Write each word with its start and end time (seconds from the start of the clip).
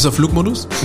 bist 0.00 0.06
auf 0.06 0.14
Flugmodus? 0.14 0.66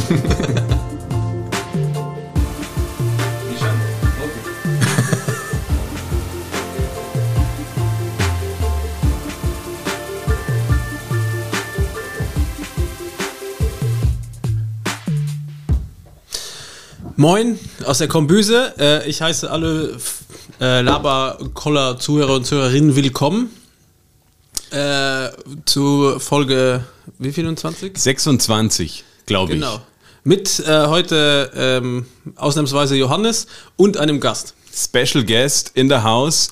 Moin 17.15 17.57
aus 17.85 17.99
der 17.99 18.09
Kombüse. 18.09 18.73
Äh, 18.77 19.09
ich 19.09 19.21
heiße 19.21 19.49
alle 19.49 19.95
äh, 20.59 20.81
Laber-Koller-Zuhörer 20.81 22.35
und 22.35 22.45
Zuhörerinnen 22.45 22.97
willkommen 22.97 23.49
äh, 24.71 25.29
zu 25.63 26.19
Folge 26.19 26.83
wie 27.19 27.31
24? 27.31 27.97
26, 27.97 29.03
glaube 29.25 29.53
ich. 29.53 29.59
Genau. 29.59 29.81
Mit 30.23 30.59
äh, 30.59 30.87
heute 30.87 31.51
ähm, 31.55 32.05
ausnahmsweise 32.35 32.95
Johannes 32.95 33.47
und 33.75 33.97
einem 33.97 34.19
Gast. 34.19 34.55
Special 34.73 35.23
Guest 35.23 35.71
in 35.75 35.87
the 35.87 35.97
House, 35.97 36.51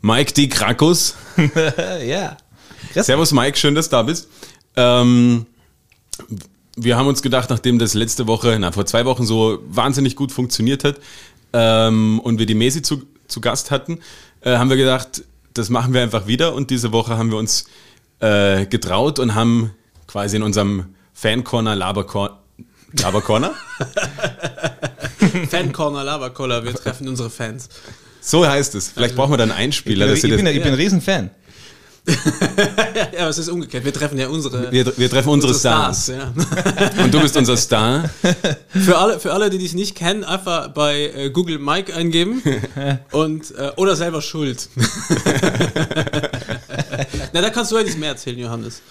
Mike 0.00 0.32
D. 0.34 0.48
Krakus. 0.48 1.14
ja. 2.06 2.36
Servus 2.94 3.32
Mike, 3.32 3.56
schön, 3.56 3.74
dass 3.74 3.88
du 3.88 3.96
da 3.96 4.02
bist. 4.02 4.28
Ähm, 4.76 5.46
wir 6.76 6.96
haben 6.96 7.06
uns 7.06 7.22
gedacht, 7.22 7.50
nachdem 7.50 7.78
das 7.78 7.94
letzte 7.94 8.26
Woche, 8.26 8.56
na, 8.58 8.72
vor 8.72 8.86
zwei 8.86 9.04
Wochen 9.04 9.24
so 9.24 9.60
wahnsinnig 9.66 10.16
gut 10.16 10.32
funktioniert 10.32 10.84
hat 10.84 10.96
ähm, 11.52 12.20
und 12.20 12.38
wir 12.38 12.46
die 12.46 12.54
Mesi 12.54 12.82
zu, 12.82 13.02
zu 13.28 13.40
Gast 13.40 13.70
hatten, 13.70 14.00
äh, 14.40 14.56
haben 14.56 14.70
wir 14.70 14.76
gedacht, 14.76 15.22
das 15.54 15.68
machen 15.68 15.92
wir 15.94 16.02
einfach 16.02 16.26
wieder 16.26 16.54
und 16.54 16.70
diese 16.70 16.92
Woche 16.92 17.16
haben 17.16 17.30
wir 17.30 17.38
uns 17.38 17.66
äh, 18.22 18.66
getraut 18.66 19.18
und 19.18 19.34
haben 19.34 19.72
quasi 20.06 20.36
in 20.36 20.42
unserem 20.42 20.94
Fan-Corner 21.12 21.76
Labercorner 21.76 22.38
Labercorner? 23.00 23.54
Fan-Corner 25.50 26.04
Labercorner, 26.04 26.64
wir 26.64 26.74
treffen 26.74 27.08
unsere 27.08 27.30
Fans. 27.30 27.68
So 28.20 28.46
heißt 28.46 28.74
es. 28.74 28.90
Vielleicht 28.90 29.16
brauchen 29.16 29.32
wir 29.32 29.38
dann 29.38 29.50
einen 29.50 29.72
Spieler. 29.72 30.12
Ich 30.12 30.22
bin, 30.22 30.30
ich 30.30 30.36
bin, 30.36 30.46
ich 30.46 30.62
bin 30.62 30.72
ein 30.72 30.74
Riesenfan. 30.74 31.30
ja, 32.06 33.20
aber 33.20 33.28
es 33.28 33.38
ist 33.38 33.48
umgekehrt. 33.48 33.84
Wir 33.84 33.92
treffen 33.92 34.18
ja 34.18 34.28
unsere. 34.28 34.72
Wir, 34.72 34.86
wir 34.96 35.08
treffen 35.08 35.28
unsere, 35.28 35.52
unsere 35.52 35.54
Stars. 35.54 36.04
Stars 36.04 36.34
ja. 36.96 37.04
Und 37.04 37.14
du 37.14 37.20
bist 37.20 37.36
unser 37.36 37.56
Star. 37.56 38.10
Für 38.72 38.98
alle, 38.98 39.20
für 39.20 39.32
alle, 39.32 39.50
die 39.50 39.58
dich 39.58 39.74
nicht 39.74 39.94
kennen, 39.94 40.24
einfach 40.24 40.68
bei 40.68 41.12
äh, 41.14 41.30
Google 41.30 41.58
Mike 41.58 41.94
eingeben 41.94 42.42
und 43.12 43.54
äh, 43.56 43.70
oder 43.76 43.94
selber 43.94 44.20
Schuld. 44.22 44.68
Na, 47.32 47.40
da 47.40 47.50
kannst 47.50 47.72
du 47.72 47.76
ja 47.76 47.82
nicht 47.82 47.98
mehr 47.98 48.10
erzählen, 48.10 48.38
Johannes. 48.38 48.82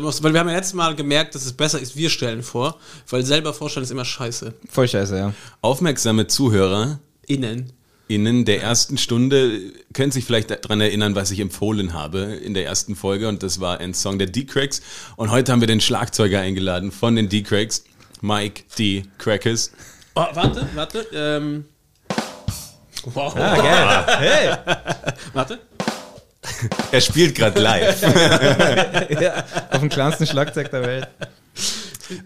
Musst, 0.00 0.24
weil 0.24 0.32
wir 0.32 0.40
haben 0.40 0.48
ja 0.48 0.56
letztes 0.56 0.74
Mal 0.74 0.96
gemerkt, 0.96 1.36
dass 1.36 1.46
es 1.46 1.52
besser 1.52 1.78
ist, 1.78 1.96
wir 1.96 2.10
stellen 2.10 2.42
vor, 2.42 2.80
weil 3.08 3.24
selber 3.24 3.54
vorstellen 3.54 3.84
ist 3.84 3.92
immer 3.92 4.04
scheiße. 4.04 4.52
Voll 4.68 4.88
scheiße, 4.88 5.16
ja. 5.16 5.34
Aufmerksame 5.60 6.26
Zuhörer. 6.26 6.98
Innen 7.26 7.72
Innen 8.06 8.44
der 8.44 8.60
ersten 8.60 8.98
Stunde 8.98 9.72
können 9.94 10.12
sich 10.12 10.26
vielleicht 10.26 10.50
daran 10.50 10.80
erinnern, 10.80 11.14
was 11.14 11.30
ich 11.30 11.40
empfohlen 11.40 11.94
habe 11.94 12.18
in 12.18 12.52
der 12.52 12.66
ersten 12.66 12.96
Folge 12.96 13.28
und 13.28 13.42
das 13.42 13.60
war 13.60 13.80
ein 13.80 13.94
Song 13.94 14.18
der 14.18 14.26
D-Cracks 14.26 14.82
und 15.16 15.30
heute 15.30 15.52
haben 15.52 15.60
wir 15.60 15.68
den 15.68 15.80
Schlagzeuger 15.80 16.40
eingeladen 16.40 16.92
von 16.92 17.16
den 17.16 17.30
D-Cracks, 17.30 17.84
Mike 18.20 18.64
D. 18.78 19.04
Crackers. 19.16 19.72
Oh, 20.16 20.26
warte, 20.34 20.68
warte, 20.74 21.06
ähm. 21.14 21.64
Wow. 23.06 23.34
Ah, 23.36 23.56
geil. 23.56 24.18
Hey. 24.18 24.56
warte. 25.32 25.60
Er 26.92 27.00
spielt 27.00 27.34
gerade 27.34 27.60
live. 27.60 28.02
ja, 29.20 29.44
auf 29.70 29.80
dem 29.80 29.88
kleinsten 29.88 30.26
Schlagzeug 30.26 30.70
der 30.70 30.82
Welt. 30.82 31.08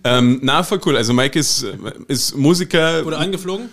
Ähm, 0.04 0.40
na, 0.42 0.62
voll 0.62 0.80
cool. 0.84 0.96
Also 0.96 1.12
Mike 1.12 1.38
ist, 1.38 1.64
ist 2.08 2.36
Musiker. 2.36 3.04
Wurde 3.04 3.18
eingeflogen? 3.18 3.70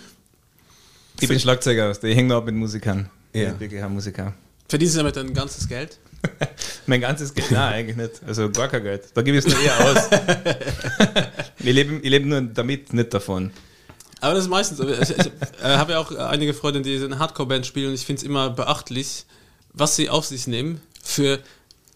Ich 1.20 1.28
bin 1.28 1.40
Schlagzeuger, 1.40 1.90
ich 1.90 2.16
hänge 2.16 2.28
noch 2.28 2.38
ab 2.38 2.46
mit 2.46 2.54
Musikern. 2.54 3.08
Ja. 3.32 3.52
Ich 3.52 3.60
wirklich 3.60 3.82
ein 3.82 3.92
Musiker. 3.92 4.34
Verdienst 4.68 4.94
du 4.94 4.98
damit 4.98 5.16
dein 5.16 5.32
ganzes 5.32 5.68
Geld? 5.68 5.98
mein 6.86 7.00
ganzes 7.00 7.32
Geld? 7.32 7.50
Nein, 7.50 7.72
eigentlich 7.72 7.96
nicht. 7.96 8.20
Also 8.26 8.50
gar 8.50 8.68
kein 8.68 8.82
Geld. 8.82 9.04
Da 9.14 9.22
gebe 9.22 9.38
ich 9.38 9.46
es 9.46 9.52
nur 9.52 9.62
eher 9.62 9.80
aus. 9.80 10.08
ich 11.58 11.64
lebe 11.64 12.00
ich 12.02 12.10
leb 12.10 12.26
nur 12.26 12.40
damit, 12.42 12.92
nicht 12.92 13.14
davon. 13.14 13.50
Aber 14.20 14.34
das 14.34 14.44
ist 14.44 14.50
meistens. 14.50 14.80
Ich, 14.80 15.16
ich 15.16 15.26
äh, 15.62 15.76
habe 15.76 15.92
ja 15.92 15.98
auch 15.98 16.10
einige 16.10 16.54
Freunde, 16.54 16.82
die 16.82 16.94
in 16.94 17.18
Hardcore-Band 17.18 17.66
spielen 17.66 17.88
und 17.88 17.94
ich 17.94 18.04
finde 18.04 18.20
es 18.20 18.24
immer 18.24 18.50
beachtlich, 18.50 19.24
was 19.76 19.94
sie 19.94 20.10
auf 20.10 20.26
sich 20.26 20.46
nehmen 20.46 20.80
für 21.02 21.38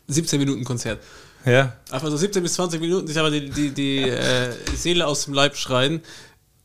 17 0.07 0.39
Minuten 0.39 0.65
Konzert. 0.65 1.01
Ja. 1.45 1.75
Einfach 1.91 2.11
so 2.11 2.17
17 2.17 2.43
bis 2.43 2.55
20 2.55 2.81
Minuten 2.81 3.07
sich 3.07 3.19
aber 3.19 3.31
die, 3.31 3.51
die, 3.51 3.71
die 3.71 4.03
äh, 4.03 4.53
Seele 4.77 5.07
aus 5.07 5.25
dem 5.25 5.35
Leib 5.35 5.57
schreien 5.57 6.03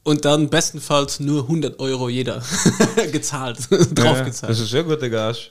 und 0.03 0.24
dann 0.26 0.50
bestenfalls 0.50 1.20
nur 1.20 1.44
100 1.44 1.80
Euro 1.80 2.09
jeder 2.09 2.44
gezahlt, 3.12 3.58
draufgezahlt. 3.70 4.44
Ja, 4.44 4.48
das 4.50 4.59
ist 4.59 4.70
sehr 4.70 4.84
guter 4.84 5.09
Gage. 5.09 5.50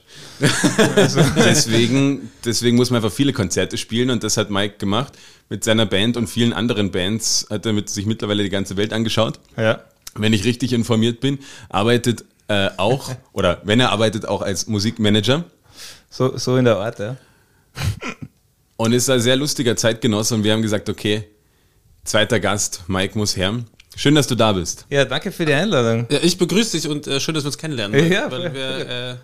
also. 0.95 1.21
deswegen, 1.35 2.31
deswegen 2.45 2.77
muss 2.77 2.89
man 2.89 3.03
einfach 3.03 3.13
viele 3.13 3.33
Konzerte 3.33 3.77
spielen 3.77 4.11
und 4.11 4.23
das 4.23 4.37
hat 4.37 4.51
Mike 4.51 4.75
gemacht 4.77 5.13
mit 5.49 5.63
seiner 5.63 5.85
Band 5.85 6.15
und 6.15 6.27
vielen 6.27 6.53
anderen 6.53 6.91
Bands. 6.91 7.47
Hat 7.49 7.65
er 7.65 7.73
mit, 7.73 7.89
sich 7.89 8.05
mittlerweile 8.05 8.43
die 8.43 8.49
ganze 8.49 8.77
Welt 8.77 8.93
angeschaut. 8.93 9.39
Ja. 9.57 9.83
Wenn 10.13 10.31
ich 10.31 10.45
richtig 10.45 10.71
informiert 10.71 11.19
bin, 11.19 11.39
arbeitet 11.67 12.23
äh, 12.47 12.69
auch, 12.77 13.11
oder 13.33 13.61
wenn 13.65 13.79
er 13.79 13.91
arbeitet, 13.91 14.27
auch 14.27 14.41
als 14.41 14.67
Musikmanager. 14.67 15.43
So, 16.15 16.37
so 16.37 16.55
in 16.55 16.63
der 16.63 16.77
Art, 16.77 16.97
ja. 16.99 17.17
Und 18.77 18.93
ist 18.93 19.09
ein 19.09 19.19
sehr 19.19 19.35
lustiger 19.35 19.75
Zeitgenosse 19.75 20.35
und 20.35 20.43
wir 20.45 20.53
haben 20.53 20.61
gesagt, 20.61 20.89
okay, 20.89 21.27
zweiter 22.05 22.39
Gast, 22.39 22.83
Mike 22.87 23.17
muss 23.17 23.35
her. 23.35 23.63
Schön, 23.97 24.15
dass 24.15 24.27
du 24.27 24.35
da 24.35 24.53
bist. 24.53 24.85
Ja, 24.89 25.03
danke 25.03 25.31
für 25.33 25.45
die 25.45 25.53
Einladung. 25.53 26.07
Ja, 26.09 26.19
ich 26.21 26.37
begrüße 26.37 26.77
dich 26.77 26.89
und 26.89 27.05
äh, 27.07 27.19
schön, 27.19 27.33
dass 27.33 27.43
wir 27.43 27.47
uns 27.47 27.57
kennenlernen. 27.57 27.99
Weil, 27.99 28.11
ja, 28.11 28.31
weil 28.31 28.53
wir 28.53 28.89
äh, 28.89 29.15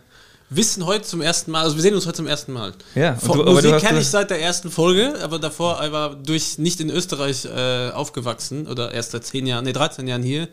wissen 0.50 0.86
heute 0.86 1.04
zum 1.04 1.22
ersten 1.22 1.52
Mal, 1.52 1.64
also 1.64 1.78
wir 1.78 1.82
sehen 1.82 1.96
uns 1.96 2.06
heute 2.06 2.18
zum 2.18 2.28
ersten 2.28 2.52
Mal. 2.52 2.74
Ja, 2.96 3.16
Von, 3.16 3.38
du, 3.38 3.54
Musik 3.54 3.78
kenne 3.80 4.00
ich 4.00 4.08
seit 4.08 4.30
der 4.30 4.42
ersten 4.42 4.70
Folge, 4.70 5.16
aber 5.22 5.40
davor 5.40 5.80
war 5.94 6.16
durch 6.16 6.58
nicht 6.58 6.82
in 6.82 6.90
Österreich 6.90 7.46
äh, 7.46 7.92
aufgewachsen 7.92 8.68
oder 8.68 8.94
erst 8.94 9.12
seit 9.12 9.26
10 9.26 9.48
Jahren, 9.48 9.64
nee, 9.64 9.74
13 9.74 10.08
Jahren 10.08 10.24
hier. 10.24 10.50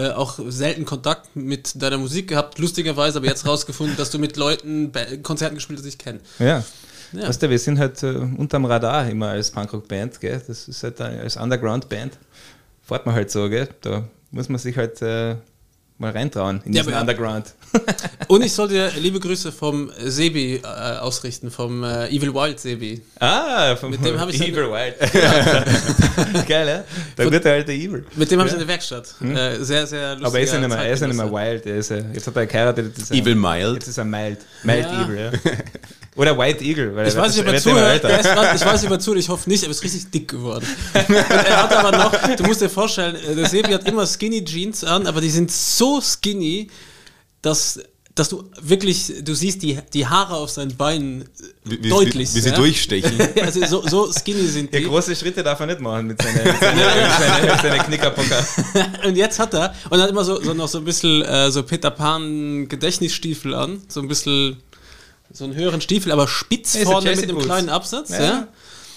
Äh, 0.00 0.12
auch 0.12 0.38
selten 0.48 0.86
Kontakt 0.86 1.36
mit 1.36 1.82
deiner 1.82 1.98
Musik 1.98 2.28
gehabt, 2.28 2.58
lustigerweise, 2.58 3.18
aber 3.18 3.26
jetzt 3.26 3.46
rausgefunden, 3.46 3.96
dass 3.98 4.10
du 4.10 4.18
mit 4.18 4.36
Leuten 4.38 4.92
Konzerten 5.22 5.56
gespielt 5.56 5.78
hast, 5.78 5.84
die 5.84 5.90
ich 5.90 5.98
kenne. 5.98 6.20
Ja. 6.38 6.64
Ja. 7.12 7.28
Weißt 7.28 7.42
du, 7.42 7.50
wir 7.50 7.58
sind 7.58 7.78
halt 7.78 8.02
äh, 8.02 8.06
unterm 8.06 8.64
Radar 8.64 9.08
immer 9.10 9.28
als 9.28 9.50
Punkrock-Band, 9.50 10.20
gell? 10.20 10.40
Das 10.46 10.68
ist 10.68 10.82
halt 10.84 11.00
als 11.00 11.36
Underground-Band 11.36 12.16
fährt 12.90 13.06
man 13.06 13.14
halt 13.14 13.30
so, 13.30 13.48
gell? 13.48 13.68
Da 13.82 14.08
muss 14.30 14.48
man 14.48 14.58
sich 14.58 14.76
halt 14.76 15.00
äh, 15.02 15.36
mal 16.00 16.12
reintrauen 16.12 16.60
in 16.64 16.72
ja, 16.72 16.82
diesen 16.82 16.98
Underground. 16.98 17.54
Und 18.28 18.42
ich 18.42 18.52
soll 18.52 18.68
dir 18.68 18.90
liebe 18.96 19.20
Grüße 19.20 19.52
vom 19.52 19.90
Sebi 19.98 20.56
äh, 20.56 20.66
ausrichten, 20.66 21.50
vom 21.50 21.84
äh, 21.84 22.08
Evil 22.08 22.34
Wild 22.34 22.58
Sebi. 22.58 23.02
Ah, 23.20 23.76
vom 23.76 23.90
mit 23.90 24.04
dem 24.04 24.18
habe 24.18 24.32
ich 24.32 24.40
Evil 24.40 24.70
Wild. 24.70 24.94
Geil, 26.48 26.68
ja? 26.68 26.84
Der 27.16 27.30
gute 27.30 27.50
alte 27.50 27.72
Evil. 27.72 28.04
Mit 28.16 28.30
dem 28.30 28.40
habe 28.40 28.48
ich 28.48 28.54
eine 28.54 28.66
Werkstatt. 28.66 29.14
Hm? 29.18 29.36
Äh, 29.36 29.62
sehr, 29.62 29.86
sehr 29.86 30.16
lustig. 30.16 30.26
Aber 30.26 30.38
er 30.38 30.44
ist 30.44 30.52
ja 30.52 30.58
nicht 30.58 30.68
mehr, 30.68 30.78
er 30.78 30.92
ist 30.92 31.00
ja 31.00 31.06
nicht 31.06 31.16
mehr 31.16 31.32
wild. 31.32 31.66
Er 31.66 31.76
ist, 31.76 31.90
jetzt 31.90 32.26
hat 32.26 32.36
er 32.36 32.46
geheiratet. 32.46 33.10
Evil 33.10 33.34
Mild. 33.34 33.74
Jetzt 33.74 33.88
ist 33.88 33.98
er 33.98 34.04
mild. 34.04 34.38
Mild 34.64 34.86
ja. 34.86 35.04
Evil, 35.04 35.18
ja. 35.18 35.30
Oder 36.16 36.36
White 36.36 36.64
Eagle. 36.64 36.94
Weil 36.96 37.08
ich, 37.08 37.16
weiß 37.16 37.36
nicht, 37.36 37.46
ob 37.46 37.52
er 37.52 37.60
zuhört. 37.60 38.04
ich 38.04 38.64
weiß 38.64 38.82
nicht, 38.82 38.90
ob 38.90 38.96
er 38.96 39.00
zuhört. 39.00 39.20
Ich 39.20 39.28
hoffe 39.28 39.48
nicht, 39.48 39.62
aber 39.62 39.70
er 39.70 39.76
ist 39.76 39.84
richtig 39.84 40.10
dick 40.10 40.28
geworden. 40.28 40.66
Und 40.92 41.14
er 41.14 41.62
hat 41.62 41.72
aber 41.72 41.96
noch, 41.96 42.36
du 42.36 42.44
musst 42.44 42.60
dir 42.60 42.68
vorstellen, 42.68 43.14
äh, 43.16 43.34
der 43.34 43.48
Sebi 43.48 43.72
hat 43.72 43.86
immer 43.86 44.06
Skinny 44.06 44.44
Jeans 44.44 44.82
an, 44.82 45.06
aber 45.06 45.20
die 45.20 45.30
sind 45.30 45.50
so 45.50 46.00
skinny, 46.00 46.68
dass 47.42 47.80
dass 48.20 48.28
du 48.28 48.44
wirklich, 48.60 49.12
du 49.22 49.34
siehst 49.34 49.62
die, 49.62 49.78
die 49.94 50.06
Haare 50.06 50.34
auf 50.34 50.50
seinen 50.50 50.76
Beinen 50.76 51.24
wie, 51.64 51.88
deutlich. 51.88 52.30
Wie, 52.30 52.36
wie 52.36 52.40
sie 52.40 52.50
ja? 52.50 52.56
durchstechen. 52.56 53.18
also 53.40 53.64
so, 53.66 53.88
so, 53.88 54.12
skinny 54.12 54.46
sind 54.46 54.74
die. 54.74 54.78
Ja, 54.78 54.88
große 54.88 55.14
Schritte 55.14 55.42
darf 55.42 55.60
er 55.60 55.66
nicht 55.66 55.80
machen 55.80 56.08
mit 56.08 56.20
seiner, 56.20 56.44
mit 56.44 56.60
seiner, 56.60 56.90
seiner, 57.18 57.58
seiner 57.58 57.84
Knickerbocker. 57.84 58.46
und 59.06 59.16
jetzt 59.16 59.38
hat 59.38 59.54
er, 59.54 59.74
und 59.88 59.98
er 59.98 60.02
hat 60.02 60.10
immer 60.10 60.24
so, 60.24 60.42
so 60.42 60.52
noch 60.54 60.68
so 60.68 60.78
ein 60.78 60.84
bisschen 60.84 61.22
äh, 61.22 61.50
so 61.50 61.62
Peter 61.62 61.90
Pan 61.90 62.68
Gedächtnisstiefel 62.68 63.54
an, 63.54 63.80
so 63.88 64.00
ein 64.00 64.08
bisschen 64.08 64.56
so 65.32 65.44
einen 65.44 65.54
höheren 65.54 65.80
Stiefel, 65.80 66.12
aber 66.12 66.26
spitz 66.28 66.74
ja, 66.74 66.82
vorne 66.84 67.10
mit 67.10 67.22
einem 67.22 67.36
Boots. 67.36 67.46
kleinen 67.46 67.68
Absatz. 67.68 68.10
Ja. 68.10 68.20
ja. 68.20 68.48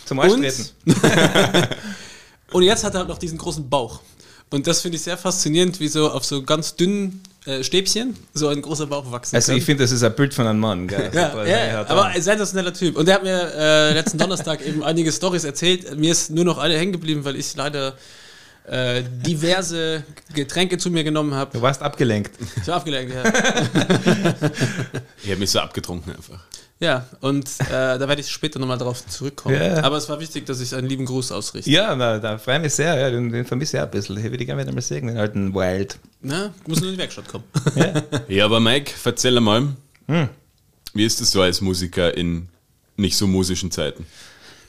Zum 0.05 0.19
Austreten. 0.19 0.65
Und, 0.85 0.95
und 2.53 2.63
jetzt 2.63 2.83
hat 2.83 2.93
er 2.95 2.99
halt 2.99 3.09
noch 3.09 3.17
diesen 3.17 3.37
großen 3.37 3.69
Bauch. 3.69 4.01
Und 4.49 4.67
das 4.67 4.81
finde 4.81 4.97
ich 4.97 5.03
sehr 5.03 5.17
faszinierend, 5.17 5.79
wie 5.79 5.87
so 5.87 6.11
auf 6.11 6.25
so 6.25 6.43
ganz 6.43 6.75
dünnen 6.75 7.23
äh, 7.45 7.63
Stäbchen 7.63 8.15
so 8.33 8.47
ein 8.47 8.61
großer 8.61 8.85
Bauch 8.85 9.11
wachsen 9.11 9.35
Also 9.35 9.51
kann. 9.51 9.57
ich 9.57 9.65
finde, 9.65 9.83
das 9.83 9.91
ist 9.91 10.03
ein 10.03 10.15
Bild 10.15 10.33
von 10.33 10.45
einem 10.45 10.59
Mann. 10.59 10.87
Gell? 10.87 11.09
ja, 11.13 11.45
ja, 11.45 11.85
aber 11.87 12.05
ein 12.05 12.21
sensationeller 12.21 12.73
Typ. 12.73 12.95
Und 12.95 13.07
der 13.07 13.15
hat 13.15 13.23
mir 13.23 13.51
äh, 13.55 13.93
letzten 13.93 14.17
Donnerstag 14.17 14.65
eben 14.65 14.83
einige 14.83 15.11
Stories 15.11 15.43
erzählt. 15.43 15.97
Mir 15.97 16.11
ist 16.11 16.29
nur 16.29 16.45
noch 16.45 16.57
eine 16.57 16.77
hängen 16.77 16.91
geblieben, 16.91 17.25
weil 17.25 17.35
ich 17.35 17.55
leider 17.55 17.95
äh, 18.65 19.03
diverse 19.03 20.03
Getränke 20.33 20.77
zu 20.77 20.89
mir 20.89 21.03
genommen 21.03 21.33
habe. 21.33 21.51
Du 21.57 21.61
warst 21.61 21.81
abgelenkt. 21.81 22.31
Ich 22.61 22.67
war 22.67 22.77
abgelenkt, 22.77 23.13
ja. 23.13 23.23
ich 25.23 25.29
habe 25.29 25.39
mich 25.39 25.51
so 25.51 25.59
abgetrunken 25.59 26.15
einfach. 26.15 26.39
Ja, 26.79 27.05
und 27.21 27.47
äh, 27.61 27.97
da 27.97 28.07
werde 28.07 28.19
ich 28.19 28.29
später 28.29 28.59
nochmal 28.59 28.77
drauf 28.77 29.05
zurückkommen. 29.07 29.55
Ja. 29.55 29.83
Aber 29.83 29.95
es 29.97 30.09
war 30.09 30.19
wichtig, 30.19 30.45
dass 30.45 30.59
ich 30.59 30.75
einen 30.75 30.87
lieben 30.87 31.05
Gruß 31.05 31.31
ausrichte. 31.31 31.69
Ja, 31.69 31.95
na, 31.95 32.19
da 32.19 32.37
freue 32.37 32.57
ich 32.57 32.61
mich 32.63 32.73
sehr. 32.73 32.97
Ja, 32.99 33.09
den, 33.09 33.31
den 33.31 33.45
vermisse 33.45 33.77
ich 33.77 33.81
auch 33.81 33.85
ein 33.85 33.91
bisschen. 33.91 34.15
Den 34.15 34.25
würde 34.25 34.37
ich 34.43 34.47
gerne 34.47 34.61
wieder 34.61 34.73
mal 34.73 34.81
sehen, 34.81 35.07
den 35.07 35.17
alten 35.17 35.53
Wild. 35.53 35.97
Na, 36.21 36.53
muss 36.67 36.81
nur 36.81 36.89
in 36.89 36.95
die 36.95 36.99
Werkstatt 36.99 37.29
kommen. 37.29 37.45
Ja, 38.27 38.45
aber 38.45 38.59
Mike, 38.59 38.91
erzähl 39.05 39.39
mal, 39.39 39.69
Hm. 40.07 40.27
wie 40.93 41.05
ist 41.05 41.21
es 41.21 41.31
so 41.31 41.41
als 41.41 41.61
Musiker 41.61 42.17
in 42.17 42.49
nicht 42.97 43.15
so 43.15 43.27
musischen 43.27 43.71
Zeiten? 43.71 44.05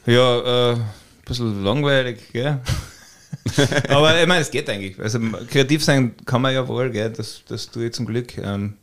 Ja, 0.07 0.71
äh, 0.71 0.75
ein 0.75 0.85
bisschen 1.25 1.65
langweilig, 1.65 2.21
gell? 2.33 2.61
Aber 3.89 4.21
ich 4.21 4.27
meine, 4.27 4.41
es 4.41 4.51
geht 4.51 4.69
eigentlich. 4.71 4.99
Also 4.99 5.19
kreativ 5.51 5.85
sein 5.85 6.15
kann 6.25 6.43
man 6.43 6.55
ja 6.55 6.67
wohl, 6.67 6.91
gell? 6.91 7.11
Das, 7.11 7.43
das 7.47 7.71
tue 7.71 7.87
ich 7.87 7.93
zum 7.93 8.07
Glück. 8.07 8.37
Ähm, 8.39 8.75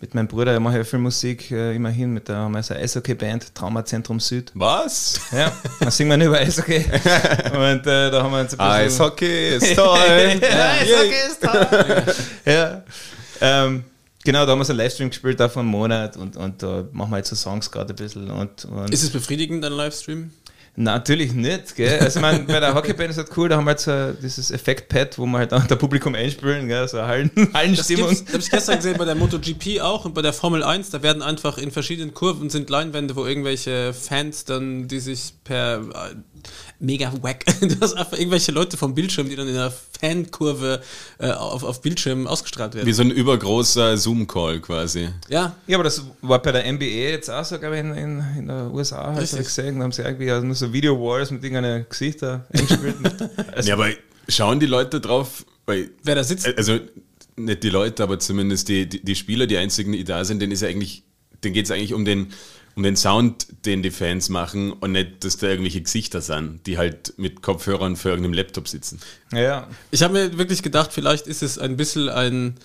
mit 0.00 0.14
meinem 0.14 0.28
Bruder 0.28 0.58
mache 0.60 0.74
ich 0.74 0.78
ja 0.78 0.84
viel 0.84 0.98
Musik, 0.98 1.50
äh, 1.50 1.74
immerhin, 1.74 2.12
mit 2.12 2.28
der 2.28 2.36
haben 2.36 2.52
wir 2.52 2.62
so 2.62 2.74
eine 2.74 2.82
Eishockey-Band, 2.82 3.54
Traumazentrum 3.54 4.20
Süd. 4.20 4.50
Was? 4.54 5.18
Ja, 5.32 5.50
da 5.80 5.90
singen 5.90 6.20
wir 6.20 6.26
über 6.26 6.38
Eishockey. 6.38 6.76
Und 6.84 7.86
äh, 7.86 8.10
da 8.10 8.22
haben 8.22 8.32
wir 8.32 8.40
uns 8.40 8.52
ein 8.52 8.58
bisschen... 8.58 8.60
Eishockey 8.60 9.56
ist 9.56 9.74
toll. 9.76 10.40
ja, 10.42 10.72
Eishockey 10.72 11.26
ist 11.26 11.42
toll. 11.42 12.14
ja. 12.44 12.82
Ähm, 13.40 13.84
genau, 14.22 14.44
da 14.44 14.52
haben 14.52 14.58
wir 14.58 14.64
so 14.66 14.72
einen 14.72 14.80
Livestream 14.80 15.08
gespielt, 15.08 15.40
auch 15.40 15.50
vor 15.50 15.62
einem 15.62 15.70
Monat 15.70 16.18
und, 16.18 16.36
und 16.36 16.62
da 16.62 16.84
machen 16.92 17.10
wir 17.10 17.18
jetzt 17.18 17.30
so 17.30 17.36
Songs 17.36 17.70
gerade 17.70 17.94
ein 17.94 17.96
bisschen. 17.96 18.30
Und, 18.30 18.66
und 18.66 18.92
Ist 18.92 19.04
es 19.04 19.10
befriedigend, 19.10 19.64
dein 19.64 19.72
Livestream? 19.72 20.30
Natürlich 20.76 21.32
nicht, 21.34 21.76
gell? 21.76 22.00
Also, 22.00 22.18
ich 22.18 22.22
meine, 22.22 22.40
bei 22.40 22.58
der 22.58 22.74
Hockeyband 22.74 23.10
ist 23.10 23.16
halt 23.18 23.28
cool, 23.36 23.48
da 23.48 23.56
haben 23.56 23.64
wir 23.64 23.70
halt 23.70 23.80
so 23.80 24.12
dieses 24.20 24.50
Effekt-Pad, 24.50 25.18
wo 25.18 25.26
wir 25.26 25.38
halt 25.38 25.52
auch 25.54 25.64
der 25.66 25.76
Publikum 25.76 26.16
einspielen, 26.16 26.66
gell? 26.66 26.88
So 26.88 27.00
Hallen, 27.02 27.30
Das 27.36 27.52
Hallenstimmung. 27.54 28.08
gibt's- 28.08 28.24
das 28.24 28.32
habe 28.34 28.42
ich 28.42 28.50
gestern 28.50 28.76
gesehen 28.78 28.96
bei 28.98 29.04
der 29.04 29.14
MotoGP 29.14 29.80
auch 29.82 30.04
und 30.04 30.14
bei 30.14 30.22
der 30.22 30.32
Formel 30.32 30.64
1. 30.64 30.90
Da 30.90 31.02
werden 31.02 31.22
einfach 31.22 31.58
in 31.58 31.70
verschiedenen 31.70 32.12
Kurven 32.12 32.50
sind 32.50 32.70
Leinwände, 32.70 33.14
wo 33.14 33.24
irgendwelche 33.24 33.92
Fans 33.94 34.46
dann, 34.46 34.88
die 34.88 34.98
sich 34.98 35.34
per 35.44 35.82
mega 36.84 37.12
wack, 37.22 37.44
du 37.60 37.80
hast 37.80 37.94
einfach 37.94 38.18
irgendwelche 38.18 38.52
Leute 38.52 38.76
vom 38.76 38.94
Bildschirm, 38.94 39.28
die 39.28 39.36
dann 39.36 39.48
in 39.48 39.56
einer 39.56 39.72
Fankurve 40.00 40.82
äh, 41.18 41.30
auf, 41.30 41.64
auf 41.64 41.80
Bildschirm 41.80 42.26
ausgestrahlt 42.26 42.74
werden. 42.74 42.86
Wie 42.86 42.92
so 42.92 43.02
ein 43.02 43.10
übergroßer 43.10 43.96
Zoom-Call 43.96 44.60
quasi. 44.60 45.08
Ja, 45.28 45.56
Ja, 45.66 45.76
aber 45.76 45.84
das 45.84 46.02
war 46.22 46.40
bei 46.40 46.52
der 46.52 46.70
NBA 46.72 46.84
jetzt 46.84 47.30
auch 47.30 47.44
so, 47.44 47.58
glaube 47.58 47.76
ich, 47.76 47.80
in, 47.80 47.94
in, 47.94 48.24
in 48.38 48.46
der 48.48 48.70
USA, 48.72 49.06
halt, 49.06 49.22
Richtig. 49.22 49.32
hab 49.32 49.40
ich 49.40 49.46
gesehen, 49.46 49.78
da 49.78 49.84
haben 49.84 49.92
sie 49.92 50.02
irgendwie 50.02 50.30
also 50.30 50.46
nur 50.46 50.54
so 50.54 50.72
Video-Walls 50.72 51.30
mit 51.30 51.42
irgendeinen 51.42 51.86
Gesichter 51.88 52.46
eingespielt. 52.52 52.96
also, 53.54 53.68
Ja, 53.68 53.74
aber 53.74 53.88
schauen 54.28 54.60
die 54.60 54.66
Leute 54.66 55.00
drauf, 55.00 55.44
weil, 55.66 55.90
wer 56.02 56.14
da 56.14 56.24
sitzt. 56.24 56.46
also 56.58 56.78
nicht 57.36 57.62
die 57.62 57.70
Leute, 57.70 58.02
aber 58.02 58.18
zumindest 58.18 58.68
die, 58.68 58.88
die, 58.88 59.04
die 59.04 59.14
Spieler, 59.14 59.46
die 59.46 59.56
einzigen, 59.56 59.92
die 59.92 60.04
da 60.04 60.24
sind, 60.24 60.40
denen 60.40 60.52
ist 60.52 60.62
ja 60.62 60.68
eigentlich, 60.68 61.02
denen 61.42 61.54
geht 61.54 61.64
es 61.64 61.70
eigentlich 61.70 61.94
um 61.94 62.04
den, 62.04 62.32
um 62.76 62.82
den 62.82 62.96
Sound, 62.96 63.46
den 63.66 63.82
die 63.82 63.90
Fans 63.90 64.28
machen 64.28 64.72
und 64.72 64.92
nicht, 64.92 65.24
dass 65.24 65.36
da 65.36 65.48
irgendwelche 65.48 65.80
Gesichter 65.80 66.20
sind, 66.20 66.66
die 66.66 66.76
halt 66.78 67.14
mit 67.16 67.42
Kopfhörern 67.42 67.96
für 67.96 68.08
irgendeinem 68.10 68.34
Laptop 68.34 68.68
sitzen. 68.68 69.00
ja, 69.32 69.68
Ich 69.90 70.02
habe 70.02 70.12
mir 70.12 70.38
wirklich 70.38 70.62
gedacht, 70.62 70.92
vielleicht 70.92 71.26
ist 71.26 71.42
es 71.42 71.58
ein 71.58 71.76
bisschen 71.76 72.08
ein, 72.08 72.56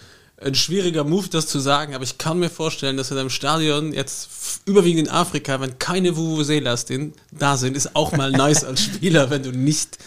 ein 0.41 0.56
schwieriger 0.56 1.03
Move, 1.03 1.27
das 1.29 1.47
zu 1.47 1.59
sagen, 1.59 1.94
aber 1.94 2.03
ich 2.03 2.17
kann 2.17 2.39
mir 2.39 2.50
vorstellen, 2.50 2.97
dass 2.97 3.11
in 3.11 3.17
einem 3.17 3.29
Stadion 3.29 3.94
jetzt 3.94 4.29
überwiegend 4.65 5.07
in 5.07 5.13
Afrika, 5.13 5.59
wenn 5.61 5.77
keine 5.79 6.15
Vuvuzelas 6.15 6.85
da 7.31 7.57
sind, 7.57 7.77
ist 7.77 7.95
auch 7.95 8.11
mal 8.13 8.31
nice 8.31 8.63
als 8.63 8.83
Spieler, 8.83 9.29
wenn 9.29 9.44
du 9.44 9.51
nicht, 9.51 10.00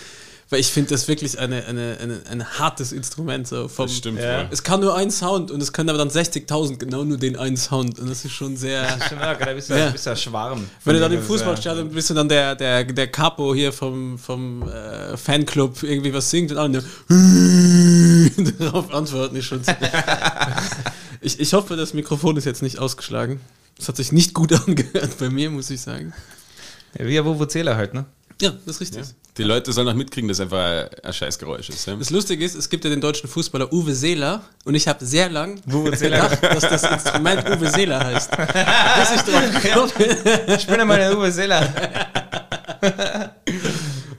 weil 0.52 0.60
ich 0.60 0.70
finde 0.70 0.90
das 0.90 1.08
wirklich 1.08 1.38
eine, 1.38 1.64
eine, 1.64 1.96
eine, 1.98 2.20
ein 2.30 2.58
hartes 2.58 2.92
Instrument. 2.92 3.48
So 3.48 3.68
vom, 3.68 3.86
Das 3.86 3.96
stimmt 3.96 4.18
Ja. 4.20 4.46
Es 4.50 4.62
kann 4.62 4.80
nur 4.80 4.94
ein 4.94 5.10
Sound 5.10 5.50
und 5.50 5.62
es 5.62 5.72
können 5.72 5.88
aber 5.88 5.98
dann 5.98 6.10
60.000 6.10 6.76
genau 6.76 7.04
nur 7.04 7.16
den 7.16 7.36
einen 7.36 7.56
Sound 7.56 7.98
und 7.98 8.10
das 8.10 8.26
ist 8.26 8.32
schon 8.32 8.58
sehr... 8.58 8.86
schon 9.08 9.18
auch, 9.18 9.38
gerade 9.38 9.52
ein 9.52 9.56
bisschen, 9.56 9.78
Ja. 9.78 9.86
ein 9.86 9.92
bisschen 9.92 10.12
ein 10.12 10.18
Schwarm. 10.18 10.68
Wenn 10.84 10.94
du 10.94 11.00
dann 11.00 11.10
im 11.12 11.20
Das, 11.20 11.26
Fußballstadion 11.26 11.88
bist 11.88 12.10
und 12.10 12.16
dann 12.16 12.28
der, 12.28 12.54
der, 12.54 12.84
der 12.84 13.06
Capo 13.10 13.54
hier 13.54 13.72
vom, 13.72 14.18
vom 14.18 14.68
äh, 14.68 15.16
Fanclub 15.16 15.82
irgendwie 15.82 16.12
was 16.12 16.28
singt 16.28 16.52
und 16.52 16.58
alle 16.58 16.84
nur 17.08 18.52
darauf 18.58 18.92
antworten, 18.92 19.36
ist 19.36 19.46
schon. 19.46 19.62
ich, 21.22 21.40
ich 21.40 21.54
hoffe, 21.54 21.76
das 21.76 21.94
Mikrofon 21.94 22.36
ist 22.36 22.44
jetzt 22.44 22.62
nicht 22.62 22.78
ausgeschlagen. 22.78 23.40
Das 23.78 23.88
hat 23.88 23.96
sich 23.96 24.12
nicht 24.12 24.34
gut 24.34 24.52
angehört 24.68 25.16
bei 25.18 25.30
mir, 25.30 25.48
muss 25.48 25.70
ich 25.70 25.80
sagen. 25.80 26.12
Ja, 26.98 27.06
wie 27.06 27.18
ein 27.18 27.24
Vuvuzela 27.24 27.74
halt, 27.74 27.94
ne? 27.94 28.04
Ja, 28.42 28.50
das 28.66 28.76
ist 28.76 28.80
richtig. 28.82 29.02
Die 29.38 29.44
Leute 29.44 29.72
sollen 29.72 29.88
auch 29.88 29.94
mitkriegen, 29.94 30.28
dass 30.28 30.40
einfach 30.40 30.58
ein, 30.58 30.88
ein 31.02 31.12
Scheißgeräusch 31.12 31.70
ist. 31.70 31.86
Ja? 31.86 31.96
Das 31.96 32.10
Lustige 32.10 32.44
ist, 32.44 32.54
es 32.54 32.68
gibt 32.68 32.84
ja 32.84 32.90
den 32.90 33.00
deutschen 33.00 33.30
Fußballer 33.30 33.72
Uwe 33.72 33.94
Seeler 33.94 34.42
und 34.64 34.74
ich 34.74 34.86
habe 34.86 35.04
sehr 35.06 35.30
lang 35.30 35.58
gedacht, 35.64 36.42
dass 36.42 36.60
das 36.60 36.82
Instrument 36.82 37.48
Uwe 37.48 37.70
Seeler 37.70 38.04
heißt. 38.04 38.30
Bis 38.30 39.16
ich 39.16 39.22
drauf 39.22 39.62
gekommen 39.62 39.92
bin. 40.46 40.60
Spiel 40.60 40.84
mal 40.84 41.00
eine 41.00 41.16
Vuvuzela. 41.16 41.66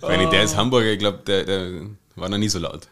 Wenn 0.02 0.22
ich, 0.22 0.30
der 0.30 0.44
ist 0.44 0.58
Hamburger, 0.58 0.92
ich 0.92 1.00
glaube, 1.00 1.20
der, 1.28 1.44
der 1.44 1.72
war 2.16 2.30
noch 2.30 2.38
nie 2.40 2.50
so 2.50 2.58
laut. 2.58 2.88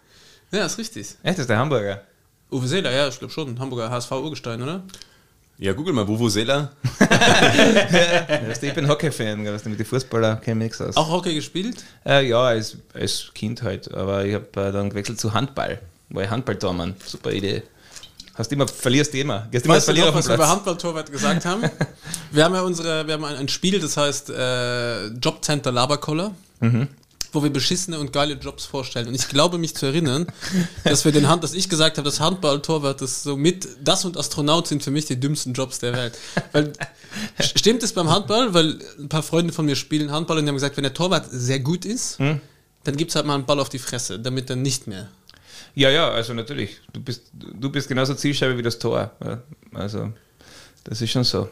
Ja, 0.52 0.66
ist 0.66 0.78
richtig. 0.78 1.08
Echt, 1.24 1.38
das 1.38 1.40
ist 1.40 1.50
der 1.50 1.58
Hamburger. 1.58 2.04
Uwe 2.52 2.68
Seeler, 2.68 2.92
ja, 2.92 3.08
ich 3.08 3.18
glaube 3.18 3.34
schon. 3.34 3.60
Hamburger 3.60 3.90
HSV-Urgestein, 3.90 4.62
oder? 4.62 4.84
Ja, 5.62 5.74
google 5.74 5.94
mal, 5.94 6.08
Vuvuzela. 6.08 6.72
Du, 8.60 8.66
ich 8.66 8.74
bin 8.74 8.88
Hockey-Fan, 8.88 9.46
weißt 9.46 9.66
du, 9.66 9.70
mit 9.70 9.78
den 9.78 9.86
Fußballer 9.86 10.38
kenne 10.38 10.66
ich 10.66 10.72
nichts 10.72 10.82
aus. 10.82 10.98
Auch 10.98 11.12
Hockey 11.12 11.36
gespielt? 11.36 11.84
Äh, 12.04 12.28
ja, 12.28 12.42
als, 12.42 12.78
als 12.96 13.30
Kind 13.36 13.62
halt, 13.62 13.94
aber 13.94 14.26
ich 14.26 14.34
habe 14.34 14.46
äh, 14.56 14.72
dann 14.72 14.90
gewechselt 14.90 15.20
zu 15.20 15.36
Handball. 15.36 15.80
War 16.10 16.24
ich 16.24 16.30
Handballtormann. 16.32 16.96
Super 17.06 17.32
Idee. 17.32 17.62
Hast 18.34 18.52
immer, 18.52 18.68
verlierst 18.68 19.14
immer. 19.14 19.48
Gehst 19.52 19.66
immer 19.66 19.76
Weißt 19.76 19.90
du 19.90 19.94
noch, 19.94 20.16
was 20.16 20.28
wir 20.28 20.34
über. 20.34 20.50
Handballtorwart 20.50 21.12
gesagt 21.12 21.46
haben? 21.46 21.62
wir 22.32 22.44
haben 22.44 22.56
ja 22.56 22.62
unsere, 22.62 23.06
wir 23.06 23.14
haben 23.14 23.26
ein, 23.26 23.36
ein 23.36 23.48
Spiel, 23.48 23.80
das 23.80 23.98
heißt 23.98 24.32
äh, 24.32 25.08
Jobcenter 25.10 25.72
Laberkoller, 25.72 26.34
wo 27.32 27.44
wir 27.44 27.50
beschissene 27.50 28.00
und 28.00 28.12
geile 28.12 28.34
Jobs 28.34 28.66
vorstellen. 28.66 29.08
Und 29.08 29.16
ich 29.16 29.28
glaube 29.30 29.58
mich 29.58 29.76
zu 29.76 29.86
erinnern, 29.86 30.28
dass 30.84 31.06
wir 31.06 31.12
den 31.12 31.28
Hand, 31.30 31.44
dass 31.44 31.54
ich 31.54 31.70
gesagt 31.70 31.98
habe, 31.98 32.06
das 32.10 32.20
Handballtorwart, 32.20 33.02
das 33.02 33.24
so 33.24 33.38
mit, 33.38 33.68
das 33.82 34.04
und 34.06 34.18
Astronaut 34.18 34.68
sind 34.68 34.84
für 34.84 34.92
mich 34.92 35.06
die 35.06 35.20
dümmsten 35.20 35.54
Jobs 35.54 35.80
der 35.80 35.94
Welt. 35.94 36.18
Weil, 36.52 36.74
st- 37.40 37.58
stimmt 37.58 37.84
es 37.84 37.94
beim 37.94 38.10
Handball? 38.10 38.54
Weil 38.54 38.80
ein 39.00 39.10
paar 39.10 39.24
Freunde 39.24 39.54
von 39.54 39.66
mir 39.66 39.76
spielen 39.76 40.12
Handball 40.12 40.38
und 40.38 40.46
die 40.46 40.50
haben 40.50 40.56
gesagt, 40.56 40.76
wenn 40.78 40.84
der 40.84 40.94
Torwart 40.94 41.28
sehr 41.32 41.60
gut 41.60 41.86
ist, 41.86 42.18
dann 42.20 42.98
gibt 42.98 43.12
es 43.12 43.16
halt 43.16 43.26
mal 43.26 43.36
einen 43.36 43.46
Ball 43.46 43.60
auf 43.60 43.70
die 43.70 43.80
Fresse, 43.80 44.20
damit 44.20 44.50
er 44.50 44.56
nicht 44.56 44.88
mehr. 44.88 45.10
Ja, 45.74 45.90
ja, 45.90 46.10
also 46.10 46.34
natürlich. 46.34 46.78
Du 46.92 47.00
bist, 47.00 47.24
du 47.34 47.70
bist 47.70 47.88
genauso 47.88 48.14
Zielscheibe 48.14 48.58
wie 48.58 48.62
das 48.62 48.78
Tor. 48.78 49.12
Also, 49.74 50.12
das 50.84 51.02
ist 51.02 51.12
schon 51.12 51.24
so. 51.24 51.48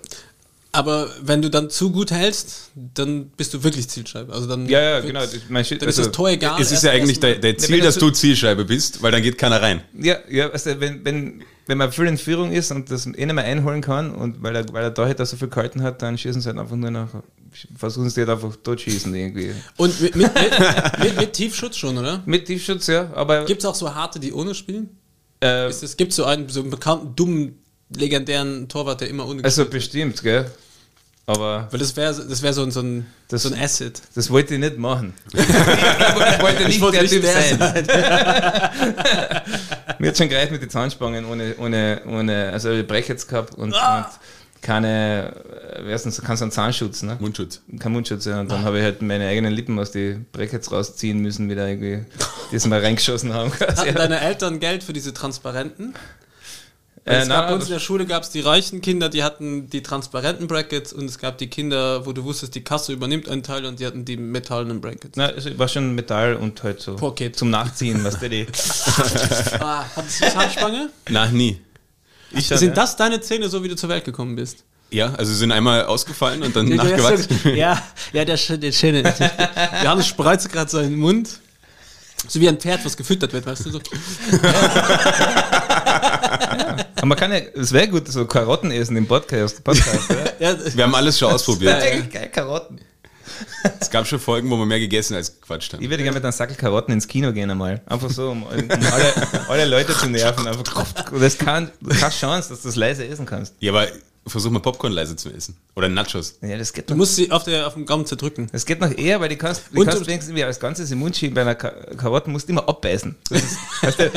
Aber 0.72 1.10
wenn 1.22 1.42
du 1.42 1.50
dann 1.50 1.70
zu 1.72 1.92
gut 1.92 2.12
hältst, 2.12 2.70
dann 2.76 3.30
bist 3.30 3.54
du 3.56 3.64
wirklich 3.64 3.90
Zielscheibe. 3.90 4.32
Also 4.32 4.48
dann 4.48 4.68
Ja, 4.70 4.80
ja, 4.80 5.00
genau. 5.00 5.22
Dann 5.22 5.58
ist 5.58 5.72
also, 5.82 6.04
das 6.04 6.12
Tor 6.12 6.30
egal. 6.30 6.62
Es 6.62 6.72
ist 6.72 6.84
ja 6.84 6.92
eigentlich 6.92 7.22
erst- 7.24 7.44
der, 7.44 7.58
Ziel, 7.58 7.80
das 7.80 7.96
dass 7.96 7.98
du 7.98 8.12
Zielscheibe 8.12 8.66
bist, 8.66 9.02
weil 9.02 9.12
dann 9.12 9.24
geht 9.24 9.38
keiner 9.40 9.62
rein. 9.62 9.82
Ja, 10.00 10.18
ja 10.30 10.50
also 10.50 10.80
wenn, 10.80 11.04
wenn, 11.04 11.44
wenn 11.66 11.78
man 11.80 11.92
viel 11.92 12.06
in 12.06 12.20
Führung 12.20 12.52
ist 12.52 12.72
und 12.72 12.92
das 12.92 13.08
eh 13.08 13.10
nicht 13.10 13.34
mehr 13.34 13.46
einholen 13.46 13.82
kann 13.82 14.14
und 14.14 14.44
weil 14.44 14.56
er, 14.56 14.72
weil 14.72 14.84
er 14.84 14.92
da 14.92 15.06
halt 15.06 15.18
so 15.26 15.38
viel 15.38 15.48
gehalten 15.48 15.82
hat, 15.82 16.04
dann 16.04 16.20
schießen 16.20 16.42
sie 16.42 16.50
halt 16.50 16.60
einfach 16.60 16.76
nur 16.76 16.92
nach, 16.92 17.10
versuchen 17.76 18.12
sie 18.12 18.22
halt 18.22 18.30
einfach 18.30 18.56
totschießen 18.64 19.14
irgendwie. 19.16 19.56
Und 19.78 20.00
mit, 20.00 20.16
mit, 20.16 20.32
mit, 21.00 21.18
mit, 21.18 21.34
Tiefschutz 21.34 21.78
schon, 21.78 21.98
oder? 21.98 22.22
Mit 22.28 22.46
Tiefschutz, 22.46 22.86
ja, 22.88 23.12
aber 23.16 23.46
Gibt 23.46 23.62
es 23.62 23.66
auch 23.66 23.76
so 23.76 23.96
harte, 23.96 24.20
die 24.20 24.34
ohne 24.34 24.54
spielen? 24.54 25.00
äh, 25.42 25.68
es 25.68 25.98
gibt 25.98 26.14
so 26.14 26.26
einen 26.26 26.50
so 26.50 26.62
einen 26.62 26.70
bekannten, 26.70 27.16
dummen, 27.16 27.59
legendären 27.96 28.68
Torwart, 28.68 29.02
der 29.02 29.10
immer 29.10 29.28
ohne 29.28 29.44
also 29.44 29.66
bestimmt, 29.66 30.22
gell? 30.24 30.50
Aber 31.26 31.68
Weil 31.70 31.80
das 31.80 31.96
wäre 31.96 32.16
das 32.28 32.42
wär 32.42 32.54
so, 32.54 32.64
ein- 32.64 32.72
so, 32.72 32.80
ein, 32.82 33.06
Das- 33.28 33.44
so 33.44 33.54
ein 33.54 33.60
Acid. 33.62 34.02
das 34.16 34.32
wollte 34.32 34.56
ich 34.56 34.60
nicht 34.60 34.80
machen. 34.80 35.14
ich 35.34 35.48
wollte 36.42 36.66
nicht 36.66 36.82
wollte 36.82 36.94
der 36.98 37.04
nicht 37.04 37.14
Typ 37.14 37.22
der 37.22 37.34
sein. 37.34 37.86
Mir 40.00 40.10
hat 40.10 40.18
schon 40.18 40.30
gereicht 40.30 40.52
mit 40.52 40.62
den 40.62 40.70
Zahnspangen 40.70 41.26
ohne, 41.26 41.56
ohne, 41.58 42.02
ohne 42.08 42.50
also 42.52 42.72
ich 42.72 42.88
Brech 42.88 43.08
jetzt 43.08 43.28
gehabt 43.28 43.56
und, 43.56 43.74
Ah! 43.76 44.00
und 44.00 44.06
keine, 44.62 45.34
wer 45.84 45.96
ist 45.96 46.04
denn 46.04 46.12
so, 46.12 46.22
kann 46.22 46.36
so 46.36 46.44
einen 46.46 46.52
Zahnschutz, 46.52 47.02
ne? 47.04 47.16
Mundschutz. 47.20 47.62
Kein 47.80 47.94
Mundschutz, 47.94 48.26
ja. 48.26 48.42
Und 48.42 48.52
dann 48.52 48.64
habe 48.66 48.80
ich 48.80 48.84
halt 48.84 49.02
meine 49.02 49.28
eigenen 49.28 49.54
Lippen 49.54 49.80
aus 49.80 49.92
die 49.92 50.18
Brackets 50.34 50.72
rausziehen 50.72 51.20
müssen, 51.20 51.50
wieder 51.50 51.68
irgendwie, 51.68 52.04
die 52.52 52.60
sie 52.60 52.68
mal 52.68 52.82
reingeschossen 52.82 53.34
haben. 53.34 53.52
Hatten 53.60 53.96
deine 53.96 54.20
Eltern 54.20 54.60
Geld 54.60 54.84
für 54.84 54.92
diese 54.94 55.14
Transparenten? 55.14 55.94
Äh, 57.10 57.22
es 57.22 57.28
gab 57.28 57.48
bei 57.48 57.56
uns 57.56 57.66
in 57.66 57.72
der 57.72 57.80
Schule 57.80 58.06
gab 58.06 58.22
es 58.22 58.30
die 58.30 58.42
reichen 58.42 58.82
Kinder, 58.82 59.10
die 59.10 59.24
hatten 59.24 59.68
die 59.68 59.82
transparenten 59.82 60.48
Brackets 60.48 60.94
und 60.94 61.06
es 61.06 61.18
gab 61.18 61.40
die 61.40 61.48
Kinder, 61.48 62.06
wo 62.06 62.14
du 62.14 62.24
wusstest, 62.24 62.54
die 62.54 62.64
Kasse 62.64 62.94
übernimmt 62.94 63.28
einen 63.28 63.42
Teil 63.42 63.66
und 63.66 63.80
die 63.80 63.86
hatten 63.88 64.06
die 64.06 64.16
metallenen 64.16 64.80
Brackets. 64.80 65.18
Nein, 65.18 65.34
also 65.34 65.58
war 65.58 65.68
schon 65.68 65.96
Metall 65.96 66.36
und 66.36 66.62
halt 66.62 66.82
so 66.82 66.96
Pocket. 66.96 67.36
zum 67.36 67.50
Nachziehen, 67.50 68.04
was 68.04 68.20
der 68.20 68.30
die. 68.30 68.46
Ah, 69.60 69.86
hattest 69.96 70.22
du 70.22 70.30
Zahnspange? 70.30 70.90
Nein, 71.10 71.34
nie. 71.34 71.62
Ich 72.32 72.48
Sind 72.48 72.78
das 72.78 72.96
deine 72.96 73.20
Zähne, 73.22 73.50
so 73.50 73.64
wie 73.64 73.70
du 73.70 73.76
zur 73.76 73.90
Welt 73.90 74.06
gekommen 74.06 74.36
bist? 74.36 74.64
Ja, 74.92 75.14
also 75.16 75.32
sie 75.32 75.38
sind 75.38 75.52
einmal 75.52 75.86
ausgefallen 75.86 76.44
und 76.44 76.56
dann 76.56 76.70
nachgewachsen. 76.70 77.56
Ja, 77.56 77.82
ja, 78.14 78.26
der, 78.26 78.38
der 78.38 78.72
Schöne. 78.72 79.14
Johannes 79.84 80.08
spreizt 80.08 80.52
gerade 80.52 80.70
seinen 80.70 80.96
Mund. 80.96 81.40
So 82.28 82.40
wie 82.40 82.50
ein 82.50 82.60
Pferd, 82.60 82.84
was 82.86 82.98
gefüttert 82.98 83.34
wird, 83.34 83.46
weißt 83.46 83.66
du 83.66 83.72
so. 83.72 83.80
ja. 85.90 86.78
Aber 86.96 87.06
man 87.06 87.18
kann 87.18 87.32
ja, 87.32 87.40
es 87.56 87.72
wäre 87.72 87.88
gut, 87.88 88.08
so 88.08 88.26
Karotten 88.26 88.72
essen 88.72 88.96
im 88.98 89.08
Podcast. 89.08 89.64
Podcast 89.64 90.10
ja. 90.40 90.56
Wir 90.76 90.84
haben 90.84 90.96
alles 90.96 91.18
schon 91.18 91.32
ausprobiert. 91.32 91.78
Das 91.78 91.84
eigentlich 91.84 92.12
geil, 92.12 92.30
Karotten. 92.30 92.80
Es 93.80 93.90
gab 93.90 94.06
schon 94.08 94.20
Folgen, 94.20 94.50
wo 94.50 94.58
wir 94.58 94.66
mehr 94.66 94.80
gegessen 94.80 95.16
als 95.16 95.40
gequatscht 95.40 95.74
haben. 95.74 95.82
Ich 95.82 95.90
würde 95.90 96.04
gerne 96.04 96.16
mit 96.16 96.24
einem 96.24 96.32
Sackel 96.32 96.56
Karotten 96.56 96.94
ins 96.94 97.08
Kino 97.08 97.32
gehen 97.32 97.50
einmal. 97.50 97.82
Einfach 97.86 98.10
so, 98.10 98.32
um, 98.32 98.44
um 98.44 98.50
alle, 98.50 99.14
alle, 99.48 99.66
Leute 99.66 99.94
zu 99.94 100.10
nerven. 100.10 100.48
Einfach, 100.48 100.86
das 101.12 101.38
kann, 101.38 101.72
keine 101.88 102.12
Chance, 102.12 102.50
dass 102.50 102.62
du 102.62 102.68
das 102.68 102.76
leise 102.76 103.08
essen 103.08 103.26
kannst. 103.26 103.56
Ja, 103.60 103.72
aber 103.72 103.88
versuch 104.30 104.52
mal 104.52 104.60
Popcorn 104.60 104.94
leise 104.94 105.16
zu 105.16 105.30
essen. 105.30 105.56
Oder 105.76 105.90
Nachos. 105.90 106.38
Ja, 106.42 106.58
das 106.58 106.74
geht 106.74 106.90
du 106.90 106.96
musst 106.96 107.16
sie 107.16 107.32
auf, 107.32 107.44
der, 107.44 107.68
auf 107.68 107.74
dem 107.74 107.86
Gaumen 107.86 108.06
zerdrücken. 108.06 108.48
Das 108.52 108.66
geht 108.66 108.80
noch 108.80 108.92
eher, 108.92 109.20
weil 109.22 109.30
die 109.30 109.36
kannst, 109.36 109.64
die 109.72 109.84
kannst 109.84 110.08
wenigstens 110.08 110.42
als 110.42 110.60
Ganzes 110.60 110.92
im 110.92 111.00
Mund 111.00 111.16
schieben. 111.16 111.36
Bei 111.36 111.42
einer 111.42 111.56
Karotte 111.56 112.30
musst 112.30 112.48
du 112.48 112.54
immer 112.54 112.68
abbeißen. 112.68 113.16
Das 113.30 113.44
ist, 113.44 113.58
weißt 113.82 114.00
du, 114.00 114.12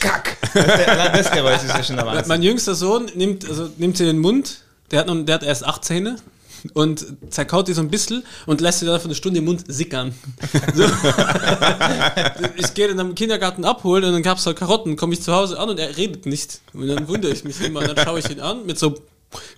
kack. 0.00 0.36
Weißt 0.54 1.34
du, 1.34 1.42
das 1.42 1.64
ist 1.64 1.70
ja 1.70 1.82
schon 1.82 1.96
der 1.96 2.06
Wahnsinn. 2.06 2.28
Mein 2.28 2.42
jüngster 2.42 2.74
Sohn 2.74 3.06
nimmt, 3.14 3.48
also, 3.48 3.70
nimmt 3.76 3.96
sie 3.96 4.04
in 4.04 4.16
den 4.16 4.18
Mund, 4.18 4.62
der 4.90 5.00
hat, 5.00 5.06
noch, 5.06 5.16
der 5.24 5.34
hat 5.36 5.42
erst 5.42 5.64
acht 5.64 5.84
Zähne 5.84 6.16
und 6.74 7.06
zerkaut 7.30 7.68
die 7.68 7.72
so 7.72 7.80
ein 7.80 7.90
bisschen 7.90 8.24
und 8.46 8.60
lässt 8.60 8.80
sie 8.80 8.86
dann 8.86 9.00
für 9.00 9.06
eine 9.06 9.14
Stunde 9.14 9.38
im 9.38 9.44
Mund 9.44 9.64
sickern. 9.68 10.14
So. 10.74 10.84
ich 12.56 12.74
gehe 12.74 12.88
dann 12.88 13.00
am 13.00 13.14
Kindergarten 13.14 13.64
abholen 13.64 14.04
und 14.04 14.12
dann 14.12 14.22
gab 14.22 14.38
es 14.38 14.46
halt 14.46 14.56
Karotten, 14.56 14.96
komme 14.96 15.14
ich 15.14 15.22
zu 15.22 15.32
Hause 15.32 15.58
an 15.58 15.70
und 15.70 15.78
er 15.78 15.96
redet 15.96 16.26
nicht. 16.26 16.60
Und 16.72 16.88
dann 16.88 17.08
wundere 17.08 17.32
ich 17.32 17.44
mich 17.44 17.60
immer. 17.60 17.80
Und 17.80 17.88
dann 17.88 18.04
schaue 18.04 18.18
ich 18.18 18.30
ihn 18.30 18.40
an 18.40 18.66
mit 18.66 18.78
so 18.78 18.94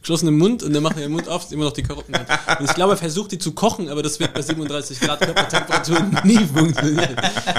geschlossenem 0.01 0.37
Mund 0.37 0.63
und 0.63 0.73
dann 0.73 0.83
macht 0.83 0.97
er 0.97 1.03
den 1.03 1.13
Mund 1.13 1.29
auf, 1.29 1.45
ist 1.45 1.53
immer 1.53 1.65
noch 1.65 1.73
die 1.73 1.83
Karotten. 1.83 2.15
Und 2.15 2.65
ich 2.65 2.75
glaube, 2.75 2.95
er 2.95 2.97
versucht 2.97 3.33
die 3.33 3.39
zu 3.39 3.53
kochen, 3.53 3.89
aber 3.89 4.03
das 4.03 4.19
wird 4.19 4.35
bei 4.35 4.43
37 4.43 5.01
Grad 5.01 5.21
Körpertemperatur 5.21 6.01
nie 6.25 6.39
funktionieren. 6.39 7.17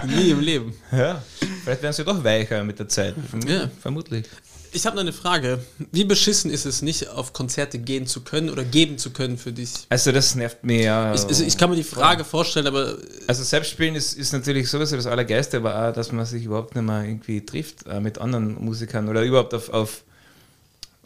Nie 0.08 0.32
im 0.32 0.39
Leben. 0.39 0.74
Ja, 0.91 1.24
vielleicht 1.63 1.82
werden 1.82 1.94
sie 1.94 2.03
doch 2.03 2.24
weicher 2.24 2.63
mit 2.63 2.80
der 2.80 2.89
Zeit. 2.89 3.15
Ja. 3.48 3.70
Vermutlich. 3.82 4.25
Ich 4.74 4.86
habe 4.86 4.96
noch 4.96 5.01
eine 5.01 5.12
Frage. 5.12 5.60
Wie 5.91 6.06
beschissen 6.06 6.50
ist 6.50 6.65
es 6.65 6.82
nicht, 6.82 7.10
auf 7.10 7.34
Konzerte 7.34 7.77
gehen 7.77 8.08
zu 8.08 8.22
können 8.22 8.50
oder 8.50 8.63
geben 8.63 8.98
zu 8.98 9.12
können 9.12 9.38
für 9.38 9.51
dich? 9.51 9.74
Also 9.89 10.13
das 10.13 10.36
nervt 10.36 10.63
mir 10.63 10.82
ja. 10.82 11.13
Ich, 11.13 11.25
also 11.25 11.44
ich 11.44 11.58
kann 11.58 11.70
mir 11.70 11.75
die 11.75 11.84
Frage 11.84 12.24
vorstellen, 12.24 12.68
aber... 12.68 12.96
Also 13.27 13.44
Selbstspielen 13.44 13.96
ist, 13.96 14.13
ist 14.13 14.32
natürlich 14.32 14.70
sowieso 14.70 14.96
das 14.96 15.08
Allergeiste, 15.08 15.58
aber 15.58 15.89
auch, 15.89 15.94
dass 15.94 16.13
man 16.13 16.25
sich 16.25 16.46
überhaupt 16.46 16.75
nicht 16.75 16.86
mehr 16.86 17.03
irgendwie 17.03 17.46
trifft 17.46 17.86
äh, 17.86 18.00
mit 18.00 18.20
anderen 18.20 18.63
Musikern 18.63 19.10
oder 19.10 19.24
überhaupt 19.24 19.53
auf, 19.53 19.70
auf, 19.70 20.03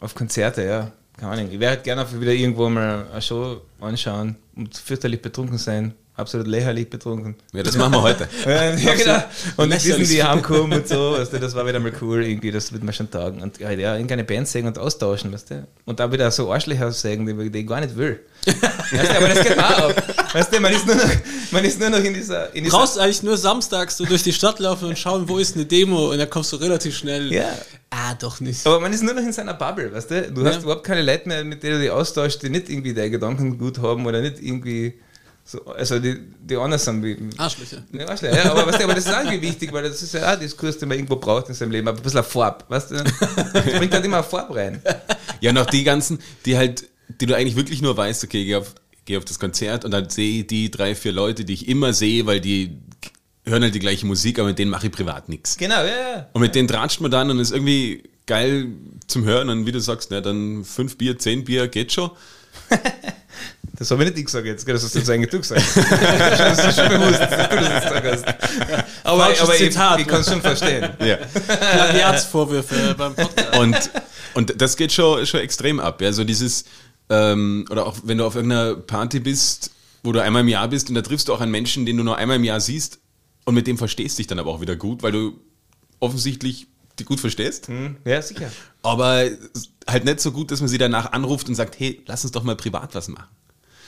auf 0.00 0.14
Konzerte, 0.14 0.64
ja. 0.64 0.92
Keine 1.16 1.32
Ahnung. 1.32 1.48
Ich 1.50 1.58
werde 1.58 1.82
gerne 1.82 2.06
wieder 2.20 2.32
irgendwo 2.32 2.68
mal 2.68 3.06
eine 3.10 3.22
Show 3.22 3.62
anschauen 3.80 4.36
und 4.54 4.76
fürchterlich 4.76 5.22
betrunken 5.22 5.56
sein 5.58 5.94
absolut 6.16 6.46
lächerlich 6.46 6.88
betrunken. 6.88 7.36
Ja, 7.52 7.62
das 7.62 7.76
machen 7.76 7.92
wir 7.92 8.02
heute. 8.02 8.28
ja, 8.46 8.74
genau. 8.74 9.22
Und 9.56 9.70
dann 9.70 9.84
wissen 9.84 10.04
die 10.04 10.22
heimkommen 10.22 10.78
und 10.78 10.88
so, 10.88 11.12
weißt 11.12 11.32
du, 11.32 11.38
das 11.38 11.54
war 11.54 11.66
wieder 11.66 11.78
mal 11.78 11.92
cool, 12.00 12.24
irgendwie, 12.24 12.50
das 12.50 12.72
wird 12.72 12.82
man 12.82 12.94
schon 12.94 13.10
tagen. 13.10 13.42
Und 13.42 13.58
ja, 13.58 13.70
irgendeine 13.70 14.24
Band 14.24 14.48
singen 14.48 14.68
und 14.68 14.78
austauschen, 14.78 15.32
weißt 15.32 15.50
du. 15.50 15.66
Und 15.84 16.00
dann 16.00 16.10
wieder 16.12 16.30
so 16.30 16.52
Arschlöcher 16.52 16.90
sagen, 16.92 17.26
die, 17.26 17.50
die 17.50 17.58
ich 17.60 17.66
gar 17.66 17.80
nicht 17.80 17.96
will. 17.96 18.20
weißt 18.46 18.62
du, 18.92 19.16
aber 19.16 19.28
das 19.28 19.42
geht 19.42 19.58
auch 19.58 19.90
ab. 19.90 20.14
Weißt 20.32 20.54
du, 20.54 20.60
man 20.60 20.72
ist 20.72 20.86
nur 20.86 20.96
noch, 20.96 21.10
man 21.50 21.64
ist 21.64 21.80
nur 21.80 21.90
noch 21.90 22.02
in 22.02 22.14
dieser. 22.14 22.54
In 22.54 22.64
dieser 22.64 22.76
Brauchst 22.78 22.98
eigentlich 22.98 23.22
nur 23.22 23.36
samstags 23.36 23.96
so 23.96 24.04
durch 24.04 24.22
die 24.22 24.32
Stadt 24.32 24.58
laufen 24.58 24.88
und 24.88 24.98
schauen, 24.98 25.28
wo 25.28 25.38
ist 25.38 25.54
eine 25.54 25.66
Demo 25.66 26.10
und 26.12 26.18
dann 26.18 26.30
kommst 26.30 26.52
du 26.52 26.56
relativ 26.56 26.96
schnell. 26.96 27.32
Ja. 27.32 27.50
Ah, 27.90 28.14
doch 28.14 28.40
nicht. 28.40 28.66
Aber 28.66 28.80
man 28.80 28.92
ist 28.92 29.02
nur 29.02 29.14
noch 29.14 29.22
in 29.22 29.32
seiner 29.32 29.54
Bubble, 29.54 29.92
weißt 29.92 30.10
du? 30.10 30.32
Du 30.32 30.42
ja. 30.42 30.48
hast 30.48 30.62
überhaupt 30.62 30.84
keine 30.84 31.02
Leute 31.02 31.28
mehr, 31.28 31.44
mit 31.44 31.62
denen 31.62 31.74
du 31.74 31.80
dich 31.80 31.90
austauschst, 31.90 32.42
die 32.42 32.50
nicht 32.50 32.68
irgendwie 32.68 32.94
deine 32.94 33.10
Gedanken 33.10 33.58
gut 33.58 33.78
haben 33.78 34.06
oder 34.06 34.20
nicht 34.20 34.40
irgendwie 34.40 34.94
so, 35.48 35.64
also 35.66 36.00
die, 36.00 36.18
die 36.40 36.56
anderen 36.56 36.80
sind 36.80 37.04
wie. 37.04 37.16
Arschlöcher. 37.38 37.84
Ja, 37.92 38.08
Arschlöcher, 38.08 38.36
ja, 38.36 38.50
aber, 38.50 38.66
weißt 38.66 38.80
du, 38.80 38.84
aber 38.84 38.94
das 38.94 39.06
ist 39.06 39.12
irgendwie 39.12 39.42
wichtig, 39.42 39.72
weil 39.72 39.84
das 39.84 40.02
ist 40.02 40.12
ja 40.12 40.34
auch 40.34 40.38
Diskurs, 40.38 40.76
den 40.78 40.88
man 40.88 40.98
irgendwo 40.98 41.16
braucht 41.16 41.48
in 41.48 41.54
seinem 41.54 41.70
Leben. 41.70 41.86
Aber 41.86 41.98
ein 41.98 42.02
bisschen 42.02 42.24
Farbe, 42.24 42.64
weißt 42.68 42.90
du? 42.90 42.94
Das 42.96 43.64
bringt 43.64 43.94
halt 43.94 44.04
immer 44.04 44.22
Farbe 44.22 44.56
rein. 44.56 44.82
Ja, 45.42 45.52
noch 45.52 45.66
die 45.66 45.84
ganzen, 45.84 46.18
die 46.46 46.56
halt, 46.56 46.86
die 47.20 47.26
du 47.26 47.36
eigentlich 47.36 47.56
wirklich 47.56 47.82
nur 47.82 47.94
weißt, 47.94 48.24
okay, 48.24 48.46
geh 48.46 48.54
auf, 48.56 48.74
geh 49.04 49.18
auf 49.18 49.24
das 49.26 49.38
Konzert 49.38 49.84
und 49.84 49.90
dann 49.90 50.08
sehe 50.08 50.40
ich 50.40 50.46
die 50.46 50.70
drei, 50.70 50.94
vier 50.94 51.12
Leute, 51.12 51.44
die 51.44 51.52
ich 51.52 51.68
immer 51.68 51.92
sehe, 51.92 52.24
weil 52.24 52.40
die 52.40 52.78
hören 53.44 53.62
halt 53.62 53.74
die 53.74 53.78
gleiche 53.80 54.06
Musik, 54.06 54.38
aber 54.38 54.48
mit 54.48 54.58
denen 54.58 54.70
mache 54.70 54.86
ich 54.86 54.92
privat 54.92 55.28
nichts. 55.28 55.58
Genau, 55.58 55.82
ja, 55.82 55.86
ja. 55.86 56.26
Und 56.32 56.40
mit 56.40 56.54
denen 56.54 56.68
tratscht 56.68 57.02
man 57.02 57.10
dann 57.10 57.30
und 57.30 57.38
ist 57.38 57.52
irgendwie 57.52 58.04
geil 58.24 58.68
zum 59.08 59.24
Hören 59.24 59.50
und 59.50 59.66
wie 59.66 59.72
du 59.72 59.80
sagst, 59.80 60.10
na, 60.10 60.22
dann 60.22 60.64
fünf 60.64 60.96
Bier, 60.96 61.18
zehn 61.18 61.44
Bier 61.44 61.68
geht 61.68 61.92
schon. 61.92 62.10
Das 63.78 63.90
habe 63.90 64.04
ich 64.04 64.10
nicht 64.10 64.18
ich 64.18 64.26
gesagt 64.26 64.46
jetzt, 64.46 64.66
das 64.66 64.82
hast 64.82 64.94
du 64.94 64.98
jetzt 64.98 65.10
eigentlich 65.10 65.30
du 65.30 65.38
gesagt. 65.38 65.62
das 65.76 66.66
ist 66.66 66.76
schon 66.76 66.88
bewusst, 66.88 67.20
dass 67.20 67.48
du 67.48 67.56
das 67.56 67.68
jetzt 67.68 67.94
gesagt 67.94 68.06
hast. 68.06 69.04
Aber, 69.04 69.24
aber 69.24 69.52
Zitat, 69.54 69.98
ich, 69.98 70.06
ich 70.06 70.10
kann 70.10 70.20
es 70.20 70.28
schon 70.28 70.40
verstehen. 70.40 70.88
Ja. 71.00 71.16
Plagiatsvorwürfe 71.16 72.94
beim 72.96 73.14
Podcast. 73.14 73.58
Und, 73.58 73.90
und 74.34 74.60
das 74.60 74.76
geht 74.76 74.92
schon, 74.92 75.24
schon 75.26 75.40
extrem 75.40 75.78
ab. 75.80 76.00
Also 76.02 76.24
dieses, 76.24 76.64
ähm, 77.10 77.66
oder 77.70 77.86
auch 77.86 77.96
wenn 78.04 78.18
du 78.18 78.24
auf 78.24 78.34
irgendeiner 78.34 78.74
Party 78.74 79.20
bist, 79.20 79.70
wo 80.02 80.12
du 80.12 80.22
einmal 80.22 80.42
im 80.42 80.48
Jahr 80.48 80.68
bist 80.68 80.88
und 80.88 80.94
da 80.94 81.02
triffst 81.02 81.28
du 81.28 81.34
auch 81.34 81.40
einen 81.40 81.52
Menschen, 81.52 81.86
den 81.86 81.96
du 81.96 82.04
nur 82.04 82.16
einmal 82.16 82.36
im 82.36 82.44
Jahr 82.44 82.60
siehst 82.60 82.98
und 83.44 83.54
mit 83.54 83.66
dem 83.66 83.78
verstehst 83.78 84.18
dich 84.18 84.26
dann 84.26 84.38
aber 84.38 84.50
auch 84.50 84.60
wieder 84.60 84.76
gut, 84.76 85.02
weil 85.02 85.12
du 85.12 85.38
offensichtlich 86.00 86.66
die 86.98 87.04
gut 87.04 87.20
verstehst. 87.20 87.68
Hm, 87.68 87.96
ja, 88.04 88.22
sicher. 88.22 88.50
Aber 88.82 89.28
halt 89.86 90.04
nicht 90.04 90.20
so 90.20 90.32
gut, 90.32 90.50
dass 90.50 90.60
man 90.60 90.68
sie 90.68 90.78
danach 90.78 91.12
anruft 91.12 91.48
und 91.48 91.54
sagt, 91.54 91.78
hey, 91.78 92.02
lass 92.06 92.24
uns 92.24 92.32
doch 92.32 92.42
mal 92.42 92.56
privat 92.56 92.94
was 92.94 93.08
machen. 93.08 93.28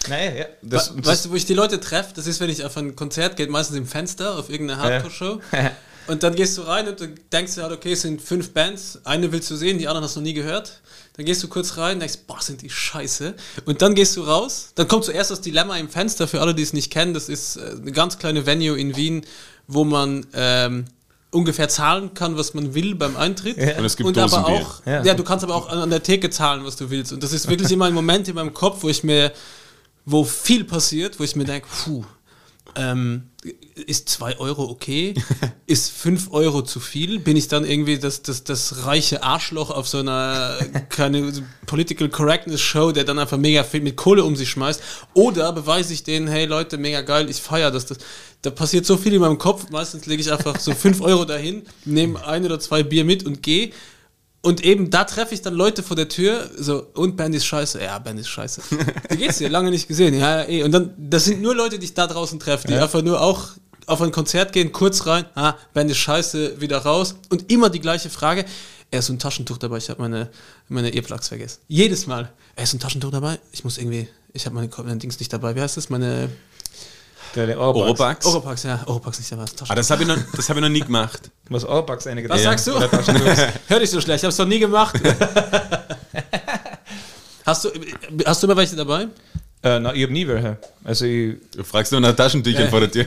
Naja, 0.09 0.35
ja. 0.35 0.45
Das, 0.63 0.97
We 0.97 1.05
weißt 1.05 1.27
du, 1.27 1.31
wo 1.31 1.35
ich 1.35 1.47
die 1.47 1.55
Leute 1.55 1.81
treffe? 1.81 2.13
Das 2.15 2.27
ist, 2.27 2.41
wenn 2.41 2.51
ich 2.51 2.65
auf 2.65 2.77
ein 2.77 2.97
Konzert 2.97 3.37
gehe, 3.37 3.49
meistens 3.49 3.77
im 3.77 3.87
Fenster, 3.87 4.39
auf 4.39 4.51
irgendeine 4.51 4.81
Hardcore-Show. 4.81 5.41
Ja. 5.53 5.73
und 6.07 6.23
dann 6.23 6.35
gehst 6.35 6.57
du 6.59 6.63
rein 6.63 6.89
und 6.89 7.01
du 7.01 7.09
denkst 7.09 7.55
dir 7.55 7.63
halt, 7.63 7.73
okay, 7.73 7.93
es 7.93 8.03
sind 8.03 8.21
fünf 8.23 8.53
Bands, 8.53 9.01
eine 9.05 9.31
willst 9.33 9.51
du 9.51 9.57
sehen, 9.57 9.79
die 9.79 9.89
anderen 9.89 10.05
hast 10.05 10.17
du 10.17 10.21
noch 10.21 10.27
nie 10.27 10.35
gehört. 10.35 10.81
Dann 11.17 11.27
gehst 11.27 11.43
du 11.43 11.49
kurz 11.49 11.77
rein 11.77 11.95
und 11.95 12.01
denkst, 12.01 12.21
boah, 12.29 12.41
sind 12.41 12.63
die 12.63 12.71
scheiße. 12.71 13.35
Und 13.65 13.83
dann 13.83 13.97
gehst 13.97 14.17
du 14.17 14.23
raus. 14.23 14.71
Dann 14.77 14.87
kommt 14.87 15.05
zuerst 15.05 15.33
das 15.33 15.41
Dilemma 15.41 15.77
im 15.77 15.89
Fenster, 15.89 16.29
für 16.29 16.41
alle, 16.41 16.55
die 16.55 16.63
es 16.63 16.73
nicht 16.73 16.93
kennen. 16.93 17.13
Das 17.13 17.29
ist 17.29 17.57
äh, 17.57 17.73
eine 17.81 17.91
ganz 17.91 18.19
kleine 18.19 18.47
Venue 18.47 18.79
in 18.79 18.95
Wien, 18.95 19.27
wo 19.67 19.85
man 19.85 20.27
ähm, 20.33 20.85
ungefähr 21.31 21.69
zahlen 21.69 22.15
kann, 22.15 22.37
was 22.39 22.55
man 22.55 22.75
will 22.75 22.95
beim 22.95 23.17
Eintritt. 23.17 23.59
Ja. 23.59 23.79
Und 23.79 23.85
es 23.85 23.97
gibt 23.97 24.09
und 24.09 24.17
aber 24.17 24.47
auch, 24.47 24.87
ja. 24.87 25.03
ja. 25.03 25.15
du 25.15 25.25
kannst 25.25 25.45
aber 25.45 25.57
auch 25.57 25.69
an 25.69 25.91
der 25.91 26.03
Theke 26.03 26.31
zahlen, 26.31 26.65
was 26.65 26.77
du 26.77 26.89
willst. 26.89 27.13
Und 27.13 27.23
das 27.23 27.33
ist 27.33 27.49
wirklich 27.49 27.71
immer 27.73 27.87
ein 27.87 27.95
Moment 27.95 28.29
in 28.29 28.35
meinem 28.35 28.55
Kopf, 28.55 28.83
wo 28.83 28.89
ich 28.89 29.05
mir 29.05 29.33
wo 30.11 30.25
viel 30.25 30.65
passiert, 30.65 31.21
wo 31.21 31.25
ich 31.25 31.37
mir 31.37 31.45
denke, 31.45 31.69
puh, 31.69 32.03
ähm, 32.75 33.25
ist 33.75 34.09
2 34.09 34.39
Euro 34.39 34.65
okay? 34.71 35.15
ist 35.67 35.91
5 35.91 36.33
Euro 36.33 36.63
zu 36.63 36.81
viel? 36.81 37.19
Bin 37.19 37.37
ich 37.37 37.49
dann 37.49 37.65
irgendwie 37.65 37.99
das, 37.99 38.23
das, 38.23 38.43
das 38.43 38.87
reiche 38.87 39.23
Arschloch 39.23 39.71
auf 39.71 39.87
so 39.87 39.99
einer 39.99 40.57
keine 40.89 41.31
Political 41.67 42.09
Correctness 42.09 42.61
Show, 42.63 42.91
der 42.91 43.05
dann 43.05 43.19
einfach 43.19 43.37
mega 43.37 43.65
viel 43.65 43.83
mit 43.83 43.97
Kohle 43.97 44.25
um 44.25 44.35
sich 44.35 44.49
schmeißt? 44.49 44.83
Oder 45.13 45.53
beweise 45.53 45.93
ich 45.93 46.05
denen, 46.05 46.27
hey 46.27 46.47
Leute, 46.47 46.79
mega 46.79 47.03
geil, 47.03 47.29
ich 47.29 47.37
feiere 47.37 47.71
das, 47.71 47.85
das. 47.85 47.99
Da 48.41 48.51
passiert 48.51 48.87
so 48.87 48.97
viel 48.97 49.13
in 49.13 49.21
meinem 49.21 49.39
Kopf, 49.39 49.69
meistens 49.71 50.07
lege 50.07 50.23
ich 50.23 50.33
einfach 50.33 50.59
so 50.59 50.73
5 50.73 51.03
Euro 51.03 51.27
dahin, 51.27 51.65
nehme 51.85 52.25
ein 52.25 52.47
oder 52.47 52.59
zwei 52.61 52.83
Bier 52.83 53.05
mit 53.05 53.27
und 53.27 53.43
gehe 53.43 53.73
und 54.41 54.65
eben 54.65 54.91
da 54.91 55.05
treffe 55.05 55.35
ich 55.35 55.43
dann 55.43 55.55
Leute 55.55 55.83
vor 55.83 55.97
der 55.97 56.09
Tür, 56.09 56.49
so, 56.57 56.87
und 56.95 57.17
Band 57.17 57.35
ist 57.35 57.47
scheiße. 57.47 57.83
Ja, 57.83 57.99
Band 57.99 58.21
ist 58.21 58.29
scheiße. 58.29 58.63
Wie 59.11 59.17
geht's 59.17 59.39
dir? 59.39 59.49
Lange 59.49 59.71
nicht 59.71 59.89
gesehen. 59.89 60.15
Ja, 60.15 60.45
eh. 60.45 60.63
Und 60.63 60.73
dann, 60.73 60.95
das 60.97 61.25
sind 61.25 61.43
nur 61.43 61.55
Leute, 61.55 61.79
die 61.79 61.87
ich 61.87 61.95
da 61.95 62.07
draußen 62.07 62.39
treffe, 62.39 62.69
die 62.69 62.75
ja. 62.75 62.83
einfach 62.83 63.03
nur 63.03 63.21
auch 63.21 63.51
auf 63.87 64.01
ein 64.03 64.13
Konzert 64.13 64.53
gehen, 64.53 64.71
kurz 64.71 65.07
rein, 65.07 65.25
ah, 65.35 65.55
Band 65.73 65.91
ist 65.91 65.99
scheiße, 65.99 66.61
wieder 66.61 66.79
raus. 66.79 67.17
Und 67.31 67.51
immer 67.51 67.71
die 67.71 67.81
gleiche 67.81 68.11
Frage. 68.11 68.45
Er 68.91 69.01
ist 69.01 69.07
so 69.07 69.13
ein 69.13 69.19
Taschentuch 69.19 69.59
dabei, 69.59 69.79
ich 69.79 69.91
habe 69.91 70.01
meine, 70.01 70.31
meine 70.69 70.95
Earplugs 70.95 71.29
vergessen. 71.29 71.61
Jedes 71.69 72.07
Mal. 72.07 72.33
Er 72.57 72.65
ist 72.65 72.73
ein 72.73 72.81
Taschentuch 72.81 73.11
dabei, 73.11 73.39
ich 73.53 73.65
muss 73.65 73.77
irgendwie, 73.77 74.09
ich 74.33 74.47
habe 74.47 74.55
meine, 74.55 74.71
meine 74.79 74.97
Dings 74.97 75.19
nicht 75.19 75.33
dabei. 75.33 75.55
Wie 75.55 75.61
heißt 75.61 75.77
das? 75.77 75.91
Meine 75.91 76.31
der 77.35 77.59
Oropax. 77.59 78.27
Oropax, 78.27 78.63
ja. 78.65 78.81
Oropax 78.87 79.19
nicht, 79.19 79.33
aber 79.33 79.45
Ah, 79.69 79.75
das 79.75 79.91
habe 79.91 80.03
ich, 80.03 80.09
noch, 80.09 80.17
hab 80.17 80.57
ich 80.57 80.63
noch 80.63 80.69
nie 80.69 80.81
gemacht. 80.81 81.31
Was 81.49 81.65
Oropax 81.65 82.07
einige 82.07 82.29
Was 82.29 82.43
sagst 82.43 82.67
du? 82.67 82.79
Hör 83.69 83.79
dich 83.81 83.91
so 83.91 84.01
schlecht, 84.01 84.19
ich 84.19 84.25
habe 84.25 84.33
es 84.33 84.39
noch 84.39 84.47
nie 84.47 84.59
gemacht. 84.59 84.97
hast, 87.47 87.65
du, 87.65 87.71
hast 88.27 88.43
du 88.43 88.47
immer 88.47 88.57
welche 88.57 88.77
dabei? 88.77 89.09
Äh, 89.63 89.81
na, 89.81 89.95
ich 89.95 90.03
habe 90.03 90.13
nie 90.13 90.27
welche. 90.29 90.59
Also 90.85 91.05
ich, 91.05 91.37
du 91.57 91.65
fragst 91.65 91.93
nur 91.93 92.01
nach 92.01 92.15
Taschentüchern 92.15 92.65
ja. 92.65 92.69
vor 92.69 92.81
der 92.81 92.91
Tür. 92.91 93.07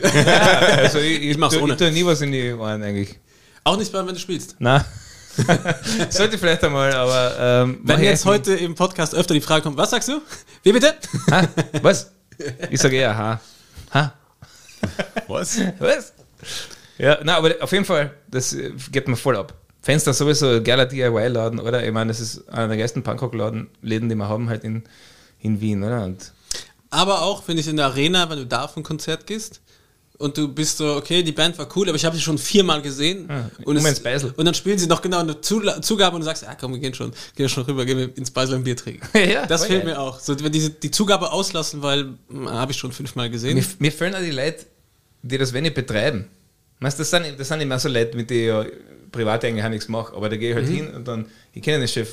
also 0.77 0.99
ich, 0.99 1.21
ich, 1.21 1.29
ich 1.31 1.37
mach's 1.37 1.55
ohne. 1.55 1.73
Ich 1.73 1.79
tue 1.79 1.91
nie 1.91 2.05
was 2.05 2.21
in 2.21 2.31
die 2.31 2.53
Ohren 2.53 2.83
eigentlich. 2.83 3.19
Auch 3.63 3.77
nicht 3.77 3.91
beim, 3.91 4.07
wenn 4.07 4.15
du 4.15 4.19
spielst? 4.19 4.55
Nein. 4.59 4.83
Sollte 6.09 6.37
vielleicht 6.37 6.63
einmal, 6.63 6.93
aber. 6.93 7.35
Ähm, 7.39 7.79
wenn 7.83 8.03
jetzt 8.03 8.25
heute 8.25 8.53
im 8.55 8.75
Podcast 8.75 9.15
öfter 9.15 9.33
die 9.33 9.41
Frage 9.41 9.63
kommt, 9.63 9.77
was 9.77 9.91
sagst 9.91 10.09
du? 10.09 10.21
Wie 10.63 10.73
bitte? 10.73 10.95
Ha? 11.29 11.47
Was? 11.81 12.11
Ich 12.69 12.81
sage 12.81 12.97
eher 12.97 13.17
ha. 13.17 13.39
Ha? 13.93 14.13
Was? 15.27 15.59
Was? 15.79 16.13
Ja, 16.97 17.19
na, 17.23 17.37
aber 17.37 17.55
auf 17.61 17.71
jeden 17.71 17.85
Fall, 17.85 18.11
das 18.29 18.55
geht 18.91 19.07
mir 19.07 19.15
voll 19.15 19.37
ab. 19.37 19.53
Fenster 19.81 20.13
sowieso 20.13 20.61
geiler 20.61 20.85
DIY-Laden, 20.85 21.59
oder? 21.59 21.83
Ich 21.83 21.91
meine, 21.91 22.09
das 22.09 22.19
ist 22.19 22.47
einer 22.49 22.69
der 22.69 22.79
ersten 22.79 23.01
Punkrock-Läden, 23.01 23.69
Läden, 23.81 24.09
die 24.09 24.15
wir 24.15 24.29
haben 24.29 24.49
halt 24.49 24.63
in, 24.63 24.83
in 25.39 25.59
Wien, 25.59 25.83
oder? 25.83 26.03
Und 26.03 26.31
aber 26.91 27.21
auch, 27.21 27.43
finde 27.43 27.61
ich, 27.61 27.67
in 27.69 27.77
der 27.77 27.85
Arena, 27.85 28.29
wenn 28.29 28.37
du 28.37 28.45
da 28.45 28.65
auf 28.65 28.75
ein 28.75 28.83
Konzert 28.83 29.25
gehst, 29.25 29.61
und 30.21 30.37
du 30.37 30.47
bist 30.47 30.77
so, 30.77 30.95
okay, 30.95 31.23
die 31.23 31.31
Band 31.31 31.57
war 31.57 31.67
cool, 31.75 31.89
aber 31.89 31.95
ich 31.95 32.05
habe 32.05 32.15
sie 32.15 32.21
schon 32.21 32.37
viermal 32.37 32.81
gesehen. 32.81 33.29
Ah, 33.29 33.49
und, 33.65 33.77
um 33.77 33.85
es, 33.85 33.99
Beisel. 33.99 34.33
und 34.35 34.45
dann 34.45 34.53
spielen 34.53 34.77
sie 34.77 34.87
noch 34.87 35.01
genau 35.01 35.19
eine 35.19 35.41
Zugabe 35.41 36.15
und 36.15 36.21
du 36.21 36.25
sagst, 36.25 36.43
ja 36.43 36.55
komm, 36.55 36.73
wir 36.73 36.79
gehen 36.79 36.93
schon, 36.93 37.11
gehen 37.35 37.49
schon 37.49 37.63
rüber, 37.63 37.85
gehen 37.85 37.97
wir 37.97 38.17
ins 38.17 38.31
Beisel 38.31 38.55
ein 38.55 38.63
Bier 38.63 38.75
trinken. 38.75 39.07
Ja, 39.31 39.45
das 39.45 39.65
fehlt 39.65 39.83
geil. 39.83 39.93
mir 39.93 39.99
auch. 39.99 40.19
So, 40.19 40.39
wenn 40.39 40.51
diese, 40.51 40.71
die 40.71 40.91
Zugabe 40.91 41.31
auslassen, 41.31 41.81
weil 41.81 42.13
habe 42.47 42.71
ich 42.71 42.77
schon 42.77 42.91
fünfmal 42.91 43.29
gesehen. 43.29 43.55
Mir, 43.55 43.65
mir 43.79 43.91
fehlen 43.91 44.15
auch 44.15 44.19
die 44.19 44.31
Leute, 44.31 44.65
die 45.21 45.37
das 45.37 45.53
wenig 45.53 45.73
betreiben. 45.73 46.27
Weißt, 46.79 46.99
das, 46.99 47.09
sind, 47.09 47.39
das 47.39 47.47
sind 47.47 47.61
immer 47.61 47.77
so 47.79 47.89
Leute, 47.89 48.17
mit 48.17 48.29
denen 48.29 48.41
ich 48.41 48.47
ja 48.47 48.65
privat 49.11 49.45
eigentlich 49.45 49.63
auch 49.63 49.69
nichts 49.69 49.87
mache, 49.87 50.15
aber 50.15 50.29
da 50.29 50.37
gehe 50.37 50.51
ich 50.51 50.55
halt 50.55 50.67
hin 50.67 50.87
und 50.93 51.07
dann, 51.07 51.27
ich 51.53 51.61
kenne 51.61 51.79
den 51.79 51.87
Chef 51.87 52.09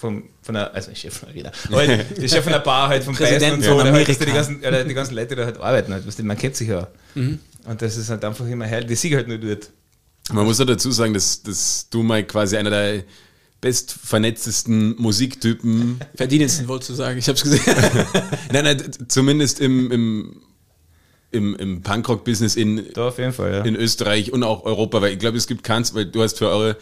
vom, 0.00 0.24
von 0.42 0.54
der, 0.54 0.74
also 0.74 0.94
Chef 0.94 1.14
von 1.18 1.28
der 1.32 1.52
Arena, 1.52 1.52
aber 1.68 2.28
Chef 2.28 2.42
von 2.42 2.52
der 2.52 2.60
Bar 2.60 2.88
halt 2.88 3.04
vom 3.04 3.14
Preis 3.14 3.30
Präsident 3.30 3.54
und 3.54 3.62
so, 3.62 3.70
von 3.70 3.80
oder 3.80 3.92
halt, 3.92 4.08
die, 4.08 4.26
ganzen, 4.26 4.58
oder 4.60 4.84
die 4.84 4.94
ganzen 4.94 5.14
Leute, 5.14 5.28
die 5.28 5.34
da 5.36 5.44
halt 5.44 5.60
arbeiten, 5.60 5.92
halt, 5.92 6.06
weißt 6.06 6.22
man 6.22 6.38
kennt 6.38 6.56
sich 6.56 6.68
ja. 6.68 6.88
Und 7.14 7.82
das 7.82 7.96
ist 7.96 8.08
halt 8.08 8.24
einfach 8.24 8.46
immer 8.46 8.66
herrlich, 8.66 8.88
die 8.88 8.96
sieg 8.96 9.14
halt 9.14 9.28
nur 9.28 9.38
dort. 9.38 9.70
Man 10.32 10.44
muss 10.44 10.58
ja 10.58 10.64
dazu 10.64 10.90
sagen, 10.90 11.12
dass, 11.12 11.42
dass 11.42 11.88
du 11.90 12.02
mal 12.02 12.24
quasi 12.24 12.56
einer 12.56 12.70
der 12.70 13.04
bestvernetztesten 13.60 14.96
Musiktypen, 14.96 16.00
Verdienendsten 16.14 16.68
wolltest 16.68 16.90
du 16.90 16.94
sagen, 16.94 17.18
ich 17.18 17.28
habe 17.28 17.36
es 17.36 17.42
gesehen. 17.42 17.62
nein, 18.52 18.64
nein, 18.64 18.90
zumindest 19.08 19.60
im, 19.60 19.90
im, 19.90 20.42
im, 21.30 21.56
im 21.56 21.82
Punkrock-Business 21.82 22.56
in, 22.56 22.86
Fall, 22.94 23.52
ja. 23.52 23.62
in 23.62 23.76
Österreich 23.76 24.32
und 24.32 24.42
auch 24.44 24.64
Europa, 24.64 25.02
weil 25.02 25.12
ich 25.12 25.18
glaube, 25.18 25.36
es 25.36 25.46
gibt 25.46 25.62
keins, 25.62 25.94
weil 25.94 26.06
du 26.06 26.22
hast 26.22 26.38
für 26.38 26.48
eure, 26.48 26.76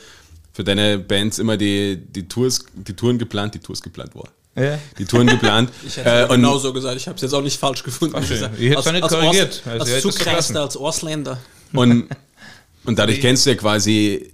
für 0.59 0.65
deine 0.65 0.99
Bands 0.99 1.39
immer 1.39 1.57
die, 1.57 1.97
die 1.97 2.27
Tours, 2.27 2.65
die 2.75 2.93
Touren 2.93 3.17
geplant, 3.17 3.55
die 3.55 3.61
Tours 3.61 3.81
geplant, 3.81 4.13
boah. 4.13 4.29
ja. 4.57 4.77
Die 4.99 5.05
Touren 5.05 5.29
geplant. 5.29 5.71
Ich 5.87 5.97
hätte 5.97 6.25
Äh, 6.25 6.27
genau 6.35 6.59
so 6.59 6.73
gesagt, 6.73 6.97
ich 6.97 7.07
habe 7.07 7.15
es 7.15 7.23
jetzt 7.23 7.33
auch 7.33 7.43
nicht 7.43 7.61
falsch 7.61 7.85
gefunden. 7.85 8.17
Ach, 8.19 8.29
gesagt. 8.29 8.59
Ich 8.59 8.71
hätte 8.71 8.81
es 8.81 8.93
nicht 8.93 9.09
korrigiert. 9.09 9.63
Als, 9.65 9.81
Also, 9.83 9.95
als 9.95 10.03
so 10.03 10.11
Zugreister, 10.11 10.63
als 10.63 10.77
Ausländer. 10.77 11.39
Und, 11.73 12.09
und 12.87 12.99
dadurch 12.99 13.21
kennst 13.21 13.47
du 13.47 13.51
ja 13.51 13.57
quasi 13.57 14.33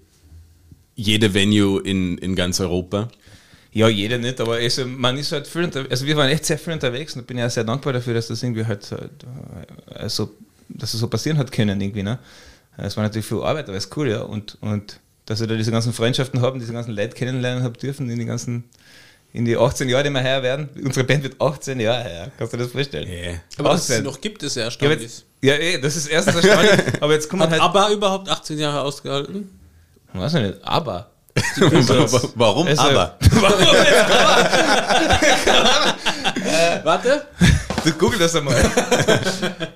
jede 0.95 1.35
Venue 1.35 1.83
in, 1.83 2.17
in 2.17 2.35
ganz 2.35 2.59
Europa. 2.59 3.11
Ja, 3.75 3.87
jeder 3.89 4.17
nicht, 4.17 4.41
aber 4.41 4.55
also, 4.55 4.87
man 4.87 5.19
ist 5.19 5.31
halt 5.31 5.47
viel 5.47 5.69
also 5.91 6.07
wir 6.07 6.17
waren 6.17 6.31
echt 6.31 6.47
sehr 6.47 6.59
viel 6.59 6.73
unterwegs 6.73 7.15
und 7.17 7.21
ich 7.21 7.27
bin 7.27 7.37
ja 7.37 7.51
sehr 7.51 7.65
dankbar 7.65 7.93
dafür, 7.93 8.15
dass 8.15 8.29
das 8.29 8.43
irgendwie 8.43 8.65
halt 8.65 8.83
so, 8.83 8.97
äh, 8.97 10.09
so, 10.09 10.31
dass 10.71 10.95
es 10.95 11.01
so 11.01 11.09
passieren 11.09 11.37
hat 11.37 11.53
können 11.53 11.79
irgendwie, 11.83 12.03
ne? 12.03 12.19
Es 12.79 12.97
war 12.97 13.05
natürlich 13.05 13.27
viel 13.27 13.43
Arbeit, 13.43 13.69
aber 13.69 13.77
es 13.77 13.85
ist 13.85 13.97
cool, 13.99 14.09
ja, 14.09 14.23
und, 14.23 14.57
und 14.63 15.01
dass 15.27 15.41
wir 15.41 15.47
da 15.47 15.55
diese 15.55 15.71
ganzen 15.71 15.93
Freundschaften 15.93 16.41
haben, 16.43 16.59
diese 16.61 16.73
ganzen 16.73 16.93
Leute 16.93 17.15
kennenlernen 17.15 17.63
haben 17.65 17.75
dürfen 17.75 18.09
in 18.11 18.19
die 18.19 18.25
ganzen, 18.27 18.65
in 19.33 19.45
die 19.45 19.57
18 19.57 19.89
Jahre, 19.89 20.05
die 20.05 20.11
wir 20.11 20.21
her 20.21 20.43
werden. 20.43 20.69
Unsere 20.85 21.05
Band 21.07 21.23
wird 21.23 21.41
18 21.41 21.81
Jahre 21.81 22.05
her, 22.05 22.31
kannst 22.39 22.53
du 22.53 22.57
dir 22.59 22.65
das 22.65 22.73
vorstellen? 22.73 23.09
Yeah. 23.09 23.35
Aber 23.59 23.71
dass 23.71 23.85
es 23.85 23.91
18. 23.91 24.05
sie 24.05 24.11
noch 24.11 24.21
gibt, 24.21 24.43
ist 24.43 24.57
ja 24.57 24.63
Ja, 24.63 24.67
aber 24.69 24.73
erstaunlich. 24.91 25.03
jetzt, 25.03 25.25
ja, 25.43 25.55
eh, 25.55 25.79
das 25.81 25.97
ist 25.97 26.07
erstens 26.09 26.37
erstaunlich, 26.37 26.81
aber 27.01 27.13
jetzt 27.15 27.29
kommen 27.29 27.43
Hat 27.43 27.51
halt, 27.51 27.63
ABBA 27.63 27.91
überhaupt 27.93 28.29
18 28.29 28.59
Jahre 28.59 28.83
ausgehalten? 28.83 29.51
weiß 30.13 30.35
ich 30.35 30.43
nicht, 30.43 30.55
aber. 30.63 31.11
Warum 32.37 32.67
Also- 32.69 32.83
aber? 32.83 33.19
Warte. 36.85 37.27
Du 37.85 37.93
google 37.93 38.19
das 38.19 38.35
einmal. 38.37 38.57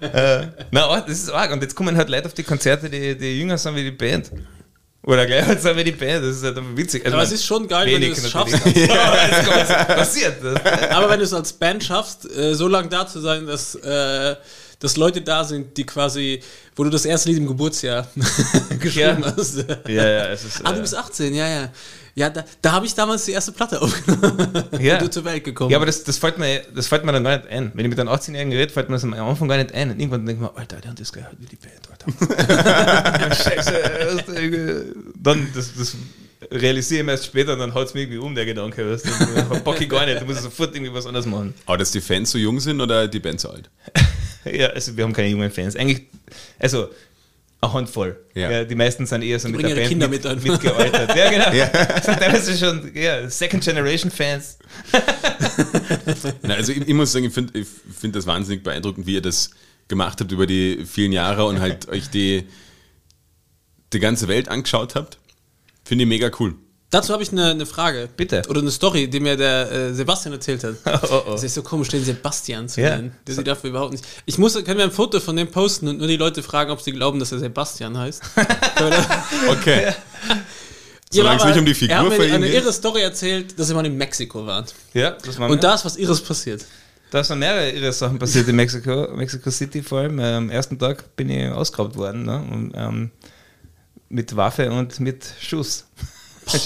äh, 0.00 0.46
na, 0.70 1.00
das 1.00 1.18
ist 1.18 1.30
arg. 1.30 1.52
Und 1.52 1.62
jetzt 1.62 1.74
kommen 1.74 1.96
halt 1.96 2.08
Leute 2.08 2.26
auf 2.26 2.34
die 2.34 2.44
Konzerte, 2.44 2.88
die, 2.88 3.18
die 3.18 3.38
jünger 3.40 3.58
sind 3.58 3.74
wie 3.74 3.84
die 3.84 3.90
Band. 3.90 4.30
Oder 5.08 5.24
gleich 5.24 5.58
sind 5.58 5.74
wie 5.74 5.84
die 5.84 5.92
Band. 5.92 6.22
Das 6.22 6.36
ist 6.36 6.42
halt 6.44 6.58
einfach 6.58 6.76
witzig. 6.76 7.02
Also 7.06 7.16
Aber 7.16 7.24
es 7.24 7.32
ist 7.32 7.46
schon 7.46 7.66
geil, 7.66 7.86
wenn 7.86 8.00
du 8.02 8.08
es 8.10 8.30
schaffst. 8.30 8.58
ja, 8.76 9.84
passiert. 9.86 10.36
Aber 10.90 11.08
wenn 11.08 11.18
du 11.18 11.24
es 11.24 11.32
als 11.32 11.50
Band 11.54 11.82
schaffst, 11.82 12.30
äh, 12.30 12.54
so 12.54 12.68
lange 12.68 12.90
da 12.90 13.06
zu 13.06 13.18
sein, 13.20 13.46
dass, 13.46 13.74
äh, 13.76 14.37
dass 14.78 14.96
Leute 14.98 15.22
da 15.22 15.44
sind, 15.44 15.74
die 15.78 15.87
quasi, 15.87 16.42
wo 16.76 16.85
du 16.85 16.90
das 16.90 17.06
erste 17.06 17.30
Lied 17.30 17.38
im 17.38 17.46
Geburtsjahr 17.46 18.06
geschrieben 18.80 19.22
Ja. 19.24 19.35
hast. 19.35 19.64
Ja, 19.88 20.09
ja, 20.09 20.26
es 20.28 20.44
ist. 20.44 20.61
Ah, 20.62 20.72
du 20.72 20.78
äh, 20.78 20.83
bist 20.83 20.94
18, 20.94 21.35
ja, 21.35 21.48
ja. 21.48 21.72
Ja, 22.18 22.31
da, 22.31 22.44
da 22.61 22.72
habe 22.72 22.85
ich 22.85 22.94
damals 22.94 23.24
die 23.26 23.33
erste 23.33 23.52
Platte 23.52 23.81
aufgenommen, 23.83 24.64
Ja. 24.81 24.98
du 24.98 25.09
zur 25.09 25.24
Welt 25.24 25.44
gekommen 25.44 25.70
ja, 25.70 25.76
aber 25.78 25.87
das, 25.87 26.02
das, 26.02 26.18
fällt 26.18 26.37
mir, 26.37 26.62
das 26.74 26.88
fällt 26.88 27.04
mir 27.04 27.12
dann 27.12 27.22
gar 27.22 27.37
nicht 27.37 27.48
ein. 27.48 27.70
Wenn 27.74 27.85
ich 27.85 27.90
mit 27.90 28.00
einem 28.00 28.09
18-Jährigen 28.09 28.52
rede, 28.52 28.72
fällt 28.72 28.88
mir 28.88 28.96
das 28.96 29.04
am 29.04 29.14
Anfang 29.14 29.46
gar 29.46 29.57
nicht 29.57 29.72
ein. 29.72 29.90
Und 29.92 30.00
irgendwann 30.00 30.26
denke 30.26 30.44
ich 30.44 30.50
mir, 30.50 30.59
Alter, 30.59 30.81
der 30.81 30.90
hat 30.90 31.00
das 31.00 31.12
gleich 31.12 31.26
halt 31.26 31.37
wie 31.38 31.46
die 31.46 31.57
Band, 31.57 31.88
Alter. 31.90 33.35
Scheiße. 33.37 34.94
Dann, 35.14 35.46
das, 35.54 35.74
das 35.78 35.96
realisiere 36.50 37.00
ich 37.00 37.07
mir 37.07 37.12
erst 37.12 37.26
später 37.26 37.52
und 37.52 37.61
dann 37.61 37.74
haut 37.74 37.87
es 37.88 37.94
mir 37.94 38.00
irgendwie 38.02 38.18
um, 38.18 38.35
der 38.35 38.46
Gedanke. 38.46 38.90
Weißt 38.92 39.07
du? 39.07 39.61
Bock 39.61 39.81
ich 39.81 39.88
gar 39.88 40.04
nicht. 40.07 40.20
Du 40.20 40.24
musst 40.24 40.42
sofort 40.42 40.74
irgendwie 40.74 40.92
was 40.92 41.07
anderes 41.07 41.26
machen. 41.26 41.54
Aber 41.66 41.78
dass 41.78 41.90
die 41.92 42.00
Fans 42.00 42.31
so 42.31 42.38
jung 42.38 42.59
sind 42.61 42.81
oder 42.81 43.07
die 43.09 43.20
Band 43.20 43.40
so 43.40 43.50
alt? 43.50 43.70
Ja, 44.44 44.68
also 44.68 44.96
wir 44.96 45.04
haben 45.04 45.12
keine 45.12 45.28
jungen 45.28 45.50
Fans. 45.50 45.76
Eigentlich, 45.76 46.07
also 46.59 46.88
eine 47.61 47.73
Handvoll. 47.73 48.25
Ja. 48.35 48.51
Ja. 48.51 48.64
die 48.64 48.75
meisten 48.75 49.07
sind 49.07 49.23
eher 49.23 49.38
so 49.38 49.49
mit 49.49 49.57
bringen 49.61 49.75
der 49.75 49.77
ihre 49.77 49.81
Band 49.81 49.88
Kinder 49.88 50.09
mit, 50.09 50.23
mit 50.23 50.33
einfach. 50.33 50.53
mitgealtert. 50.53 51.16
Ja, 51.16 51.31
genau. 51.31 51.68
Das 51.88 52.05
sind 52.05 52.18
teilweise 52.18 52.57
schon 52.57 52.92
ja, 52.94 53.29
Second 53.29 53.64
Generation 53.64 54.11
Fans. 54.11 54.59
Na, 56.42 56.55
also 56.55 56.73
ich, 56.73 56.87
ich 56.87 56.94
muss 56.94 57.12
sagen, 57.12 57.25
ich 57.25 57.33
finde 57.33 57.59
ich 57.59 57.66
find 57.66 58.14
das 58.14 58.27
wahnsinnig 58.27 58.62
beeindruckend, 58.62 59.07
wie 59.07 59.14
ihr 59.14 59.23
das 59.23 59.51
gemacht 59.88 60.21
habt 60.21 60.31
über 60.31 60.47
die 60.47 60.85
vielen 60.87 61.12
Jahre 61.12 61.47
und 61.47 61.61
halt 61.61 61.88
euch 61.90 62.09
die, 62.11 62.44
die 63.92 63.99
ganze 63.99 64.29
Welt 64.29 64.49
angeschaut 64.49 64.94
habt. 64.94 65.18
Finde 65.85 66.05
ich 66.05 66.09
mega 66.09 66.31
cool. 66.38 66.55
Dazu 66.90 67.12
habe 67.12 67.22
ich 67.22 67.31
eine, 67.33 67.51
eine 67.51 67.66
Frage. 67.66 68.09
Bitte. 68.16 68.42
Oder 68.48 68.61
eine 68.61 68.70
Story, 68.70 69.09
die 69.09 69.20
mir 69.20 69.37
der 69.37 69.70
äh, 69.70 69.92
Sebastian 69.94 70.33
erzählt 70.33 70.64
hat. 70.64 70.77
Oh, 71.11 71.22
oh. 71.27 71.31
Das 71.33 71.44
ist 71.44 71.55
so 71.55 71.62
komisch, 71.62 71.88
den 71.88 72.03
Sebastian 72.03 72.68
zu 72.68 72.81
nennen. 72.81 73.12
Das 73.24 73.37
sieht 73.37 73.46
dafür 73.46 73.70
überhaupt 73.70 73.92
nicht. 73.92 74.05
Ich 74.24 74.38
muss, 74.38 74.55
können 74.55 74.79
wir 74.79 74.85
ein 74.85 74.90
Foto 74.90 75.20
von 75.20 75.37
dem 75.37 75.48
posten 75.48 75.87
und 75.88 75.98
nur 75.98 76.07
die 76.07 76.16
Leute 76.16 76.42
fragen, 76.42 76.70
ob 76.70 76.81
sie 76.81 76.92
glauben, 76.92 77.18
dass 77.18 77.33
er 77.33 77.38
Sebastian 77.38 77.96
heißt. 77.96 78.22
Okay. 79.48 79.92
Solange 81.11 81.38
es 81.38 81.44
nicht 81.44 81.59
um 81.59 81.64
die 81.64 81.74
Figur 81.74 81.96
Er 81.96 82.03
hat 82.03 82.18
mir 82.18 82.35
eine 82.35 82.46
geht. 82.46 82.62
irre 82.62 82.72
Story 82.72 83.01
erzählt, 83.03 83.59
dass 83.59 83.68
sie 83.68 83.74
mal 83.74 83.85
in 83.87 83.96
Mexiko 83.96 84.46
waren. 84.46 84.66
Ja, 84.92 85.12
das 85.12 85.38
waren 85.38 85.51
Und 85.51 85.62
da 85.64 85.74
ist 85.74 85.85
was 85.85 85.96
Irres 85.96 86.20
passiert. 86.20 86.64
Da 87.11 87.24
sind 87.24 87.38
mehrere 87.38 87.70
irre 87.70 87.92
Sachen 87.92 88.18
passiert 88.18 88.48
in 88.48 88.57
Mexiko, 88.57 89.09
Mexico 89.14 89.51
City 89.51 89.83
vor 89.83 90.01
allem. 90.01 90.20
Am 90.20 90.51
ersten 90.51 90.79
Tag 90.79 91.16
bin 91.16 91.31
ich 91.31 91.51
ausgeraubt 91.51 91.96
worden. 91.96 92.24
Ne? 92.24 92.37
Und, 92.51 92.72
ähm, 92.74 93.11
mit 94.11 94.37
Waffe 94.37 94.70
und 94.70 95.01
mit 95.01 95.27
Schuss. 95.40 95.87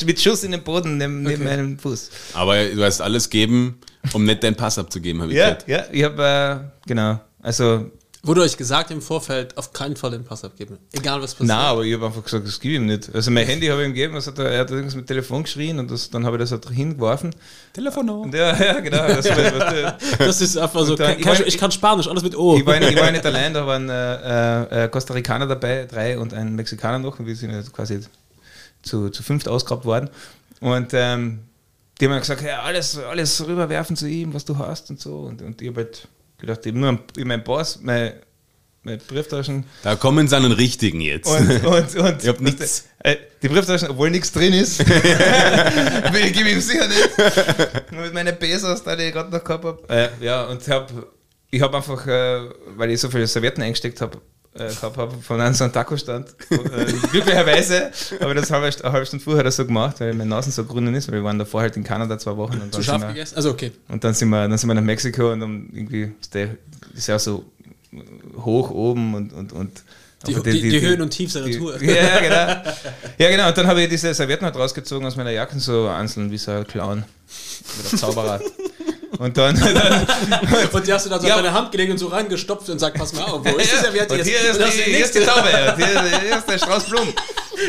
Mit 0.06 0.20
Schuss 0.20 0.44
in 0.44 0.52
den 0.52 0.62
Boden 0.62 0.96
neben, 0.98 1.22
neben 1.22 1.42
Okay. 1.42 1.56
meinem 1.56 1.78
Fuß. 1.78 2.10
Aber 2.34 2.64
du 2.64 2.82
hast 2.84 3.00
alles 3.00 3.28
gegeben, 3.30 3.78
um 4.12 4.24
nicht 4.24 4.42
deinen 4.42 4.56
Pass 4.56 4.78
abzugeben, 4.78 5.22
habe 5.22 5.32
ich 5.32 5.38
Ja, 5.38 5.50
gehört. 5.54 5.68
ja, 5.68 5.84
ich 5.92 6.04
habe, 6.04 6.70
äh, 6.84 6.88
genau. 6.88 7.20
Also, 7.42 7.90
Wurde 8.24 8.42
euch 8.42 8.56
gesagt 8.56 8.92
im 8.92 9.02
Vorfeld, 9.02 9.58
auf 9.58 9.72
keinen 9.72 9.96
Fall 9.96 10.12
den 10.12 10.22
Pass 10.22 10.44
abgeben. 10.44 10.78
Egal 10.92 11.20
was 11.20 11.32
passiert. 11.34 11.48
nein, 11.48 11.58
aber 11.58 11.82
ich 11.82 11.92
habe 11.92 12.06
einfach 12.06 12.22
gesagt, 12.22 12.46
das 12.46 12.60
gebe 12.60 12.74
ich 12.74 12.78
ihm 12.80 12.86
nicht. 12.86 13.12
Also, 13.12 13.32
mein 13.32 13.44
Handy 13.44 13.66
habe 13.66 13.82
ich 13.82 13.88
ihm 13.88 13.94
gegeben, 13.94 14.14
hat 14.14 14.38
er, 14.38 14.44
er 14.48 14.60
hat 14.60 14.70
irgendwas 14.70 14.94
mit 14.94 15.08
Telefon 15.08 15.42
geschrien 15.42 15.80
und 15.80 15.90
das, 15.90 16.08
dann 16.08 16.24
habe 16.24 16.36
ich 16.36 16.42
das 16.42 16.52
halt 16.52 16.68
hingeworfen. 16.70 17.34
Telefon. 17.72 18.08
Und 18.08 18.32
ja, 18.32 18.56
ja, 18.64 18.78
genau. 18.78 19.08
Das 19.08 19.28
war, 19.28 19.36
was, 19.36 20.18
Das 20.18 20.40
ist 20.40 20.56
einfach 20.56 20.84
so. 20.86 20.94
Dann- 20.94 21.18
ich 21.18 21.24
kann, 21.24 21.36
ich 21.44 21.58
kann 21.58 21.72
Spanisch, 21.72 22.06
alles 22.06 22.22
mit 22.22 22.36
O. 22.36 22.56
Ich 22.56 22.64
war, 22.64 22.78
nicht, 22.78 22.92
ich 22.92 22.96
war 23.00 23.10
nicht 23.10 23.26
allein, 23.26 23.54
da 23.54 23.66
waren 23.66 23.88
äh, 23.90 24.84
äh, 24.84 24.88
Costa 24.88 25.14
Ricaner 25.14 25.48
dabei, 25.48 25.86
drei 25.90 26.16
und 26.16 26.32
ein 26.32 26.54
Mexikaner 26.54 27.00
noch. 27.00 27.18
Und 27.18 27.26
wir 27.26 27.34
sind 27.34 27.50
jetzt 27.50 27.72
quasi 27.72 28.02
zu, 28.82 29.10
zu 29.10 29.22
fünft 29.22 29.48
ausgegrabt 29.48 29.84
worden. 29.84 30.10
Und 30.60 30.90
ähm, 30.92 31.40
die 32.00 32.08
haben 32.08 32.18
gesagt, 32.18 32.42
ja, 32.42 32.62
alles, 32.62 32.98
alles 32.98 33.46
rüberwerfen 33.46 33.96
zu 33.96 34.06
ihm, 34.08 34.34
was 34.34 34.44
du 34.44 34.56
hast 34.58 34.90
und 34.90 35.00
so. 35.00 35.20
Und, 35.20 35.42
und 35.42 35.60
ich 35.62 35.68
habe 35.68 35.82
halt 35.82 36.08
gedacht, 36.38 36.66
habe 36.66 36.78
nur 36.78 36.98
in 37.16 37.28
meinem 37.28 37.44
Pass, 37.44 37.80
meine, 37.80 38.14
meine 38.82 38.98
Brieftaschen 38.98 39.64
Da 39.82 39.94
kommen 39.96 40.26
sie 40.26 40.36
an 40.36 40.42
den 40.42 40.52
richtigen 40.52 41.00
jetzt. 41.00 41.28
und, 41.28 41.64
und, 41.64 41.96
und 41.96 42.22
Ich 42.22 42.28
hab 42.28 42.40
nichts. 42.40 42.88
Äh, 42.98 43.16
die 43.42 43.48
Brieftaschen, 43.48 43.88
obwohl 43.88 44.10
nichts 44.10 44.32
drin 44.32 44.52
ist, 44.52 44.78
will 44.88 46.24
ich 46.24 46.36
ihm 46.36 46.60
sicher 46.60 46.88
nicht. 46.88 47.90
Nur 47.92 48.02
mit 48.02 48.14
meinen 48.14 48.36
Pesos, 48.38 48.82
die 48.82 48.90
ich 48.90 49.12
gerade 49.12 49.30
noch 49.30 49.44
gehabt 49.44 49.64
habe. 49.64 49.88
Äh, 49.88 50.08
ja, 50.24 50.44
und 50.44 50.66
hab, 50.68 50.92
ich 51.50 51.60
habe 51.60 51.76
einfach, 51.76 52.06
äh, 52.06 52.48
weil 52.76 52.90
ich 52.90 53.00
so 53.00 53.10
viele 53.10 53.26
Servietten 53.26 53.62
eingesteckt 53.62 54.00
habe, 54.00 54.20
äh, 54.54 54.68
gehabt 54.68 54.96
hab, 54.96 55.24
von 55.24 55.40
einem 55.40 55.54
so 55.54 55.64
einem 55.64 55.72
Taco-Stand. 55.72 56.28
Äh, 56.50 56.56
glücklicherweise 57.10 57.90
habe 58.20 58.34
ich 58.34 58.40
das 58.40 58.50
eine 58.52 58.62
halbe, 58.62 58.76
eine 58.84 58.92
halbe 58.92 59.06
Stunde 59.06 59.24
vorher 59.24 59.50
so 59.50 59.64
gemacht, 59.64 60.00
weil 60.00 60.12
meine 60.14 60.28
Nase 60.30 60.50
so 60.50 60.64
grün 60.64 60.92
ist, 60.94 61.08
weil 61.08 61.14
wir 61.16 61.24
waren 61.24 61.38
davor 61.38 61.62
halt 61.62 61.76
in 61.76 61.84
Kanada 61.84 62.18
zwei 62.18 62.36
Wochen. 62.36 62.60
Und 62.60 62.72
Zu 62.72 62.80
dann 62.80 62.82
scharf 62.84 62.98
sind 63.00 63.08
wir, 63.08 63.14
gegessen? 63.14 63.36
Also 63.36 63.50
okay. 63.50 63.72
und 63.88 64.04
dann 64.04 64.14
sind 64.14 64.28
wir, 64.28 64.48
dann 64.48 64.58
sind 64.58 64.68
wir 64.68 64.74
nach 64.74 64.82
Mexiko 64.82 65.32
und 65.32 65.40
dann 65.40 65.68
irgendwie, 65.72 66.12
ist 66.20 66.34
der 66.34 66.56
ist 66.94 67.06
ja 67.06 67.18
so 67.18 67.44
hoch 68.36 68.70
oben 68.70 69.14
und, 69.14 69.32
und, 69.32 69.52
und 69.52 69.82
Die, 70.26 70.34
aber 70.34 70.50
die, 70.50 70.60
die, 70.68 70.80
Höhen 70.80 71.00
und 71.00 71.10
Tiefs 71.10 71.32
der 71.34 71.42
die- 71.42 71.52
Natur. 71.52 71.82
Ja, 71.82 72.20
genau. 72.20 72.62
Ja, 73.18 73.30
genau. 73.30 73.48
Und 73.48 73.56
dann 73.58 73.66
habe 73.66 73.82
ich 73.82 73.88
diese 73.88 74.12
Servietten 74.14 74.44
halt 74.44 74.56
rausgezogen 74.56 75.06
aus 75.06 75.16
meiner 75.16 75.30
Jacke, 75.30 75.58
so 75.60 75.88
einzeln 75.88 76.30
wie 76.30 76.38
so 76.38 76.50
ein 76.52 76.66
Clown. 76.66 77.04
Oder 77.80 77.92
ein 77.92 77.98
Zauberer. 77.98 78.40
Und 79.22 79.36
dann, 79.36 79.54
dann 79.54 80.06
Und 80.72 80.86
die 80.86 80.92
hast 80.92 81.06
du 81.06 81.10
dann 81.10 81.20
so 81.20 81.28
Ja. 81.28 81.36
auf 81.36 81.42
deine 81.42 81.54
Hand 81.54 81.70
gelegt 81.70 81.92
und 81.92 81.98
so 81.98 82.08
reingestopft 82.08 82.68
und 82.70 82.78
sagt, 82.80 82.98
pass 82.98 83.12
mal 83.12 83.22
auf, 83.22 83.44
wo 83.44 83.56
ist 83.56 83.72
das? 83.72 83.82
Ja, 83.94 84.04
die 84.04 84.12
und 84.12 84.16
jetzt- 84.18 84.26
hier 84.28 84.50
ist, 84.50 84.60
die, 84.60 84.82
hier 84.90 85.04
ist 85.04 85.14
die 85.14 85.20
Taube, 85.20 85.48
hier, 85.76 85.86
hier 86.20 86.36
ist 86.38 86.48
der 86.48 86.58
Strauß 86.58 86.84
Blumen. 86.84 87.14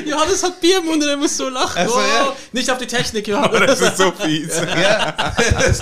Johannes 0.08 0.42
hat 0.42 0.60
Bier 0.60 0.80
im 0.80 0.86
Mund 0.86 1.04
und 1.04 1.10
er 1.10 1.18
muss 1.18 1.38
so 1.38 1.50
lachen. 1.50 1.78
Also, 1.78 1.96
oh, 1.96 2.00
ja. 2.00 2.34
Nicht 2.54 2.72
auf 2.72 2.80
die 2.80 2.88
Technik, 2.88 3.30
Aber 3.30 3.54
Johannes. 3.54 3.80
das 3.80 3.90
ist 3.90 3.98
so 3.98 4.12
fies. 4.12 4.50
Ja, 4.82 5.12
das. 5.60 5.80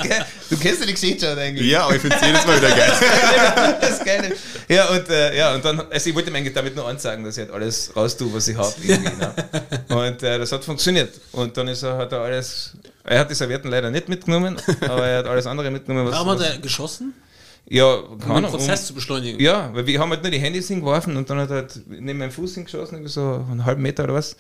Du 0.50 0.58
kennst 0.58 0.82
ja 0.82 0.86
die 0.88 0.94
Geschichte 0.94 1.26
schon 1.30 1.40
eigentlich. 1.40 1.68
Ja, 1.72 1.84
aber 1.86 1.96
ich 1.96 2.02
finde 2.02 2.18
es 2.20 2.28
jedes 2.28 2.46
Mal 2.46 2.58
wieder 2.58 2.70
geil. 2.72 3.78
das 3.80 3.90
ist 3.92 4.06
geil. 4.06 4.36
Ja, 4.68 4.90
und, 4.90 5.08
äh, 5.10 5.38
ja, 5.38 5.54
und 5.54 5.64
dann, 5.64 5.80
also 5.90 6.10
ich 6.10 6.16
wollte 6.16 6.30
ihm 6.30 6.36
eigentlich 6.36 6.54
damit 6.54 6.76
nur 6.76 6.86
anzeigen, 6.88 7.24
dass 7.24 7.38
ich 7.38 7.44
halt 7.44 7.54
alles 7.54 7.92
raus 7.96 8.18
tue, 8.18 8.34
was 8.34 8.48
ich 8.50 8.58
habe. 8.58 8.74
Ne? 8.86 9.34
Und 9.88 10.24
äh, 10.24 10.38
das 10.40 10.52
hat 10.52 10.66
funktioniert. 10.66 11.14
Und 11.32 11.56
dann 11.56 11.70
ist 11.70 11.84
er, 11.84 11.98
hat 11.98 12.12
er 12.12 12.20
alles, 12.22 12.72
er 13.04 13.20
hat 13.20 13.30
die 13.30 13.36
Servietten 13.36 13.70
leider 13.70 13.90
nicht 13.92 14.10
mitgenommen, 14.10 14.58
aber 14.82 15.06
er 15.06 15.20
hat 15.20 15.28
alles 15.28 15.46
andere 15.48 15.72
mitgenommen. 15.72 16.08
Was, 16.08 16.16
Warum 16.16 16.30
hat 16.30 16.42
er 16.42 16.58
geschossen? 16.58 17.14
ja, 17.68 17.94
Um 17.94 18.20
keine 18.20 18.42
den 18.42 18.52
Prozess 18.52 18.82
um, 18.82 18.86
zu 18.88 18.94
beschleunigen. 18.96 19.40
Ja, 19.40 19.74
weil 19.74 19.86
wir 19.86 20.00
haben 20.00 20.10
halt 20.10 20.24
nur 20.24 20.32
die 20.32 20.40
Handys 20.40 20.68
hingeworfen 20.68 21.16
und 21.16 21.30
dann 21.30 21.40
hat 21.40 21.50
er 21.50 21.56
halt 21.58 21.82
neben 21.88 22.20
meinem 22.20 22.32
Fuß 22.32 22.56
hingeschossen, 22.56 22.96
irgendwie 22.96 23.12
so 23.12 23.46
einen 23.50 23.66
halben 23.66 23.82
Meter 23.82 24.04
oder 24.04 24.16
was. 24.16 24.36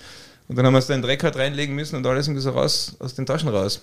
Und 0.47 0.58
dann 0.58 0.65
haben 0.65 0.74
wir 0.74 0.80
es 0.80 0.88
da 0.88 0.93
in 0.95 1.02
den 1.02 1.08
Dreck 1.08 1.24
halt 1.24 1.38
reinlegen 1.38 1.76
müssen 1.76 1.95
und 1.95 2.06
alles 2.06 2.28
irgendwie 2.28 2.41
so 2.41 2.52
raus, 2.52 2.95
aus 3.00 3.15
den 3.15 3.26
Taschen 3.26 3.50
raus. 3.50 3.82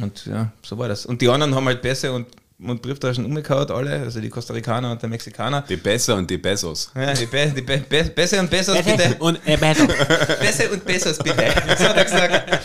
Und 0.00 0.26
ja, 0.26 0.52
so 0.64 0.78
war 0.78 0.88
das. 0.88 1.06
Und 1.06 1.20
die 1.20 1.28
anderen 1.28 1.54
haben 1.54 1.66
halt 1.66 1.82
Pässe 1.82 2.12
und, 2.12 2.26
und 2.62 2.82
Brieftaschen 2.82 3.24
umgekaut, 3.24 3.70
alle, 3.70 4.00
also 4.00 4.20
die 4.20 4.28
Costa 4.28 4.52
Ricaner 4.52 4.90
und 4.92 5.00
der 5.00 5.08
Mexikaner. 5.08 5.62
Die 5.68 5.76
Besser 5.76 6.16
und 6.16 6.28
die 6.30 6.38
Bessos. 6.38 6.90
Ja, 6.94 7.12
die, 7.14 7.26
Be 7.26 7.52
die 7.56 7.62
Be 7.62 7.78
Be 7.88 8.04
Bässe 8.04 8.38
und 8.40 8.50
Bessers 8.50 8.82
bitte. 8.84 9.16
Und 9.18 9.38
er 9.44 9.56
besser. 9.58 9.86
Bässe 9.86 10.70
und 10.70 10.84
Bessers 10.84 11.18
bitte. 11.18 11.44
So 11.78 11.84
hat 11.84 11.96
er 11.96 12.04
gesagt. 12.04 12.60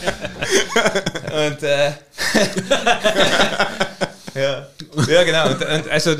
Und 1.32 1.62
äh, 1.62 1.92
ja. 4.34 4.66
ja, 5.08 5.24
genau. 5.24 5.46
Und, 5.50 5.62
und 5.64 5.88
also, 5.90 6.14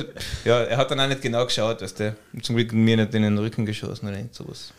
ja, 0.44 0.62
er 0.62 0.76
hat 0.76 0.90
dann 0.90 1.00
auch 1.00 1.08
nicht 1.08 1.22
genau 1.22 1.44
geschaut, 1.44 1.80
dass 1.82 1.94
der 1.94 2.14
zum 2.42 2.56
Glück 2.56 2.72
mir 2.72 2.96
nicht 2.96 3.14
in 3.14 3.22
den 3.22 3.38
Rücken 3.38 3.66
geschossen 3.66 4.08
oder 4.08 4.16
irgend 4.16 4.34
sowas. 4.34 4.72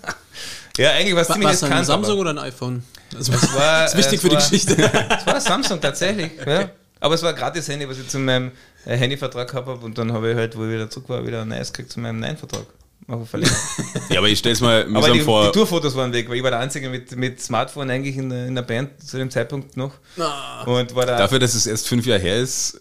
ja, 0.76 0.90
eigentlich 0.92 1.14
war 1.14 1.22
es 1.22 1.28
War 1.28 1.36
ziemlich 1.36 1.52
es 1.54 1.62
ein 1.62 1.68
riskant, 1.72 1.86
Samsung 1.86 2.12
aber 2.12 2.20
oder 2.22 2.30
ein 2.30 2.38
iPhone? 2.38 2.82
Das 3.12 3.30
war, 3.54 3.86
ist 3.86 3.96
wichtig 3.96 4.18
äh, 4.18 4.22
für 4.22 4.28
die 4.28 4.34
war- 4.34 4.42
Geschichte. 4.42 4.76
Es 5.18 5.26
war 5.26 5.40
Samsung 5.40 5.80
tatsächlich. 5.80 6.32
Ja. 6.44 6.70
Aber 7.04 7.16
es 7.16 7.22
war 7.22 7.28
ein 7.28 7.36
gratis 7.36 7.68
Handy, 7.68 7.86
was 7.86 7.98
ich 7.98 8.08
zu 8.08 8.18
meinem 8.18 8.50
äh, 8.86 8.96
Handyvertrag 8.96 9.46
gehabt 9.50 9.68
habe 9.68 9.84
und 9.84 9.98
dann 9.98 10.14
habe 10.14 10.30
ich 10.30 10.36
halt, 10.38 10.56
wo 10.56 10.64
ich 10.64 10.72
wieder 10.72 10.88
zurück 10.88 11.10
war, 11.10 11.26
wieder 11.26 11.42
ein 11.42 11.48
neues 11.48 11.70
gekriegt 11.70 11.92
zu 11.92 12.00
meinem 12.00 12.18
neuen 12.18 12.38
Vertrag. 12.38 12.64
Auf 13.06 13.28
Verlängerung. 13.28 13.58
Ja, 14.10 14.18
aber 14.18 14.28
ich 14.28 14.38
stelle 14.38 14.54
es 14.54 14.60
mal 14.60 14.86
Aber 14.94 15.10
die, 15.10 15.20
vor. 15.20 15.46
die 15.46 15.52
Tourfotos 15.52 15.94
waren 15.96 16.12
weg, 16.12 16.28
weil 16.28 16.36
ich 16.36 16.42
war 16.42 16.50
der 16.50 16.60
Einzige 16.60 16.88
mit, 16.88 17.14
mit 17.16 17.40
Smartphone 17.40 17.90
eigentlich 17.90 18.16
in 18.16 18.28
der, 18.30 18.46
in 18.46 18.54
der 18.54 18.62
Band 18.62 18.90
zu 19.06 19.16
dem 19.18 19.30
Zeitpunkt 19.30 19.76
noch. 19.76 19.92
Ah, 20.18 20.62
Und 20.64 20.94
war 20.94 21.04
da. 21.06 21.16
Dafür, 21.18 21.38
dass 21.38 21.54
es 21.54 21.66
erst 21.66 21.88
fünf 21.88 22.06
Jahre 22.06 22.20
her 22.20 22.36
ist, 22.38 22.80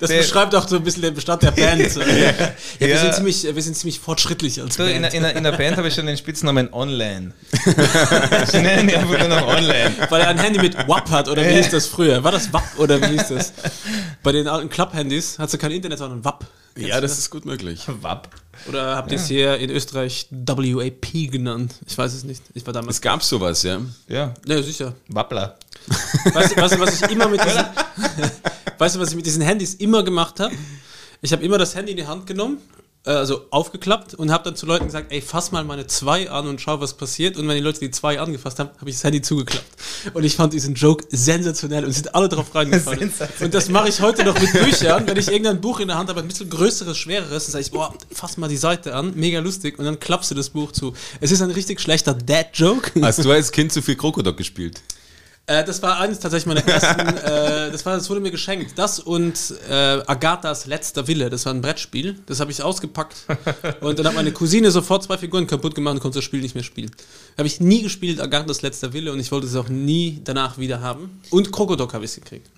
Das 0.00 0.08
beschreibt 0.10 0.54
auch 0.54 0.66
so 0.68 0.76
ein 0.76 0.82
bisschen 0.84 1.02
den 1.02 1.14
Bestand 1.14 1.42
der 1.42 1.50
Band. 1.50 1.78
Ja, 1.98 2.86
wir, 2.86 2.88
Ja. 2.88 2.98
Sind 3.00 3.14
ziemlich, 3.14 3.44
wir 3.54 3.62
sind 3.62 3.76
ziemlich 3.76 3.98
fortschrittlich 4.00 4.60
als 4.60 4.74
So, 4.76 4.84
in, 4.84 5.02
Band. 5.02 5.04
der- 5.04 5.14
in, 5.14 5.22
der- 5.22 5.36
in 5.36 5.44
der 5.44 5.52
Band 5.52 5.76
habe 5.76 5.88
ich 5.88 5.94
schon 5.94 6.06
den 6.06 6.16
Spitznamen 6.16 6.72
Online. 6.72 7.32
Sie 8.50 8.60
nennen 8.60 8.86
mich 8.86 8.96
einfach 8.96 9.18
nur 9.18 9.28
noch 9.28 9.46
Online. 9.48 9.92
Weil 10.10 10.20
er 10.22 10.28
ein 10.28 10.38
Handy 10.38 10.58
mit 10.60 10.76
WAP 10.88 11.10
hat, 11.10 11.28
oder 11.28 11.44
wie 11.44 11.54
hieß 11.54 11.70
das 11.70 11.86
früher? 11.86 12.22
War 12.24 12.32
das 12.32 12.52
WAP 12.52 12.64
oder 12.78 13.00
wie 13.00 13.18
hieß 13.18 13.28
das? 13.28 13.52
Bei 14.22 14.32
den 14.32 14.48
alten 14.48 14.68
Club-Handys 14.68 15.38
hat 15.38 15.50
sie 15.50 15.58
kein 15.58 15.70
Internet, 15.72 15.98
sondern 15.98 16.24
WAP. 16.24 16.44
Kennst 16.78 16.88
ja, 16.90 16.96
du 16.96 17.02
das 17.02 17.18
ist 17.18 17.30
gut 17.30 17.44
möglich. 17.44 17.82
Wapp. 18.02 18.28
Oder 18.68 18.96
habt 18.96 19.10
ihr 19.12 19.18
es 19.18 19.26
hier 19.28 19.56
in 19.58 19.70
Österreich 19.70 20.26
WAP 20.30 21.30
genannt? 21.30 21.74
Ich 21.86 21.96
weiß 21.96 22.12
es 22.12 22.24
nicht. 22.24 22.42
Ich 22.54 22.66
war 22.66 22.72
damals. 22.72 22.96
Es 22.96 23.00
gab 23.00 23.22
sowas, 23.22 23.62
ja. 23.62 23.80
Ja, 24.08 24.34
Ja, 24.46 24.62
sicher. 24.62 24.94
Wappler. 25.08 25.56
Weißt, 26.34 26.56
du- 26.56 26.60
weißt 26.60 26.74
du, 26.74 26.80
was 26.80 27.00
ich 27.02 27.10
immer 27.10 27.28
mit 27.28 27.40
diesen, 27.44 27.58
weißt 28.78 28.96
du, 28.96 29.00
was 29.00 29.10
ich 29.10 29.16
mit 29.16 29.26
diesen 29.26 29.42
Handys 29.42 29.74
immer 29.74 30.02
gemacht 30.02 30.40
habe? 30.40 30.54
Ich 31.22 31.32
habe 31.32 31.44
immer 31.44 31.58
das 31.58 31.74
Handy 31.74 31.92
in 31.92 31.96
die 31.98 32.06
Hand 32.06 32.26
genommen, 32.26 32.58
also 33.16 33.46
aufgeklappt 33.50 34.14
und 34.14 34.30
habe 34.30 34.44
dann 34.44 34.56
zu 34.56 34.66
Leuten 34.66 34.86
gesagt, 34.86 35.12
ey, 35.12 35.20
fass 35.20 35.52
mal 35.52 35.64
meine 35.64 35.86
2 35.86 36.30
an 36.30 36.46
und 36.46 36.60
schau, 36.60 36.80
was 36.80 36.94
passiert. 36.94 37.36
Und 37.36 37.48
wenn 37.48 37.56
die 37.56 37.62
Leute 37.62 37.80
die 37.80 37.90
2 37.90 38.20
angefasst 38.20 38.58
haben, 38.58 38.70
habe 38.78 38.90
ich 38.90 38.96
das 38.96 39.04
Handy 39.04 39.22
zugeklappt. 39.22 39.66
Und 40.14 40.24
ich 40.24 40.36
fand 40.36 40.52
diesen 40.52 40.74
Joke 40.74 41.04
sensationell 41.10 41.84
und 41.84 41.92
sind 41.92 42.14
alle 42.14 42.28
drauf 42.28 42.54
reingefallen. 42.54 43.12
Und 43.40 43.54
das 43.54 43.68
mache 43.68 43.88
ich 43.88 44.00
heute 44.00 44.24
noch 44.24 44.38
mit 44.40 44.52
Büchern. 44.52 45.06
Wenn 45.06 45.16
ich 45.16 45.28
irgendein 45.28 45.60
Buch 45.60 45.80
in 45.80 45.88
der 45.88 45.98
Hand 45.98 46.08
habe, 46.10 46.20
ein 46.20 46.28
bisschen 46.28 46.50
größeres, 46.50 46.96
schwereres, 46.96 47.46
dann 47.46 47.52
sage 47.52 47.62
ich, 47.62 47.70
boah, 47.70 47.94
fass 48.12 48.36
mal 48.36 48.48
die 48.48 48.56
Seite 48.56 48.94
an, 48.94 49.12
mega 49.14 49.40
lustig. 49.40 49.78
Und 49.78 49.84
dann 49.84 49.98
klappst 49.98 50.30
du 50.30 50.34
das 50.34 50.50
Buch 50.50 50.72
zu. 50.72 50.92
Es 51.20 51.30
ist 51.30 51.42
ein 51.42 51.50
richtig 51.50 51.80
schlechter 51.80 52.14
Dad-Joke. 52.14 53.00
Hast 53.02 53.24
du 53.24 53.30
als 53.30 53.52
Kind 53.52 53.72
zu 53.72 53.82
viel 53.82 53.96
Krokodok 53.96 54.36
gespielt? 54.36 54.82
Äh, 55.48 55.64
das 55.64 55.82
war 55.82 55.98
eines 55.98 56.18
tatsächlich 56.18 56.46
meiner 56.46 56.68
ersten, 56.68 57.00
äh, 57.24 57.70
das, 57.72 57.84
war, 57.86 57.96
das 57.96 58.08
wurde 58.10 58.20
mir 58.20 58.30
geschenkt. 58.30 58.78
Das 58.78 59.00
und 59.00 59.54
äh, 59.68 60.02
Agathas 60.06 60.66
letzter 60.66 61.08
Wille, 61.08 61.30
das 61.30 61.46
war 61.46 61.54
ein 61.54 61.62
Brettspiel. 61.62 62.18
Das 62.26 62.38
habe 62.38 62.50
ich 62.50 62.62
ausgepackt. 62.62 63.16
Und 63.80 63.98
dann 63.98 64.06
hat 64.06 64.14
meine 64.14 64.32
Cousine 64.32 64.70
sofort 64.70 65.02
zwei 65.02 65.16
Figuren 65.16 65.46
kaputt 65.46 65.74
gemacht 65.74 65.94
und 65.94 66.00
konnte 66.00 66.18
das 66.18 66.24
Spiel 66.24 66.40
nicht 66.40 66.54
mehr 66.54 66.64
spielen. 66.64 66.90
Habe 67.36 67.46
ich 67.46 67.60
nie 67.60 67.82
gespielt, 67.82 68.20
Agathas 68.20 68.62
letzter 68.62 68.92
Wille, 68.92 69.12
und 69.12 69.20
ich 69.20 69.32
wollte 69.32 69.46
es 69.46 69.56
auch 69.56 69.68
nie 69.68 70.20
danach 70.24 70.58
wieder 70.58 70.80
haben. 70.80 71.20
Und 71.30 71.50
Krokodok 71.50 71.94
habe 71.94 72.04
ich 72.04 72.14
gekriegt. 72.14 72.50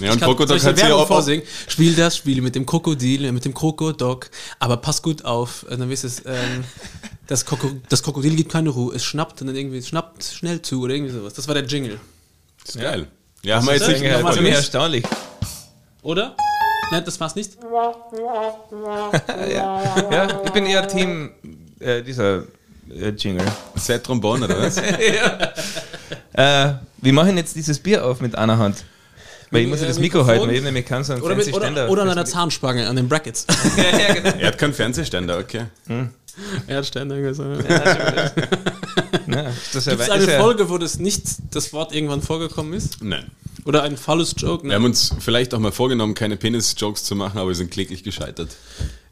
Ja, 0.00 0.12
und 0.12 0.20
Krokodok 0.20 0.62
hat 0.62 0.78
sie 0.78 0.86
ja 0.86 0.94
auch. 0.94 1.06
vorsingen. 1.06 1.44
Spiel 1.66 1.94
das 1.94 2.16
Spiel 2.16 2.40
mit 2.42 2.54
dem 2.54 2.66
Krokodil, 2.66 3.30
mit 3.32 3.44
dem 3.44 3.54
Krokodok, 3.54 4.30
aber 4.58 4.76
pass 4.76 5.02
gut 5.02 5.24
auf. 5.24 5.64
Und 5.64 5.80
dann 5.80 5.90
wisst 5.90 6.04
es, 6.04 6.24
ähm, 6.26 6.64
das, 7.26 7.44
Kroko 7.44 7.70
das 7.88 8.02
Krokodil 8.02 8.36
gibt 8.36 8.52
keine 8.52 8.70
Ruhe. 8.70 8.94
Es 8.94 9.04
schnappt 9.04 9.40
und 9.40 9.48
dann 9.48 9.56
irgendwie, 9.56 9.78
es 9.78 9.88
schnappt 9.88 10.24
schnell 10.24 10.62
zu 10.62 10.82
oder 10.82 10.94
irgendwie 10.94 11.12
sowas. 11.12 11.34
Das 11.34 11.46
war 11.48 11.54
der 11.54 11.64
Jingle. 11.64 11.98
Das 12.64 12.76
ist 12.76 12.80
geil. 12.80 13.06
Ja, 13.42 13.56
haben 13.56 13.66
wir 13.66 13.74
ist 13.74 13.86
jetzt 13.86 14.02
das? 14.02 14.02
nicht. 14.02 14.34
Ziemlich 14.34 14.52
für 14.52 14.58
erstaunlich. 14.58 15.04
Oder? 16.02 16.36
Nein, 16.90 17.04
das 17.04 17.20
war's 17.20 17.34
nicht. 17.34 17.58
Ja. 19.52 20.10
ja, 20.10 20.40
ich 20.44 20.50
bin 20.50 20.66
eher 20.66 20.86
Team 20.86 21.30
äh, 21.80 22.02
dieser 22.02 22.44
äh, 22.90 23.10
Jingle. 23.16 23.46
Set 23.76 24.04
Trombone, 24.04 24.44
oder 24.44 24.60
was? 24.60 24.76
Äh, 26.32 26.74
wir 26.98 27.12
machen 27.12 27.36
jetzt 27.36 27.56
dieses 27.56 27.80
Bier 27.80 28.06
auf 28.06 28.20
mit 28.20 28.36
einer 28.36 28.58
Hand. 28.58 28.84
Weil 29.50 29.62
ich 29.62 29.68
muss 29.68 29.80
ja 29.80 29.86
das 29.86 29.98
Mikro 29.98 30.26
halten, 30.26 30.46
weil 30.46 30.56
ich 30.56 30.62
nämlich 30.62 30.84
kann 30.84 31.04
so 31.04 31.14
einen 31.14 31.22
Oder, 31.22 31.34
mit, 31.34 31.44
fancy 31.46 31.56
oder, 31.56 31.90
oder 31.90 32.02
an 32.02 32.10
einer 32.10 32.24
Zahnspange, 32.24 32.86
an 32.86 32.96
den 32.96 33.08
Brackets. 33.08 33.46
ja, 33.76 33.98
ja, 33.98 34.14
genau. 34.14 34.36
er 34.36 34.46
hat 34.48 34.58
keinen 34.58 34.74
Fernsehständer, 34.74 35.38
okay. 35.38 35.66
er 36.66 36.76
hat 36.76 36.86
Ständer 36.86 37.20
gesagt. 37.20 37.64
Ja, 39.28 39.42
das 39.44 39.74
ist 39.74 39.86
ja, 39.86 39.92
Gibt 39.92 40.08
es 40.08 40.08
ist 40.08 40.28
eine 40.28 40.38
Folge, 40.38 40.68
wo 40.70 40.78
das 40.78 40.98
nicht 40.98 41.22
das 41.50 41.72
Wort 41.72 41.94
irgendwann 41.94 42.22
vorgekommen 42.22 42.72
ist? 42.72 43.02
Nein. 43.02 43.30
Oder 43.64 43.82
ein 43.82 43.96
Phallus-Joke? 43.96 44.66
Wir 44.66 44.74
haben 44.74 44.84
uns 44.84 45.14
vielleicht 45.18 45.52
auch 45.52 45.58
mal 45.58 45.72
vorgenommen, 45.72 46.14
keine 46.14 46.36
Penis-Jokes 46.36 47.04
zu 47.04 47.14
machen, 47.14 47.38
aber 47.38 47.48
wir 47.48 47.54
sind 47.54 47.70
kläglich 47.70 48.02
gescheitert. 48.02 48.56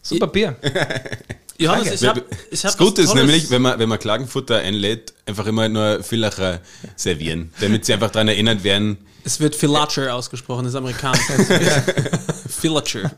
Super 0.02 0.26
Bier. 0.28 0.56
Johannes, 1.58 2.02
ich 2.02 2.08
habe 2.08 2.24
ich 2.50 2.64
hab 2.64 2.70
das 2.72 2.78
Gute 2.78 3.02
ist 3.02 3.14
nämlich, 3.14 3.50
wenn 3.50 3.62
man, 3.62 3.78
wenn 3.78 3.88
man 3.88 3.98
Klagenfutter 3.98 4.56
einlädt, 4.58 5.14
einfach 5.26 5.46
immer 5.46 5.68
nur 5.68 6.02
Villacher 6.02 6.60
servieren, 6.96 7.52
damit 7.60 7.84
sie 7.84 7.94
einfach 7.94 8.10
daran 8.10 8.28
erinnert 8.28 8.64
werden, 8.64 8.98
Es 9.24 9.40
wird 9.40 9.54
Philacher 9.54 10.14
ausgesprochen, 10.14 10.64
das 10.64 10.74
ist 10.74 10.76
amerikanisch. 10.76 11.20
Philacher. 12.48 13.10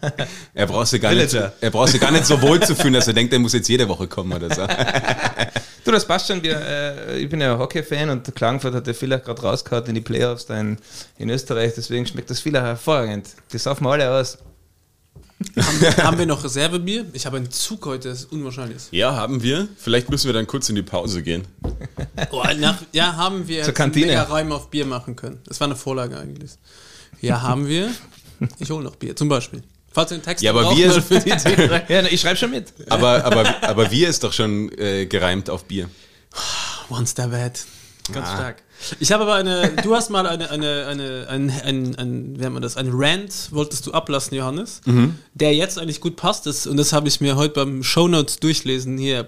er 0.54 0.66
braucht 0.66 0.88
sich 0.88 1.00
gar, 1.00 1.12
nicht, 1.12 1.34
er 1.34 1.70
braucht 1.70 1.90
sich 1.90 2.00
gar 2.00 2.10
nicht 2.10 2.26
so 2.26 2.40
wohl 2.40 2.60
zu 2.60 2.74
fühlen, 2.74 2.94
dass 2.94 3.08
er 3.08 3.14
denkt, 3.14 3.32
er 3.32 3.38
muss 3.38 3.52
jetzt 3.52 3.68
jede 3.68 3.88
Woche 3.88 4.06
kommen 4.06 4.32
oder 4.32 4.54
so. 4.54 4.66
Du, 5.88 5.92
das 5.92 6.04
passt 6.04 6.28
schon. 6.28 6.42
Wir, 6.42 6.60
äh, 6.60 7.18
ich 7.18 7.30
bin 7.30 7.40
ja 7.40 7.58
Hockey-Fan 7.58 8.10
und 8.10 8.34
Klagenfurt 8.34 8.74
hat 8.74 8.86
der 8.86 8.94
Villach 8.94 9.22
gerade 9.22 9.40
rausgehauen 9.40 9.86
in 9.86 9.94
die 9.94 10.02
Playoffs 10.02 10.44
da 10.44 10.60
in, 10.60 10.76
in 11.16 11.30
Österreich. 11.30 11.72
Deswegen 11.78 12.04
schmeckt 12.04 12.28
das 12.28 12.40
Villach 12.40 12.62
hervorragend. 12.62 13.28
Die 13.50 13.56
saufen 13.56 13.84
wir 13.84 13.92
alle 13.92 14.10
aus. 14.10 14.36
Haben, 15.56 15.80
wir- 15.80 15.96
haben 15.98 16.18
wir 16.18 16.26
noch 16.26 16.42
Reservebier? 16.44 17.06
Ich 17.12 17.26
habe 17.26 17.36
einen 17.36 17.50
Zug 17.50 17.86
heute, 17.86 18.08
das 18.08 18.20
ist 18.20 18.32
unwahrscheinlich. 18.32 18.82
Ja, 18.90 19.14
haben 19.14 19.42
wir. 19.42 19.68
Vielleicht 19.76 20.10
müssen 20.10 20.26
wir 20.26 20.32
dann 20.32 20.46
kurz 20.46 20.68
in 20.68 20.74
die 20.74 20.82
Pause 20.82 21.22
gehen. 21.22 21.44
Oh, 22.30 22.42
nach, 22.58 22.78
ja, 22.92 23.14
haben 23.16 23.46
wir 23.46 23.62
Zur 23.62 23.74
Kantine. 23.74 24.06
mega 24.06 24.22
Reim 24.24 24.50
auf 24.52 24.68
Bier 24.70 24.84
machen 24.86 25.14
können. 25.16 25.40
Das 25.46 25.60
war 25.60 25.66
eine 25.68 25.76
Vorlage 25.76 26.18
eigentlich. 26.18 26.52
Ja, 27.20 27.42
haben 27.42 27.66
wir. 27.68 27.90
Ich 28.58 28.70
hole 28.70 28.84
noch 28.84 28.96
Bier, 28.96 29.14
zum 29.16 29.28
Beispiel. 29.28 29.62
Falls 29.92 30.10
ihr 30.12 30.14
einen 30.16 30.24
Text 30.24 30.42
Ja, 30.44 30.50
aber 30.52 30.76
wir- 30.76 31.02
für 31.02 31.18
die. 31.20 31.30
Ja, 31.92 32.02
ich 32.02 32.20
schreibe 32.20 32.36
schon 32.36 32.50
mit. 32.50 32.72
Aber, 32.88 33.24
aber, 33.24 33.62
aber 33.62 33.90
wir 33.90 34.08
ist 34.08 34.22
doch 34.24 34.32
schon 34.32 34.70
äh, 34.78 35.06
gereimt 35.06 35.50
auf 35.50 35.64
Bier. 35.64 35.88
One 36.90 37.06
Step 37.06 37.32
Ahead. 37.32 37.64
Ganz 38.12 38.28
Ah. 38.28 38.34
stark. 38.36 38.62
Ich 39.00 39.10
habe 39.12 39.24
aber 39.24 39.34
eine, 39.34 39.72
du 39.82 39.94
hast 39.94 40.08
mal 40.10 40.26
eine, 40.26 40.50
eine, 40.50 40.86
eine, 40.86 41.26
ein, 41.28 41.50
ein, 41.50 41.94
ein, 41.96 42.36
wie 42.36 42.40
nennt 42.40 42.52
man 42.54 42.62
das, 42.62 42.76
ein 42.76 42.90
Rant 42.92 43.32
wolltest 43.50 43.86
du 43.86 43.92
ablassen, 43.92 44.36
Johannes, 44.36 44.80
Mhm. 44.84 45.16
der 45.34 45.54
jetzt 45.54 45.78
eigentlich 45.78 46.00
gut 46.00 46.16
passt 46.16 46.46
ist 46.46 46.66
und 46.66 46.76
das 46.76 46.92
habe 46.92 47.08
ich 47.08 47.20
mir 47.20 47.36
heute 47.36 47.54
beim 47.54 47.82
Shownotes 47.82 48.38
durchlesen, 48.38 48.96
hier, 48.98 49.26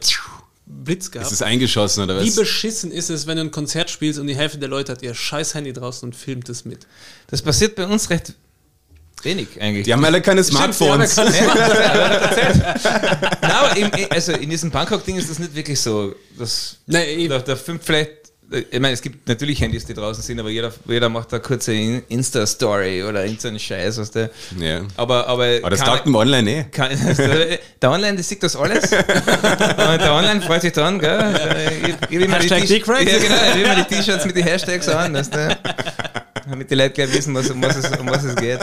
Blitz 0.66 1.10
gehabt. 1.10 1.26
Ist 1.26 1.32
es 1.32 1.42
eingeschossen 1.42 2.04
oder 2.04 2.22
Wie 2.22 2.28
was? 2.28 2.36
beschissen 2.36 2.92
ist 2.92 3.10
es, 3.10 3.26
wenn 3.26 3.36
du 3.36 3.42
ein 3.42 3.50
Konzert 3.50 3.90
spielst 3.90 4.20
und 4.20 4.28
die 4.28 4.36
Hälfte 4.36 4.58
der 4.58 4.68
Leute 4.68 4.92
hat 4.92 5.02
ihr 5.02 5.14
scheiß 5.14 5.54
Handy 5.54 5.72
draußen 5.72 6.08
und 6.08 6.14
filmt 6.14 6.48
es 6.48 6.64
mit? 6.64 6.86
Das 7.26 7.42
passiert 7.42 7.74
bei 7.74 7.86
uns 7.88 8.08
recht 8.08 8.34
wenig 9.24 9.48
eigentlich. 9.60 9.84
Die 9.84 9.92
haben 9.92 10.04
alle 10.04 10.22
keine 10.22 10.44
Stimmt, 10.44 10.58
Smartphones. 10.74 11.14
die 11.16 11.20
haben 11.22 11.32
keine 11.32 12.80
Nein, 13.42 13.50
aber 13.52 13.76
im, 13.76 13.90
also 14.10 14.32
in 14.32 14.48
diesem 14.48 14.70
Bangkok-Ding 14.70 15.16
ist 15.16 15.28
das 15.28 15.40
nicht 15.40 15.54
wirklich 15.56 15.80
so. 15.80 16.14
Das, 16.38 16.76
Nee, 16.86 17.26
da, 17.26 17.40
da 17.40 17.56
filmt 17.56 17.82
vielleicht 17.84 18.12
ich 18.52 18.80
meine, 18.80 18.94
es 18.94 19.00
gibt 19.02 19.28
natürlich 19.28 19.60
Handys, 19.60 19.84
die 19.84 19.94
draußen 19.94 20.22
sind, 20.22 20.40
aber 20.40 20.50
jeder, 20.50 20.72
jeder 20.88 21.08
macht 21.08 21.32
da 21.32 21.38
kurze 21.38 21.72
Insta-Story 21.72 23.04
oder 23.04 23.24
irgendeinen 23.24 23.60
Scheiß, 23.60 23.98
was 23.98 24.10
der. 24.10 24.30
Ja. 24.58 24.82
Aber, 24.96 25.26
aber, 25.28 25.58
Aber 25.62 25.70
das 25.70 25.80
taugt 25.80 26.06
dem 26.06 26.14
Online 26.16 26.50
eh. 26.50 26.64
kann, 26.64 26.90
der 27.82 27.90
Online, 27.90 28.14
der 28.14 28.24
sieht 28.24 28.42
das 28.42 28.56
alles. 28.56 28.90
Der 28.90 30.12
Online 30.12 30.40
freut 30.40 30.62
sich 30.62 30.72
dran, 30.72 30.98
gell? 30.98 31.78
Ich, 31.82 31.88
ich 32.10 32.26
die 32.26 32.32
Hashtag 32.32 32.60
T- 32.62 32.66
Dickcracks. 32.66 33.10
Ja, 33.12 33.18
genau, 33.18 33.34
ich 33.48 33.54
will 33.54 33.62
immer 33.64 33.76
die 33.76 33.94
T-Shirts 33.94 34.24
mit 34.24 34.36
den 34.36 34.44
Hashtags 34.44 34.88
an, 34.88 35.14
dass 35.14 35.30
der, 35.30 35.58
damit 36.48 36.70
die 36.70 36.74
Leute 36.74 36.90
gleich 36.90 37.12
wissen, 37.12 37.34
was, 37.34 37.50
um, 37.50 37.62
was 37.62 37.76
es, 37.76 37.98
um 37.98 38.08
was 38.08 38.24
es 38.24 38.34
geht. 38.36 38.60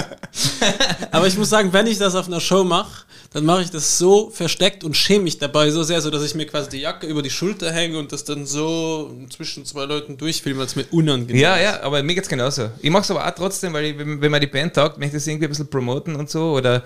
Aber 1.11 1.27
ich 1.27 1.37
muss 1.37 1.49
sagen, 1.49 1.71
wenn 1.73 1.87
ich 1.87 1.97
das 1.97 2.15
auf 2.15 2.27
einer 2.27 2.39
Show 2.41 2.63
mache, 2.63 3.03
dann 3.37 3.45
mache 3.45 3.61
ich 3.61 3.69
das 3.69 3.99
so 3.99 4.31
versteckt 4.31 4.83
und 4.83 4.97
schäme 4.97 5.25
mich 5.25 5.37
dabei 5.37 5.69
so 5.69 5.83
sehr, 5.83 6.01
so 6.01 6.09
dass 6.09 6.23
ich 6.23 6.33
mir 6.33 6.47
quasi 6.47 6.69
die 6.71 6.79
Jacke 6.81 7.05
über 7.05 7.21
die 7.21 7.29
Schulter 7.29 7.71
hänge 7.71 7.99
und 7.99 8.11
das 8.11 8.23
dann 8.23 8.47
so 8.47 9.15
zwischen 9.29 9.63
zwei 9.63 9.85
Leuten 9.85 10.17
durchfilme, 10.17 10.57
weil 10.57 10.65
es 10.65 10.75
mir 10.75 10.85
unangenehm 10.89 11.35
Ja, 11.39 11.55
ist. 11.55 11.63
ja, 11.63 11.83
aber 11.83 12.01
mir 12.01 12.15
geht's 12.15 12.27
genauso. 12.29 12.71
Ich 12.81 12.89
mache 12.89 13.03
es 13.03 13.11
aber 13.11 13.23
auch 13.27 13.29
trotzdem, 13.35 13.73
weil 13.73 13.85
ich, 13.85 13.97
wenn, 13.99 14.19
wenn 14.19 14.31
mir 14.31 14.39
die 14.39 14.47
Band 14.47 14.73
taugt, 14.73 14.97
möchte 14.97 15.17
ich 15.17 15.21
das 15.21 15.27
irgendwie 15.27 15.45
ein 15.45 15.49
bisschen 15.49 15.69
promoten 15.69 16.15
und 16.15 16.31
so. 16.31 16.53
Oder 16.53 16.81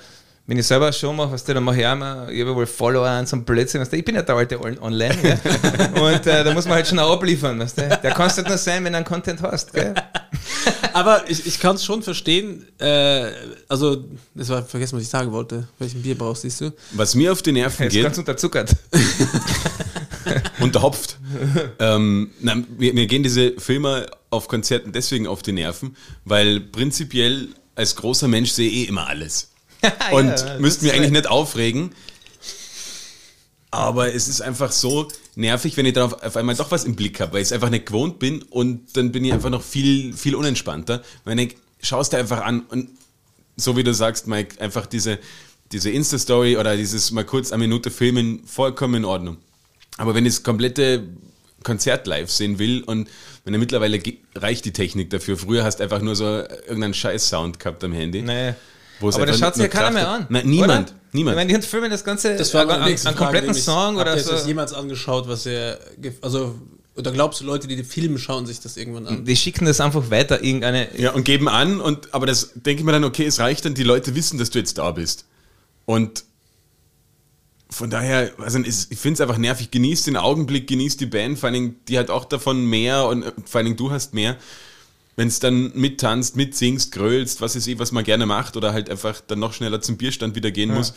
wenn 0.45 0.57
ich 0.57 0.67
selber 0.67 0.87
eine 0.87 0.93
Show 0.93 1.13
mache, 1.13 1.31
weißt 1.31 1.47
du, 1.47 1.53
dann 1.53 1.63
mache 1.63 1.79
ich 1.79 1.87
auch 1.87 1.95
mal, 1.95 2.29
ich 2.29 2.41
habe 2.41 2.53
wohl 2.53 2.65
Follower 2.65 3.17
und 3.17 3.29
so 3.29 3.37
ein 3.37 3.45
Blödsinn, 3.45 3.79
weißt 3.79 3.93
du, 3.93 3.95
ich 3.97 4.03
bin 4.03 4.15
ja 4.15 4.21
der 4.21 4.35
alte 4.35 4.59
On- 4.59 4.77
Online, 4.79 5.15
gell? 5.21 5.39
Und 6.01 6.27
äh, 6.27 6.43
da 6.43 6.51
muss 6.53 6.65
man 6.65 6.73
halt 6.73 6.87
schon 6.87 6.99
auch 6.99 7.13
abliefern, 7.13 7.57
weißt 7.61 7.77
du. 7.77 7.99
Der 8.03 8.11
kannst 8.11 8.35
halt 8.35 8.49
nur 8.49 8.57
sein, 8.57 8.83
wenn 8.83 8.91
du 8.91 8.97
einen 8.97 9.05
Content 9.05 9.41
hast, 9.41 9.71
gell? 9.71 9.93
Aber 10.93 11.29
ich, 11.29 11.45
ich 11.45 11.59
kann 11.59 11.75
es 11.75 11.83
schon 11.83 12.03
verstehen, 12.03 12.65
äh, 12.79 13.31
also, 13.67 14.05
das 14.33 14.49
war 14.49 14.63
vergessen, 14.63 14.95
was 14.95 15.03
ich 15.03 15.09
sagen 15.09 15.31
wollte, 15.31 15.67
welchen 15.79 16.01
Bier 16.01 16.17
brauchst, 16.17 16.43
siehst 16.43 16.61
du? 16.61 16.71
Was 16.91 17.15
mir 17.15 17.31
auf 17.31 17.41
die 17.41 17.51
Nerven 17.51 17.89
geht, 17.89 18.03
ganz 18.03 18.17
unterzuckert. 18.17 18.75
unterhopft. 20.59 21.17
ähm, 21.79 22.31
na, 22.39 22.55
mir, 22.77 22.93
mir 22.93 23.07
gehen 23.07 23.23
diese 23.23 23.53
Filme 23.59 24.07
auf 24.29 24.47
Konzerten 24.47 24.91
deswegen 24.91 25.27
auf 25.27 25.41
die 25.41 25.51
Nerven, 25.51 25.95
weil 26.25 26.59
prinzipiell 26.59 27.49
als 27.75 27.95
großer 27.95 28.27
Mensch 28.27 28.51
sehe 28.51 28.69
ich 28.69 28.75
eh 28.75 28.83
immer 28.83 29.07
alles. 29.07 29.49
Und 30.11 30.29
das 30.29 30.59
müsste 30.59 30.85
ist 30.85 30.91
mir 30.91 30.97
eigentlich 30.97 31.11
nicht 31.11 31.27
aufregen. 31.27 31.91
Aber 33.71 34.13
es 34.13 34.27
ist 34.27 34.41
einfach 34.41 34.71
so 34.71 35.07
nervig, 35.35 35.77
wenn 35.77 35.85
ich 35.85 35.93
dann 35.93 36.11
auf, 36.11 36.35
einmal 36.35 36.55
doch 36.55 36.71
was 36.71 36.83
im 36.83 36.95
Blick 36.95 37.19
habe, 37.19 37.33
weil 37.33 37.41
ich 37.41 37.47
es 37.47 37.51
einfach 37.51 37.69
nicht 37.69 37.85
gewohnt 37.85 38.19
bin 38.19 38.41
und 38.43 38.97
dann 38.97 39.11
bin 39.11 39.25
ich 39.25 39.33
einfach 39.33 39.49
noch 39.49 39.63
viel, 39.63 40.13
viel 40.13 40.35
unentspannter. 40.35 41.01
Wenn 41.25 41.37
ich 41.37 41.55
schaust 41.81 42.13
dir 42.13 42.17
einfach 42.17 42.41
an 42.41 42.61
und 42.61 42.89
so 43.55 43.77
wie 43.77 43.83
du 43.83 43.93
sagst, 43.93 44.27
Mike, 44.27 44.59
einfach 44.61 44.85
diese, 44.85 45.19
diese 45.71 45.89
Insta-Story 45.89 46.57
oder 46.57 46.75
dieses 46.75 47.11
mal 47.11 47.25
kurz 47.25 47.51
eine 47.51 47.63
Minute 47.63 47.91
filmen, 47.91 48.43
vollkommen 48.45 48.95
in 48.95 49.05
Ordnung. 49.05 49.37
Aber 49.97 50.15
wenn 50.15 50.25
ich 50.25 50.33
das 50.35 50.43
komplette 50.43 51.07
Konzert 51.63 52.07
live 52.07 52.31
sehen 52.31 52.59
will 52.59 52.83
und 52.83 53.07
wenn 53.43 53.59
mittlerweile 53.59 54.01
reicht 54.35 54.65
die 54.65 54.73
Technik 54.73 55.09
dafür. 55.09 55.37
Früher 55.37 55.63
hast 55.63 55.77
du 55.77 55.83
einfach 55.83 56.01
nur 56.01 56.15
so 56.15 56.25
irgendeinen 56.25 56.93
Scheiß-Sound 56.93 57.59
gehabt 57.59 57.83
am 57.83 57.93
Handy. 57.93 58.21
Nee. 58.21 58.53
Aber 59.09 59.25
das 59.25 59.35
einfach 59.35 59.47
schaut 59.47 59.55
sich 59.55 59.63
ja 59.63 59.69
keiner 59.69 59.91
mehr 59.91 60.09
an. 60.09 60.25
Nein, 60.29 60.47
niemand. 60.47 60.89
Oder? 60.91 60.99
Niemand. 61.13 61.35
Ich 61.39 61.45
meine, 61.47 61.59
die 61.59 61.67
filmen 61.67 61.89
das 61.91 62.03
Ganze, 62.03 62.35
Das 62.35 62.53
war 62.53 62.65
nächste 62.85 63.09
einen 63.09 63.17
Frage, 63.17 63.31
kompletten 63.37 63.53
Song 63.61 63.95
oder 63.97 64.11
habt 64.11 64.19
ihr 64.21 64.25
euch 64.25 64.29
das 64.31 64.41
so. 64.43 64.47
jemals 64.47 64.73
angeschaut, 64.73 65.27
was 65.27 65.45
gef- 65.45 66.13
also, 66.21 66.55
oder 66.95 67.11
glaubst 67.11 67.41
du, 67.41 67.45
Leute, 67.45 67.67
die 67.67 67.75
die 67.75 67.83
Filme 67.83 68.17
schauen, 68.19 68.45
sich 68.45 68.59
das 68.59 68.77
irgendwann 68.77 69.07
an? 69.07 69.25
Die 69.25 69.35
schicken 69.35 69.65
das 69.65 69.81
einfach 69.81 70.09
weiter, 70.09 70.43
irgendeine. 70.43 70.87
Ja, 70.97 71.11
und 71.11 71.23
geben 71.25 71.47
an, 71.49 71.81
und, 71.81 72.13
aber 72.13 72.25
das 72.27 72.51
denke 72.55 72.81
ich 72.81 72.85
mir 72.85 72.91
dann, 72.93 73.03
okay, 73.03 73.25
es 73.25 73.39
reicht 73.39 73.65
dann, 73.65 73.73
die 73.73 73.83
Leute 73.83 74.15
wissen, 74.15 74.37
dass 74.39 74.49
du 74.51 74.59
jetzt 74.59 74.77
da 74.77 74.91
bist. 74.91 75.25
Und 75.85 76.23
von 77.69 77.89
daher, 77.89 78.31
also 78.37 78.59
ich 78.59 78.97
finde 78.99 79.13
es 79.15 79.21
einfach 79.21 79.37
nervig. 79.37 79.71
Genieß 79.71 80.03
den 80.03 80.17
Augenblick, 80.17 80.67
genieß 80.67 80.97
die 80.97 81.05
Band, 81.05 81.39
vor 81.39 81.47
allen 81.47 81.53
Dingen, 81.53 81.75
die 81.87 81.97
hat 81.97 82.09
auch 82.09 82.25
davon 82.25 82.65
mehr 82.65 83.05
und 83.07 83.23
äh, 83.23 83.31
vor 83.45 83.59
allen 83.59 83.65
Dingen 83.65 83.77
du 83.77 83.91
hast 83.91 84.13
mehr. 84.13 84.35
Wenn 85.15 85.27
es 85.27 85.39
dann 85.39 85.71
mittanzt, 85.75 86.35
mitsingst, 86.35 86.91
grölst, 86.91 87.41
was 87.41 87.55
ist 87.55 87.67
eh, 87.67 87.77
was 87.79 87.91
man 87.91 88.03
gerne 88.03 88.25
macht, 88.25 88.55
oder 88.57 88.73
halt 88.73 88.89
einfach 88.89 89.21
dann 89.21 89.39
noch 89.39 89.53
schneller 89.53 89.81
zum 89.81 89.97
Bierstand 89.97 90.35
wieder 90.35 90.51
gehen 90.51 90.73
muss. 90.73 90.93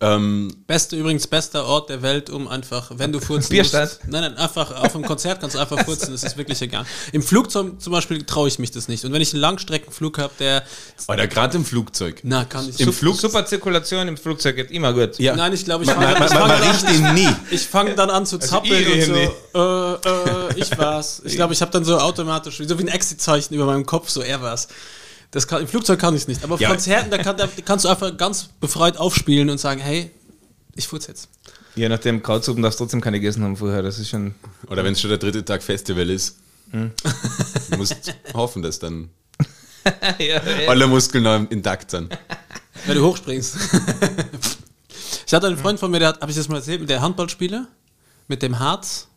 Ähm, 0.00 0.54
Beste, 0.66 0.96
übrigens, 0.96 1.26
bester 1.26 1.64
Ort 1.64 1.88
der 1.88 2.02
Welt, 2.02 2.28
um 2.28 2.48
einfach, 2.48 2.90
wenn 2.96 3.12
du 3.12 3.20
furzen 3.20 3.48
Bierstand? 3.50 3.84
musst. 3.90 4.00
Nein, 4.08 4.22
nein, 4.22 4.36
einfach 4.36 4.74
auf 4.74 4.94
einem 4.94 5.04
Konzert 5.04 5.40
kannst 5.40 5.54
du 5.56 5.60
einfach 5.60 5.82
furzen, 5.84 6.10
das 6.12 6.24
ist 6.24 6.36
wirklich 6.36 6.60
egal. 6.62 6.84
Im 7.12 7.22
Flugzeug 7.22 7.80
zum 7.80 7.92
Beispiel 7.92 8.22
traue 8.24 8.48
ich 8.48 8.58
mich 8.58 8.70
das 8.72 8.88
nicht. 8.88 9.04
Und 9.04 9.12
wenn 9.12 9.22
ich 9.22 9.32
einen 9.32 9.40
Langstreckenflug 9.40 10.18
habe, 10.18 10.32
der, 10.38 10.64
oder 11.08 11.26
gerade 11.28 11.56
im 11.56 11.64
Flugzeug. 11.64 12.20
na, 12.24 12.44
kann 12.44 12.68
ich 12.68 12.80
Im 12.80 12.86
Sup- 12.88 12.94
Flug- 12.94 13.16
Super 13.20 13.46
Zirkulation 13.46 14.08
im 14.08 14.16
Flugzeug 14.16 14.56
geht 14.56 14.70
immer 14.72 14.92
gut. 14.92 15.18
Ja. 15.18 15.36
Nein, 15.36 15.52
ich 15.52 15.64
glaube, 15.64 15.84
ich 15.84 15.90
fange 15.90 16.06
man, 16.12 16.22
ich 16.26 16.32
fang 16.32 17.00
man 17.02 17.14
nie. 17.14 17.28
Ich 17.50 17.62
fange 17.62 17.94
dann 17.94 18.10
an 18.10 18.26
zu 18.26 18.38
zappeln 18.38 18.82
ich 18.86 19.08
und 19.08 19.14
so, 19.14 19.14
äh, 19.14 20.48
äh, 20.50 20.58
ich 20.60 20.76
war's. 20.76 21.22
Ich 21.24 21.36
glaube, 21.36 21.54
ich 21.54 21.60
habe 21.62 21.70
dann 21.70 21.84
so 21.84 21.98
automatisch, 21.98 22.58
so 22.66 22.78
wie 22.78 22.82
ein 22.82 22.88
Exit-Zeichen 22.88 23.54
über 23.54 23.64
meinem 23.66 23.86
Kopf, 23.86 24.08
so 24.10 24.20
er 24.22 24.42
war's. 24.42 24.68
Das 25.34 25.48
kann, 25.48 25.62
Im 25.62 25.66
Flugzeug 25.66 25.98
kann 25.98 26.14
ich 26.14 26.28
nicht, 26.28 26.44
aber 26.44 26.54
auf 26.54 26.60
Ja. 26.60 26.68
Konzerten, 26.68 27.10
da, 27.10 27.18
kann, 27.18 27.36
da 27.36 27.48
kannst 27.64 27.84
du 27.84 27.88
einfach 27.88 28.16
ganz 28.16 28.50
befreit 28.60 28.96
aufspielen 28.96 29.50
und 29.50 29.58
sagen, 29.58 29.80
hey, 29.80 30.12
ich 30.76 30.86
furz 30.86 31.08
jetzt. 31.08 31.28
Je 31.74 31.88
nachdem, 31.88 32.22
Krautsuppen 32.22 32.62
darfst 32.62 32.78
du 32.78 32.84
trotzdem 32.84 33.00
keine 33.00 33.18
gegessen 33.18 33.42
haben 33.42 33.56
vorher. 33.56 33.82
Das 33.82 33.98
ist 33.98 34.10
schon. 34.10 34.36
Oder 34.68 34.84
wenn 34.84 34.92
es 34.92 35.00
schon 35.00 35.10
der 35.10 35.18
dritte 35.18 35.44
Tag 35.44 35.64
Festival 35.64 36.08
ist. 36.08 36.36
Hm. 36.70 36.92
Du 37.68 37.76
musst 37.78 38.14
hoffen, 38.34 38.62
dass 38.62 38.78
dann 38.78 39.10
ja, 40.20 40.40
alle 40.68 40.86
Muskeln 40.86 41.24
noch 41.24 41.50
intakt 41.50 41.90
sind. 41.90 42.16
Wenn 42.86 42.96
du 42.96 43.04
hochspringst. 43.04 43.56
ich 45.26 45.34
hatte 45.34 45.48
einen 45.48 45.56
Freund 45.56 45.80
von 45.80 45.90
mir, 45.90 45.98
der 45.98 46.08
hat, 46.10 46.20
habe 46.20 46.30
ich 46.30 46.36
das 46.36 46.48
mal 46.48 46.56
erzählt, 46.56 46.80
mit 46.80 46.90
der 46.90 47.00
Handballspieler, 47.00 47.66
mit 48.28 48.40
dem 48.42 48.60
Harz. 48.60 49.08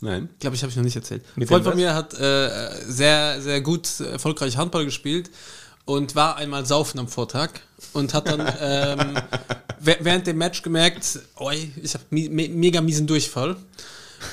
Nein. 0.00 0.28
Glaube 0.40 0.56
ich, 0.56 0.62
habe 0.62 0.70
ich 0.70 0.76
noch 0.76 0.84
nicht 0.84 0.96
erzählt. 0.96 1.22
Ein 1.36 1.46
Freund 1.46 1.64
von 1.64 1.76
mir 1.76 1.94
hat 1.94 2.14
äh, 2.14 2.70
sehr, 2.86 3.40
sehr 3.40 3.60
gut, 3.60 3.88
erfolgreich 4.00 4.56
Handball 4.56 4.84
gespielt 4.84 5.30
und 5.86 6.14
war 6.14 6.36
einmal 6.36 6.66
saufen 6.66 6.98
am 6.98 7.08
Vortag 7.08 7.50
und 7.92 8.12
hat 8.14 8.28
dann 8.28 8.40
ähm, 8.60 9.18
wäh- 9.82 9.98
während 10.00 10.26
dem 10.26 10.36
Match 10.38 10.62
gemerkt, 10.62 11.20
oi, 11.36 11.70
ich 11.82 11.94
habe 11.94 12.04
me 12.10 12.28
mega 12.28 12.80
miesen 12.80 13.06
Durchfall. 13.06 13.56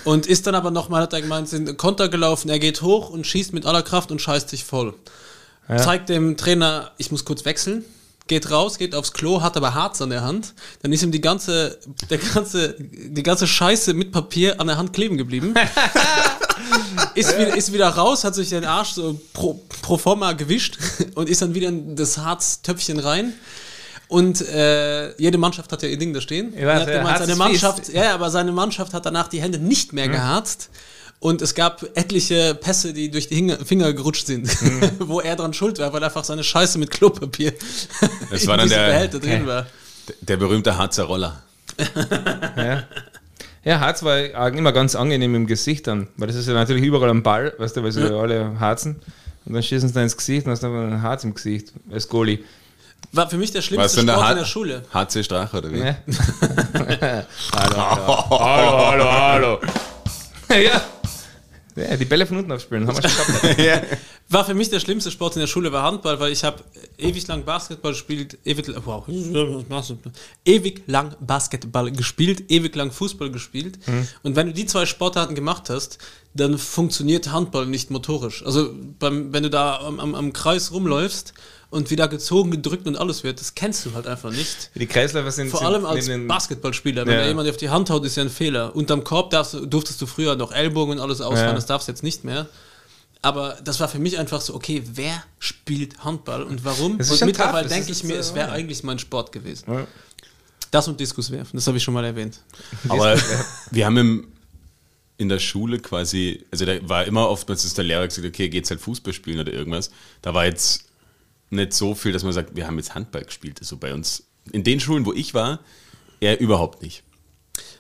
Und 0.06 0.26
ist 0.26 0.48
dann 0.48 0.56
aber 0.56 0.72
nochmal, 0.72 1.02
hat 1.04 1.12
er 1.14 1.22
gemeint, 1.22 1.50
sind 1.50 1.78
Konter 1.78 2.08
gelaufen, 2.08 2.50
er 2.50 2.60
geht 2.60 2.82
hoch 2.82 3.10
und 3.10 3.28
schießt 3.28 3.52
mit 3.54 3.66
aller 3.66 3.82
Kraft 3.84 4.10
und 4.12 4.22
scheißt 4.22 4.48
sich 4.50 4.64
voll. 4.64 4.94
Zeigt 5.78 6.10
dem 6.10 6.38
Trainer, 6.38 6.92
ich 6.98 7.12
muss 7.12 7.24
kurz 7.26 7.44
wechseln, 7.46 7.84
geht 8.32 8.50
raus, 8.50 8.78
geht 8.78 8.96
aufs 8.96 9.12
Klo, 9.12 9.42
hat 9.42 9.58
aber 9.58 9.74
Harz 9.74 10.02
an 10.02 10.10
der 10.10 10.22
Hand. 10.22 10.54
Dann 10.82 10.94
ist 10.94 11.04
ihm 11.04 11.12
die 11.12 11.20
ganze, 11.20 11.78
der 12.10 12.18
ganze, 12.18 12.78
die 12.80 13.24
ganze 13.24 13.46
Scheiße 13.46 13.94
mit 13.94 14.14
Papier 14.14 14.62
an 14.62 14.68
der 14.68 14.78
Hand 14.78 14.94
kleben 14.94 15.18
geblieben. 15.18 15.54
ist, 17.16 17.38
wieder, 17.38 17.58
ist 17.58 17.74
wieder 17.74 17.90
raus, 17.90 18.24
hat 18.24 18.34
sich 18.34 18.48
den 18.48 18.64
Arsch 18.64 18.92
so 18.92 19.20
pro, 19.34 19.62
pro 19.82 19.98
forma 19.98 20.32
gewischt 20.32 20.78
und 21.16 21.28
ist 21.28 21.42
dann 21.42 21.54
wieder 21.54 21.68
in 21.68 21.98
das 21.98 22.18
Harztöpfchen 22.20 23.00
rein. 23.00 23.34
Und 24.08 24.40
äh, 24.48 25.14
jede 25.18 25.38
Mannschaft 25.38 25.70
hat 25.74 25.84
ja 25.84 25.90
ihr 25.90 25.98
Ding 25.98 26.14
da 26.14 26.22
stehen. 26.22 26.54
Weiß, 26.54 26.62
Er 26.62 26.76
hat 26.76 26.88
ja, 26.88 26.98
gemeint, 27.00 27.18
seine 27.18 27.36
Mannschaft, 27.36 27.90
ja, 27.90 28.04
ja, 28.06 28.14
aber 28.14 28.30
seine 28.30 28.54
Mannschaft 28.54 28.94
hat 28.94 29.06
danach 29.06 29.28
die 29.28 29.42
Hände 29.42 29.60
nicht 29.60 29.92
mehr 29.92 30.08
geharzt. 30.08 30.70
Und 31.22 31.44
es 31.44 31.54
gab 31.54 31.84
etliche 31.96 32.56
Pässe, 32.56 32.94
die 32.94 33.12
durch 33.12 33.28
die 33.28 33.56
Finger 33.64 33.94
gerutscht 33.94 34.26
sind, 34.26 34.50
wo 35.00 35.22
er 35.22 35.36
dran 35.36 35.54
schuld 35.54 35.78
war, 35.78 35.94
weil 35.94 36.04
einfach 36.04 36.24
seine 36.24 36.44
Scheiße 36.44 36.80
mit 36.80 36.90
Klopapier 36.90 37.54
Das 38.32 38.42
in 38.42 38.48
war 38.48 38.58
dann 38.58 38.68
der- 38.68 38.88
Behälter 38.88 39.20
drin 39.20 39.46
war. 39.46 39.68
Der 40.22 40.36
berühmte 40.38 40.76
Harzer 40.76 41.04
Roller. 41.04 41.44
Ja. 42.58 42.84
Ja, 43.64 43.80
Harz 43.80 44.02
war 44.02 44.18
immer 44.52 44.72
ganz 44.72 44.96
angenehm 44.96 45.36
im 45.36 45.46
Gesicht 45.46 45.86
dann, 45.86 46.08
weil 46.18 46.28
das 46.28 46.36
ist 46.38 46.48
ja 46.48 46.54
natürlich 46.56 46.84
überall 46.84 47.12
am 47.12 47.22
Ball, 47.22 47.54
weißt 47.60 47.78
du, 47.78 47.84
weil 47.84 47.92
sie 47.92 48.02
alle 48.02 48.60
harzen. 48.60 49.00
Und 49.46 49.54
dann 49.54 49.62
schießen 49.62 49.90
sie 49.90 49.94
da 49.94 50.02
ins 50.02 50.18
Gesicht 50.18 50.48
und 50.48 50.52
hast 50.54 50.64
dann 50.64 50.94
ein 50.94 51.02
Harz 51.04 51.24
im 51.24 51.36
Gesicht 51.36 51.72
als 51.92 52.08
Goalie. 52.10 52.40
War 53.12 53.30
für 53.30 53.38
mich 53.38 53.52
der 53.52 53.62
schlimmste 53.62 54.00
in 54.02 54.08
der, 54.08 54.14
Sport 54.16 54.32
in 54.32 54.38
der 54.38 54.46
Schule. 54.46 54.84
HC 54.92 55.24
Strache 55.24 55.58
oder 55.60 55.72
wie? 55.72 55.80
Ja. 55.80 55.96
hallo, 57.56 57.78
hallo, 57.78 58.40
hallo, 58.40 59.12
hallo, 59.12 59.12
hallo. 59.12 59.60
ja. 60.60 60.82
Ja, 61.76 61.98
die 61.98 62.06
Bälle 62.06 62.26
von 62.26 62.38
unten 62.38 62.52
aufspielen, 62.52 62.88
haben 62.88 63.02
wir 63.02 63.10
schon 63.10 63.56
gehabt. 63.58 63.86
War 64.30 64.46
für 64.46 64.54
mich 64.54 64.70
der 64.70 64.80
schlimmste 64.80 65.12
Sport 65.12 65.36
in 65.36 65.42
der 65.42 65.48
Schule 65.48 65.74
war 65.74 65.84
Handball, 65.84 66.20
weil 66.20 66.32
ich 66.32 66.44
habe 66.46 66.64
ewig 66.98 67.28
lang 67.28 67.44
Basketball 67.44 67.92
gespielt, 67.92 68.38
ewig, 68.46 68.66
wow, 68.86 69.06
ewig 70.46 70.84
lang 70.88 71.16
Basketball 71.20 71.92
gespielt, 71.92 72.50
ewig 72.50 72.74
lang 72.76 72.92
Fußball 72.92 73.30
gespielt. 73.30 73.78
Und 74.24 74.38
wenn 74.38 74.48
du 74.48 74.54
die 74.54 74.66
zwei 74.66 74.86
Sportarten 74.86 75.36
gemacht 75.36 75.70
hast, 75.70 75.98
dann 76.34 76.58
funktioniert 76.58 77.32
Handball 77.32 77.66
nicht 77.66 77.92
motorisch. 77.92 78.46
Also 78.46 78.74
beim, 79.00 79.34
wenn 79.34 79.44
du 79.44 79.50
da 79.50 79.82
am, 79.82 80.00
am, 80.00 80.16
am 80.16 80.32
Kreis 80.32 80.72
rumläufst 80.72 81.34
und 81.72 81.90
wieder 81.90 82.08
gezogen, 82.08 82.52
gedrückt 82.52 82.86
und 82.86 82.96
alles 82.98 83.24
wird, 83.24 83.40
das 83.40 83.56
kennst 83.56 83.86
du 83.86 83.94
halt 83.94 84.06
einfach 84.06 84.30
nicht. 84.30 84.70
Die 84.76 84.86
Kreisläufer 84.86 85.32
sind 85.32 85.50
Vor 85.50 85.62
sind 85.62 85.68
allem 85.70 85.86
als 85.86 86.08
Basketballspieler, 86.28 87.06
wenn 87.08 87.14
Ja. 87.14 87.22
da 87.22 87.28
jemand 87.28 87.50
auf 87.50 87.58
die 87.58 87.70
Hand 87.70 87.90
haut, 87.90 88.06
ist 88.06 88.18
ja 88.18 88.24
ein 88.24 88.30
Fehler. 88.30 88.76
Unterm 88.76 89.04
Korb 89.04 89.32
darfst, 89.32 89.54
du- 89.56 89.66
durftest 89.66 90.00
du 90.02 90.06
früher 90.06 90.36
noch 90.36 90.52
Ellbogen 90.52 90.96
und 90.96 91.00
alles 91.00 91.22
ausfahren, 91.22 91.50
Ja. 91.50 91.56
das 91.56 91.66
darfst 91.66 91.88
du 91.88 91.94
jetzt 91.94 92.04
nicht 92.04 92.24
mehr. 92.24 92.48
Aber 93.24 93.58
das 93.64 93.80
war 93.80 93.88
für 93.88 94.00
mich 94.00 94.20
einfach 94.20 94.42
so, 94.42 94.54
okay, 94.54 94.84
wer 94.94 95.24
spielt 95.40 96.04
Handball 96.04 96.44
und 96.44 96.66
warum? 96.66 96.98
Das 96.98 97.10
und 97.10 97.18
schon 97.20 97.28
mittlerweile 97.28 97.68
das 97.70 97.74
denke 97.74 97.92
ich 97.92 98.04
mir, 98.04 98.16
so, 98.16 98.20
es 98.20 98.36
wäre 98.36 98.50
ja. 98.50 98.54
eigentlich 98.54 98.84
mein 98.84 99.00
Sport 99.00 99.32
gewesen. 99.32 99.66
in 105.18 105.30
der 105.30 105.40
Schule 105.40 105.80
quasi, 105.80 106.44
also 106.52 106.66
da 106.66 106.78
war 106.90 107.06
immer 107.06 107.30
oftmals, 107.30 107.64
dass 107.64 107.76
der 107.76 107.84
Lehrer 107.84 108.08
gesagt 108.08 108.26
okay, 108.28 108.50
geht's 108.50 108.72
halt 108.72 108.82
Fußball 108.82 109.14
spielen 109.14 109.40
oder 109.40 109.54
irgendwas. 109.54 109.92
Da 110.22 110.34
war 110.34 110.46
jetzt 110.46 110.86
nicht 111.52 111.74
so 111.74 111.96
viel, 111.96 112.12
dass 112.12 112.24
man 112.24 112.34
sagt, 112.34 112.56
wir 112.56 112.68
haben 112.68 112.78
jetzt 112.78 112.96
Handball 112.96 113.24
gespielt. 113.24 113.60
Also 113.60 113.78
bei 113.78 113.94
uns, 113.94 114.24
in 114.52 114.64
den 114.64 114.80
Schulen, 114.80 115.06
wo 115.06 115.14
ich 115.14 115.34
war, 115.34 115.60
eher 116.20 116.40
überhaupt 116.40 116.82
nicht. 116.82 117.04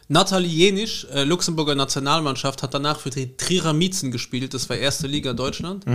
Nathalie 0.08 0.50
Jenisch, 0.50 1.08
äh, 1.14 1.24
Luxemburger 1.24 1.76
Nationalmannschaft, 1.76 2.64
hat 2.64 2.74
danach 2.74 3.00
für 3.00 3.10
die 3.10 3.38
Trierer 3.38 3.74
Miezen 3.74 4.12
gespielt. 4.12 4.54
Das 4.54 4.70
war 4.70 4.76
erste 4.76 5.08
Liga 5.08 5.34
Deutschland. 5.34 5.86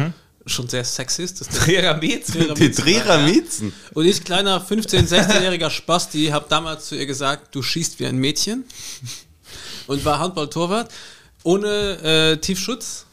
Schon 0.46 0.68
sehr 0.68 0.84
sexist. 0.84 1.40
Das 1.40 1.48
ist 1.48 1.58
der 1.58 1.64
Pyramid. 1.64 2.26
Trierer 2.26 2.54
Die 2.54 2.62
Miezen. 2.64 2.82
Trierer 2.84 3.18
Miezen. 3.18 3.72
Und 3.94 4.06
ich, 4.06 4.24
kleiner 4.24 4.64
15-, 4.64 5.08
16-jähriger 5.08 5.70
Spasti, 5.70 6.26
habe 6.28 6.46
damals 6.48 6.86
zu 6.86 6.96
ihr 6.96 7.06
gesagt, 7.06 7.54
du 7.54 7.62
schießt 7.62 7.98
wie 7.98 8.06
ein 8.06 8.16
Mädchen. 8.16 8.64
Und 9.86 10.04
war 10.04 10.18
Handballtorwart 10.18 10.90
ohne 11.42 12.02
äh, 12.02 12.36
Tiefschutz. 12.38 13.05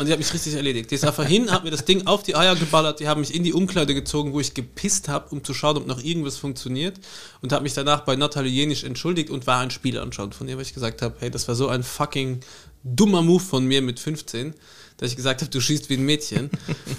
Und 0.00 0.06
die 0.06 0.12
hat 0.12 0.18
mich 0.18 0.32
richtig 0.32 0.54
erledigt. 0.54 0.90
Die 0.90 0.94
ist 0.94 1.04
einfach 1.04 1.26
hin, 1.26 1.52
hat 1.52 1.62
mir 1.62 1.70
das 1.70 1.84
Ding 1.84 2.06
auf 2.06 2.22
die 2.22 2.34
Eier 2.34 2.56
geballert, 2.56 3.00
die 3.00 3.06
haben 3.06 3.20
mich 3.20 3.34
in 3.34 3.44
die 3.44 3.52
Umkleide 3.52 3.92
gezogen, 3.92 4.32
wo 4.32 4.40
ich 4.40 4.54
gepisst 4.54 5.10
habe, 5.10 5.28
um 5.28 5.44
zu 5.44 5.52
schauen, 5.52 5.76
ob 5.76 5.86
noch 5.86 6.02
irgendwas 6.02 6.38
funktioniert. 6.38 6.98
Und 7.42 7.52
hat 7.52 7.62
mich 7.62 7.74
danach 7.74 8.00
bei 8.06 8.16
Nathalie 8.16 8.50
Jenisch 8.50 8.82
entschuldigt 8.82 9.28
und 9.28 9.46
war 9.46 9.60
ein 9.60 9.70
Spiel 9.70 9.98
anschauen 9.98 10.32
von 10.32 10.48
ihr, 10.48 10.56
weil 10.56 10.62
ich 10.62 10.72
gesagt 10.72 11.02
habe, 11.02 11.16
hey, 11.18 11.30
das 11.30 11.48
war 11.48 11.54
so 11.54 11.68
ein 11.68 11.82
fucking 11.82 12.40
dummer 12.82 13.20
Move 13.20 13.42
von 13.44 13.66
mir 13.66 13.82
mit 13.82 14.00
15, 14.00 14.54
dass 14.96 15.10
ich 15.10 15.16
gesagt 15.16 15.42
habe, 15.42 15.50
du 15.50 15.60
schießt 15.60 15.90
wie 15.90 15.98
ein 15.98 16.06
Mädchen. 16.06 16.48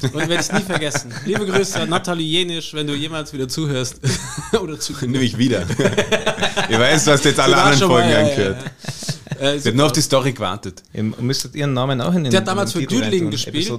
Und 0.03 0.13
werde 0.13 0.35
ich 0.35 0.51
nie 0.51 0.61
vergessen. 0.61 1.11
Liebe 1.25 1.47
Grüße 1.47 1.79
an 1.79 1.89
Nathalie 1.89 2.27
Jenisch, 2.27 2.75
wenn 2.75 2.85
du 2.85 2.93
jemals 2.93 3.33
wieder 3.33 3.47
zuhörst. 3.47 3.99
Oder 4.61 4.79
zu 4.79 4.93
Nämlich 5.01 5.39
wieder. 5.39 5.65
ich 6.69 6.77
weiß, 6.77 7.05
du 7.05 7.11
hast 7.13 7.25
jetzt 7.25 7.39
alle 7.39 7.57
anderen 7.57 7.89
Folgen 7.89 8.09
mal, 8.11 8.15
angehört. 8.17 8.57
ja, 8.61 8.65
ja. 8.65 9.20
Äh, 9.41 9.57
Ich 9.57 9.65
habe 9.65 9.75
nur 9.75 9.87
auf 9.87 9.91
die 9.91 10.01
Story 10.01 10.31
gewartet. 10.33 10.83
Ihr 10.93 11.03
müsstet 11.03 11.55
ihren 11.55 11.73
Namen 11.73 11.99
auch 12.01 12.13
in 12.13 12.23
den 12.23 12.31
Der 12.31 12.41
hat 12.41 12.47
damals 12.47 12.71
für 12.73 12.79
Titel 12.79 13.01
Düdling 13.01 13.31
gespielt. 13.31 13.71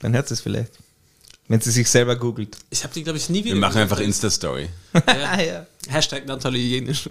Dann 0.00 0.14
hört 0.14 0.30
es 0.30 0.40
vielleicht. 0.40 0.72
Wenn 1.50 1.60
sie 1.62 1.70
sich 1.70 1.88
selber 1.88 2.14
googelt. 2.16 2.58
Ich 2.68 2.84
habe 2.84 2.92
die, 2.92 3.02
glaube 3.02 3.16
ich, 3.18 3.30
nie 3.30 3.42
wieder 3.42 3.54
Wir 3.54 3.60
machen 3.60 3.78
einfach 3.80 4.00
Insta-Story. 4.00 4.68
Ja. 5.06 5.66
Hashtag 5.88 6.26
Nathalie 6.26 6.60
Jenisch. 6.60 7.08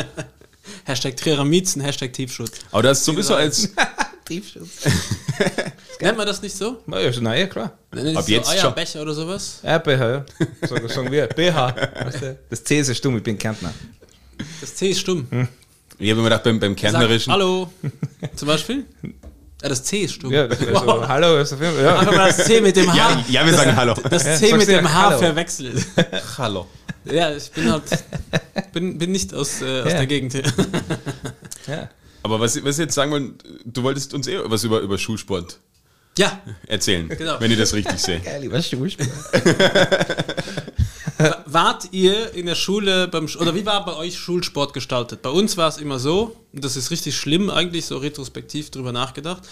Hashtag 0.84 1.16
Trieramizen, 1.16 1.80
Hashtag 1.80 2.12
Tiefschutz. 2.12 2.52
Aber 2.72 2.82
das 2.82 2.98
ist 2.98 3.04
sowieso 3.04 3.34
als, 3.36 3.70
Tiefschutz. 4.24 4.68
Nennt 6.00 6.16
man 6.16 6.26
das 6.26 6.42
nicht 6.42 6.56
so? 6.56 6.82
Na 6.86 7.00
ja, 7.00 7.10
na 7.20 7.36
ja, 7.36 7.46
klar. 7.46 7.78
Nennt 7.92 8.08
Ab 8.08 8.14
das 8.16 8.26
so 8.26 8.32
jetzt 8.32 8.48
schon. 8.48 8.58
Eierbecher 8.70 9.02
oder 9.02 9.14
sowas? 9.14 9.60
Ja, 9.62 9.78
BH, 9.78 9.90
ja. 9.92 10.24
Sagen, 10.66 10.88
sagen 10.88 11.12
wir. 11.12 11.26
BH. 11.28 11.70
Das 12.50 12.64
C 12.64 12.80
ist 12.80 12.96
stumm, 12.96 13.16
ich 13.18 13.22
bin 13.22 13.38
Kärntner. 13.38 13.72
Das 14.60 14.74
C 14.74 14.88
ist 14.90 15.00
stumm. 15.00 15.28
Ich 15.98 16.10
habe 16.10 16.20
immer 16.20 16.28
gedacht, 16.28 16.42
beim, 16.44 16.58
beim 16.60 16.74
Kärntnerischen, 16.76 17.32
Hallo. 17.32 17.70
Zum 18.36 18.48
Beispiel? 18.48 18.84
Ja, 19.62 19.68
das 19.70 19.82
C 19.84 20.00
ist 20.02 20.14
stumm. 20.14 20.30
Ja, 20.32 20.46
das, 20.46 20.58
also, 20.60 20.74
Wow. 20.86 21.08
hallo, 21.08 21.38
ist 21.38 21.52
auf 21.54 21.60
jeden 21.60 21.74
Fall. 21.74 21.84
Ja. 21.84 21.98
Einfach 21.98 22.16
mal 22.16 22.28
das 22.28 22.44
C 22.44 22.60
mit 22.60 22.76
dem 22.76 22.92
H. 22.92 22.96
ja, 22.96 23.24
ja, 23.28 23.46
wir 23.46 23.54
sagen 23.54 23.74
Hallo. 23.76 23.94
Das 24.10 24.24
Ja, 24.26 24.34
C 24.36 24.48
sagst 24.50 24.56
mit 24.58 24.68
dem 24.68 24.84
ja 24.84 24.92
H 24.92 25.02
Hallo. 25.10 25.18
verwechselt. 25.18 25.86
Hallo. 26.38 26.66
Ja, 27.06 27.34
ich 27.34 27.50
bin 27.50 27.70
halt. 27.72 27.82
Bin, 28.72 28.98
bin 28.98 29.12
nicht 29.12 29.32
aus, 29.32 29.62
äh, 29.62 29.80
aus 29.82 29.90
Ja. 29.92 29.98
der 29.98 30.06
Gegend 30.06 30.32
hier. 30.32 30.42
ja. 31.66 31.88
Aber 32.22 32.40
was, 32.40 32.62
was 32.64 32.76
ich 32.78 32.84
jetzt 32.84 32.94
sagen 32.94 33.10
wollen, 33.10 33.36
du 33.64 33.82
wolltest 33.82 34.12
uns 34.14 34.26
eh 34.26 34.38
was 34.44 34.64
über, 34.64 34.80
über 34.80 34.96
Schulsport 34.98 35.58
Ja, 36.18 36.40
erzählen, 36.66 37.08
Genau. 37.08 37.38
wenn 37.40 37.50
ich 37.50 37.58
das 37.58 37.72
richtig 37.74 37.98
sehe. 37.98 38.20
Geil, 38.20 38.40
lieber 38.42 38.60
Schulsport. 38.62 39.08
Wart 41.46 41.88
ihr 41.92 42.34
in 42.34 42.46
der 42.46 42.54
Schule 42.56 43.06
beim 43.08 43.28
oder 43.38 43.54
wie 43.54 43.64
war 43.64 43.84
bei 43.84 43.94
euch 43.96 44.18
Schulsport 44.18 44.72
gestaltet? 44.72 45.22
Bei 45.22 45.30
uns 45.30 45.56
war 45.56 45.68
es 45.68 45.78
immer 45.78 45.98
so, 45.98 46.36
und 46.52 46.64
das 46.64 46.76
ist 46.76 46.90
richtig 46.90 47.16
schlimm, 47.16 47.50
eigentlich 47.50 47.86
so 47.86 47.98
retrospektiv 47.98 48.70
drüber 48.70 48.92
nachgedacht. 48.92 49.42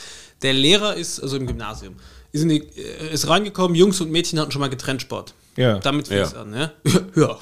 Der 0.42 0.52
Lehrer 0.54 0.94
ist, 0.96 1.20
also 1.20 1.36
im 1.36 1.46
Gymnasium, 1.46 1.94
ist, 2.32 2.42
in 2.42 2.48
die, 2.48 2.58
äh, 2.76 3.12
ist 3.12 3.28
reingekommen, 3.28 3.76
Jungs 3.76 4.00
und 4.00 4.10
Mädchen 4.10 4.40
hatten 4.40 4.50
schon 4.50 4.60
mal 4.60 4.70
getrennt 4.70 5.02
Sport. 5.02 5.34
Ja. 5.56 5.78
Damit 5.78 6.08
fing 6.08 6.18
es 6.18 6.32
Ja. 6.32 6.40
an, 6.42 6.54
ja? 6.54 6.72
ja. 7.16 7.38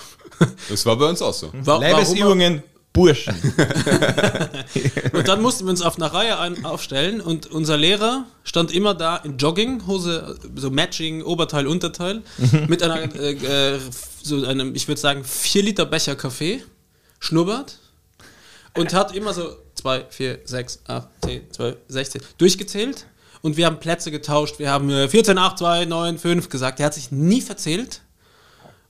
Das 0.68 0.84
war 0.84 0.96
bei 0.96 1.06
uns 1.08 1.22
auch 1.22 1.32
so. 1.34 1.46
Wa- 1.52 1.58
warum- 1.64 1.82
Leibesübungen, 1.82 2.62
Burschen. 2.92 3.34
Und 5.12 5.28
dann 5.28 5.40
mussten 5.40 5.64
wir 5.64 5.70
uns 5.70 5.82
auf 5.82 5.96
einer 5.96 6.12
Reihe 6.12 6.38
ein, 6.38 6.64
aufstellen 6.64 7.20
und 7.20 7.46
unser 7.46 7.76
Lehrer 7.76 8.24
stand 8.42 8.72
immer 8.72 8.94
da 8.94 9.16
in 9.16 9.38
Jogginghose, 9.38 10.38
so 10.56 10.70
Matching, 10.70 11.22
Oberteil, 11.22 11.68
Unterteil, 11.68 12.22
mit 12.66 12.82
einer, 12.82 13.02
äh, 13.14 13.74
äh, 13.74 13.78
so 14.22 14.44
einem, 14.44 14.74
ich 14.74 14.88
würde 14.88 15.00
sagen, 15.00 15.24
4 15.24 15.62
Liter 15.62 15.86
Becher 15.86 16.16
Kaffee, 16.16 16.64
Schnurrbart 17.20 17.78
und 18.76 18.92
hat 18.92 19.14
immer 19.14 19.34
so 19.34 19.56
2, 19.74 20.06
4, 20.10 20.38
6, 20.44 20.80
8, 20.86 21.08
10, 21.24 21.52
12, 21.52 21.76
16 21.88 22.22
durchgezählt 22.38 23.06
und 23.42 23.56
wir 23.56 23.66
haben 23.66 23.78
Plätze 23.78 24.10
getauscht. 24.10 24.58
Wir 24.58 24.70
haben 24.70 24.90
äh, 24.90 25.08
14, 25.08 25.38
8, 25.38 25.58
2, 25.58 25.84
9, 25.84 26.18
5 26.18 26.48
gesagt. 26.48 26.80
Er 26.80 26.86
hat 26.86 26.94
sich 26.94 27.10
nie 27.12 27.40
verzählt 27.40 28.02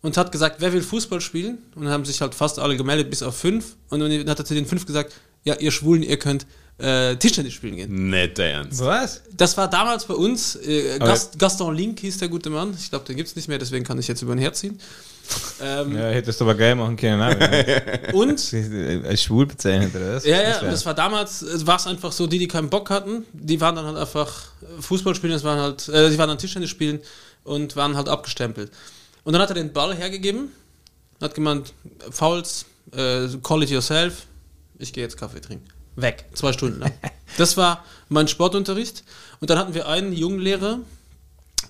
und 0.02 0.16
hat 0.16 0.32
gesagt, 0.32 0.56
wer 0.60 0.72
will 0.72 0.82
Fußball 0.82 1.20
spielen? 1.20 1.58
Und 1.74 1.84
dann 1.84 1.92
haben 1.92 2.04
sich 2.04 2.20
halt 2.20 2.34
fast 2.34 2.58
alle 2.58 2.76
gemeldet, 2.76 3.10
bis 3.10 3.22
auf 3.22 3.36
fünf. 3.36 3.76
Und 3.90 4.00
dann 4.00 4.28
hat 4.28 4.38
er 4.38 4.44
zu 4.44 4.54
den 4.54 4.66
fünf 4.66 4.86
gesagt, 4.86 5.12
ja, 5.44 5.54
ihr 5.54 5.70
Schwulen, 5.70 6.02
ihr 6.02 6.18
könnt 6.18 6.46
äh, 6.78 7.16
Tischtennis 7.16 7.52
spielen 7.52 7.76
gehen. 7.76 8.10
Netter 8.10 8.44
Ernst. 8.44 8.80
Was? 8.80 9.22
Das 9.36 9.56
war 9.56 9.68
damals 9.68 10.06
bei 10.06 10.14
uns, 10.14 10.56
äh, 10.56 10.98
Gast, 10.98 11.38
Gaston 11.38 11.74
Link 11.74 12.00
hieß 12.00 12.18
der 12.18 12.28
gute 12.28 12.48
Mann. 12.50 12.74
Ich 12.78 12.88
glaube, 12.88 13.04
den 13.04 13.16
gibt 13.16 13.28
es 13.28 13.36
nicht 13.36 13.48
mehr, 13.48 13.58
deswegen 13.58 13.84
kann 13.84 13.98
ich 13.98 14.08
jetzt 14.08 14.22
über 14.22 14.34
den 14.34 14.38
herziehen. 14.40 14.80
Ähm, 15.62 15.96
Ja, 15.96 16.08
hättest 16.08 16.40
du 16.40 16.44
aber 16.44 16.54
geil 16.54 16.74
machen 16.74 16.96
können. 16.96 17.20
Und 18.12 18.54
Als 19.06 19.22
schwul 19.22 19.46
bezeichnet 19.46 19.94
oder 19.94 20.16
was? 20.16 20.24
Ja, 20.24 20.42
ja, 20.42 20.60
Das 20.62 20.84
war 20.86 20.94
damals, 20.94 21.42
äh, 21.42 21.66
war 21.66 21.76
es 21.76 21.86
einfach 21.86 22.12
so, 22.12 22.26
die, 22.26 22.38
die 22.38 22.48
keinen 22.48 22.70
Bock 22.70 22.90
hatten, 22.90 23.24
die 23.32 23.60
waren 23.60 23.76
dann 23.76 23.86
halt 23.86 23.98
einfach 23.98 24.44
äh, 24.62 24.82
Fußball 24.82 25.14
spielen, 25.14 25.34
das 25.34 25.44
waren 25.44 25.60
halt, 25.60 25.88
äh, 25.88 26.10
die 26.10 26.18
waren 26.18 26.28
dann 26.28 26.38
Tischtennis 26.38 26.70
spielen 26.70 27.00
und 27.44 27.76
waren 27.76 27.96
halt 27.96 28.08
abgestempelt. 28.08 28.72
Und 29.24 29.32
dann 29.32 29.42
hat 29.42 29.50
er 29.50 29.54
den 29.54 29.72
Ball 29.72 29.94
hergegeben, 29.94 30.50
hat 31.20 31.34
gemeint, 31.34 31.72
Fouls, 32.10 32.66
äh, 32.92 33.28
call 33.42 33.62
it 33.62 33.70
yourself, 33.70 34.26
ich 34.78 34.92
gehe 34.92 35.04
jetzt 35.04 35.16
Kaffee 35.16 35.40
trinken. 35.40 35.66
Weg, 35.96 36.24
zwei 36.34 36.52
Stunden 36.52 36.80
lang. 36.80 36.92
Das 37.36 37.56
war 37.56 37.84
mein 38.08 38.26
Sportunterricht. 38.26 39.04
Und 39.40 39.50
dann 39.50 39.58
hatten 39.58 39.72
wir 39.72 39.86
einen 39.86 40.12
jungen 40.12 40.40
Lehrer, 40.40 40.80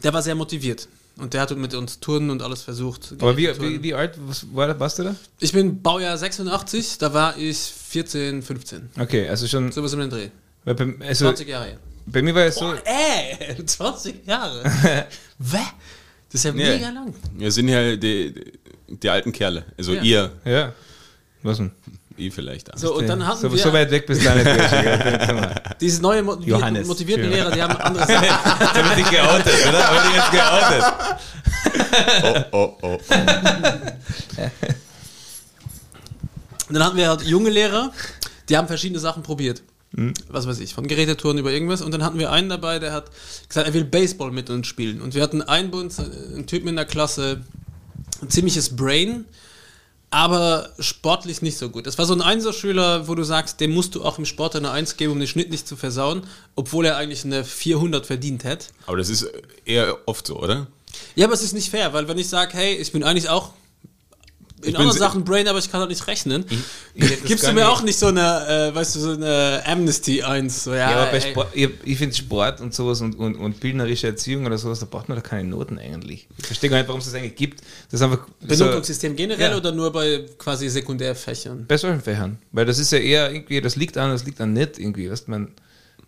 der 0.02 0.14
war 0.14 0.22
sehr 0.22 0.34
motiviert. 0.34 0.88
Und 1.18 1.34
der 1.34 1.42
hat 1.42 1.54
mit 1.54 1.74
uns 1.74 2.00
Turnen 2.00 2.30
und 2.30 2.40
alles 2.40 2.62
versucht. 2.62 3.12
Aber 3.18 3.36
wie, 3.36 3.46
wie, 3.60 3.82
wie 3.82 3.92
alt 3.92 4.14
was, 4.26 4.46
war, 4.54 4.80
warst 4.80 4.98
du 4.98 5.04
da? 5.04 5.16
Ich 5.38 5.52
bin 5.52 5.82
Baujahr 5.82 6.16
86, 6.16 6.96
da 6.96 7.12
war 7.12 7.36
ich 7.36 7.58
14, 7.58 8.42
15. 8.42 8.88
Okay, 8.98 9.28
also 9.28 9.46
schon. 9.46 9.70
Sowas 9.70 9.92
um 9.92 10.00
den 10.00 10.08
Dreh. 10.08 10.30
Also 10.64 11.26
20 11.26 11.46
Jahre 11.46 11.76
bei 12.06 12.22
mir 12.22 12.34
war 12.34 12.44
es 12.44 12.56
so. 12.56 12.74
Ey, 12.84 13.64
20 13.66 14.26
Jahre. 14.26 14.64
Wä? 15.38 15.58
Das 16.32 16.44
ist 16.44 16.44
ja 16.44 16.50
Ja. 16.52 16.72
mega 16.74 16.90
lang. 16.90 17.14
Wir 17.34 17.50
sind 17.50 17.68
ja 17.68 17.96
die, 17.96 18.34
die 18.88 19.10
alten 19.10 19.32
Kerle. 19.32 19.64
Also 19.78 19.94
Ja. 19.94 20.02
ihr, 20.02 20.30
Ja. 20.44 20.72
Was 21.42 21.56
denn? 21.56 21.70
ich 22.16 22.34
vielleicht. 22.34 22.72
auch. 22.72 22.76
So, 22.78 22.96
und 22.96 23.06
dann 23.08 23.26
hatten 23.26 23.40
so, 23.40 23.50
wir 23.50 23.58
so 23.58 23.72
weit 23.72 23.90
weg 23.90 24.06
bist 24.06 24.22
du 24.22 24.28
nicht. 24.34 24.46
Diese 25.80 26.02
neue 26.02 26.22
mo 26.22 26.34
Johannes. 26.36 26.86
motivierten 26.86 27.24
Schön. 27.24 27.32
Lehrer, 27.32 27.50
die 27.50 27.62
haben 27.62 27.76
andere 27.78 28.06
Sachen. 28.06 28.24
Jetzt 28.24 28.74
habe 28.74 28.88
ich 28.88 28.94
dich 28.94 29.10
geoutet, 29.10 29.54
oder? 29.68 29.86
Habe 29.86 29.96
ich 29.96 30.02
dich 30.02 30.14
jetzt 30.16 30.30
geoutet? 32.22 32.44
Oh, 32.52 32.56
oh, 32.58 32.78
oh. 32.82 32.98
Und 36.68 36.74
dann 36.74 36.84
hatten 36.84 36.96
wir 36.96 37.08
halt 37.08 37.22
junge 37.22 37.50
Lehrer, 37.50 37.90
die 38.48 38.56
haben 38.56 38.68
verschiedene 38.68 39.00
Sachen 39.00 39.22
probiert. 39.22 39.62
Was 39.92 40.46
weiß 40.46 40.60
ich, 40.60 40.74
von 40.74 40.86
Gerätetouren 40.86 41.38
über 41.38 41.52
irgendwas. 41.52 41.82
Und 41.82 41.92
dann 41.92 42.04
hatten 42.04 42.18
wir 42.18 42.30
einen 42.30 42.48
dabei, 42.48 42.78
der 42.78 42.92
hat 42.92 43.10
gesagt, 43.48 43.66
er 43.66 43.74
will 43.74 43.84
Baseball 43.84 44.30
mit 44.30 44.48
uns 44.48 44.66
spielen. 44.66 45.00
Und 45.00 45.14
wir 45.14 45.22
hatten 45.22 45.42
einen 45.42 45.72
einen 45.72 46.46
Typen 46.46 46.68
in 46.68 46.76
der 46.76 46.84
Klasse, 46.84 47.40
ein 48.22 48.30
ziemliches 48.30 48.76
Brain, 48.76 49.24
aber 50.10 50.70
sportlich 50.78 51.42
nicht 51.42 51.58
so 51.58 51.70
gut. 51.70 51.86
Das 51.86 51.98
war 51.98 52.04
so 52.06 52.14
ein 52.14 52.22
Einserschüler, 52.22 53.08
wo 53.08 53.14
du 53.14 53.24
sagst, 53.24 53.60
dem 53.60 53.72
musst 53.72 53.94
du 53.94 54.04
auch 54.04 54.18
im 54.18 54.26
Sport 54.26 54.56
eine 54.56 54.70
Eins 54.70 54.96
geben, 54.96 55.12
um 55.12 55.18
den 55.18 55.28
Schnitt 55.28 55.50
nicht 55.50 55.66
zu 55.66 55.76
versauen, 55.76 56.22
obwohl 56.56 56.86
er 56.86 56.96
eigentlich 56.96 57.24
eine 57.24 57.44
400 57.44 58.06
verdient 58.06 58.44
hätte. 58.44 58.66
Aber 58.86 58.96
das 58.96 59.08
ist 59.08 59.30
eher 59.64 59.98
oft 60.06 60.26
so, 60.26 60.38
oder? 60.38 60.66
Ja, 61.14 61.26
aber 61.26 61.34
es 61.34 61.42
ist 61.42 61.52
nicht 61.52 61.70
fair, 61.70 61.92
weil 61.92 62.08
wenn 62.08 62.18
ich 62.18 62.28
sage, 62.28 62.56
hey, 62.56 62.74
ich 62.74 62.92
bin 62.92 63.04
eigentlich 63.04 63.28
auch 63.28 63.52
in 64.62 64.76
anderen 64.76 64.96
Sachen 64.98 65.24
Brain, 65.24 65.48
aber 65.48 65.58
ich 65.58 65.70
kann 65.70 65.80
halt 65.80 65.90
nicht 65.90 66.06
rechnen, 66.06 66.44
ich 66.94 67.22
gibst 67.24 67.44
du 67.46 67.48
mir 67.52 67.60
nicht- 67.60 67.64
auch 67.64 67.82
nicht 67.82 67.98
so 67.98 68.06
eine, 68.06 68.70
äh, 68.70 68.74
weißt 68.74 68.96
du, 68.96 69.00
so 69.00 69.10
eine 69.12 69.62
Amnesty 69.66 70.22
1. 70.22 70.64
So, 70.64 70.72
ja, 70.72 70.78
Ja, 70.90 70.96
aber 71.02 71.10
bei 71.12 71.20
Sport, 71.20 71.48
ich, 71.54 71.68
ich 71.84 71.98
finde 71.98 72.14
Sport 72.14 72.60
und 72.60 72.74
sowas 72.74 73.00
und, 73.00 73.14
und, 73.18 73.36
und 73.36 73.60
bildnerische 73.60 74.06
Erziehung 74.08 74.46
oder 74.46 74.58
sowas, 74.58 74.80
da 74.80 74.86
braucht 74.86 75.08
man 75.08 75.16
da 75.16 75.22
keine 75.22 75.48
Noten 75.48 75.78
eigentlich. 75.78 76.26
Ich 76.38 76.46
verstehe 76.46 76.70
gar 76.70 76.78
nicht, 76.78 76.88
warum 76.88 77.00
es 77.00 77.06
das 77.06 77.14
eigentlich 77.14 77.36
gibt. 77.36 77.60
Das 77.90 78.00
ist 78.00 78.02
einfach 78.02 78.26
so, 78.40 78.46
Benotungssystem 78.46 79.16
generell 79.16 79.50
Ja. 79.52 79.56
oder 79.56 79.72
nur 79.72 79.92
bei 79.92 80.24
quasi 80.38 80.68
Sekundärfächern? 80.68 81.64
bei 81.66 81.76
solchen 81.76 82.00
Fächern. 82.00 82.38
Weil 82.52 82.66
das 82.66 82.78
ist 82.78 82.92
ja 82.92 82.98
eher 82.98 83.32
irgendwie, 83.32 83.60
das 83.60 83.76
liegt 83.76 83.96
an, 83.96 84.10
das 84.10 84.24
liegt 84.24 84.40
an 84.40 84.52
nicht 84.52 84.78
irgendwie. 84.78 85.10
Weißt, 85.10 85.28
man, 85.28 85.48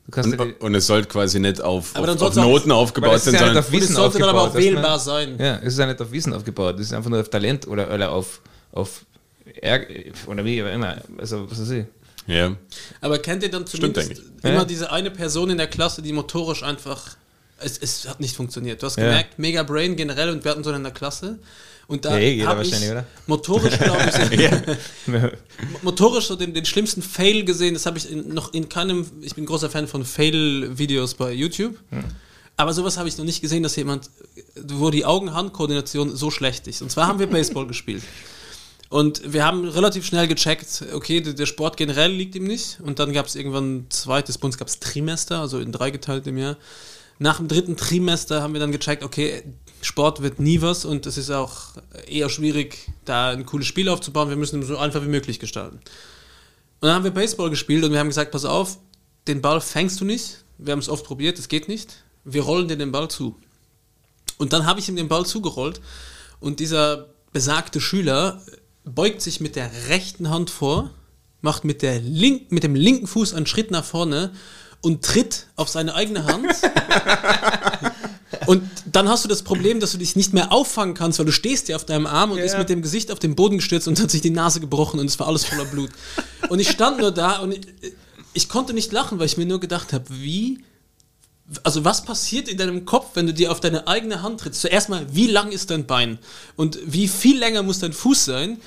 du 0.07 0.11
kannst 0.11 0.31
ja 0.31 0.37
die- 0.37 0.43
Und, 0.43 0.61
und 0.61 0.75
es 0.75 0.87
sollte 0.87 1.09
quasi 1.09 1.39
nicht 1.41 1.61
auf, 1.61 1.95
auf, 1.97 2.09
auf 2.23 2.35
Noten 2.37 2.73
aufgebaut 2.73 3.21
sein, 3.21 3.35
sondern 3.35 3.59
auf 3.59 3.69
Und 3.69 3.75
es 3.75 3.81
Wissen 3.83 3.95
sollte 3.95 4.19
dann 4.19 4.29
aber 4.31 4.43
auch 4.43 4.55
wählbar 4.55 4.99
sein. 4.99 5.37
Ja, 5.39 5.57
es 5.59 5.75
ist 5.75 5.79
ja 5.79 5.87
nicht 5.87 6.01
auf 6.01 6.11
Wissen 6.13 6.33
aufgebaut, 6.33 6.77
es 6.81 6.87
ist 6.87 6.93
einfach 6.93 7.11
nur 7.11 7.21
auf 7.21 7.29
Talent 7.29 7.67
oder, 7.69 7.93
oder 7.93 8.13
auf, 8.13 8.41
auf 8.73 9.05
Ärger, 9.61 9.87
oder 10.27 10.45
wie 10.45 10.63
auch 10.63 10.73
immer. 10.73 10.97
Also, 11.19 11.51
was 11.51 11.61
weiß 11.61 11.71
ich. 11.71 11.85
Ja. 12.27 12.55
Aber 13.01 13.19
kennt 13.19 13.43
ihr 13.43 13.51
dann 13.51 13.67
Stimmt 13.67 13.97
zumindest 13.97 14.11
eigentlich. 14.11 14.45
immer 14.45 14.55
Ja. 14.55 14.65
diese 14.65 14.93
eine 14.93 15.11
Person 15.11 15.51
in 15.51 15.59
der 15.59 15.67
Klasse, 15.67 16.03
die 16.03 16.13
motorisch 16.13 16.63
einfach. 16.63 17.17
Es, 17.65 17.79
es 17.79 18.09
hat 18.09 18.21
nicht 18.21 18.37
funktioniert. 18.37 18.83
Du 18.83 18.87
hast 18.87 18.97
Ja. 18.97 19.05
gemerkt, 19.05 19.39
Mega 19.39 19.63
Brain 19.63 19.97
generell 19.97 20.31
und 20.31 20.45
wir 20.45 20.51
hatten 20.53 20.65
so 20.65 20.71
in 20.73 20.83
der 20.83 20.93
Klasse. 20.93 21.39
Und 21.89 22.05
da 22.05 22.13
Ja, 22.13 22.19
eh, 22.19 22.33
jeder 22.35 22.49
hab 22.49 22.61
ich 22.63 22.71
wahrscheinlich, 22.71 22.91
oder? 22.93 23.07
motorisch, 23.27 23.79
glaube 23.79 23.99
ich, 24.37 24.51
motorisch 25.83 26.27
so 26.27 26.37
den, 26.37 26.55
den 26.55 26.65
schlimmsten 26.65 27.03
Fail 27.03 27.45
gesehen. 27.45 27.75
Das 27.75 27.87
habe 27.87 27.99
ich 27.99 28.11
in, 28.11 28.33
noch 28.33 28.53
in 28.55 28.69
keinem. 28.69 29.07
Ich 29.21 29.35
bin 29.35 29.45
großer 29.47 29.69
Fan 29.71 29.89
von 29.89 30.05
Fail-Videos 30.05 31.15
bei 31.15 31.33
YouTube. 31.33 31.77
Aber 32.57 32.73
sowas 32.73 32.99
habe 32.99 33.09
ich 33.09 33.17
noch 33.19 33.25
nicht 33.25 33.41
gesehen, 33.41 33.63
dass 33.63 33.77
jemand, 33.77 34.11
wo 34.57 34.91
die 34.91 35.05
Augen-Hand-Koordination 35.05 36.15
so 36.17 36.31
schlecht 36.31 36.67
ist. 36.67 36.83
Und 36.83 36.91
zwar 36.91 37.07
haben 37.09 37.19
wir 37.19 37.27
Baseball 37.27 37.67
gespielt. 37.73 38.03
Und 38.89 39.33
wir 39.33 39.45
haben 39.45 39.67
relativ 39.67 40.05
schnell 40.05 40.29
gecheckt, 40.29 40.85
okay, 40.93 41.21
der 41.23 41.47
Sport 41.47 41.79
generell 41.79 42.13
liegt 42.13 42.35
ihm 42.35 42.45
nicht. 42.45 42.79
Und 42.83 42.99
dann 42.99 43.13
gab 43.15 43.27
es 43.27 43.35
irgendwann 43.37 43.77
ein 43.77 43.87
zweites, 43.89 44.37
bei 44.37 44.47
uns 44.47 44.59
gab 44.59 44.69
es 44.69 44.81
Trimester, 44.81 45.41
also 45.41 45.61
in 45.61 45.73
drei 45.73 45.91
geteilt 45.91 46.27
im 46.27 46.37
Jahr. 46.37 46.57
Nach 47.23 47.37
dem 47.37 47.47
dritten 47.47 47.77
Trimester 47.77 48.43
haben 48.43 48.53
wir 48.53 48.59
dann 48.59 48.73
gecheckt, 48.73 49.05
okay, 49.05 49.45
Sport 49.81 50.23
wird 50.23 50.41
nie 50.41 50.61
was 50.61 50.85
und 50.85 51.07
es 51.07 51.17
ist 51.17 51.31
auch 51.31 51.77
eher 52.09 52.29
schwierig, 52.29 52.91
da 53.05 53.29
ein 53.29 53.47
cooles 53.47 53.69
Spiel 53.69 53.89
aufzubauen. 53.89 54.29
Wir 54.29 54.37
müssen 54.37 54.61
es 54.61 54.67
so 54.67 54.77
einfach 54.77 55.03
wie 55.03 55.09
möglich 55.09 55.39
gestalten. 55.39 55.77
Und 55.77 56.89
dann 56.89 56.95
haben 56.97 57.05
wir 57.05 57.13
Baseball 57.13 57.49
gespielt 57.49 57.85
und 57.85 57.93
wir 57.93 58.01
haben 58.01 58.09
gesagt, 58.09 58.33
pass 58.33 58.45
auf, 58.45 58.77
den 59.29 59.41
Ball 59.41 59.61
fängst 59.61 60.01
du 60.01 60.05
nicht. 60.05 60.39
Wir 60.59 60.73
haben 60.73 60.81
es 60.81 60.89
oft 60.89 61.05
probiert, 61.05 61.39
es 61.39 61.47
geht 61.47 61.69
nicht. 61.69 62.03
Wir 62.25 62.43
rollen 62.43 62.67
dir 62.67 62.77
den 62.77 62.91
Ball 62.91 63.07
zu. 63.07 63.37
Und 64.39 64.53
dann 64.53 64.67
habe 64.67 64.81
ich 64.81 64.89
ihm 64.89 64.97
den 64.97 65.07
Ball 65.07 65.25
zugerollt 65.25 65.81
und 66.41 66.59
dieser 66.59 67.07
besagte 67.33 67.81
Schüler 67.81 68.43
beugt 68.85 69.23
sich 69.23 69.39
mit 69.41 69.55
der 69.55 69.71
rechten 69.89 70.29
Hand 70.29 70.51
vor, 70.51 70.91
macht 71.41 71.63
mit, 71.63 71.83
der 71.83 72.01
link, 72.01 72.51
mit 72.51 72.65
dem 72.65 72.75
linken 72.75 73.07
Fuß 73.07 73.33
einen 73.33 73.47
Schritt 73.47 73.71
nach 73.71 73.85
vorne 73.85 74.33
und 74.83 75.03
tritt 75.03 75.47
auf 75.57 75.69
seine 75.69 75.95
eigene 75.95 76.25
Hand. 76.25 76.47
Und 78.47 78.69
dann 78.87 79.09
hast 79.09 79.25
du 79.25 79.29
das 79.29 79.43
Problem, 79.43 79.79
dass 79.79 79.93
du 79.93 79.99
dich 79.99 80.17
nicht 80.17 80.33
mehr 80.33 80.53
auffangen 80.53 80.95
kannst, 80.95 81.19
weil 81.19 81.27
du 81.27 81.33
stehst 81.33 81.69
ja 81.69 81.77
auf 81.77 81.85
deinem 81.85 82.07
Arm 82.07 82.33
und 82.33 82.39
Ja. 82.39 82.45
ist 82.45 82.59
mit 82.59 82.69
dem 82.69 82.83
Gesicht 82.83 83.11
auf 83.13 83.19
den 83.19 83.35
Boden 83.37 83.59
gestürzt 83.59 83.87
und 83.89 84.01
hat 84.01 84.11
sich 84.11 84.21
die 84.21 84.31
Nase 84.31 84.59
gebrochen 84.61 84.99
und 85.01 85.07
es 85.07 85.19
war 85.19 85.29
alles 85.29 85.45
voller 85.45 85.65
Blut. 85.67 85.91
Und 86.49 86.59
ich 86.59 86.71
stand 86.71 86.99
nur 86.99 87.13
da 87.13 87.39
und 87.39 87.53
ich, 87.53 87.61
ich 88.33 88.49
konnte 88.49 88.73
nicht 88.73 88.91
lachen, 88.93 89.19
weil 89.19 89.27
ich 89.27 89.37
mir 89.37 89.47
nur 89.47 89.61
gedacht 89.61 89.93
habe, 89.93 90.05
wie 90.11 90.59
also 91.65 91.85
was 91.85 92.05
passiert 92.05 92.49
in 92.49 92.57
deinem 92.57 92.85
Kopf, 92.87 93.11
wenn 93.15 93.27
du 93.27 93.35
dir 93.35 93.53
auf 93.53 93.61
deine 93.61 93.87
eigene 93.87 94.23
Hand 94.23 94.41
trittst? 94.41 94.63
Zuerst 94.63 94.89
mal, 94.89 95.07
wie 95.15 95.27
lang 95.27 95.53
ist 95.53 95.71
dein 95.71 95.87
Bein? 95.87 96.19
Und 96.57 96.79
wie 96.87 97.09
viel 97.09 97.39
länger 97.39 97.63
muss 97.63 97.81
dein 97.81 97.93
Fuß 97.93 98.25
sein? 98.25 98.59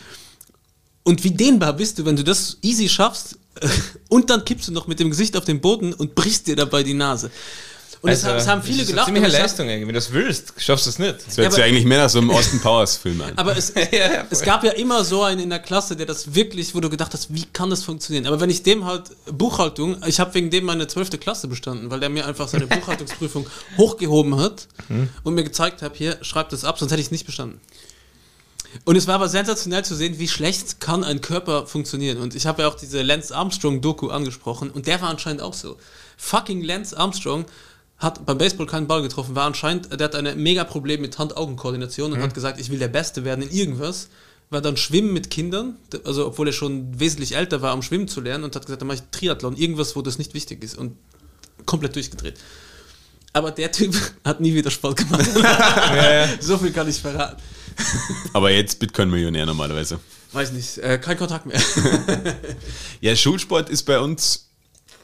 Und 1.03 1.23
wie 1.23 1.31
dehnbar 1.31 1.73
bist 1.73 1.97
du, 1.97 2.05
wenn 2.05 2.15
du 2.15 2.23
das 2.23 2.57
easy 2.61 2.87
schaffst? 2.87 3.37
Und 4.09 4.29
dann 4.29 4.43
kippst 4.45 4.67
du 4.67 4.71
noch 4.71 4.87
mit 4.87 4.99
dem 4.99 5.09
Gesicht 5.09 5.35
auf 5.37 5.45
den 5.45 5.61
Boden 5.61 5.93
und 5.93 6.15
brichst 6.15 6.47
dir 6.47 6.55
dabei 6.55 6.83
die 6.83 6.93
Nase. 6.93 7.29
Und 8.01 8.11
es, 8.11 8.23
haben- 8.23 8.37
es 8.37 8.47
haben 8.47 8.61
viele 8.61 8.81
Also, 8.81 8.81
das 8.81 8.87
ist 8.87 8.87
gelacht. 8.91 9.07
Eine 9.07 9.15
ziemliche 9.17 9.41
Leistung 9.41 9.67
eigentlich. 9.69 9.81
Wenn 9.81 9.87
du 9.87 9.93
das 9.93 10.11
willst, 10.13 10.53
schaffst 10.57 10.85
du 10.85 10.89
es 10.91 10.99
nicht. 10.99 11.15
Das 11.25 11.37
hört 11.37 11.45
Ja, 11.45 11.51
sich 11.51 11.59
aber- 11.59 11.63
eigentlich 11.69 11.85
mehr 11.85 11.97
nach 12.03 12.09
so 12.09 12.19
einem 12.19 12.29
Austin 12.29 12.59
Powers 12.59 12.97
Film 12.97 13.19
an. 13.21 13.31
Aber 13.35 13.57
es, 13.57 13.73
ja, 13.91 14.25
es 14.29 14.41
gab 14.41 14.63
ja 14.63 14.71
immer 14.73 15.03
so 15.03 15.23
einen 15.23 15.39
in 15.41 15.49
der 15.49 15.57
Klasse, 15.59 15.95
der 15.95 16.05
das 16.05 16.35
wirklich, 16.35 16.75
wo 16.75 16.81
du 16.81 16.89
gedacht 16.89 17.13
hast, 17.13 17.33
wie 17.33 17.45
kann 17.51 17.71
das 17.71 17.83
funktionieren? 17.83 18.27
Aber 18.27 18.39
wenn 18.39 18.49
ich 18.51 18.61
dem 18.61 18.85
halt 18.85 19.09
Buchhaltung, 19.31 19.97
ich 20.05 20.19
habe 20.19 20.33
wegen 20.35 20.51
dem 20.51 20.65
meine 20.65 20.85
12. 20.87 21.19
Klasse 21.19 21.47
bestanden, 21.47 21.89
weil 21.89 21.99
der 21.99 22.09
mir 22.09 22.27
einfach 22.27 22.47
seine 22.47 22.67
Buchhaltungsprüfung 22.67 23.47
hochgehoben 23.77 24.37
hat 24.37 24.67
und 25.23 25.33
mir 25.33 25.43
gezeigt 25.43 25.81
hat, 25.81 25.95
hier, 25.95 26.17
schreib 26.21 26.49
das 26.49 26.63
ab, 26.63 26.77
sonst 26.77 26.91
hätte 26.91 27.01
ich 27.01 27.07
es 27.07 27.11
nicht 27.11 27.25
bestanden. 27.25 27.59
Und 28.83 28.95
es 28.95 29.07
war 29.07 29.15
aber 29.15 29.29
sensationell 29.29 29.85
zu 29.85 29.95
sehen, 29.95 30.19
wie 30.19 30.27
schlecht 30.27 30.81
kann 30.81 31.03
ein 31.03 31.21
Körper 31.21 31.65
funktionieren. 31.65 32.17
Und 32.17 32.35
ich 32.35 32.45
habe 32.45 32.63
ja 32.63 32.67
auch 32.67 32.75
diese 32.75 33.01
Lance 33.01 33.35
Armstrong-Doku 33.35 34.09
angesprochen 34.09 34.69
und 34.69 34.87
der 34.87 35.01
war 35.01 35.09
anscheinend 35.09 35.41
auch 35.41 35.53
so. 35.53 35.77
Fucking 36.17 36.61
Lance 36.61 36.97
Armstrong 36.97 37.45
hat 37.97 38.25
beim 38.25 38.37
Baseball 38.37 38.65
keinen 38.65 38.87
Ball 38.87 39.01
getroffen, 39.01 39.35
war 39.35 39.45
anscheinend, 39.45 39.89
der 39.97 40.05
hat 40.05 40.15
ein 40.15 40.41
mega 40.41 40.65
Problem 40.65 41.01
mit 41.01 41.17
Hand-Augen-Koordination 41.17 42.11
und 42.11 42.21
hat 42.21 42.33
gesagt, 42.33 42.59
ich 42.59 42.69
will 42.69 42.79
der 42.79 42.89
Beste 42.89 43.23
werden 43.23 43.41
in 43.41 43.51
irgendwas. 43.51 44.09
War 44.51 44.61
dann 44.61 44.77
Schwimmen 44.77 45.11
mit 45.11 45.31
Kindern, 45.31 45.77
also 46.03 46.27
obwohl 46.27 46.47
er 46.47 46.53
schon 46.53 46.99
wesentlich 46.99 47.35
älter 47.35 47.63
war, 47.63 47.73
um 47.73 47.81
Schwimmen 47.81 48.07
zu 48.07 48.21
lernen 48.21 48.43
und 48.43 48.55
hat 48.55 48.65
gesagt, 48.65 48.81
dann 48.81 48.87
mache 48.87 48.97
ich 48.97 49.03
Triathlon, 49.11 49.55
irgendwas, 49.55 49.95
wo 49.95 50.03
das 50.03 50.19
nicht 50.19 50.35
wichtig 50.35 50.63
ist 50.63 50.77
und 50.77 50.97
komplett 51.65 51.95
durchgedreht. 51.95 52.35
Aber 53.35 53.51
der 53.51 53.69
Typ 53.69 53.93
hat 54.23 54.39
nie 54.39 54.53
wieder 54.53 54.71
Sport 54.71 54.97
gemacht. 54.97 55.27
So 56.39 56.57
viel 56.57 56.71
kann 56.71 56.87
ich 56.87 57.01
verraten. 57.01 57.41
Aber 58.31 58.49
jetzt 58.49 58.79
Bitcoin-Millionär 58.79 59.45
normalerweise. 59.45 59.99
Weiß 60.31 60.53
nicht, 60.53 60.77
äh, 60.77 60.97
kein 60.97 61.17
Kontakt 61.17 61.45
mehr. 61.45 61.61
Ja, 63.01 63.13
Schulsport 63.13 63.69
ist 63.69 63.83
bei 63.83 63.99
uns, 63.99 64.49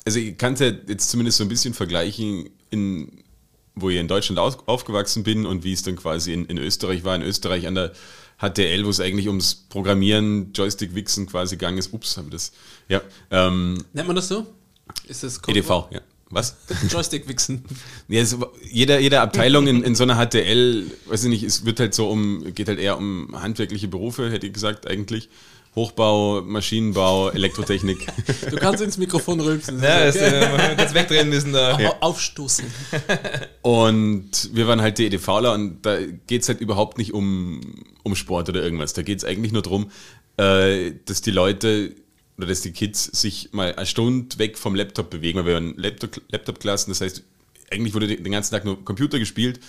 also 0.06 0.18
ich 0.20 0.38
kann 0.38 0.54
es 0.54 0.62
ja 0.62 0.68
jetzt 0.68 1.10
zumindest 1.10 1.40
so 1.40 1.44
ein 1.44 1.50
bisschen 1.50 1.74
vergleichen, 1.74 2.50
in, 2.70 3.22
wo 3.76 3.90
ich 3.90 3.98
in 3.98 4.08
Deutschland 4.08 4.40
aus, 4.40 4.58
aufgewachsen 4.66 5.24
bin 5.24 5.46
und 5.46 5.66
wie 5.66 5.74
es 5.74 5.84
dann 5.84 5.98
quasi 5.98 6.32
in, 6.32 6.46
in 6.46 6.58
Österreich 6.58 7.04
war. 7.04 7.16
In 7.16 7.24
Österreich 7.24 7.68
an 7.68 7.76
der 7.76 7.92
HTL, 8.40 8.86
wo 8.86 8.90
es 8.90 9.02
eigentlich 9.02 9.28
ums 9.28 9.56
Programmieren, 9.68 10.54
Joystick-Wichsen 10.54 11.28
quasi 11.28 11.58
gegangen 11.58 11.80
ist. 11.80 11.92
Ups, 11.92 12.16
habe 12.16 12.28
ich 12.28 12.34
das. 12.34 12.54
Ja, 12.88 13.02
ähm, 13.30 13.84
Nennt 13.92 14.08
man 14.08 14.16
das 14.16 14.30
so? 14.30 14.48
Ist 15.06 15.24
das 15.24 15.42
EDV, 15.46 15.90
ja. 15.92 16.02
Was? 16.32 16.56
Joystick-Wichsen. 16.90 17.64
Ja, 18.08 18.22
es, 18.22 18.36
jeder, 18.72 19.00
jede 19.00 19.20
Abteilung 19.22 19.68
in, 19.68 19.84
in 19.84 19.96
so 19.96 20.04
einer 20.04 20.16
HTL, 20.16 20.86
weiß 21.08 21.26
ich 21.26 21.30
nicht, 21.30 21.44
es 21.44 21.66
wird 21.66 21.80
halt 21.80 21.94
so 21.94 22.10
um, 22.10 22.54
geht 22.54 22.68
halt 22.70 22.80
eher 22.80 22.98
um 22.98 23.30
handwerkliche 23.40 23.88
Berufe, 23.88 24.32
hätte 24.32 24.48
ich 24.48 24.54
gesagt, 24.54 24.88
eigentlich. 24.88 25.30
Hochbau, 25.74 26.42
Maschinenbau, 26.42 27.30
Elektrotechnik. 27.30 28.06
Du 28.50 28.58
kannst 28.58 28.84
ins 28.84 28.98
Mikrofon 28.98 29.40
rülpsen. 29.40 29.82
Ja, 29.82 30.04
das 30.06 30.16
das, 30.18 30.34
äh, 30.34 30.76
kurz 30.78 30.94
wegdrehen 30.94 31.30
müssen 31.30 31.54
da. 31.54 31.78
Au- 31.78 31.96
Aufstoßen. 32.02 32.66
Und 33.62 34.50
wir 34.54 34.68
waren 34.68 34.82
halt 34.82 34.98
die 34.98 35.06
EDVler 35.06 35.54
und 35.54 35.86
da 35.86 35.98
geht 36.28 36.42
es 36.42 36.50
halt 36.50 36.62
überhaupt 36.62 36.98
nicht 36.98 37.14
um, 37.14 37.62
um 38.04 38.16
Sport 38.16 38.50
oder 38.50 38.62
irgendwas. 38.62 38.94
Da 38.94 39.02
geht 39.02 39.20
es 39.20 39.24
eigentlich 39.26 39.52
nur 39.52 39.62
darum, 39.62 39.92
äh, 40.38 40.92
dass 41.06 41.22
die 41.22 41.32
Leute 41.32 41.96
oder 42.42 42.50
dass 42.50 42.62
die 42.62 42.72
Kids 42.72 43.06
sich 43.06 43.50
mal 43.52 43.76
eine 43.76 43.86
Stunde 43.86 44.38
weg 44.40 44.58
vom 44.58 44.74
Laptop 44.76 45.10
bewegen, 45.12 45.38
weil 45.40 45.46
wir 45.46 45.54
waren 45.54 45.76
Laptop- 45.78 46.22
Laptop-Klassen, 46.30 46.92
das 46.92 47.02
heißt, 47.02 47.22
eigentlich 47.72 47.94
wurde 47.94 48.08
den 48.08 48.32
ganzen 48.32 48.52
Tag 48.52 48.66
nur 48.66 48.84
Computer 48.84 49.20
gespielt 49.20 49.60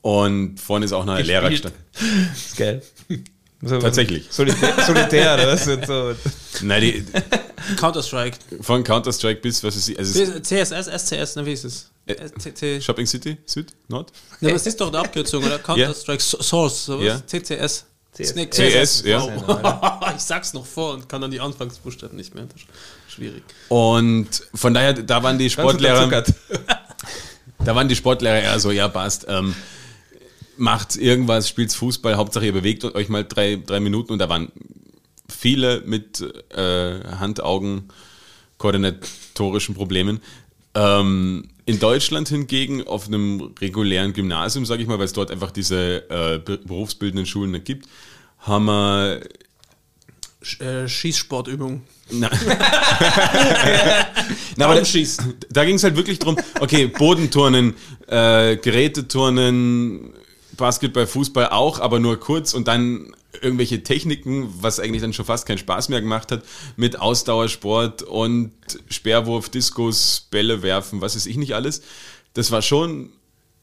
und 0.00 0.58
vorne 0.60 0.84
ist 0.84 0.92
auch 0.92 1.04
noch 1.04 1.14
ein 1.14 1.24
Lehrer 1.24 1.48
gestanden. 1.50 1.80
Das 1.92 2.46
ist 2.46 2.56
geil. 2.56 2.82
So, 3.64 3.78
Tatsächlich. 3.78 4.26
Solitär, 4.30 4.74
solitär 4.84 5.34
oder 5.34 5.46
was? 5.46 5.64
So. 5.86 6.14
Nein, 6.66 6.80
die, 6.82 7.04
Counter-Strike. 7.76 8.36
von 8.60 8.82
Counter-Strike 8.82 9.40
bis, 9.40 9.62
was 9.62 9.76
ist 9.76 9.86
sie, 9.86 9.96
also 9.96 10.12
CSS, 10.40 10.88
SCS, 10.88 11.36
na 11.36 11.46
wie 11.46 11.52
ist 11.52 11.64
es? 11.64 11.88
Äh. 12.06 12.80
Shopping 12.80 13.06
City, 13.06 13.36
Süd, 13.46 13.68
Nord? 13.86 14.10
Na, 14.40 14.50
das 14.50 14.66
ist 14.66 14.80
doch 14.80 14.88
eine 14.88 14.98
Abkürzung, 14.98 15.44
oder? 15.44 15.60
Counter-Strike 15.60 16.20
So- 16.20 16.42
Source, 16.42 16.86
sowas? 16.86 17.04
Ja. 17.06 17.22
CCS. 17.24 17.86
CS. 18.14 18.34
CS, 18.52 19.02
ja. 19.06 19.22
Wow. 19.22 20.00
Ich 20.16 20.22
sag's 20.22 20.52
noch 20.52 20.66
vor 20.66 20.92
und 20.92 21.08
kann 21.08 21.22
dann 21.22 21.30
die 21.30 21.40
Anfangsbuchstaben 21.40 22.16
nicht 22.16 22.34
mehr. 22.34 22.44
Das 22.44 22.56
ist 22.60 22.66
schwierig. 23.08 23.42
Und 23.68 24.28
von 24.54 24.74
daher, 24.74 24.92
da 24.92 25.22
waren 25.22 25.38
die 25.38 25.48
Sportlehrer. 25.48 26.22
Da 27.64 27.76
waren 27.76 27.88
die 27.88 27.94
Sportlehrer 27.94 28.40
eher 28.40 28.58
so, 28.58 28.72
ja, 28.72 28.88
passt, 28.88 29.26
ähm, 29.28 29.54
macht 30.56 30.96
irgendwas, 30.96 31.48
spielt 31.48 31.72
Fußball, 31.72 32.16
Hauptsache 32.16 32.46
ihr 32.46 32.52
bewegt 32.52 32.84
euch 32.84 33.08
mal 33.08 33.24
drei, 33.24 33.56
drei 33.64 33.78
Minuten 33.78 34.12
und 34.12 34.18
da 34.18 34.28
waren 34.28 34.50
viele 35.28 35.80
mit 35.82 36.20
äh, 36.50 37.00
Hand-Augen 37.20 37.88
koordinatorischen 38.58 39.74
Problemen. 39.76 40.20
Ähm, 40.74 41.48
in 41.66 41.78
Deutschland 41.78 42.28
hingegen 42.28 42.86
auf 42.86 43.06
einem 43.06 43.52
regulären 43.60 44.12
Gymnasium, 44.12 44.66
sage 44.66 44.82
ich 44.82 44.88
mal, 44.88 44.98
weil 44.98 45.04
es 45.06 45.12
dort 45.12 45.30
einfach 45.30 45.50
diese 45.50 46.08
äh, 46.10 46.38
be- 46.38 46.58
berufsbildenden 46.58 47.26
Schulen 47.26 47.52
nicht 47.52 47.64
gibt, 47.64 47.88
haben 48.40 48.64
wir 48.66 49.20
Sch 50.42 50.60
äh, 50.60 50.88
Schießsportübung. 50.88 51.82
na, 52.10 52.28
Na, 54.56 54.64
aber 54.66 54.74
da, 54.76 54.84
Schießen. 54.84 55.34
da 55.50 55.64
ging 55.64 55.76
es 55.76 55.84
halt 55.84 55.96
wirklich 55.96 56.18
drum, 56.18 56.36
okay, 56.60 56.86
Bodenturnen, 56.88 57.74
äh, 58.08 58.56
Geräteturnen, 58.56 60.12
Basketball, 60.56 61.06
Fußball 61.06 61.48
auch, 61.50 61.78
aber 61.80 61.98
nur 62.00 62.18
kurz 62.20 62.52
und 62.54 62.68
dann 62.68 63.14
irgendwelche 63.40 63.82
Techniken, 63.82 64.52
was 64.60 64.78
eigentlich 64.78 65.02
dann 65.02 65.12
schon 65.12 65.24
fast 65.24 65.46
keinen 65.46 65.58
Spaß 65.58 65.88
mehr 65.88 66.00
gemacht 66.00 66.30
hat, 66.30 66.42
mit 66.76 67.00
Ausdauersport 67.00 68.02
und 68.02 68.52
Speerwurf, 68.88 69.48
Diskus, 69.48 70.26
Bälle 70.30 70.62
werfen, 70.62 71.00
was 71.00 71.16
weiß 71.16 71.26
ich 71.26 71.36
nicht 71.36 71.54
alles. 71.54 71.82
Das 72.34 72.50
war 72.50 72.62
schon 72.62 73.10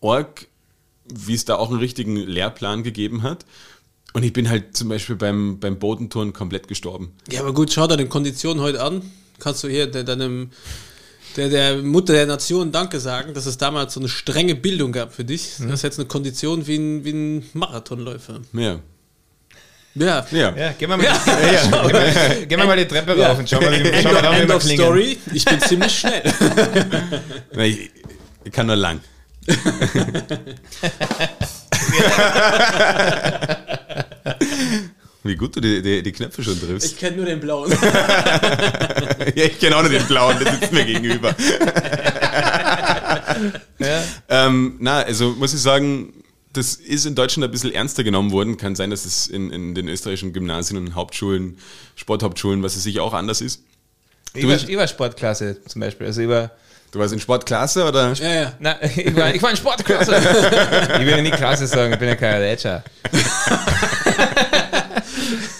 arg, 0.02 0.48
wie 1.06 1.34
es 1.34 1.46
da 1.46 1.56
auch 1.56 1.70
einen 1.70 1.80
richtigen 1.80 2.16
Lehrplan 2.16 2.84
gegeben 2.84 3.24
hat. 3.24 3.46
Und 4.14 4.24
ich 4.24 4.34
bin 4.34 4.50
halt 4.50 4.76
zum 4.76 4.90
Beispiel 4.90 5.16
beim, 5.16 5.60
beim 5.60 5.78
Bodenturnen 5.78 6.34
komplett 6.34 6.68
gestorben. 6.68 7.14
Ja, 7.32 7.42
aber 7.42 7.54
gut, 7.54 7.72
schau 7.72 7.86
deine 7.86 8.08
Kondition 8.08 8.60
heute 8.60 8.82
an. 8.82 9.04
Kannst 9.38 9.64
du 9.64 9.68
hier 9.68 9.88
de 9.88 10.04
deinem, 10.04 10.50
der, 11.38 11.50
der 11.50 11.78
Mutter 11.78 12.14
der 12.14 12.26
Nation 12.26 12.72
Danke 12.72 13.00
sagen, 13.00 13.34
dass 13.36 13.46
es 13.46 13.58
damals 13.58 13.94
so 13.94 14.00
eine 14.00 14.10
strenge 14.10 14.56
Bildung 14.56 14.92
gab 14.92 15.14
für 15.14 15.24
dich. 15.24 15.60
Mhm. 15.60 15.68
Du 15.68 15.72
hast 15.74 15.84
jetzt 15.84 16.00
eine 16.00 16.08
Kondition 16.08 16.66
wie 16.66 16.76
ein, 16.76 17.06
wie 17.06 17.12
ein 17.12 17.50
Marathonläufer. 17.54 18.42
Ja. 18.54 18.80
Ja. 19.96 20.26
Ja. 20.32 20.54
Ja, 20.56 20.72
gehen 20.74 20.90
wir 20.90 20.98
mal, 20.98 21.00
Gehen 21.00 21.12
wir, 21.92 22.46
gehen 22.46 22.60
wir 22.60 22.66
mal 22.66 22.78
die 22.78 22.86
Treppe 22.88 23.18
rauf 23.22 23.40
und 23.40 23.50
schauen 23.50 23.62
wir, 23.62 23.72
End, 23.74 23.88
schauen 24.04 24.16
da, 24.22 24.32
wie 24.32 24.36
end 24.40 24.48
wir 24.50 24.56
of 24.56 24.62
klingen. 24.64 24.84
Story. 24.84 25.18
Ich 25.34 25.46
bin 25.46 25.60
ziemlich 25.62 26.00
schnell. 26.00 26.22
Na, 27.54 27.64
Ich, 27.66 27.90
ich 28.44 28.52
kann 28.52 28.68
nur 28.68 28.76
lang. 28.76 29.00
Wie 35.24 35.36
gut 35.36 35.54
du 35.56 35.60
die, 35.60 35.82
die, 35.82 36.02
die 36.02 36.12
Knöpfe 36.14 36.42
schon 36.44 36.60
triffst. 36.60 36.94
Ich 36.94 36.98
kenne 36.98 37.18
nur 37.18 37.26
den 37.26 37.42
blauen. 37.42 37.70
ja, 39.36 39.44
ich 39.46 39.60
kenne 39.60 39.76
auch 39.76 39.82
nur 39.82 39.92
den 39.92 40.06
blauen, 40.06 40.38
der 40.40 40.54
sitzt 40.54 40.72
mir 40.72 40.86
gegenüber. 40.86 41.36
Ja. 43.80 44.02
Ähm, 44.30 44.78
na, 44.80 45.00
also 45.02 45.32
muss 45.32 45.54
ich 45.54 45.62
sagen, 45.62 46.14
das 46.60 46.76
ist 46.76 47.06
in 47.06 47.16
Deutschland 47.16 47.46
ein 47.46 47.52
bisschen 47.52 47.74
ernster 47.74 48.04
genommen 48.04 48.32
worden. 48.32 48.58
Kann 48.58 48.76
sein, 48.76 48.90
dass 48.90 49.06
es 49.06 49.28
in, 49.28 49.52
in 49.52 49.76
den 49.76 49.88
österreichischen 49.88 50.34
Gymnasien 50.34 50.78
und 50.78 50.96
Hauptschulen, 50.96 51.58
Sporthauptschulen, 51.96 52.62
was 52.62 52.76
es 52.76 52.84
sicher 52.84 53.04
auch 53.04 53.14
anders 53.14 53.42
ist. 53.42 53.64
Ich 54.34 54.48
war, 54.48 54.56
ich 54.56 54.78
war 54.78 54.88
Sportklasse 54.88 55.58
zum 55.66 55.82
Beispiel. 55.82 56.08
Also 56.08 56.22
ich 56.22 56.30
war, 56.30 56.52
Du 56.92 56.98
warst 56.98 57.14
in 57.14 57.20
Sportklasse 57.20 57.86
oder? 57.86 58.14
ja, 58.14 58.34
ja. 58.34 58.54
na, 58.60 58.84
ich 58.84 59.16
war, 59.16 59.34
ich 59.34 59.42
war 59.42 59.52
in 59.52 59.58
Sportklasse. 59.58 60.16
ich 60.16 61.06
will 61.06 61.10
ja 61.10 61.22
nie 61.22 61.30
Klasse 61.30 61.68
sagen, 61.68 61.94
ich 61.94 62.00
bin 62.00 62.08
ja 62.08 62.16
kein 62.16 62.42
Rätscher. 62.42 62.84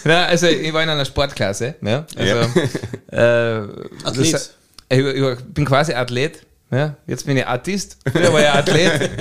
na, 0.04 0.26
also 0.26 0.48
ich 0.48 0.72
war 0.72 0.82
in 0.82 0.88
einer 0.88 1.04
Sportklasse. 1.04 1.76
Ja, 1.82 2.04
also, 2.16 2.34
Äh, 3.12 3.68
Athlet. 4.04 4.34
Das, 4.34 4.54
ich, 4.88 4.98
ich 4.98 5.36
bin 5.54 5.64
quasi 5.64 5.94
Athlet. 5.94 6.44
Ja, 6.72 6.96
jetzt 7.06 7.26
bin 7.26 7.36
ich 7.36 7.46
Artist. 7.46 7.96
Früher 8.10 8.32
war 8.32 8.40
ich 8.40 8.48
Athlet. 8.48 9.10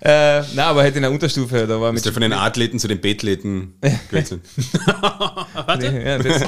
äh, 0.00 0.42
na, 0.54 0.66
aber 0.66 0.82
halt 0.82 0.96
in 0.96 1.02
der 1.02 1.10
Unterstufe, 1.10 1.66
da 1.66 1.80
war 1.80 1.90
mit 1.92 1.98
Ist 2.00 2.06
ja 2.06 2.12
von 2.12 2.22
den 2.22 2.32
Athleten 2.32 2.78
zu 2.78 2.88
den 2.88 3.00
Bethleten 3.00 3.74
gewechselt. 4.10 4.42
Ja, 5.66 6.18
das, 6.18 6.42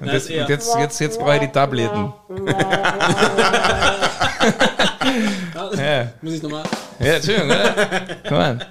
Na, 0.00 0.12
eher. 0.34 0.42
und 0.44 0.48
jetzt, 0.48 0.74
jetzt, 0.78 1.00
jetzt 1.00 1.18
brauche 1.18 1.34
ich 1.36 1.40
die 1.42 1.48
Tabletten. 1.48 2.12
ja, 5.76 6.12
Muss 6.22 6.34
ich 6.34 6.42
nochmal. 6.42 6.64
ja, 7.00 7.14
Entschuldigung, 7.14 7.50
oder? 7.50 8.00
Komm 8.28 8.38
an. 8.38 8.64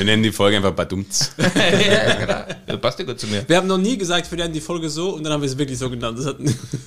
Wir 0.00 0.06
nennen 0.06 0.22
die 0.22 0.32
Folge 0.32 0.56
einfach 0.56 0.72
Badumts. 0.72 1.34
ja, 1.38 2.14
genau. 2.14 2.44
Das 2.66 2.80
passt 2.80 2.98
ja 3.00 3.04
gut 3.04 3.20
zu 3.20 3.26
mir. 3.26 3.46
Wir 3.46 3.58
haben 3.58 3.66
noch 3.66 3.76
nie 3.76 3.98
gesagt, 3.98 4.30
wir 4.30 4.38
nennen 4.38 4.54
die 4.54 4.62
Folge 4.62 4.88
so 4.88 5.10
und 5.10 5.24
dann 5.24 5.34
haben 5.34 5.42
wir 5.42 5.46
es 5.46 5.58
wirklich 5.58 5.76
so 5.76 5.90
genannt. 5.90 6.18
Das 6.18 6.24
hat, 6.24 6.36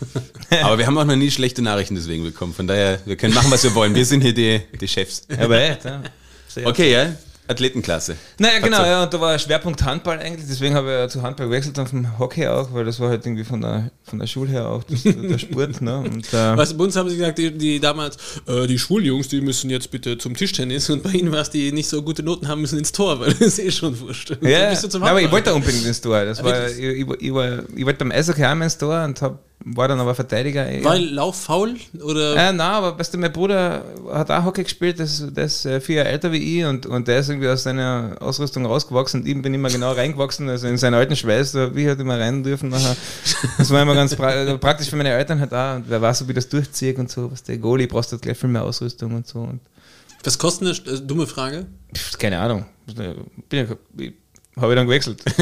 Aber 0.64 0.80
wir 0.80 0.88
haben 0.88 0.97
auch 0.97 1.05
noch 1.05 1.16
nie 1.16 1.30
schlechte 1.30 1.61
Nachrichten 1.61 1.93
deswegen 1.93 2.24
bekommen. 2.24 2.55
Von 2.55 2.66
daher, 2.66 2.99
wir 3.05 3.16
können 3.16 3.36
machen, 3.36 3.51
was 3.51 3.64
wir 3.64 3.76
wollen. 3.76 3.93
Wir 3.93 4.03
sind 4.03 4.22
hier 4.22 4.34
die, 4.34 4.61
die 4.82 4.88
Chefs. 4.88 5.28
Aber 5.38 5.61
echt, 5.61 5.86
ja. 5.86 6.01
Okay, 6.66 6.91
ja. 6.91 7.16
Athletenklasse. 7.48 8.16
Naja, 8.39 8.60
genau, 8.60 8.86
ja, 8.86 9.04
und 9.04 9.14
da 9.14 9.20
war 9.20 9.38
Schwerpunkt 9.38 9.84
Handball 9.84 10.20
eigentlich, 10.20 10.46
deswegen 10.48 10.76
habe 10.76 10.88
ich 10.88 10.94
ja 10.94 11.10
zu 11.10 11.22
Handball 11.22 11.48
gewechselt 11.48 11.78
und 11.78 11.89
vom 11.89 12.20
Hockey 12.20 12.48
auch, 12.48 12.74
weil 12.74 12.86
das 12.86 13.00
war 13.00 13.10
halt 13.10 13.26
irgendwie 13.26 13.44
von 13.44 13.62
der, 13.62 13.91
von 14.04 14.20
der 14.20 14.28
Schule 14.28 14.50
her 14.50 14.68
auch 14.70 14.84
das, 14.84 15.04
der 15.04 15.38
Sport, 15.38 15.82
ne? 15.82 15.98
Und, 15.98 16.34
äh, 16.34 16.58
weißt 16.58 16.72
du, 16.74 16.78
bei 16.78 16.84
uns 16.86 16.96
haben 16.96 17.10
sie 17.10 17.18
gesagt, 17.18 17.38
die, 17.38 17.52
die 17.52 17.80
damals, 17.80 18.18
äh, 18.48 18.66
die 18.68 18.80
Schuljungs, 18.80 19.28
die 19.28 19.41
müssen 19.41 19.70
jetzt 19.70 19.91
bitte 19.91 20.18
zum 20.18 20.36
Tischtennis 20.36 20.89
und 20.89 21.04
bei 21.04 21.12
ihnen 21.12 21.32
war 21.32 21.41
es, 21.41 21.50
die 21.50 21.72
nicht 21.72 21.89
so 21.89 22.02
gute 22.02 22.24
Noten 22.24 22.48
haben, 22.48 22.62
müssen 22.62 22.80
ins 22.80 22.91
Tor, 22.91 23.20
weil 23.20 23.30
das 23.34 23.41
ist 23.41 23.60
eh 23.60 23.72
schon 23.72 24.00
wurscht. 24.00 24.32
Und 24.32 24.48
ja, 24.48 24.74
dann 24.74 25.02
ja, 25.02 25.08
aber 25.08 25.22
ich 25.22 25.32
wollte 25.32 25.50
da 25.50 25.56
unbedingt 25.56 25.86
ins 25.86 26.00
Tor. 26.00 26.24
Das 26.24 26.39
Ah, 26.39 26.46
war, 26.46 26.70
ich, 26.70 26.80
ich, 26.80 27.08
ich, 27.20 27.34
war, 27.34 27.64
ich 27.76 27.86
wollte 27.86 28.00
beim 28.00 28.12
Eishockey 28.12 28.46
auch 28.46 28.56
mal 28.56 28.66
ins 28.66 28.78
Tor 28.78 29.04
und 29.04 29.22
hab, 29.22 29.39
war 29.66 29.88
dann 29.88 29.99
aber 29.99 30.14
Verteidiger. 30.16 30.68
eher. 30.68 30.84
Weil 30.84 31.05
lauffaul 31.05 31.76
oder 32.03 32.36
Äh, 32.36 32.53
nein, 32.53 32.61
aber 32.61 32.99
weißt 32.99 33.14
du, 33.14 33.18
mein 33.18 33.32
Bruder 33.32 33.84
hat 34.11 34.30
auch 34.30 34.45
Hockey 34.45 34.64
gespielt, 34.64 34.99
der 34.99 35.05
ist, 35.05 35.36
der 35.36 35.45
ist 35.45 35.68
vier 35.82 35.97
Jahre 35.97 36.09
älter 36.09 36.32
wie 36.32 36.59
ich 36.59 36.66
und, 36.66 36.86
und 36.86 37.07
der 37.07 37.20
ist 37.20 37.30
irgendwie 37.30 37.47
aus 37.47 37.64
seiner 37.64 38.18
Ausrüstung 38.20 38.66
rausgewachsen 38.66 39.22
und 39.22 39.28
ich 39.28 39.41
bin 39.41 39.53
immer 39.53 39.70
genau 39.70 39.91
reingewachsen, 39.93 40.49
also 40.49 40.68
in 40.68 40.78
seinen 40.78 40.95
alten 40.95 41.16
Schweiß, 41.16 41.53
da 41.53 41.76
wie 41.76 41.88
halt 41.88 41.99
immer 41.99 42.20
rein 42.20 42.43
dürfen 42.43 42.70
nachher. 42.70 42.95
Das 43.57 43.70
war 43.70 43.82
immer 43.82 43.95
ganz 43.95 44.16
pra 44.16 44.34
äh, 44.34 44.57
praktisch 44.57 44.89
für 44.89 44.95
meine 44.95 45.09
Eltern 45.09 45.39
halt 45.39 45.53
auch 45.53 45.76
und 45.76 45.86
wer 45.88 46.01
weiß, 46.01 46.22
ich 46.22 46.34
das 46.36 46.49
durchziehe 46.49 46.95
und 46.95 47.09
so, 47.09 47.32
was 47.32 47.43
der 47.43 47.57
Goalie 47.57 47.88
brauchst 47.88 48.11
halt 48.11 48.22
gleich 48.22 48.38
viel 48.38 48.49
mehr 48.49 48.64
Ausrüstung 48.64 49.14
und 49.16 49.28
so. 49.28 49.39
Und, 49.39 49.61
was 50.24 50.38
kostet 50.38 50.86
eine 50.86 50.97
äh, 50.97 51.01
dumme 51.01 51.28
Frage? 51.28 51.66
keine 52.18 52.39
Ahnung. 52.39 52.66
Bin 52.86 53.59
ja, 53.59 53.66
ich, 53.97 54.14
habe 54.60 54.74
ich 54.74 54.78
dann 54.78 54.86
gewechselt. 54.88 55.24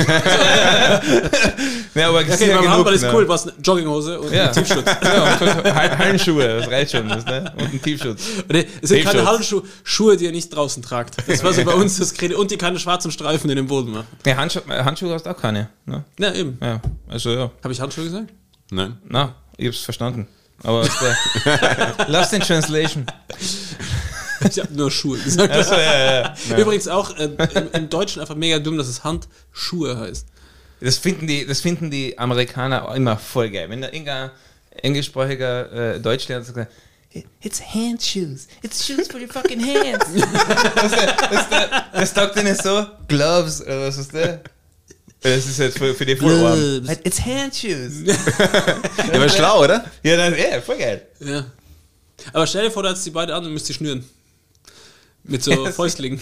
ja, 1.96 2.08
aber 2.10 2.20
Okay, 2.20 2.32
sicher 2.36 2.54
beim 2.54 2.62
genug, 2.62 2.76
Handball 2.76 2.94
ist 2.94 3.02
ne? 3.04 3.12
cool, 3.14 3.28
was 3.28 3.44
eine 3.48 3.54
Jogginghose 3.62 4.20
und 4.20 4.32
Ja. 4.34 4.48
ein 4.48 4.54
Tiefschutz. 4.54 4.86
Ja, 5.04 5.24
und 5.24 5.76
Hall- 5.76 5.98
Hallenschuhe, 5.98 6.48
das 6.60 6.68
reicht 6.70 6.92
schon, 6.92 7.10
das, 7.10 7.26
ne? 7.26 7.52
Und 7.58 7.74
ein 7.74 7.82
Tiefschutz. 7.82 8.22
Nee, 8.52 8.68
es 8.82 8.90
sind 8.90 9.04
keine. 9.04 9.26
Handschuhe, 9.26 9.64
Schuhe, 9.84 10.18
die 10.18 10.26
ihr 10.26 10.32
nicht 10.32 10.50
draußen 10.50 10.82
tragt. 10.82 11.16
Das 11.28 11.44
war 11.44 11.54
so 11.54 11.64
bei 11.66 11.74
uns 11.74 11.98
das 11.98 12.14
Credo. 12.14 12.40
Und 12.40 12.52
die 12.52 12.58
keine 12.58 12.80
schwarzen 12.80 13.12
Streifen 13.12 13.50
in 13.50 13.58
den 13.58 13.68
Boden 13.68 13.92
machen. 13.92 14.08
Nee, 14.26 14.34
Handschuhe, 14.36 14.64
Handschuhe 14.86 15.14
hast 15.14 15.26
du 15.26 15.30
auch 15.32 15.38
keine. 15.38 15.70
Ne? 15.86 16.04
Ja, 16.20 16.34
eben. 16.34 16.58
Ja, 16.62 16.80
also 17.10 17.32
ja. 17.32 17.52
Habe 17.64 17.74
ich 17.74 17.82
Handschuhe 17.82 18.06
gesagt? 18.06 18.28
Nein? 18.72 18.98
Na, 19.10 19.36
ich 19.58 19.68
hab's 19.68 19.80
verstanden. 19.80 20.28
Aber 20.64 20.82
es 20.82 20.90
war 21.02 22.08
Lost 22.08 22.34
in 22.34 22.42
Translation. 22.42 23.06
Ich 24.50 24.60
habe 24.60 24.74
nur 24.74 24.92
Schuhe 24.92 25.20
gesagt. 25.20 25.54
Also, 25.54 25.74
ja, 25.74 25.82
ja, 25.82 26.36
ja. 26.50 26.58
Übrigens 26.58 26.88
auch 26.88 27.18
äh, 27.18 27.26
im, 27.26 27.72
im 27.74 27.90
Deutschen 27.90 28.22
einfach 28.22 28.36
mega 28.36 28.60
dumm, 28.60 28.78
dass 28.78 28.88
es 28.88 29.04
Handschuhe 29.04 29.98
heißt. 29.98 30.26
Das 30.82 30.98
finden, 30.98 31.28
die, 31.28 31.46
das 31.46 31.62
finden 31.62 31.92
die 31.92 32.18
Amerikaner 32.18 32.88
auch 32.88 32.96
immer 32.96 33.18
voll 33.18 33.50
geil. 33.52 33.70
Wenn 33.70 33.82
da 33.82 33.90
irgendein 33.90 34.32
englischsprachiger 34.82 35.96
äh, 35.96 36.00
Deutschlehrer 36.00 36.44
sagt, 36.44 36.72
It's 37.42 37.60
hand 37.60 38.02
shoes. 38.02 38.48
It's 38.64 38.86
shoes 38.86 39.08
for 39.08 39.20
your 39.20 39.28
fucking 39.28 39.60
hands. 39.60 40.06
das, 40.76 40.92
das, 40.92 41.50
das, 41.50 41.70
das 41.94 42.14
sagt 42.14 42.38
ihnen 42.38 42.56
so, 42.56 42.86
Gloves 43.08 43.62
oder 43.62 43.88
was 43.88 43.98
ist 43.98 44.14
das? 44.14 44.40
Das 45.20 45.46
ist 45.46 45.60
jetzt 45.60 45.78
für, 45.78 45.94
für 45.94 46.06
die 46.06 46.16
Vollorm. 46.16 46.58
Gloves. 46.58 47.00
It's 47.04 47.20
hand 47.20 47.54
shoes. 47.54 48.04
Der 49.12 49.20
war 49.20 49.30
schlau, 49.30 49.64
oder? 49.64 49.86
ja, 50.04 50.16
dann, 50.16 50.34
ja, 50.36 50.62
voll 50.62 50.78
geil. 50.78 51.06
Ja. 51.20 51.46
Aber 52.34 52.48
stell 52.48 52.66
dir 52.66 52.72
vor, 52.72 52.84
da 52.84 52.90
hat 52.90 53.06
die 53.06 53.10
beide 53.12 53.36
an 53.36 53.46
und 53.46 53.54
müsst 53.54 53.68
die 53.68 53.74
schnüren. 53.74 54.04
Mit 55.24 55.44
so 55.44 55.66
Fäustlingen. 55.72 56.20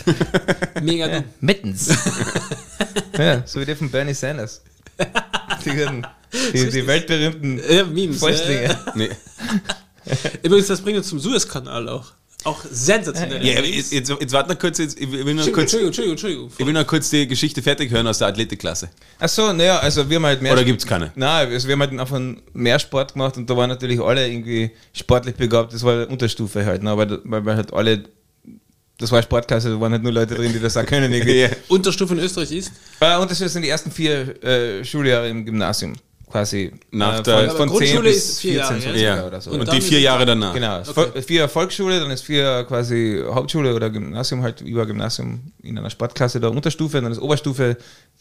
Mega 0.82 1.08
dumm. 1.08 1.24
Mittens. 1.39 1.89
ja, 3.18 3.43
so 3.45 3.60
wie 3.62 3.66
der 3.66 3.76
von 3.78 3.89
Bernie 3.89 4.14
Sanders. 4.14 4.62
Die, 5.66 5.72
die, 6.54 6.70
die 6.70 6.88
weltberühmten 6.88 7.62
Ja, 7.70 7.86
Memes. 7.86 8.20
Fäustlinge. 8.20 8.64
Äh, 8.64 8.76
Nee. 8.95 9.10
übrigens, 10.43 10.68
das 10.68 10.82
bringt 10.82 10.97
uns 10.97 11.08
zum 11.08 11.20
Suezkanal 11.20 11.88
auch. 11.89 12.12
Auch 12.45 12.64
sensationell. 12.72 13.45
Ja, 13.45 13.58
aber 13.58 13.68
jetzt, 13.68 13.91
jetzt, 13.91 14.10
jetzt 14.10 14.32
warte 14.32 14.50
noch 14.54 14.58
kurz, 14.60 14.78
jetzt, 14.78 14.97
ich 15.00 15.12
will 15.12 15.20
noch 15.34 15.45
Entschuldigung, 15.45 15.54
kurz, 15.56 15.74
Entschuldigung, 15.74 15.88
Entschuldigung, 15.88 16.12
Entschuldigung. 16.14 16.52
ich 16.58 16.66
will 16.66 16.74
noch 16.74 16.88
kurz 16.88 17.10
die 17.10 17.28
Geschichte 17.28 17.62
fertig 17.62 17.91
hören 17.91 18.08
aus 18.08 18.20
der 18.20 18.30
Athletikklasse. 18.30 18.89
Achso, 19.20 19.52
naja, 19.52 19.80
also 19.80 20.10
wir 20.10 20.16
haben 20.16 20.26
halt 20.26 20.41
mehr. 20.41 20.54
Oder 20.54 20.64
gibt's 20.64 20.86
keine? 20.88 21.12
Nein, 21.16 21.50
also 21.52 21.68
wir 21.68 21.74
haben 21.74 21.82
halt 21.82 22.00
einfach 22.00 22.20
mehr 22.54 22.80
Sport 22.80 23.12
gemacht 23.14 23.36
und 23.36 23.50
da 23.50 23.58
waren 23.58 23.70
natürlich 23.70 24.00
alle 24.00 24.26
irgendwie 24.26 24.72
sportlich 24.93 25.36
begabt. 25.36 25.74
Das 25.74 25.84
war 25.84 25.93
eine 25.95 26.08
Unterstufe 26.08 26.66
halt, 26.66 26.82
ne? 26.82 26.95
weil, 26.97 27.20
weil 27.26 27.45
wir 27.45 27.56
halt 27.56 27.74
alle. 27.74 28.04
Das 29.00 29.12
war 29.12 29.24
Sportklasse, 29.24 29.70
da 29.72 29.80
waren 29.80 29.93
halt 29.93 30.04
nur 30.04 30.12
Leute 30.12 30.36
drin, 30.36 30.52
die 30.54 30.60
das 30.60 30.76
auch 30.78 30.86
können. 30.86 31.12
Unterstufe 31.70 32.14
in 32.14 32.20
Österreich 32.20 32.52
ist? 32.52 32.72
Äh, 33.00 33.18
und 33.18 33.32
das 33.32 33.38
sind 33.39 33.62
die 33.62 33.70
ersten 33.70 33.89
vier 33.91 34.43
äh, 34.43 34.84
Schuljahre 34.86 35.30
im 35.30 35.45
Gymnasium. 35.45 35.95
Quasi. 36.30 36.72
Nach 36.91 37.20
äh, 37.20 37.24
der- 37.24 37.50
von, 37.52 37.70
von 37.70 37.70
10 37.70 37.78
Grundschule 37.78 38.10
bis 38.10 38.18
ist 38.30 38.39
vier 38.41 38.64
14 38.64 38.82
Jahre, 38.95 39.00
ja? 39.22 39.26
oder 39.26 39.41
so. 39.41 39.50
Und, 39.52 39.62
Und 39.62 39.72
die 39.74 39.82
vier 39.82 40.00
Jahre 40.00 40.26
danach. 40.28 40.54
Genau, 40.54 40.82
Okay. 40.86 41.22
Vier 41.24 41.50
Volksschule, 41.50 42.00
dann 42.00 42.12
ist 42.12 42.22
vier 42.24 42.66
quasi 42.68 43.24
Hauptschule 43.26 43.74
oder 43.74 43.89
Gymnasium, 43.89 44.43
halt 44.43 44.62
über 44.62 44.86
Gymnasium 44.86 45.39
in 45.64 45.78
einer 45.78 45.89
Sportklasse 45.89 46.39
der 46.39 46.52
Unterstufe, 46.52 47.02
dann 47.02 47.12
ist 47.12 47.20
Oberstufe 47.20 47.78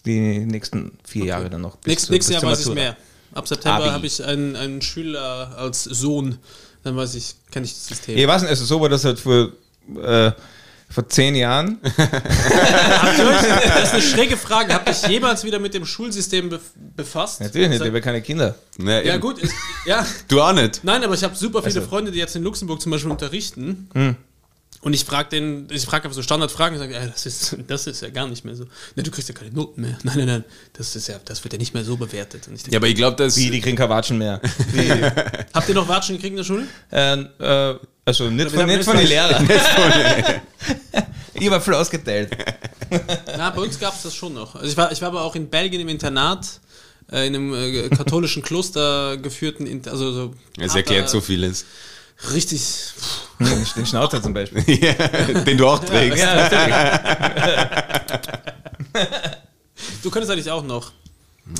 die 0.07 0.39
nächsten 0.39 0.93
vier 1.05 1.24
Jahre 1.26 1.51
dann 1.51 1.61
noch. 1.61 1.76
bis 1.76 1.91
Nächst, 1.91 2.11
nächstes 2.11 2.35
Jahr 2.41 2.51
weiß 2.51 2.66
ich 2.66 2.74
mehr. 2.74 2.97
Ab 3.35 3.47
September 3.47 3.93
habe 3.93 4.07
ich 4.07 4.24
einen, 4.24 4.57
einen 4.57 4.81
Schüler 4.81 5.55
als 5.59 5.85
Sohn. 5.85 6.39
Dann 6.85 6.97
weiß 6.97 7.14
ich, 7.16 7.35
kenne 7.51 7.66
ich 7.66 7.74
das 7.74 7.89
System. 7.89 8.16
Ich 8.16 8.26
weiß 8.26 8.43
nicht, 8.43 8.51
also 8.51 8.64
so 8.64 8.81
war 8.81 8.89
das 8.89 9.05
halt 9.05 9.18
vor, 9.18 9.49
äh, 10.03 10.31
vor 10.89 11.09
zehn 11.09 11.34
Jahren. 11.34 11.78
Das 13.09 13.84
ist 13.84 13.93
eine 13.95 14.03
schräge 14.03 14.36
Frage. 14.36 14.74
Habt 14.74 14.89
ihr 14.89 14.93
euch 14.95 15.09
jemals 15.11 15.45
wieder 15.45 15.59
mit 15.59 15.74
dem 15.74 15.84
Schulsystem 15.86 16.49
bef 16.49 16.61
befasst? 16.97 17.41
Natürlich 17.41 17.68
nicht, 17.68 17.80
ich 17.80 17.86
habe 17.86 18.01
keine 18.01 18.22
Kinder. 18.22 18.55
Ja, 18.78 19.01
Ja, 19.01 19.14
eben. 19.14 19.20
gut. 19.20 19.39
Ist, 19.39 19.53
ja. 19.86 20.05
Du 20.28 20.41
auch 20.41 20.53
nicht. 20.53 20.82
Nein, 20.84 21.03
aber 21.05 21.14
ich 21.14 21.22
habe 21.24 21.34
super 21.34 21.62
viele 21.62 21.76
Also- 21.76 21.89
Freunde, 21.89 22.11
die 22.11 22.18
jetzt 22.18 22.34
in 22.36 22.43
Luxemburg 22.43 22.80
zum 22.80 22.91
Beispiel 22.93 23.11
unterrichten. 23.11 23.89
Hm. 23.95 24.16
Und 24.81 24.93
ich 24.93 25.05
frage 25.05 25.29
den, 25.31 25.66
ich 25.70 25.85
frage 25.85 26.05
einfach 26.05 26.14
so 26.14 26.22
Standardfragen 26.22 26.79
und 26.81 26.89
sage, 26.89 27.11
das 27.12 27.26
ist, 27.26 27.57
das 27.66 27.89
ist 27.89 28.01
ja 28.01 28.11
gar 28.11 28.29
nicht 28.29 28.45
mehr 28.45 28.55
so. 28.55 28.64
Ne, 28.95 29.03
du 29.03 29.11
kriegst 29.11 29.29
ja 29.29 29.35
keine 29.35 29.51
Noten 29.51 29.81
mehr. 29.81 29.99
Nein, 30.05 30.18
nein, 30.18 30.26
nein, 30.26 30.45
das 30.72 30.95
ist 30.95 31.09
ja, 31.09 31.18
das 31.24 31.43
wird 31.43 31.53
ja 31.55 31.59
nicht 31.59 31.74
mehr 31.74 31.83
so 31.85 31.97
bewertet. 31.97 32.47
Und 32.47 32.55
ich 32.55 32.62
denke, 32.62 32.74
Ja, 32.74 32.79
aber 32.79 32.87
ich 32.87 32.95
glaube, 32.95 33.16
dass. 33.16 33.37
Wie, 33.37 33.51
die 33.51 33.61
kriegen 33.61 33.76
keine 33.76 33.91
Watschen 33.91 34.18
mehr. 34.18 34.41
Die, 34.72 34.89
Habt 35.53 35.68
ihr 35.68 35.74
noch 35.74 35.89
Watschen 35.89 36.14
gekriegt 36.16 36.31
in 36.33 36.37
der 36.37 36.45
Schule? 36.45 36.66
äh, 36.93 37.72
äh, 37.72 37.79
also 38.05 38.31
nicht 38.31 38.51
von, 38.53 38.66
nicht 38.66 38.85
von 38.85 38.97
den 38.97 39.07
Lehrern. 39.09 39.49
ich 41.35 41.51
habe 41.51 41.61
viel 41.61 41.74
ausgeteilt. 41.74 42.31
Na, 43.37 43.51
bei 43.51 43.62
uns 43.62 43.79
gab 43.79 43.95
es 43.95 44.03
das 44.03 44.14
schon 44.14 44.35
noch. 44.35 44.55
Also 44.55 44.66
ich 44.68 44.76
war, 44.76 44.91
ich 44.93 45.01
war 45.03 45.09
aber 45.09 45.22
auch 45.22 45.35
in 45.35 45.49
Belgien 45.51 45.81
im 45.83 45.89
Internat, 45.89 46.47
äh, 47.12 47.26
in 47.26 47.35
einem 47.35 47.55
äh, 47.55 47.89
katholischen 47.91 48.43
Kloster 48.43 49.16
geführten, 49.18 49.66
Inter- 49.66 49.91
also 49.93 50.12
so. 50.12 50.35
Es 50.59 50.74
erklärt 50.74 51.11
so 51.11 51.20
vieles. 51.20 51.64
Richtig. 52.33 52.62
Den 53.77 53.87
Schnauzer 53.87 54.23
zum 54.23 54.35
Beispiel. 54.35 54.64
ja, 54.83 54.93
den 55.45 55.57
du 55.57 55.69
auch 55.69 55.79
trägst. 55.79 56.19
Ja, 56.19 56.35
natürlich. 56.35 56.75
könntest 60.11 60.33
eigentlich 60.33 60.51
auch 60.51 60.64
noch. 60.64 60.93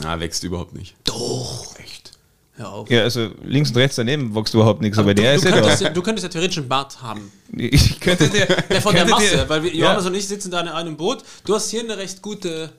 Na, 0.03 0.19
wächst 0.19 0.43
überhaupt 0.43 0.75
nicht. 0.75 0.97
Doch. 1.05 1.77
Echt. 1.79 2.13
Hör 2.57 2.73
auf. 2.73 2.91
Ja, 2.91 3.03
also 3.03 3.31
links 3.45 3.71
und 3.71 3.77
rechts 3.77 3.95
daneben 3.97 4.35
wächst 4.35 4.53
überhaupt 4.53 4.83
nichts, 4.83 4.99
aber 4.99 5.15
du, 5.15 5.23
der 5.23 5.33
du, 5.33 5.39
ist 5.39 5.45
ja 5.45 5.53
könntest, 5.53 5.81
da. 5.81 5.85
ja, 5.87 5.91
du 5.93 6.03
könntest 6.03 6.25
ja 6.25 6.29
theoretisch 6.29 6.59
einen 6.59 6.69
Bart 6.69 7.01
haben. 7.01 7.31
Ich 7.57 8.01
könnte 8.01 8.29
dir. 8.29 8.47
Ja, 8.69 8.81
von 8.81 8.95
der 8.95 9.07
Masse, 9.07 9.37
dir- 9.37 9.49
weil 9.49 9.63
wir, 9.63 9.75
ja. 9.75 9.85
Johannes 9.85 10.07
und 10.07 10.15
ich 10.15 10.27
sitzen 10.27 10.51
da 10.51 10.61
in 10.61 10.69
einem 10.69 10.97
Boot. 10.97 11.23
Du 11.45 11.55
hast 11.55 11.71
hier 11.71 11.81
eine 11.81 11.97
recht 11.97 12.21
gute 12.21 12.73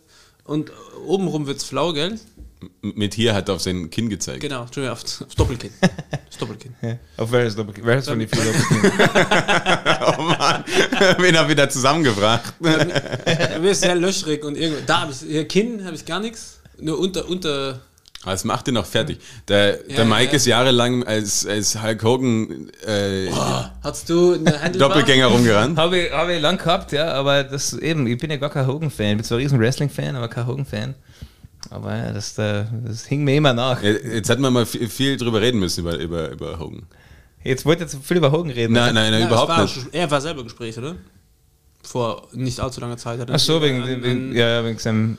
und 0.43 0.71
obenrum 1.07 1.47
wird's 1.47 1.63
flau, 1.63 1.93
gell? 1.93 2.19
Mit 2.81 3.13
hier 3.13 3.33
hat 3.33 3.47
er 3.47 3.55
auf 3.55 3.61
sein 3.61 3.89
Kinn 3.89 4.09
gezeigt. 4.09 4.41
Genau, 4.41 4.63
Entschuldigung, 4.63 4.93
aufs, 4.97 5.21
aufs 5.21 5.35
Doppelkinn. 5.35 5.71
Das 5.81 6.37
Doppelkinn. 6.37 6.73
Ja. 6.81 6.97
Auf 7.15 7.31
welches 7.31 7.55
Doppel- 7.55 7.85
welches 7.85 8.09
von 8.09 8.19
den 8.19 8.27
vier 8.27 8.43
Doppelkinn? 8.43 8.91
Oh 10.17 10.21
Mann, 10.21 10.63
wen 11.19 11.37
hat 11.37 11.47
wieder 11.47 11.69
zusammengebracht? 11.69 12.53
Du 12.59 13.61
bist 13.61 13.81
sehr 13.81 13.95
löchrig 13.95 14.43
und 14.43 14.57
irgendwo. 14.57 14.81
Da 14.85 15.01
habe 15.01 15.11
ich, 15.13 15.19
hier 15.19 15.47
Kinn 15.47 15.85
habe 15.85 15.95
ich 15.95 16.05
gar 16.05 16.19
nichts. 16.19 16.59
Nur 16.79 16.99
unter, 16.99 17.27
unter. 17.29 17.81
Aber 18.23 18.33
es 18.33 18.43
macht 18.43 18.67
ihn 18.67 18.73
noch 18.73 18.85
fertig. 18.85 19.19
Der, 19.47 19.77
der 19.77 19.99
ja, 19.99 20.03
Mike 20.03 20.31
ja. 20.31 20.33
ist 20.33 20.45
jahrelang 20.45 21.03
als, 21.05 21.45
als 21.45 21.81
Hulk 21.81 22.03
Hogan 22.03 22.69
äh, 22.85 23.29
Hast 23.81 24.09
du 24.09 24.33
eine? 24.33 24.77
Doppelgänger 24.77 25.27
rumgerannt. 25.27 25.77
Habe 25.77 25.99
ich, 25.99 26.11
hab 26.11 26.27
ich 26.27 26.41
lang 26.41 26.57
gehabt, 26.57 26.91
ja, 26.91 27.13
aber 27.13 27.45
das 27.45 27.71
eben, 27.73 28.07
ich 28.07 28.17
bin 28.17 28.29
ja 28.29 28.35
gar 28.37 28.49
kein 28.49 28.67
Hogan-Fan. 28.67 29.11
Ich 29.11 29.15
bin 29.17 29.23
zwar 29.23 29.37
ein 29.37 29.43
riesen 29.43 29.59
Wrestling-Fan, 29.59 30.17
aber 30.17 30.27
kein 30.27 30.47
Hogan-Fan. 30.47 30.95
Aber 31.71 31.95
ja, 31.95 32.11
das, 32.11 32.37
äh, 32.37 32.65
das 32.85 33.05
hing 33.05 33.23
mir 33.23 33.35
immer 33.35 33.53
nach. 33.53 33.81
Jetzt 33.83 34.29
hätten 34.29 34.41
wir 34.41 34.49
mal 34.51 34.65
viel, 34.65 34.89
viel 34.89 35.17
drüber 35.17 35.39
reden 35.41 35.59
müssen 35.59 35.81
über, 35.81 35.97
über, 35.97 36.29
über 36.31 36.59
Hogan. 36.59 36.83
Jetzt 37.43 37.65
wollte 37.65 37.83
ich 37.83 37.89
zu 37.91 37.99
viel 38.01 38.17
über 38.17 38.31
Hogan 38.31 38.51
reden. 38.51 38.73
Nein, 38.73 38.93
nein, 38.95 39.11
nein, 39.11 39.21
Ja, 39.21 39.27
überhaupt 39.27 39.49
war, 39.49 39.61
nicht. 39.61 39.77
Er 39.91 40.09
war 40.09 40.19
selber 40.19 40.43
Gespräch, 40.43 40.77
oder? 40.77 40.95
Vor 41.83 42.27
nicht 42.33 42.59
allzu 42.59 42.81
langer 42.81 42.97
Zeit. 42.97 43.19
Hat 43.19 43.29
er 43.29 43.35
Ach 43.35 43.39
so, 43.39 43.61
wegen, 43.61 43.81
an- 43.83 44.03
wegen, 44.03 44.35
ja, 44.35 44.65
wegen 44.65 44.77
seinem, 44.79 45.17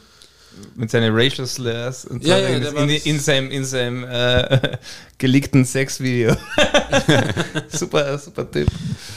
mit 0.75 0.91
seinen 0.91 1.15
Racial 1.15 1.47
Slurs 1.47 2.05
und 2.05 2.23
so, 2.23 2.31
Ja, 2.31 2.39
ja, 2.39 2.49
in, 2.49 2.89
in, 2.89 3.21
seinem, 3.21 3.51
in 3.51 3.65
seinem 3.65 4.05
äh, 4.05 4.77
geleakten 5.19 5.65
Sexvideo. 5.65 6.37
super, 7.69 8.19
super 8.19 8.51
Typ. 8.51 8.69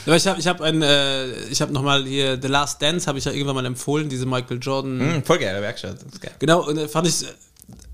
Aber 0.06 0.16
ich 0.16 0.26
habe 0.26 0.40
ich 0.40 0.46
hab 0.46 0.60
ein, 0.60 0.82
äh, 0.82 1.28
ich 1.50 1.60
habe 1.60 1.72
nochmal 1.72 2.04
hier 2.04 2.38
The 2.40 2.48
Last 2.48 2.80
Dance, 2.80 3.06
habe 3.06 3.18
ich 3.18 3.24
ja 3.24 3.32
irgendwann 3.32 3.56
mal 3.56 3.66
empfohlen, 3.66 4.08
diese 4.08 4.26
Michael 4.26 4.58
Jordan. 4.60 5.00
Hm, 5.00 5.24
voll 5.24 5.38
geil, 5.38 5.54
hab 5.56 5.74
ich 5.76 5.82
geschaut. 5.82 5.98
Genau, 6.38 6.66
und 6.66 6.78
äh, 6.78 6.88
fand 6.88 7.08
ich, 7.08 7.22
äh, 7.22 7.26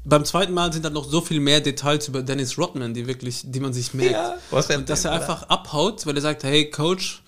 beim 0.05 0.25
zweiten 0.25 0.53
Mal 0.53 0.73
sind 0.73 0.85
dann 0.85 0.93
noch 0.93 1.09
so 1.09 1.21
viel 1.21 1.41
mehr 1.41 1.61
Details 1.61 2.09
über 2.09 2.23
Dennis 2.23 2.59
Rodman, 2.59 2.95
die 2.95 3.07
wirklich, 3.07 3.43
die 3.45 3.61
man 3.61 3.73
sich 3.73 3.95
merkt. 3.95 4.13
Ja, 4.13 4.37
was 4.51 4.69
und 4.71 4.89
dass 4.89 5.05
er 5.05 5.13
einfach 5.13 5.45
abhaut, 5.45 6.07
weil 6.07 6.17
er 6.17 6.23
sagt, 6.23 6.43
hey 6.45 6.71
Coach, 6.71 7.23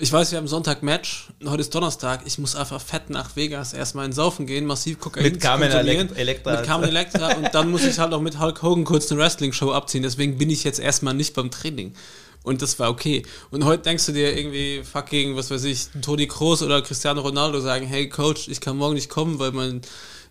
ich 0.00 0.12
weiß, 0.12 0.30
wir 0.30 0.38
haben 0.38 0.48
Sonntag 0.48 0.82
Match, 0.82 1.28
heute 1.44 1.60
ist 1.60 1.74
Donnerstag, 1.74 2.22
ich 2.24 2.38
muss 2.38 2.56
einfach 2.56 2.80
fett 2.80 3.10
nach 3.10 3.36
Vegas 3.36 3.74
erstmal 3.74 4.06
in 4.06 4.12
Saufen 4.12 4.46
gehen, 4.46 4.64
massiv 4.64 4.98
Kokain 4.98 5.22
Mit 5.22 5.40
Carmen 5.40 5.70
Electra. 5.70 6.56
Mit 6.56 6.64
Carmen 6.64 6.88
Electra 6.88 7.34
und 7.34 7.54
dann 7.54 7.70
muss 7.70 7.84
ich 7.84 7.98
halt 7.98 8.10
noch 8.10 8.22
mit 8.22 8.40
Hulk 8.40 8.62
Hogan 8.62 8.84
kurz 8.84 9.12
eine 9.12 9.20
Wrestling-Show 9.20 9.72
abziehen, 9.72 10.02
deswegen 10.02 10.38
bin 10.38 10.48
ich 10.48 10.64
jetzt 10.64 10.80
erstmal 10.80 11.14
nicht 11.14 11.34
beim 11.34 11.50
Training. 11.50 11.94
Und 12.42 12.62
das 12.62 12.78
war 12.78 12.88
okay. 12.88 13.22
Und 13.50 13.66
heute 13.66 13.82
denkst 13.82 14.06
du 14.06 14.12
dir 14.12 14.34
irgendwie 14.34 14.82
fucking, 14.82 15.36
was 15.36 15.50
weiß 15.50 15.64
ich, 15.64 15.88
Toni 16.00 16.26
Kroos 16.26 16.62
oder 16.62 16.80
Cristiano 16.80 17.20
Ronaldo 17.20 17.60
sagen, 17.60 17.86
hey 17.86 18.08
Coach, 18.08 18.48
ich 18.48 18.62
kann 18.62 18.78
morgen 18.78 18.94
nicht 18.94 19.10
kommen, 19.10 19.38
weil 19.38 19.52
mein 19.52 19.82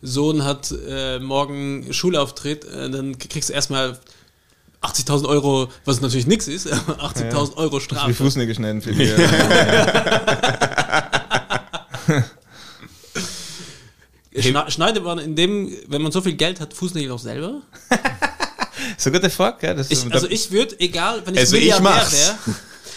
Sohn 0.01 0.43
hat 0.43 0.73
äh, 0.87 1.19
morgen 1.19 1.93
Schulauftritt, 1.93 2.65
äh, 2.65 2.89
dann 2.89 3.19
kriegst 3.19 3.49
du 3.49 3.53
erstmal 3.53 3.99
80.000 4.81 5.25
Euro, 5.27 5.69
was 5.85 6.01
natürlich 6.01 6.27
nichts 6.27 6.47
ist, 6.47 6.67
aber 6.71 7.03
80.000 7.03 7.55
Euro 7.57 7.77
Wie 7.77 7.81
Strafe. 7.81 8.13
Fußnägel 8.13 8.55
schneiden 8.55 8.81
für 8.81 8.93
die. 8.93 9.11
Schna 14.37 14.69
schneidet 14.69 15.03
man 15.03 15.19
in 15.19 15.35
dem, 15.35 15.75
wenn 15.87 16.01
man 16.01 16.11
so 16.11 16.21
viel 16.21 16.33
Geld 16.33 16.59
hat, 16.59 16.73
Fußnägel 16.73 17.11
auch 17.11 17.19
selber? 17.19 17.61
so 18.97 19.11
gute 19.11 19.29
Frage, 19.29 19.57
gell? 19.59 19.75
Das 19.75 19.87
ist- 19.89 20.05
Ich, 20.05 20.13
also 20.13 20.27
ich 20.29 20.51
würde, 20.51 20.79
egal, 20.79 21.21
wenn 21.25 21.33
ich 21.33 21.39
Also 21.41 21.55
ich 21.55 21.63
Milliardär 21.63 21.89
mach's. 21.89 22.13
wäre. 22.13 22.35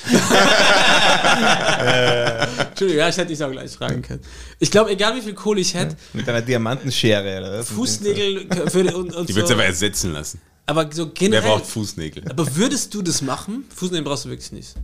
Entschuldigung, 2.71 2.99
ja, 3.01 3.09
ich 3.09 3.17
hätte 3.17 3.29
dich 3.29 3.43
auch 3.43 3.51
gleich 3.51 3.71
fragen 3.73 4.03
können. 4.03 4.21
Ich 4.59 4.71
glaube, 4.71 4.91
egal 4.91 5.17
wie 5.17 5.23
viel 5.23 5.35
Kohle 5.35 5.61
ich 5.61 5.75
hätte, 5.75 5.97
mit 6.13 6.29
einer 6.29 6.43
Diamantenschere 6.43 7.39
oder 7.39 7.59
was? 7.61 7.71
Fußnägel 7.71 8.47
für, 8.69 8.97
und, 8.97 9.15
und 9.15 9.29
Die 9.29 9.35
wird 9.35 9.49
so. 9.49 9.55
aber 9.55 9.65
ersetzen 9.65 10.13
lassen. 10.13 10.41
Aber 10.67 10.89
so 10.93 11.07
Wer 11.07 11.13
generell. 11.15 11.43
braucht 11.51 11.67
Fußnägel? 11.67 12.25
Aber 12.31 12.57
würdest 12.57 12.95
du 12.95 13.03
das 13.03 13.21
machen? 13.23 13.65
Fußnägel 13.75 14.05
brauchst 14.05 14.25
du 14.25 14.29
wirklich 14.31 14.53
nicht. 14.53 14.75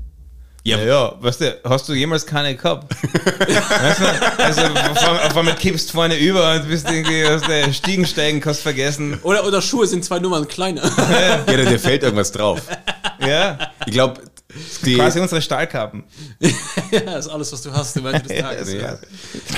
Ja, 0.64 0.78
ja, 0.82 1.14
weißt 1.22 1.40
du, 1.40 1.60
hast 1.64 1.88
du 1.88 1.94
jemals 1.94 2.26
keine 2.26 2.54
gehabt? 2.54 2.94
weißt 3.02 4.00
du, 4.00 4.42
also 4.42 4.60
auf, 4.62 5.36
einmal 5.36 5.54
kippst 5.54 5.92
vorne 5.92 6.18
über 6.18 6.54
und 6.56 6.68
bist 6.68 6.86
irgendwie 6.90 7.24
aus 7.24 7.42
der 7.42 7.72
Stiegen 7.72 8.04
steigen, 8.06 8.40
kannst 8.40 8.60
vergessen. 8.62 9.18
Oder, 9.22 9.46
oder 9.46 9.62
Schuhe 9.62 9.86
sind 9.86 10.04
zwei 10.04 10.18
Nummern 10.18 10.46
kleiner. 10.48 10.82
Ja, 10.84 11.38
da- 11.44 11.56
dir 11.64 11.78
fällt 11.78 12.02
irgendwas 12.02 12.32
drauf. 12.32 12.60
Ja, 13.20 13.70
Ich 13.86 13.92
glaube, 13.92 14.20
die. 14.84 14.96
quasi 14.96 15.20
unsere 15.20 15.40
Stahlkappen. 15.40 16.04
ja, 16.90 17.00
das 17.00 17.26
ist 17.26 17.32
alles, 17.32 17.52
was 17.52 17.62
du 17.62 17.72
hast 17.72 17.96
im 17.96 18.06
Ende 18.06 18.22
des 18.28 18.38
Tages. 18.38 18.72
Ja, 18.72 18.98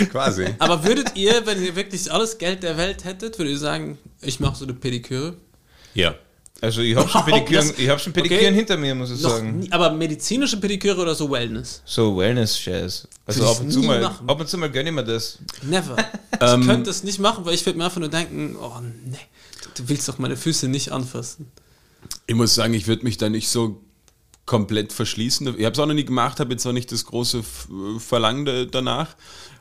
quasi. 0.06 0.46
Aber 0.58 0.84
würdet 0.84 1.16
ihr, 1.16 1.44
wenn 1.46 1.60
ihr 1.64 1.74
wirklich 1.74 2.12
alles 2.12 2.38
Geld 2.38 2.62
der 2.62 2.76
Welt 2.76 3.04
hättet, 3.04 3.38
würdet 3.38 3.54
ihr 3.54 3.58
sagen, 3.58 3.98
ich 4.20 4.38
mache 4.38 4.54
so 4.56 4.64
eine 4.64 4.74
Pediküre? 4.74 5.34
Ja. 5.94 6.14
Also 6.62 6.82
ich 6.82 6.94
habe 6.94 7.08
schon 7.08 7.20
Wow, 7.26 7.32
Pediküren, 7.32 7.68
das- 7.68 7.78
ich 7.78 7.88
hab 7.88 8.00
schon 8.00 8.12
Pediküren 8.12 8.44
okay. 8.46 8.54
hinter 8.54 8.76
mir, 8.76 8.94
muss 8.94 9.10
ich 9.10 9.20
Noch 9.22 9.30
sagen. 9.30 9.60
nie, 9.60 9.72
aber 9.72 9.90
medizinische 9.92 10.58
Pediküre 10.60 11.00
oder 11.00 11.14
so 11.14 11.30
Wellness? 11.30 11.82
So 11.86 12.16
Wellness-Scheiß. 12.18 13.08
Also 13.26 13.46
ab 13.46 13.60
und, 13.60 13.70
zu 13.70 13.80
mal, 13.80 14.00
machen. 14.00 14.28
ab 14.28 14.40
und 14.40 14.48
zu 14.48 14.58
mal 14.58 14.70
gönne 14.70 14.90
ich 14.90 14.94
mir 14.94 15.04
das. 15.04 15.38
Never. 15.62 15.96
Ähm, 16.42 16.62
ich 16.62 16.66
könnte 16.68 16.84
das 16.88 17.02
nicht 17.02 17.18
machen, 17.18 17.44
weil 17.44 17.52
ich 17.52 17.66
würde 17.66 17.76
mir 17.78 17.84
einfach 17.84 18.00
nur 18.00 18.08
denken, 18.08 18.56
oh 18.58 18.72
nee, 19.04 19.18
du 19.74 19.86
willst 19.90 20.08
doch 20.08 20.16
meine 20.16 20.38
Füße 20.38 20.68
nicht 20.68 20.90
anfassen. 20.90 21.52
Ich 22.26 22.34
muss 22.34 22.54
sagen, 22.54 22.72
ich 22.72 22.86
würde 22.86 23.04
mich 23.04 23.18
da 23.18 23.28
nicht 23.28 23.50
so 23.50 23.82
komplett 24.46 24.90
verschließen. 24.94 25.46
Ich 25.58 25.64
habe 25.66 25.74
es 25.74 25.78
auch 25.78 25.84
noch 25.86 25.92
nie 25.92 26.06
gemacht, 26.06 26.40
habe 26.40 26.52
jetzt 26.52 26.64
auch 26.66 26.72
nicht 26.72 26.90
das 26.92 27.04
große 27.04 27.42
Verlangen 27.98 28.46
da- 28.46 28.64
danach. 28.64 29.16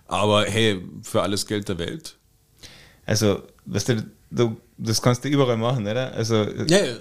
Aber 0.08 0.46
hey, 0.46 0.82
für 1.04 1.22
alles 1.22 1.48
Geld 1.48 1.68
der 1.68 1.80
Welt. 1.80 2.16
Also, 3.06 3.44
weißt 3.66 3.90
du, 3.90 4.06
du 4.32 4.58
das 4.82 5.02
kannst 5.02 5.26
du 5.26 5.28
überall 5.28 5.58
machen, 5.58 5.86
oder? 5.86 6.14
Also, 6.14 6.36
Ja, 6.36 6.78
ja. 6.78 6.94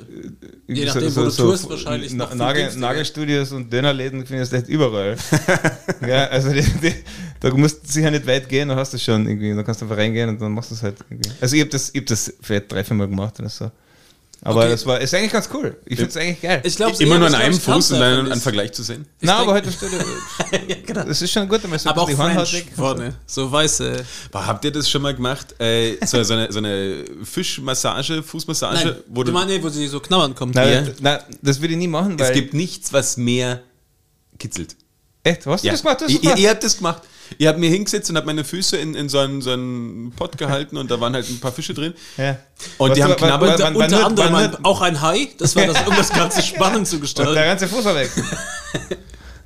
Je 0.67 0.85
nachdem, 0.85 1.15
wo 1.15 1.23
du 1.23 1.31
tust, 1.31 1.71
wahrscheinlich 1.71 2.13
noch 2.13 2.31
viel 2.31 2.39
Nagel. 2.39 2.77
Nagelstudios 2.77 3.53
und 3.53 3.73
Dönerläden 3.73 4.27
findest 4.27 4.53
du 4.53 4.57
echt 4.57 4.69
überall. 4.69 5.17
ja, 6.07 6.27
also 6.27 6.53
die, 6.53 6.63
die, 6.63 6.95
da 7.39 7.51
musst 7.55 7.85
du 7.85 7.93
sicher 7.93 8.11
nicht 8.11 8.27
weit 8.27 8.49
gehen, 8.49 8.69
dann 8.69 8.79
hast 8.79 8.95
du 8.95 8.99
schon 8.99 9.29
irgendwie. 9.29 9.55
Dann 9.55 9.65
kannst 9.65 9.81
du 9.81 9.85
einfach 9.85 9.97
reingehen 9.97 10.29
und 10.29 10.41
dann 10.41 10.53
machst 10.53 10.73
du 10.73 10.75
es 10.75 10.83
halt 10.83 10.97
irgendwie. 11.09 11.31
Also 11.41 11.55
ich 11.55 11.63
habe 11.63 11.71
das, 11.71 11.91
ich 11.95 12.01
hab 12.01 12.07
das 12.07 12.35
vielleicht 12.41 12.73
drei, 12.73 12.83
vier 12.83 12.97
Mal 12.97 13.09
gemacht 13.09 13.39
oder 13.39 13.49
so. 13.49 13.71
Aber 14.43 14.61
Okay. 14.61 14.71
das 14.71 14.87
war, 14.87 15.01
ist 15.01 15.13
eigentlich 15.15 15.33
ganz 15.33 15.49
cool. 15.53 15.77
Ich 15.85 15.97
finde 15.97 16.11
es 16.11 16.17
eigentlich 16.17 16.41
geil. 16.41 16.61
Ich 16.65 16.77
glaube, 16.77 16.97
Immer 17.03 17.19
nur 17.19 17.27
an 17.27 17.35
einem 17.35 17.59
Fuß 17.59 17.91
und 17.91 17.99
dann 18.01 18.31
einen 18.31 18.41
Vergleich 18.41 18.73
zu 18.73 18.85
sehen. 18.85 19.05
Nein, 19.21 19.35
aber 19.35 19.53
heute 19.55 19.73
Stelle, 19.73 19.99
ja, 20.69 20.77
genau. 20.87 21.03
das 21.05 21.21
ist 21.21 21.33
schon 21.33 21.49
gut, 21.49 21.61
wenn 21.65 21.71
man 21.71 21.79
so 21.81 21.89
Aber 21.91 22.03
auch 22.03 22.09
die 22.09 22.15
French 22.15 22.53
weg- 22.53 22.69
vorne, 22.77 23.15
so 23.27 23.51
weiße. 23.51 24.05
Aber 24.33 24.47
habt 24.47 24.65
ihr 24.65 24.71
das 24.71 24.89
schon 24.89 25.03
mal 25.03 25.13
gemacht? 25.15 25.57
Äh, 25.61 25.97
so, 26.07 26.23
so, 26.23 26.35
eine, 26.35 26.53
so 26.53 26.59
eine 26.59 27.05
Fischmassage, 27.25 28.23
Fußmassage? 28.23 28.85
Nein, 28.85 28.97
wo 29.09 29.25
du 29.25 29.33
du, 29.33 29.39
meinst, 29.39 29.63
wo 29.63 29.69
sie 29.71 29.89
so 29.89 29.99
knabbern 29.99 30.35
kommt. 30.37 30.55
Nein, 30.55 30.87
Ja. 30.87 30.93
nein, 31.01 31.19
das 31.43 31.61
würde 31.61 31.75
ich 31.75 31.79
nie 31.79 31.89
machen, 31.89 32.17
weil. 32.19 32.29
es 32.29 32.33
gibt 32.33 32.55
nichts, 32.55 32.93
was 32.93 33.17
mehr 33.17 33.61
kitzelt. 34.39 34.77
echt, 35.25 35.47
hast 35.47 35.65
du 35.65 35.67
Ja. 35.67 35.73
das 35.73 35.83
gemacht? 35.83 36.01
Das 36.01 36.11
ihr, 36.11 36.15
ist 36.17 36.23
super. 36.25 36.37
ihr, 36.37 36.43
ihr 36.45 36.51
habt 36.51 36.63
das 36.63 36.77
gemacht. 36.77 37.03
Ihr 37.37 37.49
habt 37.49 37.59
mir 37.59 37.69
hingesetzt 37.69 38.09
und 38.11 38.17
habt 38.17 38.27
meine 38.27 38.45
Füße 38.45 38.77
in, 38.79 38.95
in 38.95 39.09
so, 39.09 39.19
einen, 39.19 39.43
so 39.43 39.51
einen 39.53 40.13
Pott 40.17 40.39
gehalten 40.39 40.77
und 40.79 40.91
da 40.91 41.01
waren 41.01 41.13
halt 41.15 41.29
ein 41.29 41.41
paar 41.41 41.53
Fische 41.53 41.75
drin. 41.75 41.93
ja. 42.17 42.39
Und 42.79 42.97
die 42.97 43.01
Was 43.03 43.09
haben 43.11 43.17
du- 43.17 43.23
wa- 43.23 43.27
knabbert. 43.27 43.61
Unter, 43.61 43.77
unter 43.77 44.07
anderem 44.07 44.33
nur- 44.33 44.59
auch 44.67 44.81
ein 44.81 45.01
Hai, 45.03 45.29
das 45.39 45.55
war 45.55 45.67
das, 45.67 45.87
um 45.87 45.95
das 45.95 46.11
Ganze 46.11 46.43
spannend 46.43 46.89
zu 46.89 46.97
Und 46.97 47.03
der 47.03 47.25
gestalten. 47.25 47.35
ganze 47.35 47.69
Fuß 47.69 47.85
war 47.85 47.95
weg. 47.95 48.11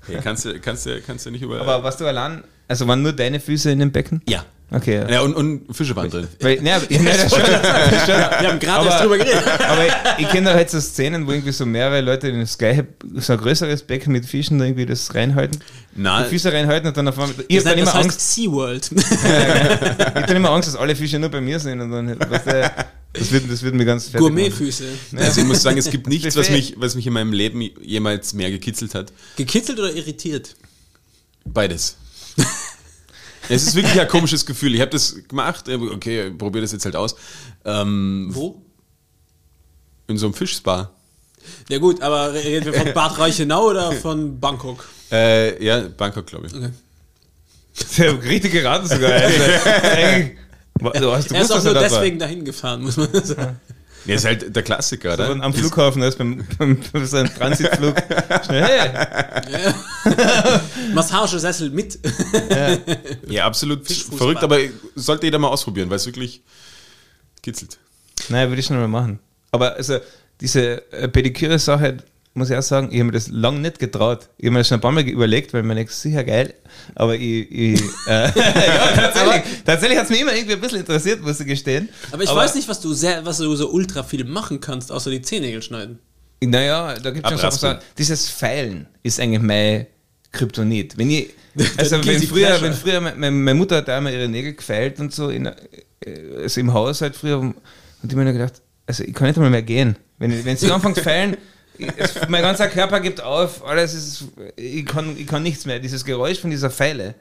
Hey, 0.07 0.19
kannst, 0.23 0.45
du, 0.45 0.59
kannst, 0.59 0.85
du, 0.85 1.01
kannst 1.01 1.27
du 1.27 1.31
nicht 1.31 1.43
über. 1.43 1.61
Aber 1.61 1.85
warst 1.85 2.01
du 2.01 2.07
allein? 2.07 2.43
Also 2.67 2.89
waren 2.89 3.03
nur 3.03 3.13
deine 3.13 3.39
Füße 3.39 3.71
in 3.71 3.79
dem 3.79 3.93
Becken? 3.93 4.21
ja. 4.29 4.45
Okay. 4.75 5.01
Ja. 5.01 5.11
ja 5.11 5.21
und, 5.21 5.35
und 5.35 5.75
Fische 5.75 5.95
waren 5.97 6.09
drin. 6.11 6.27
Weil, 6.41 6.59
aber- 6.59 6.67
ja, 6.67 6.81
das 7.05 7.31
schon, 7.31 7.41
das 7.43 8.01
schon. 8.01 8.17
Wir 8.17 8.49
haben 8.49 8.59
gerade 8.59 8.87
erst 8.89 9.03
drüber 9.05 9.19
geredet. 9.19 9.43
Aber 9.69 9.87
ich, 9.87 9.93
ich 10.19 10.29
kenne 10.31 10.51
da 10.51 10.55
halt 10.55 10.71
so 10.71 10.81
Szenen, 10.81 11.27
wo 11.27 11.33
irgendwie 11.33 11.53
so 11.53 11.67
mehrere 11.67 12.01
Leute 12.01 12.29
in 12.29 12.41
das 12.41 12.57
gleiche, 12.57 12.87
so 13.17 13.35
ein 13.35 13.39
größeres 13.39 13.83
Becken 13.83 14.13
mit 14.13 14.25
Fischen 14.27 14.59
da 14.59 14.65
irgendwie 14.65 14.87
das 14.87 15.15
reinhalten. 15.15 15.61
Nein, 15.95 16.25
Die 16.25 16.31
Füße 16.31 16.53
reinhalten 16.53 16.89
und 16.89 16.97
dann 16.97 17.09
auf 17.09 17.19
einmal. 17.19 17.35
Ich 17.49 17.57
Das, 17.57 17.67
hab 17.67 17.73
dann 17.73 17.83
immer 17.83 17.95
Angst, 17.95 18.21
SeaWorld. 18.35 18.91
ich 18.97 19.07
hab 19.21 20.27
dann 20.27 20.37
immer 20.37 20.51
Angst, 20.51 20.69
dass 20.69 20.77
alle 20.77 20.97
Fische 20.97 21.19
nur 21.19 21.29
bei 21.29 21.41
mir 21.41 21.59
sind 21.61 21.81
und 21.81 21.91
dann, 21.91 22.19
weißt 22.19 22.47
du, 22.47 22.73
das 23.13 23.31
wird, 23.31 23.51
das 23.51 23.63
wird 23.63 23.75
mir 23.75 23.85
ganz 23.85 24.05
fertig 24.05 24.21
machen. 24.23 24.35
Gourmetfüße. 24.37 24.85
also 25.17 25.41
ich 25.43 25.47
muss 25.47 25.61
sagen, 25.63 25.77
es 25.77 25.91
gibt 25.91 26.07
nichts, 26.07 26.35
was 26.35 26.49
mich, 26.49 26.75
was 26.79 26.95
mich 26.95 27.07
in 27.07 27.13
meinem 27.13 27.35
Leben 27.35 27.61
jemals 27.83 28.33
mehr 28.33 28.51
gekitzelt 28.51 28.95
hat. 28.95 29.13
Gekitzelt 29.37 29.79
oder 29.79 29.93
irritiert? 29.93 30.57
Beides. 31.45 31.97
Es 33.55 33.67
ist 33.67 33.75
wirklich 33.75 34.01
ein 34.01 34.09
komisches 34.09 34.45
Gefühl. 34.47 34.75
Ich 34.75 34.81
habe 34.81 34.91
das 34.91 35.17
gemacht, 35.29 35.69
äh, 35.69 35.77
okay, 35.77 36.31
probiere 36.31 36.63
das 36.63 36.73
jetzt 36.73 36.85
halt 36.85 36.97
aus. 36.97 37.15
Ähm, 37.65 38.29
Wo? 38.33 38.63
in 40.09 40.19
so 40.19 40.27
einem 40.27 40.35
Fischspa. 40.35 40.91
Ja 41.69 41.79
gut, 41.79 42.03
aber 42.03 42.33
reden 42.35 42.67
wir 42.67 42.75
von 42.75 42.93
Bad 42.95 43.19
Reichenau 43.19 43.71
oder 43.71 43.93
von 43.93 44.39
Bangkok? 44.39 44.87
Äh, 45.11 45.63
ja, 45.65 45.81
Bangkok, 45.89 46.27
glaube 46.27 46.47
ich. 46.47 46.55
Okay. 46.55 46.71
Das 47.77 47.91
ist 47.91 47.99
ja 47.99 48.11
richtig 48.11 48.53
geraten 48.53 48.87
sogar. 48.87 49.11
Also, 50.85 50.91
eigentlich, 50.91 51.03
Du 51.03 51.13
hast, 51.13 51.31
du 51.31 51.35
er 51.35 51.43
ist 51.43 51.53
auch 51.53 51.63
nur 51.63 51.75
deswegen 51.75 52.19
dahin 52.19 52.45
gefahren, 52.45 52.83
muss 52.83 52.97
man 52.97 53.09
sagen. 53.25 53.61
Ja, 54.05 54.15
ist 54.17 54.25
halt 54.25 54.55
der 54.55 54.63
Klassiker, 54.63 55.17
So 55.17 55.23
oder? 55.33 55.43
am 55.45 55.55
Flughafen, 55.55 56.03
ist 56.03 56.19
beim, 56.19 56.45
beim, 56.59 56.81
beim 56.93 57.07
so 57.07 57.23
Transitflug 57.25 57.95
schnell, 58.45 58.65
hey, 58.65 59.73
Massagesessel 60.95 61.71
mit. 61.71 61.99
Ja, 63.29 63.47
absolut 63.47 63.87
Fischfußball. 63.87 64.19
verrückt, 64.19 64.43
aber 64.43 64.59
sollte 64.95 65.27
jeder 65.27 65.39
mal 65.39 65.49
ausprobieren, 65.49 65.89
weil 65.91 65.97
es 65.97 66.07
wirklich 66.07 66.43
kitzelt. 67.43 67.79
Nein, 68.29 68.49
würde 68.49 68.61
ich 68.61 68.67
schon 68.67 68.77
mal 68.77 68.89
machen. 68.89 69.19
Aber 69.51 69.75
also 69.75 69.99
diese 70.41 70.91
äh, 70.93 71.09
Pediküre-Sache, 71.09 71.99
muss 72.35 72.49
ich 72.49 72.57
auch 72.57 72.63
sagen, 72.63 72.89
ich 72.91 72.99
habe 72.99 73.05
mir 73.05 73.13
das 73.13 73.29
lange 73.29 73.61
nicht 73.61 73.79
getraut. 73.79 74.31
Ich 74.39 74.47
habe 74.47 74.53
mir 74.53 74.61
das 74.61 74.69
schon 74.69 74.79
ein 74.79 74.81
paar 74.81 74.93
Mal 74.93 75.07
überlegt, 75.07 75.53
weil 75.53 75.63
mir 75.63 75.75
denkt, 75.75 75.93
sicher 75.93 76.25
geil. 76.25 76.55
Aber 76.95 77.15
ich, 77.15 77.51
ich 77.51 77.83
äh, 78.07 78.09
ja, 78.09 78.33
tatsächlich, 78.95 79.43
tatsächlich 79.65 79.99
hat 79.99 80.05
es 80.05 80.11
mich 80.11 80.21
immer 80.23 80.35
irgendwie 80.35 80.55
ein 80.55 80.61
bisschen 80.61 80.81
interessiert, 80.81 81.21
muss 81.21 81.41
ich 81.41 81.47
gestehen. 81.47 81.91
Aber 82.11 82.23
ich 82.23 82.35
weiß 82.35 82.55
nicht, 82.55 82.69
was 82.69 82.81
du 82.81 82.95
sehr, 82.95 83.25
was 83.27 83.39
du 83.39 83.55
so 83.55 83.71
ultra 83.71 84.03
viel 84.03 84.25
machen 84.25 84.61
kannst, 84.61 84.91
außer 84.91 85.11
die 85.11 85.21
Zehennägel 85.21 85.63
schneiden. 85.63 85.99
Naja, 86.43 86.95
da 86.99 87.11
gibt 87.11 87.27
es 87.27 87.31
schon 87.31 87.39
so, 87.39 87.47
Abraspeln. 87.47 87.79
dieses 87.99 88.29
Feilen 88.29 88.87
ist 89.03 89.21
eigentlich 89.21 89.43
mein 89.43 89.87
Kryptonit. 90.33 90.97
Wenn 90.97 91.11
ich, 91.11 91.31
also 91.77 92.05
wenn 92.05 92.23
früher, 92.23 92.61
wenn 92.63 92.73
früher, 92.73 93.01
meine, 93.01 93.31
meine 93.31 93.55
Mutter 93.55 93.77
hat 93.77 93.89
einmal 93.91 94.13
ihre 94.13 94.29
Nägel 94.29 94.55
gefeilt 94.55 94.99
und 95.01 95.13
so, 95.13 95.29
in, 95.29 95.47
äh, 95.47 95.55
also 96.39 96.61
im 96.61 96.73
Haus 96.73 97.03
halt 97.03 97.15
früher, 97.15 97.39
und 97.39 97.57
ich 98.03 98.11
habe 98.11 98.25
mir 98.25 98.33
gedacht, 98.33 98.63
also 98.87 99.05
ich 99.05 99.15
kann 99.15 99.29
nicht 99.29 99.37
einmal 99.37 99.51
mehr 99.51 99.63
gehen. 99.63 99.97
Wenn, 100.19 100.45
wenn 100.45 100.57
sie 100.57 100.71
anfängt 100.71 100.97
zu 100.97 101.03
feilen, 101.03 101.37
es, 101.97 102.15
mein 102.29 102.43
ganzer 102.43 102.69
Körper 102.69 103.01
gibt 103.01 103.21
auf, 103.21 103.65
alles 103.67 103.95
ist, 103.95 104.25
ich 104.57 104.85
kann, 104.87 105.17
ich 105.17 105.27
kann 105.27 105.43
nichts 105.43 105.65
mehr. 105.67 105.79
Dieses 105.79 106.05
Geräusch 106.05 106.39
von 106.41 106.51
dieser 106.51 106.71
Feile, 106.71 107.15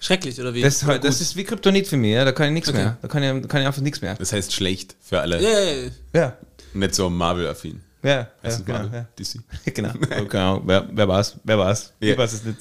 Schrecklich, 0.00 0.40
oder 0.40 0.54
wie? 0.54 0.62
das, 0.62 0.84
Oder 0.84 1.00
das 1.00 1.20
ist 1.20 1.34
wie 1.34 1.42
Kryptonit 1.42 1.88
für 1.88 1.96
mich, 1.96 2.12
ja, 2.12 2.24
da 2.24 2.30
kann 2.30 2.46
ich 2.46 2.52
nichts 2.52 2.68
Okay. 2.68 2.78
mehr. 2.78 2.98
Da 3.02 3.08
kann 3.08 3.20
ich, 3.22 3.42
da 3.42 3.48
kann 3.48 3.60
ich 3.62 3.66
einfach 3.66 3.82
nichts 3.82 4.00
mehr. 4.00 4.14
Das 4.14 4.32
heißt 4.32 4.52
schlecht 4.52 4.94
für 5.00 5.20
alle. 5.20 5.42
Ja, 5.42 5.50
ja, 5.50 5.70
ja. 5.72 5.90
Ja, 6.14 6.36
Nicht 6.74 6.94
so 6.94 7.10
Marvel-affin. 7.10 7.80
ja, 8.04 8.10
ja, 8.10 8.28
genau. 8.64 8.78
Marvel? 8.78 8.92
Ja. 9.00 9.06
DC. 9.18 9.40
Genau, 9.74 9.92
genau. 10.28 10.62
Wer, 10.64 10.88
wer 10.92 11.08
war's? 11.08 11.36
Wer 11.42 11.58
war's? 11.58 11.92
Ja. 11.98 12.12
Ich 12.12 12.18
weiß 12.18 12.32
es 12.32 12.44
nicht. 12.44 12.58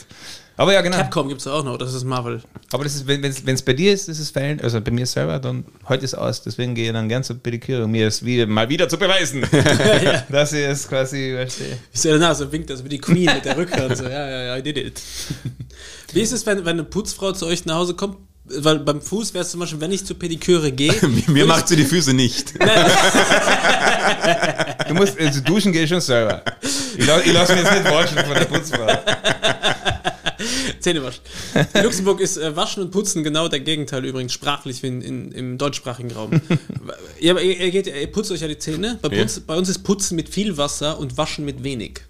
Aber 0.60 0.74
ja, 0.74 0.82
genau. 0.82 0.98
Capcom 0.98 1.30
gibt 1.30 1.40
es 1.40 1.46
auch 1.48 1.64
noch, 1.64 1.78
das 1.78 1.94
ist 1.94 2.04
Marvel. 2.04 2.42
Aber 2.72 2.84
das 2.84 2.96
ist, 2.96 3.06
wenn 3.08 3.24
es 3.24 3.62
bei 3.62 3.74
dir 3.74 3.94
ist, 3.94 4.10
ist 4.10 4.20
es 4.20 4.32
Fällen, 4.32 4.60
also 4.60 4.82
bei 4.82 4.90
mir 4.90 5.06
selber, 5.06 5.38
dann 5.38 5.64
heute 5.88 6.04
ist 6.04 6.16
aus. 6.16 6.42
Deswegen 6.42 6.74
gehe 6.74 6.88
ich 6.88 6.94
dann 6.94 7.08
gern 7.08 7.24
zur 7.24 7.38
Pediküre, 7.38 7.84
um 7.84 7.92
mir 7.92 8.08
es 8.08 8.26
wieder, 8.26 8.48
mal 8.48 8.68
wieder 8.68 8.90
zu 8.90 8.98
beweisen, 8.98 9.46
dass 10.30 10.54
ich 10.54 10.66
es 10.66 10.88
quasi 10.90 11.34
verstehe. 11.36 11.78
Ich 11.94 12.02
sehe 12.02 12.14
danach, 12.14 12.36
so 12.36 12.52
winkt 12.52 12.72
das 12.72 12.84
wie 12.84 12.90
die 12.90 12.98
Queen 12.98 13.32
mit 13.32 13.46
der 13.46 13.56
Rückhand. 13.56 13.96
So, 13.98 14.06
ja, 14.06 14.28
ja, 14.28 14.44
ja, 14.46 14.58
I 14.58 14.64
did 14.64 14.78
it. 14.78 15.00
Wie 16.14 16.22
ist 16.22 16.32
es, 16.32 16.46
wenn, 16.46 16.60
wenn 16.60 16.80
eine 16.80 16.86
Putzfrau 16.86 17.34
zu 17.34 17.46
euch 17.46 17.66
nach 17.66 17.76
Hause 17.76 17.94
kommt? 17.94 18.18
Weil 18.46 18.80
beim 18.80 19.02
Fuß 19.02 19.34
wäre 19.34 19.44
es 19.44 19.52
zum 19.52 19.60
Beispiel, 19.60 19.82
wenn 19.82 19.92
ich 19.92 20.06
zur 20.06 20.18
Pediküre 20.18 20.72
gehe. 20.72 20.96
Mir 21.28 21.46
macht 21.46 21.68
sie 21.68 21.76
die 21.76 21.84
Füße 21.84 22.14
nicht. 22.14 22.54
Du 24.88 24.94
musst, 24.94 25.20
also 25.20 25.42
duschen 25.42 25.74
gehe 25.74 25.84
ich 25.84 25.90
schon 25.90 26.00
selber. 26.00 26.42
Ich, 26.98 27.06
la, 27.06 27.20
ich 27.20 27.34
lasse 27.34 27.56
mich 27.56 27.64
jetzt 27.64 27.74
nicht 27.74 27.92
waschen 27.92 28.18
von 28.20 28.34
der 28.34 28.46
Putzfrau. 28.46 28.88
Zähne 30.88 31.04
waschen. 31.04 31.22
In 31.74 31.84
Luxemburg 31.84 32.22
ist 32.22 32.38
äh, 32.38 32.56
Waschen 32.56 32.82
und 32.82 32.92
Putzen 32.92 33.24
genau 33.24 33.50
der 33.50 33.60
Gegenteil 33.60 34.06
übrigens 34.06 34.32
sprachlich 34.32 34.84
wie 34.84 34.88
in, 34.88 35.02
in, 35.02 35.32
im 35.34 35.58
deutschsprachigen 35.58 36.12
Raum. 36.12 36.40
ja, 37.20 37.32
aber 37.34 37.42
ihr, 37.42 37.60
ihr, 37.60 37.72
geht, 37.72 37.88
ihr 37.88 38.08
putzt 38.08 38.32
euch 38.32 38.40
ja 38.42 38.48
die 38.48 38.58
Zähne. 38.58 38.98
Bei, 39.02 39.10
Ja. 39.10 39.22
uns, 39.22 39.40
bei 39.42 39.56
uns 39.58 39.68
ist 39.68 39.80
Putzen 39.80 40.16
mit 40.16 40.30
viel 40.30 40.56
Wasser 40.58 40.98
und 40.98 41.18
Waschen 41.18 41.44
mit 41.44 41.64
wenig. 41.64 42.02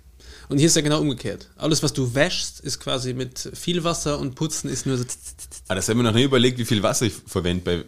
Und 0.50 0.60
hier 0.60 0.68
ist 0.68 0.76
ja 0.76 0.82
genau 0.84 1.02
umgekehrt. 1.02 1.48
Alles, 1.58 1.82
was 1.82 1.92
du 1.92 2.14
wäschst, 2.14 2.60
ist 2.60 2.80
quasi 2.80 3.14
mit 3.14 3.50
viel 3.54 3.84
Wasser 3.84 4.20
und 4.20 4.36
Putzen 4.36 4.70
ist 4.70 4.86
nur 4.86 4.98
so. 4.98 5.06
Aber 5.68 5.76
das 5.76 5.90
haben 5.90 5.98
wir 5.98 6.04
noch 6.04 6.14
nie 6.14 6.24
überlegt, 6.24 6.60
wie 6.60 6.66
viel 6.66 6.84
Wasser 6.84 7.08
ich 7.08 7.14
verwende 7.26 7.64
bei 7.64 7.84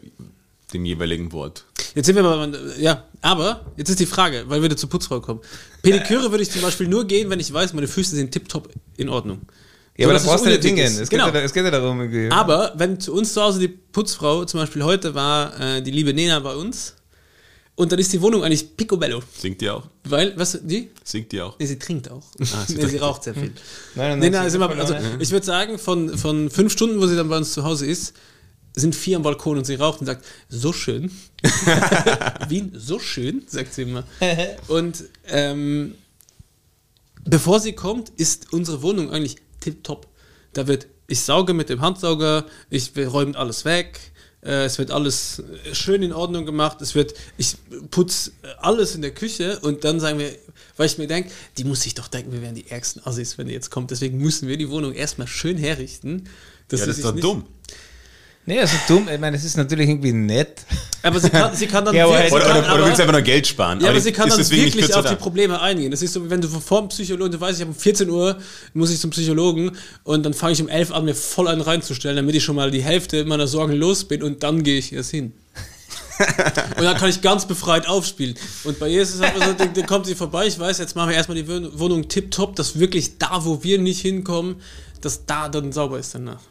dem 0.74 0.86
jeweiligen 0.86 1.32
Wort. 1.32 1.66
Jetzt 1.96 2.08
sind 2.08 2.16
wir 2.16 2.24
mal, 2.24 2.52
ja, 2.80 3.06
aber 3.22 3.66
jetzt 3.78 3.90
ist 3.90 4.00
die 4.00 4.06
Frage, 4.06 4.46
weil 4.48 4.62
wir 4.62 4.76
zur 4.76 4.90
Putzfrau 4.90 5.22
kommen. 5.22 5.42
Pediküre 5.82 6.32
würde 6.32 6.44
ich 6.44 6.52
zum 6.52 6.62
Beispiel 6.62 6.88
nur 6.88 7.06
gehen, 7.06 7.30
wenn 7.30 7.40
ich 7.40 7.52
weiß, 7.52 7.74
meine 7.74 7.88
Füße 7.88 8.16
sind 8.16 8.32
tipptopp 8.32 8.70
in 8.98 9.10
Ordnung. 9.10 9.42
Ja, 10.00 10.06
aber 10.08 10.14
da 10.14 10.20
dass 10.20 10.24
es 10.24 10.30
brauchst 10.30 10.46
du 10.46 10.50
nicht 10.50 10.60
unnötig 10.64 10.86
Dinge. 10.86 11.02
Es, 11.02 11.10
Genau. 11.10 11.26
geht 11.26 11.36
ja, 11.36 11.42
es 11.42 11.54
geht 11.54 11.64
ja 11.66 11.72
darum, 11.72 12.00
irgendwie. 12.00 12.32
Aber 12.32 12.74
wenn 12.78 13.00
zu 13.00 13.14
uns 13.14 13.34
zu 13.34 13.42
Hause 13.42 13.60
die 13.60 13.68
Putzfrau, 13.68 14.46
zum 14.46 14.60
Beispiel 14.62 14.84
heute 14.84 15.14
war 15.14 15.60
äh, 15.60 15.82
die 15.82 15.92
liebe 15.92 16.14
Nena 16.14 16.40
bei 16.40 16.56
uns 16.56 16.96
und 17.76 17.92
dann 17.92 18.00
ist 18.00 18.12
die 18.14 18.22
Wohnung 18.22 18.44
eigentlich 18.44 18.78
picobello. 18.78 19.22
Singt 19.38 19.62
die 19.62 19.70
auch? 19.70 19.84
Weil, 20.06 20.34
was, 20.38 20.60
die? 20.64 20.90
Singt 21.04 21.32
die 21.32 21.42
auch? 21.42 21.60
Nee, 21.60 21.66
sie 21.66 21.78
trinkt 21.80 22.10
auch. 22.10 22.24
sie 22.38 22.76
nee, 22.76 22.86
sie 22.86 22.98
raucht 22.98 23.24
sehr 23.24 23.34
viel. 23.34 23.52
Nein, 23.96 24.10
nein, 24.12 24.20
Nena 24.20 24.38
nein, 24.40 24.48
ist 24.48 24.54
immer, 24.56 24.70
also 24.70 24.96
ich 25.20 25.32
würde 25.32 25.46
sagen, 25.46 25.78
von, 25.78 26.18
von 26.18 26.50
fünf 26.50 26.72
Stunden, 26.72 27.02
wo 27.02 27.08
sie 27.08 27.16
dann 27.16 27.28
bei 27.30 27.38
uns 27.38 27.52
zu 27.54 27.64
Hause 27.64 27.86
ist, 27.86 28.14
sind 28.76 28.96
vier 28.96 29.18
am 29.18 29.24
Balkon 29.24 29.58
und 29.58 29.66
sie 29.66 29.76
raucht 29.76 30.00
und 30.00 30.06
sagt, 30.06 30.26
so 30.48 30.72
schön. 30.72 31.12
Wien, 32.48 32.72
so 32.76 33.00
schön, 33.00 33.44
sagt 33.48 33.74
sie 33.74 33.82
immer. 33.84 34.04
Und 34.68 35.04
ähm, 35.28 35.96
bevor 37.26 37.60
sie 37.60 37.74
kommt, 37.74 38.10
ist 38.18 38.54
unsere 38.54 38.82
Wohnung 38.82 39.12
eigentlich 39.12 39.38
tipptopp. 39.60 40.08
Da 40.54 40.68
wird, 40.68 40.88
ich 41.08 41.22
sauge 41.22 41.54
mit 41.54 41.70
dem 41.70 41.82
Handsauger, 41.82 42.46
ich 42.70 42.96
wir 42.96 43.08
räumen 43.08 43.36
alles 43.36 43.66
weg, 43.66 44.00
äh, 44.42 44.66
es 44.66 44.78
wird 44.78 44.92
alles 44.92 45.40
äh, 45.40 45.76
schön 45.76 46.02
in 46.04 46.14
Ordnung 46.14 46.46
gemacht, 46.46 46.82
es 46.82 46.96
wird, 46.96 47.14
ich 47.38 47.56
putze 47.92 48.32
alles 48.60 48.96
in 48.96 49.02
der 49.02 49.12
Küche 49.12 49.60
und 49.60 49.84
dann 49.84 50.00
sagen 50.00 50.18
wir, 50.20 50.32
weil 50.78 50.86
ich 50.88 50.98
mir 50.98 51.08
denke, 51.08 51.30
die 51.58 51.66
muss 51.66 51.82
sich 51.82 51.94
doch 51.94 52.08
denken, 52.08 52.32
wir 52.32 52.42
wären 52.42 52.56
die 52.56 52.70
ärgsten 52.70 53.06
Assis, 53.06 53.38
wenn 53.38 53.48
die 53.48 53.54
jetzt 53.54 53.70
kommt. 53.70 53.92
Deswegen 53.92 54.18
müssen 54.18 54.48
wir 54.48 54.58
die 54.58 54.70
Wohnung 54.70 54.94
erstmal 54.94 55.28
schön 55.28 55.58
herrichten. 55.58 56.30
dass 56.70 56.82
Ja, 56.82 56.86
das 56.86 56.98
ist 56.98 57.06
doch 57.06 57.14
nicht- 57.14 57.24
dumm. 57.24 57.46
Nee, 58.50 58.60
also 58.62 58.76
dumm. 58.88 59.08
Ich 59.14 59.20
meine, 59.20 59.38
das 59.38 59.46
ist 59.46 59.58
natürlich 59.58 59.88
irgendwie 59.88 60.12
nett. 60.12 60.62
Aber 61.04 61.20
sie 61.20 61.30
kann, 61.30 61.56
sie 61.56 61.68
kann 61.68 61.86
dann 61.86 61.94
Ja, 61.96 62.06
aber- 62.06 62.14
wirklich- 62.16 62.30
sie 62.30 62.36
Oder, 62.36 62.46
kann 62.46 62.58
oder, 62.58 62.60
oder 62.66 62.70
aber- 62.74 62.86
willst 62.86 62.98
du 62.98 63.04
einfach 63.04 63.14
nur 63.14 63.22
Geld 63.22 63.46
sparen? 63.46 63.80
Ja, 63.80 63.90
aber 63.92 64.02
sie 64.02 64.12
kann 64.12 64.28
dann 64.28 64.50
wirklich 64.50 64.94
auf 64.96 65.06
die. 65.06 65.16
Probleme 65.16 65.62
eingehen. 65.62 65.92
Das 65.92 66.02
ist 66.02 66.14
so, 66.14 66.26
wie 66.26 66.30
wenn 66.32 66.42
du 66.42 66.48
vor 66.48 66.82
dem 66.82 66.90
Psychologen, 66.90 67.32
du 67.32 67.40
weißt, 67.40 67.60
ich 67.60 67.62
habe 67.62 67.72
um 67.72 67.78
14 67.78 68.10
Uhr, 68.10 68.38
muss 68.74 68.90
ich 68.92 69.00
zum 69.00 69.12
Psychologen 69.12 69.78
und 70.04 70.24
dann 70.26 70.34
fange 70.34 70.54
ich 70.54 70.62
um 70.64 70.68
11 70.68 70.92
an, 70.92 71.06
mir 71.06 71.14
voll 71.14 71.48
einen 71.48 71.62
reinzustellen, 71.62 72.16
damit 72.16 72.34
ich 72.34 72.44
schon 72.44 72.56
mal 72.56 72.72
die 72.72 72.82
Hälfte 72.82 73.24
meiner 73.26 73.46
Sorgen 73.48 73.74
los 73.74 74.04
bin 74.06 74.24
und 74.24 74.42
dann 74.42 74.64
gehe 74.64 74.80
ich 74.80 74.94
erst 74.94 75.12
hin. 75.12 75.34
und 76.78 76.84
dann 76.84 76.98
kann 76.98 77.10
ich 77.10 77.22
ganz 77.22 77.46
befreit 77.48 77.88
aufspielen. 77.88 78.36
Und 78.64 78.80
bei 78.80 78.90
ihr 78.90 79.04
ist 79.04 79.14
es 79.14 79.22
einfach 79.22 79.46
so, 79.46 79.54
dann, 79.54 79.74
dann 79.76 79.86
kommt 79.86 80.06
sie 80.08 80.16
vorbei, 80.16 80.48
ich 80.48 80.58
weiß, 80.58 80.80
jetzt 80.80 80.96
machen 80.96 81.10
wir 81.10 81.16
erstmal 81.16 81.38
die 81.38 81.48
Wohn- 81.48 81.70
Wohnung 81.80 82.10
tipptopp, 82.10 82.56
dass 82.56 82.80
wirklich 82.80 83.20
da, 83.20 83.46
wo 83.46 83.64
wir 83.64 83.78
nicht 83.80 84.02
hinkommen, 84.02 84.56
dass 85.02 85.26
da 85.28 85.48
dann 85.50 85.72
sauber 85.72 86.00
ist 86.00 86.16
danach. 86.16 86.42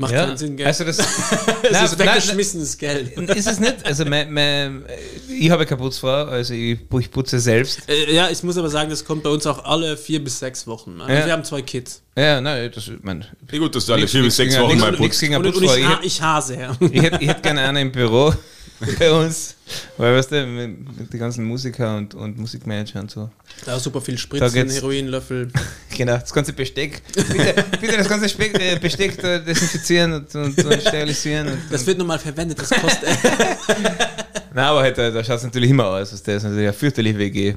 Macht 0.00 0.12
Ja. 0.12 0.24
keinen 0.24 0.36
Sinn, 0.38 0.56
gell? 0.56 0.66
Also 0.66 0.84
das, 0.84 0.96
das 1.62 1.72
Nein, 1.72 1.84
ist 1.84 1.98
weggeschmissenes 1.98 2.78
Geld. 2.78 3.18
ist 3.18 3.46
es 3.46 3.60
nicht? 3.60 3.84
Also 3.84 4.04
mein, 4.06 4.32
mein, 4.32 4.84
ich 5.28 5.50
habe 5.50 5.66
keine 5.66 5.80
Putzfrau, 5.80 6.24
also 6.24 6.54
ich, 6.54 6.78
ich 6.98 7.10
putze 7.10 7.38
selbst. 7.38 7.80
Äh, 7.86 8.12
ja, 8.14 8.30
ich 8.30 8.42
muss 8.42 8.56
aber 8.56 8.70
sagen, 8.70 8.88
das 8.88 9.04
kommt 9.04 9.22
bei 9.24 9.30
uns 9.30 9.46
auch 9.46 9.62
alle 9.64 9.98
vier 9.98 10.24
bis 10.24 10.38
sechs 10.38 10.66
Wochen. 10.66 11.00
Also 11.02 11.12
Ja. 11.12 11.26
Wir 11.26 11.32
haben 11.34 11.44
zwei 11.44 11.60
Kids. 11.62 12.00
Ja, 12.16 12.40
nein, 12.40 12.70
das 12.74 12.88
ist 12.88 13.04
mein. 13.04 13.26
Ja, 13.52 13.58
gut, 13.58 13.74
dass 13.74 13.84
du 13.86 13.92
alle 13.92 14.02
Nix- 14.02 14.12
vier 14.12 14.22
bis 14.22 14.36
sechs 14.36 14.58
Wochen 14.58 14.78
mal 14.78 14.92
putzt. 14.92 15.22
eine 15.22 15.38
Und, 15.38 15.46
und 15.54 15.62
ich, 15.62 15.76
Ich 15.76 15.84
ha 15.86 15.90
hätte 15.96 16.06
ich 16.06 16.22
hase 16.22 16.56
her. 16.56 16.76
ich 16.80 17.02
hätt, 17.02 17.20
ich 17.20 17.28
hätt 17.28 17.42
gerne 17.42 17.60
einen 17.60 17.76
im 17.88 17.92
Büro 17.92 18.32
bei 18.98 19.12
uns, 19.12 19.56
weil, 19.96 20.16
weißt 20.16 20.32
du, 20.32 20.46
mit, 20.46 20.98
mit 20.98 21.12
die 21.12 21.18
ganzen 21.18 21.44
Musiker 21.44 21.96
und, 21.96 22.14
und 22.14 22.38
Musikmanager 22.38 23.00
und 23.00 23.10
so. 23.10 23.30
Da 23.64 23.78
super 23.78 24.00
viel 24.00 24.14
Da 24.14 24.20
Spritzen, 24.20 24.70
Heroinlöffel. 24.70 25.48
Genau, 25.96 26.16
das 26.16 26.32
ganze 26.32 26.52
Besteck. 26.54 27.02
Bitte, 27.14 27.64
bitte 27.78 27.96
das 27.98 28.08
ganze 28.08 28.26
äh, 28.42 28.78
Besteck 28.78 29.20
da 29.20 29.38
desinfizieren 29.38 30.14
und, 30.14 30.34
und, 30.34 30.64
und 30.64 30.80
sterilisieren. 30.80 31.48
Und, 31.48 31.58
Das 31.70 31.86
wird 31.86 31.98
nochmal 31.98 32.18
verwendet, 32.18 32.58
das 32.58 32.70
kostet. 32.70 33.08
Nein, 34.54 34.64
aber 34.64 34.80
halt, 34.80 34.96
da, 34.96 35.10
da 35.10 35.22
schaut 35.22 35.36
es 35.38 35.42
natürlich 35.44 35.70
immer 35.70 35.86
aus. 35.86 36.10
Das 36.10 36.20
ist 36.20 36.26
natürlich 36.26 36.58
eine 36.68 36.72
fürchterliche 36.72 37.18
WG. 37.18 37.54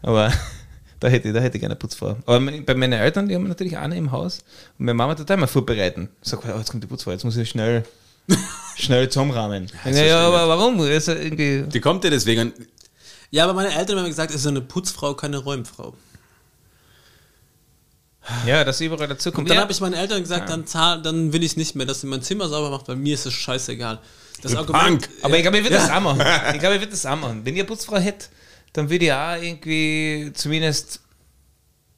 Aber 0.00 0.32
da 1.00 1.08
hätte, 1.08 1.28
ich- 1.28 1.34
da 1.34 1.40
hätte 1.40 1.56
ich 1.56 1.60
gerne 1.60 1.74
eine 1.74 1.78
Putzfrau. 1.78 2.16
Aber 2.24 2.40
bei 2.40 2.74
meinen 2.74 2.94
Eltern, 2.94 3.28
die 3.28 3.34
haben 3.34 3.46
natürlich 3.46 3.76
eine 3.76 3.96
im 3.96 4.10
Haus. 4.10 4.38
Und 4.78 4.86
meine 4.86 4.94
Mama 4.94 5.14
tut 5.14 5.28
immer 5.30 5.46
vorbereiten. 5.48 6.08
Sagt, 6.22 6.44
oh, 6.46 6.56
jetzt 6.56 6.70
kommt 6.70 6.82
die 6.82 6.88
Putzfrau, 6.88 7.10
jetzt 7.12 7.24
muss 7.24 7.36
ich 7.36 7.48
schnell, 7.50 7.84
schnell 8.76 9.08
zusammenrahmen. 9.08 9.70
Ja, 9.84 9.90
ja, 10.04 10.18
aber 10.26 10.48
warum? 10.48 10.78
Das 10.78 10.88
ist 10.88 11.08
ja 11.08 11.14
irgendwie. 11.14 11.64
Die 11.68 11.80
kommt 11.80 12.04
ja 12.04 12.10
deswegen 12.10 12.52
ja, 13.30 13.44
aber 13.44 13.54
meine 13.54 13.74
Eltern 13.74 13.96
haben 13.96 14.04
mir 14.04 14.10
gesagt, 14.10 14.30
es 14.30 14.40
ist 14.40 14.46
eine 14.46 14.60
Putzfrau, 14.60 15.14
keine 15.14 15.38
Räumfrau. 15.38 15.94
Ja, 18.44 18.64
dass 18.64 18.78
sie 18.78 18.86
überall 18.86 19.06
dazu 19.08 19.30
kommt. 19.30 19.44
Und 19.44 19.50
dann 19.50 19.56
ja. 19.56 19.62
habe 19.62 19.72
ich 19.72 19.80
meinen 19.80 19.94
Eltern 19.94 20.20
gesagt, 20.20 20.48
dann, 20.48 20.66
zahl, 20.66 21.00
dann 21.00 21.32
will 21.32 21.44
ich 21.44 21.56
nicht 21.56 21.76
mehr, 21.76 21.86
dass 21.86 22.00
sie 22.00 22.08
mein 22.08 22.22
Zimmer 22.22 22.48
sauber 22.48 22.70
macht, 22.70 22.88
weil 22.88 22.96
mir 22.96 23.14
ist 23.14 23.24
es 23.26 23.34
scheißegal. 23.34 24.00
Das 24.42 24.52
Du 24.52 24.58
Argument, 24.58 25.02
Punk. 25.02 25.08
aber 25.22 25.36
ich 25.36 25.42
glaube, 25.42 25.58
ich 25.58 25.64
würde 25.64 25.76
Ja. 25.76 25.82
das 25.82 25.90
auch 25.90 26.00
machen. 26.00 26.20
Ich 26.54 26.58
glaube, 26.58 26.74
ich 26.74 26.80
würde 26.80 26.90
das 26.92 27.06
auch 27.06 27.16
machen. 27.16 27.42
Wenn 27.44 27.54
eine 27.54 27.64
Putzfrau 27.64 27.98
hätte, 27.98 28.26
dann 28.72 28.90
würde 28.90 29.04
ich 29.04 29.12
auch 29.12 29.36
irgendwie 29.40 30.32
zumindest. 30.34 31.00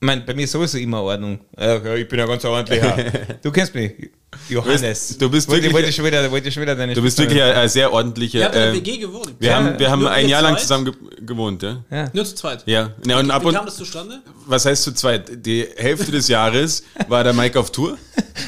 Ich 0.00 0.06
meine, 0.06 0.20
bei 0.22 0.34
mir 0.34 0.44
ist 0.44 0.52
sowieso 0.52 0.78
immer 0.78 1.02
Ordnung. 1.02 1.40
Ja, 1.58 1.94
ich 1.94 2.06
bin 2.06 2.18
ja 2.18 2.26
ganz 2.26 2.44
ordentlicher. 2.44 2.96
Du 3.42 3.50
kennst 3.50 3.74
mich, 3.74 4.10
Johannes. 4.48 5.18
Du 5.18 5.28
bist 5.30 5.48
wollte, 5.48 5.62
wirklich- 5.64 5.74
wollte 5.74 5.92
schon 5.92 6.04
wieder, 6.04 6.30
wollte 6.30 6.50
schon 6.52 6.62
wieder 6.62 6.74
deine 6.74 6.94
Du 6.94 7.02
bist 7.02 7.18
wirklich 7.18 7.42
ein, 7.42 7.52
ein 7.54 7.68
sehr 7.68 7.92
ordentlicher. 7.92 8.38
Ihr 8.38 8.44
habt 8.46 8.54
in 8.54 8.60
der 8.62 8.70
äh, 8.72 8.76
WG 8.76 8.98
gewohnt. 8.98 9.34
wir 9.38 9.50
Ja, 9.50 9.56
haben, 9.56 9.78
wir 9.78 9.90
haben 9.90 10.00
nur 10.00 10.10
ein 10.10 10.28
Jahr 10.28 10.42
lang 10.42 10.56
zusammen 10.58 10.84
ge 10.86 10.94
gewohnt, 11.20 11.62
ja? 11.62 11.82
Ja. 11.90 12.08
Nur 12.12 12.24
zu 12.24 12.34
zweit. 12.34 12.62
Ja. 12.66 12.92
ja 13.06 13.18
und 13.18 13.30
ab 13.30 13.44
Wie 13.44 13.52
kam 13.52 13.66
das 13.66 13.76
zustande? 13.76 14.20
was 14.46 14.64
heißt 14.64 14.82
zu 14.84 14.92
zweit? 14.92 15.44
Die 15.46 15.66
Hälfte 15.76 16.10
des 16.12 16.28
Jahres 16.28 16.82
war 17.08 17.24
der 17.24 17.32
Mike 17.32 17.58
auf 17.58 17.70
Tour. 17.72 17.98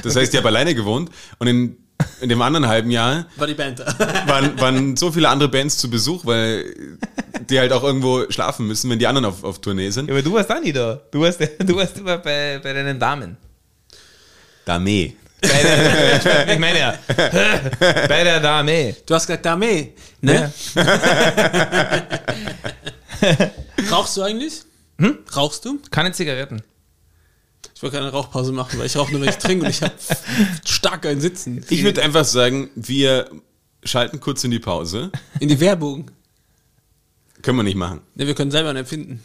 Das 0.02 0.16
heißt, 0.16 0.32
ich 0.32 0.38
habe 0.38 0.48
alleine 0.48 0.74
gewohnt. 0.74 1.10
Und 1.38 1.46
in 1.46 1.76
in 2.22 2.30
dem 2.30 2.40
anderen 2.40 2.66
halben 2.66 2.90
Jahr 2.90 3.26
War 3.36 3.46
die 3.46 3.52
Band 3.52 3.78
da. 3.78 3.84
waren, 4.26 4.58
waren 4.58 4.96
so 4.96 5.12
viele 5.12 5.28
andere 5.28 5.50
Bands 5.50 5.76
zu 5.76 5.90
Besuch, 5.90 6.24
weil 6.24 6.64
die 7.50 7.58
halt 7.58 7.72
auch 7.72 7.82
irgendwo 7.82 8.24
schlafen 8.30 8.66
müssen, 8.66 8.88
wenn 8.90 8.98
die 8.98 9.06
anderen 9.06 9.26
auf, 9.26 9.44
auf 9.44 9.60
Tournee 9.60 9.90
sind. 9.90 10.06
Ja, 10.08 10.14
aber 10.14 10.22
du 10.22 10.32
warst 10.32 10.50
auch 10.50 10.62
nie 10.62 10.72
da. 10.72 10.98
Du 11.10 11.20
warst, 11.20 11.40
du 11.58 11.76
warst 11.76 11.98
immer 11.98 12.16
bei, 12.16 12.58
bei 12.62 12.72
deinen 12.72 12.98
Damen. 12.98 13.36
Dame. 14.64 15.12
Bei 15.40 15.62
der, 15.62 16.52
ich 16.52 16.58
meine 16.58 16.78
ja, 16.78 16.98
bei 18.08 18.24
der 18.24 18.40
Dame. 18.40 18.96
Du 19.06 19.14
hast 19.14 19.26
gesagt, 19.26 19.44
Dame, 19.46 19.90
ne? 20.20 20.52
Rauchst 23.90 24.16
du 24.16 24.22
eigentlich? 24.22 24.62
Hm? 24.98 25.18
Rauchst 25.34 25.64
du? 25.64 25.80
Keine 25.90 26.12
Zigaretten. 26.12 26.62
Ich 27.74 27.82
wollte 27.82 27.96
keine 27.96 28.10
Rauchpause 28.10 28.52
machen, 28.52 28.78
weil 28.78 28.86
ich 28.86 28.96
rauche 28.96 29.10
nur, 29.12 29.22
wenn 29.22 29.30
ich 29.30 29.38
trinke 29.38 29.64
und 29.64 29.70
ich 29.70 29.80
habe 29.82 29.94
stark 30.66 31.06
ein 31.06 31.20
Sitzen. 31.20 31.64
Ich 31.70 31.82
würde 31.82 32.02
einfach 32.02 32.26
sagen, 32.26 32.68
wir 32.74 33.30
schalten 33.82 34.20
kurz 34.20 34.44
in 34.44 34.50
die 34.50 34.58
Pause. 34.58 35.10
In 35.38 35.48
die 35.48 35.60
Werbung. 35.60 36.10
Können 37.40 37.56
wir 37.56 37.62
nicht 37.62 37.76
machen. 37.76 38.02
Ne, 38.14 38.26
wir 38.26 38.34
können 38.34 38.50
selber 38.50 38.68
einen 38.68 39.22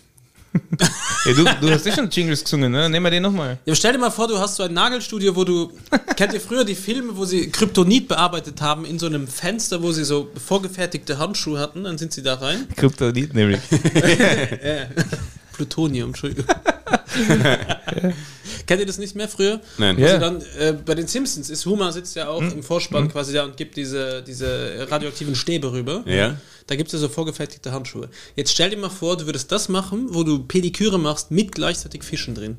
Ja, 1.26 1.34
du, 1.34 1.44
du 1.44 1.72
hast 1.72 1.86
eh 1.88 1.92
schon 1.92 2.10
Jingles 2.10 2.44
gesungen, 2.44 2.72
ne? 2.72 2.90
Nehmen 2.90 3.04
wir 3.04 3.10
den 3.10 3.24
nochmal. 3.24 3.58
Ja, 3.66 3.74
stell 3.74 3.94
dir 3.94 4.00
mal 4.00 4.12
vor, 4.12 4.28
du 4.28 4.38
hast 4.38 4.56
so 4.56 4.64
ein 4.64 4.74
Nagelstudio, 4.74 5.36
wo 5.36 5.44
du. 5.44 5.72
kennt 6.16 6.34
ihr 6.34 6.42
früher 6.42 6.64
die 6.64 6.76
Filme, 6.76 7.18
wo 7.18 7.26
sie 7.26 7.50
Kryptonit 7.50 8.08
bearbeitet 8.08 8.62
haben, 8.62 8.86
in 8.86 9.00
so 9.00 9.08
einem 9.08 9.28
Fenster, 9.28 9.82
wo 9.82 9.92
sie 9.92 10.04
so 10.04 10.32
vorgefertigte 10.46 11.18
Handschuhe 11.18 11.60
hatten? 11.60 11.84
Dann 11.84 11.98
sind 11.98 12.14
sie 12.14 12.22
da 12.22 12.36
rein. 12.36 12.68
Kryptonit 12.76 13.34
nämlich. 13.34 13.60
Plutonium, 15.54 16.10
Entschuldigung. 16.10 16.46
Kennt 18.68 18.80
ihr 18.80 18.86
das 18.86 18.98
nicht 18.98 19.16
mehr 19.16 19.28
früher? 19.28 19.62
Nein. 19.78 19.98
Ja. 19.98 20.08
Also 20.08 20.20
dann 20.20 20.42
äh, 20.60 20.74
bei 20.74 20.96
den 20.96 21.08
Simpsons 21.08 21.50
ist 21.50 21.66
Homer 21.66 21.92
sitzt 21.92 22.16
ja 22.16 22.28
auch 22.28 22.42
im 22.42 22.64
Vorspann 22.64 23.10
quasi 23.10 23.34
da 23.34 23.44
und 23.44 23.58
gibt 23.58 23.76
diese, 23.76 24.24
diese 24.24 24.88
radioaktiven 24.90 25.36
Stäbe 25.36 25.72
rüber. 25.72 26.04
Ja. 26.06 26.38
Da 26.68 26.76
gibt 26.76 26.88
es 26.88 26.94
ja 26.94 27.00
so 27.00 27.10
vorgefertigte 27.10 27.72
Handschuhe. 27.72 28.10
Jetzt 28.36 28.52
stell 28.52 28.70
dir 28.70 28.78
mal 28.78 28.90
vor, 28.90 29.18
du 29.18 29.26
würdest 29.26 29.52
das 29.52 29.70
machen, 29.70 30.08
wo 30.10 30.24
du 30.24 30.40
Pediküre 30.44 31.00
machst 31.00 31.32
mit 31.32 31.52
gleichzeitig 31.52 32.04
Fischen 32.04 32.36
drin. 32.36 32.58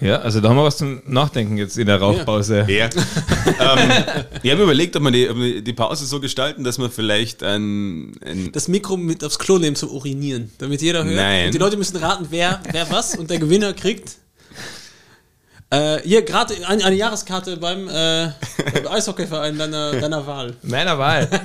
Ja, 0.00 0.16
also 0.16 0.40
da 0.40 0.48
haben 0.48 0.56
wir 0.56 0.64
was 0.64 0.76
zum 0.76 1.02
Nachdenken 1.06 1.56
jetzt 1.56 1.78
in 1.78 1.86
der 1.86 2.00
Rauchpause. 2.00 2.66
Ja. 2.68 2.86
ähm, 2.86 4.04
ich 4.42 4.50
habe 4.50 4.62
überlegt, 4.64 4.96
ob 4.96 5.02
wir, 5.04 5.10
die, 5.12 5.30
ob 5.30 5.36
wir 5.36 5.62
die 5.62 5.72
Pause 5.72 6.04
so 6.04 6.20
gestalten, 6.20 6.64
dass 6.64 6.78
wir 6.78 6.90
vielleicht 6.90 7.42
ein, 7.42 8.12
ein 8.24 8.50
Das 8.52 8.66
Mikro 8.68 8.96
mit 8.96 9.22
aufs 9.24 9.38
Klo 9.38 9.58
nehmen 9.58 9.76
zum 9.76 9.90
Urinieren, 9.90 10.50
damit 10.58 10.82
jeder 10.82 11.04
hört. 11.04 11.16
Nein. 11.16 11.46
Und 11.46 11.54
die 11.54 11.58
Leute 11.58 11.76
müssen 11.76 11.96
raten, 11.96 12.26
wer, 12.30 12.60
wer 12.72 12.90
was 12.90 13.16
und 13.16 13.30
der 13.30 13.38
Gewinner 13.38 13.72
kriegt. 13.72 14.16
Äh, 15.70 16.00
hier 16.02 16.22
gerade 16.22 16.54
eine, 16.66 16.84
eine 16.84 16.96
Jahreskarte 16.96 17.56
beim, 17.56 17.88
äh, 17.88 18.30
beim 18.74 18.86
Eishockeyverein 18.88 19.56
deiner, 19.56 19.92
deiner 19.92 20.26
Wahl. 20.26 20.54
Meiner 20.62 20.98
Wahl. 20.98 21.28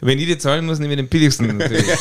Wenn 0.00 0.18
die 0.18 0.26
die 0.26 0.38
zahlen 0.38 0.66
muss, 0.66 0.78
nehme 0.78 0.94
ich 0.94 0.98
den 0.98 1.08
billigsten 1.08 1.56
natürlich. 1.56 1.86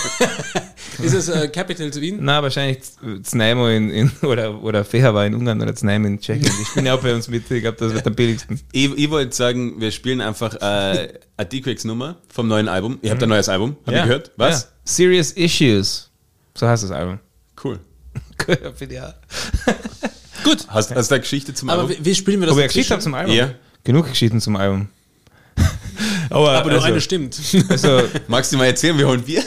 Ist 1.02 1.14
es 1.14 1.28
äh, 1.30 1.48
Capital 1.50 1.92
zu 1.92 2.02
Wien? 2.02 2.20
Na, 2.22 2.42
wahrscheinlich 2.42 2.80
Znaimo 3.24 3.68
in, 3.68 3.90
in, 3.90 4.12
oder, 4.22 4.62
oder 4.64 4.86
Feherwa 4.86 5.26
in 5.26 5.36
Ungarn 5.36 5.62
oder 5.62 5.76
Znaimo 5.76 6.08
in 6.08 6.20
Tschechien. 6.20 6.52
Die 6.60 6.66
spielen 6.66 6.86
ja 6.86 6.96
auch 6.96 7.02
bei 7.02 7.14
uns 7.14 7.28
mit. 7.28 7.50
Ich 7.52 7.62
glaube, 7.62 7.78
das 7.78 7.94
wird 7.94 8.08
am 8.08 8.16
billigsten. 8.16 8.60
Ich, 8.72 8.92
ich 8.98 9.10
wollte 9.10 9.36
sagen, 9.36 9.80
wir 9.80 9.92
spielen 9.92 10.22
einfach 10.22 10.56
äh, 10.56 11.14
eine 11.38 11.50
D-Quakes-Nummer 11.50 12.18
vom 12.30 12.48
neuen 12.48 12.68
Album. 12.68 13.00
Ihr 13.02 13.12
habt 13.12 13.22
ein 13.22 13.30
neues 13.30 13.50
Album, 13.50 13.76
habt 13.86 13.96
ihr 13.96 14.04
gehört? 14.04 14.32
Was? 14.38 14.64
Ja. 14.64 14.68
Serious 14.86 15.32
Issues. 15.32 16.10
So 16.56 16.68
heißt 16.68 16.84
das 16.84 16.92
Album. 16.92 17.20
Cool. 17.62 17.80
Finde 18.76 18.96
ich 18.96 19.02
auch. 19.02 19.14
Gut. 20.44 20.66
Hast, 20.68 20.94
hast 20.94 21.12
du 21.12 21.16
eine 21.16 21.22
Geschichte 21.22 21.54
zum 21.54 21.70
Aber 21.70 21.84
Album? 21.84 21.98
wie, 22.00 22.06
wie 22.06 22.16
spielen 22.16 22.40
wir 22.40 22.48
das 22.48 22.54
Ob 22.54 22.60
ich 22.60 22.64
eine? 22.64 22.68
Geschichte 22.70 22.94
habe 22.94 23.04
zum 23.04 23.14
Album? 23.16 23.36
Ja. 23.36 23.52
Genug 23.84 24.08
Geschichten 24.08 24.40
zum 24.40 24.56
Album. 24.56 24.88
Aber, 26.30 26.52
Aber 26.52 26.70
nur 26.70 26.80
also, 26.80 26.88
eine 26.88 27.02
stimmt. 27.02 27.38
Also, 27.70 28.04
Magst 28.28 28.52
du 28.52 28.58
mal 28.58 28.66
erzählen, 28.66 28.98
wir 28.98 29.08
holen 29.08 29.22
Bier? 29.22 29.44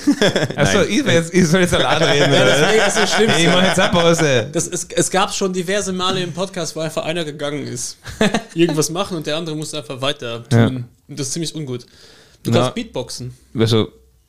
also 0.57 0.82
ich, 0.82 1.05
ich 1.32 1.46
soll 1.46 1.61
jetzt 1.61 1.74
allein 1.74 2.03
reden. 2.03 2.32
Ja, 2.32 2.44
das 2.44 2.96
ist 2.96 2.96
das 2.96 3.14
Schlimmste. 3.14 3.40
ich 3.40 3.46
mache 3.49 3.66
jetzt 3.66 3.80
eine 3.80 3.92
Pause. 3.92 4.49
Das, 4.53 4.68
es, 4.68 4.86
es 4.94 5.11
gab 5.11 5.32
schon 5.34 5.53
diverse 5.53 5.92
Male 5.92 6.20
im 6.22 6.32
Podcast, 6.32 6.74
wo 6.76 6.80
einfach 6.80 7.05
einer 7.05 7.24
gegangen 7.24 7.66
ist. 7.66 7.99
Irgendwas 8.55 8.90
machen 8.90 9.16
und 9.16 9.26
der 9.26 9.36
andere 9.36 9.57
musste 9.57 9.78
einfach 9.78 10.01
weiter 10.01 10.49
tun. 10.49 10.59
Ja. 10.59 10.66
Und 10.66 11.18
das 11.18 11.28
ist 11.28 11.32
ziemlich 11.32 11.55
ungut. 11.55 11.86
Du 12.42 12.51
Na. 12.51 12.59
kannst 12.59 12.74
Beatboxen. 12.74 13.34
Also, 13.59 13.88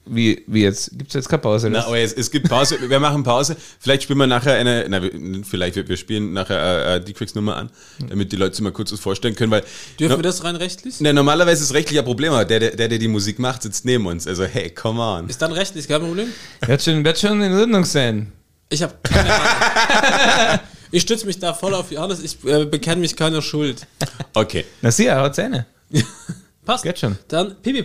wie, 0.10 0.44
wie 0.48 0.64
jetzt? 0.64 0.92
Gibt 0.98 1.10
es 1.10 1.14
jetzt 1.14 1.30
keine 1.30 1.42
Pause? 1.42 1.70
Na, 1.70 1.80
oder? 1.80 1.88
aber 1.88 2.00
es, 2.00 2.14
es 2.14 2.32
gibt 2.32 2.50
Pause. 2.50 2.78
Wir 2.90 3.00
machen 3.00 3.24
Pause. 3.24 3.56
Vielleicht 3.80 4.04
spielen 4.04 4.20
wir 4.20 4.28
nachher 4.28 4.56
eine, 4.56 4.86
na, 4.90 5.02
vielleicht 5.44 5.76
wir, 5.76 5.88
wir 5.88 5.98
spielen 5.98 6.34
nachher 6.34 6.96
äh, 6.96 7.04
die 7.04 7.14
Quicks-Nummer 7.14 7.56
an, 7.56 7.70
damit 8.08 8.32
die 8.32 8.36
Leute 8.36 8.56
sich 8.56 8.64
mal 8.64 8.72
kurz 8.72 8.92
was 8.92 9.00
vorstellen 9.00 9.36
können, 9.36 9.52
weil 9.52 9.64
Dürfen 10.00 10.14
no, 10.14 10.18
wir 10.18 10.24
das 10.24 10.44
rein 10.44 10.56
rechtlich? 10.56 10.96
na, 11.00 11.14
normalerweise 11.14 11.64
ist 11.64 11.74
rechtlich 11.74 12.00
ein 12.00 12.06
Problem, 12.06 12.34
aber 12.34 12.46
der, 12.46 12.60
der, 12.60 12.76
der, 12.76 12.88
der 12.88 12.98
die 12.98 13.08
Musik 13.08 13.40
macht, 13.40 13.64
sitzt 13.64 13.86
neben 13.86 14.06
uns. 14.08 14.28
Also 14.28 14.46
hey, 14.46 14.70
come 14.70 15.02
on. 15.02 15.30
Ist 15.30 15.42
dann 15.42 15.52
rechtlich 15.52 15.88
kein 15.88 16.02
Problem? 16.02 16.28
Wird 16.66 16.82
schon, 16.82 17.04
wird 17.04 17.20
schon 17.20 17.42
in 17.42 17.54
Ordnung 17.54 17.86
sein. 17.86 18.32
Ich 18.70 18.84
habe 18.84 18.94
keine 19.04 19.34
Ahnung. 19.34 20.60
ich 20.92 21.02
stütze 21.04 21.26
mich 21.26 21.40
da 21.40 21.54
voll 21.54 21.74
auf 21.74 21.92
Johannes. 21.92 22.24
Ich 22.24 22.44
äh, 22.46 22.66
bekenne 22.66 23.02
mich 23.02 23.16
keiner 23.16 23.42
Schuld. 23.42 23.86
Okay. 24.34 24.66
Na 24.82 24.92
sieh, 24.92 25.06
er 25.06 25.22
hat 25.22 25.36
Zähne. 25.36 25.66
Passt. 26.66 26.84
Geht 26.84 27.00
schon. 27.00 27.18
Dann 27.28 27.56
Pipi 27.62 27.84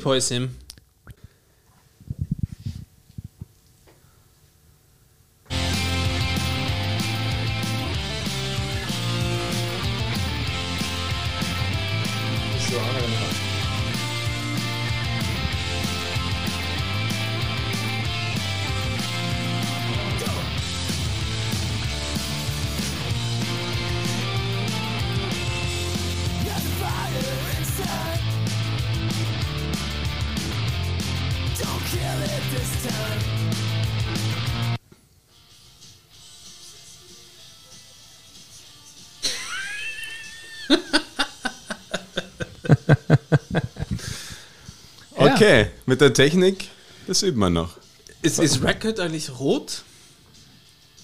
mit 45.87 46.01
der 46.01 46.13
Technik, 46.13 46.69
das 47.07 47.23
üben 47.23 47.41
wir 47.41 47.51
noch. 47.51 47.77
Ist, 48.23 48.39
ist 48.39 48.63
Record 48.63 49.01
eigentlich 49.01 49.39
rot? 49.39 49.83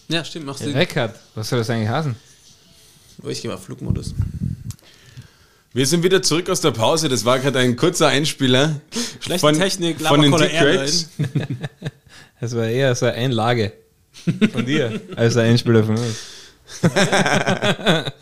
Ja, 0.09 0.25
stimmt, 0.25 0.47
machst 0.47 0.65
du. 0.65 0.75
Reckert. 0.75 1.17
Was 1.35 1.51
soll 1.51 1.59
das 1.59 1.71
eigentlich 1.71 1.89
heißen? 1.89 2.17
Oh, 3.23 3.29
ich 3.29 3.43
gehe 3.43 3.51
mal 3.51 3.59
Flugmodus. 3.59 4.15
Wir 5.73 5.87
sind 5.87 6.03
wieder 6.03 6.21
zurück 6.23 6.51
aus 6.51 6.61
der 6.61 6.73
Pause. 6.73 7.09
Das 7.09 7.25
war 7.25 7.39
gerade 7.39 7.61
ein 7.61 7.77
kurzer 7.77 8.09
Einspieler. 8.09 8.81
Schlechte 9.21 9.53
Technik, 9.53 10.01
von 10.01 10.21
den 10.21 10.33
Dick-Cracks. 10.37 11.11
Das 12.41 12.57
war 12.57 12.67
eher 12.67 12.95
so 12.95 13.05
eine 13.05 13.17
Einlage 13.17 13.75
von 14.53 14.65
dir, 14.65 14.99
als 15.15 15.37
ein 15.37 15.51
Einspieler 15.51 15.85
von 15.85 15.99
uns. 15.99 16.17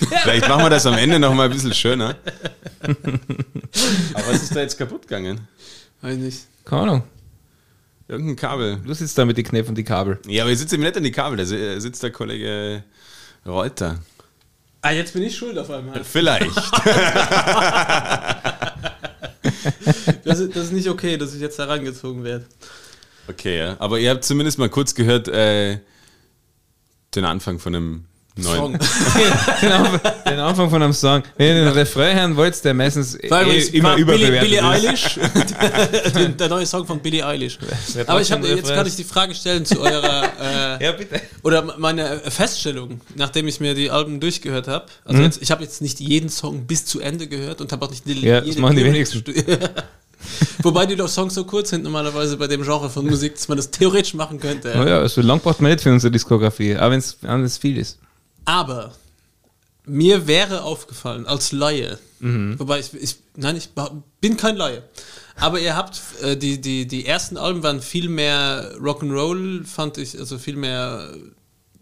Vielleicht 0.22 0.48
machen 0.48 0.62
wir 0.62 0.70
das 0.70 0.86
am 0.86 0.94
Ende 0.94 1.18
noch 1.18 1.34
mal 1.34 1.44
ein 1.46 1.50
bisschen 1.52 1.74
schöner. 1.74 2.16
Aber 2.82 4.26
was 4.28 4.42
ist 4.42 4.54
da 4.54 4.60
jetzt 4.60 4.78
kaputt 4.78 5.02
gegangen? 5.02 5.40
Weiß 6.00 6.16
nicht. 6.16 6.40
Keine 6.64 6.82
Ahnung. 6.82 7.02
Irgendein 8.06 8.36
Kabel. 8.36 8.78
Du 8.86 8.94
sitzt 8.94 9.18
da 9.18 9.24
mit 9.24 9.36
den 9.36 9.44
Knöpfen 9.44 9.70
und 9.70 9.74
die 9.78 9.84
Kabel. 9.84 10.18
Ja, 10.26 10.44
aber 10.44 10.52
ich 10.52 10.58
sitze 10.58 10.78
nicht 10.78 10.96
an 10.96 11.02
die 11.02 11.10
Kabel, 11.12 11.36
da 11.36 11.44
si- 11.44 11.80
sitzt 11.80 12.02
der 12.02 12.10
Kollege 12.12 12.84
Reuter. 13.44 13.98
Ah, 14.80 14.92
jetzt 14.92 15.12
bin 15.12 15.22
ich 15.24 15.36
schuld 15.36 15.58
auf 15.58 15.70
einmal. 15.70 16.02
Vielleicht. 16.04 16.50
Das 20.24 20.40
ist, 20.40 20.54
das 20.56 20.64
ist 20.66 20.72
nicht 20.72 20.88
okay, 20.88 21.16
dass 21.16 21.34
ich 21.34 21.40
jetzt 21.40 21.58
da 21.58 21.64
rangezogen 21.64 22.22
werde. 22.24 22.44
Okay, 23.28 23.58
ja. 23.58 23.76
Aber 23.78 23.98
ihr 23.98 24.10
habt 24.10 24.24
zumindest 24.24 24.58
mal 24.58 24.68
kurz 24.68 24.94
gehört, 24.94 25.26
äh, 25.28 25.78
den 27.14 27.24
Anfang 27.24 27.58
von 27.58 27.74
einem. 27.74 28.04
Song. 28.42 28.78
Den 29.62 29.72
Anfang, 29.72 30.00
den 30.26 30.38
Anfang 30.38 30.70
von 30.70 30.82
einem 30.82 30.92
Song. 30.92 31.22
Wenn 31.36 31.56
ihr 31.56 31.64
den 31.64 31.72
Refrain 31.72 32.16
hören 32.18 32.36
wollt, 32.36 32.62
der 32.64 32.74
meistens 32.74 33.14
eh, 33.14 33.26
immer 33.26 33.94
Billie, 33.94 34.02
überbewertet 34.02 34.40
Billie 34.40 34.58
ist. 34.58 34.64
Eilish. 34.64 35.18
der, 36.14 36.28
der 36.28 36.48
neue 36.48 36.66
Song 36.66 36.86
von 36.86 37.00
Billie 37.00 37.26
Eilish. 37.26 37.58
Aber 38.06 38.20
ich 38.20 38.30
hab, 38.30 38.42
den 38.42 38.56
jetzt 38.56 38.72
kann 38.72 38.86
ich 38.86 38.96
die 38.96 39.04
Frage 39.04 39.34
stellen 39.34 39.64
zu 39.64 39.80
eurer. 39.80 40.24
Äh, 40.78 40.84
Ja, 40.84 40.92
bitte. 40.92 41.20
Oder 41.42 41.62
meine 41.78 42.20
Feststellung, 42.30 43.00
nachdem 43.14 43.48
ich 43.48 43.60
mir 43.60 43.74
die 43.74 43.90
Alben 43.90 44.20
durchgehört 44.20 44.68
habe. 44.68 44.86
Also 45.04 45.22
jetzt, 45.22 45.40
ich 45.42 45.50
habe 45.50 45.62
jetzt 45.62 45.80
nicht 45.82 45.98
jeden 46.00 46.28
Song 46.28 46.66
bis 46.66 46.84
zu 46.84 47.00
Ende 47.00 47.26
gehört 47.26 47.60
und 47.60 47.72
habe 47.72 47.86
auch 47.86 47.90
nicht 47.90 48.06
die, 48.06 48.18
Mhm. 48.18 48.24
Ja, 48.24 48.40
das 48.40 48.56
machen 48.58 48.76
die 48.76 48.84
wenigsten. 48.84 49.22
Wobei 50.62 50.86
die 50.86 50.96
Songs 51.08 51.34
so 51.34 51.44
kurz 51.44 51.70
sind 51.70 51.84
normalerweise 51.84 52.36
bei 52.36 52.48
dem 52.48 52.62
Genre 52.62 52.90
von 52.90 53.06
Musik, 53.06 53.34
dass 53.34 53.46
man 53.48 53.56
das 53.56 53.70
theoretisch 53.70 54.14
machen 54.14 54.40
könnte. 54.40 54.74
Oh 54.76 54.84
ja, 54.84 55.08
so 55.08 55.20
lang 55.20 55.40
braucht 55.40 55.60
man 55.60 55.70
nicht 55.70 55.82
für 55.82 55.92
unsere 55.92 56.10
Diskografie, 56.10 56.76
auch 56.76 56.90
wenn 56.90 56.98
es 57.44 57.58
viel 57.58 57.78
ist. 57.78 57.98
Aber 58.48 58.94
mir 59.84 60.26
wäre 60.26 60.62
aufgefallen 60.62 61.26
als 61.26 61.52
Laie, 61.52 61.98
mhm. 62.18 62.58
wobei 62.58 62.78
ich, 62.78 62.94
ich, 62.94 63.16
nein, 63.36 63.56
ich 63.56 63.68
bin 64.22 64.38
kein 64.38 64.56
Laie, 64.56 64.82
aber 65.36 65.60
ihr 65.60 65.76
habt 65.76 66.00
äh, 66.22 66.34
die, 66.34 66.58
die, 66.58 66.86
die 66.86 67.04
ersten 67.04 67.36
Alben 67.36 67.62
waren 67.62 67.82
viel 67.82 68.08
mehr 68.08 68.74
Rock'n'Roll, 68.80 69.66
fand 69.66 69.98
ich, 69.98 70.18
also 70.18 70.38
viel 70.38 70.56
mehr, 70.56 71.12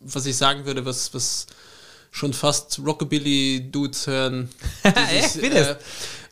was 0.00 0.26
ich 0.26 0.36
sagen 0.36 0.66
würde, 0.66 0.84
was, 0.84 1.14
was 1.14 1.46
schon 2.10 2.32
fast 2.32 2.80
Rockabilly-Dudes 2.84 4.08
hören. 4.08 4.48
Dieses, 5.14 5.36
äh, 5.36 5.76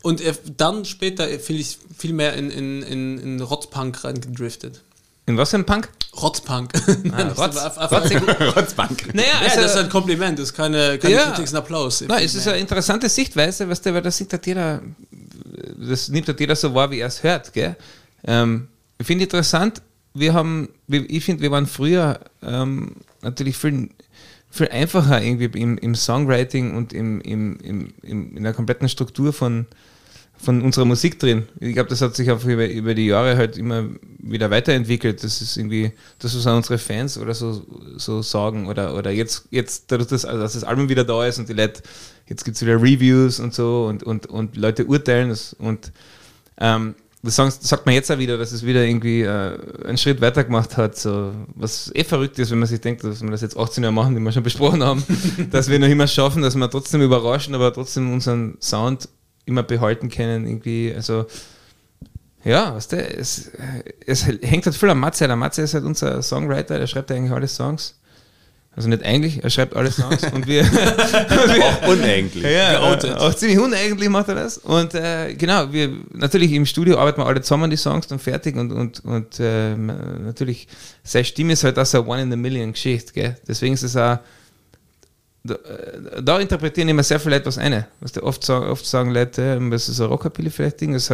und 0.03 0.20
er, 0.20 0.35
dann 0.57 0.85
später 0.85 1.28
viel, 1.39 1.61
ich, 1.61 1.78
viel 1.97 2.12
mehr 2.12 2.35
in, 2.35 2.51
in, 2.51 2.82
in, 2.82 3.18
in 3.18 3.41
Rotzpunk 3.41 4.03
reingedriftet. 4.03 4.82
In 5.27 5.39
was 5.39 5.51
für 5.51 5.57
ein 5.57 5.64
Punk? 5.64 5.89
Rotzpunk. 6.20 6.70
Ah, 7.12 7.22
Rotz, 7.37 7.57
Rotzpunk. 8.57 9.14
Naja, 9.14 9.29
also, 9.41 9.57
ja, 9.57 9.62
das 9.62 9.75
ist 9.75 9.77
ein 9.77 9.89
Kompliment, 9.89 10.39
das 10.39 10.51
ist 10.51 10.55
keine, 10.55 10.99
keine 10.99 11.14
ja, 11.14 11.25
Kritik, 11.27 11.45
ist 11.45 11.55
ein 11.55 11.59
Applaus. 11.59 12.05
Nein, 12.07 12.25
es 12.25 12.35
ist 12.35 12.47
eine 12.47 12.59
interessante 12.59 13.09
Sichtweise, 13.09 13.68
weißt 13.68 13.87
du, 13.87 13.95
weil 13.95 14.03
das 14.03 14.20
halt 14.20 14.47
jeder, 14.47 14.83
das 15.89 16.09
nimmt 16.09 16.29
halt 16.29 16.39
jeder 16.39 16.55
so 16.55 16.75
wahr, 16.75 16.91
wie 16.91 17.01
er 17.01 17.09
es 17.09 17.22
hört. 17.22 17.53
Gell? 17.53 17.75
Ähm, 18.27 18.68
ich 18.99 19.07
finde 19.07 19.25
interessant, 19.25 19.83
wir 20.12 20.35
haben, 20.35 20.68
ich 20.89 21.25
finde, 21.25 21.43
wir 21.43 21.51
waren 21.51 21.66
früher 21.66 22.20
ähm, 22.43 22.97
natürlich 23.22 23.57
viel, 23.57 23.91
viel 24.51 24.68
einfacher 24.68 25.20
irgendwie 25.20 25.59
im, 25.59 25.79
im 25.79 25.95
Songwriting 25.95 26.77
und 26.77 26.93
im, 26.93 27.20
im, 27.22 27.59
im, 28.03 28.37
in 28.37 28.43
der 28.43 28.53
kompletten 28.53 28.89
Struktur 28.89 29.33
von, 29.33 29.66
von 30.45 30.62
unserer 30.62 30.84
Musik 30.84 31.18
drin. 31.18 31.45
Ich 31.61 31.74
glaube, 31.74 31.88
das 31.88 32.01
hat 32.01 32.14
sich 32.14 32.30
einfach 32.30 32.49
über, 32.49 32.68
über 32.68 32.95
die 32.95 33.07
Jahre 33.07 33.36
halt 33.36 33.57
immer 33.57 33.88
wieder 34.18 34.51
weiterentwickelt. 34.51 35.24
Das 35.24 35.40
ist 35.40 35.57
irgendwie, 35.57 35.92
das 36.18 36.36
was 36.36 36.47
unsere 36.47 36.78
Fans 36.78 37.18
oder 37.18 37.34
so, 37.34 37.64
so 37.97 38.22
sagen. 38.22 38.66
Oder, 38.66 38.95
oder 38.95 39.11
jetzt, 39.11 39.47
jetzt 39.51 39.90
dadurch, 39.90 40.09
dass, 40.09 40.24
also 40.24 40.40
dass 40.40 40.53
das 40.53 40.64
Album 40.64 40.88
wieder 40.88 41.05
da 41.05 41.26
ist 41.26 41.38
und 41.38 41.49
die 41.49 41.55
Leute, 41.55 41.82
jetzt 42.28 42.45
gibt 42.45 42.57
es 42.57 42.62
wieder 42.62 42.80
Reviews 42.80 43.40
und 43.40 43.55
so 43.55 43.86
und, 43.86 44.03
und, 44.03 44.26
und 44.26 44.57
Leute 44.57 44.84
urteilen 44.84 45.30
das 45.30 45.55
und 45.55 45.92
ähm, 46.59 46.95
das 47.24 47.36
sagt 47.36 47.86
man 47.86 47.95
jetzt 47.95 48.12
auch 48.12 48.18
wieder, 48.18 48.36
dass 48.36 48.53
es 48.53 48.66
wieder 48.66 48.84
irgendwie 48.84 49.22
äh, 49.22 49.59
einen 49.86 49.97
Schritt 49.97 50.20
weiter 50.20 50.45
gemacht 50.45 50.76
hat, 50.76 50.99
so, 50.99 51.32
was 51.55 51.90
eh 51.95 52.05
verrückt 52.05 52.38
ist, 52.38 52.51
wenn 52.51 52.59
man 52.59 52.68
sich 52.68 52.82
denkt, 52.82 53.03
dass 53.03 53.22
wir 53.22 53.30
das 53.30 53.40
jetzt 53.40 53.57
18 53.57 53.82
Jahre 53.82 53.95
machen, 53.95 54.14
die 54.14 54.20
wir 54.20 54.30
schon 54.30 54.42
besprochen 54.45 54.82
haben, 54.82 55.03
dass 55.51 55.70
wir 55.70 55.78
noch 55.78 55.88
immer 55.88 56.07
schaffen, 56.07 56.42
dass 56.42 56.55
wir 56.55 56.70
trotzdem 56.70 57.01
überraschen, 57.01 57.55
aber 57.55 57.72
trotzdem 57.72 58.12
unseren 58.12 58.59
Sound 58.61 59.09
immer 59.47 59.62
behalten 59.62 60.09
können, 60.09 60.47
irgendwie, 60.47 60.92
also 60.95 61.26
ja, 62.45 62.74
weißt 62.74 62.92
du, 62.92 62.97
es, 62.97 63.51
es 64.07 64.26
hängt 64.26 64.66
halt 64.66 64.76
viel 64.76 64.90
am 64.90 65.01
Matze. 65.01 65.26
Der 65.26 65.36
Matze 65.36 65.62
ist 65.62 65.72
halt 65.72 65.84
unser 65.84 66.22
Songwriter, 66.22 66.78
der 66.78 66.86
schreibt 66.86 67.11
eigentlich 67.11 67.32
alle 67.32 67.49
Songs. 67.49 67.95
Also 68.76 68.88
nicht 68.88 69.05
eigentlich, 69.05 69.42
er 69.42 69.51
schreibt 69.51 69.76
alle 69.76 69.90
Songs 69.90 70.22
und 70.32 70.47
wir. 70.47 70.64
auch 70.64 71.88
uneigentlich. 71.88 72.45
Ja, 72.45 72.80
auch 72.80 73.34
ziemlich 73.34 73.59
uneigentlich 73.59 74.11
macht 74.11 74.28
er 74.28 74.34
das. 74.34 74.59
Und 74.59 74.95
äh, 74.95 75.34
genau, 75.34 75.72
wir 75.72 75.90
natürlich 76.12 76.53
im 76.53 76.66
Studio 76.66 76.99
arbeiten 76.99 77.20
wir 77.20 77.26
alle 77.26 77.40
zusammen 77.40 77.70
die 77.70 77.76
Songs 77.76 78.09
dann 78.09 78.18
fertig 78.18 78.57
und, 78.57 78.72
und, 78.72 79.05
und 79.05 79.40
äh, 79.40 79.76
natürlich, 79.76 80.68
seine 81.03 81.24
Stimme 81.24 81.53
ist 81.53 81.64
halt 81.64 81.78
auch 81.78 81.86
so 81.86 82.01
eine 82.01 82.09
One 82.09 82.22
in 82.22 82.32
a 82.32 82.36
Million 82.36 82.72
Geschichte, 82.72 83.12
gell? 83.12 83.36
Deswegen 83.47 83.74
ist 83.74 83.84
es 83.84 83.97
auch 83.97 84.18
da, 85.45 85.55
äh, 85.55 86.22
da, 86.22 86.38
interpretieren 86.40 86.88
immer 86.88 87.03
sehr 87.03 87.20
viele 87.20 87.36
etwas 87.36 87.59
ein. 87.59 87.84
Was 88.01 88.16
oft, 88.22 88.42
sagen, 88.45 88.66
oft 88.66 88.86
sagen 88.86 89.11
Leute, 89.11 89.61
das 89.70 89.88
ist 89.88 90.01
ein 90.01 90.09
Rockabilly 90.09 90.51
vielleicht 90.51 90.80
Ding, 90.80 90.95
das 90.95 91.12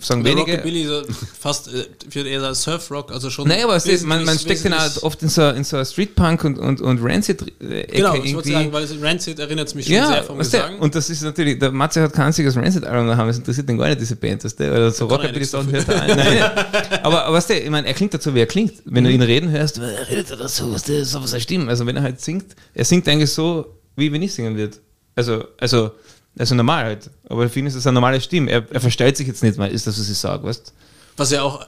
sagen 0.00 0.24
Der 0.24 0.34
wenige. 0.34 0.52
Rockabilly 0.52 0.86
so 0.86 1.02
fast 1.38 1.68
äh, 1.68 1.86
wird 2.10 2.26
eher 2.26 2.42
als 2.42 2.62
Surfrock, 2.62 3.12
also 3.12 3.30
schon. 3.30 3.48
Naja, 3.48 3.64
aber 3.64 3.76
ist, 3.76 4.04
man, 4.04 4.24
man 4.24 4.38
steckt 4.38 4.64
den 4.64 4.78
halt 4.78 5.02
oft 5.02 5.22
in 5.22 5.28
so, 5.28 5.48
in 5.50 5.64
so 5.64 5.84
Streetpunk 5.84 6.44
und, 6.44 6.58
und, 6.58 6.80
und 6.80 6.98
Rancid-Ecke. 7.02 7.86
Genau, 7.92 8.14
ich 8.14 8.34
wollte 8.34 8.50
sagen, 8.50 8.72
weil 8.72 8.86
Rancid 9.00 9.38
erinnert 9.38 9.68
es 9.68 9.74
mich 9.74 9.86
schon 9.86 9.94
ja, 9.94 10.08
sehr 10.08 10.24
vom 10.24 10.38
Gesang. 10.38 10.78
und 10.78 10.94
das 10.94 11.10
ist 11.10 11.22
natürlich, 11.22 11.58
der 11.58 11.70
Matze 11.70 12.02
hat 12.02 12.12
kein 12.12 12.26
einziges 12.26 12.56
Rancid-Album 12.56 13.16
haben, 13.16 13.28
das 13.28 13.38
interessiert 13.38 13.68
den 13.68 13.78
gar 13.78 13.88
nicht, 13.88 14.00
diese 14.00 14.16
Band, 14.16 14.44
weißt 14.44 14.58
du? 14.58 14.70
Oder 14.70 14.90
so 14.90 15.06
Rockabilly-Sachen 15.06 15.70
hört 15.70 15.88
er 15.88 16.14
Nein, 16.14 16.38
aber, 17.02 17.24
aber 17.24 17.36
weißt 17.36 17.50
du, 17.50 17.54
ich 17.54 17.70
meine, 17.70 17.86
er 17.86 17.94
klingt 17.94 18.14
dazu, 18.14 18.34
wie 18.34 18.40
er 18.40 18.46
klingt. 18.46 18.74
Wenn 18.84 19.04
mhm. 19.04 19.08
du 19.08 19.14
ihn 19.14 19.22
reden 19.22 19.50
hörst, 19.50 19.80
redet 19.80 20.30
er 20.30 20.36
dazu, 20.36 20.72
weißt 20.72 20.88
du, 20.88 21.04
so 21.04 21.22
was 21.22 21.32
er 21.32 21.40
stimmt. 21.40 21.68
Also 21.68 21.86
wenn 21.86 21.96
er 21.96 22.02
halt 22.02 22.20
singt, 22.20 22.54
er 22.74 22.84
singt 22.84 23.08
eigentlich 23.08 23.30
so, 23.30 23.66
wie 23.96 24.12
wenn 24.12 24.22
ich 24.22 24.34
singen 24.34 24.56
würde. 24.56 24.76
Also, 25.16 25.44
also, 25.58 25.92
also 26.38 26.54
normal 26.54 26.84
halt. 26.84 27.10
Aber 27.28 27.48
für 27.48 27.58
ihn 27.60 27.66
ist 27.66 27.76
das 27.76 27.86
eine 27.86 27.94
normale 27.94 28.20
Stimme. 28.20 28.50
Er, 28.50 28.64
er 28.70 28.80
verstellt 28.80 29.16
sich 29.16 29.26
jetzt 29.26 29.42
nicht 29.42 29.56
mal, 29.56 29.70
ist 29.70 29.86
das, 29.86 29.98
was 29.98 30.08
ich 30.08 30.18
sage, 30.18 30.44
weißt 30.44 30.72
Was 31.16 31.30
ja 31.30 31.42
auch 31.42 31.66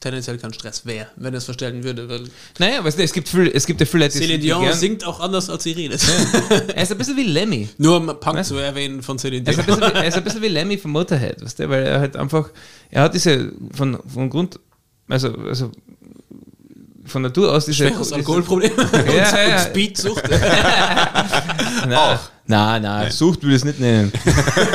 tendenziell 0.00 0.38
kein 0.38 0.52
Stress 0.52 0.84
wäre, 0.86 1.08
wenn 1.16 1.34
er 1.34 1.38
es 1.38 1.44
verstellen 1.44 1.82
würde. 1.82 2.08
Weil 2.08 2.24
naja, 2.58 2.84
weißt 2.84 2.98
du, 2.98 3.02
es 3.02 3.12
gibt, 3.12 3.28
viel, 3.28 3.50
es 3.52 3.66
gibt 3.66 3.80
ja 3.80 3.86
viele 3.86 4.04
Leute, 4.04 4.18
Celine 4.18 4.38
Dion 4.38 4.72
singt 4.72 5.04
auch 5.04 5.20
anders, 5.20 5.50
als 5.50 5.64
sie 5.64 5.72
redet. 5.72 6.00
Ja. 6.02 6.56
er 6.74 6.82
ist 6.82 6.92
ein 6.92 6.98
bisschen 6.98 7.16
wie 7.16 7.24
Lemmy. 7.24 7.68
Nur 7.78 7.96
um 7.96 8.06
Punk 8.06 8.38
weißt? 8.38 8.50
zu 8.50 8.56
erwähnen 8.56 9.02
von 9.02 9.18
Celine 9.18 9.42
Dion. 9.42 9.58
Er 9.58 9.68
ist, 9.68 9.80
wie, 9.80 9.82
er 9.82 10.06
ist, 10.06 10.16
ein 10.16 10.24
bisschen 10.24 10.42
wie 10.42 10.48
Lemmy 10.48 10.78
von 10.78 10.90
Motorhead, 10.90 11.42
weißt 11.42 11.58
du, 11.58 11.68
weil 11.68 11.84
er 11.84 12.00
halt 12.00 12.16
einfach, 12.16 12.50
er 12.90 13.02
hat 13.02 13.14
diese, 13.14 13.52
von, 13.72 13.98
von 14.06 14.30
Grund, 14.30 14.60
also, 15.08 15.34
also 15.34 15.72
von 17.06 17.22
Natur 17.22 17.52
aus 17.52 17.66
diese. 17.66 17.88
Schweres 17.88 18.12
Alkoholproblem 18.12 18.72
ja, 18.76 18.84
und, 18.98 19.16
ja. 19.16 19.58
Speedsucht. 19.58 20.22
Auch. 21.96 22.18
Na, 22.48 22.78
na, 22.78 23.10
Sucht 23.10 23.42
würde 23.42 23.56
ich 23.56 23.62
es 23.62 23.64
nicht 23.64 23.80
nennen. 23.80 24.12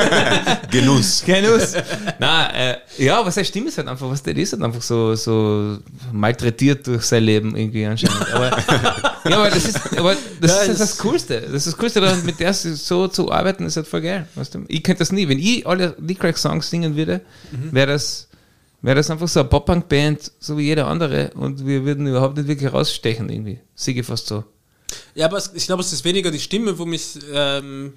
Genuss. 0.70 1.22
Genuss. 1.26 1.72
Na, 2.18 2.50
äh, 2.54 2.76
ja, 2.98 3.24
was 3.24 3.34
seine 3.34 3.46
Stimme 3.46 3.68
ist 3.68 3.78
halt 3.78 3.88
einfach, 3.88 4.10
was 4.10 4.22
der 4.22 4.36
ist 4.36 4.52
halt 4.52 4.62
einfach 4.62 4.82
so, 4.82 5.14
so 5.14 5.78
malträtiert 6.12 6.86
durch 6.86 7.04
sein 7.04 7.24
Leben 7.24 7.56
irgendwie 7.56 7.86
anscheinend. 7.86 8.30
Aber, 8.34 8.50
ja, 9.24 9.38
aber 9.38 9.48
das 9.48 9.64
ist, 9.64 9.98
aber 9.98 10.14
das, 10.38 10.50
ja, 10.50 10.60
ist 10.62 10.68
das, 10.68 10.78
das, 10.78 10.98
Coolste. 10.98 11.40
Das 11.40 11.52
ist 11.52 11.68
das 11.68 11.76
Coolste 11.78 12.02
daran, 12.02 12.22
mit 12.26 12.38
der 12.40 12.52
so 12.52 13.08
zu 13.08 13.32
arbeiten, 13.32 13.64
ist 13.64 13.76
halt 13.76 13.86
voll 13.86 14.02
geil. 14.02 14.26
Weißt 14.34 14.54
du? 14.54 14.64
Ich 14.68 14.82
könnte 14.82 14.98
das 14.98 15.10
nie. 15.10 15.26
Wenn 15.26 15.38
ich 15.38 15.66
alle 15.66 15.96
Lee 15.98 16.14
Craig 16.14 16.36
Songs 16.36 16.68
singen 16.68 16.94
würde, 16.94 17.22
mhm. 17.52 17.72
wäre 17.72 17.86
das 17.86 18.28
wäre 18.82 18.96
das 18.96 19.10
einfach 19.10 19.28
so 19.28 19.40
eine 19.40 19.48
Pop-Punk-Band, 19.48 20.32
so 20.38 20.58
wie 20.58 20.64
jeder 20.64 20.88
andere, 20.88 21.30
und 21.36 21.64
wir 21.64 21.84
würden 21.84 22.06
überhaupt 22.06 22.36
nicht 22.36 22.48
wirklich 22.48 22.72
rausstechen, 22.72 23.30
irgendwie. 23.30 23.60
Siege 23.74 24.04
fast 24.04 24.26
so. 24.26 24.44
Ja, 25.14 25.26
aber 25.26 25.42
ich 25.54 25.66
glaube, 25.66 25.82
es 25.82 25.92
ist 25.92 26.04
weniger 26.04 26.30
die 26.30 26.40
Stimme, 26.40 26.78
wo 26.78 26.86
mich 26.86 27.18
ähm, 27.32 27.94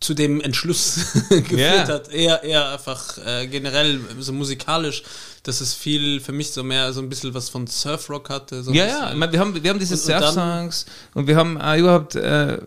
zu 0.00 0.14
dem 0.14 0.40
Entschluss 0.40 1.12
geführt 1.30 1.58
yeah. 1.58 1.88
hat. 1.88 2.12
Eher, 2.12 2.42
eher 2.42 2.72
einfach 2.72 3.18
äh, 3.24 3.46
generell 3.46 4.00
so 4.18 4.32
musikalisch, 4.32 5.02
dass 5.42 5.60
es 5.60 5.72
viel 5.74 6.20
für 6.20 6.32
mich 6.32 6.50
so 6.50 6.62
mehr 6.62 6.92
so 6.92 7.00
ein 7.00 7.08
bisschen 7.08 7.32
was 7.34 7.48
von 7.48 7.66
Surfrock 7.66 8.28
hatte. 8.28 8.62
So 8.62 8.72
ja, 8.72 8.86
ja, 8.86 9.14
meine, 9.14 9.32
wir 9.32 9.40
haben, 9.40 9.62
wir 9.62 9.70
haben 9.70 9.78
diese 9.78 9.96
Surf-Songs 9.96 10.86
und, 11.14 11.22
und, 11.22 11.28
wir 11.28 11.36
haben 11.36 11.58
auch 11.58 11.76
überhaupt 11.76 12.14
äh, 12.14 12.58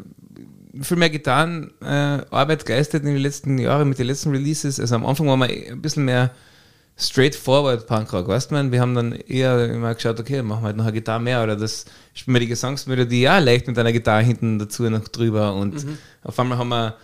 viel 0.82 0.98
mehr 0.98 1.10
getan, 1.10 1.72
äh, 1.82 1.86
Arbeit 2.32 2.66
geistet 2.66 3.04
in 3.04 3.14
den 3.14 3.22
letzten 3.22 3.58
Jahren 3.58 3.90
mit 3.90 4.00
den 4.00 4.08
letzten 4.08 4.32
Releases. 4.32 4.80
Also 4.80 4.96
am 4.96 5.06
Anfang 5.06 5.28
waren 5.28 5.40
wir 5.40 5.48
ein 5.48 5.82
bisschen 5.82 6.06
mehr 6.06 6.32
straightforward 7.00 7.88
Punkrock, 7.88 8.28
weißt 8.28 8.52
du, 8.52 8.72
wir 8.72 8.82
haben 8.82 8.94
dann 8.94 9.14
eher 9.14 9.70
immer 9.70 9.94
geschaut, 9.94 10.20
okay, 10.20 10.42
machen 10.42 10.62
wir 10.62 10.68
halt 10.68 10.78
noch 10.78 10.84
eine 10.84 10.94
Gitarre 10.94 11.22
mehr 11.22 11.44
oder 11.44 11.56
das 11.56 11.86
spielen 12.14 12.36
wir 12.36 12.42
die 12.42 12.48
Gesangsmelodie 12.48 13.22
ja 13.22 13.40
leicht 13.40 13.68
mit 13.68 13.78
einer 13.78 13.94
Gitarre 13.94 14.24
hinten 14.24 14.60
dazu 14.60 14.84
noch 14.90 15.08
drüber 15.08 15.54
und 15.54 15.86
mhm. 15.86 15.98
auf 16.24 16.38
einmal 16.40 16.58
haben 16.58 16.70
wir 16.70 16.96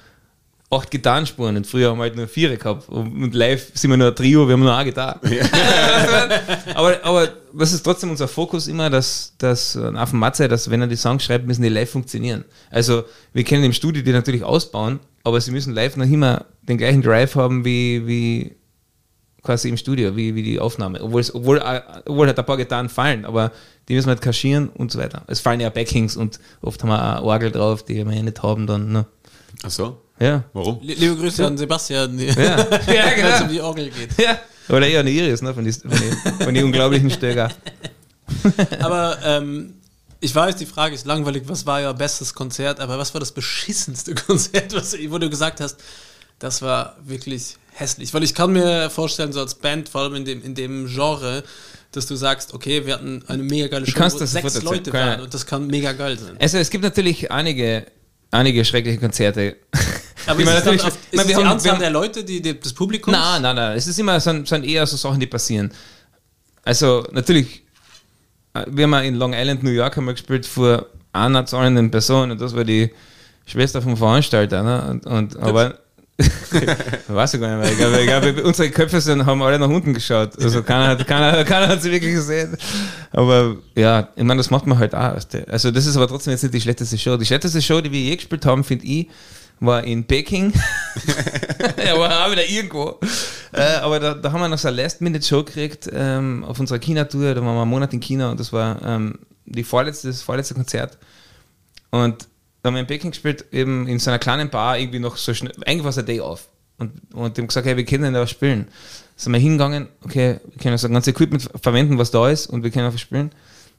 acht 0.69 0.91
Gitarrenspuren 0.91 1.55
und 1.55 1.67
früher 1.67 1.91
haben 1.91 1.97
wir 1.97 2.03
halt 2.03 2.15
nur 2.15 2.27
vier 2.27 2.57
gehabt 2.57 2.89
und 2.89 3.33
live 3.33 3.71
sind 3.73 3.89
wir 3.91 3.97
nur 3.97 4.09
ein 4.09 4.15
Trio, 4.15 4.47
wir 4.47 4.53
haben 4.53 4.61
nur 4.61 4.75
eine 4.75 4.85
Gitarre. 4.85 5.19
Ja. 5.29 5.45
aber, 6.75 7.03
aber 7.03 7.29
das 7.53 7.71
ist 7.71 7.83
trotzdem 7.83 8.09
unser 8.09 8.27
Fokus 8.27 8.67
immer, 8.67 8.89
dass, 8.89 9.33
dass 9.37 9.77
auf 9.77 10.09
dem 10.09 10.19
Matze, 10.19 10.47
dass 10.47 10.69
wenn 10.69 10.81
er 10.81 10.87
die 10.87 10.95
Songs 10.95 11.23
schreibt, 11.23 11.47
müssen 11.47 11.61
die 11.61 11.69
live 11.69 11.89
funktionieren. 11.89 12.43
Also 12.69 13.03
wir 13.31 13.43
können 13.43 13.63
im 13.63 13.73
Studio 13.73 14.03
die 14.03 14.11
natürlich 14.11 14.43
ausbauen, 14.43 14.99
aber 15.23 15.39
sie 15.39 15.51
müssen 15.51 15.73
live 15.73 15.95
noch 15.97 16.05
immer 16.05 16.45
den 16.63 16.77
gleichen 16.77 17.01
Drive 17.01 17.35
haben 17.35 17.63
wie, 17.63 18.05
wie 18.07 18.55
quasi 19.45 19.69
im 19.69 19.77
Studio, 19.77 20.15
wie, 20.15 20.35
wie 20.35 20.43
die 20.43 20.59
Aufnahme. 20.59 21.01
Obwohl, 21.01 21.21
es, 21.21 21.33
obwohl, 21.33 21.61
obwohl 22.05 22.27
halt 22.27 22.37
ein 22.37 22.45
paar 22.45 22.57
Gitarren 22.57 22.89
fallen, 22.89 23.25
aber 23.25 23.51
die 23.87 23.95
müssen 23.95 24.07
wir 24.07 24.11
halt 24.11 24.21
kaschieren 24.21 24.69
und 24.69 24.91
so 24.91 24.99
weiter. 24.99 25.23
Es 25.27 25.39
fallen 25.39 25.59
ja 25.59 25.69
Backings 25.69 26.17
und 26.17 26.39
oft 26.61 26.81
haben 26.81 26.89
wir 26.89 27.21
auch 27.21 27.23
Orgel 27.23 27.51
drauf, 27.51 27.83
die 27.83 28.03
wir 28.03 28.13
ja 28.13 28.23
nicht 28.23 28.41
haben 28.43 28.67
dann. 28.67 28.91
Ne? 28.91 29.05
Ach 29.63 29.69
so? 29.69 30.01
Ja. 30.19 30.43
Warum? 30.53 30.79
Liebe 30.81 31.15
Grüße 31.15 31.41
ja. 31.41 31.47
an 31.47 31.57
Sebastian, 31.57 32.17
ja. 32.17 32.25
ja, 32.33 32.35
genau. 32.35 32.67
wenn 32.87 33.33
es 33.33 33.41
um 33.41 33.49
die 33.49 33.61
Orgel 33.61 33.89
geht. 33.89 34.17
Ja. 34.17 34.39
Oder 34.69 34.87
eher 34.87 35.01
eine 35.01 35.11
Iris, 35.11 35.41
ne, 35.41 35.53
von 35.53 35.63
den 35.63 35.73
von 35.73 35.91
die, 35.91 36.43
von 36.43 36.53
die 36.53 36.63
unglaublichen 36.63 37.11
Stöger. 37.11 37.51
aber 38.79 39.17
ähm, 39.23 39.75
ich 40.19 40.33
weiß, 40.33 40.55
die 40.55 40.65
Frage 40.65 40.95
ist 40.95 41.05
langweilig, 41.05 41.43
was 41.45 41.65
war 41.67 41.79
euer 41.79 41.93
bestes 41.93 42.33
Konzert, 42.33 42.79
aber 42.79 42.97
was 42.97 43.13
war 43.13 43.19
das 43.19 43.31
beschissenste 43.31 44.15
Konzert, 44.27 44.73
was, 44.73 44.95
wo 45.09 45.17
du 45.19 45.29
gesagt 45.29 45.61
hast, 45.61 45.77
das 46.39 46.61
war 46.61 46.97
wirklich 47.03 47.57
hässlich. 47.75 48.13
Weil 48.13 48.23
ich 48.23 48.33
kann 48.33 48.53
mir 48.53 48.89
vorstellen, 48.89 49.33
so 49.33 49.41
als 49.41 49.55
Band, 49.55 49.89
vor 49.89 50.01
allem 50.01 50.15
in 50.15 50.25
dem, 50.25 50.43
in 50.43 50.55
dem 50.55 50.87
Genre, 50.87 51.43
dass 51.91 52.07
du 52.07 52.15
sagst, 52.15 52.53
okay, 52.53 52.85
wir 52.85 52.93
hatten 52.93 53.23
eine 53.27 53.43
mega 53.43 53.67
geile 53.67 53.85
Show, 53.85 53.99
wo 53.99 54.25
sechs 54.25 54.61
Leute 54.63 54.91
waren 54.91 55.21
und 55.21 55.33
das 55.33 55.45
kann 55.45 55.67
mega 55.67 55.93
geil 55.93 56.17
sein. 56.17 56.37
Also 56.39 56.57
es 56.57 56.69
gibt 56.69 56.83
natürlich 56.83 57.31
einige, 57.31 57.85
einige 58.31 58.65
schreckliche 58.65 58.97
Konzerte. 58.97 59.57
Aber 60.27 60.39
ist, 60.39 60.45
natürlich, 60.45 60.83
auf, 60.83 60.97
ist 61.11 61.15
meine, 61.15 61.27
die 61.27 61.35
haben, 61.35 61.47
Anzahl 61.47 61.73
haben, 61.73 61.79
der 61.79 61.91
Leute, 61.91 62.23
die, 62.23 62.41
die 62.41 62.59
des 62.59 62.73
Publikums? 62.73 63.15
Nein, 63.15 63.41
nein, 63.41 63.55
nein. 63.55 63.77
Es 63.77 63.87
ist 63.87 63.99
immer 63.99 64.19
so, 64.19 64.43
so 64.43 64.55
eher 64.55 64.87
so 64.87 64.97
Sachen, 64.97 65.19
die 65.19 65.27
passieren. 65.27 65.71
Also 66.63 67.05
natürlich, 67.11 67.63
wir 68.67 68.83
haben 68.85 69.05
in 69.05 69.15
Long 69.15 69.33
Island, 69.33 69.63
New 69.63 69.69
York, 69.69 69.95
haben 69.97 70.05
wir 70.05 70.13
gespielt 70.13 70.45
vor 70.45 70.87
einer 71.13 71.45
zahlenden 71.45 71.91
Person 71.91 72.31
und 72.31 72.41
das 72.41 72.55
war 72.55 72.63
die 72.63 72.91
Schwester 73.45 73.81
vom 73.81 73.95
Veranstalter. 73.95 74.63
Ne? 74.63 74.89
Und, 74.89 75.05
und 75.05 75.37
aber 75.37 75.79
weiß 76.17 77.33
ich 77.33 77.41
gar 77.41 77.57
nicht 77.57 77.77
mehr. 77.77 77.99
Ich 77.99 78.07
glaube, 78.07 78.43
unsere 78.43 78.69
Köpfe 78.69 79.01
sind, 79.01 79.25
haben 79.25 79.41
alle 79.41 79.59
nach 79.59 79.67
unten 79.67 79.93
geschaut. 79.93 80.41
Also 80.41 80.63
keiner 80.63 80.87
hat, 80.87 81.05
keiner, 81.05 81.43
keiner 81.43 81.67
hat 81.67 81.81
sie 81.81 81.91
wirklich 81.91 82.13
gesehen. 82.13 82.55
Aber 83.11 83.57
ja, 83.75 84.07
ich 84.15 84.23
meine, 84.23 84.37
das 84.37 84.49
macht 84.49 84.65
man 84.65 84.79
halt 84.79 84.95
auch. 84.95 85.17
Also 85.47 85.71
das 85.71 85.85
ist 85.85 85.97
aber 85.97 86.07
trotzdem 86.07 86.31
jetzt 86.31 86.43
nicht 86.43 86.53
die 86.53 86.61
schlechteste 86.61 86.97
Show. 86.97 87.17
Die 87.17 87.25
schlechteste 87.25 87.61
Show, 87.61 87.81
die 87.81 87.91
wir 87.91 87.99
je 87.99 88.15
gespielt 88.15 88.45
haben, 88.45 88.63
finde 88.63 88.85
ich, 88.85 89.07
war 89.59 89.83
in 89.83 90.05
Peking. 90.05 90.53
ja, 91.85 91.97
war 91.99 92.25
auch 92.25 92.31
wieder 92.31 92.47
irgendwo. 92.47 92.97
Äh, 93.51 93.75
aber 93.81 93.99
da, 93.99 94.13
da 94.13 94.31
haben 94.31 94.39
wir 94.39 94.47
noch 94.47 94.57
so 94.57 94.69
eine 94.69 94.81
Last-Minute-Show 94.81 95.43
gekriegt 95.43 95.89
ähm, 95.93 96.45
auf 96.45 96.59
unserer 96.59 96.79
China-Tour. 96.79 97.33
Da 97.33 97.41
waren 97.41 97.55
wir 97.55 97.61
einen 97.61 97.71
Monat 97.71 97.93
in 97.93 97.99
China 97.99 98.31
und 98.31 98.39
das 98.39 98.53
war 98.53 98.81
ähm, 98.85 99.19
die 99.45 99.63
vorletzte, 99.63 100.07
das 100.07 100.21
vorletzte 100.21 100.53
Konzert. 100.53 100.97
Und 101.91 102.27
da 102.65 102.69
haben 102.69 102.75
wir 102.77 102.81
in 102.81 102.87
Peking 102.87 103.11
gespielt, 103.11 103.45
eben 103.51 103.87
in 103.87 103.99
so 103.99 104.09
einer 104.09 104.17
kleinen 104.17 104.49
Bar, 104.49 104.79
irgendwie 104.79 104.97
noch 104.97 105.17
so 105.17 105.35
schnell, 105.35 105.53
eigentlich 105.67 105.83
war 105.83 105.91
es 105.91 105.99
ein 105.99 106.05
Day 106.07 106.19
off. 106.19 106.47
Und, 106.79 106.93
und 107.13 107.37
die 107.37 107.41
haben 107.41 107.47
gesagt, 107.47 107.67
hey, 107.67 107.77
wir 107.77 107.85
können 107.85 108.11
da 108.11 108.25
spielen. 108.25 108.67
Sind 109.15 109.33
wir 109.33 109.39
hingegangen, 109.39 109.87
okay, 110.03 110.39
wir 110.43 110.57
können 110.59 110.75
so 110.79 110.87
ein 110.87 110.93
ganzes 110.93 111.13
Equipment 111.13 111.47
verwenden, 111.61 111.99
was 111.99 112.09
da 112.09 112.27
ist, 112.27 112.47
und 112.47 112.63
wir 112.63 112.71
können 112.71 112.87
einfach 112.87 112.97
spielen. 112.97 113.29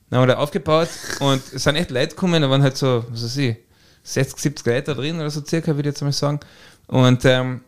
Dann 0.09 0.21
haben 0.21 0.29
wir 0.29 0.35
da 0.35 0.41
aufgebaut 0.41 0.89
und 1.19 1.43
es 1.53 1.65
sind 1.65 1.75
echt 1.75 1.91
Leute 1.91 2.11
gekommen, 2.11 2.41
da 2.41 2.49
waren 2.49 2.63
halt 2.63 2.77
so, 2.77 3.05
was 3.11 3.25
weiß 3.25 3.37
ich, 3.39 3.57
60, 4.05 4.39
70 4.39 4.67
Leute 4.67 4.83
da 4.83 4.95
drin 4.95 5.17
oder 5.17 5.31
so 5.31 5.45
circa, 5.45 5.75
würde 5.75 5.89
ich 5.89 5.95
jetzt 5.95 6.03
mal 6.03 6.13
sagen. 6.13 6.39
Und 6.87 7.25
ähm, 7.25 7.63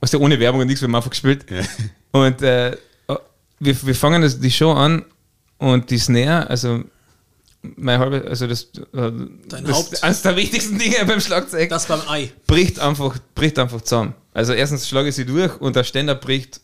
was 0.00 0.12
ja 0.12 0.18
ohne 0.20 0.40
Werbung 0.40 0.62
und 0.62 0.68
nichts, 0.68 0.80
wir 0.80 0.88
haben 0.88 0.94
einfach 0.94 1.10
gespielt. 1.10 1.44
Ja. 1.50 1.60
Und 2.12 2.40
äh, 2.40 2.78
wir, 3.58 3.86
wir 3.86 3.94
fangen 3.94 4.22
das, 4.22 4.40
die 4.40 4.50
Show 4.50 4.72
an 4.72 5.04
und 5.58 5.90
die 5.90 5.98
Snare, 5.98 6.48
also 6.48 6.82
mein 7.62 7.98
halbe, 7.98 8.24
also 8.26 8.46
das, 8.46 8.64
äh, 8.94 9.12
das 9.48 9.72
Haupt. 9.72 10.02
eines 10.02 10.22
der 10.22 10.36
wichtigsten 10.36 10.78
Dinge 10.78 10.96
beim 11.06 11.20
Schlagzeug. 11.20 11.68
Das 11.68 11.86
beim 11.86 12.00
Ei. 12.08 12.32
Bricht 12.46 12.78
einfach, 12.78 13.18
bricht 13.34 13.58
einfach 13.58 13.80
zusammen. 13.82 14.14
Also 14.32 14.52
erstens 14.52 14.88
schlage 14.88 15.08
ich 15.08 15.14
sie 15.14 15.26
durch 15.26 15.60
und 15.60 15.76
der 15.76 15.84
Ständer 15.84 16.14
bricht 16.14 16.60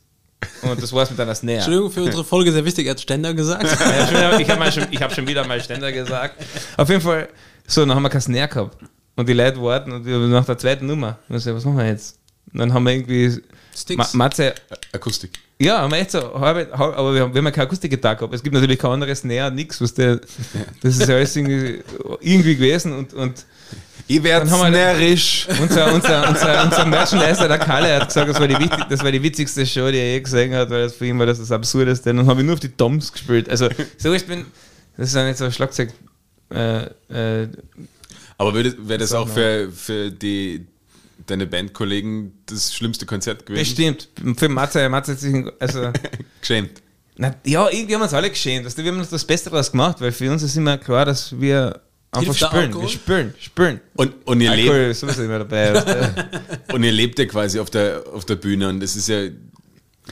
und 0.63 0.83
das 0.83 0.93
war's 0.93 1.11
mit 1.11 1.21
einer 1.21 1.35
Snare. 1.35 1.57
Entschuldigung 1.59 1.91
für 1.91 2.03
unsere 2.03 2.25
Folge, 2.25 2.53
sehr 2.53 2.65
wichtig, 2.65 2.87
er 2.87 2.93
hat 2.93 3.01
Ständer 3.01 3.35
gesagt. 3.35 3.65
ja, 3.65 4.39
ich 4.39 4.49
habe 4.49 4.73
schon, 4.73 4.85
hab 4.85 5.13
schon 5.13 5.27
wieder 5.27 5.47
mal 5.47 5.61
Ständer 5.61 5.93
gesagt. 5.93 6.43
Auf 6.77 6.89
jeden 6.89 7.01
Fall, 7.01 7.29
so, 7.67 7.83
dann 7.85 7.95
haben 7.95 8.03
wir 8.03 8.11
keine 8.11 8.23
Snare 8.23 8.49
gehabt. 8.49 8.79
Und 9.17 9.29
die 9.29 9.33
Leute 9.33 9.61
warten 9.63 9.93
und 9.93 10.31
nach 10.31 10.45
der 10.45 10.59
zweiten 10.59 10.87
Nummer. 10.87 11.19
Und 11.29 11.37
ich 11.37 11.43
so, 11.43 11.55
was 11.55 11.65
machen 11.65 11.79
wir 11.79 11.87
jetzt? 11.87 12.19
Und 12.53 12.61
dann 12.61 12.73
haben 12.73 12.85
wir 12.85 12.93
irgendwie 12.93 13.41
Sticks. 13.77 14.15
Ma 14.15 14.25
Matze. 14.25 14.55
Akustik. 14.93 15.31
Ja, 15.59 15.81
haben 15.81 15.93
wir 15.93 15.99
echt 15.99 16.11
so 16.11 16.39
halbe, 16.39 16.69
halbe 16.77 16.97
aber 16.97 17.15
wir 17.15 17.23
haben, 17.23 17.33
wir 17.33 17.39
haben 17.39 17.47
ja 17.47 17.51
keine 17.51 17.67
Akustikgitarre 17.67 18.17
gehabt. 18.17 18.35
Es 18.35 18.43
gibt 18.43 18.55
natürlich 18.55 18.79
kein 18.79 18.91
anderes 18.91 19.25
Näher, 19.25 19.51
nichts, 19.51 19.81
was 19.81 19.95
der, 19.95 20.21
das 20.83 20.99
ist 20.99 21.09
ja 21.09 21.15
alles 21.15 21.35
irgendwie, 21.35 21.83
irgendwie 22.21 22.57
gewesen 22.57 22.93
und, 22.93 23.15
und 23.15 23.47
ich 24.09 24.23
werde 24.23 24.47
närrisch. 24.71 25.49
Unser, 25.61 25.93
unser, 25.93 26.29
unser, 26.29 26.65
unser 26.65 26.85
Merchandiser, 26.85 27.49
der 27.49 27.59
Kalle, 27.59 28.01
hat 28.01 28.09
gesagt, 28.09 28.29
das 28.29 28.39
war, 28.39 28.47
die, 28.47 28.69
das 28.89 29.03
war 29.03 29.11
die 29.11 29.23
witzigste 29.23 29.67
Show, 29.67 29.91
die 29.91 29.99
er 29.99 30.13
je 30.13 30.21
gesehen 30.21 30.55
hat, 30.55 30.71
weil 30.71 30.85
das 30.85 30.95
für 30.95 31.07
ihn 31.07 31.19
war 31.19 31.27
das 31.27 31.39
das 31.39 31.51
Absurdeste. 31.51 32.11
Und 32.11 32.19
dann 32.19 32.27
habe 32.29 32.41
ich 32.41 32.47
nur 32.47 32.55
auf 32.55 32.61
die 32.61 32.69
Toms 32.69 33.13
gespielt. 33.13 33.49
Also, 33.49 33.69
so 33.99 34.13
ich 34.13 34.25
bin, 34.27 34.45
das 34.97 35.09
ist 35.09 35.15
ja 35.15 35.27
nicht 35.27 35.39
so 35.39 35.45
ein 35.47 35.53
Schlagzeug. 35.53 35.93
Äh, 36.51 36.85
äh, 37.09 37.49
aber 38.39 38.55
wäre 38.55 38.99
das 38.99 39.13
auch 39.13 39.29
für, 39.29 39.73
für 39.73 40.11
die, 40.13 40.67
deine 41.27 41.47
Bandkollegen 41.47 42.33
das 42.47 42.75
schlimmste 42.75 43.07
Konzert 43.07 43.47
gewesen? 43.47 43.61
Bestimmt. 43.61 44.09
Für 44.39 44.49
Matze, 44.49 44.89
Matze 44.89 45.13
hat 45.13 45.21
sich 45.21 45.45
also 45.59 45.91
geschämt. 46.41 46.83
Na, 47.17 47.35
ja, 47.45 47.69
irgendwie 47.71 47.95
haben 47.95 48.01
wir 48.01 48.05
uns 48.05 48.15
alle 48.15 48.31
geschämt. 48.31 48.67
Also, 48.67 48.77
wir 48.83 48.91
haben 48.91 48.99
uns 48.99 49.09
das 49.09 49.25
Beste 49.25 49.51
daraus 49.51 49.71
gemacht, 49.71 50.01
weil 50.01 50.13
für 50.13 50.31
uns 50.31 50.43
ist 50.43 50.57
immer 50.57 50.77
klar, 50.77 51.07
dass 51.07 51.39
wir 51.41 51.81
einfach 52.11 52.35
spüren. 52.35 52.81
Wir 52.81 52.89
spüren, 52.89 53.35
spüren. 53.39 53.81
Und, 53.95 54.15
und 54.27 54.41
ihr 54.41 54.51
Alkohol 54.51 54.89
lebt. 54.89 55.19
Immer 55.19 55.39
dabei, 55.39 56.15
und 56.73 56.83
ihr 56.83 56.93
lebt 56.93 57.19
ja 57.19 57.25
quasi 57.25 57.59
auf 57.59 57.71
der, 57.71 58.05
auf 58.13 58.25
der 58.25 58.37
Bühne 58.37 58.69
und 58.69 58.83
es 58.83 58.97
ist 58.97 59.09
ja 59.09 59.29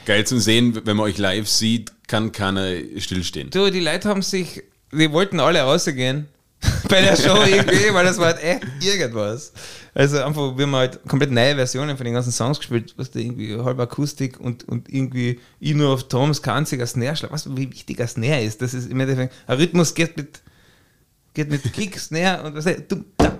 geil 0.06 0.26
zu 0.26 0.38
sehen, 0.38 0.74
wenn 0.84 0.96
man 0.96 1.06
euch 1.06 1.18
live 1.18 1.48
sieht, 1.48 1.92
kann 2.06 2.32
keiner 2.32 2.72
stillstehen. 2.98 3.50
Du, 3.50 3.70
die 3.70 3.80
Leute 3.80 4.08
haben 4.08 4.22
sich, 4.22 4.62
die 4.92 5.12
wollten 5.12 5.40
alle 5.40 5.60
rausgehen 5.60 6.28
bei 6.88 7.00
der 7.00 7.16
Show 7.16 7.42
irgendwie, 7.44 7.92
weil 7.92 8.04
das 8.04 8.18
war 8.18 8.26
halt 8.26 8.42
echt 8.42 8.62
irgendwas. 8.80 9.52
Also 9.94 10.22
einfach, 10.22 10.56
wir 10.56 10.66
haben 10.66 10.74
halt 10.74 11.00
komplett 11.06 11.30
neue 11.30 11.54
Versionen 11.54 11.96
von 11.96 12.04
den 12.04 12.14
ganzen 12.14 12.32
Songs 12.32 12.58
gespielt, 12.58 12.94
was 12.96 13.10
da 13.10 13.20
irgendwie 13.20 13.56
halb 13.56 13.78
Akustik 13.78 14.40
und, 14.40 14.66
und 14.68 14.92
irgendwie 14.92 15.40
ich 15.60 15.74
nur 15.74 15.90
auf 15.90 16.08
Toms 16.08 16.42
kanziger 16.42 16.86
Snare 16.86 17.16
schlag. 17.16 17.32
Was, 17.32 17.48
wie 17.56 17.70
wichtig 17.70 18.00
ein 18.00 18.08
Snare 18.08 18.42
ist, 18.42 18.60
das 18.60 18.74
ist 18.74 18.90
im 18.90 19.00
Endeffekt, 19.00 19.34
ein 19.46 19.56
Rhythmus 19.56 19.94
geht 19.94 20.16
mit, 20.16 20.42
geht 21.32 21.50
mit 21.50 21.72
Kick, 21.72 21.98
Snare 21.98 22.42
und 22.42 22.54
was, 22.54 22.64
du, 22.64 23.04
da, 23.16 23.38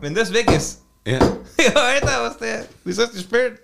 wenn 0.00 0.14
das 0.14 0.32
weg 0.32 0.50
ist, 0.50 0.82
ja. 1.04 1.18
ja, 1.58 1.72
Alter, 1.74 2.22
was 2.22 2.38
der? 2.38 2.64
Wie 2.84 2.92
sollst 2.92 3.14
du 3.14 3.20
spielen? 3.20 3.58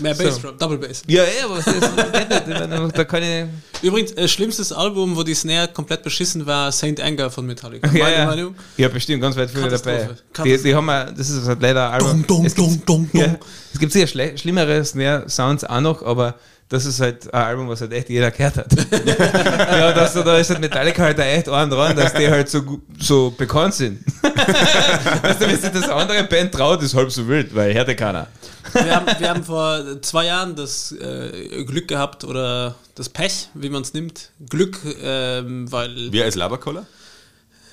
Mehr 0.00 0.14
Bass, 0.14 0.36
so. 0.36 0.52
Double 0.52 0.78
Bass. 0.78 1.02
Ja, 1.06 1.24
ja, 1.24 1.48
was 1.48 1.66
ist 1.66 1.82
das? 1.82 2.92
da 2.92 3.04
kann 3.04 3.22
ich. 3.22 3.46
Übrigens, 3.82 4.12
äh, 4.12 4.28
schlimmstes 4.28 4.72
Album, 4.72 5.16
wo 5.16 5.22
die 5.22 5.34
Snare 5.34 5.68
komplett 5.68 6.02
beschissen 6.02 6.46
war, 6.46 6.70
Saint 6.70 7.00
Anger 7.00 7.30
von 7.30 7.44
Metallica. 7.46 7.88
Ja, 7.92 8.04
Meine 8.04 8.16
ja. 8.16 8.26
Meinung? 8.26 8.54
Ja, 8.76 8.88
bestimmt, 8.88 9.20
ganz 9.20 9.36
weit 9.36 9.50
vorne 9.50 9.68
dabei. 9.68 10.10
Die, 10.44 10.58
die 10.58 10.74
haben 10.74 10.86
wir, 10.86 11.12
das 11.12 11.28
ist 11.28 11.46
halt 11.46 11.60
leider 11.60 11.90
ein 11.90 12.00
Album. 12.00 12.26
Dong, 12.26 12.54
dong, 12.54 12.82
dong, 12.86 13.10
dong, 13.12 13.20
ja, 13.20 13.36
es 13.72 13.80
gibt 13.80 13.92
sicher 13.92 14.06
schlimmere 14.36 14.84
Snare-Sounds 14.84 15.64
auch 15.64 15.80
noch, 15.80 16.02
aber 16.02 16.36
das 16.68 16.84
ist 16.84 17.00
halt 17.00 17.32
ein 17.32 17.42
Album, 17.42 17.68
was 17.68 17.80
halt 17.80 17.92
echt 17.92 18.08
jeder 18.08 18.30
gehört 18.30 18.56
hat. 18.56 18.72
ja, 19.06 19.92
das, 19.92 20.14
da 20.14 20.36
ist 20.36 20.50
halt 20.50 20.60
Metallica 20.60 21.02
halt 21.02 21.18
echt 21.18 21.48
an 21.48 21.70
dran, 21.70 21.94
dass 21.94 22.12
die 22.14 22.28
halt 22.28 22.48
so, 22.48 22.80
so 22.98 23.30
bekannt 23.30 23.74
sind. 23.74 24.00
weißt 24.22 25.40
du, 25.40 25.46
wenn 25.46 25.60
sich 25.60 25.70
das 25.70 25.88
andere 25.88 26.24
Band 26.24 26.52
traut, 26.52 26.82
ist 26.82 26.94
halb 26.94 27.12
so 27.12 27.28
wild, 27.28 27.54
weil 27.54 27.72
hört 27.72 27.88
ja 27.88 27.94
keiner. 27.94 28.26
Wir 28.72 28.96
haben, 28.96 29.06
wir 29.18 29.28
haben 29.28 29.44
vor 29.44 30.02
zwei 30.02 30.26
Jahren 30.26 30.56
das 30.56 30.92
äh, 30.92 31.64
Glück 31.64 31.86
gehabt 31.86 32.24
oder 32.24 32.74
das 32.96 33.08
Pech, 33.08 33.48
wie 33.54 33.68
man 33.68 33.82
es 33.82 33.94
nimmt. 33.94 34.32
Glück, 34.48 34.78
ähm, 35.02 35.70
weil. 35.70 36.12
Wir 36.12 36.24
als 36.24 36.34
Laberkoller? 36.34 36.86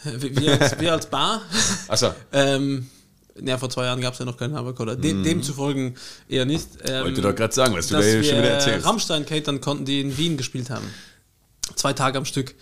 Wir, 0.03 0.61
als, 0.61 0.79
wir 0.79 0.91
als 0.91 1.05
Bar. 1.07 1.41
Achso. 1.87 2.13
ähm, 2.31 2.89
ja, 3.41 3.57
vor 3.57 3.69
zwei 3.69 3.85
Jahren 3.85 4.01
gab 4.01 4.13
es 4.13 4.19
ja 4.19 4.25
noch 4.25 4.37
keinen 4.37 4.55
Haberkoller. 4.55 4.95
Dem, 4.95 5.21
mm. 5.21 5.23
Demzufolge 5.23 5.93
eher 6.29 6.45
nicht. 6.45 6.67
Ähm, 6.85 7.05
Wollte 7.05 7.21
doch 7.21 7.35
gerade 7.35 7.53
sagen, 7.53 7.73
was 7.73 7.87
du 7.87 7.95
da 7.95 8.01
schon 8.01 8.21
wieder 8.21 8.43
erzählst. 8.43 8.85
Rammstein 8.85 9.25
catern 9.25 9.61
konnten, 9.61 9.85
die 9.85 10.01
in 10.01 10.17
Wien 10.17 10.37
gespielt 10.37 10.69
haben. 10.69 10.85
Zwei 11.75 11.93
Tage 11.93 12.17
am 12.17 12.25
Stück. 12.25 12.53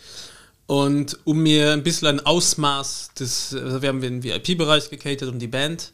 Und 0.68 1.18
um 1.26 1.44
mir 1.44 1.74
ein 1.74 1.84
bisschen 1.84 2.08
ein 2.08 2.26
Ausmaß 2.26 3.12
des, 3.20 3.54
also 3.54 3.82
wir 3.82 3.90
haben 3.90 4.00
den 4.00 4.24
VIP-Bereich 4.24 4.90
gecatert 4.90 5.28
um 5.28 5.38
die 5.38 5.48
Band, 5.48 5.92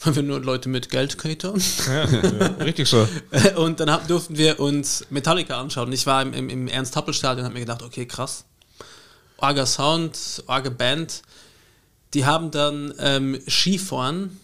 weil 0.00 0.16
wir 0.16 0.22
nur 0.22 0.40
Leute 0.40 0.68
mit 0.68 0.90
Geld 0.90 1.16
catern. 1.16 1.62
Ja, 1.86 2.04
ja, 2.04 2.46
richtig 2.60 2.88
so. 2.88 3.08
Und 3.56 3.80
dann 3.80 3.90
hab, 3.90 4.06
durften 4.06 4.36
wir 4.36 4.60
uns 4.60 5.06
Metallica 5.08 5.58
anschauen. 5.58 5.90
Ich 5.92 6.04
war 6.04 6.20
im, 6.20 6.34
im, 6.34 6.50
im 6.50 6.68
Ernst-Happel-Stadion 6.68 7.38
und 7.38 7.44
habe 7.46 7.54
mir 7.54 7.60
gedacht, 7.60 7.82
okay, 7.82 8.04
krass. 8.04 8.44
Orga 9.38 9.64
Sound, 9.64 10.44
Orga 10.46 10.70
Band 10.70 11.22
die 12.16 12.24
haben 12.24 12.50
dann 12.50 12.94
ähm, 12.98 13.38
Skifahren. 13.46 14.40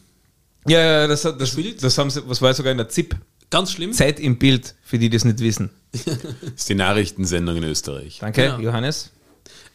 Ja, 0.69 0.79
ja, 0.79 1.07
das, 1.07 1.23
das, 1.23 1.37
das, 1.39 1.57
das 1.81 1.99
haben 1.99 2.11
sie, 2.11 2.23
was 2.29 2.43
war 2.43 2.53
sogar 2.53 2.71
in 2.71 2.79
der 2.79 2.91
ZIP. 2.91 3.17
Ganz 3.49 3.73
schlimm. 3.73 3.93
Zeit 3.93 4.21
im 4.21 4.39
Bild, 4.39 4.75
für 4.83 4.99
die, 4.99 5.09
die 5.09 5.17
das 5.17 5.25
nicht 5.25 5.41
wissen. 5.41 5.71
das 5.93 6.03
ist 6.55 6.69
die 6.69 6.75
Nachrichtensendung 6.75 7.57
in 7.57 7.65
Österreich. 7.65 8.19
Danke, 8.21 8.43
genau. 8.43 8.61
Johannes. 8.61 9.11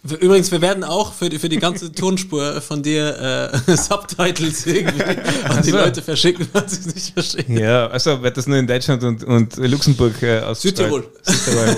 Übrigens, 0.03 0.52
wir 0.52 0.61
werden 0.61 0.84
auch 0.84 1.11
für 1.11 1.28
die, 1.28 1.40
für 1.40 1.49
die 1.49 1.57
ganze 1.57 1.91
Tonspur 1.95 2.61
von 2.61 2.84
dir 2.84 3.52
äh, 3.68 3.76
Subtitles 3.76 4.68
irgendwie 4.68 5.03
an 5.44 5.64
die 5.64 5.72
Leute 5.72 6.03
verschicken, 6.03 6.48
was 6.53 6.72
sie 6.72 6.90
es 6.90 6.95
nicht 6.95 7.14
verschicken. 7.14 7.57
Ja, 7.57 7.88
also 7.88 8.22
wird 8.22 8.38
das 8.38 8.45
nur 8.45 8.57
in 8.57 8.68
Deutschland 8.68 9.03
und, 9.03 9.24
und 9.24 9.57
Luxemburg 9.57 10.22
äh, 10.22 10.41
aus 10.41 10.61
Südtirol. 10.61 11.03
Südtirol. 11.24 11.78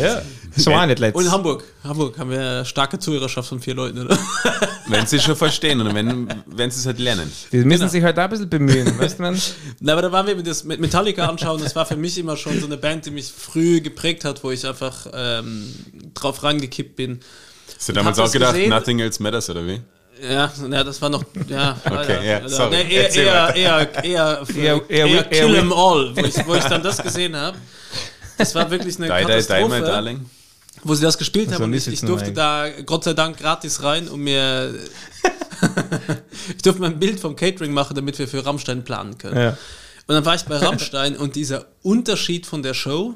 ja. 0.00 0.22
Das 0.54 0.66
war 0.66 0.86
nicht 0.86 0.98
letztes. 0.98 1.18
Und 1.18 1.26
in 1.26 1.32
Hamburg. 1.32 1.64
Hamburg 1.84 2.18
haben 2.18 2.30
wir 2.30 2.40
eine 2.40 2.64
starke 2.64 2.98
Zuhörerschaft 2.98 3.48
von 3.48 3.60
vier 3.60 3.74
Leuten, 3.74 3.98
oder? 4.04 4.18
Wenn 4.86 5.06
sie 5.06 5.16
es 5.16 5.22
schon 5.22 5.36
verstehen 5.36 5.80
und 5.80 5.94
wenn, 5.94 6.28
wenn 6.46 6.70
sie 6.70 6.80
es 6.80 6.86
halt 6.86 6.98
lernen. 6.98 7.30
Die 7.52 7.58
müssen 7.58 7.80
genau. 7.80 7.88
sich 7.88 8.02
halt 8.02 8.18
da 8.18 8.24
ein 8.24 8.30
bisschen 8.30 8.48
bemühen, 8.48 8.98
weißt 8.98 9.18
du, 9.18 9.22
man? 9.22 9.40
Na, 9.80 9.92
aber 9.92 10.02
da 10.02 10.12
waren 10.12 10.26
wir 10.26 10.36
mit, 10.36 10.46
das, 10.46 10.64
mit 10.64 10.80
Metallica 10.80 11.26
anschauen. 11.26 11.62
Das 11.62 11.74
war 11.74 11.86
für 11.86 11.96
mich 11.96 12.18
immer 12.18 12.36
schon 12.36 12.58
so 12.60 12.66
eine 12.66 12.76
Band, 12.76 13.06
die 13.06 13.10
mich 13.10 13.32
früh 13.32 13.80
geprägt 13.80 14.24
hat, 14.24 14.42
wo 14.44 14.50
ich 14.50 14.66
einfach 14.66 15.06
ähm, 15.14 15.72
drauf 16.14 16.42
rangekippt 16.42 16.96
bin. 16.96 17.20
Hast 17.76 17.88
du 17.88 17.92
damals 17.92 18.18
auch 18.18 18.30
gedacht, 18.30 18.52
gesehen? 18.52 18.70
Nothing 18.70 18.98
Else 19.00 19.22
Matters, 19.22 19.48
oder 19.48 19.66
wie? 19.66 19.80
Ja, 20.22 20.52
ja, 20.70 20.84
das 20.84 21.00
war 21.02 21.08
noch, 21.08 21.24
ja, 21.48 21.76
okay, 21.84 22.28
ja, 22.28 22.48
sorry. 22.48 22.76
Nee, 22.76 22.94
eher, 22.94 23.14
eher, 23.14 23.56
eher, 23.56 24.04
eher, 24.04 24.42
eher, 24.54 24.88
eher, 24.88 25.24
Kill 25.24 25.54
'em 25.56 25.72
All, 25.72 26.14
wo 26.14 26.20
ich, 26.20 26.46
wo 26.46 26.54
ich 26.54 26.64
dann 26.64 26.82
das 26.82 27.02
gesehen 27.02 27.34
habe. 27.34 27.56
Das 28.38 28.54
war 28.54 28.70
wirklich 28.70 28.96
eine 28.98 29.06
die, 29.06 29.24
Katastrophe. 29.24 29.62
Die, 29.62 29.74
die, 29.74 29.80
my 29.80 29.80
darling 29.80 30.30
wo 30.82 30.94
sie 30.94 31.02
das 31.02 31.18
gespielt 31.18 31.48
also 31.48 31.62
haben. 31.62 31.70
Und 31.70 31.74
ich, 31.74 31.86
ich 31.86 32.00
durfte 32.00 32.32
da 32.32 32.68
Gott 32.84 33.04
sei 33.04 33.14
Dank 33.14 33.38
gratis 33.38 33.82
rein 33.82 34.08
und 34.08 34.20
mir. 34.20 34.74
ich 36.56 36.62
durfte 36.62 36.80
mein 36.80 36.98
Bild 36.98 37.20
vom 37.20 37.36
Catering 37.36 37.72
machen, 37.72 37.94
damit 37.94 38.18
wir 38.18 38.26
für 38.26 38.44
Rammstein 38.44 38.84
planen 38.84 39.18
können. 39.18 39.36
Ja. 39.36 39.50
Und 40.06 40.14
dann 40.14 40.24
war 40.24 40.34
ich 40.34 40.42
bei 40.42 40.56
Rammstein 40.56 41.16
und 41.16 41.36
dieser 41.36 41.66
Unterschied 41.82 42.46
von 42.46 42.62
der 42.62 42.74
Show 42.74 43.14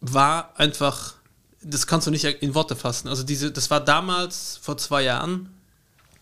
war 0.00 0.54
einfach, 0.56 1.14
das 1.62 1.86
kannst 1.86 2.06
du 2.06 2.10
nicht 2.10 2.24
in 2.24 2.54
Worte 2.54 2.74
fassen. 2.74 3.08
Also 3.08 3.22
diese, 3.22 3.50
das 3.50 3.70
war 3.70 3.80
damals 3.80 4.58
vor 4.62 4.78
zwei 4.78 5.02
Jahren 5.02 5.50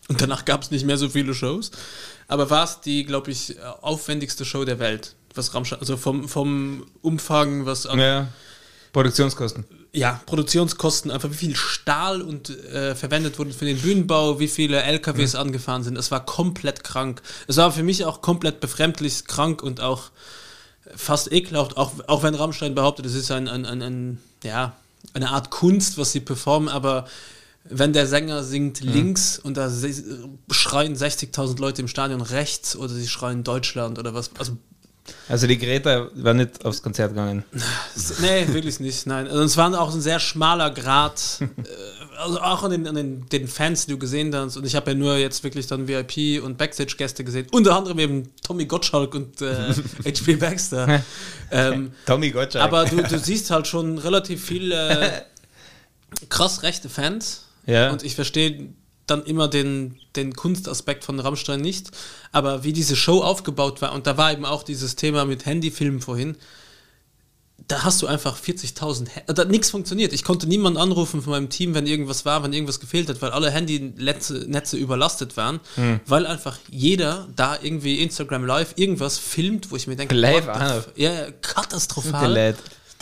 Und 0.07 0.21
danach 0.21 0.45
gab 0.45 0.61
es 0.61 0.71
nicht 0.71 0.85
mehr 0.85 0.97
so 0.97 1.09
viele 1.09 1.33
Shows. 1.33 1.71
Aber 2.27 2.49
war 2.49 2.63
es 2.63 2.81
die, 2.81 3.05
glaube 3.05 3.31
ich, 3.31 3.55
aufwendigste 3.81 4.45
Show 4.45 4.65
der 4.65 4.79
Welt. 4.79 5.15
Was 5.33 5.53
Rammstein, 5.53 5.79
also 5.79 5.97
vom, 5.97 6.27
vom 6.27 6.85
Umfang, 7.01 7.65
was 7.65 7.85
an, 7.85 7.99
Ja. 7.99 8.27
Produktionskosten. 8.93 9.65
Ja, 9.95 10.21
Produktionskosten, 10.25 11.09
einfach 11.09 11.31
wie 11.31 11.35
viel 11.35 11.55
Stahl 11.55 12.21
und 12.21 12.49
äh, 12.49 12.95
verwendet 12.95 13.39
wurde 13.39 13.53
für 13.53 13.65
den 13.65 13.77
Bühnenbau, 13.77 14.39
wie 14.39 14.47
viele 14.47 14.81
LKWs 14.81 15.35
angefahren 15.35 15.83
sind. 15.83 15.97
Es 15.97 16.11
war 16.11 16.25
komplett 16.25 16.83
krank. 16.83 17.21
Es 17.47 17.57
war 17.57 17.71
für 17.71 17.83
mich 17.83 18.03
auch 18.05 18.21
komplett 18.21 18.59
befremdlich 18.59 19.25
krank 19.25 19.63
und 19.63 19.79
auch 19.79 20.11
fast 20.95 21.31
ekelhaft, 21.31 21.77
auch, 21.77 21.93
auch 22.07 22.23
wenn 22.23 22.35
Rammstein 22.35 22.75
behauptet, 22.75 23.05
es 23.05 23.15
ist 23.15 23.31
ein, 23.31 23.47
ein, 23.47 23.65
ein, 23.65 23.81
ein, 23.81 24.21
ja, 24.43 24.75
eine 25.13 25.29
Art 25.29 25.49
Kunst, 25.49 25.97
was 25.97 26.11
sie 26.11 26.19
performen, 26.19 26.69
aber 26.69 27.07
wenn 27.63 27.93
der 27.93 28.05
Sänger 28.05 28.43
singt 28.43 28.81
links 28.81 29.39
und 29.39 29.57
da 29.57 29.71
schreien 30.51 30.95
60.000 30.95 31.59
Leute 31.59 31.81
im 31.81 31.87
Stadion 31.87 32.21
rechts 32.21 32.75
oder 32.75 32.93
sie 32.93 33.07
schreien 33.07 33.43
Deutschland 33.43 33.97
oder 33.97 34.13
was, 34.13 34.29
also 34.37 34.57
Also 35.29 35.45
die 35.47 35.57
Greta 35.57 36.09
war 36.15 36.33
nicht 36.33 36.65
aufs 36.65 36.81
Konzert 36.81 37.09
gegangen. 37.09 37.43
Nee, 38.21 38.47
wirklich 38.47 38.79
nicht. 38.79 39.05
Nein. 39.05 39.27
Also 39.27 39.43
es 39.43 39.57
war 39.57 39.79
auch 39.79 39.93
ein 39.93 40.01
sehr 40.01 40.19
schmaler 40.19 40.71
Grad. 40.71 41.39
äh, 41.41 42.17
also 42.17 42.39
auch 42.39 42.63
an 42.63 42.71
den, 42.71 42.87
an 42.87 42.95
den, 42.95 43.25
den 43.29 43.47
Fans, 43.47 43.85
die 43.85 43.91
du 43.91 43.97
gesehen 43.97 44.35
hast. 44.35 44.57
Und 44.57 44.65
ich 44.65 44.75
habe 44.75 44.91
ja 44.91 44.97
nur 44.97 45.17
jetzt 45.17 45.43
wirklich 45.43 45.67
dann 45.67 45.87
VIP 45.87 46.43
und 46.43 46.57
Backstage-Gäste 46.57 47.23
gesehen. 47.23 47.47
Unter 47.51 47.75
anderem 47.75 47.99
eben 47.99 48.31
Tommy 48.41 48.65
Gottschalk 48.65 49.13
und 49.13 49.41
äh, 49.41 49.73
HP 50.05 50.37
Baxter. 50.37 51.03
ähm, 51.51 51.91
Tommy 52.05 52.31
Gottschalk. 52.31 52.63
aber 52.63 52.85
du, 52.85 52.97
du 53.03 53.19
siehst 53.23 53.51
halt 53.51 53.67
schon 53.67 53.97
relativ 53.97 54.43
viele 54.43 55.25
krass 56.29 56.63
rechte 56.63 56.89
Fans. 56.89 57.45
Ja. 57.65 57.91
Und 57.91 58.03
ich 58.03 58.15
verstehe 58.15 58.69
dann 59.07 59.23
immer 59.23 59.47
den, 59.47 59.99
den 60.15 60.35
Kunstaspekt 60.35 61.03
von 61.03 61.19
Rammstein 61.19 61.61
nicht. 61.61 61.91
Aber 62.31 62.63
wie 62.63 62.73
diese 62.73 62.95
Show 62.95 63.21
aufgebaut 63.21 63.81
war, 63.81 63.93
und 63.93 64.07
da 64.07 64.17
war 64.17 64.31
eben 64.31 64.45
auch 64.45 64.63
dieses 64.63 64.95
Thema 64.95 65.25
mit 65.25 65.45
Handyfilmen 65.45 66.01
vorhin, 66.01 66.37
da 67.67 67.83
hast 67.83 68.01
du 68.01 68.07
einfach 68.07 68.37
40.000, 68.37 69.07
Ha- 69.15 69.33
da 69.33 69.45
nichts 69.45 69.69
funktioniert. 69.71 70.11
Ich 70.13 70.23
konnte 70.23 70.45
niemanden 70.45 70.77
anrufen 70.77 71.21
von 71.21 71.31
meinem 71.31 71.49
Team, 71.49 71.73
wenn 71.73 71.87
irgendwas 71.87 72.25
war, 72.25 72.43
wenn 72.43 72.51
irgendwas 72.53 72.79
gefehlt 72.81 73.07
hat, 73.09 73.21
weil 73.21 73.31
alle 73.31 73.49
Handynetze 73.49 74.45
Netze 74.47 74.77
überlastet 74.77 75.37
waren, 75.37 75.59
Hm. 75.75 75.99
weil 76.05 76.27
einfach 76.27 76.59
jeder 76.69 77.27
da 77.35 77.57
irgendwie 77.61 78.01
Instagram 78.01 78.45
Live 78.45 78.73
irgendwas 78.75 79.17
filmt, 79.17 79.71
wo 79.71 79.77
ich 79.77 79.87
mir 79.87 79.95
denke, 79.95 80.13
Live 80.15 80.47
ja, 80.95 81.31
katastrophal. 81.41 82.33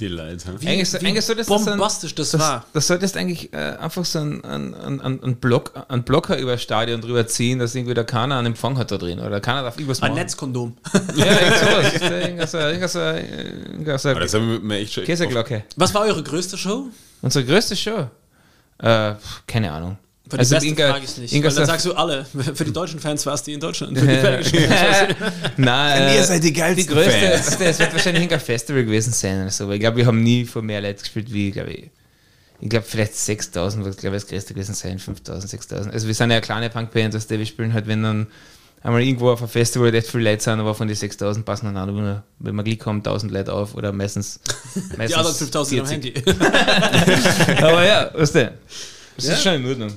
Die 0.04 0.10
Leute. 0.10 0.60
Wie, 0.60 0.68
Eigentlich 0.68 0.92
wie 1.02 1.08
eigentlich 1.08 1.24
so, 1.26 1.34
dass 1.34 1.48
das 1.48 1.60
ein- 1.62 1.66
bombastisch 1.66 2.14
das, 2.14 2.38
war. 2.38 2.66
das 2.74 2.88
solltest 2.88 3.16
eigentlich 3.16 3.54
äh, 3.54 3.58
einfach 3.80 4.04
so 4.04 4.20
einen 4.20 4.44
ein, 4.44 4.74
ein, 4.76 5.00
ein, 5.00 5.24
ein 5.24 5.36
Block, 5.38 5.72
einen 5.88 6.04
Blocker 6.04 6.38
über 6.38 6.52
das 6.52 6.62
Stadion 6.62 7.00
drüber 7.00 7.26
ziehen, 7.26 7.60
dass 7.60 7.74
irgendwie 7.74 7.94
da 7.94 8.04
keiner 8.04 8.36
einen 8.38 8.48
Empfang 8.48 8.78
hat 8.78 8.92
da 8.92 8.98
drin 8.98 9.20
oder 9.20 9.40
keiner 9.40 9.64
darf 9.64 9.78
irgendwas 9.78 10.02
Ein 10.02 10.12
machen. 10.12 10.22
Netzkondom. 10.22 10.76
Ja. 11.16 11.26
Irgendwas 11.26 12.52
so- 12.52 12.58
irgendwas 12.58 12.96
irgendwas 12.96 14.02
so- 14.04 14.10
Aber 14.10 14.20
das 14.20 14.34
haben 14.34 14.70
wir 14.70 14.76
echt 14.78 14.94
schon. 14.94 15.06
Käseglocke. 15.06 15.64
Was 15.78 15.94
war 15.94 16.02
eure 16.02 16.22
größte 16.22 16.58
Show? 16.58 16.88
Unsere 17.22 17.46
größte 17.46 17.76
Show? 17.78 18.08
Äh, 18.80 19.14
keine 19.48 19.72
Ahnung. 19.72 19.98
Für 20.30 20.38
die 20.38 20.38
beste 20.38 20.56
irgendein- 20.66 20.92
frage 20.92 21.06
ich 21.06 21.18
nicht. 21.18 21.34
irgendwas 21.34 21.56
Weil 21.56 21.62
dann 21.62 21.68
sagst 21.68 21.86
du 21.86 21.94
alle. 21.96 22.26
Für 22.56 22.64
die 22.66 22.72
deutschen 22.74 23.00
Fans 23.00 23.26
war 23.26 23.34
es 23.34 23.44
die 23.44 23.54
in 23.54 23.60
Deutschland. 23.60 23.98
Für 24.00 24.08
die 24.08 24.16
belgischen 24.22 24.58
Nein, 25.58 26.02
Und 26.02 26.08
äh, 26.10 26.16
ihr 26.16 26.24
seid 26.24 26.44
die 26.44 26.54
geilsten 26.54 26.88
die 26.88 26.94
größte, 26.94 27.12
Fans. 27.12 27.58
du, 27.58 27.64
es 27.66 27.80
wird 27.80 27.92
wahrscheinlich 27.92 28.24
irgendein 28.24 28.40
Festival 28.40 28.86
gewesen 28.86 29.12
sein 29.14 29.42
oder 29.42 29.52
so, 29.52 29.68
weil 29.68 29.76
ich 29.76 29.80
glaube, 29.82 29.98
wir 29.98 30.06
haben 30.06 30.24
nie 30.24 30.46
vor 30.46 30.62
mehr 30.62 30.80
Leuten 30.82 31.00
gespielt 31.02 31.32
wie, 31.34 31.52
glaube 31.52 31.72
ich, 31.72 31.90
ich 32.62 32.70
glaube 32.70 32.86
vielleicht 32.88 33.16
6000 33.18 33.84
wird, 33.84 33.98
glaube 33.98 34.16
ich, 34.16 34.24
das 34.24 34.30
größte 34.30 34.54
gewesen 34.54 34.74
sein, 34.76 34.98
5000, 34.98 35.50
6000. 35.50 35.94
Also 35.94 36.08
wir 36.08 36.14
sind 36.14 36.30
ja 36.30 36.38
eine 36.38 36.42
kleine 36.42 36.70
Punkband, 36.70 37.14
was 37.14 37.30
wir 37.30 37.46
spielen 37.46 37.74
halt, 37.74 37.88
wenn 37.88 38.02
dann 38.04 38.28
einmal 38.82 39.02
irgendwo 39.02 39.30
auf 39.32 39.40
einem 39.42 39.50
Festival 39.50 39.94
echt 39.94 40.08
viele 40.08 40.24
Leute 40.32 40.42
sind, 40.44 40.60
aber 40.62 40.74
von 40.74 40.88
den 40.88 40.96
6000 40.96 41.46
passen 41.46 41.66
dann 41.66 41.78
auch 41.78 41.86
nur, 41.94 42.24
wenn 42.40 42.56
wir 42.56 42.64
Glück 42.64 42.86
haben, 42.86 43.00
1000 43.00 43.30
Leute 43.30 43.52
auf 43.52 43.76
oder 43.76 43.92
meistens, 43.92 44.40
meistens 44.98 45.08
Die 45.08 45.16
anderen 45.16 45.36
5000 45.36 45.82
am 45.82 45.88
40. 45.88 46.16
Handy. 46.16 47.62
Aber 47.62 47.86
ja, 47.86 48.10
weißt 48.14 48.36
du, 48.36 48.54
das 49.18 49.26
ist 49.26 49.44
schon 49.44 49.56
in 49.56 49.66
Ordnung. 49.68 49.92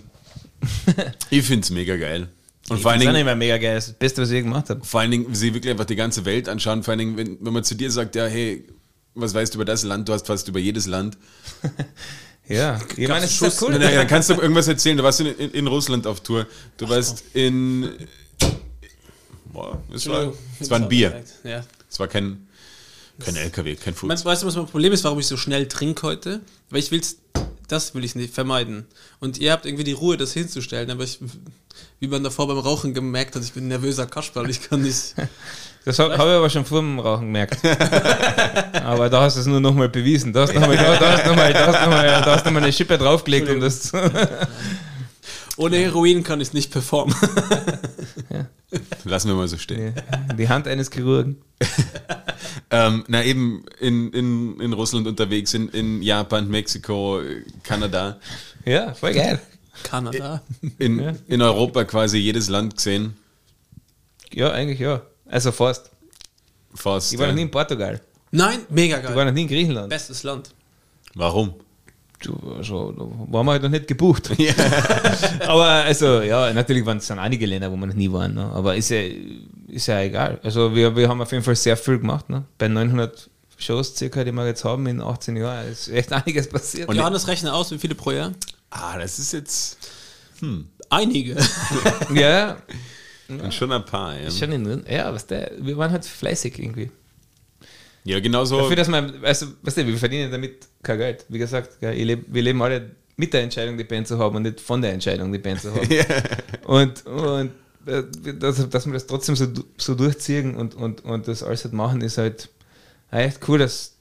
Ich 1.31 1.45
finde 1.45 1.63
es 1.65 1.71
mega 1.71 1.97
geil. 1.97 2.29
Und 2.69 2.77
Ich 2.77 2.83
vor 2.83 2.91
allen, 2.91 3.01
find's 3.01 3.11
auch 3.11 3.15
Dingen, 3.15 3.15
nicht 3.15 3.25
mehr 3.25 3.37
mega 3.37 3.59
geil, 3.59 3.77
das 3.77 3.93
Beste, 3.93 4.23
was 4.23 4.31
ich 4.31 4.43
gemacht 4.43 4.71
habe. 4.71 4.85
vor 4.85 5.01
allen 5.01 5.11
Dingen, 5.11 5.35
sie 5.35 5.55
wirklich 5.55 5.71
einfach 5.71 5.85
die 5.85 5.97
ganze 5.97 6.25
Welt 6.25 6.49
anschauen. 6.49 6.83
Vor 6.83 6.93
allen 6.93 6.99
Dingen, 6.99 7.17
wenn, 7.17 7.39
wenn 7.41 7.53
man 7.53 7.63
zu 7.65 7.75
dir 7.75 7.91
sagt, 7.91 8.15
ja, 8.17 8.27
hey, 8.27 8.65
was 9.15 9.35
weißt 9.35 9.55
du 9.55 9.59
über 9.59 9.65
das 9.65 9.83
Land? 9.85 10.09
Du 10.09 10.13
hast 10.13 10.27
fast 10.27 10.49
über 10.49 10.59
jedes 10.59 10.87
Land. 10.87 11.17
Ja, 12.49 12.79
ich 12.97 13.09
meine, 13.09 13.25
es 13.25 13.33
ist 13.33 13.39
Schuss. 13.39 13.61
cool. 13.63 13.73
Dann, 13.73 13.81
dann 13.93 14.07
kannst 14.07 14.31
du 14.31 14.35
irgendwas 14.35 14.69
erzählen. 14.69 14.97
Du 14.97 15.03
warst 15.03 15.19
in, 15.19 15.27
in, 15.27 15.51
in 15.51 15.67
Russland 15.67 16.07
auf 16.07 16.21
Tour. 16.21 16.47
Du 16.77 16.89
warst 16.89 17.25
in. 17.35 17.91
Boah, 19.53 19.83
es 19.93 20.09
war, 20.09 20.33
es 20.61 20.71
war 20.71 20.79
ein 20.79 20.89
Bier. 20.89 21.25
Ja. 21.43 21.65
Es 21.91 21.99
war 21.99 22.07
kein, 22.07 22.47
kein 23.19 23.35
LKW, 23.35 23.75
kein. 23.75 23.95
Meinst, 24.03 24.25
weißt 24.25 24.43
du, 24.43 24.47
was 24.47 24.55
mein 24.55 24.67
Problem 24.67 24.93
ist, 24.93 25.03
warum 25.03 25.19
ich 25.19 25.27
so 25.27 25.37
schnell 25.37 25.67
trinke 25.67 26.03
heute? 26.03 26.41
Weil 26.71 26.79
ich 26.79 26.93
will's, 26.93 27.17
das 27.69 27.95
will 27.95 28.05
ich 28.05 28.15
nicht 28.15 28.33
vermeiden. 28.35 28.87
Und 29.21 29.39
ihr 29.39 29.53
habt 29.53 29.67
irgendwie 29.67 29.85
die 29.85 29.93
Ruhe, 29.93 30.17
das 30.17 30.33
hinzustellen, 30.33 30.91
aber 30.91 31.05
ich, 31.05 31.19
wie 32.01 32.09
man 32.09 32.23
davor 32.25 32.47
beim 32.49 32.59
Rauchen 32.59 32.95
gemerkt 32.95 33.37
hat, 33.37 33.43
ich 33.43 33.53
bin 33.53 33.65
ein 33.65 33.69
nervöser 33.69 34.07
Kasperl, 34.07 34.49
ich 34.51 34.69
kann 34.69 34.83
nicht. 34.83 35.15
Das 35.85 36.01
habe 36.01 36.19
hab 36.19 36.27
ich 36.27 36.33
aber 36.33 36.51
schon 36.51 36.65
vor 36.65 36.81
dem 36.81 36.99
Rauchen 36.99 37.27
gemerkt. 37.27 37.65
aber 38.85 39.09
da 39.09 39.21
hast 39.21 39.37
du 39.37 39.41
es 39.43 39.47
nur 39.47 39.61
nochmal 39.61 39.89
bewiesen. 39.89 40.33
Da 40.33 40.41
hast 40.41 40.53
du 40.53 40.59
nochmal 40.59 40.77
da, 40.77 40.97
da 40.97 41.13
hast 41.13 41.25
du 41.25 41.29
noch 41.29 41.37
mal- 41.37 41.53
da 41.53 41.67
hast 41.69 41.77
du 41.77 41.85
noch 41.85 41.97
mal- 41.97 42.07
da 42.07 42.25
hast 42.25 42.41
du 42.45 42.49
noch 42.49 42.55
mal 42.55 42.63
eine 42.65 42.73
Schippe 42.73 42.99
draufgelegt, 42.99 43.49
um 43.49 43.61
das 43.61 43.83
zu. 43.83 43.97
Ohne 45.57 45.77
Heroin 45.79 46.23
kann 46.23 46.41
ich 46.41 46.53
nicht 46.53 46.71
performen. 46.71 47.15
Lassen 49.05 49.29
wir 49.29 49.35
mal 49.35 49.49
so 49.49 49.57
stehen. 49.57 49.95
Die 50.39 50.49
Hand 50.49 50.67
eines 50.69 50.91
Chirurgen. 50.91 51.37
Ähm, 52.69 53.05
na 53.07 53.23
eben 53.23 53.65
in, 53.81 54.11
in, 54.13 54.61
in 54.61 54.73
Russland 54.73 55.07
unterwegs, 55.07 55.55
in, 55.55 55.69
in 55.69 56.03
Japan, 56.03 56.49
Mexiko, 56.49 57.21
Kanada, 57.63 58.19
Ja, 58.65 58.93
voll 58.93 59.15
geil. 59.15 59.41
Kanada. 59.85 60.43
in, 60.79 60.99
Ja. 61.01 61.13
in 61.29 61.43
Europa 61.43 61.85
quasi 61.85 62.19
jedes 62.19 62.49
Land 62.49 62.77
gesehen. 62.77 63.17
Ja, 64.33 64.51
eigentlich 64.51 64.81
ja. 64.81 65.03
Also 65.27 65.53
fast. 65.53 65.91
Fast. 66.75 67.13
Ich 67.13 67.19
war 67.19 67.27
ja. 67.27 67.33
noch 67.33 67.37
nie 67.37 67.43
in 67.43 67.51
Portugal. 67.51 68.01
Nein, 68.33 68.59
mega 68.69 68.99
Ich 68.99 69.05
war 69.05 69.15
geil. 69.15 69.25
noch 69.27 69.33
nie 69.33 69.43
in 69.43 69.49
Griechenland. 69.49 69.89
Bestes 69.89 70.25
Land. 70.25 70.51
Warum? 71.15 71.55
Also, 72.57 72.93
da 72.93 73.03
waren 73.33 73.47
wir 73.47 73.53
halt 73.53 73.63
noch 73.63 73.71
nicht 73.71 73.87
gebucht. 73.87 74.31
aber 75.47 75.65
also, 75.65 76.23
ja, 76.23 76.53
natürlich 76.53 76.85
waren 76.87 76.99
es 76.99 77.07
dann 77.07 77.19
einige 77.19 77.47
Länder, 77.47 77.71
wo 77.71 77.77
wir 77.77 77.87
noch 77.87 77.95
nie 77.95 78.11
waren. 78.11 78.35
Ne? 78.35 78.51
Aber 78.55 78.75
ist 78.77 78.91
ja, 78.91 79.01
ist 79.69 79.87
ja 79.87 80.01
egal. 80.01 80.41
Also, 80.43 80.75
wir, 80.75 80.95
wir 80.97 81.09
haben 81.09 81.21
auf 81.21 81.33
jeden 81.33 81.45
Fall 81.45 81.57
sehr 81.57 81.77
viel 81.77 81.99
gemacht. 81.99 82.29
Ne? 82.31 82.45
Bei 82.59 82.69
900 82.69 83.29
Shows 83.59 83.95
circa, 83.97 84.25
die 84.25 84.33
wir 84.33 84.47
jetzt 84.47 84.65
haben 84.65 84.87
in 84.87 85.01
18 85.01 85.37
Jahren, 85.37 85.69
ist 85.71 85.89
echt 85.89 86.13
einiges 86.13 86.49
passiert. 86.49 86.89
Und- 86.89 86.97
Johannes, 86.97 87.29
rechne 87.29 87.53
aus, 87.53 87.71
wie 87.71 87.79
viele 87.79 87.95
pro 87.95 88.11
Jahr? 88.13 88.33
Ah, 88.71 88.99
das 88.99 89.19
ist 89.19 89.33
jetzt 89.33 89.79
Einige. 90.91 91.37
ja, 92.15 92.57
schon 93.51 93.73
ein 93.73 93.85
paar. 93.85 94.19
Ja, 94.19 94.31
schon 94.31 94.53
in. 94.53 94.85
Ja, 94.89 95.13
was 95.13 95.27
der, 95.27 95.51
wir 95.59 95.77
waren 95.77 95.91
halt 95.91 96.05
fleißig 96.05 96.59
irgendwie. 96.59 96.91
Ja 98.07 98.21
genau 98.21 98.45
so. 98.45 98.59
Dafür, 98.61 98.77
dass 98.77 98.89
man, 98.89 99.23
also, 99.25 99.47
weißt 99.63 99.79
du, 99.79 99.87
wir 99.87 99.97
verdienen 99.99 100.31
damit 100.31 100.67
kein 100.83 100.99
Geld. 100.99 101.25
Wie 101.29 101.39
gesagt, 101.39 101.79
gell, 101.81 101.95
leb, 102.05 102.25
wir 102.29 102.43
leben 102.43 102.63
alle 102.63 102.91
mit 103.17 103.33
der 103.35 103.43
Entscheidung, 103.43 103.77
die 103.79 103.85
Band 103.85 104.07
zu 104.09 104.19
haben 104.19 104.37
und 104.37 104.43
nicht 104.43 104.61
von 104.61 104.81
der 104.83 104.93
Entscheidung, 104.93 105.33
die 105.33 105.39
Band 105.39 105.61
zu 105.61 105.75
haben. 105.75 105.89
Und, 106.65 107.07
und 107.07 107.51
äh, 107.87 108.03
dass, 108.39 108.69
dass 108.69 108.87
wir 108.87 108.93
das 108.95 109.07
trotzdem 109.07 109.37
so, 109.37 109.47
so 109.79 109.95
durchziehen 109.95 110.57
und, 110.57 110.75
und, 110.75 111.05
und 111.05 111.29
das 111.29 111.45
alles 111.45 111.63
halt 111.65 111.73
machen, 111.75 112.01
ist 112.01 112.19
halt 112.19 112.49
echt 113.13 113.39
cool, 113.49 113.59
dass 113.61 113.93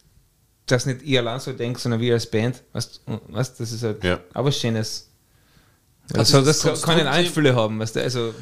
das 0.66 0.88
nicht 0.88 1.02
ich 1.04 1.16
allein 1.20 1.40
so 1.40 1.54
denke, 1.54 1.80
sondern 1.80 2.02
wir 2.02 2.14
als 2.16 2.26
Band. 2.26 2.64
Weißt, 2.74 3.02
weißt, 3.28 3.60
das 3.60 3.72
ist 3.72 3.84
halt 3.84 4.04
Ja. 4.04 4.20
aber 4.34 4.48
was 4.48 4.60
Schönes. 4.60 5.10
Also, 6.14 6.38
sich 6.40 6.46
das 6.48 6.62
das 6.62 6.82
kann 6.82 6.96
Konstrukt- 6.98 7.16
Einfülle 7.16 7.56
haben, 7.56 7.78
weißt 7.80 7.96
du, 7.98 8.02
also 8.02 8.34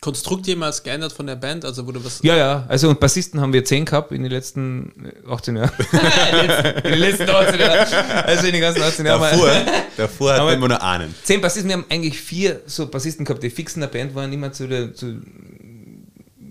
Konstrukt 0.00 0.46
jemals 0.46 0.82
geändert 0.84 1.12
von 1.12 1.26
der 1.26 1.34
Band? 1.34 1.64
Also 1.64 1.84
wurde 1.86 2.04
was. 2.04 2.20
Ja, 2.22 2.36
ja, 2.36 2.64
also 2.68 2.88
und 2.88 3.00
Bassisten 3.00 3.40
haben 3.40 3.52
wir 3.52 3.64
10 3.64 3.84
gehabt 3.84 4.12
in 4.12 4.22
den 4.22 4.30
letzten 4.30 4.92
äh, 5.26 5.28
18 5.30 5.56
Jahren. 5.56 5.70
in 6.84 6.90
den 6.92 6.98
letzten 7.00 7.28
18 7.28 7.58
Jahren. 7.60 7.92
Also 8.24 8.46
in 8.46 8.52
den 8.52 8.60
ganzen 8.60 8.82
18 8.82 9.06
Jahren. 9.06 9.20
davor, 9.20 9.46
wir- 9.48 9.66
davor 9.96 10.30
hat 10.32 10.38
Aber- 10.40 10.50
man 10.50 10.58
immer 10.58 10.68
nur 10.68 10.82
Ahnen. 10.82 11.12
10 11.24 11.40
Bassisten, 11.40 11.68
wir 11.68 11.76
haben 11.78 11.84
eigentlich 11.88 12.20
vier 12.20 12.60
so 12.66 12.86
Bassisten 12.86 13.24
gehabt, 13.24 13.42
die 13.42 13.50
fix 13.50 13.74
in 13.74 13.80
der 13.80 13.88
Band 13.88 14.14
waren, 14.14 14.32
immer 14.32 14.52
zu 14.52 14.68
der, 14.68 14.94
zu, 14.94 15.20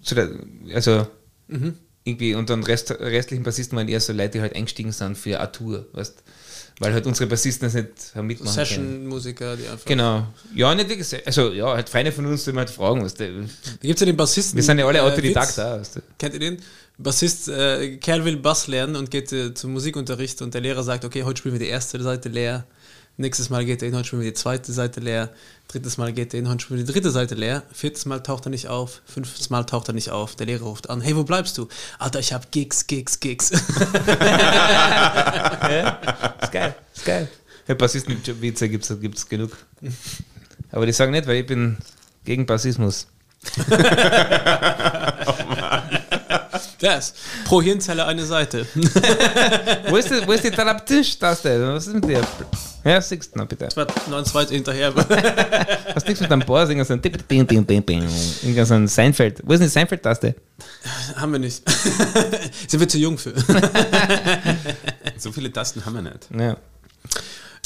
zu 0.01 0.15
der 0.15 0.29
also 0.73 1.07
irgendwie, 2.03 2.35
und 2.35 2.49
dann 2.49 2.63
Rest, 2.63 2.91
restlichen 2.91 3.43
Bassisten 3.43 3.77
waren 3.77 3.87
eher 3.87 4.01
so 4.01 4.11
Leute, 4.13 4.31
die 4.31 4.41
halt 4.41 4.55
eingestiegen 4.55 4.91
sind 4.91 5.17
für 5.17 5.39
eine 5.39 5.51
Tour, 5.51 5.85
weißt 5.93 6.21
weil 6.79 6.93
halt 6.93 7.05
unsere 7.07 7.27
Bassisten 7.27 7.67
das 7.67 7.73
nicht 7.73 7.87
haben 8.13 8.27
mitmachen 8.27 8.53
können. 8.53 8.65
Session-Musiker, 8.65 9.55
die 9.55 9.67
einfach. 9.67 9.85
Genau. 9.85 10.27
Ja, 10.53 10.75
nicht 10.75 10.89
wirklich, 10.89 11.25
also 11.25 11.51
ja, 11.51 11.73
halt 11.73 11.89
Feine 11.89 12.11
von 12.11 12.25
uns, 12.25 12.43
die 12.43 12.51
man 12.51 12.59
halt 12.59 12.69
fragen. 12.69 13.01
Da 13.01 13.25
gibt 13.25 13.95
es 13.95 13.99
ja 13.99 14.05
den 14.05 14.17
Bassisten. 14.17 14.57
Wir 14.57 14.63
sind 14.63 14.77
ja 14.79 14.85
alle 14.85 14.99
äh, 14.99 15.01
Autodidakt 15.01 15.49
Witz. 15.49 15.55
da, 15.55 15.79
weißt 15.79 15.95
du. 15.95 15.99
Kennt 16.19 16.33
ihr 16.35 16.39
den? 16.39 16.57
Bassist, 16.99 17.47
äh, 17.47 17.97
Kerl 17.97 18.25
will 18.25 18.37
Bass 18.37 18.67
lernen 18.67 18.95
und 18.95 19.11
geht 19.11 19.31
äh, 19.31 19.53
zum 19.53 19.73
Musikunterricht 19.73 20.41
und 20.41 20.53
der 20.53 20.61
Lehrer 20.61 20.83
sagt, 20.83 21.05
okay, 21.05 21.23
heute 21.23 21.37
spielen 21.37 21.53
wir 21.53 21.59
die 21.59 21.67
erste 21.67 22.01
Seite 22.01 22.29
leer. 22.29 22.65
Nächstes 23.19 23.49
Mal 23.49 23.65
geht 23.65 23.81
der 23.81 23.89
Inhalt 23.89 24.05
schon 24.05 24.19
wieder 24.19 24.29
die 24.29 24.35
zweite 24.35 24.71
Seite 24.71 24.99
leer. 24.99 25.29
Drittes 25.67 25.97
Mal 25.97 26.13
geht 26.13 26.33
der 26.33 26.39
Inhalt 26.39 26.61
schon 26.61 26.77
wieder 26.77 26.85
die 26.85 26.93
dritte 26.93 27.09
Seite 27.09 27.33
leer. 27.33 27.63
Viertes 27.73 28.05
Mal 28.05 28.21
taucht 28.21 28.45
er 28.45 28.51
nicht 28.51 28.67
auf. 28.67 29.01
Fünftes 29.05 29.49
Mal 29.49 29.63
taucht 29.63 29.87
er 29.87 29.95
nicht 29.95 30.11
auf. 30.11 30.35
Der 30.35 30.45
Lehrer 30.45 30.65
ruft 30.65 30.87
an. 30.91 31.01
Hey, 31.01 31.15
wo 31.15 31.23
bleibst 31.23 31.57
du? 31.57 31.67
Alter, 31.97 32.19
ich 32.19 32.31
hab 32.31 32.51
Gigs, 32.51 32.85
Gigs, 32.85 33.19
Gigs. 33.19 33.49
ja, 34.07 35.99
ist 36.43 36.51
geil, 36.51 36.75
ist 36.93 37.05
geil. 37.05 37.27
Ja, 37.67 37.73
Bassisten-Witze 37.73 38.69
gibt 38.69 38.85
es 38.85 39.27
genug. 39.27 39.57
Aber 40.71 40.85
die 40.85 40.93
sagen 40.93 41.11
nicht, 41.11 41.25
weil 41.27 41.37
ich 41.37 41.47
bin 41.47 41.77
gegen 42.23 42.45
Bassismus. 42.45 43.07
oh 43.57 43.73
Das. 46.79 47.15
Pro 47.45 47.61
Hirnzelle 47.61 48.05
eine 48.05 48.25
Seite. 48.25 48.67
wo, 49.87 49.97
ist 49.97 50.11
die, 50.11 50.27
wo 50.27 50.31
ist 50.33 50.43
die 50.43 50.51
Tarabtisch-Taste? 50.51 51.73
Was 51.73 51.87
ist 51.87 51.93
mit 51.95 52.05
dir? 52.05 52.21
Ja, 52.87 53.01
siehst 53.01 53.35
du 53.35 53.39
noch 53.39 53.47
bitte. 53.47 53.65
Das 53.65 53.75
war 53.75 53.85
noch 54.09 54.19
ein 54.19 54.25
zweit 54.25 54.49
hinterher. 54.49 54.93
Hast 55.93 56.07
nichts 56.07 56.21
mit 56.21 56.31
einem 56.31 56.45
Bohr 56.45 56.65
singen, 56.65 56.85
sondern 56.85 57.01
Irgendein 58.41 58.65
so 58.65 58.73
ein 58.75 58.87
Seinfeld. 58.87 59.41
Wo 59.43 59.51
ist 59.51 59.59
denn 59.59 59.67
die 59.67 59.73
Seinfeld-Taste? 59.73 60.35
Haben 61.17 61.33
wir 61.33 61.39
nicht. 61.39 61.69
Sind 62.67 62.79
wir 62.79 62.87
zu 62.87 62.97
jung 62.97 63.17
für. 63.17 63.33
so 65.17 65.33
viele 65.33 65.51
Tasten 65.51 65.85
haben 65.85 65.95
wir 65.95 66.01
nicht. 66.01 66.29
Ja. 66.37 66.55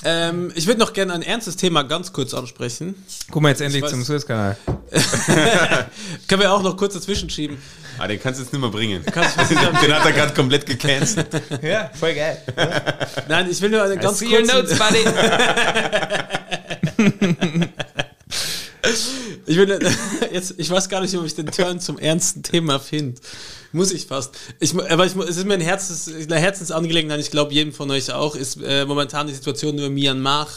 Ähm, 0.04 0.52
ich 0.56 0.66
würde 0.68 0.80
noch 0.80 0.94
gerne 0.94 1.14
ein 1.14 1.22
ernstes 1.22 1.56
Thema 1.58 1.84
ganz 1.84 2.12
kurz 2.12 2.34
ansprechen. 2.34 2.96
Guck 3.30 3.42
mal 3.42 3.50
jetzt 3.50 3.62
endlich 3.62 3.86
zum 3.86 4.04
Suezkanal. 4.04 4.58
Können 6.28 6.42
wir 6.42 6.52
auch 6.52 6.64
noch 6.64 6.76
kurz 6.76 6.96
dazwischen 6.96 7.30
schieben. 7.30 7.58
Ah, 8.00 8.08
den 8.08 8.20
kannst 8.20 8.40
du 8.40 8.44
jetzt 8.44 8.52
nicht 8.52 8.62
mehr 8.62 8.72
bringen. 8.72 9.04
den 9.06 9.94
hat 9.94 10.06
er 10.06 10.12
gerade 10.12 10.34
komplett 10.34 10.66
gecancelt. 10.66 11.28
ja, 11.62 11.92
voll 11.94 12.16
geil. 12.16 12.42
Nein, 13.28 13.48
ich 13.52 13.62
will 13.62 13.70
nur 13.70 13.84
eine 13.84 13.98
ganz 13.98 14.20
kurze... 14.20 14.56
notes, 14.56 14.80
buddy. 14.80 15.06
ich, 19.46 19.58
will, 19.58 19.80
jetzt, 20.32 20.56
ich 20.58 20.70
weiß 20.70 20.90
gar 20.90 21.02
nicht, 21.02 21.16
ob 21.16 21.26
ich 21.26 21.36
den 21.36 21.48
Turn 21.48 21.80
zum 21.80 22.00
ernsten 22.00 22.42
Thema 22.42 22.80
finde. 22.80 23.22
Muss 23.74 23.92
ich 23.92 24.08
fast. 24.08 24.38
Ich, 24.60 24.76
aber 24.76 25.06
ich, 25.06 25.16
es 25.16 25.38
ist 25.38 25.46
mir 25.46 25.54
ein 25.54 25.62
Herzens, 25.62 26.10
eine 26.14 26.40
Herzensangelegenheit, 26.40 27.20
ich 27.20 27.32
glaube 27.32 27.54
jedem 27.54 27.74
von 27.74 27.90
euch 27.92 28.12
auch, 28.12 28.36
ist 28.36 28.62
äh, 28.62 28.86
momentan 28.86 29.28
die 29.28 29.34
Situation 29.34 29.76
nur 29.76 29.90
Myanmar. 29.90 30.48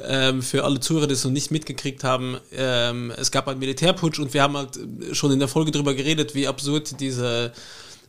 Ähm, 0.00 0.42
für 0.42 0.64
alle 0.64 0.80
Zuhörer, 0.80 1.06
die 1.06 1.14
es 1.14 1.22
noch 1.22 1.30
nicht 1.30 1.52
mitgekriegt 1.52 2.02
haben, 2.02 2.38
ähm, 2.52 3.12
es 3.16 3.30
gab 3.30 3.46
einen 3.46 3.60
Militärputsch 3.60 4.18
und 4.18 4.34
wir 4.34 4.42
haben 4.42 4.56
halt 4.56 4.76
schon 5.12 5.30
in 5.30 5.38
der 5.38 5.46
Folge 5.46 5.70
darüber 5.70 5.94
geredet, 5.94 6.34
wie 6.34 6.48
absurd 6.48 6.98
diese, 6.98 7.52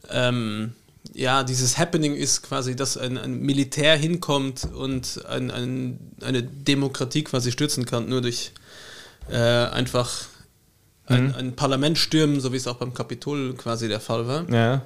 ähm, 0.09 0.73
ja, 1.13 1.43
dieses 1.43 1.77
Happening 1.77 2.15
ist 2.15 2.41
quasi, 2.41 2.75
dass 2.75 2.97
ein, 2.97 3.19
ein 3.19 3.39
Militär 3.39 3.95
hinkommt 3.97 4.67
und 4.73 5.23
ein, 5.27 5.51
ein, 5.51 5.99
eine 6.21 6.41
Demokratie 6.41 7.23
quasi 7.23 7.51
stürzen 7.51 7.85
kann, 7.85 8.09
nur 8.09 8.21
durch 8.21 8.51
äh, 9.29 9.35
einfach 9.35 10.25
ein, 11.07 11.27
mhm. 11.27 11.35
ein 11.35 11.55
Parlament 11.55 11.97
stürmen, 11.97 12.39
so 12.39 12.51
wie 12.51 12.57
es 12.57 12.67
auch 12.67 12.77
beim 12.77 12.93
Kapitol 12.93 13.53
quasi 13.55 13.87
der 13.87 13.99
Fall 13.99 14.27
war. 14.27 14.49
Ja. 14.49 14.83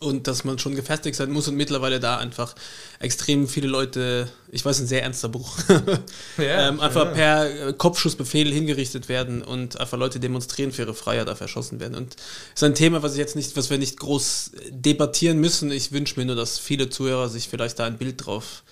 Und 0.00 0.26
dass 0.26 0.44
man 0.44 0.58
schon 0.58 0.74
gefestigt 0.74 1.16
sein 1.16 1.30
muss 1.30 1.46
und 1.46 1.54
mittlerweile 1.54 2.00
da 2.00 2.18
einfach 2.18 2.54
extrem 2.98 3.46
viele 3.46 3.68
Leute, 3.68 4.28
ich 4.50 4.64
weiß, 4.64 4.80
ein 4.80 4.86
sehr 4.88 5.04
ernster 5.04 5.28
Bruch, 5.28 5.58
ja, 6.38 6.68
ähm, 6.68 6.80
einfach 6.80 7.06
ja. 7.06 7.44
per 7.44 7.72
Kopfschussbefehl 7.72 8.52
hingerichtet 8.52 9.08
werden 9.08 9.42
und 9.42 9.78
einfach 9.80 9.96
Leute 9.96 10.18
demonstrieren 10.18 10.72
für 10.72 10.82
ihre 10.82 10.94
Freiheit, 10.94 11.28
auf 11.28 11.40
erschossen 11.40 11.78
werden. 11.78 11.94
Und 11.94 12.16
das 12.16 12.56
ist 12.56 12.64
ein 12.64 12.74
Thema, 12.74 13.02
was 13.02 13.12
ich 13.12 13.18
jetzt 13.18 13.36
nicht, 13.36 13.56
was 13.56 13.70
wir 13.70 13.78
nicht 13.78 13.98
groß 13.98 14.52
debattieren 14.70 15.38
müssen. 15.38 15.70
Ich 15.70 15.92
wünsche 15.92 16.18
mir 16.18 16.26
nur, 16.26 16.36
dass 16.36 16.58
viele 16.58 16.90
Zuhörer 16.90 17.28
sich 17.28 17.48
vielleicht 17.48 17.78
da 17.78 17.86
ein 17.86 17.96
Bild 17.96 18.26
drauf 18.26 18.64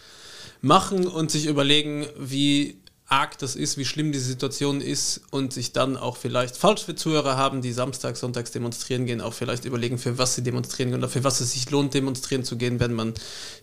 machen 0.60 1.06
und 1.06 1.30
sich 1.30 1.46
überlegen, 1.46 2.06
wie 2.18 2.76
arg 3.06 3.38
das 3.38 3.54
ist, 3.54 3.76
wie 3.76 3.84
schlimm 3.84 4.12
die 4.12 4.18
Situation 4.18 4.80
ist 4.80 5.20
und 5.30 5.52
sich 5.52 5.72
dann 5.72 5.96
auch 5.96 6.16
vielleicht 6.16 6.56
falsch 6.56 6.84
für 6.84 6.94
Zuhörer 6.94 7.36
haben, 7.36 7.60
die 7.60 7.72
samstags, 7.72 8.20
sonntags 8.20 8.50
demonstrieren 8.50 9.04
gehen, 9.06 9.20
auch 9.20 9.34
vielleicht 9.34 9.66
überlegen, 9.66 9.98
für 9.98 10.16
was 10.16 10.34
sie 10.34 10.42
demonstrieren 10.42 10.90
gehen 10.90 10.98
oder 10.98 11.08
für 11.08 11.22
was 11.22 11.40
es 11.40 11.52
sich 11.52 11.70
lohnt, 11.70 11.92
demonstrieren 11.94 12.44
zu 12.44 12.56
gehen, 12.56 12.80
wenn 12.80 12.94
man 12.94 13.14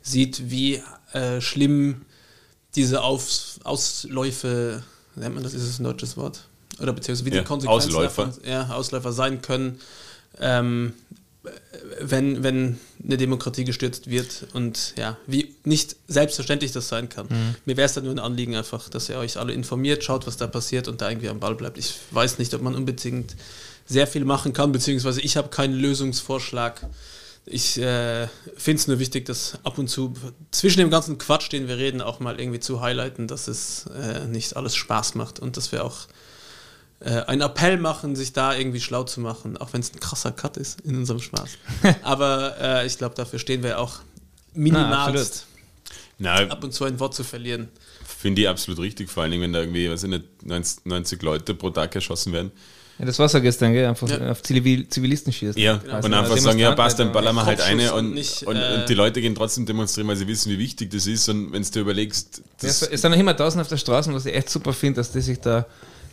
sieht, 0.04 0.52
wie 0.52 0.82
äh, 1.14 1.42
schlimm 1.42 2.06
diese 2.76 3.02
Auf 3.02 3.60
Ausläufe, 3.64 4.84
nennt 5.16 5.36
man 5.36 5.44
das, 5.44 5.54
ist 5.54 5.64
es 5.64 5.80
ein 5.80 5.84
deutsches 5.84 6.18
Wort? 6.18 6.46
Oder 6.80 6.94
beziehungsweise 6.94 7.30
wie 7.30 7.36
ja, 7.36 7.42
die 7.42 7.48
Konsequenzen 7.48 7.90
Ausläufer. 7.90 8.26
Davon, 8.28 8.44
ja, 8.46 8.70
Ausläufer 8.70 9.12
sein 9.12 9.42
können, 9.42 9.80
ähm, 10.40 10.94
wenn, 12.00 12.44
wenn 12.44 12.80
eine 13.04 13.18
Demokratie 13.18 13.64
gestürzt 13.64 14.10
wird 14.10 14.48
und 14.54 14.94
ja, 14.98 15.18
wie 15.26 15.56
nicht 15.64 15.96
selbstverständlich 16.08 16.72
das 16.72 16.88
sein 16.88 17.10
kann. 17.10 17.28
Mhm. 17.30 17.56
Mir 17.66 17.78
wäre 17.78 17.88
es 17.88 17.94
dann 17.94 18.04
nur 18.04 18.14
ein 18.14 18.20
Anliegen 18.20 18.56
einfach, 18.56 18.90
dass 18.90 19.10
ihr 19.10 19.18
euch 19.18 19.38
alle 19.38 19.54
informiert, 19.54 20.04
schaut, 20.04 20.28
was 20.28 20.38
da 20.38 20.48
passiert 20.48 20.88
und 20.88 21.02
da 21.02 21.10
irgendwie 21.10 21.30
am 21.30 21.40
Ball 21.40 21.56
bleibt. 21.56 21.78
Ich 21.78 21.96
weiß 22.12 22.38
nicht, 22.38 22.54
ob 22.54 22.62
man 22.62 22.76
unbedingt 22.76 23.36
sehr 23.88 24.06
viel 24.06 24.24
machen 24.24 24.54
kann, 24.54 24.72
beziehungsweise 24.72 25.22
ich 25.22 25.36
habe 25.36 25.50
keinen 25.50 25.74
Lösungsvorschlag. 25.74 26.88
Ich 27.46 27.80
äh, 27.80 28.28
finde 28.56 28.80
es 28.80 28.88
nur 28.88 29.00
wichtig, 29.00 29.26
dass 29.26 29.58
ab 29.64 29.80
und 29.80 29.88
zu 29.88 30.14
zwischen 30.52 30.78
dem 30.78 30.92
ganzen 30.92 31.18
Quatsch, 31.18 31.52
den 31.52 31.68
wir 31.68 31.78
reden, 31.78 32.02
auch 32.02 32.20
mal 32.20 32.40
irgendwie 32.40 32.60
zu 32.60 32.82
highlighten, 32.82 33.28
dass 33.28 33.48
es 33.48 33.88
äh, 33.88 34.28
nicht 34.28 34.56
alles 34.56 34.76
Spaß 34.76 35.16
macht 35.16 35.40
und 35.40 35.58
dass 35.58 35.72
wir 35.72 35.84
auch 35.84 36.06
äh, 37.04 37.22
einen 37.24 37.42
Appell 37.42 37.78
machen, 37.78 38.16
sich 38.16 38.34
da 38.34 38.56
irgendwie 38.56 38.80
schlau 38.80 39.04
zu 39.04 39.22
machen, 39.22 39.58
auch 39.58 39.74
wenn 39.74 39.82
es 39.82 39.94
ein 39.94 40.00
krasser 40.00 40.32
Cut 40.32 40.58
ist 40.58 40.82
in 40.82 40.96
unserem 40.96 41.20
Spaß. 41.20 41.50
Aber 42.04 42.56
äh, 42.62 42.86
ich 42.86 42.98
glaube, 42.98 43.16
dafür 43.16 43.40
stehen 43.40 43.64
wir 43.64 43.80
auch 43.80 44.00
minimalst. 44.54 45.48
Na, 46.20 46.36
ab 46.36 46.64
und 46.64 46.74
zu 46.74 46.86
ein 46.86 47.00
Wort 47.00 47.16
zu 47.16 47.24
verlieren. 47.24 47.70
Finde 48.06 48.44
ich 48.44 48.48
absolut 48.48 48.80
richtig, 48.80 49.10
vor 49.10 49.24
allen 49.24 49.32
Dingen, 49.32 49.44
wenn 49.44 49.54
da 49.54 49.62
irgendwie, 49.62 49.90
weiß 49.90 50.04
ich 50.04 50.10
nicht, 50.10 50.86
90 50.86 51.22
Leute 51.24 51.56
pro 51.56 51.72
Tag 51.72 51.96
erschossen 51.96 52.34
werden. 52.34 52.52
Ja, 53.00 53.06
das 53.08 53.18
war 53.18 53.28
so 53.28 53.42
gestern, 53.42 53.74
gell? 53.74 53.88
Einfach 53.88 54.08
ja. 54.08 54.30
auf 54.30 54.44
Zivil 54.44 54.88
Zivilisten 54.88 55.34
schießen. 55.34 55.60
Ja, 55.60 55.78
genau. 55.78 56.06
und 56.06 56.14
einfach 56.14 56.38
sagen, 56.38 56.60
ja, 56.60 56.76
passt, 56.76 57.00
dann 57.00 57.12
ballern 57.12 57.34
wir 57.34 57.46
halt 57.46 57.62
eine 57.62 57.94
und, 57.94 58.10
und, 58.10 58.14
nicht, 58.14 58.44
und, 58.44 58.56
äh, 58.56 58.76
und, 58.76 58.90
die 58.90 58.94
Leute 58.94 59.22
gehen 59.22 59.34
trotzdem 59.34 59.66
demonstrieren, 59.66 60.08
weil 60.08 60.18
sie 60.18 60.28
wissen, 60.28 60.52
wie 60.52 60.60
wichtig 60.60 60.92
das 60.92 61.08
ist. 61.08 61.28
Und 61.30 61.52
wenn 61.52 61.64
du 61.64 61.72
dir 61.72 61.80
überlegst. 61.80 62.44
Das 62.60 62.82
ja, 62.82 62.88
es 62.92 63.02
sind 63.02 63.10
noch 63.10 63.18
immer 63.18 63.36
tausend 63.36 63.60
auf 63.60 63.70
der 63.70 63.78
Straße, 63.78 64.14
was 64.14 64.28
ich 64.28 64.36
echt 64.36 64.52
super 64.52 64.74
finde, 64.74 64.98
dass 64.98 65.12
die 65.12 65.22
sich 65.22 65.40
da 65.40 65.66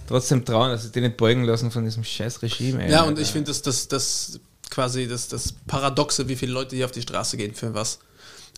trotzdem 0.09 0.45
trauen, 0.45 0.71
dass 0.71 0.83
sie 0.83 0.91
die 0.91 1.03
nicht 1.03 1.17
beugen 1.17 1.45
lassen 1.45 1.71
von 1.71 1.85
diesem 1.85 2.03
scheiß 2.03 2.43
Regime. 2.43 2.85
Ey, 2.85 2.91
ja, 2.91 3.03
und 3.03 3.19
ich 3.19 3.29
finde, 3.29 3.51
dass 3.51 3.63
das, 3.63 3.89
das 3.89 4.41
quasi 4.71 5.07
das, 5.07 5.29
das 5.29 5.55
Paradoxe, 5.67 6.29
wie 6.29 6.37
viele 6.37 6.53
Leute 6.53 6.75
hier 6.75 6.87
auf 6.87 6.91
die 6.91 7.03
Straße 7.03 7.37
gehen, 7.37 7.55
für 7.55 7.75
was? 7.75 8.01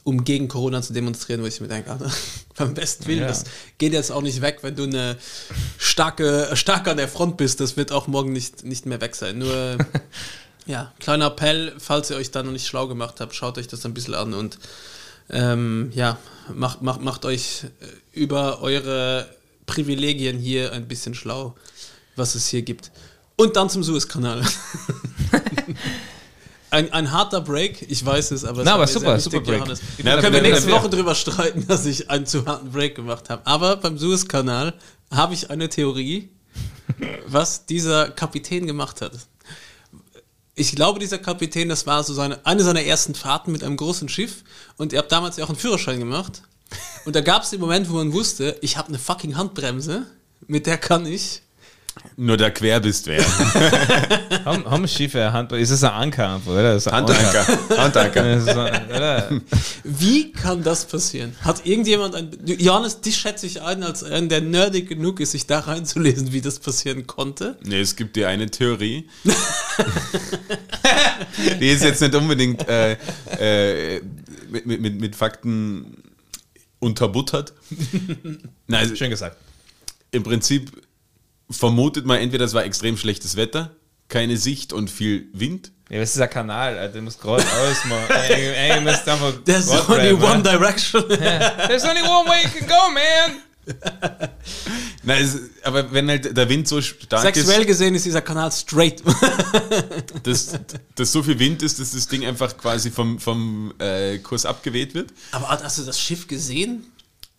Um 0.02 0.24
gegen 0.24 0.48
Corona 0.48 0.80
zu 0.80 0.94
demonstrieren, 0.94 1.42
wo 1.42 1.46
ich 1.46 1.60
mir 1.60 1.68
denke, 1.68 1.90
Alter, 1.90 2.10
beim 2.56 2.72
besten 2.72 3.06
Willen, 3.06 3.20
ja. 3.20 3.26
das 3.26 3.44
geht 3.78 3.92
jetzt 3.92 4.10
auch 4.10 4.22
nicht 4.22 4.40
weg, 4.40 4.60
wenn 4.62 4.76
du 4.76 4.84
eine 4.84 5.18
starke, 5.76 6.50
stark 6.54 6.88
an 6.88 6.96
der 6.96 7.08
Front 7.08 7.36
bist, 7.36 7.60
das 7.60 7.76
wird 7.76 7.92
auch 7.92 8.06
morgen 8.06 8.32
nicht, 8.32 8.64
nicht 8.64 8.86
mehr 8.86 9.00
weg 9.00 9.14
sein. 9.14 9.38
Nur, 9.38 9.76
ja, 10.66 10.92
kleiner 11.00 11.26
Appell, 11.26 11.74
falls 11.78 12.10
ihr 12.10 12.16
euch 12.16 12.30
da 12.30 12.42
noch 12.42 12.52
nicht 12.52 12.66
schlau 12.66 12.86
gemacht 12.86 13.20
habt, 13.20 13.34
schaut 13.34 13.58
euch 13.58 13.68
das 13.68 13.84
ein 13.84 13.92
bisschen 13.92 14.14
an 14.14 14.32
und 14.32 14.58
ähm, 15.28 15.90
ja, 15.94 16.18
macht, 16.54 16.82
macht, 16.82 17.02
macht 17.02 17.24
euch 17.24 17.66
über 18.12 18.62
eure 18.62 19.28
Privilegien 19.70 20.38
hier 20.38 20.72
ein 20.72 20.88
bisschen 20.88 21.14
schlau, 21.14 21.54
was 22.16 22.34
es 22.34 22.48
hier 22.48 22.62
gibt. 22.62 22.90
Und 23.36 23.56
dann 23.56 23.70
zum 23.70 23.82
Suezkanal. 23.82 24.42
ein, 26.70 26.92
ein 26.92 27.10
harter 27.10 27.40
Break, 27.40 27.86
ich 27.88 28.04
weiß 28.04 28.32
es, 28.32 28.44
aber 28.44 28.60
es 28.60 28.64
Na, 28.64 28.74
aber 28.74 28.86
super, 28.86 29.18
super 29.18 29.40
Break. 29.40 29.58
Johannes. 29.58 29.80
Ja, 30.02 30.20
können 30.20 30.34
wir 30.34 30.42
nächste 30.42 30.70
Woche 30.70 30.90
drüber 30.90 31.14
streiten, 31.14 31.66
dass 31.66 31.86
ich 31.86 32.10
einen 32.10 32.26
zu 32.26 32.44
harten 32.46 32.70
Break 32.70 32.96
gemacht 32.96 33.30
habe. 33.30 33.46
Aber 33.46 33.76
beim 33.76 33.96
Suezkanal 33.96 34.74
habe 35.10 35.34
ich 35.34 35.50
eine 35.50 35.68
Theorie, 35.68 36.30
was 37.26 37.66
dieser 37.66 38.10
Kapitän 38.10 38.66
gemacht 38.66 39.00
hat. 39.00 39.12
Ich 40.54 40.74
glaube, 40.74 40.98
dieser 40.98 41.18
Kapitän, 41.18 41.68
das 41.68 41.86
war 41.86 42.04
so 42.04 42.12
seine, 42.12 42.44
eine 42.44 42.62
seiner 42.62 42.82
ersten 42.82 43.14
Fahrten 43.14 43.52
mit 43.52 43.64
einem 43.64 43.76
großen 43.76 44.08
Schiff 44.08 44.44
und 44.76 44.92
er 44.92 44.98
hat 44.98 45.12
damals 45.12 45.36
ja 45.36 45.44
auch 45.44 45.48
einen 45.48 45.58
Führerschein 45.58 46.00
gemacht 46.00 46.42
und 47.04 47.16
da 47.16 47.20
gab 47.20 47.42
es 47.42 47.50
den 47.50 47.60
Moment, 47.60 47.90
wo 47.90 47.94
man 47.94 48.12
wusste, 48.12 48.56
ich 48.60 48.76
habe 48.76 48.88
eine 48.88 48.98
fucking 48.98 49.36
Handbremse, 49.36 50.06
mit 50.46 50.66
der 50.66 50.78
kann 50.78 51.06
ich. 51.06 51.42
Nur 52.16 52.36
der 52.36 52.50
quer 52.50 52.80
bist 52.80 53.06
wer. 53.06 53.24
haben, 54.44 54.64
haben 54.64 54.88
Schiffe 54.88 55.32
Handbremse? 55.32 55.62
Ist 55.62 55.70
es 55.70 55.84
ein 55.84 55.90
Anker, 55.90 56.40
oder? 56.46 56.74
Ein 56.74 56.92
Handanker. 56.92 57.46
Handanker. 57.76 59.40
Wie 59.84 60.32
kann 60.32 60.62
das 60.62 60.84
passieren? 60.84 61.34
Hat 61.42 61.66
irgendjemand 61.66 62.14
ein. 62.14 62.30
Johannes, 62.44 63.00
dich 63.00 63.16
schätze 63.16 63.46
ich 63.46 63.60
ein, 63.62 63.82
als 63.82 64.04
einen, 64.04 64.28
der 64.28 64.40
nerdig 64.40 64.88
genug 64.88 65.20
ist, 65.20 65.32
sich 65.32 65.46
da 65.46 65.60
reinzulesen, 65.60 66.32
wie 66.32 66.40
das 66.40 66.58
passieren 66.58 67.06
konnte. 67.06 67.56
Nee, 67.64 67.80
es 67.80 67.96
gibt 67.96 68.16
dir 68.16 68.28
eine 68.28 68.50
Theorie. 68.50 69.08
Die 71.60 71.68
ist 71.68 71.84
jetzt 71.84 72.00
nicht 72.00 72.14
unbedingt 72.14 72.66
äh, 72.68 72.96
äh, 73.38 74.00
mit, 74.50 74.66
mit, 74.66 75.00
mit 75.00 75.16
Fakten 75.16 76.09
unterbuttert. 76.80 77.52
Nein, 78.66 78.80
also 78.80 78.96
schön 78.96 79.10
gesagt. 79.10 79.36
Im 80.10 80.24
Prinzip 80.24 80.72
vermutet 81.48 82.04
man 82.04 82.18
entweder, 82.18 82.44
es 82.44 82.54
war 82.54 82.64
extrem 82.64 82.96
schlechtes 82.96 83.36
Wetter, 83.36 83.70
keine 84.08 84.36
Sicht 84.36 84.72
und 84.72 84.90
viel 84.90 85.28
Wind. 85.32 85.70
Ja, 85.88 85.98
das 85.98 86.14
ist 86.14 86.20
ein 86.20 86.30
Kanal, 86.30 86.78
Alter. 86.78 86.94
du 86.94 87.02
musst 87.02 87.20
geradeaus 87.20 87.84
mal. 87.84 88.06
Eigentlich 88.10 88.80
müsst 88.84 89.08
einfach 89.08 89.32
There's 89.44 89.68
only 89.88 90.12
one 90.12 90.42
direction. 90.42 91.04
yeah. 91.10 91.50
There's 91.68 91.84
only 91.84 92.02
one 92.02 92.28
way 92.28 92.42
you 92.44 92.60
can 92.60 92.68
go, 92.68 92.90
man. 92.90 93.42
Na, 95.02 95.18
es, 95.18 95.38
aber 95.62 95.90
wenn 95.92 96.08
halt 96.10 96.36
der 96.36 96.48
Wind 96.50 96.68
so 96.68 96.80
stark 96.82 97.22
Sexuell 97.22 97.62
ist, 97.62 97.66
gesehen 97.66 97.94
ist 97.94 98.04
dieser 98.04 98.20
Kanal 98.20 98.52
straight. 98.52 99.02
dass, 100.24 100.58
dass 100.94 101.12
so 101.12 101.22
viel 101.22 101.38
Wind 101.38 101.62
ist, 101.62 101.80
dass 101.80 101.92
das 101.92 102.06
Ding 102.06 102.26
einfach 102.26 102.56
quasi 102.58 102.90
vom, 102.90 103.18
vom 103.18 103.72
äh, 103.78 104.18
Kurs 104.18 104.44
abgeweht 104.44 104.94
wird. 104.94 105.10
Aber 105.32 105.48
hast 105.48 105.78
du 105.78 105.82
das 105.84 105.98
Schiff 105.98 106.26
gesehen? 106.28 106.84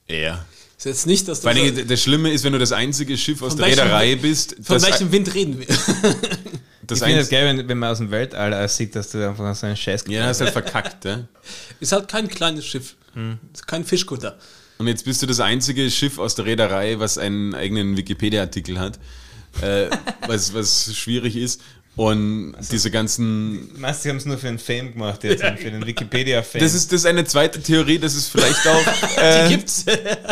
Ja. 0.08 0.44
Ist 0.78 0.86
jetzt 0.86 1.06
nicht, 1.06 1.28
dass 1.28 1.42
du 1.42 1.44
Vor 1.44 1.52
allem, 1.52 1.76
so- 1.76 1.84
das 1.84 2.02
Schlimme 2.02 2.32
ist, 2.32 2.44
wenn 2.44 2.54
du 2.54 2.60
das 2.60 2.72
einzige 2.72 3.16
Schiff 3.16 3.44
aus 3.44 3.56
der 3.56 3.68
welchem 3.68 3.82
Reederei 3.82 4.12
Wind- 4.14 4.22
bist. 4.24 4.56
von 4.64 4.82
welchem 4.82 5.12
Wind 5.12 5.34
reden 5.36 5.60
wir? 5.60 5.68
das 6.88 6.98
ich 7.00 7.04
finde 7.06 7.20
es 7.22 7.30
geil, 7.30 7.46
wenn, 7.46 7.68
wenn 7.70 7.78
man 7.78 7.92
aus 7.92 8.00
dem 8.00 8.10
Weltall 8.10 8.68
sieht, 8.70 8.96
dass 8.96 9.12
du 9.12 9.30
einfach 9.30 9.56
so 9.56 9.68
einen 9.68 9.78
Scheiß 9.78 10.06
Ja, 10.08 10.26
hast 10.26 10.42
halt 10.42 10.52
verkackt, 10.52 11.06
ja. 11.06 11.28
Ist 11.80 11.92
halt 11.92 12.08
kein 12.08 12.28
kleines 12.28 12.66
Schiff. 12.66 12.96
Ist 13.54 13.68
kein 13.68 13.86
Fischkutter. 13.86 14.40
Und 14.82 14.88
jetzt 14.88 15.06
bist 15.06 15.22
du 15.22 15.28
das 15.28 15.40
einzige 15.40 15.92
Schiff 15.92 16.18
aus 16.18 16.34
der 16.34 16.46
Reederei, 16.46 16.98
was 16.98 17.20
einen 17.20 17.54
eigenen 17.54 17.98
Wikipedia-Artikel 17.98 18.80
hat, 18.80 18.98
äh, 19.62 19.92
was, 20.26 20.56
was 20.56 20.98
schwierig 20.98 21.36
ist. 21.36 21.62
Und 21.98 22.54
diese 22.72 22.90
ganzen. 22.90 23.70
Meinst 23.78 24.00
du, 24.00 24.04
sie 24.04 24.10
haben 24.10 24.18
es 24.18 24.26
nur 24.26 24.38
für 24.38 24.48
den 24.48 24.60
Fame 24.60 24.94
gemacht 24.94 25.24
jetzt, 25.26 25.44
und 25.44 25.60
für 25.60 25.70
den 25.72 25.86
Wikipedia-Fame. 25.86 26.62
Das 26.62 26.74
ist, 26.74 26.90
das 26.92 27.02
ist 27.02 27.06
eine 27.06 27.26
zweite 27.26 27.62
Theorie, 27.62 28.00
das 28.00 28.16
ist 28.16 28.30
vielleicht 28.30 28.66
auch. 28.68 28.82
Äh, 29.22 29.48
Die 29.50 29.56
gibt's. 29.56 29.86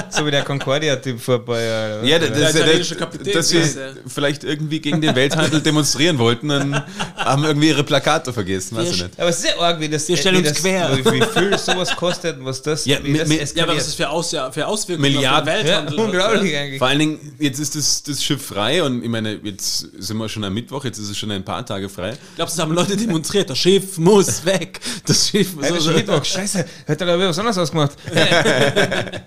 so 0.10 0.26
wie 0.26 0.32
der 0.32 0.44
Concordia-Typ 0.44 1.20
vor 1.20 1.36
ein 1.36 1.46
paar 1.46 1.62
Jahren. 1.62 2.06
Ja, 2.08 2.16
oder? 2.18 2.30
das, 2.30 2.40
das, 2.40 2.56
italienische 2.56 2.96
das, 2.96 2.98
Kapitän, 2.98 3.34
dass 3.34 3.54
heißt 3.54 3.74
sie 3.74 3.80
der? 3.80 3.94
vielleicht 4.08 4.44
irgendwie 4.46 4.80
gegen 4.80 5.02
den 5.02 5.16
Welthandel 5.16 5.62
demonstrieren 5.62 6.18
wollten, 6.18 6.48
dann 6.48 6.84
haben 7.16 7.44
irgendwie 7.44 7.68
ihre 7.68 7.84
Plakate 7.84 8.32
vergessen, 8.34 8.78
weiß 8.78 8.90
ich 8.92 8.98
Ja, 8.98 9.04
nicht. 9.08 9.20
Aber 9.20 9.30
es 9.30 9.36
ist 9.36 9.42
sehr 9.44 9.60
arg, 9.62 9.80
wie 9.80 9.90
das, 9.90 10.08
Wir 10.08 10.18
stellen 10.18 10.36
wie 10.36 10.40
uns 10.40 10.50
das, 10.50 10.58
quer. 10.62 10.98
Wie, 10.98 11.22
viel 11.40 11.58
sowas 11.58 11.96
kostet, 11.96 12.44
was 12.44 12.62
das, 12.62 12.86
Ja, 12.86 12.98
das 13.00 13.28
mit- 13.28 13.56
Ja, 13.56 13.64
aber 13.66 13.76
was 13.76 13.86
das 13.86 13.96
für, 13.96 14.10
Aus, 14.10 14.32
ja, 14.32 14.50
für 14.52 14.66
Auswirkungen 14.66 15.12
Milliarden. 15.14 15.50
auf 15.50 15.60
den 15.60 15.68
ja, 15.68 15.74
Welthandel 15.76 15.98
hat, 16.00 16.06
unglaublich 16.06 16.52
ja? 16.54 16.60
eigentlich. 16.62 16.80
Vor 16.80 16.88
allen 16.88 17.00
Dingen, 17.00 17.36
jetzt 17.38 17.60
ist 17.60 17.76
das, 17.76 18.02
das 18.04 18.24
Schiff 18.24 18.44
frei 18.44 18.82
und 18.82 19.04
ich 19.04 19.10
meine, 19.10 19.40
jetzt 19.44 19.80
sind 20.00 20.18
wir 20.18 20.30
schon 20.30 20.44
am 20.46 20.54
Mittwoch, 20.54 20.86
jetzt 20.86 20.98
ist 20.98 21.10
es 21.10 21.18
schon 21.18 21.30
ein 21.32 21.44
paar 21.50 21.66
Tage 21.66 21.90
frei. 21.90 22.16
Glaubst 22.36 22.56
du, 22.56 22.58
das 22.58 22.64
haben 22.68 22.76
Leute 22.76 22.96
demonstriert? 22.96 23.50
Das 23.50 23.58
Schiff 23.58 23.98
muss 23.98 24.46
weg. 24.46 24.80
Das 25.06 25.30
Schiff 25.30 25.56
muss 25.56 25.66
Hey, 25.66 25.74
das 25.74 25.86
ist 25.86 25.96
Mittwoch, 25.96 26.24
scheiße, 26.24 26.66
hätte 26.86 27.06
er 27.06 27.20
was 27.20 27.40
anderes 27.40 27.58
ausgemacht. 27.58 27.94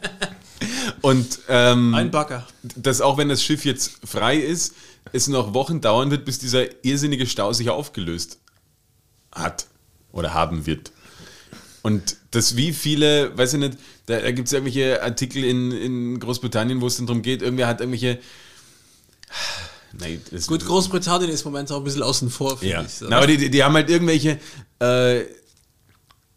Und 1.01 1.41
ähm, 1.49 1.93
Ein 1.95 2.13
Bagger. 2.13 2.47
dass 2.77 3.01
auch 3.01 3.19
wenn 3.19 3.29
das 3.29 3.43
Schiff 3.43 3.65
jetzt 3.65 3.99
frei 4.05 4.37
ist, 4.37 4.75
es 5.13 5.27
noch 5.27 5.53
Wochen 5.53 5.81
dauern 5.81 6.13
wird, 6.13 6.25
bis 6.25 6.39
dieser 6.39 6.85
irrsinnige 6.85 7.27
Stau 7.27 7.53
sich 7.53 7.71
aufgelöst 7.71 8.39
hat 9.33 9.67
oder 10.13 10.33
haben 10.33 10.65
wird. 10.67 10.93
Und 11.83 12.17
das 12.31 12.57
wie 12.57 12.73
viele, 12.73 13.37
weiß 13.37 13.55
ich 13.55 13.59
nicht, 13.59 13.79
da, 14.07 14.21
da 14.21 14.31
gibt 14.31 14.47
es 14.47 14.53
irgendwelche 14.53 15.03
Artikel 15.03 15.43
in, 15.43 15.73
in 15.73 16.21
Großbritannien, 16.21 16.81
wo 16.81 16.87
es 16.87 16.99
dann 16.99 17.07
darum 17.07 17.23
geht, 17.23 17.43
irgendwer 17.43 17.67
hat 17.67 17.81
irgendwelche. 17.81 18.21
Nein, 19.99 20.21
das, 20.31 20.47
Gut, 20.47 20.65
Großbritannien 20.65 21.31
ist 21.31 21.45
momentan 21.45 21.77
auch 21.77 21.81
ein 21.81 21.85
bisschen 21.85 22.03
außen 22.03 22.31
vor, 22.31 22.57
finde 22.59 22.73
Ja, 22.75 22.83
ich. 22.83 22.89
So. 22.95 23.07
Na, 23.09 23.19
aber 23.19 23.27
die, 23.27 23.37
die, 23.37 23.51
die 23.51 23.63
haben 23.63 23.75
halt 23.75 23.91
irgendwelche, 23.91 24.39
äh, 24.81 25.21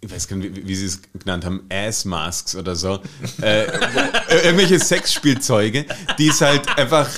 ich 0.02 0.12
weiß 0.12 0.28
gar 0.28 0.36
nicht, 0.38 0.56
wie, 0.56 0.68
wie 0.68 0.76
sie 0.76 0.86
es 0.86 1.00
genannt 1.20 1.46
haben, 1.46 1.64
Ass-Masks 1.72 2.56
oder 2.56 2.76
so. 2.76 3.00
äh, 3.42 3.66
wo- 3.68 4.34
äh, 4.34 4.46
irgendwelche 4.46 4.80
Sexspielzeuge, 4.80 5.86
die 6.20 6.28
es 6.28 6.42
halt 6.42 6.68
einfach, 6.78 7.10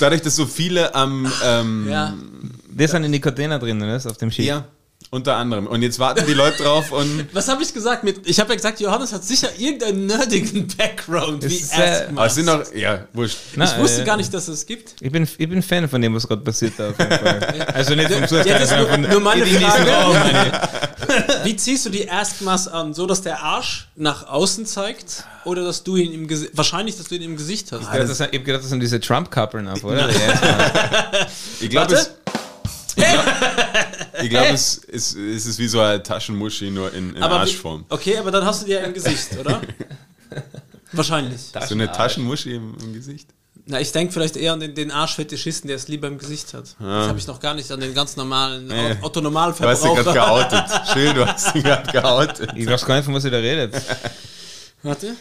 dadurch, 0.00 0.22
dass 0.22 0.36
so 0.36 0.46
viele 0.46 0.94
am, 0.94 1.30
ähm, 1.44 1.88
ja. 1.88 2.16
Das 2.72 2.90
sind 2.92 3.02
die 3.02 3.08
Nikotina 3.08 3.58
drin, 3.58 3.78
ne, 3.78 4.00
auf 4.04 4.16
dem 4.18 4.30
Schiff. 4.30 4.44
ja, 4.44 4.66
unter 5.10 5.36
anderem. 5.36 5.66
Und 5.66 5.82
jetzt 5.82 5.98
warten 5.98 6.24
die 6.26 6.34
Leute 6.34 6.62
drauf 6.62 6.92
und. 6.92 7.26
Was 7.34 7.48
habe 7.48 7.62
ich 7.62 7.74
gesagt? 7.74 8.04
Mit, 8.04 8.28
ich 8.28 8.38
habe 8.38 8.50
ja 8.50 8.56
gesagt, 8.56 8.78
Johannes 8.80 9.12
hat 9.12 9.24
sicher 9.24 9.48
irgendeinen 9.58 10.06
nerdigen 10.06 10.68
Background, 10.76 11.42
Das 11.42 11.50
wie 11.50 11.56
ist, 11.56 11.76
äh, 11.76 11.82
Asthma. 11.82 12.16
Aber 12.20 12.26
es 12.26 12.34
sind 12.36 12.46
noch, 12.46 12.74
ja, 12.74 13.04
wurscht. 13.12 13.36
Na, 13.56 13.64
ich 13.64 13.76
wusste 13.78 14.02
äh, 14.02 14.04
gar 14.04 14.16
nicht, 14.16 14.32
dass 14.32 14.46
es 14.48 14.64
gibt. 14.64 14.94
Ich 15.00 15.10
bin, 15.10 15.28
ich 15.36 15.48
bin 15.48 15.62
Fan 15.62 15.88
von 15.88 16.00
dem, 16.00 16.14
was 16.14 16.26
gerade 16.28 16.42
passiert 16.42 16.74
da. 16.78 16.92
Also 17.74 17.94
nicht 17.94 18.10
vom 18.10 18.20
Zustand, 18.22 18.46
Ja, 18.46 18.58
das 18.58 18.70
ist 18.70 18.76
nur, 18.76 18.88
sondern 18.88 19.10
nur 19.10 19.20
meine 19.20 19.46
Frage. 19.46 19.90
Raum, 19.90 20.12
meine 20.14 20.68
Wie 21.44 21.56
ziehst 21.56 21.86
du 21.86 21.90
die 21.90 22.08
Askmas 22.10 22.68
an? 22.68 22.94
So, 22.94 23.06
dass 23.06 23.22
der 23.22 23.42
Arsch 23.42 23.88
nach 23.96 24.28
außen 24.28 24.64
zeigt? 24.66 25.24
Oder 25.44 25.64
dass 25.64 25.82
du 25.82 25.96
ihn 25.96 26.12
im 26.12 26.28
Gesicht. 26.28 26.52
Wahrscheinlich, 26.54 26.96
dass 26.96 27.08
du 27.08 27.16
ihn 27.16 27.22
im 27.22 27.36
Gesicht 27.36 27.72
hast. 27.72 27.80
Ich 27.82 27.86
habe 27.88 27.98
gedacht, 27.98 28.10
das- 28.10 28.28
ich 28.30 28.38
hab 28.38 28.44
gedacht, 28.44 28.62
das 28.62 28.70
sind 28.70 28.80
diese 28.80 29.00
Trump-Kappeln 29.00 29.66
auf, 29.68 29.82
oder? 29.82 30.08
Ja, 30.08 31.10
Ich 31.60 31.70
glaube, 31.70 31.94
es, 31.94 32.10
ich 34.22 34.30
glaub, 34.30 34.44
es, 34.46 34.80
es, 34.90 35.14
es 35.14 35.46
ist 35.46 35.58
wie 35.58 35.68
so 35.68 35.80
eine 35.80 36.02
Taschenmuschi, 36.02 36.70
nur 36.70 36.92
in, 36.92 37.14
in 37.16 37.22
Aber 37.22 37.36
wie- 37.36 37.38
Arschform. 37.40 37.84
Okay, 37.88 38.16
aber 38.18 38.30
dann 38.30 38.44
hast 38.44 38.62
du 38.62 38.66
die 38.66 38.72
ja 38.72 38.80
im 38.80 38.92
Gesicht, 38.94 39.28
oder? 39.38 39.60
Wahrscheinlich. 40.92 41.40
So 41.66 41.74
eine 41.74 41.90
Taschenmuschi 41.90 42.54
im, 42.54 42.74
im 42.82 42.92
Gesicht. 42.92 43.28
Na, 43.66 43.80
ich 43.80 43.92
denke 43.92 44.12
vielleicht 44.12 44.36
eher 44.36 44.54
an 44.54 44.60
den, 44.60 44.74
den 44.74 44.90
Arschfetischisten, 44.90 45.68
der 45.68 45.76
es 45.76 45.86
lieber 45.86 46.08
im 46.08 46.18
Gesicht 46.18 46.54
hat. 46.54 46.64
Das 46.80 47.08
habe 47.08 47.18
ich 47.18 47.26
noch 47.28 47.38
gar 47.38 47.54
nicht 47.54 47.70
an 47.70 47.78
den 47.78 47.94
ganz 47.94 48.16
normalen 48.16 48.66
Nee. 48.66 48.96
Otto 49.00 49.20
Du 49.20 49.30
hast 49.32 49.54
dich 49.84 49.94
gerade 49.94 50.12
Normalverbraucher. 50.12 50.12
geoutet. 50.12 50.88
Schön, 50.92 51.14
du 51.14 51.26
hast 51.26 51.54
dich 51.54 51.62
gerade 51.62 51.92
geoutet. 52.00 52.50
Ich 52.56 52.66
weiß 52.66 52.84
gar 52.84 52.96
nicht, 52.96 53.04
von 53.04 53.14
was 53.14 53.24
ihr 53.24 53.30
da 53.30 53.36
redet. 53.36 53.74
Warte. 54.82 55.08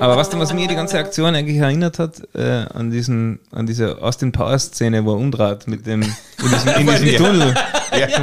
Aber 0.00 0.16
was, 0.16 0.38
was 0.38 0.52
mir 0.52 0.68
die 0.68 0.74
ganze 0.74 0.98
Aktion 0.98 1.34
eigentlich 1.34 1.56
erinnert 1.56 1.98
hat, 1.98 2.22
äh, 2.34 2.66
an, 2.74 2.90
diesen, 2.90 3.40
an 3.52 3.66
diese 3.66 4.02
Austin 4.02 4.32
Powers-Szene, 4.32 5.04
wo 5.04 5.12
er 5.12 5.18
umdraht 5.18 5.66
mit 5.66 5.86
dem, 5.86 6.02
in 6.02 6.50
diesem, 6.50 6.68
in 6.74 6.86
diesem 7.04 7.16
Tunnel. 7.16 7.54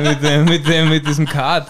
Mit, 0.04 0.22
dem, 0.22 0.46
mit, 0.46 0.68
dem, 0.68 0.90
mit 0.90 1.08
diesem 1.08 1.26
Kart. 1.26 1.68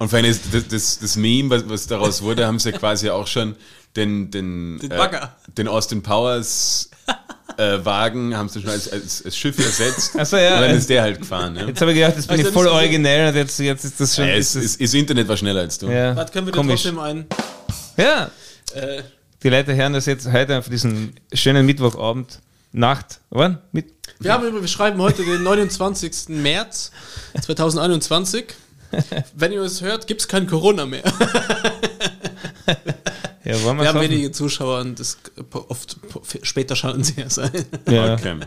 Und 0.00 0.08
vor 0.08 0.16
allem 0.16 0.28
ist 0.28 0.52
das, 0.52 0.66
das, 0.66 0.98
das 0.98 1.14
Meme, 1.14 1.50
was, 1.50 1.68
was 1.68 1.86
daraus 1.86 2.22
wurde, 2.22 2.46
haben 2.46 2.58
sie 2.58 2.72
quasi 2.72 3.10
auch 3.10 3.28
schon 3.28 3.54
den, 3.94 4.32
den, 4.32 4.80
Den 4.80 4.90
äh, 4.90 4.96
Bagger. 4.96 5.36
den 5.56 5.68
Austin 5.68 6.02
Powers 6.02 6.90
äh, 7.56 7.84
Wagen 7.84 8.36
haben 8.36 8.48
sie 8.48 8.60
schon 8.60 8.70
als, 8.70 8.90
als, 8.92 9.24
als 9.24 9.36
Schiff 9.36 9.58
ersetzt. 9.58 10.12
Ach 10.18 10.26
so, 10.26 10.36
ja. 10.36 10.56
Und 10.56 10.62
dann 10.62 10.76
ist 10.76 10.88
der 10.90 11.02
halt 11.02 11.18
gefahren. 11.20 11.56
Ja. 11.56 11.66
Jetzt 11.66 11.80
habe 11.80 11.92
ich 11.92 11.98
gedacht, 11.98 12.16
jetzt 12.16 12.26
bin 12.26 12.36
Also 12.38 12.48
ich 12.48 12.52
voll 12.54 12.64
das 12.64 12.72
ist 12.72 12.78
originell 12.78 13.28
und 13.28 13.36
jetzt, 13.36 13.58
jetzt 13.60 13.84
ist 13.84 14.00
das 14.00 14.14
schon. 14.16 14.26
Ja, 14.26 14.34
ist 14.34 14.54
es, 14.56 14.62
das, 14.62 14.64
es, 14.72 14.78
das 14.78 14.94
Internet 14.94 15.28
war 15.28 15.36
schneller 15.36 15.60
als 15.60 15.78
du. 15.78 15.88
ja, 15.88 16.16
Warte, 16.16 16.32
können 16.32 16.46
wir 16.46 16.52
komisch. 16.52 16.82
trotzdem 16.82 16.98
einen. 16.98 17.26
Ja, 17.96 18.30
Äh, 18.74 19.02
die 19.42 19.50
Leute 19.50 19.74
hören 19.76 19.92
das 19.92 20.06
jetzt 20.06 20.26
heute 20.32 20.58
auf 20.58 20.68
diesen 20.68 21.14
schönen 21.32 21.66
Mittwochabend, 21.66 22.40
Nacht, 22.72 23.20
wann? 23.30 23.58
Mit, 23.72 23.86
wir, 24.18 24.32
haben, 24.32 24.60
wir 24.60 24.66
schreiben 24.68 25.00
heute 25.00 25.22
den 25.22 25.42
29. 25.44 26.28
März 26.28 26.90
2021. 27.40 28.46
Wenn 29.34 29.52
ihr 29.52 29.62
es 29.62 29.80
hört, 29.82 30.06
gibt 30.08 30.22
es 30.22 30.28
kein 30.28 30.46
Corona 30.48 30.86
mehr. 30.86 31.02
ja, 33.44 33.62
wollen 33.62 33.78
Wir 33.78 33.88
haben 33.88 34.00
wenige 34.00 34.32
Zuschauer 34.32 34.80
und 34.80 34.98
das 34.98 35.18
oft 35.52 35.96
später 36.42 36.76
schalten 36.76 37.04
sie 37.04 37.20
erst 37.20 37.38
ein. 37.38 37.50
Ja. 37.88 38.14
Okay. 38.14 38.40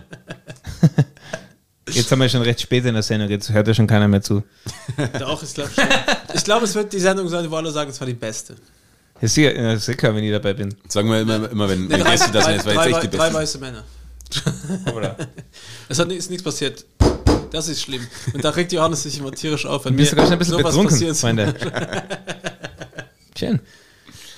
Jetzt 1.90 2.12
haben 2.12 2.20
wir 2.20 2.28
schon 2.28 2.42
recht 2.42 2.60
spät 2.60 2.84
in 2.86 2.96
der 2.96 3.04
Sendung, 3.04 3.30
jetzt 3.30 3.50
hört 3.50 3.66
ja 3.66 3.74
schon 3.74 3.88
keiner 3.88 4.10
mehr 4.10 4.22
zu. 4.22 4.44
Doch, 5.20 5.42
ich 5.42 5.54
glaube 5.54 5.72
schon. 5.74 5.86
Ich 6.34 6.44
glaube, 6.44 6.66
es 6.66 6.76
wird 6.76 6.92
die 6.92 7.00
Sendung 7.00 7.30
sein, 7.30 7.50
wo 7.50 7.56
alle 7.56 7.72
sagen, 7.72 7.90
es 7.90 8.00
war 8.02 8.06
die 8.08 8.14
beste. 8.14 8.56
Ja, 9.22 9.28
sicher, 9.30 9.80
sicher, 9.80 10.14
wenn 10.14 10.24
ich 10.24 10.32
dabei 10.32 10.54
bin. 10.54 10.76
Sagen 10.90 11.10
wir 11.10 11.22
immer, 11.22 11.50
immer 11.50 11.70
wenn, 11.70 11.90
wenn 11.90 12.02
drei, 12.02 12.12
Gäste 12.12 12.32
das 12.34 12.46
sind, 12.46 12.58
das 12.58 12.66
war 12.66 12.74
drei, 12.74 12.90
jetzt 12.90 13.04
echt 13.04 13.14
die 13.14 13.18
drei 13.18 13.30
beste. 13.30 13.40
weiße 13.40 13.58
Männer. 13.60 13.84
Es 15.88 15.98
hat, 15.98 16.12
ist 16.12 16.30
nichts 16.30 16.44
passiert. 16.44 16.86
Das 17.52 17.70
ist 17.70 17.82
schlimm. 17.82 18.06
Und 18.34 18.44
da 18.44 18.50
regt 18.50 18.74
Johannes 18.74 19.04
sich 19.04 19.18
immer 19.18 19.32
tierisch 19.32 19.66
auf. 19.66 19.86
Wenn 19.86 19.94
Du 19.94 19.98
bist 19.98 20.12
mir 20.14 20.18
sogar 20.18 20.26
schon 20.26 20.34
ein 20.34 20.40
bisschen 20.40 20.58
betrunken, 20.58 20.90
passiert. 20.90 21.16
Freunde. 21.16 21.56
Schön. 23.40 23.62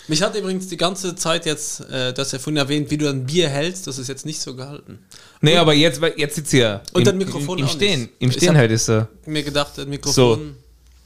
Mich 0.10 0.22
hat 0.22 0.36
übrigens 0.36 0.68
die 0.68 0.76
ganze 0.78 1.16
Zeit 1.16 1.46
jetzt, 1.46 1.82
äh, 1.90 2.14
das 2.14 2.32
ja 2.32 2.40
vorhin 2.40 2.58
erwähnt, 2.58 2.90
wie 2.92 2.98
du 2.98 3.08
ein 3.10 3.26
Bier 3.26 3.48
hältst, 3.48 3.88
das 3.88 3.98
ist 4.00 4.08
jetzt 4.10 4.26
nicht 4.26 4.42
so 4.42 4.56
gehalten. 4.56 5.00
Nee, 5.42 5.56
aber 5.58 5.74
jetzt, 5.74 6.02
jetzt 6.18 6.36
sitzt 6.36 6.52
ihr. 6.54 6.82
Und 6.94 7.06
dein 7.08 7.18
Mikrofon 7.18 7.60
Im, 7.60 7.64
im 7.66 7.70
auch 7.70 7.74
Stehen. 7.74 8.00
nicht. 8.02 8.12
Im 8.20 8.30
Ich 8.32 8.36
Stehen 8.38 8.50
hab- 8.50 8.58
halt 8.58 8.72
ist 8.72 8.86
so. 8.88 9.08
Mir 9.26 9.44
gedacht, 9.44 9.74
das 9.78 9.86
Mikrofon. 9.86 10.56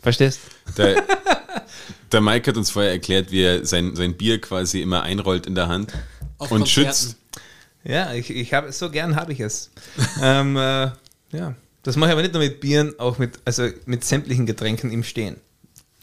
Verstehst? 0.01 0.39
Der, 0.77 1.03
der 2.11 2.21
Mike 2.21 2.49
hat 2.49 2.57
uns 2.57 2.69
vorher 2.71 2.91
erklärt, 2.91 3.29
wie 3.31 3.41
er 3.43 3.65
sein, 3.65 3.95
sein 3.95 4.15
Bier 4.15 4.39
quasi 4.41 4.81
immer 4.81 5.03
einrollt 5.03 5.45
in 5.45 5.55
der 5.55 5.67
Hand 5.67 5.93
Auf 6.37 6.51
und 6.51 6.59
Konzerten. 6.59 6.89
schützt. 6.89 7.15
Ja, 7.85 8.13
ich, 8.13 8.29
ich 8.29 8.53
habe 8.53 8.71
so 8.71 8.89
gern 8.89 9.15
habe 9.17 9.33
ich 9.33 9.39
es. 9.41 9.69
ähm, 10.21 10.55
äh, 10.55 10.91
ja. 11.33 11.55
Das 11.83 11.97
mache 11.97 12.09
ich 12.09 12.13
aber 12.13 12.21
nicht 12.21 12.33
nur 12.33 12.41
mit 12.41 12.61
Bieren, 12.61 12.97
auch 12.97 13.17
mit, 13.17 13.39
also 13.43 13.67
mit 13.85 14.05
sämtlichen 14.05 14.45
Getränken 14.45 14.89
im 14.91 15.03
Stehen. 15.03 15.35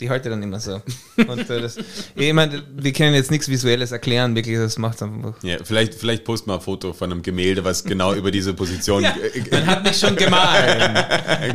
Die 0.01 0.09
halte 0.09 0.31
dann 0.31 0.43
immer 0.43 0.59
so. 0.61 0.81
Und 1.17 1.51
äh, 1.51 1.61
das, 1.61 1.77
ich 2.15 2.33
meine, 2.33 2.63
wir 2.75 2.93
können 2.93 3.15
jetzt 3.15 3.31
nichts 3.31 3.49
Visuelles 3.49 3.93
erklären, 3.93 4.35
wirklich, 4.35 4.57
das 4.57 4.79
macht 4.79 5.03
einfach. 5.03 5.35
Ja, 5.43 5.59
vielleicht, 5.63 5.95
vielleicht 5.95 6.25
post 6.25 6.47
mal 6.47 6.55
ein 6.55 6.61
Foto 6.61 6.95
von 6.95 7.13
einem 7.13 7.23
Gemälde, 7.23 7.63
was 7.65 7.85
genau 7.85 8.15
über 8.15 8.31
diese 8.31 8.55
Position. 8.55 9.05
Ja, 9.11 9.13
man 9.53 9.67
hat 9.67 9.85
mich 9.85 9.97
schon 9.97 10.17
gemahlen. 10.17 10.97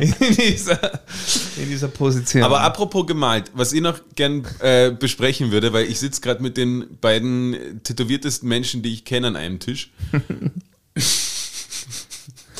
in, 0.00 0.36
dieser, 0.36 1.00
in 1.56 1.68
dieser 1.68 1.88
Position. 1.88 2.42
Aber 2.42 2.60
apropos 2.60 3.06
gemalt, 3.06 3.50
was 3.54 3.72
ich 3.72 3.80
noch 3.80 4.00
gern 4.14 4.46
äh, 4.60 4.90
besprechen 4.90 5.50
würde, 5.50 5.72
weil 5.72 5.86
ich 5.86 5.98
sitze 5.98 6.20
gerade 6.20 6.42
mit 6.42 6.56
den 6.56 6.98
beiden 7.00 7.80
tätowiertesten 7.82 8.48
Menschen, 8.48 8.82
die 8.82 8.92
ich 8.92 9.04
kenne, 9.04 9.28
an 9.28 9.36
einem 9.36 9.58
Tisch. 9.58 9.90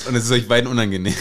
Und 0.09 0.15
es 0.15 0.25
ist 0.25 0.31
euch 0.31 0.49
beiden 0.49 0.69
unangenehm. 0.71 1.15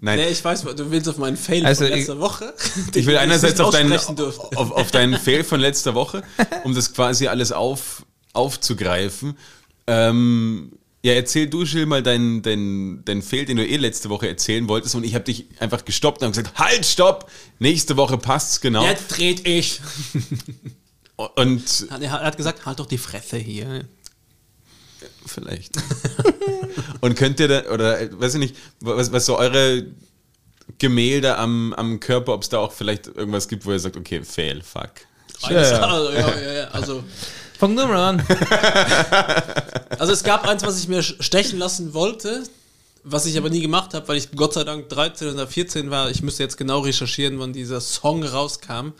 Nein. 0.00 0.18
Nee, 0.18 0.28
ich 0.28 0.44
weiß, 0.44 0.62
du 0.62 0.90
willst 0.92 1.08
auf 1.08 1.16
meinen 1.18 1.36
Fail 1.36 1.66
Also 1.66 1.82
von 1.84 1.92
ich- 1.92 1.98
letzter 1.98 2.20
Woche. 2.20 2.54
Ich 2.94 3.04
will 3.06 3.16
einerseits 3.16 3.58
auf 3.60 3.70
deinen, 3.72 3.92
auf, 3.92 4.54
auf 4.54 4.90
deinen 4.92 5.14
Fail 5.20 5.42
von 5.44 5.58
letzter 5.60 5.94
Woche, 5.94 6.22
um 6.64 6.74
das 6.74 6.92
quasi 6.94 7.26
alles 7.26 7.50
auf, 7.52 8.04
aufzugreifen. 8.32 9.36
Ähm, 9.88 10.72
ja, 11.02 11.14
erzähl 11.14 11.48
du, 11.48 11.64
Gilles, 11.64 11.86
mal 11.86 12.02
deinen 12.02 12.42
dein, 12.42 13.02
dein 13.04 13.22
Fail, 13.22 13.44
den 13.44 13.56
du 13.56 13.66
eh 13.66 13.76
letzte 13.76 14.08
Woche 14.08 14.28
erzählen 14.28 14.68
wolltest 14.68 14.94
und 14.94 15.04
ich 15.04 15.14
habe 15.14 15.24
dich 15.24 15.46
einfach 15.58 15.84
gestoppt 15.84 16.22
und 16.22 16.30
gesagt, 16.32 16.58
halt, 16.58 16.84
stopp, 16.86 17.30
nächste 17.58 17.96
Woche 17.96 18.18
passt's 18.18 18.60
genau. 18.60 18.84
Jetzt 18.84 19.08
dreht 19.08 19.46
ich. 19.48 19.80
Und 21.34 21.86
Er 22.00 22.10
hat 22.12 22.36
gesagt, 22.36 22.64
halt 22.66 22.78
doch 22.78 22.86
die 22.86 22.98
Fresse 22.98 23.36
hier. 23.38 23.84
Vielleicht. 25.28 25.76
und 27.00 27.16
könnt 27.16 27.40
ihr 27.40 27.48
da, 27.48 27.70
oder 27.72 28.00
äh, 28.00 28.10
weiß 28.12 28.34
ich 28.34 28.40
nicht, 28.40 28.56
was, 28.80 29.12
was 29.12 29.26
so 29.26 29.38
eure 29.38 29.86
Gemälde 30.78 31.36
am, 31.36 31.72
am 31.74 32.00
Körper, 32.00 32.34
ob 32.34 32.42
es 32.42 32.48
da 32.48 32.58
auch 32.58 32.72
vielleicht 32.72 33.06
irgendwas 33.06 33.48
gibt, 33.48 33.64
wo 33.66 33.72
ihr 33.72 33.78
sagt, 33.78 33.96
okay, 33.96 34.22
Fail, 34.22 34.62
fuck. 34.62 34.90
Alles, 35.42 35.72
also, 35.72 36.10
ja, 36.10 36.40
ja, 36.40 36.52
ja, 36.52 36.64
also, 36.68 37.04
Fang 37.58 37.74
nur 37.74 37.88
mal 37.88 38.10
an. 38.10 38.26
also 39.98 40.12
es 40.12 40.22
gab 40.22 40.46
eins, 40.46 40.62
was 40.62 40.78
ich 40.78 40.86
mir 40.86 41.02
stechen 41.02 41.58
lassen 41.58 41.92
wollte, 41.92 42.44
was 43.02 43.26
ich 43.26 43.36
aber 43.36 43.50
nie 43.50 43.60
gemacht 43.60 43.94
habe, 43.94 44.06
weil 44.06 44.16
ich 44.16 44.30
Gott 44.30 44.54
sei 44.54 44.62
Dank 44.62 44.88
13 44.88 45.34
oder 45.34 45.48
14 45.48 45.90
war. 45.90 46.08
Ich 46.08 46.22
müsste 46.22 46.44
jetzt 46.44 46.56
genau 46.56 46.80
recherchieren, 46.80 47.40
wann 47.40 47.52
dieser 47.52 47.80
Song 47.80 48.22
rauskam. 48.22 48.92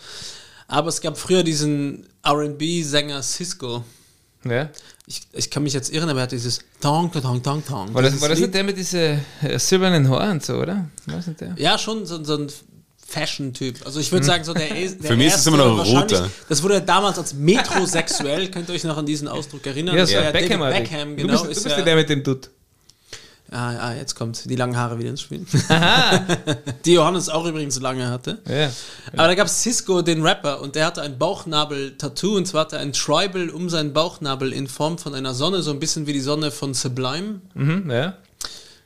Aber 0.67 0.89
es 0.89 1.01
gab 1.01 1.17
früher 1.17 1.45
diesen 1.45 2.09
RB-Sänger 2.27 3.23
Cisco. 3.23 3.85
Ja. 4.51 4.70
Ich, 5.07 5.23
ich 5.33 5.51
kann 5.51 5.62
mich 5.62 5.73
jetzt 5.73 5.93
irren, 5.93 6.09
aber 6.09 6.20
er 6.20 6.23
hat 6.25 6.33
dieses 6.33 6.61
Tong, 6.81 7.11
Tong, 7.11 7.43
Tong, 7.43 7.65
Tong. 7.65 7.95
War 7.95 8.03
das, 8.03 8.20
war 8.20 8.29
das 8.29 8.39
nicht 8.41 8.53
der 8.53 8.65
mit 8.65 8.77
diesen 8.77 9.20
äh, 9.43 9.59
silbernen 9.59 10.09
Haaren 10.11 10.33
und 10.33 10.45
so, 10.45 10.55
oder? 10.57 10.89
War 11.07 11.16
das 11.16 11.27
nicht 11.27 11.41
der? 11.41 11.55
Ja, 11.57 11.79
schon 11.79 12.05
so, 12.05 12.23
so 12.23 12.37
ein 12.37 12.49
Fashion-Typ. 13.07 13.87
Also 13.87 14.01
ich 14.01 14.12
würde 14.12 14.27
sagen, 14.27 14.45
so 14.45 14.53
der, 14.53 14.69
der 14.69 14.89
Für 15.01 15.16
mich 15.16 15.29
ist 15.29 15.39
es 15.39 15.47
immer 15.47 15.57
noch 15.57 15.87
roter. 15.87 16.31
Das 16.49 16.62
wurde 16.62 16.83
damals 16.83 17.19
als 17.19 17.33
metrosexuell, 17.33 18.51
könnt 18.51 18.69
ihr 18.69 18.75
euch 18.75 18.85
noch 18.85 18.99
an 18.99 19.07
diesen 19.07 19.29
Ausdruck 19.29 19.66
erinnern? 19.66 19.95
Ja, 19.95 20.03
Das 20.03 20.11
so 20.11 20.16
war 20.16 20.25
ja, 20.25 20.31
Beckham, 20.31 20.61
David. 20.61 20.91
Beckham, 20.91 21.16
du 21.16 21.23
genau. 21.23 21.33
bist, 21.33 21.45
du 21.45 21.51
ist 21.51 21.65
bist 21.65 21.77
ja, 21.79 21.83
der 21.83 21.97
mit 21.97 22.09
dem 22.11 22.23
Dutt. 22.23 22.51
Ah, 23.51 23.77
ah, 23.77 23.95
jetzt 23.95 24.15
kommt 24.15 24.49
die 24.49 24.57
langen 24.57 24.77
Haare 24.77 24.99
wieder 24.99 25.11
ins 25.11 25.23
Spiel. 25.23 25.45
die 26.85 26.93
Johannes 26.93 27.29
auch 27.29 27.45
übrigens 27.47 27.81
lange 27.81 28.09
hatte. 28.09 28.39
Ja. 28.49 28.70
Aber 29.12 29.29
da 29.29 29.35
gab 29.35 29.47
es 29.47 29.62
Cisco, 29.62 30.03
den 30.03 30.23
Rapper, 30.23 30.61
und 30.61 30.75
der 30.75 30.87
hatte 30.87 31.03
ein 31.03 31.19
Bauchnabel-Tattoo, 31.19 32.37
und 32.37 32.47
zwar 32.47 32.62
hatte 32.62 32.77
er 32.77 32.83
ein 32.83 32.93
Tribal 32.93 33.51
um 33.51 33.69
seinen 33.69 33.93
Bauchnabel 33.93 34.53
in 34.53 34.69
Form 34.69 34.99
von 34.99 35.15
einer 35.15 35.35
Sonne, 35.35 35.62
so 35.62 35.70
ein 35.70 35.81
bisschen 35.81 36.07
wie 36.07 36.12
die 36.12 36.20
Sonne 36.20 36.51
von 36.51 36.75
Sublime. 36.75 37.41
Mhm, 37.55 37.91
ja. 37.91 38.15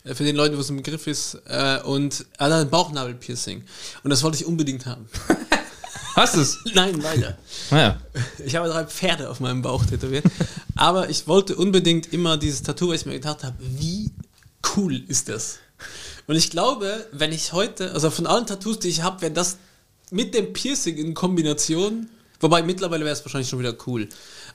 Äh, 0.05 0.15
Für 0.15 0.25
den 0.25 0.37
Leute, 0.37 0.57
wo 0.57 0.61
es 0.61 0.71
ein 0.71 0.77
Begriff 0.77 1.07
ist. 1.07 1.41
Äh, 1.47 1.81
und 1.83 2.27
er 2.39 2.47
hat 2.47 2.53
ein 2.53 2.71
Bauchnabel-Piercing. 2.71 3.63
Und 4.03 4.11
das 4.11 4.23
wollte 4.23 4.39
ich 4.39 4.47
unbedingt 4.47 4.87
haben. 4.87 5.09
Hast 6.15 6.37
du's? 6.37 6.59
Nein, 6.75 7.01
leider. 7.01 7.39
Ja. 7.71 7.99
Ich 8.45 8.55
habe 8.57 8.69
drei 8.69 8.85
Pferde 8.85 9.31
auf 9.31 9.41
meinem 9.41 9.63
Bauch 9.63 9.85
tätowiert. 9.87 10.25
Aber 10.77 11.09
ich 11.09 11.27
wollte 11.27 11.57
unbedingt 11.57 12.13
immer 12.13 12.37
dieses 12.37 12.63
Tattoo, 12.63 12.89
weil 12.89 12.97
ich 12.97 13.07
mir 13.07 13.15
gedacht 13.15 13.45
habe, 13.45 13.57
wie 13.59 14.11
cool 14.77 15.03
ist 15.09 15.29
das? 15.29 15.59
Und 16.27 16.37
ich 16.37 16.51
glaube, 16.51 17.07
wenn 17.13 17.33
ich 17.33 17.53
heute, 17.53 17.93
also 17.93 18.11
von 18.11 18.27
allen 18.27 18.47
Tattoos, 18.47 18.79
die 18.79 18.89
ich 18.89 19.03
habe, 19.03 19.23
wäre 19.23 19.33
das 19.33 19.59
mit 20.11 20.35
dem 20.35 20.53
Piercing 20.53 20.97
in 20.97 21.15
Kombination, 21.15 22.09
wobei 22.41 22.63
mittlerweile 22.63 23.05
wäre 23.05 23.15
es 23.15 23.25
wahrscheinlich 23.25 23.49
schon 23.49 23.59
wieder 23.59 23.77
cool, 23.87 24.09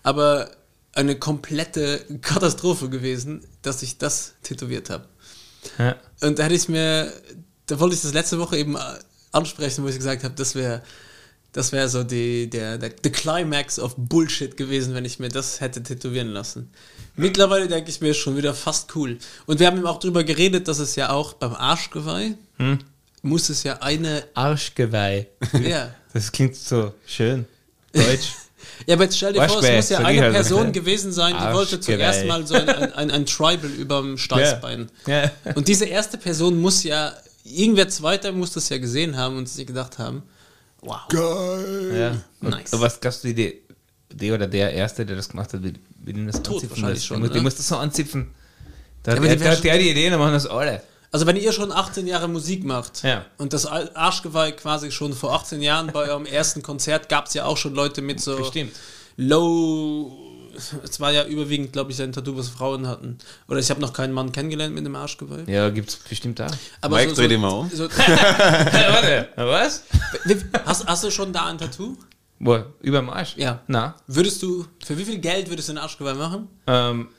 aber 0.03 0.51
eine 0.93 1.17
komplette 1.17 2.05
Katastrophe 2.21 2.89
gewesen, 2.89 3.45
dass 3.61 3.83
ich 3.83 3.97
das 3.97 4.33
tätowiert 4.43 4.89
habe. 4.89 5.07
ja. 5.77 5.95
Und 6.21 6.39
da 6.39 6.43
hätte 6.43 6.55
ich 6.55 6.69
mir, 6.69 7.11
da 7.65 7.79
wollte 7.79 7.95
ich 7.95 8.01
das 8.01 8.13
letzte 8.13 8.39
Woche 8.39 8.57
eben 8.57 8.75
äh, 8.75 8.79
ansprechen, 9.31 9.83
wo 9.83 9.87
ich 9.89 9.97
gesagt 9.97 10.23
habe, 10.23 10.33
das 10.35 10.55
wäre 10.55 10.81
das 11.57 11.71
wäre 11.71 11.89
so 11.89 12.03
die, 12.03 12.49
der, 12.49 12.77
der, 12.77 12.89
der 12.89 13.11
Climax 13.11 13.79
of 13.79 13.95
Bullshit 13.97 14.55
gewesen, 14.57 14.93
wenn 14.93 15.05
ich 15.05 15.17
mir 15.17 15.29
das 15.29 15.59
hätte 15.59 15.81
tätowieren 15.81 16.27
lassen. 16.27 16.69
Mittlerweile 17.17 17.67
denke 17.67 17.89
ich 17.89 17.99
mir 17.99 18.13
schon 18.13 18.37
wieder 18.37 18.53
fast 18.53 18.95
cool. 18.95 19.17
Und 19.45 19.59
wir 19.59 19.67
haben 19.67 19.77
eben 19.77 19.87
auch 19.87 19.99
drüber 19.99 20.23
geredet, 20.23 20.67
dass 20.67 20.79
es 20.79 20.95
ja 20.95 21.09
auch 21.09 21.33
beim 21.33 21.53
Arschgeweih 21.53 22.35
muss 23.27 23.49
es 23.49 23.63
ja 23.63 23.77
eine, 23.81 24.23
Arschgeweih. 24.33 25.27
ja. 25.63 25.93
Das 26.13 26.31
klingt 26.31 26.55
so 26.55 26.93
schön. 27.05 27.45
Deutsch. 27.93 28.33
Ja, 28.85 28.93
aber 28.93 29.05
jetzt 29.05 29.17
stell 29.17 29.33
dir 29.33 29.39
vor, 29.39 29.45
es 29.47 29.53
Arschgeweih, 29.55 29.75
muss 29.77 29.89
ja 29.89 29.97
eine 29.99 30.21
halt. 30.21 30.33
Person 30.33 30.71
gewesen 30.71 31.11
sein, 31.11 31.33
die 31.33 31.53
wollte 31.53 31.77
Arschgeweih. 31.77 32.11
zuerst 32.11 32.25
mal 32.25 32.45
so 32.45 32.53
ein, 32.53 32.69
ein, 32.69 32.93
ein, 32.93 33.11
ein 33.11 33.25
Tribal 33.25 33.71
überm 33.71 34.19
Steißbein. 34.19 34.91
Ja. 35.07 35.31
Und 35.55 35.67
diese 35.67 35.85
erste 35.85 36.19
Person 36.19 36.61
muss 36.61 36.83
ja, 36.83 37.13
irgendwer 37.43 37.89
zweiter 37.89 38.31
muss 38.33 38.51
das 38.51 38.69
ja 38.69 38.77
gesehen 38.77 39.17
haben 39.17 39.37
und 39.37 39.49
sich 39.49 39.65
gedacht 39.65 39.97
haben, 39.97 40.21
wow. 40.81 41.01
ja. 41.11 42.21
Und 42.41 42.49
Nice. 42.51 42.69
Was 42.73 42.99
gab's 42.99 43.21
du 43.21 43.33
die, 43.33 43.61
die 44.11 44.31
oder 44.31 44.45
der 44.45 44.73
Erste, 44.73 45.05
der 45.07 45.15
das 45.15 45.29
gemacht 45.29 45.53
hat, 45.53 45.61
wie, 46.07 46.13
den 46.13 46.25
das 46.27 46.41
Tot 46.41 46.55
anzipfen 46.55 46.69
wahrscheinlich 46.71 46.95
lässt? 46.95 47.05
schon, 47.05 47.17
Die 47.17 47.21
muss- 47.21 47.29
Die 47.29 47.33
oder? 47.35 47.43
muss 47.43 47.55
das 47.55 47.67
so 47.67 47.77
anzipfen. 47.77 48.31
Da, 49.03 49.11
Ja, 49.11 49.17
aber 49.17 49.27
der, 49.27 49.55
der, 49.55 49.77
die 49.77 49.89
Ideen, 49.91 50.11
dann 50.11 50.19
machen 50.19 50.33
das 50.33 50.47
alle. 50.47 50.81
Also 51.11 51.25
wenn 51.25 51.35
ihr 51.37 51.51
schon 51.53 51.71
18 51.71 52.05
Jahre 52.07 52.27
Musik 52.27 52.65
macht 52.65 53.03
Ja. 53.03 53.25
und 53.37 53.53
das 53.53 53.65
Arschgeweih 53.65 54.51
quasi 54.51 54.91
schon 54.91 55.13
vor 55.13 55.33
18 55.33 55.61
Jahren 55.61 55.87
bei 55.93 56.09
eurem 56.09 56.25
ersten 56.25 56.61
Konzert 56.61 57.07
gab 57.07 57.27
es 57.27 57.33
ja 57.33 57.45
auch 57.45 57.55
schon 57.57 57.73
Leute 57.75 58.01
mit 58.01 58.19
so 58.19 58.35
Bestimmt. 58.35 58.73
low, 59.15 60.11
es 60.83 60.99
war 60.99 61.11
ja 61.11 61.23
überwiegend, 61.25 61.71
glaube 61.71 61.91
ich, 61.91 62.01
ein 62.01 62.11
Tattoo, 62.11 62.35
was 62.37 62.49
Frauen 62.49 62.87
hatten. 62.87 63.17
Oder 63.47 63.59
ich 63.59 63.69
habe 63.69 63.79
noch 63.79 63.93
keinen 63.93 64.11
Mann 64.13 64.31
kennengelernt 64.31 64.73
mit 64.75 64.85
einem 64.85 64.95
Arschgeweih. 64.95 65.43
Ja, 65.47 65.69
gibt's 65.69 65.95
bestimmt 65.97 66.41
auch. 66.41 66.51
Aber 66.81 66.97
Mike, 66.97 67.13
dreh 67.13 67.27
den 67.27 67.41
mal 67.41 67.49
um. 67.49 67.69
So, 67.73 67.87
Warte, 67.89 69.29
was? 69.37 69.83
Hast, 70.65 70.85
hast 70.87 71.03
du 71.03 71.11
schon 71.11 71.31
da 71.31 71.45
ein 71.45 71.57
Tattoo? 71.57 71.95
Wo? 72.39 72.59
Über 72.81 72.99
dem 72.99 73.09
Arsch? 73.09 73.35
Ja. 73.37 73.61
Na, 73.67 73.95
Würdest 74.07 74.41
du, 74.43 74.65
für 74.85 74.97
wie 74.97 75.05
viel 75.05 75.17
Geld 75.19 75.49
würdest 75.49 75.69
du 75.69 75.73
ein 75.73 75.77
Arschgeweih 75.77 76.13
machen? 76.13 76.47
ähm, 76.67 77.09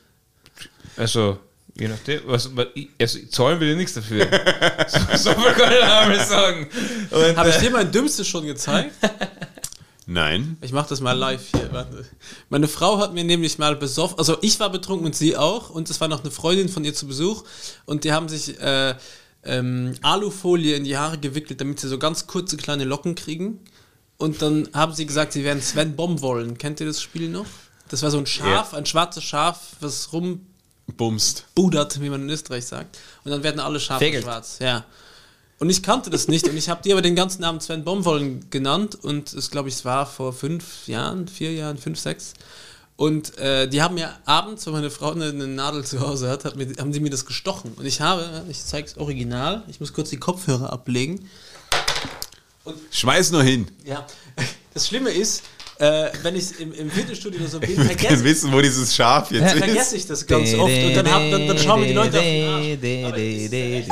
also, 0.95 1.39
je 1.75 1.87
nachdem, 1.87 2.21
was, 2.25 2.49
also, 2.99 3.19
zahlen 3.29 3.59
will 3.59 3.69
ich 3.69 3.77
nichts 3.77 3.93
dafür. 3.93 4.27
so, 4.87 4.99
so 5.17 5.39
viel 5.39 5.51
kann 5.53 5.71
ich 5.71 5.83
einmal 5.83 6.25
sagen. 6.25 6.67
Und, 7.11 7.37
Habe 7.37 7.49
ich 7.49 7.55
äh, 7.55 7.59
dir 7.61 7.71
mein 7.71 7.91
Dümmstes 7.91 8.27
schon 8.27 8.45
gezeigt? 8.45 8.91
Nein. 10.05 10.57
Ich 10.61 10.71
mache 10.71 10.89
das 10.89 11.01
mal 11.01 11.11
live 11.13 11.45
hier. 11.51 11.71
Warte. 11.71 12.03
Meine 12.49 12.67
Frau 12.67 12.97
hat 12.97 13.13
mir 13.13 13.23
nämlich 13.23 13.59
mal 13.59 13.75
besoffen, 13.75 14.17
also 14.17 14.37
ich 14.41 14.59
war 14.59 14.71
betrunken 14.71 15.05
und 15.05 15.15
sie 15.15 15.37
auch 15.37 15.69
und 15.69 15.87
es 15.89 16.01
war 16.01 16.07
noch 16.07 16.21
eine 16.21 16.31
Freundin 16.31 16.67
von 16.67 16.83
ihr 16.83 16.95
zu 16.95 17.05
Besuch 17.05 17.43
und 17.85 18.03
die 18.05 18.11
haben 18.11 18.27
sich 18.27 18.59
äh, 18.59 18.95
ähm, 19.43 19.93
Alufolie 20.01 20.75
in 20.75 20.83
die 20.83 20.97
Haare 20.97 21.19
gewickelt, 21.19 21.61
damit 21.61 21.79
sie 21.79 21.87
so 21.87 21.99
ganz 21.99 22.25
kurze 22.25 22.57
kleine 22.57 22.85
Locken 22.85 23.13
kriegen. 23.13 23.59
Und 24.19 24.41
dann 24.41 24.69
haben 24.73 24.93
sie 24.93 25.05
gesagt, 25.05 25.33
sie 25.33 25.43
werden 25.43 25.61
Sven 25.61 25.95
Bomb 25.95 26.21
wollen. 26.21 26.57
Kennt 26.57 26.79
ihr 26.81 26.85
das 26.85 27.01
Spiel 27.01 27.29
noch? 27.29 27.45
Das 27.87 28.03
war 28.03 28.11
so 28.11 28.19
ein 28.19 28.25
Schaf, 28.25 28.73
ein 28.73 28.85
schwarzes 28.85 29.23
Schaf, 29.23 29.71
was 29.79 30.09
Bumst. 30.97 31.45
rumbudert, 31.57 32.01
wie 32.01 32.09
man 32.09 32.23
in 32.23 32.29
Österreich 32.29 32.65
sagt. 32.65 32.99
Und 33.23 33.31
dann 33.31 33.43
werden 33.43 33.59
alle 33.59 33.79
Schafe 33.79 34.05
Fegelt. 34.05 34.25
schwarz. 34.25 34.57
Ja. 34.59 34.85
Und 35.57 35.69
ich 35.69 35.81
kannte 35.81 36.09
das 36.09 36.27
nicht 36.27 36.47
und 36.47 36.57
ich 36.57 36.69
habe 36.69 36.81
die 36.83 36.91
aber 36.91 37.01
den 37.01 37.15
ganzen 37.15 37.41
Namen 37.41 37.61
Sven 37.61 37.83
Bombollen 37.83 38.49
genannt 38.49 38.97
und 39.01 39.33
es 39.33 39.51
glaube 39.51 39.69
ich, 39.69 39.75
es 39.75 39.85
war 39.85 40.05
vor 40.05 40.33
fünf 40.33 40.87
Jahren, 40.87 41.27
vier 41.27 41.53
Jahren, 41.53 41.77
fünf, 41.77 41.97
sechs. 41.97 42.33
Und 42.95 43.37
äh, 43.37 43.69
die 43.69 43.81
haben 43.81 43.95
mir 43.95 44.13
abends, 44.25 44.65
wenn 44.65 44.73
meine 44.73 44.89
Frau 44.89 45.11
eine, 45.11 45.29
eine 45.29 45.47
Nadel 45.47 45.85
zu 45.85 46.01
Hause 46.01 46.29
hat, 46.29 46.43
hat 46.43 46.57
mir, 46.57 46.67
haben 46.79 46.91
die 46.91 46.99
mir 46.99 47.09
das 47.09 47.25
gestochen. 47.25 47.71
Und 47.77 47.85
ich 47.85 48.01
habe, 48.01 48.43
ich 48.49 48.61
zeige 48.63 48.87
es 48.87 48.97
original, 48.97 49.63
ich 49.69 49.79
muss 49.79 49.93
kurz 49.93 50.09
die 50.09 50.17
Kopfhörer 50.17 50.73
ablegen. 50.73 51.29
Schmeiß 52.91 53.31
nur 53.31 53.43
hin. 53.43 53.67
Ja, 53.85 54.05
das 54.73 54.87
Schlimme 54.87 55.09
ist, 55.09 55.43
äh, 55.79 56.09
wenn 56.23 56.35
ich 56.35 56.59
im, 56.59 56.73
im 56.73 56.91
Fitnessstudio 56.91 57.39
oder 57.41 57.49
so 57.49 57.59
bin, 57.61 57.75
vergesse, 57.75 58.23
wissen, 58.23 58.51
wo 58.51 58.61
dieses 58.61 58.95
Schaf 58.95 59.31
jetzt 59.31 59.53
ist. 59.53 59.63
vergesse 59.63 59.95
ich 59.95 60.07
das 60.07 60.25
ganz 60.27 60.53
oft 60.53 60.73
und 60.73 60.93
dann, 60.95 61.11
hab, 61.11 61.31
dann, 61.31 61.47
dann 61.47 61.57
schauen 61.57 61.81
mir 61.81 61.87
die 61.87 61.93
Leute 61.93 62.19
auf 62.19 62.25
den 62.25 63.05
Arsch. 63.05 63.87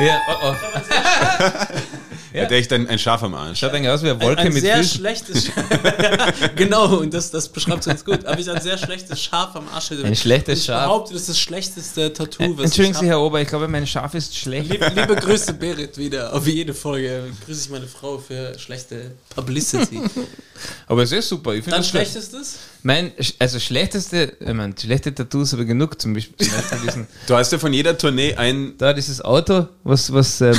Ja, 0.00 0.20
oh 0.28 0.52
oh. 0.52 0.54
Ja. 2.38 2.44
Hat 2.44 2.52
echt 2.52 2.72
ein, 2.72 2.88
ein 2.88 2.98
Schaf 2.98 3.22
am 3.22 3.34
Arsch. 3.34 3.58
Schaut 3.58 3.72
eigentlich 3.72 3.90
aus 3.90 4.02
wie 4.02 4.10
eine 4.10 4.20
ein, 4.20 4.26
Wolke 4.26 4.42
ein 4.42 4.52
mit 4.52 4.62
sehr 4.62 4.76
Füßen. 4.78 4.98
schlechtes 4.98 5.50
genau 6.56 6.98
und 6.98 7.12
das, 7.12 7.30
das 7.30 7.48
beschreibt 7.48 7.80
es 7.80 7.86
ganz 7.86 8.04
gut 8.04 8.24
aber 8.24 8.38
ich 8.38 8.50
ein 8.50 8.60
sehr 8.60 8.78
schlechtes 8.78 9.22
Schaf 9.22 9.54
am 9.56 9.68
Arsch 9.68 9.90
Ein 9.92 10.14
schlechtes 10.16 10.60
ich 10.60 10.64
Schaf. 10.66 10.84
behaupte 10.84 11.12
das 11.12 11.22
ist 11.22 11.28
das 11.30 11.40
schlechteste 11.40 12.12
Tattoo 12.12 12.56
was 12.56 12.66
Entschuldigen 12.66 12.94
ich 12.94 13.00
Sie. 13.00 13.06
Herr 13.06 13.20
Ober, 13.20 13.40
ich 13.40 13.48
glaube, 13.48 13.68
mein 13.68 13.86
Schaf 13.86 14.14
ist 14.14 14.36
schlecht. 14.36 14.70
liebe, 14.70 14.88
liebe 14.94 15.16
Grüße 15.16 15.54
Berit 15.54 15.96
wieder 15.98 16.32
auf 16.32 16.46
jede 16.46 16.74
Folge 16.74 17.24
grüße 17.44 17.64
ich 17.64 17.70
meine 17.70 17.86
Frau 17.86 18.18
für 18.18 18.58
schlechte 18.58 19.12
Publicity 19.34 20.00
Aber 20.86 21.02
es 21.02 21.12
ist 21.12 21.28
super. 21.28 21.54
Ich 21.54 21.62
finde 21.62 21.76
dann 21.76 21.84
schlechtestes 21.84 22.56
Mein, 22.82 23.12
also 23.38 23.60
schlechteste, 23.60 24.32
ich 24.40 24.52
meine, 24.52 24.74
schlechte 24.78 25.14
Tattoos 25.14 25.52
ich 25.52 25.66
genug, 25.66 26.00
zum 26.00 26.14
Beispiel, 26.14 26.36
zum 26.36 26.58
Beispiel 26.82 27.06
Du 27.26 27.34
hast 27.36 27.52
ja 27.52 27.58
von 27.58 27.72
jeder 27.72 27.96
Tournee 27.96 28.34
ein. 28.34 28.74
da 28.78 28.92
dieses 28.92 29.20
Auto, 29.24 29.68
was, 29.84 30.12
was, 30.12 30.40
äh, 30.40 30.50
äh, 30.50 30.54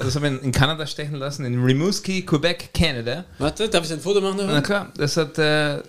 das 0.00 0.14
habe 0.16 0.28
ich 0.28 0.42
in 0.42 0.52
Kanada 0.52 0.86
stechen 1.08 1.18
lassen, 1.18 1.44
in 1.44 1.62
Rimouski, 1.62 2.22
Quebec, 2.22 2.70
Canada. 2.74 3.24
warte 3.38 3.68
darf 3.68 3.84
ich 3.84 3.92
ein 3.92 4.00
Foto 4.00 4.20
machen 4.20 4.40
Na 4.46 4.60
klar, 4.60 4.92
das 4.96 5.16
hat, 5.16 5.38
äh, 5.38 5.82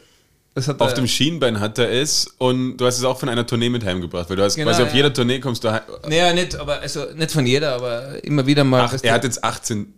das 0.55 0.67
hat, 0.67 0.79
Auf 0.79 0.91
äh, 0.91 0.95
dem 0.95 1.07
Schienbein 1.07 1.59
hat 1.59 1.77
er 1.77 1.91
es 1.91 2.27
und 2.37 2.77
du 2.77 2.85
hast 2.85 2.97
es 2.97 3.03
auch 3.03 3.19
von 3.19 3.29
einer 3.29 3.45
Tournee 3.45 3.69
mit 3.69 3.85
heimgebracht, 3.85 4.29
weil 4.29 4.37
du 4.37 4.43
hast 4.43 4.55
Genau, 4.55 4.69
quasi 4.69 4.83
auf 4.83 4.89
ja. 4.89 4.95
jeder 4.95 5.13
Tournee 5.13 5.39
kommst 5.39 5.63
du 5.63 5.71
heim. 5.71 5.81
naja, 6.07 6.33
nicht, 6.33 6.55
aber, 6.55 6.79
also, 6.79 7.05
nicht 7.13 7.31
von 7.31 7.45
jeder, 7.45 7.75
aber 7.75 8.23
immer 8.23 8.45
wieder 8.45 8.63
mal. 8.63 8.81
Ach, 8.81 8.97
er 9.01 9.13
hat 9.13 9.23
jetzt 9.23 9.43
18. 9.43 9.93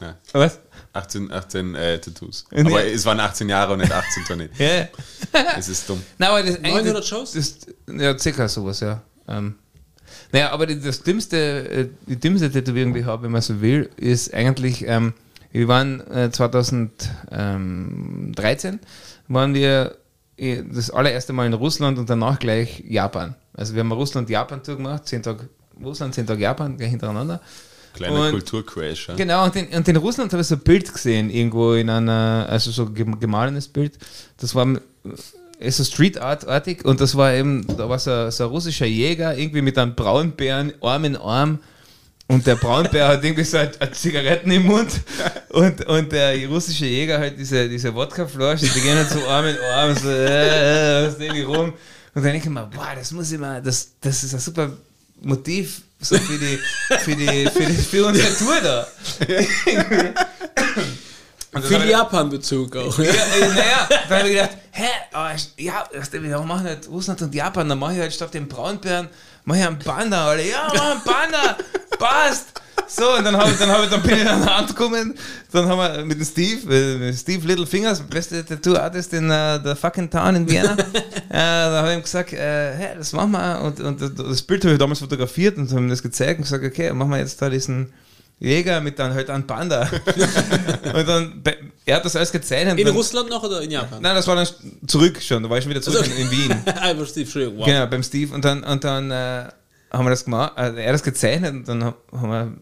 Ja. 0.00 0.16
was? 0.32 0.58
18, 0.92 1.32
18 1.32 1.74
äh, 1.74 1.98
Tattoos. 1.98 2.44
Aber 2.54 2.84
es 2.84 3.04
waren 3.04 3.18
18 3.18 3.48
Jahre 3.48 3.72
und 3.72 3.80
nicht 3.80 3.90
18 3.90 4.24
Tonnen. 4.26 4.48
Ja. 4.58 4.88
Es 5.58 5.68
ist 5.68 5.88
dumm. 5.88 6.00
Nein, 6.18 6.30
aber 6.30 6.42
das, 6.42 6.60
900 6.60 6.96
das, 6.96 7.08
Shows? 7.08 7.32
Das, 7.32 7.56
ja, 7.88 8.16
circa 8.16 8.46
sowas, 8.46 8.78
ja. 8.78 9.02
Ähm, 9.26 9.56
naja, 10.34 10.50
aber 10.50 10.66
die, 10.66 10.80
das 10.80 11.02
dümmste, 11.04 11.36
äh, 11.70 11.88
die 12.06 12.18
dümmste 12.18 12.50
Tätowierung, 12.50 12.92
die 12.92 13.00
ich 13.00 13.06
habe, 13.06 13.22
wenn 13.22 13.30
man 13.30 13.40
so 13.40 13.60
will, 13.60 13.88
ist 13.96 14.34
eigentlich, 14.34 14.84
ähm, 14.86 15.12
wir 15.52 15.68
waren 15.68 16.00
äh, 16.10 16.30
2013, 16.32 18.80
waren 19.28 19.54
wir 19.54 19.96
äh, 20.36 20.62
das 20.72 20.90
allererste 20.90 21.32
Mal 21.32 21.46
in 21.46 21.52
Russland 21.52 21.98
und 21.98 22.10
danach 22.10 22.38
gleich 22.40 22.82
Japan. 22.86 23.34
Also 23.54 23.74
wir 23.74 23.80
haben 23.80 23.92
Russland-Japan-Tour 23.92 24.76
gemacht, 24.76 25.06
10 25.06 25.22
Tage 25.22 25.48
Russland, 25.82 26.14
10 26.14 26.26
Tage 26.26 26.42
Japan, 26.42 26.76
gleich 26.76 26.90
hintereinander. 26.90 27.40
Kleiner 27.94 28.30
Kulturcrash. 28.32 29.08
Ja? 29.10 29.14
Genau, 29.14 29.44
und 29.44 29.54
in, 29.54 29.68
und 29.68 29.86
in 29.86 29.96
Russland 29.96 30.32
habe 30.32 30.40
ich 30.40 30.48
so 30.48 30.56
ein 30.56 30.62
Bild 30.62 30.92
gesehen, 30.92 31.30
irgendwo 31.30 31.74
in 31.74 31.88
einer, 31.88 32.46
also 32.48 32.72
so 32.72 32.86
gem- 32.86 33.20
gemahlenes 33.20 33.68
Bild. 33.68 33.96
Das 34.38 34.52
war 34.56 34.66
äh, 35.58 35.70
so 35.70 35.84
Street 35.84 36.18
Art-artig 36.18 36.84
und 36.84 37.00
das 37.00 37.16
war 37.16 37.32
eben, 37.32 37.66
da 37.76 37.88
war 37.88 37.98
so, 37.98 38.30
so 38.30 38.44
ein 38.44 38.50
russischer 38.50 38.86
Jäger, 38.86 39.36
irgendwie 39.36 39.62
mit 39.62 39.78
einem 39.78 39.94
Braunbären, 39.94 40.72
Arm 40.80 41.04
in 41.04 41.16
Arm. 41.16 41.58
Und 42.26 42.46
der 42.46 42.54
Braunbär 42.54 43.08
hat 43.08 43.22
irgendwie 43.22 43.44
so 43.44 43.58
eine, 43.58 43.92
Zigaretten 43.92 44.50
im 44.50 44.64
Mund 44.64 44.90
und, 45.50 45.84
und 45.86 46.10
der 46.10 46.48
russische 46.48 46.86
Jäger 46.86 47.18
halt 47.18 47.38
diese, 47.38 47.68
diese 47.68 47.94
Wodkaflasche, 47.94 48.66
die 48.66 48.80
gehen 48.80 48.96
halt 48.96 49.10
so 49.10 49.26
Arm 49.26 49.46
in 49.46 49.56
Arm, 49.58 49.94
so, 49.94 50.08
äh, 50.08 51.06
äh, 51.06 51.42
rum. 51.42 51.74
Und 52.14 52.22
dann 52.22 52.32
denke 52.32 52.48
ich 52.48 52.54
mir, 52.54 52.66
boah, 52.66 52.94
das 52.96 53.12
muss 53.12 53.30
ich 53.30 53.38
mal, 53.38 53.60
das, 53.60 53.92
das 54.00 54.24
ist 54.24 54.34
ein 54.34 54.40
super 54.40 54.70
Motiv 55.20 55.82
so 56.00 56.16
für 56.16 56.38
die, 56.38 56.58
für 56.98 57.16
die, 57.16 57.46
für 57.48 57.66
die, 57.66 57.74
für 57.74 58.06
unsere 58.06 58.34
Tour 58.36 58.60
da. 58.62 58.86
Viel 61.62 61.82
ich- 61.84 61.90
Japan-Bezug 61.90 62.76
auch. 62.76 62.98
ja, 62.98 63.04
naja, 63.54 63.88
dann 64.08 64.18
habe 64.18 64.28
ich 64.28 64.34
gedacht, 64.34 64.50
hä, 64.72 64.84
aber 65.12 65.34
ich- 65.34 65.52
ja, 65.64 65.84
wir 66.12 66.38
machen 66.40 66.64
halt 66.66 66.88
Russland 66.88 67.22
und 67.22 67.34
Japan, 67.34 67.68
dann 67.68 67.78
mache 67.78 67.94
ich 67.94 68.00
halt 68.00 68.12
statt 68.12 68.34
dem 68.34 68.48
Braunbären, 68.48 69.08
mache 69.44 69.58
ich 69.58 69.66
einen 69.66 69.78
Panda, 69.78 70.26
Alter. 70.28 70.42
Ja, 70.44 70.68
mach 70.74 70.90
einen 70.90 71.00
Panda, 71.02 71.56
passt. 71.98 72.46
So, 72.86 73.16
und 73.16 73.24
dann, 73.24 73.34
hab 73.36 73.48
ich, 73.50 73.56
dann, 73.56 73.70
hab 73.70 73.82
ich, 73.82 73.88
dann 73.88 74.02
bin 74.02 74.18
ich 74.18 74.28
an 74.28 74.42
der 74.44 74.56
Hand 74.58 74.68
gekommen, 74.68 75.14
dann 75.52 75.66
haben 75.68 75.78
wir 75.78 76.04
mit 76.04 76.18
dem 76.18 76.26
Steve, 76.26 76.74
äh, 76.74 76.98
mit 76.98 77.16
Steve 77.18 77.46
Little 77.46 77.66
Fingers, 77.66 78.00
beste 78.02 78.44
Tattoo-Artist 78.44 79.14
in 79.14 79.30
äh, 79.30 79.58
der 79.62 79.74
fucking 79.74 80.10
Town 80.10 80.36
in 80.36 80.48
Vienna, 80.48 80.72
äh, 80.76 80.82
da 81.30 81.78
habe 81.78 81.90
ich 81.92 81.96
ihm 81.96 82.02
gesagt, 82.02 82.32
äh, 82.34 82.74
hey, 82.74 82.88
das 82.98 83.12
machen 83.14 83.30
wir, 83.32 83.60
und, 83.62 83.80
und 83.80 84.00
das- 84.18 84.42
Bild 84.42 84.62
habe 84.64 84.74
ich 84.74 84.78
damals 84.78 84.98
fotografiert 84.98 85.56
und 85.56 85.70
haben 85.70 85.84
ihm 85.84 85.88
das 85.90 86.02
gezeigt 86.02 86.38
und 86.38 86.42
gesagt, 86.44 86.62
okay, 86.64 86.92
machen 86.92 87.10
wir 87.10 87.18
jetzt 87.18 87.40
da 87.40 87.48
diesen 87.48 87.90
Jäger 88.40 88.80
mit 88.80 88.98
dann 88.98 89.14
halt 89.14 89.30
einem 89.30 89.46
Panda. 89.46 89.88
und 90.94 91.08
dann, 91.08 91.42
er 91.86 91.96
hat 91.96 92.04
das 92.04 92.16
alles 92.16 92.32
gezeichnet. 92.32 92.78
In 92.78 92.88
Russland 92.88 93.30
noch 93.30 93.42
oder 93.42 93.62
in 93.62 93.70
Japan? 93.70 94.02
Nein, 94.02 94.14
das 94.14 94.26
war 94.26 94.36
dann 94.36 94.46
zurück 94.86 95.20
schon, 95.22 95.42
da 95.42 95.48
war 95.50 95.58
ich 95.58 95.64
schon 95.64 95.70
wieder 95.70 95.82
zurück 95.82 96.00
Also- 96.00 96.10
in, 96.12 96.18
in 96.18 96.30
Wien. 96.30 96.52
Einfach 96.80 97.06
Steve, 97.06 97.22
Entschuldigung. 97.24 97.58
Wow. 97.58 97.66
Genau, 97.66 97.86
beim 97.86 98.02
Steve. 98.02 98.34
Und 98.34 98.44
dann, 98.44 98.62
und 98.64 98.82
dann 98.84 99.10
äh, 99.10 99.44
haben 99.90 100.04
wir 100.04 100.10
das 100.10 100.24
gemacht, 100.24 100.52
äh, 100.56 100.74
er 100.74 100.86
hat 100.88 100.94
das 100.94 101.02
gezeichnet 101.02 101.54
und 101.54 101.68
dann 101.68 101.84
ha- 101.84 101.94
haben 102.12 102.30
wir 102.30 102.52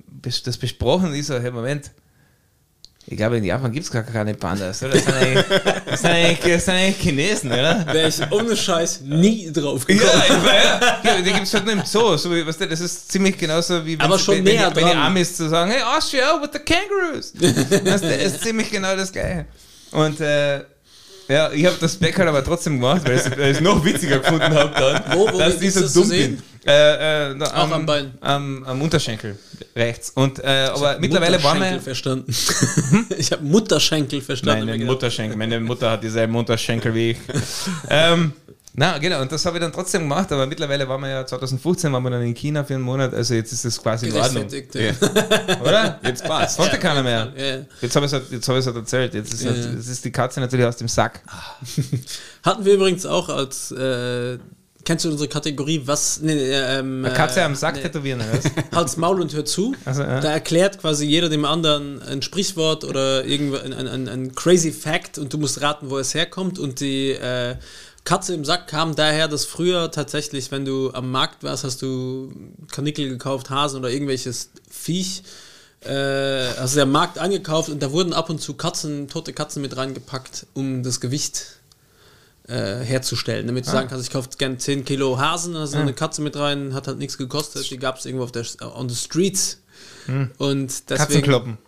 das 0.43 0.57
besprochen 0.59 1.09
und 1.09 1.15
ich 1.15 1.27
so, 1.27 1.39
hey, 1.39 1.51
Moment, 1.51 1.91
ich 3.07 3.17
glaube, 3.17 3.37
in 3.39 3.45
Japan 3.45 3.73
gibt 3.73 3.85
es 3.85 3.91
gar 3.91 4.05
keine 4.05 4.35
Pandas, 4.35 4.83
oder? 4.83 4.93
Das 4.93 5.05
sind 5.05 5.15
eigentlich, 5.15 5.45
das 5.87 6.01
sind 6.01 6.11
eigentlich, 6.11 6.55
das 6.55 6.65
sind 6.65 6.75
eigentlich 6.75 6.97
Chinesen, 6.99 7.51
oder? 7.51 7.87
Wäre 7.93 8.09
ich 8.09 8.33
ohne 8.33 8.57
Scheiß 8.57 9.01
nie 9.03 9.53
drauf 9.53 9.85
gekommen. 9.85 10.09
Ja, 10.13 10.25
ich 10.25 10.45
war, 10.45 11.05
ja. 11.05 11.21
die 11.21 11.33
gibt 11.33 11.43
es 11.43 11.53
halt 11.53 11.65
nur 11.65 11.75
im 11.75 11.85
Zoo. 11.85 12.17
So, 12.17 12.31
weißt 12.31 12.61
du, 12.61 12.69
das 12.69 12.81
ist 12.81 13.11
ziemlich 13.11 13.37
genauso 13.37 13.85
wie 13.85 13.99
wenn, 13.99 14.07
Aber 14.07 14.19
schon 14.19 14.37
wenn, 14.37 14.47
wenn, 14.47 14.77
wenn 14.77 14.87
die. 14.87 14.93
Amis 14.93 15.37
zu 15.37 15.49
sagen, 15.49 15.73
hey, 15.73 15.83
Austria 15.83 16.41
with 16.41 16.51
the 16.53 16.61
kangaroos. 16.61 17.33
weißt 17.35 18.05
du, 18.05 18.09
das 18.09 18.35
ist 18.35 18.43
ziemlich 18.43 18.71
genau 18.71 18.95
das 18.95 19.11
Gleiche. 19.11 19.47
Und 19.91 20.21
äh, 20.21 20.61
ja, 21.33 21.51
ich 21.53 21.65
habe 21.67 21.77
das 21.81 21.97
Back 21.97 22.19
halt 22.19 22.29
aber 22.29 22.45
trotzdem 22.45 22.75
gemacht, 22.81 23.03
weil 23.05 23.17
ich 23.17 23.57
es- 23.57 23.61
noch 23.61 23.85
witziger 23.85 24.19
gefunden 24.19 24.55
habe 24.55 24.73
dann, 24.79 25.17
Wo- 25.19 25.33
wo 25.33 25.39
dass 25.39 25.55
ist 25.55 25.63
ich 25.63 25.75
so 25.75 25.81
das 25.81 25.93
zu 25.93 26.01
dumm 26.01 26.09
sehen? 26.09 26.37
bin. 26.37 26.43
Äh, 26.65 27.31
äh, 27.33 27.39
da, 27.39 27.47
Auch 27.47 27.71
am 27.73 27.87
Bein. 27.87 28.13
Am, 28.21 28.63
am 28.65 28.83
Unterschenkel 28.83 29.37
rechts. 29.75 30.11
Und, 30.11 30.39
äh, 30.39 30.69
aber 30.73 30.99
mittlerweile 31.01 31.39
Mutterschenkel 31.39 31.73
wir... 31.73 31.81
verstanden. 31.81 32.35
ich 33.19 33.33
habe 33.33 33.43
Mutterschenkel 33.45 34.21
verstanden. 34.21 34.67
Meine. 34.67 34.85
Mutterschenkel. 34.85 35.37
Meine 35.37 35.59
Mutter 35.59 35.91
hat 35.91 36.05
dieselben 36.05 36.33
Mutterschenkel 36.33 36.95
wie 36.95 37.11
ich. 37.13 37.17
ähm, 37.91 38.33
na, 38.75 38.97
genau, 38.97 39.21
und 39.21 39.31
das 39.31 39.45
habe 39.45 39.59
ich 39.59 39.63
dann 39.63 39.73
trotzdem 39.73 40.03
gemacht, 40.03 40.33
aber 40.33 40.47
mittlerweile 40.47 40.89
waren 40.89 41.03
wir 41.03 41.11
ja 41.11 41.27
2015 41.27 41.93
waren 41.93 42.03
wir 42.03 42.11
dann 42.11 42.23
in 42.23 42.33
China 42.33 42.65
für 42.65 42.75
einen 42.75 42.83
Monat, 42.83 43.13
also 43.13 43.35
jetzt 43.35 43.53
ist 43.53 43.67
es 43.67 43.83
quasi 43.83 44.09
in 44.09 44.17
Ordnung. 44.17 44.47
Ja. 44.49 44.93
Oder? 45.63 46.01
Jetzt 46.03 46.25
passt. 46.25 46.57
Konnte 46.57 46.79
keiner 46.79 47.03
mehr. 47.03 47.33
Ja. 47.37 47.65
Jetzt 47.83 47.95
habe 47.95 48.07
ich 48.07 48.13
es 48.13 48.19
halt, 48.19 48.31
jetzt 48.31 48.49
hab 48.49 48.57
ich's 48.57 48.67
halt 48.67 48.77
erzählt. 48.77 49.13
Jetzt 49.13 49.35
ist, 49.35 49.43
Ja, 49.43 49.51
halt, 49.51 49.65
ja. 49.65 49.73
jetzt 49.73 49.89
ist 49.89 50.05
die 50.05 50.11
Katze 50.11 50.41
natürlich 50.41 50.65
aus 50.65 50.77
dem 50.77 50.89
Sack. 50.89 51.21
Hatten 52.43 52.65
wir 52.65 52.75
übrigens 52.75 53.05
auch 53.05 53.29
als, 53.29 53.73
äh, 53.73 54.39
kennst 54.85 55.05
du 55.05 55.11
unsere 55.11 55.29
Kategorie, 55.29 55.83
was, 55.85 56.21
nee, 56.23 56.35
nee, 56.35 56.53
ähm, 56.53 57.05
Eine 57.05 57.15
Katze 57.15 57.41
äh, 57.41 57.45
am 57.45 57.55
Sack 57.55 57.77
nee, 57.77 57.83
tätowieren, 57.83 58.21
oder? 58.21 58.41
Halt's 58.75 58.97
Maul 58.97 59.21
und 59.21 59.35
hör 59.35 59.45
zu. 59.45 59.75
Also, 59.85 60.03
ja. 60.03 60.21
Da 60.21 60.33
erklärt 60.33 60.79
quasi 60.79 61.05
jeder 61.05 61.29
dem 61.29 61.45
anderen 61.45 62.01
ein 62.03 62.23
Sprichwort 62.23 62.85
oder 62.85 63.25
irgendwo 63.27 63.59
ein, 63.59 63.75
ein, 63.75 63.87
ein, 63.87 64.09
ein 64.09 64.35
crazy 64.35 64.73
Fact 64.73 65.19
und 65.19 65.31
du 65.33 65.37
musst 65.37 65.61
raten, 65.61 65.91
wo 65.91 65.99
es 65.99 66.15
herkommt. 66.15 66.59
Und 66.59 66.81
die 66.81 67.11
äh, 67.11 67.57
Katze 68.05 68.35
im 68.35 68.45
Sack 68.45 68.67
kam 68.67 68.97
daher, 68.97 69.29
dass 69.29 69.45
früher 69.45 69.91
tatsächlich, 69.91 70.51
wenn 70.51 70.65
du 70.65 70.93
am 70.93 71.11
Markt 71.11 71.45
warst, 71.45 71.65
hast 71.65 71.83
du 71.83 72.33
Kanickel 72.71 73.09
gekauft, 73.09 73.51
Hasen 73.51 73.79
oder 73.79 73.91
irgendwelches 73.91 74.51
Viech. 74.69 75.23
Äh, 75.85 75.93
also 75.93 76.77
der 76.77 76.87
Markt 76.87 77.19
angekauft 77.19 77.69
und 77.69 77.83
da 77.83 77.93
wurden 77.93 78.13
ab 78.13 78.29
und 78.31 78.41
zu 78.41 78.55
Katzen, 78.55 79.09
tote 79.09 79.33
Katzen 79.33 79.63
mit 79.63 79.77
reingepackt, 79.77 80.47
um 80.55 80.83
das 80.83 81.01
Gewicht 81.01 81.59
äh, 82.49 82.81
herzustellen. 82.81 83.47
Damit 83.47 83.67
du 83.67 83.71
sagen 83.71 83.89
kannst, 83.89 84.05
ich 84.05 84.13
kaufe 84.13 84.29
gerne 84.37 84.59
10 84.59 84.85
Kilo 84.85 85.19
Hasen, 85.19 85.55
ist 85.57 85.75
noch 85.75 85.81
eine 85.81 85.95
Katze 85.95 86.23
mit 86.23 86.37
rein, 86.37 86.75
hat 86.75 86.89
halt 86.89 86.99
nichts 86.99 87.19
gekostet, 87.19 87.71
die 87.71 87.79
gab 87.79 87.99
es 87.99 88.07
irgendwo 88.07 88.25
auf 88.25 88.33
der 88.33 88.45
on 88.75 88.89
the 88.89 88.97
streets. 88.97 89.59
Und 90.39 90.91
deswegen, 90.91 90.99
Katzenkloppen. 90.99 91.59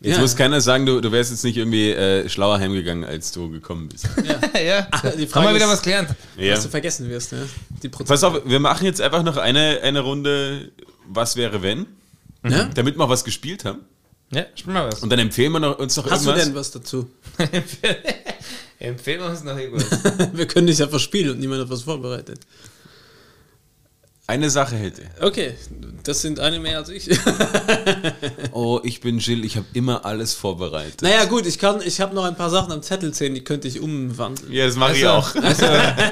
Jetzt 0.00 0.16
Ja. 0.16 0.20
muss 0.20 0.36
keiner 0.36 0.60
sagen, 0.60 0.84
du, 0.86 1.00
du 1.00 1.10
wärst 1.10 1.30
jetzt 1.30 1.42
nicht 1.44 1.56
irgendwie 1.56 1.90
äh, 1.90 2.28
schlauer 2.28 2.58
heimgegangen, 2.58 3.04
als 3.04 3.32
du 3.32 3.50
gekommen 3.50 3.88
bist. 3.88 4.06
ja, 4.54 4.82
die 5.16 5.26
Frage 5.26 5.46
haben 5.46 5.52
wir 5.52 5.54
wieder 5.54 5.68
was 5.68 5.82
gelernt. 5.82 6.10
Ja. 6.36 6.52
was 6.54 6.64
du 6.64 6.68
vergessen 6.68 7.08
wirst. 7.08 7.32
Ne? 7.32 7.48
Die 7.82 7.88
Prozent. 7.88 8.08
Pass 8.08 8.22
auf, 8.24 8.42
wir 8.44 8.60
machen 8.60 8.84
jetzt 8.84 9.00
einfach 9.00 9.22
noch 9.22 9.36
eine, 9.38 9.80
eine 9.82 10.00
Runde 10.00 10.70
Was 11.08 11.36
wäre 11.36 11.62
wenn, 11.62 11.86
Ja? 12.44 12.64
damit 12.74 12.96
wir 12.98 13.04
auch 13.04 13.08
was 13.08 13.24
gespielt 13.24 13.64
haben. 13.64 13.80
Ja, 14.32 14.44
spiel 14.54 14.72
mal 14.72 14.86
was. 14.90 15.02
Und 15.02 15.10
dann 15.10 15.20
empfehlen 15.20 15.52
wir 15.52 15.60
noch, 15.60 15.78
uns 15.78 15.96
noch 15.96 16.10
Hast 16.10 16.26
du 16.26 16.30
irgendwas. 16.30 16.46
denn 16.46 16.54
was 16.56 16.70
dazu? 16.72 17.10
Empfehlen 18.78 19.20
wir 19.20 19.30
uns 19.30 19.42
noch 19.44 19.56
irgendwas. 19.56 19.86
wir 20.34 20.46
können 20.46 20.66
dich 20.66 20.78
ja 20.78 20.88
verspielen 20.88 21.30
und 21.32 21.38
niemand 21.40 21.62
hat 21.62 21.70
was 21.70 21.82
vorbereitet. 21.82 22.40
Eine 24.28 24.50
Sache 24.50 24.74
hätte. 24.74 25.02
Okay, 25.20 25.54
das 26.02 26.20
sind 26.20 26.40
eine 26.40 26.58
mehr 26.58 26.78
als 26.78 26.88
ich. 26.88 27.08
Oh, 28.52 28.80
ich 28.82 29.00
bin 29.00 29.18
Jill, 29.18 29.44
ich 29.44 29.56
habe 29.56 29.66
immer 29.74 30.06
alles 30.06 30.32
vorbereitet. 30.32 31.02
naja, 31.02 31.26
gut, 31.26 31.46
ich 31.46 31.58
kann, 31.58 31.80
ich 31.82 32.00
habe 32.00 32.14
noch 32.14 32.24
ein 32.24 32.34
paar 32.36 32.48
Sachen 32.48 32.72
am 32.72 32.82
Zettel 32.82 33.12
sehen, 33.12 33.34
die 33.34 33.44
könnte 33.44 33.68
ich 33.68 33.80
umwandeln. 33.80 34.50
Ja, 34.50 34.64
das 34.66 34.76
mache 34.76 34.96
ich 34.96 35.06
auch. 35.06 35.34
Also, 35.42 35.66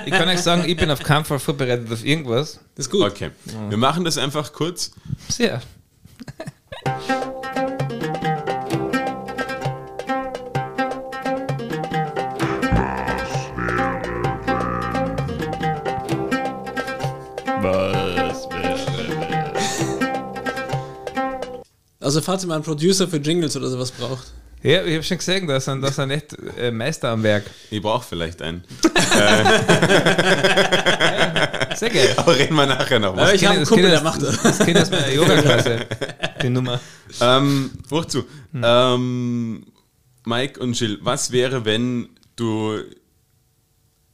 ich 0.04 0.12
kann 0.12 0.28
euch 0.28 0.40
sagen, 0.40 0.64
ich 0.66 0.76
bin 0.76 0.90
auf 0.90 1.02
keinen 1.02 1.24
Fall 1.24 1.38
vorbereitet 1.38 1.90
auf 1.90 2.04
irgendwas. 2.04 2.60
Das 2.76 2.86
ist 2.86 2.92
gut. 2.92 3.02
Okay, 3.02 3.30
wir 3.68 3.78
machen 3.78 4.04
das 4.04 4.18
einfach 4.18 4.52
kurz. 4.52 4.90
Sehr. 5.28 5.62
Also 22.04 22.20
falls 22.20 22.44
ihr 22.44 22.48
mal 22.48 22.56
einen 22.56 22.64
Producer 22.64 23.08
für 23.08 23.16
Jingles 23.16 23.56
oder 23.56 23.68
sowas 23.68 23.90
braucht. 23.90 24.32
Ja, 24.62 24.82
ich 24.84 24.94
habe 24.94 25.02
schon 25.02 25.18
gesehen, 25.18 25.46
da 25.46 25.58
sind, 25.60 25.82
da 25.82 25.90
sind 25.92 26.10
echt 26.10 26.36
äh, 26.58 26.70
Meister 26.70 27.10
am 27.10 27.22
Werk. 27.22 27.44
Ich 27.70 27.82
brauche 27.82 28.04
vielleicht 28.06 28.40
einen. 28.42 28.64
Sehr 31.76 31.90
geil. 31.90 32.14
Aber 32.16 32.36
reden 32.36 32.54
wir 32.54 32.66
nachher 32.66 32.98
noch 32.98 33.08
Aber 33.14 33.22
was. 33.22 33.32
ich 33.34 33.44
habe 33.44 33.52
einen 33.56 33.60
Das 33.62 33.68
Kumpel, 33.68 33.84
Kind 33.90 33.94
der 33.94 34.02
macht 34.02 34.22
das. 34.22 34.42
Das 34.42 34.58
Kind 34.58 34.78
aus 34.78 34.90
meiner 34.90 35.10
Yoga-Klasse. 35.10 35.86
Die 36.42 36.48
Nummer. 36.48 36.80
Ähm, 37.20 37.70
hoch 37.90 38.04
zu. 38.06 38.24
Ähm, 38.54 39.66
Mike 40.24 40.60
und 40.60 40.78
Jill, 40.78 40.98
was 41.02 41.30
wäre, 41.32 41.64
wenn 41.64 42.08
du 42.36 42.78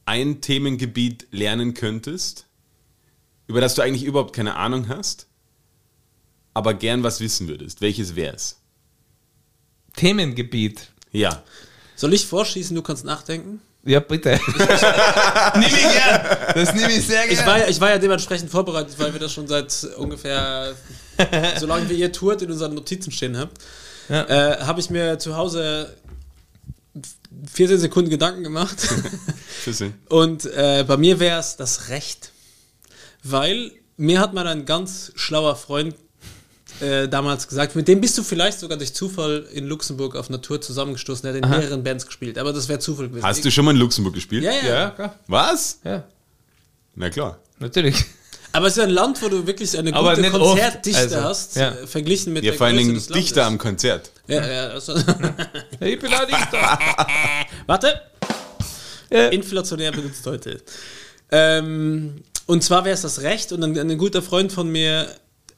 ein 0.05 0.41
Themengebiet 0.41 1.27
lernen 1.31 1.73
könntest, 1.73 2.45
über 3.47 3.61
das 3.61 3.75
du 3.75 3.81
eigentlich 3.81 4.03
überhaupt 4.03 4.35
keine 4.35 4.55
Ahnung 4.55 4.87
hast, 4.89 5.27
aber 6.53 6.73
gern 6.73 7.03
was 7.03 7.19
wissen 7.19 7.47
würdest? 7.47 7.81
Welches 7.81 8.15
wär's? 8.15 8.57
Themengebiet. 9.95 10.89
Ja. 11.11 11.43
Soll 11.95 12.13
ich 12.13 12.25
vorschießen, 12.25 12.75
du 12.75 12.81
kannst 12.81 13.05
nachdenken? 13.05 13.61
Ja, 13.83 13.99
bitte. 13.99 14.39
nimm 15.55 15.63
ich 15.63 15.81
gern. 15.81 16.37
Das 16.53 16.73
nehme 16.75 16.91
ich 16.93 17.05
sehr 17.05 17.25
Ich 17.29 17.37
gern. 17.37 17.45
war, 17.47 17.59
ja- 17.59 17.67
ich 17.67 17.79
war 17.81 17.89
ja 17.89 17.97
dementsprechend 17.97 18.49
vorbereitet, 18.51 18.93
weil 18.97 19.11
wir 19.11 19.19
das 19.19 19.33
schon 19.33 19.47
seit 19.47 19.83
ungefähr, 19.97 20.75
solange 21.59 21.89
wir 21.89 21.97
ihr 21.97 22.11
tourt, 22.11 22.41
in 22.43 22.51
unseren 22.51 22.75
Notizen 22.75 23.11
stehen 23.11 23.37
habt. 23.37 23.57
ja. 24.07 24.23
äh, 24.25 24.61
habe 24.61 24.79
ich 24.79 24.89
mir 24.89 25.17
zu 25.19 25.35
Hause 25.35 25.95
14 27.53 27.79
Sekunden 27.79 28.09
Gedanken 28.09 28.43
gemacht. 28.43 28.77
Und 30.09 30.45
äh, 30.45 30.83
bei 30.87 30.97
mir 30.97 31.19
wäre 31.19 31.39
es 31.39 31.55
das 31.55 31.89
Recht. 31.89 32.31
Weil 33.23 33.71
mir 33.97 34.19
hat 34.19 34.33
mal 34.33 34.47
ein 34.47 34.65
ganz 34.65 35.11
schlauer 35.15 35.55
Freund 35.55 35.95
äh, 36.81 37.07
damals 37.07 37.47
gesagt, 37.47 37.75
mit 37.75 37.87
dem 37.87 38.01
bist 38.01 38.17
du 38.17 38.23
vielleicht 38.23 38.59
sogar 38.59 38.77
durch 38.77 38.93
Zufall 38.93 39.45
in 39.53 39.67
Luxemburg 39.67 40.15
auf 40.15 40.29
Natur 40.29 40.61
zusammengestoßen. 40.61 41.25
Er 41.25 41.33
hat 41.33 41.37
in 41.37 41.45
Aha. 41.45 41.57
mehreren 41.57 41.83
Bands 41.83 42.05
gespielt, 42.05 42.37
aber 42.37 42.53
das 42.53 42.67
wäre 42.67 42.79
Zufall 42.79 43.09
gewesen. 43.09 43.25
Hast 43.25 43.45
du 43.45 43.51
schon 43.51 43.65
mal 43.65 43.71
in 43.71 43.77
Luxemburg 43.77 44.13
gespielt? 44.13 44.43
Ja, 44.43 44.51
ja. 44.51 44.67
ja 44.67 44.89
klar. 44.89 45.15
Was? 45.27 45.79
Ja. 45.83 46.03
Na 46.95 47.09
klar. 47.09 47.39
Natürlich. 47.59 48.05
Aber 48.53 48.67
es 48.67 48.75
ist 48.75 48.83
ein 48.83 48.89
Land, 48.89 49.21
wo 49.21 49.29
du 49.29 49.47
wirklich 49.47 49.77
eine 49.77 49.93
aber 49.93 50.15
gute 50.15 50.29
Konzertdichte 50.29 50.99
also, 50.99 51.23
hast, 51.23 51.55
ja. 51.55 51.71
Äh, 51.71 51.87
verglichen 51.87 52.33
mit 52.33 52.43
ja, 52.43 52.51
der 52.51 52.57
vor 52.57 52.67
allen 52.67 52.77
Dingen 52.77 53.01
Dichter 53.13 53.45
am 53.45 53.57
Konzert. 53.57 54.11
Ja, 54.27 54.45
ja. 54.45 54.67
Also 54.69 54.95
ich 55.79 55.99
bin 55.99 56.13
ein 56.13 56.27
Dichter. 56.27 56.79
Warte. 57.65 58.01
Ja. 59.09 59.27
Inflationär 59.27 59.91
benutzt 59.91 60.25
heute. 60.25 60.61
Ähm, 61.31 62.23
und 62.45 62.63
zwar 62.63 62.83
wäre 62.83 62.93
es 62.93 63.01
das 63.01 63.21
Recht 63.21 63.51
und 63.51 63.63
ein, 63.63 63.77
ein 63.77 63.97
guter 63.97 64.21
Freund 64.21 64.51
von 64.51 64.69
mir 64.69 65.07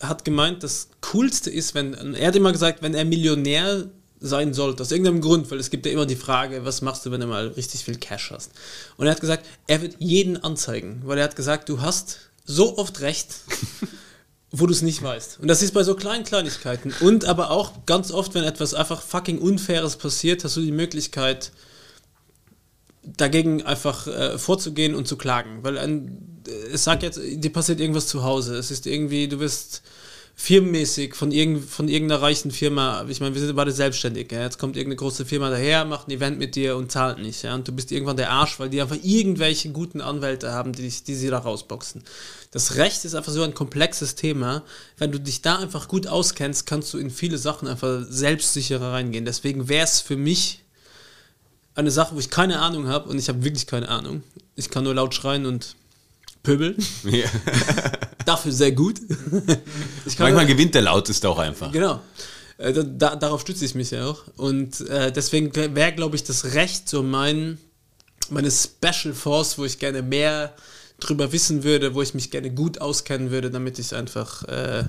hat 0.03 0.25
gemeint, 0.25 0.63
das 0.63 0.89
Coolste 1.01 1.49
ist, 1.49 1.75
wenn, 1.75 2.15
er 2.15 2.27
hat 2.27 2.35
immer 2.35 2.51
gesagt, 2.51 2.81
wenn 2.81 2.93
er 2.93 3.05
Millionär 3.05 3.89
sein 4.19 4.53
sollte, 4.53 4.81
aus 4.81 4.91
irgendeinem 4.91 5.21
Grund, 5.21 5.51
weil 5.51 5.59
es 5.59 5.69
gibt 5.69 5.85
ja 5.85 5.91
immer 5.91 6.05
die 6.05 6.15
Frage, 6.15 6.63
was 6.63 6.81
machst 6.81 7.05
du, 7.05 7.11
wenn 7.11 7.19
du 7.19 7.27
mal 7.27 7.47
richtig 7.49 7.83
viel 7.83 7.97
Cash 7.97 8.31
hast? 8.31 8.51
Und 8.95 9.05
er 9.05 9.11
hat 9.11 9.21
gesagt, 9.21 9.45
er 9.67 9.81
wird 9.81 9.97
jeden 9.99 10.41
anzeigen, 10.43 11.01
weil 11.03 11.17
er 11.17 11.25
hat 11.25 11.35
gesagt, 11.35 11.67
du 11.67 11.81
hast 11.81 12.19
so 12.45 12.77
oft 12.77 13.01
recht, 13.01 13.35
wo 14.51 14.65
du 14.65 14.71
es 14.71 14.81
nicht 14.81 15.03
weißt. 15.03 15.39
Und 15.41 15.49
das 15.49 15.61
ist 15.61 15.73
bei 15.73 15.83
so 15.83 15.95
kleinen 15.95 16.23
Kleinigkeiten. 16.23 16.93
Und 17.01 17.25
aber 17.25 17.51
auch 17.51 17.85
ganz 17.85 18.11
oft, 18.11 18.33
wenn 18.33 18.45
etwas 18.45 18.73
einfach 18.73 19.01
fucking 19.01 19.39
Unfaires 19.39 19.97
passiert, 19.97 20.43
hast 20.43 20.55
du 20.55 20.61
die 20.61 20.71
Möglichkeit, 20.71 21.51
dagegen 23.03 23.63
einfach 23.63 24.07
äh, 24.07 24.37
vorzugehen 24.37 24.95
und 24.95 25.07
zu 25.07 25.17
klagen. 25.17 25.63
Weil 25.63 25.77
ein, 25.77 26.43
es 26.71 26.83
sagt 26.85 27.03
jetzt, 27.03 27.19
dir 27.21 27.51
passiert 27.51 27.79
irgendwas 27.79 28.07
zu 28.07 28.23
Hause. 28.23 28.55
Es 28.55 28.71
ist 28.71 28.87
irgendwie, 28.87 29.27
du 29.27 29.39
wirst 29.39 29.81
firmenmäßig 30.35 31.13
von, 31.15 31.31
irgend, 31.31 31.69
von 31.69 31.87
irgendeiner 31.87 32.21
reichen 32.21 32.51
Firma, 32.51 33.05
ich 33.07 33.19
meine, 33.19 33.35
wir 33.35 33.41
sind 33.41 33.55
beide 33.55 33.71
selbstständig, 33.71 34.31
ja? 34.31 34.41
jetzt 34.41 34.57
kommt 34.57 34.75
irgendeine 34.75 34.97
große 34.97 35.25
Firma 35.25 35.49
daher, 35.49 35.85
macht 35.85 36.07
ein 36.07 36.11
Event 36.11 36.39
mit 36.39 36.55
dir 36.55 36.75
und 36.75 36.91
zahlt 36.91 37.19
nicht, 37.19 37.43
ja? 37.43 37.53
und 37.53 37.67
du 37.67 37.71
bist 37.71 37.91
irgendwann 37.91 38.17
der 38.17 38.31
Arsch, 38.31 38.59
weil 38.59 38.69
die 38.69 38.81
einfach 38.81 38.97
irgendwelche 39.01 39.69
guten 39.69 40.01
Anwälte 40.01 40.51
haben, 40.51 40.73
die, 40.73 40.89
die 40.89 41.15
sie 41.15 41.29
da 41.29 41.37
rausboxen. 41.37 42.03
Das 42.51 42.75
Recht 42.75 43.05
ist 43.05 43.13
einfach 43.15 43.31
so 43.31 43.43
ein 43.43 43.53
komplexes 43.53 44.15
Thema, 44.15 44.63
wenn 44.97 45.11
du 45.11 45.19
dich 45.19 45.41
da 45.41 45.59
einfach 45.59 45.87
gut 45.87 46.07
auskennst, 46.07 46.65
kannst 46.65 46.93
du 46.93 46.97
in 46.97 47.11
viele 47.11 47.37
Sachen 47.37 47.67
einfach 47.67 48.03
selbstsicherer 48.07 48.91
reingehen, 48.91 49.25
deswegen 49.25 49.69
wäre 49.69 49.85
es 49.85 50.01
für 50.01 50.17
mich 50.17 50.63
eine 51.75 51.91
Sache, 51.91 52.15
wo 52.15 52.19
ich 52.19 52.29
keine 52.29 52.59
Ahnung 52.59 52.87
habe 52.87 53.09
und 53.09 53.17
ich 53.17 53.29
habe 53.29 53.43
wirklich 53.43 53.67
keine 53.67 53.89
Ahnung. 53.89 54.23
Ich 54.55 54.69
kann 54.69 54.83
nur 54.83 54.93
laut 54.93 55.13
schreien 55.13 55.45
und 55.45 55.75
pöbeln. 56.43 56.75
Ja. 57.03 57.25
Dafür 58.25 58.51
sehr 58.51 58.71
gut. 58.73 59.01
Manchmal 60.19 60.45
gewinnt 60.45 60.75
der 60.75 60.83
Lauteste 60.83 61.27
auch 61.27 61.39
einfach. 61.39 61.71
Genau. 61.71 62.01
Äh, 62.57 62.73
da, 62.73 63.15
darauf 63.15 63.41
stütze 63.41 63.65
ich 63.65 63.75
mich 63.75 63.91
ja 63.91 64.05
auch. 64.07 64.23
Und 64.37 64.81
äh, 64.81 65.11
deswegen 65.11 65.55
wäre, 65.55 65.93
glaube 65.93 66.15
ich, 66.15 66.23
das 66.23 66.53
Recht 66.53 66.87
so 66.87 67.01
mein, 67.01 67.57
meine 68.29 68.51
Special 68.51 69.13
Force, 69.13 69.57
wo 69.57 69.65
ich 69.65 69.79
gerne 69.79 70.01
mehr 70.01 70.53
drüber 70.99 71.31
wissen 71.31 71.63
würde, 71.63 71.95
wo 71.95 72.01
ich 72.01 72.13
mich 72.13 72.31
gerne 72.31 72.51
gut 72.51 72.79
auskennen 72.79 73.31
würde, 73.31 73.49
damit 73.49 73.79
ich 73.79 73.95
einfach 73.95 74.43
äh, 74.43 74.85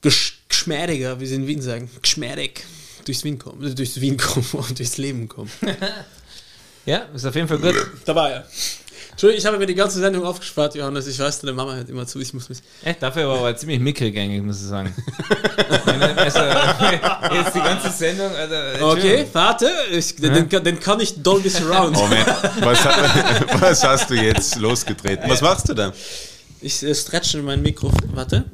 geschmädiger, 0.00 1.20
wie 1.20 1.26
sie 1.26 1.34
in 1.34 1.46
Wien 1.46 1.60
sagen, 1.60 1.90
geschmädig 2.00 2.64
durchs 3.04 3.24
Wien 3.24 3.38
komme, 3.38 3.74
durchs 3.74 4.00
Wien 4.00 4.16
komme 4.16 4.46
und 4.52 4.78
durchs 4.78 4.96
Leben 4.96 5.28
komme. 5.28 5.50
ja, 6.84 6.98
ist 7.14 7.24
auf 7.24 7.34
jeden 7.34 7.48
Fall 7.48 7.58
gut. 7.58 7.74
Da 8.04 8.14
war 8.14 8.30
er. 8.30 8.46
Entschuldigung, 9.16 9.38
ich 9.38 9.46
habe 9.46 9.56
mir 9.56 9.64
die 9.64 9.74
ganze 9.74 9.98
Sendung 9.98 10.24
aufgespart, 10.24 10.74
Johannes. 10.74 11.06
Ich 11.06 11.18
weiß, 11.18 11.40
deine 11.40 11.54
Mama 11.54 11.74
hört 11.74 11.88
immer 11.88 12.06
zu. 12.06 12.20
Ich 12.20 12.34
muss 12.34 12.50
mich. 12.50 12.58
Echt, 12.84 13.02
dafür 13.02 13.26
war 13.26 13.38
aber 13.38 13.56
ziemlich 13.56 13.80
eigentlich, 13.80 14.42
muss 14.42 14.60
ich 14.60 14.66
sagen. 14.66 14.94
also, 16.16 16.38
jetzt 17.34 17.54
die 17.54 17.60
ganze 17.60 17.90
Sendung. 17.92 18.30
Also, 18.34 18.86
okay, 18.88 19.26
warte. 19.32 19.70
Ich, 19.90 20.16
den, 20.16 20.46
den, 20.46 20.62
den, 20.62 20.78
kann 20.78 21.00
ich 21.00 21.22
Dolby 21.22 21.48
Surround. 21.48 21.96
Oh, 22.06 22.10
was, 22.60 22.84
was, 23.58 23.84
hast 23.84 24.10
du 24.10 24.14
jetzt 24.16 24.56
losgetreten? 24.56 25.30
Was 25.30 25.40
machst 25.40 25.66
du 25.70 25.72
da? 25.72 25.94
Ich 26.60 26.82
äh, 26.82 26.94
stretche 26.94 27.40
mein 27.40 27.62
Mikrofon. 27.62 28.10
Warte. 28.12 28.44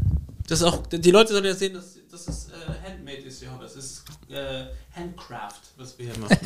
Das 0.47 0.62
auch, 0.62 0.86
die 0.86 1.10
Leute 1.10 1.32
sollen 1.32 1.44
ja 1.44 1.55
sehen, 1.55 1.74
dass, 1.74 1.97
dass 2.09 2.28
es 2.28 2.51
äh, 2.51 2.89
handmade 2.89 3.22
ist, 3.22 3.43
Johannes. 3.43 3.74
Es 3.74 3.84
ist 3.84 4.05
äh, 4.30 4.66
Handcraft, 4.94 5.60
was 5.76 5.98
wir 5.98 6.06
hier 6.06 6.18
machen. 6.20 6.39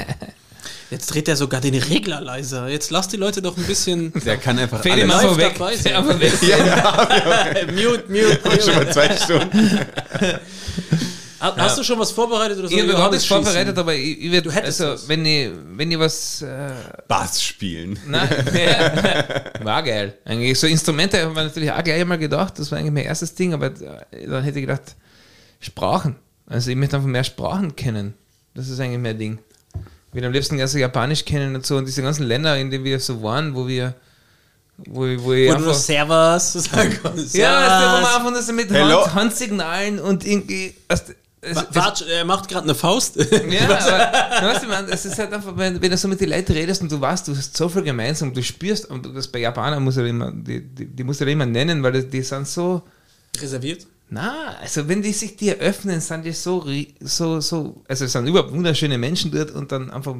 Jetzt 0.91 1.07
dreht 1.07 1.29
er 1.29 1.37
sogar 1.37 1.61
den 1.61 1.75
Regler 1.75 2.21
leiser. 2.21 2.69
Jetzt 2.69 2.91
lass 2.91 3.09
die 3.09 3.17
Leute 3.17 3.43
doch 3.43 3.57
ein 3.57 3.65
bisschen. 3.65 4.13
Der 4.25 4.37
kann 4.37 4.59
einfach 4.59 4.83
Fade 4.83 4.93
alle 4.93 5.05
live 5.05 5.37
weg. 5.37 5.55
dabei 5.59 5.77
sein. 5.77 5.95
Einfach 5.95 6.21
weg. 6.21 6.33
Ja, 6.43 6.67
ja, 6.67 7.67
mute, 7.73 8.05
mute, 8.09 8.41
mute. 8.45 8.63
Schon 8.63 8.75
mal 8.75 8.93
zwei 8.93 9.17
Stunden. 9.17 9.81
Hast 11.39 11.59
ja. 11.59 11.77
du 11.77 11.85
schon 11.85 11.99
was 11.99 12.11
vorbereitet 12.13 12.59
oder 12.59 12.69
so? 12.69 12.77
Ich 12.77 12.93
habe 12.93 13.15
nichts 13.15 13.27
vorbereitet, 13.27 13.77
aber 13.77 13.95
ich, 13.95 14.25
ich 14.25 14.33
werd, 14.33 14.49
also, 14.49 14.87
was. 14.87 15.09
wenn 15.09 15.25
ich, 15.25 15.51
wenn 15.77 15.99
was. 15.99 16.43
Äh, 16.43 16.71
Bass 17.07 17.43
spielen. 17.43 17.99
Nein, 18.07 18.29
ja, 18.55 19.65
war 19.65 19.83
geil. 19.83 20.15
Eigentlich 20.25 20.59
so 20.59 20.67
Instrumente 20.67 21.23
haben 21.23 21.37
wir 21.37 21.45
natürlich 21.45 21.71
auch 21.71 21.85
gleich 21.85 22.05
mal 22.05 22.17
gedacht, 22.17 22.59
das 22.59 22.71
war 22.71 22.79
eigentlich 22.79 22.93
mein 22.93 23.05
erstes 23.05 23.35
Ding, 23.35 23.53
aber 23.53 23.67
äh, 23.67 24.27
dann 24.27 24.43
hätte 24.45 24.59
ich 24.59 24.67
gedacht, 24.67 24.97
Sprachen. 25.61 26.17
Also 26.47 26.71
ich 26.71 26.77
möchte 26.77 26.97
einfach 26.97 27.09
mehr 27.09 27.25
Sprachen 27.25 27.77
kennen. 27.77 28.15
Das 28.55 28.69
ist 28.69 28.81
eigentlich 28.81 29.01
mein 29.01 29.19
Ding. 29.19 29.39
Wir 30.17 30.25
am 30.25 30.33
liebsten 30.33 30.59
erst 30.59 30.75
Japanisch 30.75 31.27
kennen 31.27 31.55
und 31.55 31.67
so 31.67 31.77
und 31.77 31.87
diese 31.87 32.01
ganzen 32.01 32.25
Länder, 32.25 32.57
in 32.57 32.71
denen 32.71 32.85
wir 32.85 32.99
so 33.01 33.23
waren, 33.23 33.55
wo 33.55 33.69
wir 33.69 33.95
wo, 34.79 35.03
wo, 35.03 35.27
wo 35.27 35.31
du 35.31 35.59
nur 35.59 35.75
Servus 35.75 36.55
sagen 36.55 36.99
kannst. 37.03 37.35
Ja, 37.35 37.99
du, 37.99 37.99
wo 37.99 38.25
man 38.25 38.35
einfach 38.35 38.43
so 38.43 38.53
mit 38.55 38.71
Hand, 38.71 39.15
Handsignalen 39.15 39.99
und 39.99 40.27
irgendwie. 40.27 40.75
Weißt, 40.89 41.15
Warte, 41.73 42.11
er 42.11 42.25
macht 42.25 42.49
gerade 42.49 42.65
eine 42.65 42.75
Faust. 42.75 43.17
Ja, 43.17 43.25
aber 44.39 44.49
weißt 44.49 44.65
du, 44.65 44.69
man, 44.69 44.89
es 44.89 45.05
ist 45.05 45.19
halt 45.19 45.33
einfach, 45.35 45.55
wenn, 45.57 45.81
wenn 45.81 45.91
du 45.91 45.97
so 45.99 46.09
mit 46.09 46.21
den 46.21 46.31
Leuten 46.31 46.53
redest 46.53 46.81
und 46.81 46.91
du 46.91 47.01
weißt, 47.01 47.29
du 47.29 47.37
hast 47.37 47.57
so 47.57 47.69
viel 47.69 47.83
gemeinsam, 47.83 48.33
du 48.33 48.43
spürst, 48.43 48.91
und 48.91 49.15
das 49.15 49.29
bei 49.29 49.41
Japanern 49.41 49.85
muss 49.85 49.97
er 49.97 50.07
immer, 50.07 50.33
die, 50.33 50.63
die, 50.63 50.87
die 50.87 51.05
muss 51.05 51.21
er 51.21 51.29
immer 51.29 51.47
nennen, 51.47 51.83
weil 51.83 51.93
die, 51.93 52.09
die 52.09 52.23
sind 52.23 52.49
so. 52.49 52.83
Reserviert? 53.39 53.87
Na, 54.09 54.57
also 54.61 54.89
wenn 54.89 55.03
die 55.03 55.13
sich 55.13 55.37
dir 55.37 55.57
öffnen, 55.57 56.01
sind 56.01 56.25
die 56.25 56.33
so, 56.33 56.65
so, 57.01 57.41
so, 57.41 57.83
also 57.89 58.05
es 58.05 58.13
sind 58.13 58.27
überhaupt 58.27 58.53
wunderschöne 58.53 58.99
Menschen 58.99 59.33
dort 59.33 59.51
und 59.51 59.73
dann 59.73 59.91
einfach, 59.91 60.15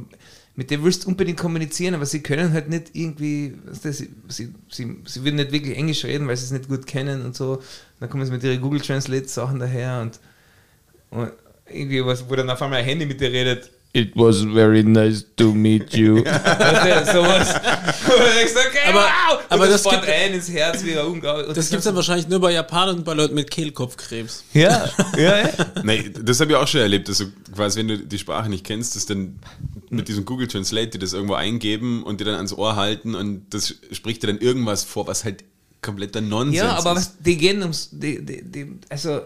mit 0.57 0.71
denen 0.71 0.83
willst 0.83 1.05
du 1.05 1.09
unbedingt 1.09 1.39
kommunizieren, 1.39 1.95
aber 1.95 2.05
sie 2.05 2.21
können 2.21 2.53
halt 2.53 2.69
nicht 2.69 2.91
irgendwie, 2.95 3.55
sie, 3.71 3.93
sie, 3.93 4.55
sie, 4.69 4.97
sie 5.05 5.25
würden 5.25 5.37
nicht 5.37 5.53
wirklich 5.53 5.77
Englisch 5.77 6.05
reden, 6.05 6.27
weil 6.27 6.37
sie 6.37 6.47
es 6.47 6.51
nicht 6.51 6.69
gut 6.69 6.87
kennen 6.87 7.25
und 7.25 7.37
so. 7.37 7.63
Dann 8.01 8.11
kommen 8.11 8.27
sie 8.27 8.33
mit 8.33 8.43
ihren 8.43 8.61
Google 8.61 8.81
Translate 8.81 9.29
Sachen 9.29 9.61
daher 9.61 10.01
und, 10.01 10.19
und 11.11 11.33
irgendwie 11.71 12.05
was, 12.05 12.29
wo 12.29 12.35
dann 12.35 12.51
auf 12.51 12.61
einmal 12.63 12.81
ein 12.81 12.85
Handy 12.85 13.07
mit 13.07 13.21
dir 13.21 13.31
redet 13.31 13.71
It 13.97 14.15
was 14.15 14.43
very 14.43 14.83
nice 14.83 15.25
to 15.37 15.55
meet 15.55 15.95
you. 15.95 16.17
sowas. 17.13 17.55
okay, 17.57 18.91
aber, 18.91 19.01
wow! 19.01 19.41
aber 19.49 19.69
das 19.69 19.85
gibt 19.85 20.05
ein 20.05 20.35
ins 20.35 20.51
Herz 20.51 20.85
wie 20.85 20.99
unglaublich. 20.99 21.55
Das 21.55 21.71
gibt 21.71 21.79
es 21.79 21.85
dann 21.87 21.97
wahrscheinlich 21.97 22.29
nur 22.29 22.39
bei 22.39 22.53
Japanern 22.53 22.99
und 22.99 23.05
bei 23.07 23.15
Leuten 23.15 23.35
mit 23.35 23.51
Kehlkopfkrebs. 23.51 24.45
Ja, 24.53 24.87
ja, 25.17 25.39
ja. 25.39 25.49
nee, 25.83 26.11
das 26.11 26.41
habe 26.41 26.53
ich 26.53 26.59
auch 26.59 26.69
schon 26.69 26.83
erlebt, 26.83 27.09
dass 27.09 27.17
du 27.17 27.33
quasi, 27.55 27.79
wenn 27.79 27.89
du 27.89 27.99
die 27.99 28.19
Sprache 28.19 28.51
nicht 28.51 28.67
kennst, 28.67 28.97
dass 28.97 29.07
dann 29.07 29.39
mit 29.89 30.09
diesem 30.09 30.27
Google 30.27 30.47
Translate 30.47 30.89
die 30.89 30.99
das 30.99 31.15
irgendwo 31.15 31.35
eingeben 31.35 32.03
und 32.03 32.21
dir 32.21 32.27
dann 32.27 32.35
ans 32.35 32.53
Ohr 32.53 32.77
halten 32.77 33.15
und 33.15 33.47
das 33.49 33.77
spricht 33.93 34.23
dir 34.23 34.27
dann 34.27 34.39
irgendwas 34.39 34.85
vor, 34.85 35.07
was 35.07 35.25
halt 35.25 35.43
kompletter 35.81 36.21
Nonsens 36.21 36.57
ist. 36.57 36.63
Ja, 36.63 36.77
aber 36.77 36.97
was, 36.97 37.17
die 37.19 37.39
gehen 37.39 37.63
ums, 37.63 37.89
die, 37.93 38.23
die, 38.23 38.43
die, 38.45 38.79
also 38.91 39.21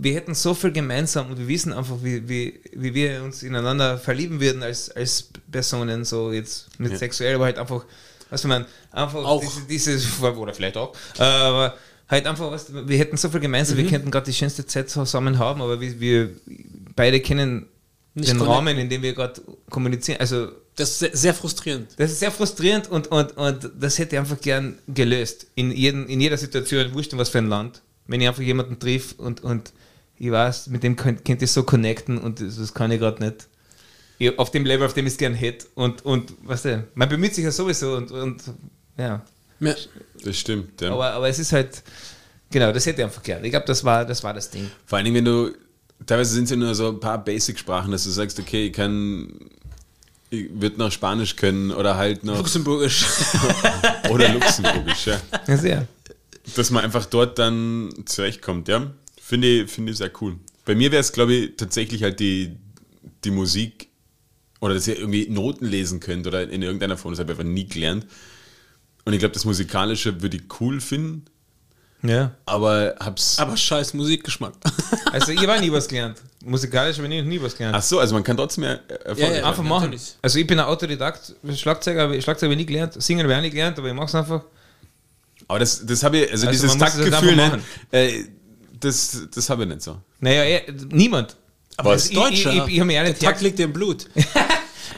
wir 0.00 0.14
hätten 0.14 0.34
so 0.34 0.54
viel 0.54 0.70
gemeinsam 0.70 1.30
und 1.30 1.38
wir 1.38 1.48
wissen 1.48 1.72
einfach, 1.72 1.96
wie, 2.02 2.28
wie, 2.28 2.60
wie 2.72 2.94
wir 2.94 3.22
uns 3.22 3.42
ineinander 3.42 3.98
verlieben 3.98 4.40
würden 4.40 4.62
als, 4.62 4.90
als 4.90 5.28
Personen, 5.50 6.04
so 6.04 6.32
jetzt 6.32 6.68
mit 6.78 6.92
ja. 6.92 6.98
sexuell, 6.98 7.34
aber 7.34 7.46
halt 7.46 7.58
einfach, 7.58 7.84
was 8.30 8.44
man 8.44 8.64
einfach 8.92 9.24
auch. 9.24 9.42
Diese, 9.68 9.98
diese, 9.98 10.32
oder 10.36 10.54
vielleicht 10.54 10.76
auch, 10.76 10.94
aber 11.18 11.74
halt 12.08 12.26
einfach, 12.26 12.50
was, 12.50 12.72
wir 12.72 12.96
hätten 12.96 13.16
so 13.16 13.28
viel 13.28 13.40
gemeinsam, 13.40 13.76
mhm. 13.76 13.82
wir 13.82 13.90
könnten 13.90 14.10
gerade 14.12 14.26
die 14.26 14.34
schönste 14.34 14.64
Zeit 14.66 14.88
zusammen 14.88 15.38
haben, 15.38 15.60
aber 15.60 15.80
wir, 15.80 15.98
wir 15.98 16.30
beide 16.94 17.20
kennen 17.20 17.66
Nicht 18.14 18.30
den 18.30 18.40
Rahmen, 18.40 18.78
in 18.78 18.88
dem 18.88 19.02
wir 19.02 19.14
gerade 19.14 19.42
kommunizieren, 19.68 20.20
also 20.20 20.48
das 20.76 21.02
ist 21.02 21.20
sehr, 21.20 21.34
frustrierend. 21.34 21.90
Das 21.96 22.12
ist 22.12 22.20
sehr 22.20 22.30
frustrierend 22.30 22.88
und, 22.88 23.08
und, 23.08 23.36
und 23.36 23.68
das 23.80 23.98
hätte 23.98 24.14
ich 24.14 24.20
einfach 24.20 24.40
gern 24.40 24.78
gelöst. 24.86 25.48
In, 25.56 25.72
jeden, 25.72 26.06
in 26.06 26.20
jeder 26.20 26.38
Situation, 26.38 26.94
wurscht 26.94 27.16
was 27.16 27.30
für 27.30 27.38
ein 27.38 27.48
Land. 27.48 27.82
Wenn 28.06 28.20
ich 28.20 28.28
einfach 28.28 28.42
jemanden 28.42 28.78
triff 28.78 29.16
und, 29.18 29.42
und 29.42 29.72
ich 30.18 30.30
weiß, 30.30 30.68
mit 30.68 30.82
dem 30.82 30.96
könnt, 30.96 31.24
könnt 31.24 31.40
ihr 31.40 31.48
so 31.48 31.62
connecten 31.62 32.18
und 32.18 32.40
das, 32.40 32.56
das 32.56 32.74
kann 32.74 32.90
ich 32.90 32.98
gerade 32.98 33.24
nicht. 33.24 33.48
Ich, 34.18 34.36
auf 34.38 34.50
dem 34.50 34.64
Level, 34.64 34.86
auf 34.86 34.94
dem 34.94 35.06
ich 35.06 35.12
es 35.12 35.18
gern 35.18 35.34
hätte. 35.34 35.66
Und, 35.74 36.04
und 36.04 36.34
weißt 36.42 36.64
du, 36.64 36.88
man 36.94 37.08
bemüht 37.08 37.34
sich 37.34 37.44
ja 37.44 37.52
sowieso 37.52 37.96
und, 37.96 38.10
und 38.10 38.42
ja. 38.96 39.24
ja. 39.60 39.74
Das 40.24 40.36
stimmt, 40.36 40.80
ja. 40.80 40.92
Aber, 40.92 41.12
aber 41.12 41.28
es 41.28 41.38
ist 41.38 41.52
halt, 41.52 41.82
genau, 42.50 42.72
das 42.72 42.84
hätte 42.86 43.00
ich 43.00 43.04
einfach 43.04 43.22
gern. 43.22 43.44
Ich 43.44 43.50
glaube, 43.50 43.66
das 43.66 43.84
war, 43.84 44.04
das 44.04 44.24
war 44.24 44.34
das 44.34 44.50
Ding. 44.50 44.68
Vor 44.86 44.96
allen 44.96 45.04
Dingen, 45.04 45.16
wenn 45.16 45.24
du 45.24 45.52
teilweise 46.06 46.34
sind 46.34 46.44
es 46.44 46.50
ja 46.50 46.56
nur 46.56 46.74
so 46.74 46.88
ein 46.88 47.00
paar 47.00 47.22
Basic-Sprachen, 47.24 47.90
dass 47.90 48.04
du 48.04 48.10
sagst, 48.10 48.38
okay, 48.38 48.66
ich 48.66 48.72
kann, 48.72 49.28
ich 50.30 50.48
würde 50.52 50.78
noch 50.78 50.92
Spanisch 50.92 51.36
können 51.36 51.70
oder 51.70 51.96
halt 51.96 52.24
noch. 52.24 52.38
Luxemburgisch. 52.38 53.04
oder 54.10 54.28
Luxemburgisch, 54.30 55.06
ja. 55.06 55.20
Ja, 55.46 55.56
sehr. 55.56 55.88
Dass 56.56 56.70
man 56.70 56.84
einfach 56.84 57.06
dort 57.06 57.38
dann 57.38 57.90
zurechtkommt, 58.06 58.68
ja. 58.68 58.90
Finde 59.28 59.46
ich, 59.46 59.70
finde 59.70 59.92
ich 59.92 59.98
sehr 59.98 60.10
cool. 60.22 60.36
Bei 60.64 60.74
mir 60.74 60.90
wäre 60.90 61.02
es, 61.02 61.12
glaube 61.12 61.34
ich, 61.34 61.56
tatsächlich 61.58 62.02
halt 62.02 62.18
die, 62.18 62.56
die 63.24 63.30
Musik 63.30 63.88
oder 64.60 64.72
dass 64.72 64.88
ihr 64.88 64.98
irgendwie 64.98 65.28
Noten 65.28 65.66
lesen 65.66 66.00
könnt 66.00 66.26
oder 66.26 66.48
in 66.48 66.62
irgendeiner 66.62 66.96
Form, 66.96 67.12
das 67.12 67.20
habe 67.20 67.30
ich 67.32 67.38
einfach 67.38 67.50
nie 67.52 67.66
gelernt. 67.66 68.06
Und 69.04 69.12
ich 69.12 69.18
glaube, 69.18 69.34
das 69.34 69.44
Musikalische 69.44 70.22
würde 70.22 70.38
ich 70.38 70.44
cool 70.60 70.80
finden, 70.80 71.26
Ja. 72.02 72.32
aber 72.46 72.94
hab's. 73.00 73.38
Aber 73.38 73.54
scheiß 73.56 73.92
Musikgeschmack. 73.92 74.54
Also 75.12 75.32
ich 75.32 75.46
habe 75.46 75.60
nie 75.60 75.72
was 75.72 75.88
gelernt. 75.88 76.22
Musikalisch 76.44 76.96
habe 76.98 77.08
ich 77.08 77.22
nie, 77.22 77.22
nie 77.22 77.42
was 77.42 77.54
gelernt. 77.56 77.74
Ach 77.76 77.82
so, 77.82 77.98
also 77.98 78.14
man 78.14 78.22
kann 78.24 78.36
trotzdem 78.36 78.62
mehr 78.64 78.80
Erfolg 78.90 79.18
Ja, 79.18 79.36
ja, 79.38 79.44
einfach 79.48 79.62
machen. 79.62 79.84
natürlich. 79.84 80.16
Also 80.22 80.38
ich 80.38 80.46
bin 80.46 80.58
ein 80.58 80.64
Autodidakt, 80.66 81.34
Schlagzeuger, 81.54 82.02
habe 82.02 82.16
ich- 82.16 82.24
Schlagzeug 82.24 82.46
habe 82.48 82.54
ich 82.54 82.58
nie 82.60 82.66
gelernt, 82.66 83.02
Singen 83.02 83.22
habe 83.24 83.32
ich 83.32 83.38
auch 83.38 83.42
nie 83.42 83.50
gelernt, 83.50 83.78
aber 83.78 83.88
ich 83.88 83.94
mache 83.94 84.06
es 84.06 84.14
einfach. 84.14 84.42
Aber 85.48 85.58
das, 85.58 85.84
das 85.84 86.02
habe 86.02 86.18
ich, 86.18 86.30
also, 86.30 86.46
Also 86.46 86.50
dieses 86.50 86.70
halt 86.78 86.80
Taktgefühl, 86.80 87.36
ne, 87.36 87.60
äh, 87.90 88.24
das, 88.80 89.26
das 89.34 89.48
habe 89.50 89.62
ich 89.64 89.68
nicht 89.68 89.82
so. 89.82 89.96
Naja, 90.20 90.44
eh, 90.44 90.72
niemand. 90.90 91.36
Aber 91.76 91.90
Was? 91.90 92.02
das 92.02 92.10
ist 92.10 92.16
Deutscher. 92.16 92.52
Ich- 92.52 92.62
ich- 92.68 92.74
ich 92.74 92.80
hab 92.80 92.86
mir 92.86 92.98
auch 93.00 93.04
Der 93.04 93.12
nicht 93.12 93.22
Takt 93.22 93.40
liegt 93.40 93.60
im 93.60 93.72
Blut. 93.72 94.06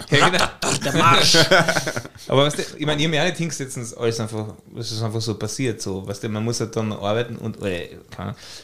Ja, 0.08 0.28
genau. 0.28 0.44
Der 0.84 0.92
Marsch. 0.94 1.36
Aber 2.28 2.44
weißt 2.44 2.58
du, 2.58 2.62
ich 2.78 2.86
meine, 2.86 2.98
ich 3.00 3.04
habe 3.06 3.08
mir 3.10 3.22
auch 3.22 3.26
nicht 3.26 3.36
hingesetzt 3.36 3.76
das 3.76 3.94
alles 3.94 4.18
einfach, 4.18 4.54
das 4.74 4.90
ist 4.90 5.02
einfach 5.02 5.20
so 5.20 5.34
passiert. 5.34 5.80
So, 5.80 6.04
weißt 6.06 6.24
du, 6.24 6.28
man 6.28 6.42
muss 6.44 6.58
halt 6.58 6.74
dann 6.74 6.92
arbeiten 6.92 7.36
und 7.36 7.60
oder, 7.60 7.70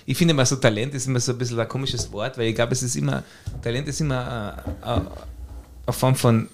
ich 0.07 0.17
finde 0.19 0.33
immer 0.33 0.45
so 0.45 0.57
Talent 0.57 0.95
ist 0.95 1.07
immer 1.07 1.21
so 1.21 1.33
ein 1.33 1.39
bisschen 1.39 1.61
ein 1.61 1.69
komisches 1.69 2.11
Wort, 2.11 2.37
weil 2.37 2.49
ich 2.49 2.55
glaube, 2.55 2.73
es 2.73 2.83
ist 2.83 2.97
immer, 2.97 3.23
Talent 3.63 3.87
ist 3.87 4.01
immer 4.01 4.65
äh, 4.83 4.89
äh, 4.89 5.01
eine 5.87 5.93
Form 5.93 6.17
von 6.17 6.49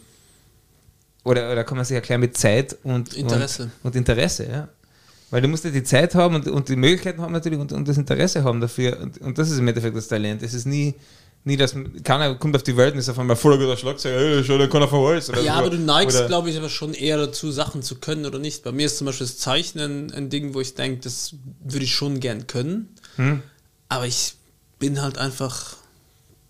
oder, 1.25 1.53
oder 1.53 1.65
kann 1.65 1.77
man 1.77 1.87
sich 1.87 1.95
erklären 1.95 2.21
mit 2.21 2.37
Zeit 2.37 2.77
und 2.83 3.15
Interesse. 3.15 3.65
Und, 3.65 3.85
und 3.85 3.97
Interesse, 3.97 4.47
ja. 4.51 4.69
Weil 5.33 5.41
du 5.41 5.49
musst 5.49 5.65
ja 5.65 5.71
die 5.71 5.83
Zeit 5.83 6.15
haben 6.15 6.35
und, 6.35 6.47
und 6.47 6.69
die 6.69 6.77
Möglichkeiten 6.77 7.23
haben 7.23 7.33
natürlich 7.33 7.59
und, 7.59 7.73
und 7.73 7.89
das 7.89 7.97
Interesse 7.97 8.45
haben 8.45 8.61
dafür. 8.61 9.01
Und, 9.01 9.19
und 9.23 9.39
das 9.39 9.51
ist 9.51 9.59
im 9.59 9.67
Endeffekt 9.67 9.97
das 9.97 10.07
Talent. 10.07 10.43
Es 10.43 10.53
ist 10.53 10.67
nie, 10.67 10.95
nie 11.45 11.57
dass 11.57 11.75
keiner 12.05 12.35
kommt 12.35 12.55
auf 12.55 12.63
die 12.63 12.77
Welt 12.77 12.93
und 12.93 12.99
ist 12.99 13.09
auf 13.09 13.19
einmal 13.19 13.35
voller 13.37 13.57
guter 13.57 13.79
Schlagzeuger, 13.79 14.19
hey, 14.19 14.45
schau, 14.45 14.59
der 14.59 14.69
kann 14.69 14.83
auf 14.83 14.93
alles. 14.93 15.31
Oder 15.31 15.41
Ja, 15.41 15.55
so. 15.55 15.61
aber 15.61 15.71
du 15.71 15.79
neigst, 15.79 16.27
glaube 16.27 16.51
ich, 16.51 16.59
aber 16.59 16.69
schon 16.69 16.93
eher 16.93 17.17
dazu, 17.17 17.51
Sachen 17.51 17.83
zu 17.83 17.95
können 17.95 18.27
oder 18.27 18.39
nicht. 18.39 18.63
Bei 18.63 18.73
mir 18.73 18.85
ist 18.85 18.99
zum 18.99 19.07
Beispiel 19.07 19.27
das 19.27 19.39
Zeichnen 19.39 20.13
ein 20.13 20.29
Ding, 20.29 20.53
wo 20.53 20.61
ich 20.61 20.75
denke, 20.75 21.01
das 21.01 21.35
würde 21.65 21.87
ich 21.87 21.95
schon 21.95 22.21
gern 22.21 22.47
können. 22.47 22.91
Hm? 23.17 23.43
Aber 23.89 24.07
ich 24.07 24.35
bin 24.79 25.01
halt 25.01 25.17
einfach. 25.17 25.77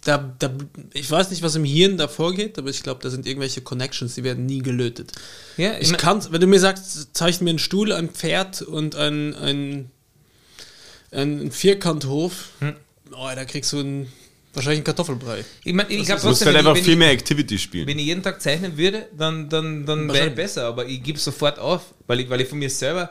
Da, 0.05 0.35
da, 0.41 0.51
ich 0.95 1.09
weiß 1.09 1.31
nicht, 1.31 1.43
was 1.43 1.55
im 1.55 1.65
Hirn 1.65 1.97
da 1.97 2.09
vorgeht, 2.09 2.59
aber 2.59 2.71
ich 2.71 2.83
glaube, 2.83 3.01
da 3.03 3.09
sind 3.11 3.25
irgendwelche 3.25 3.61
Connections, 3.61 4.17
die 4.17 4.25
werden 4.25 4.47
nie 4.47 4.59
gelötet. 4.61 5.13
Ja, 5.57 5.79
Ich 5.79 5.91
mein- 5.91 6.01
kann, 6.01 6.27
wenn 6.33 6.41
du 6.41 6.49
mir 6.49 6.59
sagst, 6.59 7.15
zeichne 7.15 7.45
mir 7.45 7.51
einen 7.51 7.59
Stuhl, 7.61 7.93
ein 7.93 8.09
Pferd 8.11 8.63
und 8.63 8.97
ein, 8.97 9.35
ein, 9.37 9.91
ein 11.13 11.51
Vierkanthof, 11.53 12.49
Hm. 12.61 12.75
oh, 13.13 13.29
da 13.35 13.45
kriegst 13.45 13.73
du 13.73 13.79
einen, 13.79 14.13
wahrscheinlich 14.55 14.79
einen 14.79 14.85
Kartoffelbrei. 14.85 15.45
Ich, 15.65 15.73
mein, 15.73 15.87
ich 15.89 16.05
glaube 16.07 16.21
Du 16.21 16.29
musst 16.29 16.43
trotzdem, 16.43 16.47
halt 16.47 16.57
wenn, 16.57 16.67
einfach 16.67 16.77
ich, 16.79 16.85
viel 16.85 16.97
mehr 16.97 17.11
Activity 17.11 17.59
spielen. 17.59 17.87
ich, 17.89 17.95
wenn 17.95 17.99
ich 18.01 18.07
jeden 18.07 18.23
Tag 18.23 18.41
zeichnen 18.43 18.77
würde, 18.77 19.07
dann, 19.17 19.49
dann, 19.49 19.87
dann 19.87 20.13
wäre 20.13 20.29
ich 20.29 20.35
besser, 20.35 20.65
aber 20.67 20.87
ich 20.87 21.03
gebe 21.03 21.19
sofort 21.19 21.59
auf, 21.59 21.95
weil 22.07 22.21
ich, 22.21 22.29
weil 22.31 22.41
ich 22.41 22.49
von 22.49 22.59
mir 22.59 22.71
selber, 22.71 23.11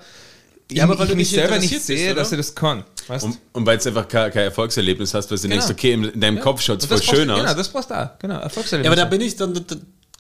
Ja, 0.74 0.84
aber 0.86 0.98
weil 0.98 1.06
ich 1.06 1.12
du 1.12 1.16
mich 1.18 1.32
nicht 1.32 1.36
selber 1.42 1.60
nicht 1.60 1.82
sehe, 1.82 2.08
bist, 2.08 2.18
dass 2.18 2.32
ich 2.32 2.38
das 2.38 2.56
kann. 2.56 2.84
Weißt? 3.08 3.26
Und, 3.26 3.38
und 3.54 3.66
weil 3.66 3.78
es 3.78 3.88
einfach 3.88 4.08
kein, 4.08 4.32
kein 4.32 4.44
Erfolgserlebnis 4.44 5.14
hast, 5.14 5.30
weil 5.32 5.38
du 5.38 5.44
Genau. 5.44 5.56
denkst, 5.56 5.72
okay, 5.72 5.94
in, 5.94 6.04
in 6.06 6.22
deinem 6.22 6.38
Ja. 6.38 6.44
Kopf 6.44 6.62
schaut 6.62 6.80
es 6.80 6.86
voll 6.86 7.02
schön 7.02 7.28
Genau, 7.28 7.44
aus. 7.44 7.56
das 7.56 7.70
passt 7.70 7.92
auch. 7.92 8.10
Genau, 8.20 8.40
Erfolgserlebnis. 8.40 8.86
Ja, 8.86 8.92
aber 8.92 8.96
da 9.02 9.06
bin 9.06 9.22
ich 9.22 9.36
dann, 9.36 9.66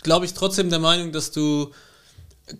glaube 0.03 0.25
ich, 0.25 0.33
trotzdem 0.33 0.69
der 0.69 0.79
Meinung, 0.79 1.11
dass 1.11 1.31
du 1.31 1.71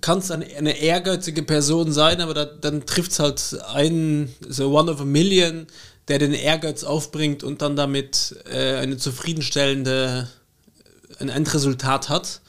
kannst 0.02 0.32
eine, 0.32 0.46
eine 0.58 0.78
ehrgeizige 0.78 1.44
Person 1.44 1.92
sein, 1.92 2.22
aber 2.22 2.34
da, 2.34 2.46
dann 2.46 2.86
trifft 2.86 3.12
es 3.12 3.20
halt 3.20 3.58
einen, 3.74 4.34
so 4.48 4.72
one 4.78 4.90
of 4.92 5.02
a 5.02 5.06
million, 5.06 5.68
der 6.08 6.20
den 6.20 6.34
Ehrgeiz 6.34 6.84
aufbringt 6.84 7.44
und 7.44 7.62
dann 7.62 7.76
damit 7.76 8.36
äh, 8.52 8.76
eine 8.76 8.98
zufriedenstellende, 8.98 10.30
ein 11.20 11.30
Endresultat 11.30 12.10
hat. 12.10 12.41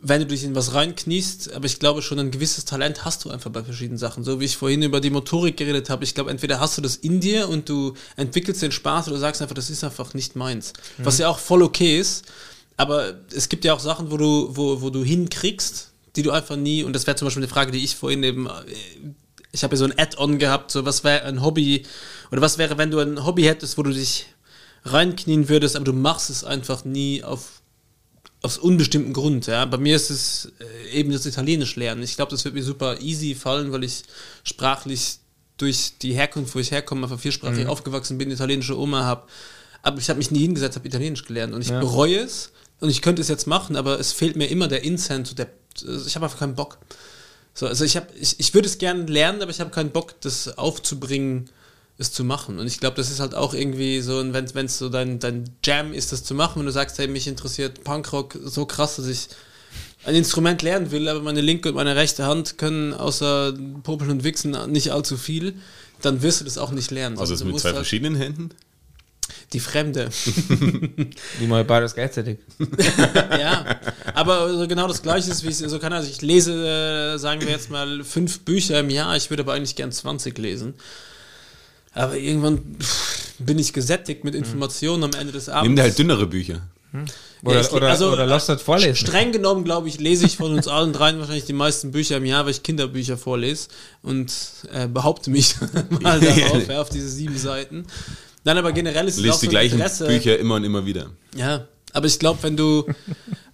Wenn 0.00 0.20
du 0.20 0.26
dich 0.26 0.44
in 0.44 0.54
was 0.54 0.74
reinkniest, 0.74 1.52
aber 1.54 1.66
ich 1.66 1.80
glaube 1.80 2.02
schon, 2.02 2.20
ein 2.20 2.30
gewisses 2.30 2.64
Talent 2.64 3.04
hast 3.04 3.24
du 3.24 3.30
einfach 3.30 3.50
bei 3.50 3.64
verschiedenen 3.64 3.98
Sachen. 3.98 4.22
So 4.22 4.38
wie 4.38 4.44
ich 4.44 4.56
vorhin 4.56 4.82
über 4.82 5.00
die 5.00 5.10
Motorik 5.10 5.56
geredet 5.56 5.90
habe. 5.90 6.04
Ich 6.04 6.14
glaube, 6.14 6.30
entweder 6.30 6.60
hast 6.60 6.78
du 6.78 6.82
das 6.82 6.94
in 6.96 7.18
dir 7.20 7.48
und 7.48 7.68
du 7.68 7.94
entwickelst 8.16 8.62
den 8.62 8.70
Spaß 8.70 9.08
oder 9.08 9.18
sagst 9.18 9.42
einfach, 9.42 9.56
das 9.56 9.70
ist 9.70 9.82
einfach 9.82 10.14
nicht 10.14 10.36
meins. 10.36 10.72
Was 10.98 11.18
ja 11.18 11.28
auch 11.28 11.38
voll 11.38 11.62
okay 11.62 11.98
ist. 11.98 12.24
Aber 12.76 13.14
es 13.34 13.48
gibt 13.48 13.64
ja 13.64 13.74
auch 13.74 13.80
Sachen, 13.80 14.12
wo 14.12 14.16
du, 14.16 14.50
wo, 14.52 14.80
wo 14.80 14.90
du 14.90 15.02
hinkriegst, 15.02 15.90
die 16.14 16.22
du 16.22 16.30
einfach 16.30 16.56
nie, 16.56 16.84
und 16.84 16.92
das 16.92 17.06
wäre 17.06 17.16
zum 17.16 17.26
Beispiel 17.26 17.42
eine 17.42 17.52
Frage, 17.52 17.72
die 17.72 17.82
ich 17.82 17.96
vorhin 17.96 18.22
eben, 18.22 18.46
äh, 18.46 18.50
ich 19.50 19.64
habe 19.64 19.74
ja 19.74 19.78
so 19.78 19.84
ein 19.84 19.98
Add-on 19.98 20.38
gehabt, 20.38 20.70
so 20.70 20.84
was 20.84 21.02
wäre 21.02 21.24
ein 21.24 21.42
Hobby, 21.42 21.84
oder 22.30 22.40
was 22.40 22.56
wäre, 22.56 22.78
wenn 22.78 22.92
du 22.92 23.00
ein 23.00 23.26
Hobby 23.26 23.42
hättest, 23.42 23.78
wo 23.78 23.82
du 23.82 23.92
dich 23.92 24.26
reinknien 24.84 25.48
würdest, 25.48 25.74
aber 25.74 25.84
du 25.84 25.92
machst 25.92 26.30
es 26.30 26.44
einfach 26.44 26.84
nie 26.84 27.24
auf, 27.24 27.57
aus 28.42 28.58
unbestimmten 28.58 29.12
Grund. 29.12 29.46
Ja? 29.46 29.64
Bei 29.64 29.78
mir 29.78 29.96
ist 29.96 30.10
es 30.10 30.52
äh, 30.60 30.90
eben 30.98 31.12
das 31.12 31.26
Italienisch 31.26 31.76
lernen. 31.76 32.02
Ich 32.02 32.16
glaube, 32.16 32.30
das 32.30 32.44
wird 32.44 32.54
mir 32.54 32.62
super 32.62 33.00
easy 33.00 33.34
fallen, 33.34 33.72
weil 33.72 33.84
ich 33.84 34.02
sprachlich 34.44 35.18
durch 35.56 35.94
die 36.00 36.12
Herkunft, 36.12 36.54
wo 36.54 36.60
ich 36.60 36.70
herkomme, 36.70 37.02
einfach 37.04 37.18
viersprachig 37.18 37.66
aufgewachsen 37.66 38.16
bin, 38.16 38.30
italienische 38.30 38.78
Oma 38.78 39.02
habe. 39.04 39.24
Aber 39.82 39.98
ich 39.98 40.08
habe 40.08 40.18
mich 40.18 40.30
nie 40.30 40.40
hingesetzt, 40.40 40.76
habe 40.76 40.86
Italienisch 40.86 41.24
gelernt 41.24 41.52
und 41.52 41.62
ich 41.62 41.68
Ja. 41.70 41.80
bereue 41.80 42.20
es 42.20 42.52
und 42.80 42.90
ich 42.90 43.02
könnte 43.02 43.20
es 43.22 43.28
jetzt 43.28 43.46
machen, 43.46 43.74
aber 43.74 43.98
es 43.98 44.12
fehlt 44.12 44.36
mir 44.36 44.46
immer 44.46 44.68
der 44.68 44.84
Incent, 44.84 45.36
der, 45.38 45.48
ich 46.06 46.14
habe 46.14 46.26
einfach 46.26 46.38
keinen 46.38 46.54
Bock. 46.54 46.78
So, 47.54 47.66
also 47.66 47.84
ich, 47.84 47.96
hab, 47.96 48.14
ich, 48.16 48.38
ich 48.38 48.54
würde 48.54 48.68
es 48.68 48.78
gerne 48.78 49.04
lernen, 49.06 49.42
aber 49.42 49.50
ich 49.50 49.58
habe 49.58 49.70
keinen 49.70 49.90
Bock, 49.90 50.20
das 50.20 50.56
aufzubringen, 50.58 51.50
es 51.98 52.12
zu 52.12 52.24
machen. 52.24 52.58
Und 52.58 52.66
ich 52.66 52.78
glaube, 52.78 52.96
das 52.96 53.10
ist 53.10 53.20
halt 53.20 53.34
auch 53.34 53.54
irgendwie 53.54 54.00
so, 54.00 54.22
wenn 54.32 54.66
es 54.66 54.78
so 54.78 54.88
dein, 54.88 55.18
dein 55.18 55.44
Jam 55.64 55.92
ist, 55.92 56.12
das 56.12 56.22
zu 56.22 56.34
machen, 56.34 56.60
wenn 56.60 56.66
du 56.66 56.72
sagst, 56.72 56.98
hey, 56.98 57.08
mich 57.08 57.26
interessiert 57.26 57.82
Punkrock 57.84 58.38
so 58.44 58.66
krass, 58.66 58.96
dass 58.96 59.06
ich 59.06 59.28
ein 60.04 60.14
Instrument 60.14 60.62
lernen 60.62 60.92
will, 60.92 61.08
aber 61.08 61.20
meine 61.20 61.40
linke 61.40 61.68
und 61.68 61.74
meine 61.74 61.96
rechte 61.96 62.24
Hand 62.24 62.56
können 62.56 62.94
außer 62.94 63.52
Popeln 63.82 64.10
und 64.10 64.24
Wichsen 64.24 64.56
nicht 64.70 64.92
allzu 64.92 65.16
viel, 65.16 65.54
dann 66.00 66.22
wirst 66.22 66.40
du 66.40 66.44
das 66.44 66.56
auch 66.56 66.70
nicht 66.70 66.92
lernen. 66.92 67.18
Also 67.18 67.34
es 67.34 67.40
du 67.40 67.46
mit 67.46 67.58
zwei 67.58 67.70
halt 67.70 67.76
verschiedenen 67.78 68.14
Händen? 68.14 68.50
Die 69.52 69.60
Fremde. 69.60 70.08
Wie 71.38 71.46
mal 71.46 71.64
beides 71.64 71.94
gleichzeitig. 71.94 72.38
ja, 73.38 73.80
aber 74.14 74.40
also 74.40 74.68
genau 74.68 74.86
das 74.86 75.02
Gleiche 75.02 75.30
ist, 75.30 75.42
wie 75.42 75.48
ich 75.48 75.56
so 75.56 75.78
kann. 75.78 75.92
Also 75.92 76.08
ich 76.08 76.22
lese, 76.22 77.14
äh, 77.14 77.18
sagen 77.18 77.40
wir 77.40 77.48
jetzt 77.48 77.70
mal, 77.70 78.04
fünf 78.04 78.40
Bücher 78.40 78.78
im 78.80 78.90
Jahr. 78.90 79.16
Ich 79.16 79.30
würde 79.30 79.42
aber 79.42 79.54
eigentlich 79.54 79.74
gern 79.74 79.90
20 79.90 80.38
lesen. 80.38 80.74
Aber 81.98 82.16
irgendwann 82.16 82.60
pff, 82.80 83.32
bin 83.38 83.58
ich 83.58 83.72
gesättigt 83.72 84.24
mit 84.24 84.34
Informationen 84.34 85.04
am 85.04 85.10
Ende 85.18 85.32
des 85.32 85.48
Abends. 85.48 85.66
Nimm 85.68 85.76
dir 85.76 85.82
halt 85.82 85.98
dünnere 85.98 86.26
Bücher. 86.26 86.62
Oder, 87.44 87.60
ich- 87.60 87.70
oder, 87.72 87.88
also, 87.90 88.10
oder 88.12 88.26
lass 88.26 88.46
das 88.46 88.62
vorlesen. 88.62 88.96
Streng 88.96 89.30
genommen, 89.32 89.62
glaube 89.64 89.88
ich, 89.88 90.00
lese 90.00 90.24
ich 90.26 90.36
von 90.38 90.52
uns 90.54 90.66
allen 90.68 90.92
dreien 90.92 91.18
wahrscheinlich 91.18 91.44
die 91.44 91.52
meisten 91.52 91.90
Bücher 91.92 92.16
im 92.16 92.24
Jahr, 92.24 92.44
weil 92.44 92.52
ich 92.52 92.62
Kinderbücher 92.62 93.18
vorlese 93.18 93.68
und 94.02 94.32
äh, 94.72 94.88
behaupte 94.88 95.30
mich 95.30 95.54
mal 96.00 96.18
darauf, 96.20 96.66
ja, 96.68 96.80
auf 96.80 96.88
diese 96.88 97.08
sieben 97.08 97.36
Seiten. 97.36 97.84
Nein, 98.44 98.56
aber 98.56 98.72
generell 98.72 99.06
ist 99.06 99.14
es 99.16 99.20
auch 99.20 99.24
Liest 99.24 99.40
so 99.40 99.46
die 99.46 99.50
gleichen 99.50 99.74
Interesse. 99.74 100.06
Bücher 100.06 100.38
immer 100.38 100.54
und 100.54 100.64
immer 100.64 100.86
wieder. 100.86 101.10
Ja, 101.36 101.68
aber 101.92 102.06
ich 102.06 102.18
glaube, 102.18 102.42
wenn 102.42 102.56
du 102.56 102.86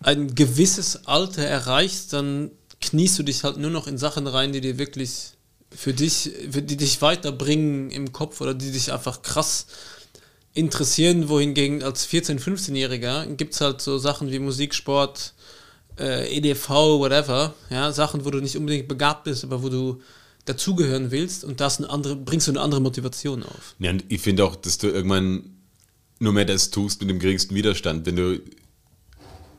ein 0.01 0.35
gewisses 0.35 1.07
Alter 1.07 1.43
erreichst, 1.43 2.12
dann 2.12 2.51
kniest 2.81 3.19
du 3.19 3.23
dich 3.25 3.43
halt 3.43 3.57
nur 3.57 3.71
noch 3.71 3.87
in 3.89 3.99
Sachen 3.99 4.27
rein, 4.29 4.53
die 4.53 4.61
dir 4.61 4.79
wirklich 4.79 5.33
für 5.76 5.92
dich, 5.92 6.30
die 6.46 6.76
dich 6.76 7.02
weiterbringen 7.02 7.90
im 7.90 8.12
Kopf 8.12 8.40
oder 8.40 8.55
die 8.55 8.70
dich 8.70 8.92
einfach 8.92 9.22
krass 9.22 9.66
interessieren, 10.55 11.28
wohingegen 11.28 11.82
als 11.82 12.09
14-, 12.09 12.40
15-Jähriger 12.40 13.26
gibt 13.34 13.55
es 13.55 13.60
halt 13.60 13.80
so 13.80 13.98
Sachen 13.98 14.30
wie 14.30 14.38
Musik, 14.38 14.74
Sport, 14.74 15.34
äh, 15.98 16.36
EDV, 16.36 16.68
whatever, 16.68 17.55
ja, 17.70 17.92
Sachen, 17.92 18.24
wo 18.24 18.30
du 18.30 18.40
nicht 18.40 18.56
unbedingt 18.56 18.88
begabt 18.88 19.24
bist, 19.24 19.44
aber 19.44 19.62
wo 19.62 19.68
du 19.68 20.01
dazugehören 20.44 21.10
willst 21.10 21.44
und 21.44 21.60
das 21.60 21.78
eine 21.78 21.90
andere, 21.90 22.16
bringst 22.16 22.46
du 22.46 22.52
eine 22.52 22.60
andere 22.60 22.80
Motivation 22.80 23.42
auf. 23.42 23.74
Ja, 23.78 23.90
und 23.90 24.05
ich 24.09 24.20
finde 24.20 24.44
auch, 24.44 24.56
dass 24.56 24.78
du 24.78 24.88
irgendwann 24.88 25.55
nur 26.18 26.32
mehr 26.32 26.44
das 26.44 26.70
tust 26.70 27.01
mit 27.01 27.10
dem 27.10 27.18
geringsten 27.18 27.55
Widerstand. 27.55 28.06
Wenn 28.06 28.16
du. 28.16 28.40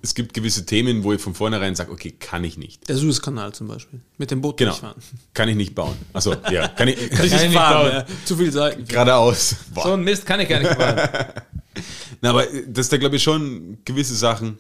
Es 0.05 0.13
gibt 0.13 0.35
gewisse 0.35 0.67
Themen, 0.67 1.03
wo 1.03 1.13
ich 1.13 1.19
von 1.21 1.33
vornherein 1.33 1.73
sage, 1.73 1.91
okay, 1.91 2.11
kann 2.11 2.43
ich 2.43 2.57
nicht. 2.59 2.87
Der 2.87 2.95
Suezkanal 2.95 3.53
zum 3.55 3.67
Beispiel, 3.67 4.01
mit 4.19 4.29
dem 4.29 4.39
Boot 4.39 4.57
Genau. 4.57 4.69
durchfahren. 4.69 5.01
Kann 5.33 5.49
ich 5.49 5.55
nicht 5.55 5.73
bauen. 5.73 5.95
Also 6.13 6.35
ja, 6.51 6.67
kann 6.67 6.87
ich, 6.89 7.09
Kann 7.09 7.25
ich 7.25 7.31
nicht 7.33 7.53
fahren, 7.53 7.89
bauen. 7.89 7.91
ja. 8.07 8.25
zu 8.25 8.37
viel 8.37 8.51
Seiten. 8.51 8.85
geradeaus. 8.85 9.55
Boah. 9.73 9.83
So 9.87 9.93
ein 9.93 10.03
Mist 10.03 10.23
kann 10.27 10.39
ich 10.41 10.47
gar 10.47 10.59
nicht 10.59 10.77
machen. 10.77 10.99
Na, 12.21 12.29
aber 12.29 12.45
das 12.67 12.85
ist 12.85 12.93
da, 12.93 12.97
glaube 12.97 13.15
ich, 13.15 13.23
schon 13.23 13.79
gewisse 13.83 14.13
Sachen, 14.15 14.59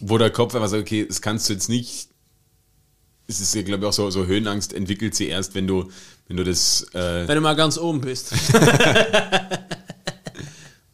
wo 0.00 0.18
der 0.18 0.30
Kopf 0.30 0.56
einfach 0.56 0.68
sagt, 0.68 0.82
okay, 0.82 1.06
das 1.06 1.22
kannst 1.22 1.48
du 1.48 1.52
jetzt 1.52 1.68
nicht. 1.68 2.08
Es 3.28 3.40
ist 3.40 3.54
ja, 3.54 3.62
glaube 3.62 3.84
ich, 3.84 3.88
auch 3.88 3.92
so, 3.92 4.10
so 4.10 4.26
Höhenangst 4.26 4.72
entwickelt 4.72 5.14
sie 5.14 5.28
erst, 5.28 5.54
wenn 5.54 5.68
du, 5.68 5.88
wenn 6.26 6.36
du 6.36 6.42
das, 6.42 6.82
äh, 6.94 7.28
Wenn 7.28 7.36
du 7.36 7.40
mal 7.42 7.54
ganz 7.54 7.78
oben 7.78 8.00
bist. 8.00 8.32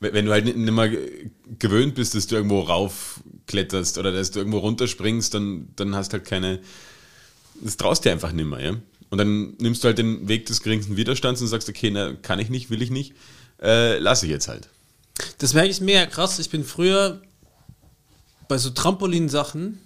wenn 0.00 0.26
du 0.26 0.32
halt 0.32 0.44
nicht 0.44 0.56
mehr 0.56 0.90
gewöhnt 1.58 1.94
bist, 1.94 2.14
dass 2.14 2.26
du 2.26 2.36
irgendwo 2.36 2.60
raufkletterst 3.44 3.98
oder 3.98 4.12
dass 4.12 4.30
du 4.30 4.40
irgendwo 4.40 4.58
runterspringst, 4.58 5.34
dann, 5.34 5.68
dann 5.76 5.94
hast 5.94 6.12
halt 6.12 6.24
keine, 6.24 6.60
das 7.60 7.76
traust 7.76 8.04
dir 8.04 8.12
einfach 8.12 8.32
nicht 8.32 8.46
mehr, 8.46 8.60
ja. 8.60 8.76
Und 9.10 9.18
dann 9.18 9.54
nimmst 9.58 9.84
du 9.84 9.88
halt 9.88 9.98
den 9.98 10.26
Weg 10.28 10.46
des 10.46 10.62
geringsten 10.62 10.96
Widerstands 10.96 11.40
und 11.40 11.48
sagst, 11.48 11.68
okay, 11.68 11.90
na, 11.90 12.14
kann 12.14 12.38
ich 12.38 12.50
nicht, 12.50 12.70
will 12.70 12.82
ich 12.82 12.90
nicht, 12.90 13.14
äh, 13.62 13.98
lasse 13.98 14.26
ich 14.26 14.32
jetzt 14.32 14.48
halt. 14.48 14.68
Das 15.38 15.54
merke 15.54 15.70
ich 15.70 15.80
mega 15.80 16.06
krass. 16.06 16.40
Ich 16.40 16.50
bin 16.50 16.64
früher 16.64 17.20
bei 18.48 18.58
so 18.58 18.70
Trampolin-Sachen, 18.70 19.78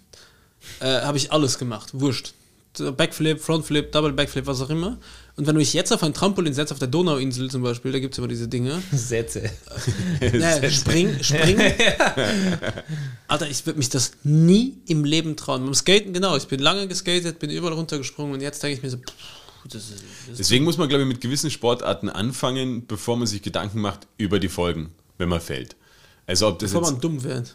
äh, 0.80 1.02
habe 1.02 1.18
ich 1.18 1.30
alles 1.30 1.58
gemacht, 1.58 1.90
wurscht. 1.92 2.32
Backflip, 2.78 3.40
Frontflip, 3.40 3.92
Double 3.92 4.12
Backflip, 4.12 4.46
was 4.46 4.60
auch 4.62 4.70
immer. 4.70 4.98
Und 5.38 5.46
wenn 5.46 5.54
du 5.54 5.60
dich 5.60 5.72
jetzt 5.72 5.92
auf 5.92 6.02
ein 6.02 6.12
Trampolin 6.12 6.52
setzt, 6.52 6.72
auf 6.72 6.80
der 6.80 6.88
Donauinsel 6.88 7.48
zum 7.48 7.62
Beispiel, 7.62 7.92
da 7.92 8.00
gibt 8.00 8.12
es 8.12 8.18
immer 8.18 8.26
diese 8.26 8.48
Dinge. 8.48 8.82
Sätze. 8.92 9.48
Naja, 10.20 10.68
spring, 10.68 11.16
spring. 11.22 11.56
Alter, 13.28 13.48
ich 13.48 13.64
würde 13.64 13.78
mich 13.78 13.88
das 13.88 14.10
nie 14.24 14.78
im 14.86 15.04
Leben 15.04 15.36
trauen. 15.36 15.64
Beim 15.64 15.74
Skaten, 15.74 16.12
genau. 16.12 16.36
Ich 16.36 16.48
bin 16.48 16.58
lange 16.58 16.88
geskatet, 16.88 17.38
bin 17.38 17.50
überall 17.50 17.74
runtergesprungen 17.74 18.34
und 18.34 18.40
jetzt 18.40 18.60
denke 18.64 18.78
ich 18.78 18.82
mir 18.82 18.90
so, 18.90 18.96
pff, 18.96 19.14
das 19.66 19.90
ist, 19.90 20.02
das 20.28 20.38
Deswegen 20.38 20.64
muss 20.64 20.76
man, 20.76 20.88
glaube 20.88 21.02
ich, 21.02 21.08
mit 21.08 21.20
gewissen 21.20 21.52
Sportarten 21.52 22.08
anfangen, 22.08 22.88
bevor 22.88 23.16
man 23.16 23.28
sich 23.28 23.40
Gedanken 23.40 23.80
macht 23.80 24.08
über 24.16 24.40
die 24.40 24.48
Folgen, 24.48 24.90
wenn 25.18 25.28
man 25.28 25.40
fällt. 25.40 25.76
Also 26.26 26.48
ob 26.48 26.58
das 26.58 26.72
bevor 26.72 26.82
jetzt, 26.82 26.92
man 26.94 27.00
dumm 27.00 27.22
wird. 27.22 27.54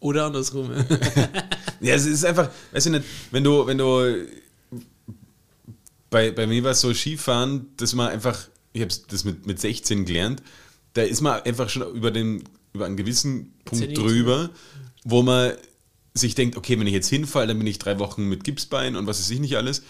Oder 0.00 0.24
andersrum. 0.24 0.70
Ja, 1.80 1.94
es 1.94 2.06
ist 2.06 2.24
einfach, 2.24 2.50
weißt 2.72 2.86
du 2.86 2.90
nicht, 2.90 3.04
wenn 3.30 3.44
du, 3.44 3.66
wenn 3.66 3.78
du 3.78 4.26
bei, 6.10 6.30
bei 6.32 6.46
mir 6.46 6.62
war 6.64 6.72
es 6.72 6.80
so 6.80 6.92
Skifahren, 6.92 7.68
dass 7.76 7.94
man 7.94 8.08
einfach, 8.08 8.48
ich 8.72 8.82
habe 8.82 8.92
das 9.08 9.24
mit, 9.24 9.46
mit 9.46 9.60
16 9.60 10.04
gelernt, 10.04 10.42
da 10.94 11.02
ist 11.02 11.20
man 11.20 11.40
einfach 11.42 11.68
schon 11.68 11.94
über, 11.94 12.10
den, 12.10 12.44
über 12.72 12.86
einen 12.86 12.96
gewissen 12.96 13.54
Punkt 13.64 13.84
Zenit. 13.84 13.98
drüber, 13.98 14.50
wo 15.04 15.22
man 15.22 15.52
sich 16.14 16.34
denkt, 16.34 16.56
okay, 16.56 16.78
wenn 16.78 16.86
ich 16.86 16.92
jetzt 16.92 17.08
hinfalle, 17.08 17.46
dann 17.48 17.58
bin 17.58 17.66
ich 17.66 17.78
drei 17.78 17.98
Wochen 17.98 18.24
mit 18.24 18.44
Gipsbein 18.44 18.96
und 18.96 19.06
was 19.06 19.20
weiß 19.20 19.30
ich 19.30 19.40
nicht 19.40 19.56
alles, 19.56 19.82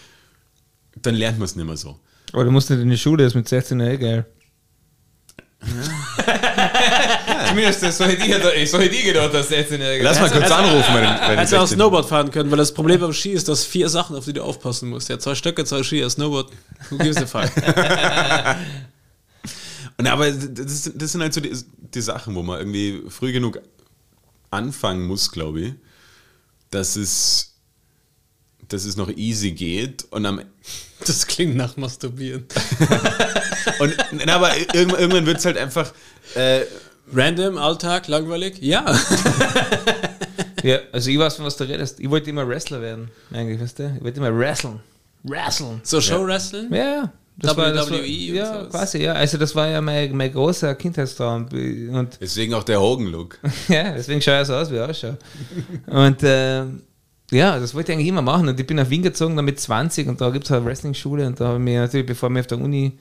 dann 1.01 1.15
lernt 1.15 1.39
man 1.39 1.45
es 1.45 1.55
nicht 1.55 1.65
mehr 1.65 1.77
so. 1.77 1.99
Aber 2.31 2.43
du 2.43 2.51
musst 2.51 2.69
nicht 2.69 2.79
in 2.79 2.89
die 2.89 2.97
Schule, 2.97 3.23
das 3.23 3.33
ist 3.33 3.35
mit 3.35 3.49
16 3.49 3.79
eh 3.79 3.97
geil. 3.97 4.25
das, 7.55 7.97
so 7.97 8.05
hätte 8.05 8.23
ich, 8.55 8.69
so 8.69 8.79
hätte 8.79 8.95
ich 8.95 9.03
gedacht, 9.03 9.33
dass 9.33 9.49
16 9.49 9.81
Lass 10.01 10.19
mal 10.19 10.29
kurz 10.29 10.51
anrufen 10.51 10.93
bei 10.93 11.01
den, 11.01 11.09
bei 11.09 11.29
den 11.29 11.39
Als 11.39 11.51
er 11.51 11.59
auch 11.59 11.67
16. 11.67 11.77
Snowboard 11.77 12.07
fahren 12.07 12.31
können, 12.31 12.51
weil 12.51 12.57
das 12.57 12.73
Problem 12.73 12.99
beim 12.99 13.13
Ski 13.13 13.31
ist, 13.31 13.47
dass 13.47 13.63
vier 13.63 13.89
Sachen, 13.89 14.15
auf 14.15 14.25
die 14.25 14.33
du 14.33 14.43
aufpassen 14.43 14.89
musst. 14.89 15.09
Ja, 15.09 15.19
zwei 15.19 15.35
Stöcke, 15.35 15.65
zwei 15.65 15.83
Skier, 15.83 16.09
Snowboard. 16.09 16.51
Who 16.89 16.97
gives 16.97 17.17
a 17.17 17.25
fuck? 17.25 17.51
Und 19.97 20.07
aber 20.07 20.31
das, 20.31 20.91
das 20.95 21.11
sind 21.11 21.21
halt 21.21 21.33
so 21.33 21.41
die, 21.41 21.55
die 21.77 22.01
Sachen, 22.01 22.33
wo 22.33 22.41
man 22.41 22.57
irgendwie 22.57 23.03
früh 23.09 23.31
genug 23.31 23.59
anfangen 24.49 25.05
muss, 25.05 25.31
glaube 25.31 25.61
ich, 25.61 25.73
dass 26.71 26.95
es, 26.95 27.53
dass 28.67 28.85
es 28.85 28.95
noch 28.95 29.09
easy 29.09 29.51
geht 29.51 30.05
und 30.11 30.25
am 30.25 30.41
Das 31.05 31.27
klingt 31.27 31.55
nach 31.55 31.77
Masturbieren. 31.77 32.45
und 33.79 33.95
na, 34.25 34.35
aber 34.35 34.57
irgendwann, 34.57 34.99
irgendwann 34.99 35.25
wird 35.25 35.37
es 35.37 35.45
halt 35.45 35.57
einfach 35.57 35.93
äh, 36.35 36.61
Random, 37.13 37.57
Alltag, 37.57 38.07
langweilig? 38.07 38.59
Ja. 38.61 38.85
Ja, 40.63 40.77
also 40.91 41.09
ich 41.09 41.17
weiß, 41.17 41.35
von 41.35 41.45
was 41.45 41.57
du 41.57 41.63
redest. 41.63 41.99
Ich 41.99 42.09
wollte 42.09 42.29
immer 42.29 42.47
Wrestler 42.47 42.81
werden, 42.81 43.09
eigentlich, 43.33 43.59
weißt 43.59 43.79
du? 43.79 43.93
Ich 43.97 44.03
wollte 44.03 44.19
immer 44.19 44.37
wrestlen. 44.37 44.79
Wrestlen. 45.23 45.81
So 45.83 46.01
Show-Wrestling? 46.01 46.71
Ja, 46.71 46.77
ja. 46.77 47.13
Das 47.37 47.57
war, 47.57 47.71
das 47.73 47.89
war, 47.89 47.97
WWE 47.97 48.03
und 48.03 48.35
ja, 48.35 48.53
sowas. 48.53 48.69
quasi, 48.69 49.03
ja. 49.03 49.13
Also 49.13 49.37
das 49.37 49.55
war 49.55 49.67
ja 49.67 49.81
mein, 49.81 50.15
mein 50.15 50.31
großer 50.31 50.75
Kindheitstraum. 50.75 51.47
Und 51.91 52.19
deswegen 52.21 52.53
auch 52.53 52.63
der 52.63 52.79
Hogan-Look. 52.79 53.39
ja, 53.67 53.93
deswegen 53.93 54.21
schaue 54.21 54.41
ich 54.41 54.47
so 54.47 54.53
aus, 54.53 54.69
wie 54.69 54.75
ich 54.75 54.81
ausschaue. 54.81 55.17
Und 55.87 56.21
äh, 56.21 56.65
ja, 57.31 57.57
das 57.57 57.73
wollte 57.73 57.91
ich 57.91 57.95
eigentlich 57.97 58.09
immer 58.09 58.21
machen. 58.21 58.47
Und 58.47 58.59
ich 58.59 58.67
bin 58.67 58.77
nach 58.77 58.89
Wien 58.89 59.01
gezogen, 59.01 59.35
dann 59.35 59.45
mit 59.45 59.59
20 59.59 60.07
und 60.07 60.21
da 60.21 60.29
gibt 60.29 60.45
es 60.45 60.51
eine 60.51 60.63
Wrestling-Schule 60.65 61.25
und 61.25 61.39
da 61.39 61.47
habe 61.47 61.57
ich 61.57 61.63
mich 61.63 61.75
natürlich, 61.75 62.05
bevor 62.05 62.29
ich 62.29 62.33
mich 62.33 62.41
auf 62.41 62.47
der 62.47 62.59
Uni 62.59 62.99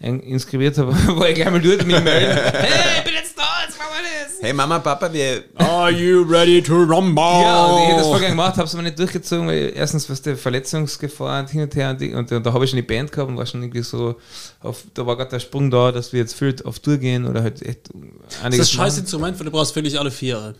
inskribiert 0.00 0.78
habe, 0.78 0.92
war 1.18 1.28
ich 1.28 1.34
gleich 1.34 1.50
mal 1.50 1.60
dort 1.60 1.86
mit 1.86 2.02
melden. 2.02 2.38
hey, 2.52 2.98
ich 2.98 3.04
bin 3.04 3.12
jetzt 3.14 3.38
da, 3.38 3.42
jetzt 3.66 3.78
machen 3.78 3.90
wir 3.92 4.24
das. 4.24 4.42
Hey 4.42 4.54
Mama, 4.54 4.78
Papa, 4.78 5.12
wir. 5.12 5.44
Are 5.56 5.90
you 5.90 6.22
ready 6.22 6.62
to 6.62 6.74
rumble? 6.74 7.22
Ja, 7.22 7.66
und 7.66 7.82
ich 7.82 7.88
hätte 7.88 7.98
das 7.98 8.06
vorher 8.06 8.30
gemacht, 8.30 8.56
habe 8.56 8.66
es 8.66 8.74
aber 8.74 8.82
nicht 8.82 8.98
durchgezogen, 8.98 9.46
weil 9.46 9.72
erstens 9.74 10.08
was 10.08 10.22
der 10.22 10.38
Verletzungsgefahr 10.38 11.40
und 11.40 11.50
hin 11.50 11.62
und 11.62 11.74
her 11.74 11.90
und, 11.90 12.00
die, 12.00 12.14
und, 12.14 12.30
da 12.30 12.52
habe 12.52 12.64
ich 12.64 12.70
schon 12.70 12.78
die 12.78 12.82
Band 12.82 13.12
gehabt 13.12 13.30
und 13.30 13.36
war 13.36 13.44
schon 13.44 13.62
irgendwie 13.62 13.82
so, 13.82 14.16
auf, 14.60 14.84
da 14.94 15.04
war 15.04 15.16
gerade 15.16 15.32
der 15.32 15.40
Sprung 15.40 15.70
da, 15.70 15.92
dass 15.92 16.14
wir 16.14 16.20
jetzt 16.20 16.34
fühlt 16.34 16.64
auf 16.64 16.78
Tour 16.78 16.96
gehen 16.96 17.26
oder 17.26 17.42
halt 17.42 17.60
echt 17.60 17.90
Das 18.28 18.42
einiges 18.42 18.66
ist 18.66 18.72
scheiß 18.72 18.98
Instrument, 18.98 19.38
weil 19.38 19.44
du 19.44 19.50
brauchst 19.50 19.74
völlig 19.74 19.98
alle 19.98 20.10
Viere. 20.10 20.54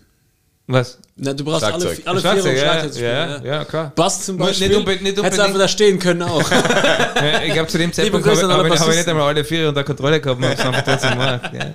Was? 0.73 0.99
Na, 1.17 1.33
du 1.33 1.45
brauchst 1.45 1.65
alle, 1.65 1.81
Schlagzeug. 1.81 2.03
alle 2.07 2.15
um 2.17 2.21
Schlagzeug, 2.21 2.57
ja, 2.57 2.63
Schlagzeug 2.63 2.93
zu 2.93 2.99
spielen. 2.99 3.13
ja, 3.13 3.39
Ja, 3.39 3.45
ja, 3.45 3.65
klar. 3.65 3.93
Bass 3.97 4.25
zum 4.25 4.37
Nicht 4.37 4.47
Beispiel. 4.47 4.77
unbedingt- 4.77 5.03
nicht 5.03 5.17
Hättest 5.17 5.39
du 5.39 5.43
unbedingt- 5.43 5.47
einfach 5.47 5.61
da 5.61 5.69
stehen 5.69 5.99
können 5.99 6.23
auch. 6.23 6.51
Ja, 6.51 7.43
ich 7.45 7.53
glaube, 7.53 7.69
zu 7.69 7.79
dem 7.79 7.93
Zeitpunkt 7.93 8.27
habe 8.27 8.39
alle 8.39 8.55
hab 8.55 8.67
ich, 8.75 8.81
hab 8.81 8.89
ich 8.89 8.97
nicht 8.97 9.09
einmal 9.09 9.29
alle 9.29 9.45
vier 9.45 9.69
unter 9.69 9.85
Kontrolle 9.85 10.21
gehabt 10.21 10.39
und 10.39 10.45
habe 10.49 10.55
es 10.55 10.61
einfach 10.67 10.83
trotzdem 10.85 11.11
gemacht. 11.11 11.51
Ja. 11.53 11.73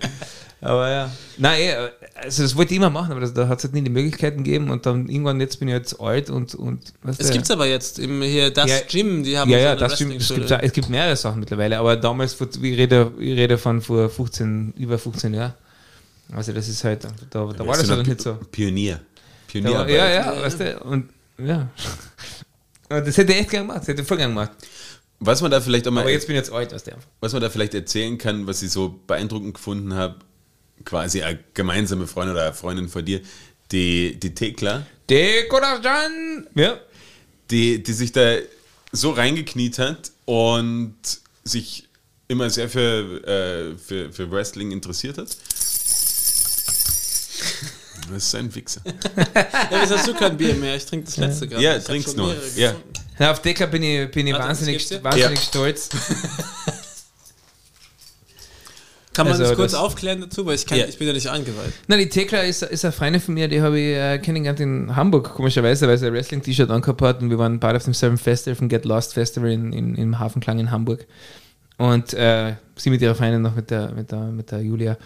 Aber 0.61 0.89
ja. 0.89 1.11
Nein, 1.38 1.59
eh, 1.61 1.76
also 2.15 2.41
das 2.43 2.55
wollte 2.55 2.72
ich 2.72 2.77
immer 2.77 2.89
machen, 2.89 3.11
aber 3.11 3.19
das, 3.22 3.34
da 3.34 3.47
hat 3.47 3.59
es 3.59 3.65
halt 3.65 3.73
nie 3.73 3.81
die 3.81 3.89
Möglichkeiten 3.91 4.43
gegeben 4.43 4.69
und 4.72 4.85
dann 4.85 5.07
irgendwann, 5.09 5.39
jetzt 5.41 5.59
bin 5.59 5.67
ich 5.67 5.73
jetzt 5.76 5.99
alt 5.99 6.30
und. 6.30 6.55
und 6.55 6.81
weißt 7.03 7.19
Es 7.22 7.27
du, 7.27 7.34
gibt's 7.34 7.51
aber 7.51 7.67
jetzt 7.67 7.99
im, 7.99 8.22
hier 8.23 8.49
das 8.51 8.69
Ja. 8.72 8.77
Gym, 8.89 9.23
die 9.23 9.38
haben 9.38 9.51
Ja, 9.51 9.57
ja, 9.59 9.76
das 9.76 9.95
stimmt. 9.95 10.19
Es 10.19 10.30
gibt, 10.34 10.49
es 10.49 10.72
gibt 10.72 10.89
mehrere 10.89 11.15
Sachen 11.17 11.39
mittlerweile, 11.41 11.77
aber 11.77 11.97
damals, 11.97 12.34
vor- 12.34 12.47
ich 12.61 12.77
rede, 12.77 13.11
ich 13.19 13.38
rede 13.38 13.57
von 13.57 13.81
vor 13.81 14.09
15, 14.09 14.73
über 14.77 14.97
15 14.97 15.34
Jahren. 15.34 15.53
Also 16.31 16.53
das 16.53 16.68
ist 16.68 16.84
halt, 16.84 17.03
da, 17.03 17.11
da 17.30 17.68
war 17.68 17.77
das 17.77 17.89
halt 17.89 18.07
nicht 18.07 18.22
so. 18.22 18.38
Pionier. 18.52 19.02
Da 19.53 19.72
war, 19.72 19.89
ja, 19.89 20.10
ja, 20.10 20.41
weißt 20.41 20.60
du, 20.60 20.80
und 20.81 21.10
ja. 21.38 21.69
Und 22.88 23.07
das 23.07 23.18
hätte 23.18 23.34
ich 23.34 23.39
echt 23.39 23.49
gern 23.49 23.64
gemacht, 23.64 23.81
das 23.81 23.88
hätte 23.88 24.03
ich 24.03 24.07
voll 24.07 24.18
gern 24.18 24.30
gemacht. 24.30 24.52
Was 25.19 25.41
man 25.41 25.49
da 25.49 25.60
vielleicht 25.60 25.88
auch 25.88 25.91
mal 25.91 26.02
Aber 26.02 26.11
jetzt 26.11 26.27
bin 26.27 26.35
ich 26.35 26.41
jetzt 26.41 26.52
alt, 26.52 26.72
weißt 26.72 26.88
du. 26.88 26.91
was 27.19 27.34
man 27.34 27.41
da 27.41 27.49
vielleicht 27.49 27.73
erzählen 27.73 28.18
kann, 28.18 28.45
was 28.45 28.61
ich 28.61 28.69
so 28.69 28.99
beeindruckend 29.07 29.56
gefunden 29.56 29.95
habe, 29.95 30.18
quasi 30.84 31.23
eine 31.23 31.39
gemeinsame 31.56 32.06
Freundin 32.06 32.35
oder 32.35 32.45
eine 32.45 32.53
Freundin 32.53 32.88
von 32.88 33.03
dir, 33.03 33.22
die, 33.72 34.19
die 34.19 34.35
Thekla, 34.35 34.85
Dekoration! 35.10 36.47
Ja. 36.53 36.77
die, 37.49 37.81
die 37.81 37.93
sich 37.93 38.11
da 38.11 38.35
so 38.91 39.11
reingekniet 39.11 39.80
hat 39.80 40.11
und 40.26 40.95
sich 41.43 41.88
immer 42.27 42.49
sehr 42.49 42.69
für, 42.69 43.23
äh, 43.27 43.77
für, 43.77 44.11
für 44.11 44.30
Wrestling 44.31 44.72
interessiert 44.72 45.18
hat. 45.18 45.35
Das 48.11 48.23
ist 48.26 48.36
ein 48.36 48.53
Wichser. 48.53 48.82
Ja, 49.72 49.82
jetzt 49.82 49.91
hast 49.98 50.07
du 50.07 50.14
kein 50.14 50.38
Bier 50.38 50.53
mehr, 50.56 50.76
ich 50.76 50.86
trinke 50.86 51.06
das 51.06 51.18
letzte 51.18 51.48
gerade. 51.48 51.64
Ja, 51.64 51.77
Ich 51.77 51.84
trink's 51.84 52.15
nur. 52.15 52.27
mehrere 52.27 52.49
Ja. 52.56 52.73
Ja, 53.19 53.32
auf 53.32 53.41
Decker 53.41 53.68
bin 53.68 53.82
ich, 53.84 54.11
bin 54.11 54.27
ich 54.27 54.34
Warte, 54.34 54.48
wahnsinnig, 54.49 55.03
wahnsinnig 55.03 55.40
Ja. 55.40 55.45
stolz. 55.45 55.90
Kann 59.14 59.27
man 59.27 59.34
Also 59.34 59.45
das 59.45 59.56
kurz 59.56 59.72
das- 59.72 59.80
aufklären 59.80 60.19
dazu, 60.22 60.45
weil 60.45 60.56
ich, 60.56 60.65
kann, 60.65 60.77
Ja. 60.77 60.86
ich 60.88 60.98
bin 60.98 61.07
ja 61.07 61.14
nicht 61.14 61.30
eingeweiht. 61.30 61.72
Nein, 61.88 61.99
die 61.99 62.10
Thekla 62.10 62.41
ist, 62.41 62.64
ist 62.64 62.84
eine 62.84 62.91
Freundin 62.91 63.22
von 63.22 63.34
mir, 63.34 63.48
die 63.48 63.61
habe 63.61 63.80
ich 63.80 63.95
äh, 63.95 64.19
kennengelernt 64.19 64.60
in 64.60 64.94
Hamburg, 64.94 65.34
komischerweise, 65.34 65.88
weil 65.88 65.98
sie 65.98 66.07
ein 66.07 66.14
Wrestling-T-Shirt 66.14 66.69
angehabt 66.69 67.02
hat 67.02 67.22
und 67.22 67.30
wir 67.30 67.38
waren 67.38 67.61
beide 67.61 67.77
auf 67.77 67.86
demselben 67.86 68.18
Festival, 68.18 68.56
vom 68.56 68.68
Get 68.68 68.84
Lost 68.84 69.14
Festival 69.14 69.49
in, 69.52 69.72
in, 69.72 69.95
im 69.95 70.19
Hafenklang 70.19 70.60
in 70.60 70.69
Hamburg. 70.69 71.06
Und 71.77 72.14
äh, 72.14 72.56
sie 72.76 72.90
mit 72.90 73.02
ihrer 73.02 73.15
Freundin 73.15 73.41
noch 73.41 73.56
mit 73.56 73.69
der, 73.72 73.91
mit 73.91 74.11
der, 74.11 74.19
mit 74.19 74.52
der 74.52 74.60
Julia 74.61 74.98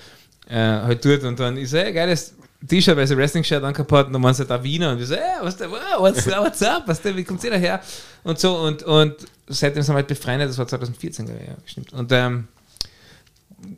äh, 0.48 0.56
halt 0.56 1.06
dort 1.06 1.24
und 1.24 1.40
dann 1.40 1.58
ist 1.58 1.74
hey, 1.74 1.94
geiles 1.94 2.34
T-Shirt, 2.68 2.98
weil 2.98 3.08
sie 3.08 3.16
Wrestling-Shirt 3.16 3.64
angehabt 3.64 3.92
und 4.08 4.14
dann 4.14 4.22
waren 4.24 4.34
sie 4.34 4.46
da 4.46 4.62
Wiener 4.62 4.92
und 4.92 5.00
wir 5.00 5.06
so, 5.06 5.16
hey, 5.16 5.38
was 5.42 5.56
der, 5.58 5.72
what's, 5.72 6.26
what's 6.28 6.62
up, 6.62 6.84
was 6.88 7.02
der, 7.02 7.16
wie 7.16 7.24
kommt 7.24 7.44
ihr 7.44 7.52
daher? 7.52 7.82
Und 8.24 8.40
so 8.40 8.58
und, 8.58 8.84
und 8.84 9.16
seitdem 9.48 9.82
sind 9.84 9.94
wir 9.94 9.98
halt 9.98 10.08
befreundet, 10.08 10.50
das 10.50 10.58
war 10.58 10.68
2014, 10.68 11.26
glaube 11.26 11.40
ich, 11.42 11.48
ja, 11.48 11.56
stimmt. 11.66 11.94
Und 11.94 12.12
ähm, 12.12 12.48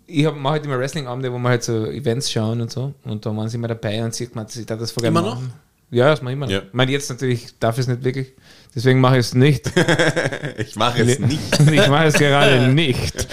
ich 0.08 0.26
mache 0.32 0.54
halt 0.54 0.66
immer 0.66 0.80
Wrestling-Abende, 0.80 1.32
wo 1.32 1.38
wir 1.38 1.50
halt 1.50 1.64
so 1.64 1.86
Events 1.88 2.32
schauen 2.32 2.62
und 2.62 2.72
so. 2.72 2.94
Und 3.04 3.26
da 3.26 3.36
waren 3.36 3.50
sie 3.50 3.58
immer 3.58 3.68
dabei 3.68 4.04
und 4.04 4.14
sie 4.14 4.26
hat 4.26 4.34
gemeint, 4.34 4.52
sie 4.52 4.66
darf 4.66 4.80
das 4.80 4.94
gerne 4.94 5.08
Immer 5.08 5.22
noch? 5.22 5.36
machen. 5.36 5.54
Ja, 5.90 6.10
das 6.10 6.22
mache 6.22 6.32
ich 6.32 6.38
immer 6.38 6.46
noch. 6.46 6.54
Ja. 6.54 6.60
Ich 6.60 6.74
meine, 6.74 6.92
jetzt 6.92 7.10
natürlich 7.10 7.48
darf 7.60 7.76
ich 7.78 7.82
es 7.82 7.88
nicht 7.88 8.04
wirklich. 8.04 8.34
Deswegen 8.76 9.00
mache 9.00 9.16
ich 9.20 9.28
es 9.28 9.34
nicht. 9.34 9.72
Ich 10.58 10.76
mache 10.76 11.02
es 11.02 11.20
nicht. 11.20 11.40
ich 11.72 11.88
mache 11.88 12.06
es 12.06 12.14
gerade 12.14 12.68
nicht. 12.68 13.28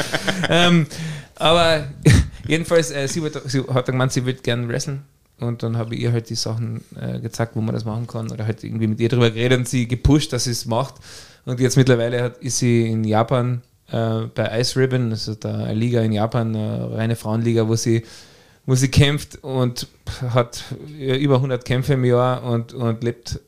ähm, 0.48 0.86
aber 1.36 1.86
jedenfalls, 2.46 2.90
äh, 2.90 3.06
sie, 3.06 3.22
wird, 3.22 3.40
sie 3.48 3.60
hat 3.60 3.88
dann 3.88 3.94
gemeint, 3.94 4.12
sie 4.12 4.24
würde 4.24 4.40
gerne 4.40 4.66
wrestlen. 4.68 5.04
Und 5.40 5.62
dann 5.62 5.76
habe 5.76 5.94
ich 5.94 6.00
ihr 6.00 6.12
halt 6.12 6.30
die 6.30 6.34
Sachen 6.34 6.82
äh, 7.00 7.20
gezeigt, 7.20 7.54
wo 7.54 7.60
man 7.60 7.74
das 7.74 7.84
machen 7.84 8.06
kann. 8.06 8.30
Oder 8.30 8.46
halt 8.46 8.64
irgendwie 8.64 8.86
mit 8.86 9.00
ihr 9.00 9.08
darüber 9.08 9.30
geredet 9.30 9.58
und 9.58 9.68
sie 9.68 9.86
gepusht, 9.86 10.32
dass 10.32 10.44
sie 10.44 10.50
es 10.50 10.66
macht. 10.66 10.96
Und 11.44 11.60
jetzt 11.60 11.76
mittlerweile 11.76 12.22
hat, 12.22 12.38
ist 12.38 12.58
sie 12.58 12.88
in 12.88 13.04
Japan 13.04 13.62
äh, 13.90 14.22
bei 14.34 14.60
Ice 14.60 14.78
Ribbon, 14.78 15.12
ist 15.12 15.44
eine 15.46 15.74
Liga 15.74 16.02
in 16.02 16.12
Japan, 16.12 16.54
eine 16.54 16.90
reine 16.92 17.16
Frauenliga, 17.16 17.68
wo 17.68 17.76
sie, 17.76 18.04
wo 18.66 18.74
sie 18.74 18.88
kämpft 18.88 19.42
und 19.42 19.86
hat 20.30 20.64
über 20.98 21.36
100 21.36 21.64
Kämpfe 21.64 21.94
im 21.94 22.04
Jahr 22.04 22.42
und, 22.42 22.74
und 22.74 23.02
lebt, 23.02 23.40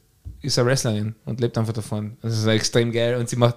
ist 0.43 0.59
eine 0.59 0.69
Wrestlerin 0.69 1.15
und 1.25 1.41
lebt 1.41 1.59
einfach 1.59 1.73
davon. 1.73 2.17
Das 2.23 2.39
ist 2.39 2.47
extrem 2.47 2.93
geil 2.93 3.17
und 3.17 3.29
sie 3.29 3.37
macht, 3.37 3.57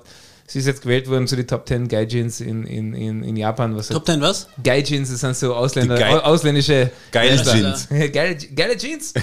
sie 0.53 0.59
ist 0.59 0.67
jetzt 0.67 0.83
gewählt 0.83 1.09
worden 1.09 1.25
zu 1.27 1.35
den 1.35 1.47
Top 1.47 1.67
10 1.67 1.87
Gaijins 1.87 2.39
in, 2.39 2.63
in, 2.67 2.93
in, 2.93 3.23
in 3.23 3.35
Japan. 3.35 3.75
Was 3.75 3.87
Top 3.87 4.05
10 4.05 4.21
was? 4.21 4.47
Gaijins, 4.63 5.09
das 5.09 5.19
sind 5.21 5.35
so 5.35 5.55
Ausländer, 5.55 5.97
Geil- 5.97 6.19
ausländische. 6.19 6.91
Jeans. 7.11 7.87
geile, 8.13 8.35
geile 8.35 8.77
Jeans. 8.77 9.13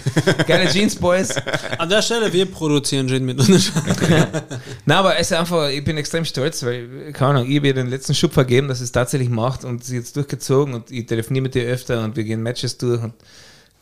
geile 0.49 0.69
Jeans, 0.69 0.97
Boys. 0.97 1.37
An 1.79 1.89
der 1.89 2.03
Stelle, 2.03 2.33
wir 2.33 2.47
produzieren 2.47 3.07
Gin 3.09 3.25
mit 3.25 3.39
uns. 3.39 3.71
Nein, 4.87 4.99
aber 4.99 5.17
es 5.21 5.31
ist 5.31 5.37
einfach, 5.37 5.69
ich 5.71 5.85
bin 5.85 5.97
extrem 5.97 6.25
stolz, 6.25 6.65
weil, 6.65 7.13
keine 7.13 7.31
Ahnung, 7.39 7.49
ich 7.49 7.57
habe 7.59 7.69
ihr 7.69 7.75
den 7.75 7.87
letzten 7.87 8.15
Schub 8.15 8.33
vergeben, 8.33 8.67
dass 8.67 8.79
sie 8.79 8.85
es 8.85 8.93
tatsächlich 8.93 9.29
macht 9.31 9.65
und 9.65 9.85
sie 9.85 9.97
jetzt 9.99 10.17
durchgezogen 10.17 10.75
und 10.75 10.91
ich 10.91 11.07
telefoniere 11.07 11.45
mit 11.45 11.55
ihr 11.55 11.63
öfter 11.65 12.03
und 12.03 12.17
wir 12.17 12.25
gehen 12.25 12.43
Matches 12.43 12.77
durch 12.77 13.01
und 13.01 13.15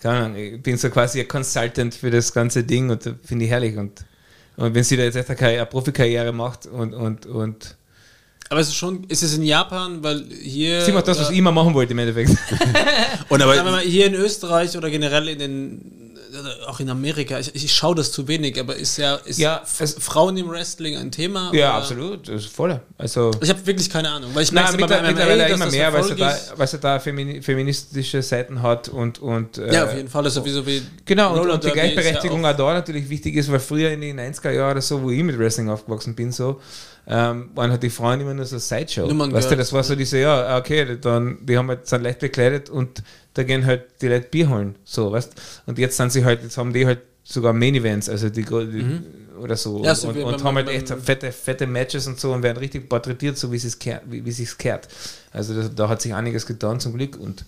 keine 0.00 0.18
Ahnung, 0.26 0.36
ich 0.36 0.62
bin 0.62 0.76
so 0.76 0.90
quasi 0.90 1.20
ein 1.20 1.28
Consultant 1.28 1.94
für 1.94 2.10
das 2.10 2.32
ganze 2.34 2.62
Ding 2.62 2.90
und 2.90 3.06
das 3.06 3.14
finde 3.24 3.46
ich 3.46 3.50
herrlich 3.50 3.78
und, 3.78 4.04
und 4.58 4.74
wenn 4.74 4.82
sie 4.82 4.96
da 4.96 5.04
jetzt 5.04 5.14
echt 5.14 5.28
eine, 5.28 5.36
Karriere, 5.36 5.62
eine 5.62 5.70
Profikarriere 5.70 6.32
macht 6.32 6.66
und, 6.66 6.92
und, 6.92 7.26
und 7.26 7.76
Aber 8.48 8.58
es 8.58 8.66
ist 8.66 8.74
schon, 8.74 9.04
ist 9.04 9.22
es 9.22 9.36
in 9.36 9.44
Japan, 9.44 10.02
weil 10.02 10.24
hier. 10.42 10.82
sie 10.82 10.90
macht 10.90 11.06
das, 11.06 11.20
was 11.20 11.30
ich 11.30 11.38
immer 11.38 11.52
machen 11.52 11.74
wollte 11.74 11.92
im 11.92 11.98
Endeffekt. 12.00 12.36
Und 13.28 13.42
aber 13.42 13.62
mal, 13.62 13.80
hier 13.82 14.06
in 14.06 14.14
Österreich 14.14 14.76
oder 14.76 14.90
generell 14.90 15.28
in 15.28 15.38
den, 15.38 15.97
auch 16.66 16.80
in 16.80 16.90
Amerika, 16.90 17.38
ich, 17.38 17.54
ich 17.54 17.72
schaue 17.72 17.94
das 17.94 18.12
zu 18.12 18.26
wenig, 18.28 18.58
aber 18.60 18.76
ist 18.76 18.96
ja, 18.98 19.16
ist 19.16 19.38
Ja, 19.38 19.62
es- 19.78 19.94
Frauen 19.98 20.36
im 20.36 20.48
Wrestling 20.50 20.96
ein 20.96 21.10
Thema? 21.10 21.50
ja, 21.54 21.76
absolut, 21.78 22.28
das 22.28 22.44
ist 22.44 22.52
voll. 22.52 22.80
Also, 22.96 23.30
Ich 23.40 23.48
habe 23.48 23.66
wirklich 23.66 23.88
keine 23.90 24.10
Ahnung, 24.10 24.30
weil 24.34 24.42
ich 24.42 24.52
merke 24.52 24.76
immer 24.76 24.86
bei 24.86 25.00
MMA, 25.00 25.08
mittlerweile 25.08 25.48
immer 25.48 25.66
mehr, 25.70 25.92
weil 25.92 26.04
sie, 26.04 26.14
da, 26.16 26.30
ist. 26.30 26.52
weil 26.56 26.66
sie 26.66 26.78
da 26.78 26.98
femini 27.00 27.42
feministische 27.42 28.22
Seiten 28.22 28.62
hat 28.62 28.88
und, 28.88 29.18
und 29.20 29.58
äh, 29.58 29.72
Ja, 29.72 29.84
auf 29.84 29.94
jeden 29.94 30.08
Fall, 30.08 30.22
das 30.24 30.32
ist 30.34 30.38
sowieso 30.42 30.66
wie 30.66 30.82
Genau, 31.04 31.32
und, 31.40 31.50
und 31.50 31.64
die 31.64 31.68
ist 31.68 31.74
ja 31.76 31.82
Gleichberechtigung 31.82 32.44
auch- 32.44 32.50
auch 32.52 32.56
da 32.56 32.74
natürlich 32.74 33.08
wichtig 33.08 33.34
ist, 33.36 33.50
weil 33.50 33.60
früher 33.60 33.90
in 33.90 34.00
den 34.00 34.18
90er 34.20 34.50
Jahren 34.50 34.72
oder 34.72 34.80
so, 34.82 35.02
wo 35.02 35.10
ich 35.10 35.22
mit 35.22 35.38
Wrestling 35.38 35.68
aufgewachsen 35.70 36.14
bin, 36.14 36.32
so, 36.32 36.60
ähm, 37.08 37.50
waren 37.54 37.70
halt 37.70 37.82
die 37.82 37.90
Frauen 37.90 38.20
immer 38.20 38.34
nur 38.34 38.44
so 38.44 38.58
Sideshow. 38.58 39.06
Nummern 39.06 39.32
Weißt 39.32 39.50
du, 39.50 39.56
das 39.56 39.72
war 39.72 39.82
so 39.82 39.96
diese, 39.96 40.18
ja, 40.18 40.58
okay, 40.58 40.98
dann, 41.00 41.38
die 41.46 41.56
haben 41.56 41.68
halt, 41.68 41.86
sind 41.86 42.02
leicht 42.02 42.18
bekleidet 42.20 42.68
und 42.70 43.02
da 43.34 43.42
gehen 43.44 43.64
halt 43.64 43.84
die 44.02 44.08
Leute 44.08 44.28
Bier 44.28 44.48
holen, 44.50 44.74
so, 44.84 45.10
weißt 45.12 45.32
Und 45.66 45.78
jetzt 45.78 45.96
sind 45.96 46.12
sie 46.12 46.24
halt, 46.24 46.42
jetzt 46.42 46.58
haben 46.58 46.72
die 46.72 46.84
halt 46.86 47.00
sogar 47.24 47.52
Main 47.52 47.74
Events, 47.74 48.08
also 48.08 48.28
die, 48.28 48.42
die 48.44 49.00
oder 49.40 49.56
so, 49.56 49.78
Mhm. 49.78 49.84
Ja, 49.84 49.90
und, 49.92 49.96
so 49.96 50.08
und, 50.08 50.22
und 50.22 50.44
haben 50.44 50.56
halt 50.56 50.68
echt 50.68 50.88
fette, 50.88 51.30
fette 51.32 51.66
Matches 51.66 52.06
und 52.06 52.18
so 52.18 52.32
und 52.32 52.42
werden 52.42 52.58
richtig 52.58 52.88
porträtiert, 52.88 53.38
so 53.38 53.50
wie 53.52 53.56
es 53.56 53.78
kehrt, 53.78 54.02
wie, 54.06 54.24
wie 54.24 54.32
sich's 54.32 54.58
kehrt. 54.58 54.88
Also 55.32 55.54
das, 55.54 55.74
da 55.74 55.88
hat 55.88 56.02
sich 56.02 56.12
einiges 56.12 56.44
getan 56.46 56.80
zum 56.80 56.94
Glück 56.94 57.16
und 57.16 57.44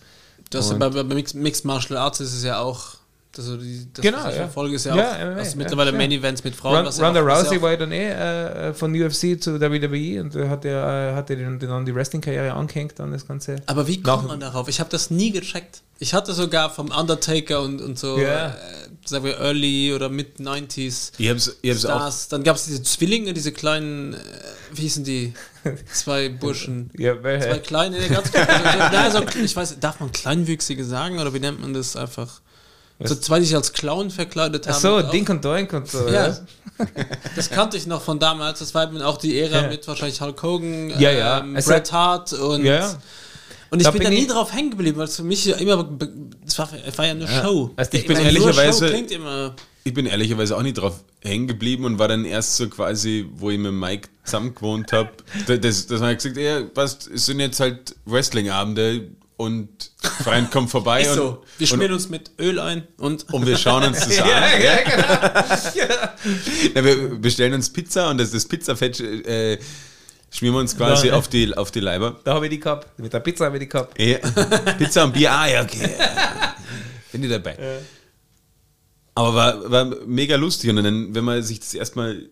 Das 0.50 0.66
ist 0.66 0.72
Und- 0.72 0.78
bei, 0.78 0.88
bei 0.90 1.02
Mixed 1.34 1.64
Martial 1.64 1.98
Arts 1.98 2.20
ist 2.20 2.34
es 2.34 2.44
ja 2.44 2.60
auch. 2.60 2.99
Also 3.40 3.56
die, 3.56 3.86
das, 3.92 4.02
Genau, 4.02 4.18
ja. 4.24 4.30
verfolge, 4.30 4.76
ist 4.76 4.84
ja, 4.86 4.94
Ja, 4.96 5.10
auch 5.12 5.18
MMA, 5.18 5.34
also 5.38 5.50
ja, 5.50 5.56
mittlerweile 5.56 5.90
ja. 5.92 5.96
Main 5.96 6.12
Events 6.12 6.44
mit 6.44 6.54
Frauen. 6.54 6.76
Run, 6.76 6.86
was 6.86 6.98
ja 6.98 7.06
Ronda 7.06 7.20
auch- 7.22 7.26
ja 7.28 7.34
Rousey 7.40 7.56
auch- 7.58 7.62
war 7.62 7.70
ja 7.72 7.76
dann 7.76 7.92
eh 7.92 8.08
äh, 8.10 8.74
von 8.74 8.94
UFC 8.94 9.40
zu 9.42 9.60
WWE 9.60 10.20
und 10.20 10.34
hat 10.48 10.64
er 10.64 11.10
äh, 11.12 11.14
hat 11.14 11.30
er 11.30 11.36
dann, 11.36 11.58
dann 11.58 11.84
die 11.86 11.94
Wrestling-Karriere 11.94 12.52
angehängt 12.52 13.00
an 13.00 13.12
das 13.12 13.26
Ganze. 13.26 13.56
Aber 13.66 13.86
wie 13.88 14.00
kommt 14.02 14.28
man 14.28 14.40
darauf? 14.40 14.68
Ich 14.68 14.78
habe 14.80 14.90
das 14.90 15.10
nie 15.10 15.30
gecheckt. 15.30 15.82
Ich 16.02 16.14
hatte 16.14 16.32
sogar 16.32 16.70
vom 16.70 16.90
Undertaker 16.90 17.60
und, 17.60 17.82
und 17.82 17.98
so, 17.98 18.18
Ja. 18.18 18.48
äh, 18.48 18.52
sagen 19.04 19.24
wir 19.24 19.38
Early 19.38 19.92
oder 19.94 20.08
Mid-90s 20.08 21.12
ich 21.18 21.28
hab's, 21.28 21.56
ich 21.60 21.70
hab's 21.70 21.84
auch. 21.84 21.90
Stars. 21.98 22.28
Dann 22.28 22.42
gab 22.42 22.56
es 22.56 22.64
diese 22.64 22.82
Zwillinge, 22.82 23.34
diese 23.34 23.52
kleinen, 23.52 24.14
äh, 24.14 24.16
wie 24.72 24.82
hießen 24.82 25.04
die? 25.04 25.34
Zwei 25.92 26.30
Burschen. 26.30 26.90
Ja, 26.96 27.20
Zwei 27.20 27.58
kleine, 27.58 27.98
nee, 27.98 28.08
ganz 28.08 28.30
kleine. 28.32 28.48
Also, 28.64 29.18
nein, 29.20 29.28
so, 29.34 29.38
ich 29.40 29.54
weiß, 29.54 29.78
darf 29.78 30.00
man 30.00 30.10
Kleinwüchsige 30.10 30.84
sagen 30.86 31.18
oder 31.18 31.34
wie 31.34 31.40
nennt 31.40 31.60
man 31.60 31.74
das 31.74 31.96
einfach? 31.96 32.40
So 33.02 33.14
zwei, 33.14 33.38
die 33.40 33.46
sich 33.46 33.56
als 33.56 33.72
Clown 33.72 34.10
verkleidet 34.10 34.66
haben. 34.66 34.74
ach 34.76 34.80
so, 34.80 35.00
Dink 35.02 35.28
und 35.30 35.44
Doink 35.44 35.72
und 35.72 35.88
so. 35.88 36.06
Ja, 36.08 36.28
Ja. 36.28 36.38
das 37.36 37.50
kannte 37.50 37.76
ich 37.76 37.86
noch 37.86 38.02
von 38.02 38.18
damals. 38.18 38.58
Das 38.60 38.74
war 38.74 38.84
eben 38.84 39.00
auch 39.02 39.16
die 39.18 39.38
Ära 39.38 39.62
Ja. 39.62 39.68
mit 39.68 39.86
wahrscheinlich 39.88 40.20
Hulk 40.20 40.42
Hogan, 40.42 40.90
Ja, 41.00 41.10
ja. 41.10 41.40
Ähm, 41.40 41.54
Bret 41.54 41.92
Hart 41.92 42.32
und. 42.32 42.64
Ja, 42.64 42.74
ja. 42.74 42.98
Und 43.70 43.78
ich 43.80 43.84
Da 43.84 43.90
bin 43.92 44.00
bin 44.00 44.08
da 44.08 44.14
nie 44.14 44.22
ich- 44.22 44.28
drauf 44.28 44.52
hängen 44.52 44.70
geblieben, 44.70 44.98
weil 44.98 45.04
es 45.04 45.16
für 45.16 45.22
mich 45.22 45.44
ja 45.44 45.56
immer. 45.56 45.88
Es 46.46 46.58
war, 46.58 46.68
war 46.96 47.04
ja 47.06 47.12
eine 47.12 47.28
Show. 47.28 47.70
Also 47.76 47.90
Ich 47.92 48.06
bin 48.06 48.16
meine, 48.16 48.26
ehrlicherweise-. 48.28 48.92
Ich 49.84 49.94
bin 49.94 50.06
ehrlicherweise 50.06 50.56
auch 50.56 50.62
nicht 50.62 50.76
drauf 50.76 51.02
hängen 51.22 51.46
geblieben 51.46 51.84
und 51.84 51.98
war 51.98 52.08
dann 52.08 52.24
erst 52.24 52.56
so 52.56 52.68
quasi, 52.68 53.26
wo 53.36 53.48
ich 53.50 53.58
mit 53.58 53.72
Mike 53.72 54.08
zusammen 54.24 54.54
gewohnt 54.54 54.92
habe, 54.92 55.10
das, 55.46 55.86
das 55.86 56.00
haben 56.00 56.08
wir 56.08 56.14
gesagt, 56.16 56.36
ja, 56.36 56.62
passt, 56.62 57.08
es 57.08 57.26
sind 57.26 57.40
jetzt 57.40 57.60
halt 57.60 57.94
Wrestling-Abende 58.06 59.08
und 59.40 59.68
Freund 60.22 60.50
kommt 60.50 60.70
vorbei 60.70 61.00
Ist 61.02 61.10
und, 61.10 61.16
so. 61.16 61.44
Wir 61.58 61.64
und, 61.64 61.66
schmieren 61.68 61.92
uns 61.94 62.08
mit 62.10 62.30
Öl 62.38 62.58
ein 62.60 62.86
und. 62.98 63.32
und 63.32 63.46
wir 63.46 63.56
schauen 63.56 63.84
uns 63.84 63.98
das 64.00 64.18
an. 64.20 64.28
Ja, 66.74 66.84
wir 66.84 67.08
bestellen 67.18 67.54
uns 67.54 67.70
Pizza 67.70 68.10
und 68.10 68.18
das, 68.18 68.30
das 68.30 68.44
Pizzafett 68.46 69.00
äh, 69.00 69.58
schmieren 70.30 70.56
wir 70.56 70.60
uns 70.60 70.76
quasi 70.76 71.08
Ja. 71.08 71.14
auf, 71.14 71.28
die, 71.28 71.56
auf 71.56 71.70
die 71.70 71.80
Leiber. 71.80 72.20
Da 72.24 72.34
habe 72.34 72.46
ich 72.46 72.50
die 72.50 72.60
gehabt. 72.60 72.98
Mit 72.98 73.12
der 73.12 73.20
Pizza 73.20 73.46
habe 73.46 73.56
ich 73.56 73.60
die 73.62 73.68
gehabt. 73.68 73.98
Ja. 74.00 74.18
Pizza 74.78 75.04
und 75.04 75.14
Bier, 75.14 75.32
ah 75.32 75.48
ja, 75.48 75.62
okay. 75.62 75.90
Bin 77.12 77.24
ich 77.24 77.30
dabei. 77.30 77.56
Aber 79.14 79.34
war, 79.34 79.70
war 79.70 79.84
mega 80.06 80.36
lustig 80.36 80.70
und 80.70 80.76
dann, 80.76 81.14
wenn 81.14 81.24
man 81.24 81.42
sich 81.42 81.60
das 81.60 81.74
erstmal 81.74 82.28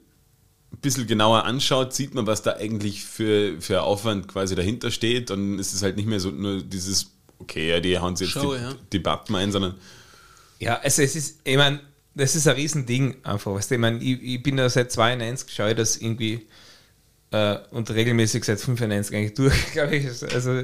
ein 0.72 0.80
bisschen 0.80 1.06
genauer 1.06 1.44
anschaut, 1.44 1.94
sieht 1.94 2.14
man, 2.14 2.26
was 2.26 2.42
da 2.42 2.54
eigentlich 2.56 3.04
für, 3.04 3.60
für 3.60 3.82
Aufwand 3.82 4.28
quasi 4.28 4.54
dahinter 4.54 4.90
steht 4.90 5.30
und 5.30 5.58
es 5.58 5.72
ist 5.72 5.82
halt 5.82 5.96
nicht 5.96 6.06
mehr 6.06 6.20
so 6.20 6.30
nur 6.30 6.62
dieses, 6.62 7.10
okay, 7.38 7.70
ja, 7.70 7.80
die 7.80 7.98
hauen 7.98 8.16
sich 8.16 8.34
jetzt 8.34 8.42
Show, 8.42 8.54
die, 8.54 8.60
ja. 8.60 8.74
die 8.92 8.98
Bappen 8.98 9.34
ein, 9.36 9.50
sondern 9.50 9.74
Ja, 10.58 10.78
also 10.80 11.02
es 11.02 11.16
ist, 11.16 11.40
ich 11.44 11.56
meine, 11.56 11.80
das 12.14 12.34
ist 12.34 12.46
ein 12.48 12.56
Riesending 12.56 13.16
einfach. 13.22 13.54
Weißt 13.54 13.70
du, 13.70 13.76
ich 13.76 13.80
meine, 13.80 13.98
ich, 13.98 14.22
ich 14.22 14.42
bin 14.42 14.56
da 14.56 14.68
seit 14.68 14.92
92, 14.92 15.54
schaue 15.54 15.70
ich 15.70 15.76
das 15.76 15.96
irgendwie 15.96 16.46
äh, 17.30 17.58
und 17.70 17.90
regelmäßig 17.90 18.44
seit 18.44 18.60
95 18.60 19.16
eigentlich 19.16 19.34
durch, 19.34 19.54
glaube 19.72 19.96
ich. 19.96 20.06
Also 20.34 20.62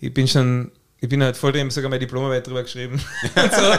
ich 0.00 0.14
bin 0.14 0.26
schon, 0.26 0.72
ich 1.00 1.08
bin 1.08 1.22
halt 1.22 1.36
voll 1.36 1.52
drin, 1.52 1.70
sogar 1.70 1.90
meine 1.90 2.00
Diplomarbeit 2.00 2.46
drüber 2.46 2.62
geschrieben. 2.62 2.98
so. 3.34 3.72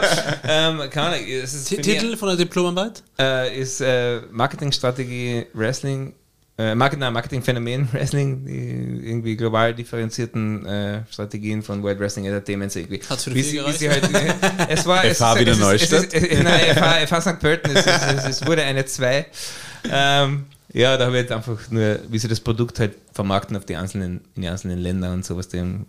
ähm, 0.48 0.82
keine 0.92 1.08
Ahnung, 1.16 1.20
es 1.28 1.54
ist 1.54 1.70
T- 1.70 1.76
für 1.78 1.82
Titel 1.82 2.16
von 2.18 2.28
der 2.30 2.38
Diplomarbeit? 2.38 3.04
äh, 3.20 3.60
ist 3.60 3.82
äh, 3.82 4.22
Marketingstrategie 4.32 5.46
Wrestling, 5.54 6.14
äh, 6.60 6.74
Market, 6.76 7.00
nein, 7.00 7.14
Marketingphänomen 7.14 7.88
Wrestling, 7.94 8.46
die 8.46 9.08
irgendwie 9.10 9.36
global 9.36 9.74
differenzierten 9.76 10.66
äh, 10.66 11.02
Strategien 11.12 11.62
von 11.64 11.84
World 11.84 12.00
Wrestling 12.00 12.26
Entertainment 12.26 12.76
irgendwie. 12.76 13.00
Hat's 13.10 13.24
für 13.26 13.34
wie 13.36 13.44
sie, 13.44 13.64
wie 13.66 13.72
sie 13.74 13.90
halt, 13.90 14.04
äh, 14.14 14.34
es 14.70 14.86
war 14.86 15.04
es 15.04 15.18
FH 15.18 15.34
ist- 15.34 15.40
wieder 15.40 15.52
es 15.52 15.58
ist- 15.58 15.64
Neustadt? 15.64 16.08
Es 16.14 16.24
ist, 16.24 16.44
nein, 16.44 16.60
FH, 16.76 17.08
FH 17.08 17.22
St. 17.22 17.40
Pölten, 17.40 17.76
es, 17.76 17.86
es, 17.86 18.26
es 18.26 18.46
wurde 18.46 18.64
eine 18.64 18.86
2. 18.86 19.26
Ähm, 19.92 20.46
ja, 20.74 20.98
da 20.98 21.06
habe 21.06 21.16
ich 21.18 21.22
jetzt 21.24 21.32
einfach 21.32 21.58
nur, 21.70 22.00
wie 22.10 22.20
sie 22.20 22.28
das 22.28 22.40
Produkt 22.40 22.80
halt 22.80 22.94
vermarkten 23.14 23.56
auf 23.56 23.66
die 23.66 23.76
einzelnen, 23.76 24.22
in 24.36 24.42
die 24.44 24.48
einzelnen 24.48 24.80
Länder 24.80 25.14
und 25.14 25.26
sowas. 25.26 25.48
Dem. 25.48 25.86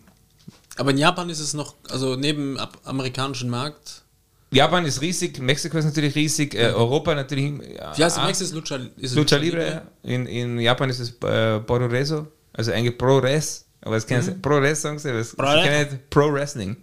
Aber 0.79 0.91
in 0.93 0.99
Japan 0.99 1.29
ist 1.29 1.41
es 1.41 1.55
noch, 1.55 1.75
also 1.91 2.17
neben 2.17 2.59
amerikanischen 2.85 3.51
Markt. 3.51 4.03
Japan 4.51 4.87
ist 4.87 5.03
riesig, 5.03 5.41
Mexiko 5.41 5.77
ist 5.77 5.85
natürlich 5.85 6.15
riesig, 6.15 6.55
äh, 6.55 6.69
Europa 6.69 7.15
natürlich. 7.15 7.53
Ja, 7.77 7.97
Wie 7.97 8.05
heißt 8.05 8.17
ah, 8.17 8.23
es? 8.23 8.27
Max 8.27 8.41
ist 8.41 8.55
Lucha, 8.55 8.77
ist 8.97 9.11
es 9.11 9.15
Lucha 9.15 9.37
Libre, 9.37 9.67
ja. 9.67 9.83
in, 10.03 10.27
in 10.27 10.59
Japan 10.59 10.89
ist 10.89 11.01
es 11.01 11.11
äh, 11.23 11.61
Pororeso, 11.61 12.29
also 12.55 12.73
eigentlich 12.73 12.97
Pro 12.97 13.19
Res, 13.19 13.67
aber 13.83 13.97
das 13.97 14.07
kennen 14.07 14.23
sie, 14.23 14.33
Pro 14.33 14.57
Res 14.57 14.81
sagen 14.81 14.99
sie, 14.99 15.11
aber 15.11 15.19
das 15.19 15.37
Pro 15.37 15.47
sie 15.47 15.63
kennen 15.63 15.91
nicht 15.91 16.11
Pro 16.11 16.33
Wrestling. 16.33 16.77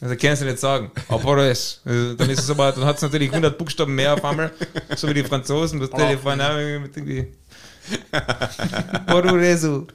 Also 0.00 0.16
können 0.16 0.34
sie 0.34 0.44
nicht 0.44 0.58
sagen, 0.58 0.90
aber 1.08 1.18
Pro 1.20 1.32
Res. 1.34 1.80
Also, 1.84 2.14
dann 2.14 2.30
ist 2.30 2.40
es 2.40 2.50
aber, 2.50 2.72
dann 2.72 2.84
hat 2.84 2.96
es 2.96 3.02
natürlich 3.02 3.30
100 3.30 3.56
Buchstaben 3.56 3.94
mehr 3.94 4.14
auf 4.14 4.24
einmal, 4.24 4.50
so 4.96 5.08
wie 5.08 5.14
die 5.14 5.22
Franzosen, 5.22 5.78
das 5.78 5.90
Telefon 5.90 6.38
mit 6.82 6.96
irgendwie 6.96 7.28
Pororeso. 9.06 9.86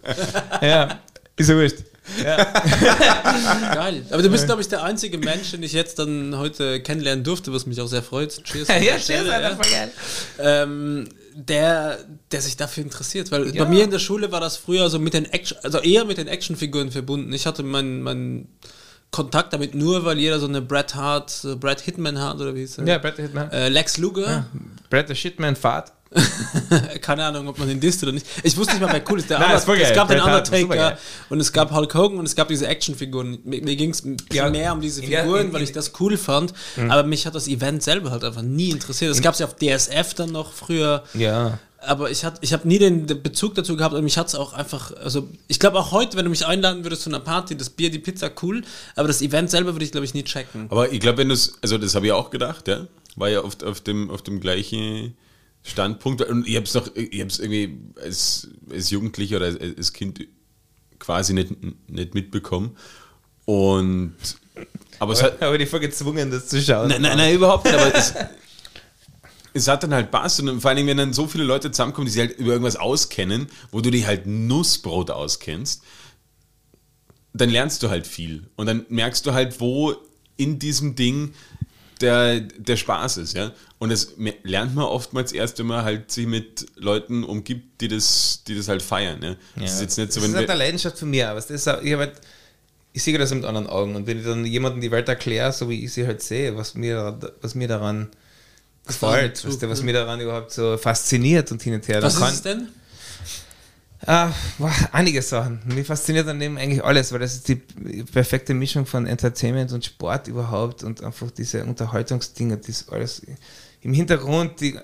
Ja, 0.61 0.99
ist 1.35 1.49
ja 1.49 1.55
wurscht. 1.55 1.83
Ja. 2.23 2.37
Geil. 3.73 4.03
Aber 4.09 4.21
du 4.21 4.29
bist, 4.29 4.45
glaube 4.45 4.61
ich, 4.61 4.67
der 4.67 4.83
einzige 4.83 5.17
Mensch, 5.17 5.51
den 5.51 5.63
ich 5.63 5.73
jetzt 5.73 5.99
dann 5.99 6.37
heute 6.37 6.81
kennenlernen 6.81 7.23
durfte, 7.23 7.53
was 7.53 7.65
mich 7.65 7.79
auch 7.81 7.87
sehr 7.87 8.03
freut. 8.03 8.43
Cheers. 8.43 8.67
ja, 8.81 8.97
Stelle, 8.99 9.23
cheers, 9.23 9.29
Alter, 9.29 9.55
voll 9.55 9.71
geil. 9.71 9.91
ähm, 10.39 11.09
der, 11.33 11.99
der 12.31 12.41
sich 12.41 12.57
dafür 12.57 12.83
interessiert. 12.83 13.31
Weil 13.31 13.53
Ja. 13.55 13.63
bei 13.63 13.69
mir 13.69 13.83
in 13.83 13.91
der 13.91 13.99
Schule 13.99 14.31
war 14.31 14.39
das 14.39 14.57
früher 14.57 14.89
so 14.89 14.99
mit 14.99 15.13
den 15.13 15.25
Action, 15.25 15.57
also 15.63 15.79
eher 15.79 16.05
mit 16.05 16.17
den 16.17 16.27
Actionfiguren 16.27 16.91
verbunden. 16.91 17.31
Ich 17.33 17.45
hatte 17.45 17.63
meinen 17.63 18.01
meinen 18.01 18.47
Kontakt 19.11 19.53
damit 19.53 19.73
nur, 19.73 20.03
weil 20.03 20.17
jeder 20.19 20.39
so 20.39 20.47
eine 20.47 20.61
Bret 20.61 20.95
Hart, 20.95 21.43
äh, 21.45 21.55
Brad 21.55 21.79
Hitman 21.81 22.19
hat 22.19 22.35
oder 22.37 22.53
wie 22.55 22.59
hieß 22.59 22.79
er? 22.79 22.87
Ja, 22.87 22.97
Brett 22.97 23.15
Hitman. 23.17 23.51
Äh, 23.51 23.69
Lex 23.69 23.97
Luger. 23.97 24.45
Brett 24.89 25.09
der 25.09 25.15
Shitman 25.15 25.55
Fahrt. 25.55 25.93
Keine 27.01 27.25
Ahnung, 27.25 27.47
ob 27.47 27.57
man 27.59 27.67
den 27.67 27.79
disst 27.79 28.01
oder 28.03 28.11
nicht. 28.11 28.25
Ich 28.43 28.55
wusste 28.57 28.73
nicht 28.73 28.81
mal, 28.81 28.91
wer 28.91 29.03
cool 29.09 29.19
ist. 29.19 29.29
Der 29.29 29.39
Nein, 29.39 29.57
Under- 29.59 29.81
es 29.81 29.93
gab 29.93 30.07
den 30.07 30.19
Undertaker 30.21 30.97
und 31.29 31.39
es 31.39 31.51
gab 31.53 31.71
Hulk 31.71 31.93
Hogan 31.93 32.19
und 32.19 32.25
es 32.25 32.35
gab 32.35 32.47
diese 32.47 32.67
Actionfiguren. 32.67 33.39
Mir, 33.43 33.61
mir 33.61 33.75
ging 33.75 33.91
es 33.91 34.03
Ja, 34.31 34.49
mehr 34.49 34.73
um 34.73 34.81
diese 34.81 35.01
Figuren, 35.01 35.51
weil 35.53 35.61
ich 35.63 35.71
das 35.71 35.91
cool 35.99 36.17
fand. 36.17 36.53
Aber 36.89 37.03
mich 37.03 37.25
hat 37.25 37.35
das 37.35 37.47
Event 37.47 37.83
selber 37.83 38.11
halt 38.11 38.23
einfach 38.23 38.41
nie 38.41 38.69
interessiert. 38.71 39.11
Es 39.11 39.21
gab 39.21 39.33
es 39.33 39.39
ja 39.39 39.45
auf 39.47 39.55
DSF 39.55 40.13
dann 40.15 40.31
noch 40.31 40.51
früher. 40.53 41.03
Ja. 41.13 41.59
Aber 41.79 42.09
ich, 42.09 42.25
hat- 42.25 42.39
ich 42.41 42.53
habe 42.53 42.67
nie 42.67 42.79
den 42.79 43.05
Bezug 43.05 43.53
dazu 43.55 43.77
gehabt 43.77 43.93
und 43.93 44.03
mich 44.03 44.17
hat 44.17 44.27
es 44.27 44.35
auch 44.35 44.53
einfach, 44.53 44.91
also 44.97 45.29
ich 45.47 45.59
glaube 45.59 45.77
auch 45.77 45.91
heute, 45.91 46.17
wenn 46.17 46.25
du 46.25 46.31
mich 46.31 46.45
einladen 46.45 46.83
würdest 46.83 47.03
zu 47.03 47.09
einer 47.09 47.19
Party, 47.19 47.55
das 47.55 47.69
Bier, 47.69 47.91
die 47.91 47.99
Pizza, 47.99 48.31
cool, 48.41 48.63
aber 48.95 49.07
das 49.07 49.21
Event 49.21 49.51
selber 49.51 49.73
würde 49.75 49.85
ich 49.85 49.91
glaube 49.91 50.03
ich 50.05 50.13
nie 50.15 50.23
checken. 50.23 50.65
Aber 50.69 50.91
ich 50.91 50.99
glaube, 50.99 51.19
wenn 51.19 51.27
du 51.29 51.35
es, 51.35 51.53
also 51.61 51.77
das 51.77 51.93
habe 51.93 52.07
ich 52.07 52.11
auch 52.11 52.31
gedacht, 52.31 52.67
ja, 52.67 52.87
war 53.15 53.29
ja 53.29 53.43
oft 53.43 53.63
auf 53.63 53.79
dem, 53.79 54.09
auf 54.09 54.23
dem 54.23 54.39
gleichen 54.39 55.15
Standpunkt. 55.67 56.21
Und 56.21 56.47
ich 56.47 56.55
habe 56.55 56.65
es 56.65 56.73
doch, 56.73 56.95
ich 56.95 57.19
habe 57.19 57.29
es 57.29 57.39
irgendwie 57.39 57.77
als, 58.01 58.49
als 58.71 58.89
Jugendlicher 58.89 59.37
oder 59.37 59.47
als, 59.47 59.59
als 59.59 59.93
Kind 59.93 60.27
quasi 60.99 61.33
nicht, 61.33 61.53
nicht 61.89 62.13
mitbekommen. 62.13 62.77
Und 63.45 64.15
aber 64.99 65.13
es 65.13 65.21
hat. 65.21 65.41
Aber 65.41 65.57
die 65.57 65.65
voll 65.65 65.79
gezwungen, 65.79 66.31
das 66.31 66.47
zu 66.47 66.61
schauen. 66.61 66.89
Nein, 66.89 67.01
nein, 67.01 67.17
nein 67.17 67.35
überhaupt 67.35 67.65
nicht. 67.65 67.75
Aber 67.75 67.93
es, 67.93 68.13
es 69.53 69.67
hat 69.67 69.83
dann 69.83 69.93
halt 69.93 70.07
Spaß 70.07 70.41
und 70.41 70.61
vor 70.61 70.71
allem, 70.71 70.87
wenn 70.87 70.97
dann 70.97 71.13
so 71.13 71.27
viele 71.27 71.43
Leute 71.43 71.71
zusammenkommen, 71.71 72.07
die 72.07 72.11
sich 72.11 72.21
halt 72.21 72.37
über 72.37 72.51
irgendwas 72.51 72.75
auskennen, 72.75 73.47
wo 73.71 73.81
du 73.81 73.91
dich 73.91 74.05
halt 74.05 74.25
Nussbrot 74.25 75.11
auskennst, 75.11 75.83
dann 77.33 77.49
lernst 77.49 77.83
du 77.83 77.89
halt 77.89 78.07
viel. 78.07 78.49
Und 78.55 78.67
dann 78.67 78.85
merkst 78.89 79.25
du 79.25 79.33
halt, 79.33 79.59
wo 79.59 79.95
in 80.37 80.59
diesem 80.59 80.95
Ding 80.95 81.33
der, 82.01 82.39
der 82.39 82.77
Spaß 82.77 83.17
ist, 83.17 83.35
ja. 83.35 83.51
Und 83.79 83.91
das 83.91 84.13
lernt 84.43 84.75
man 84.75 84.85
oftmals 84.85 85.31
erst, 85.31 85.59
wenn 85.59 85.67
man 85.67 85.83
halt 85.83 86.11
sich 86.11 86.25
mit 86.27 86.65
Leuten 86.75 87.23
umgibt, 87.23 87.81
die 87.81 87.87
das, 87.87 88.43
die 88.47 88.55
das 88.55 88.67
halt 88.67 88.81
feiern. 88.81 89.21
Ja. 89.21 89.35
Das 89.55 89.63
ja. 89.63 89.65
ist 89.65 89.81
jetzt 89.81 89.97
nicht 89.97 90.13
so, 90.13 90.19
das 90.21 90.29
ist 90.29 90.35
halt 90.35 90.49
eine 90.49 90.59
Leidenschaft 90.59 90.97
von 90.97 91.09
mir, 91.09 91.29
aber 91.29 91.39
das 91.39 91.49
ist, 91.49 91.67
ich, 91.67 91.93
halt, 91.95 92.13
ich 92.93 93.03
sehe 93.03 93.17
das 93.17 93.33
mit 93.33 93.45
anderen 93.45 93.67
Augen. 93.67 93.95
Und 93.95 94.07
wenn 94.07 94.19
ich 94.19 94.25
dann 94.25 94.45
jemandem 94.45 94.81
die 94.81 94.91
Welt 94.91 95.07
erkläre, 95.07 95.51
so 95.51 95.69
wie 95.69 95.85
ich 95.85 95.93
sie 95.93 96.07
halt 96.07 96.21
sehe, 96.21 96.55
was 96.57 96.73
mir, 96.73 97.19
was 97.41 97.55
mir 97.55 97.67
daran 97.67 98.09
gefällt, 98.85 99.45
was, 99.45 99.61
was 99.61 99.83
mir 99.83 99.93
daran 99.93 100.19
überhaupt 100.19 100.51
so 100.51 100.77
fasziniert 100.77 101.51
und 101.51 101.61
hin 101.61 101.75
und 101.75 101.87
her. 101.87 102.01
Was 102.01 102.15
ist 102.15 102.21
es 102.21 102.41
denn? 102.41 102.69
Uh, 104.07 104.31
boah, 104.57 104.73
einige 104.93 105.21
Sachen. 105.21 105.59
Mich 105.65 105.85
fasziniert 105.85 106.27
an 106.29 106.39
dem 106.39 106.55
eigentlich 106.57 106.81
alles, 106.81 107.11
weil 107.11 107.19
das 107.19 107.35
ist 107.35 107.49
die 107.49 107.55
perfekte 107.55 108.53
Mischung 108.53 108.85
von 108.85 109.05
Entertainment 109.05 109.73
und 109.73 109.83
Sport 109.83 110.29
überhaupt 110.29 110.85
und 110.85 111.03
einfach 111.03 111.29
diese 111.29 111.65
Unterhaltungsdinge, 111.65 112.57
das 112.57 112.87
alles 112.87 113.21
im 113.81 113.93
Hintergrund, 113.93 114.61
die, 114.61 114.79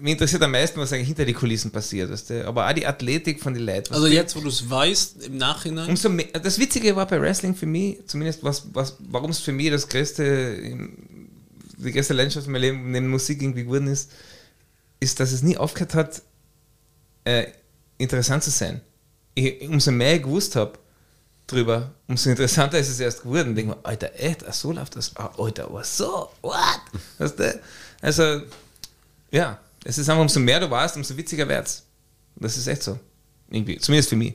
mich 0.00 0.12
interessiert 0.12 0.42
am 0.42 0.50
meisten, 0.50 0.80
was 0.80 0.92
eigentlich 0.92 1.06
hinter 1.06 1.24
die 1.24 1.34
Kulissen 1.34 1.70
passiert, 1.70 2.10
weißt 2.10 2.30
du? 2.30 2.48
aber 2.48 2.68
auch 2.68 2.72
die 2.72 2.84
Athletik 2.84 3.40
von 3.40 3.54
den 3.54 3.64
Leuten. 3.64 3.94
Also 3.94 4.08
jetzt, 4.08 4.34
wo 4.34 4.40
du 4.40 4.48
es 4.48 4.68
weißt, 4.68 5.24
im 5.26 5.36
Nachhinein? 5.36 5.88
Umso 5.88 6.08
mehr, 6.08 6.26
das 6.42 6.58
Witzige 6.58 6.96
war 6.96 7.06
bei 7.06 7.20
Wrestling 7.20 7.54
für 7.54 7.66
mich, 7.66 7.98
zumindest 8.06 8.42
was, 8.42 8.66
was, 8.72 8.96
warum 8.98 9.30
es 9.30 9.38
für 9.38 9.52
mich 9.52 9.70
das 9.70 9.88
größte, 9.88 10.58
die 11.76 11.92
größte 11.92 12.12
Leidenschaft 12.12 12.46
in 12.46 12.52
meinem 12.52 12.62
Leben 12.62 12.90
neben 12.90 13.08
Musik 13.08 13.40
irgendwie 13.40 13.62
geworden 13.62 13.86
ist, 13.86 14.10
ist, 14.98 15.20
dass 15.20 15.30
es 15.30 15.42
nie 15.42 15.56
aufgehört 15.56 15.94
hat, 15.94 16.22
äh, 17.24 17.46
interessant 17.98 18.44
zu 18.44 18.50
sein. 18.50 18.80
Ich, 19.34 19.68
umso 19.68 19.90
mehr 19.90 20.16
ich 20.16 20.22
gewusst 20.22 20.56
habe 20.56 20.78
drüber, 21.46 21.94
umso 22.06 22.30
interessanter 22.30 22.78
ist 22.78 22.88
es 22.88 23.00
erst 23.00 23.22
geworden. 23.22 23.50
Ich 23.50 23.56
denke 23.56 23.76
mir, 23.76 23.84
Alter, 23.84 24.10
echt, 24.14 24.44
so 24.54 24.72
läuft 24.72 24.96
das. 24.96 25.14
Ah, 25.16 25.30
Alter, 25.38 25.72
was 25.72 25.96
so? 25.96 26.30
What? 26.42 26.80
Weißt 27.18 27.38
du? 27.38 27.60
Also, 28.00 28.42
ja, 29.30 29.58
es 29.84 29.98
ist 29.98 30.08
einfach, 30.08 30.22
umso 30.22 30.40
mehr 30.40 30.60
du 30.60 30.70
weißt, 30.70 30.96
umso 30.96 31.16
witziger 31.16 31.48
wird's. 31.48 31.84
Das 32.36 32.56
ist 32.56 32.66
echt 32.66 32.82
so. 32.82 32.98
Irgendwie, 33.50 33.78
zumindest 33.78 34.08
für 34.08 34.16
mich. 34.16 34.34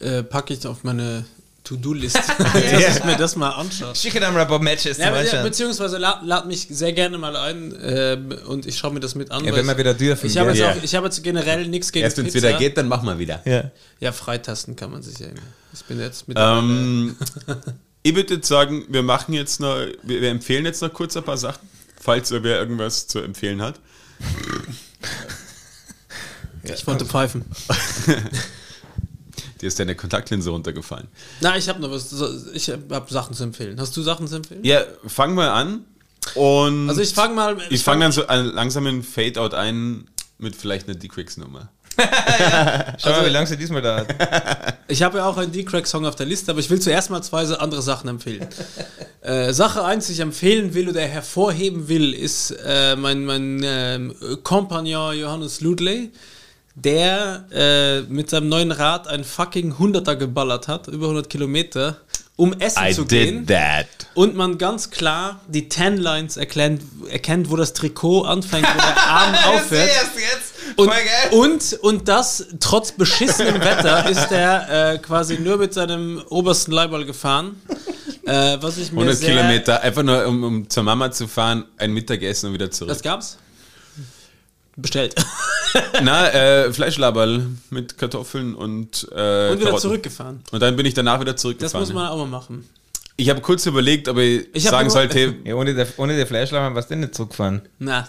Äh, 0.00 0.22
packe 0.22 0.54
ich 0.54 0.66
auf 0.66 0.82
meine 0.84 1.24
To-Do-Liste, 1.64 2.20
dass 2.38 2.98
ich 2.98 3.04
mir 3.04 3.16
das 3.16 3.36
mal 3.36 3.48
anschaue. 3.48 3.94
Schicke 3.96 4.20
dann 4.20 4.34
mal 4.34 4.42
ein 4.42 4.48
paar 4.48 4.58
Matches 4.58 4.98
ja, 4.98 5.22
ja, 5.22 5.42
Beziehungsweise 5.42 5.96
lad, 5.96 6.22
lad, 6.22 6.46
mich 6.46 6.66
sehr 6.68 6.92
gerne 6.92 7.16
mal 7.16 7.34
ein 7.36 7.74
ähm, 7.82 8.38
und 8.46 8.66
ich 8.66 8.76
schaue 8.76 8.92
mir 8.92 9.00
das 9.00 9.14
mit 9.14 9.30
an. 9.30 9.44
Ja, 9.46 9.56
wenn 9.56 9.64
wir 9.64 9.78
wieder 9.78 9.94
dürfen. 9.94 10.26
Ich 10.26 10.36
habe 10.36 10.50
jetzt, 10.50 10.60
yeah. 10.60 10.98
hab 10.98 11.04
jetzt 11.04 11.24
generell 11.24 11.66
nichts 11.66 11.90
gegen 11.90 12.04
Erst 12.04 12.18
wenn 12.18 12.26
es 12.26 12.34
wieder 12.34 12.52
geht, 12.52 12.76
dann 12.76 12.86
machen 12.86 13.08
wir 13.08 13.18
wieder. 13.18 13.40
Ja, 13.46 13.70
ja 13.98 14.12
freitasten 14.12 14.76
kann 14.76 14.90
man 14.90 15.02
sich 15.02 15.18
ja 15.18 15.28
immer. 15.28 15.40
Ich 15.72 15.82
bin 15.84 15.98
jetzt 15.98 16.28
mit. 16.28 16.36
Ähm, 16.38 17.16
ich 18.02 18.14
würde 18.14 18.34
jetzt 18.34 18.46
sagen, 18.46 18.84
wir 18.90 19.02
machen 19.02 19.32
jetzt 19.32 19.58
noch, 19.58 19.74
wir, 20.02 20.20
wir, 20.20 20.28
empfehlen 20.30 20.66
jetzt 20.66 20.82
noch 20.82 20.92
kurz 20.92 21.16
ein 21.16 21.24
paar 21.24 21.38
Sachen, 21.38 21.66
falls 21.98 22.30
wer 22.30 22.58
irgendwas 22.58 23.06
zu 23.06 23.20
empfehlen 23.20 23.62
hat. 23.62 23.80
ich 26.62 26.86
wollte 26.86 27.06
pfeifen. 27.06 27.46
Dir 29.64 29.68
ist 29.68 29.80
deine 29.80 29.94
Kontaktlinse 29.94 30.50
runtergefallen. 30.50 31.08
Na, 31.40 31.56
ich 31.56 31.70
habe 31.70 31.80
noch 31.80 31.90
was. 31.90 32.14
Ich 32.52 32.68
habe 32.68 33.06
Sachen 33.08 33.34
zu 33.34 33.44
empfehlen. 33.44 33.80
Hast 33.80 33.96
du 33.96 34.02
Sachen 34.02 34.28
zu 34.28 34.36
empfehlen? 34.36 34.62
Ja, 34.62 34.82
fang 35.06 35.34
mal 35.34 35.48
an. 35.48 35.86
Und 36.34 36.90
also 36.90 37.00
ich 37.00 37.14
fange 37.14 37.34
mal. 37.34 37.56
Ich, 37.56 37.70
ich 37.70 37.82
fange 37.82 38.04
fang 38.04 38.12
dann 38.28 38.44
so 38.44 38.52
langsam 38.52 38.86
in 38.86 39.02
Fade-Out 39.02 39.54
ein 39.54 40.06
mit 40.36 40.54
vielleicht 40.54 40.86
einer 40.86 40.98
D-Cracks-Nummer. 40.98 41.70
ja. 41.98 42.94
Schau 42.98 43.08
also, 43.08 43.22
mal, 43.22 43.26
wie 43.26 43.32
lange 43.32 43.46
sie 43.46 43.56
diesmal 43.56 43.80
da 43.80 44.00
hat. 44.00 44.78
ich 44.88 45.02
habe 45.02 45.16
ja 45.16 45.24
auch 45.24 45.38
einen 45.38 45.50
D-Crack-Song 45.50 46.04
auf 46.04 46.16
der 46.16 46.26
Liste, 46.26 46.50
aber 46.50 46.60
ich 46.60 46.68
will 46.68 46.78
zuerst 46.78 47.08
mal 47.08 47.22
zwei 47.22 47.44
andere 47.54 47.80
Sachen 47.80 48.08
empfehlen. 48.10 48.46
äh, 49.22 49.54
Sache 49.54 49.82
eins, 49.82 50.08
die 50.08 50.12
ich 50.12 50.20
empfehlen 50.20 50.74
will 50.74 50.90
oder 50.90 51.00
hervorheben 51.00 51.88
will, 51.88 52.12
ist 52.12 52.50
äh, 52.66 52.96
mein, 52.96 53.24
mein 53.24 53.62
äh, 53.62 54.10
Kompagnon 54.42 55.16
Johannes 55.16 55.62
Ludley 55.62 56.12
der 56.74 57.44
äh, 57.52 58.00
mit 58.12 58.30
seinem 58.30 58.48
neuen 58.48 58.72
Rad 58.72 59.06
ein 59.06 59.24
fucking 59.24 59.78
Hunderter 59.78 60.16
geballert 60.16 60.68
hat, 60.68 60.88
über 60.88 61.06
100 61.06 61.30
Kilometer, 61.30 61.98
um 62.36 62.52
essen 62.54 62.84
I 62.84 62.92
zu 62.92 63.04
gehen. 63.04 63.46
That. 63.46 63.86
Und 64.14 64.34
man 64.34 64.58
ganz 64.58 64.90
klar 64.90 65.40
die 65.46 65.68
Ten 65.68 65.96
Lines 65.96 66.36
erkennt, 66.36 66.82
erkennt, 67.08 67.50
wo 67.50 67.56
das 67.56 67.74
Trikot 67.74 68.22
anfängt, 68.22 68.66
wo 68.66 68.78
der 68.78 68.96
Arm 68.96 69.34
aufhört. 69.44 69.90
Und, 70.76 70.90
und, 71.30 71.72
und 71.82 72.08
das 72.08 72.46
trotz 72.58 72.92
beschissenem 72.92 73.60
Wetter 73.60 74.08
ist 74.10 74.32
er 74.32 74.94
äh, 74.94 74.98
quasi 74.98 75.38
nur 75.38 75.58
mit 75.58 75.74
seinem 75.74 76.22
obersten 76.28 76.72
Leiberl 76.72 77.04
gefahren. 77.04 77.60
Äh, 78.26 78.56
was 78.60 78.78
ich 78.78 78.90
mir 78.90 79.02
100 79.02 79.20
Kilometer, 79.20 79.82
einfach 79.82 80.02
nur 80.02 80.26
um, 80.26 80.42
um 80.42 80.70
zur 80.70 80.82
Mama 80.82 81.12
zu 81.12 81.28
fahren, 81.28 81.66
ein 81.76 81.92
Mittagessen 81.92 82.48
und 82.48 82.54
wieder 82.54 82.70
zurück. 82.70 82.88
Das 82.88 83.02
gab's? 83.02 83.38
Bestellt. 84.76 85.14
Na, 86.02 86.28
äh, 86.30 86.72
Fleischlaberl 86.72 87.46
mit 87.70 87.96
Kartoffeln 87.98 88.54
und 88.54 89.08
äh, 89.10 89.50
Und 89.50 89.58
wieder 89.58 89.64
Karotten. 89.66 89.78
zurückgefahren. 89.80 90.40
Und 90.50 90.60
dann 90.60 90.76
bin 90.76 90.86
ich 90.86 90.94
danach 90.94 91.20
wieder 91.20 91.36
zurückgefahren. 91.36 91.80
Das 91.80 91.88
muss 91.88 91.94
man 91.94 92.08
auch 92.08 92.18
mal 92.18 92.26
machen. 92.26 92.68
Ich 93.16 93.30
habe 93.30 93.40
kurz 93.40 93.64
überlegt, 93.66 94.08
ob 94.08 94.18
ich, 94.18 94.48
ich 94.52 94.64
sagen 94.64 94.90
sollte. 94.90 95.34
Ja, 95.44 95.54
ohne 95.54 95.74
der, 95.74 95.86
ohne 95.98 96.16
der 96.16 96.26
Fleischlaberl 96.26 96.74
warst 96.74 96.90
du 96.90 96.96
nicht 96.96 97.14
zurückgefahren. 97.14 97.62
Na, 97.78 98.08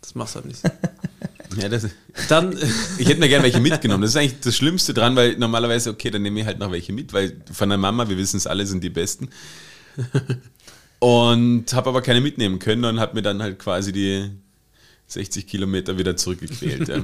das 0.00 0.14
machst 0.16 0.34
du 0.34 0.40
halt 0.40 0.46
nicht. 0.46 0.62
ja, 1.56 1.68
das, 1.68 1.86
dann, 2.28 2.56
ich 2.98 3.08
hätte 3.08 3.20
mir 3.20 3.28
gerne 3.28 3.44
welche 3.44 3.60
mitgenommen. 3.60 4.02
Das 4.02 4.10
ist 4.10 4.16
eigentlich 4.16 4.40
das 4.40 4.56
Schlimmste 4.56 4.92
dran, 4.94 5.14
weil 5.14 5.36
normalerweise, 5.36 5.90
okay, 5.90 6.10
dann 6.10 6.22
nehme 6.22 6.40
ich 6.40 6.46
halt 6.46 6.58
noch 6.58 6.72
welche 6.72 6.92
mit, 6.92 7.12
weil 7.12 7.40
von 7.52 7.68
der 7.68 7.78
Mama, 7.78 8.08
wir 8.08 8.16
wissen 8.16 8.36
es 8.36 8.46
alle, 8.48 8.66
sind 8.66 8.82
die 8.82 8.90
besten. 8.90 9.28
Und 10.98 11.72
habe 11.72 11.88
aber 11.88 12.02
keine 12.02 12.20
mitnehmen 12.20 12.58
können 12.58 12.84
und 12.84 13.00
habe 13.00 13.14
mir 13.14 13.22
dann 13.22 13.40
halt 13.42 13.58
quasi 13.58 13.92
die, 13.92 14.30
60 15.12 15.46
Kilometer 15.46 15.98
wieder 15.98 16.16
zurückgequält. 16.16 16.88
Ja. 16.88 17.00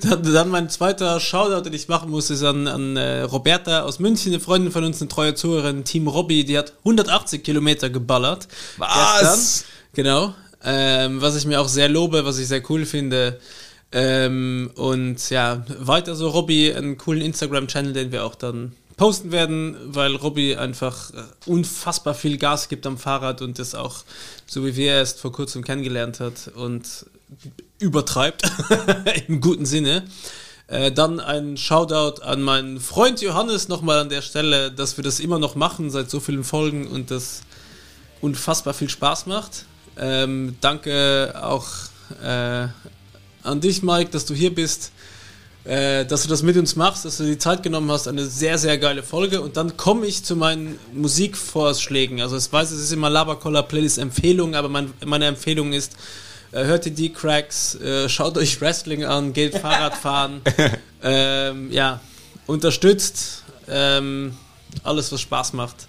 dann, 0.00 0.22
dann, 0.22 0.48
mein 0.48 0.70
zweiter 0.70 1.20
Shoutout, 1.20 1.64
den 1.64 1.74
ich 1.74 1.88
machen 1.88 2.10
muss, 2.10 2.30
ist 2.30 2.42
an, 2.42 2.66
an 2.66 2.96
äh, 2.96 3.20
Roberta 3.22 3.82
aus 3.82 3.98
München, 3.98 4.32
eine 4.32 4.40
Freundin 4.40 4.72
von 4.72 4.84
uns, 4.84 5.00
eine 5.00 5.08
treue 5.08 5.34
Zuhörerin, 5.34 5.84
Team 5.84 6.08
Robby, 6.08 6.44
die 6.44 6.58
hat 6.58 6.72
180 6.78 7.42
Kilometer 7.42 7.90
geballert. 7.90 8.48
Was? 8.78 9.20
Gestern. 9.20 9.68
Genau. 9.94 10.34
Ähm, 10.64 11.20
was 11.20 11.36
ich 11.36 11.44
mir 11.44 11.60
auch 11.60 11.68
sehr 11.68 11.88
lobe, 11.88 12.24
was 12.24 12.38
ich 12.38 12.48
sehr 12.48 12.62
cool 12.70 12.86
finde. 12.86 13.40
Ähm, 13.92 14.70
und 14.76 15.28
ja, 15.28 15.64
weiter 15.78 16.14
so 16.14 16.28
Robby, 16.30 16.72
einen 16.72 16.96
coolen 16.96 17.20
Instagram-Channel, 17.20 17.92
den 17.92 18.10
wir 18.10 18.24
auch 18.24 18.34
dann 18.34 18.72
posten 19.02 19.32
werden, 19.32 19.76
weil 19.86 20.14
Robby 20.14 20.54
einfach 20.54 21.10
äh, 21.10 21.24
unfassbar 21.46 22.14
viel 22.14 22.38
Gas 22.38 22.68
gibt 22.68 22.86
am 22.86 22.98
Fahrrad 22.98 23.42
und 23.42 23.58
das 23.58 23.74
auch, 23.74 24.04
so 24.46 24.64
wie 24.64 24.76
wir 24.76 24.92
erst 24.92 25.18
vor 25.18 25.32
kurzem 25.32 25.64
kennengelernt 25.64 26.20
hat 26.20 26.52
und 26.54 27.06
übertreibt 27.80 28.44
im 29.26 29.40
guten 29.40 29.66
Sinne. 29.66 30.04
Äh, 30.68 30.92
dann 30.92 31.18
ein 31.18 31.56
Shoutout 31.56 32.22
an 32.22 32.42
meinen 32.42 32.78
Freund 32.78 33.20
Johannes 33.20 33.66
nochmal 33.66 33.98
an 33.98 34.08
der 34.08 34.22
Stelle, 34.22 34.70
dass 34.70 34.96
wir 34.96 35.02
das 35.02 35.18
immer 35.18 35.40
noch 35.40 35.56
machen 35.56 35.90
seit 35.90 36.08
so 36.08 36.20
vielen 36.20 36.44
Folgen 36.44 36.86
und 36.86 37.10
das 37.10 37.40
unfassbar 38.20 38.72
viel 38.72 38.88
Spaß 38.88 39.26
macht. 39.26 39.64
Ähm, 39.98 40.54
danke 40.60 41.34
auch 41.42 41.66
äh, 42.22 42.68
an 43.42 43.60
dich, 43.60 43.82
Mike, 43.82 44.12
dass 44.12 44.26
du 44.26 44.34
hier 44.34 44.54
bist 44.54 44.92
äh, 45.64 46.04
dass 46.04 46.22
du 46.22 46.28
das 46.28 46.42
mit 46.42 46.56
uns 46.56 46.74
machst, 46.74 47.04
dass 47.04 47.18
du 47.18 47.24
die 47.24 47.38
Zeit 47.38 47.62
genommen 47.62 47.90
hast. 47.90 48.08
Eine 48.08 48.24
sehr, 48.26 48.58
sehr 48.58 48.78
geile 48.78 49.02
Folge. 49.02 49.40
Und 49.40 49.56
dann 49.56 49.76
komme 49.76 50.06
ich 50.06 50.24
zu 50.24 50.34
meinen 50.34 50.78
Musikvorschlägen. 50.92 52.20
Also 52.20 52.36
ich 52.36 52.52
weiß, 52.52 52.70
es 52.72 52.80
ist 52.80 52.92
immer 52.92 53.10
Labercoller 53.10 53.62
Playlist 53.62 53.98
Empfehlung, 53.98 54.54
aber 54.54 54.68
mein, 54.68 54.92
meine 55.04 55.26
Empfehlung 55.26 55.72
ist, 55.72 55.96
äh, 56.50 56.64
hört 56.64 56.84
die 56.84 56.90
D-Cracks, 56.90 57.76
äh, 57.76 58.08
schaut 58.08 58.36
euch 58.38 58.60
Wrestling 58.60 59.04
an, 59.04 59.32
geht 59.32 59.56
Fahrrad 59.56 59.94
fahren. 59.94 60.40
ähm, 61.02 61.70
ja, 61.70 62.00
unterstützt 62.46 63.44
ähm, 63.68 64.36
alles, 64.82 65.12
was 65.12 65.20
Spaß 65.20 65.52
macht. 65.52 65.86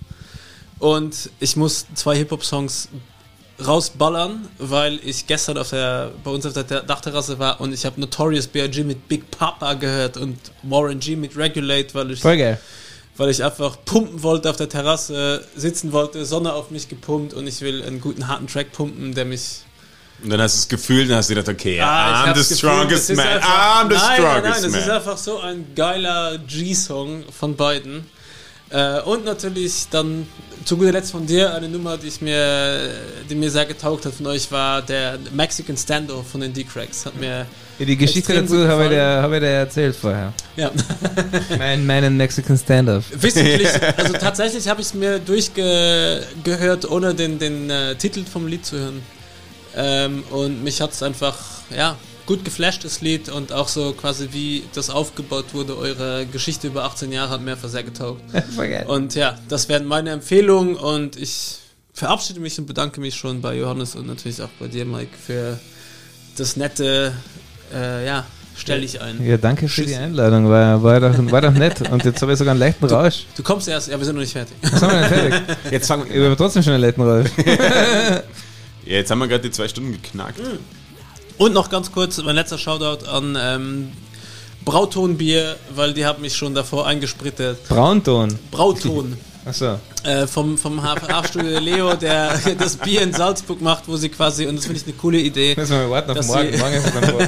Und 0.78 1.30
ich 1.40 1.56
muss 1.56 1.88
zwei 1.96 2.18
Hip-Hop-Songs 2.18 2.90
rausballern, 3.66 4.48
weil 4.58 5.00
ich 5.06 5.28
gestern 5.28 5.58
auf 5.58 5.70
der, 5.70 6.12
bei 6.24 6.32
uns 6.32 6.46
auf 6.46 6.54
der 6.54 6.64
Dachterrasse 6.64 7.40
war 7.40 7.62
und 7.62 7.74
ich 7.74 7.86
habe 7.86 8.00
Notorious 8.00 8.48
B.I.G. 8.48 8.84
mit 8.84 9.08
Big 9.08 9.30
Papa 9.32 9.74
gehört 9.76 10.18
und 10.18 10.38
Warren 10.64 11.00
G 11.00 11.16
mit 11.16 11.38
Regulate, 11.38 11.94
weil 11.94 12.12
ich, 12.12 12.20
Voll 12.22 12.38
geil. 12.38 12.60
weil 13.16 13.30
ich 13.30 13.44
einfach 13.44 13.78
pumpen 13.86 14.24
wollte 14.24 14.50
auf 14.50 14.58
der 14.58 14.70
Terrasse, 14.70 15.46
sitzen 15.56 15.92
wollte, 15.92 16.26
Sonne 16.26 16.54
auf 16.54 16.72
mich 16.72 16.90
gepumpt 16.90 17.34
und 17.34 17.48
ich 17.48 17.62
will 17.62 17.84
einen 17.84 18.02
guten 18.02 18.28
harten 18.28 18.48
Track 18.48 18.72
pumpen, 18.72 19.14
der 19.14 19.26
mich 19.26 19.60
Und 20.24 20.30
dann 20.32 20.42
hast 20.42 20.56
du 20.56 20.60
das 20.62 20.70
Gefühl, 20.70 21.08
dann 21.08 21.18
hast 21.18 21.30
du 21.30 21.36
gedacht, 21.36 21.50
okay, 21.54 21.80
Ah, 21.80 22.24
ich 22.26 22.32
I'm 22.32 22.34
the 22.36 22.40
gefühlt, 22.40 22.58
strongest 22.58 23.04
es 23.04 23.10
ist 23.12 23.18
man, 23.18 23.28
einfach- 23.28 23.84
I'm 23.84 23.90
the 23.90 23.96
nein, 23.96 24.16
strongest 24.18 24.44
nein, 24.44 24.62
nein, 24.62 24.72
man. 24.72 24.80
Es 24.80 24.86
ist 24.86 24.92
einfach 24.92 25.18
so 25.18 25.40
ein 25.40 25.66
geiler 25.76 26.38
G-Song 26.40 27.24
von 27.32 27.56
beiden. 27.56 28.10
Äh, 28.74 29.02
und 29.02 29.24
natürlich 29.24 29.88
dann 29.92 30.28
zu 30.66 30.78
guter 30.78 30.92
Letzt 30.92 31.12
von 31.12 31.28
dir 31.28 31.54
eine 31.54 31.70
Nummer, 31.70 31.96
die 31.96 32.08
ich 32.08 32.22
mir, 32.22 32.90
die 33.30 33.36
mir 33.36 33.52
sehr 33.52 33.66
getaugt 33.66 34.06
hat 34.06 34.14
von 34.16 34.26
euch, 34.28 34.52
war 34.52 34.82
der 34.82 35.20
Mexican 35.32 35.78
Standoff 35.78 36.32
von 36.32 36.42
den 36.42 36.54
D-Cracks. 36.54 37.06
Hat 37.06 37.16
mir 37.20 37.46
Die 37.78 37.96
Geschichte 37.96 38.34
dazu 38.34 38.68
habe 38.68 38.86
ich, 38.86 38.90
dir, 38.90 39.04
habe 39.22 39.36
ich 39.36 39.42
dir 39.42 39.50
erzählt 39.50 39.96
vorher. 39.96 40.34
ja, 40.56 40.72
Mein, 41.60 41.86
meinen 41.86 42.18
Mexican 42.18 42.58
Standoff. 42.58 43.06
wissentlich, 43.14 43.68
also 43.98 44.14
tatsächlich 44.14 44.68
habe 44.68 44.82
ich 44.82 44.88
es 44.88 44.94
mir 44.96 45.20
durchgehört, 45.20 46.90
ohne 46.90 47.14
den, 47.14 47.38
den 47.38 47.70
äh, 47.70 47.96
Titel 47.96 48.24
vom 48.26 48.48
Lied 48.48 48.66
zu 48.66 48.80
hören. 48.80 49.04
Ähm, 49.76 50.24
und 50.32 50.64
mich 50.64 50.82
hat 50.82 50.94
es 50.94 51.04
einfach, 51.04 51.38
ja, 51.76 51.96
gut 52.26 52.46
geflasht, 52.46 52.84
das 52.86 53.02
Lied. 53.02 53.30
Und 53.30 53.52
auch 53.52 53.68
so 53.68 53.94
quasi, 53.94 54.30
wie 54.32 54.64
das 54.74 54.90
aufgebaut 54.90 55.54
wurde, 55.54 55.78
eure 55.78 56.26
Geschichte 56.26 56.68
über 56.68 56.84
18 56.84 57.12
Jahre 57.12 57.30
hat 57.32 57.42
mir 57.42 57.52
einfach 57.52 57.70
sehr 57.70 57.84
getaugt. 57.84 58.22
Und 58.88 59.16
ja, 59.16 59.38
das 59.50 59.70
wären 59.70 59.86
meine 59.86 60.12
Empfehlungen 60.12 60.76
und 60.76 61.16
ich 61.16 61.58
verabschiede 61.94 62.40
mich 62.40 62.58
und 62.58 62.66
bedanke 62.66 63.00
mich 63.00 63.16
schon 63.16 63.42
bei 63.42 63.56
Johannes 63.56 63.96
und 63.96 64.08
natürlich 64.08 64.42
auch 64.42 64.50
bei 64.60 64.68
dir, 64.68 64.84
Mike, 64.84 65.12
für 65.16 65.60
das 66.38 66.56
nette, 66.58 67.14
äh, 67.72 68.06
ja, 68.06 68.26
stell 68.58 68.82
dich 68.82 69.00
ein. 69.00 69.24
Ja, 69.24 69.38
danke 69.38 69.68
für 69.68 69.82
Tschüss. 69.82 69.92
die 69.92 69.96
Einladung. 69.96 70.50
War, 70.50 70.82
war, 70.82 71.00
doch, 71.00 71.32
war 71.32 71.42
doch 71.42 71.52
nett. 71.54 71.88
Und 71.92 72.04
jetzt 72.04 72.20
habe 72.22 72.34
ich 72.34 72.40
sogar 72.40 72.54
einen 72.54 72.60
leichten 72.60 72.86
Rausch. 72.86 73.26
Du 73.38 73.44
kommst 73.44 73.68
erst, 73.68 73.90
ja, 73.90 73.98
wir 74.00 74.06
sind 74.06 74.16
noch 74.16 74.22
nicht 74.22 74.34
fertig. 74.34 74.56
Haben 74.64 74.82
wir 74.82 75.10
denn 75.10 75.10
fertig? 75.32 75.56
Jetzt, 75.72 75.88
fangen 75.88 76.08
Ich 76.08 76.16
wir, 76.16 76.26
habe 76.26 76.36
trotzdem 76.38 76.64
schon 76.64 76.74
einen 76.74 76.82
leichten 76.84 77.02
Rausch. 77.02 77.30
ja, 77.46 78.22
jetzt 78.86 79.12
haben 79.12 79.20
wir 79.20 79.28
gerade 79.28 79.44
die 79.44 79.52
zwei 79.52 79.68
Stunden 79.68 79.92
geknackt. 79.92 80.40
Und 81.38 81.54
noch 81.54 81.70
ganz 81.70 81.92
kurz, 81.92 82.18
mein 82.22 82.36
letzter 82.36 82.58
Shoutout 82.58 83.06
an 83.08 83.38
ähm, 83.40 83.92
Brautonbier, 84.66 85.56
weil 85.76 85.94
die 85.94 86.06
haben 86.06 86.22
mich 86.22 86.36
schon 86.36 86.54
davor 86.56 86.88
eingesprittet. 86.88 87.68
Braunton. 87.68 88.38
Brauton. 88.52 89.18
Achso. 89.46 89.78
äh, 90.06 90.26
vom, 90.26 90.58
vom 90.58 90.80
HFA-Studio 90.82 91.60
Leo, 91.60 91.96
der 91.96 92.40
das 92.58 92.78
Bier 92.78 93.02
in 93.02 93.12
Salzburg 93.14 93.60
macht, 93.62 93.84
wo 93.90 93.98
sie 93.98 94.08
quasi, 94.08 94.46
und 94.48 94.56
das 94.56 94.64
finde 94.66 94.80
ich 94.80 94.86
eine 94.88 94.94
coole 94.96 95.18
Idee, 95.20 95.54
Müssen 95.58 95.78
wir 95.82 95.90
warten 95.90 96.12
auf 96.12 96.16
Dass 96.18 96.28
morgen. 96.28 96.52
sie- 96.54 96.58
Morgen 96.60 96.74
ist 96.76 96.86
es 96.86 96.94
dann 96.94 97.04
vor. 97.10 97.28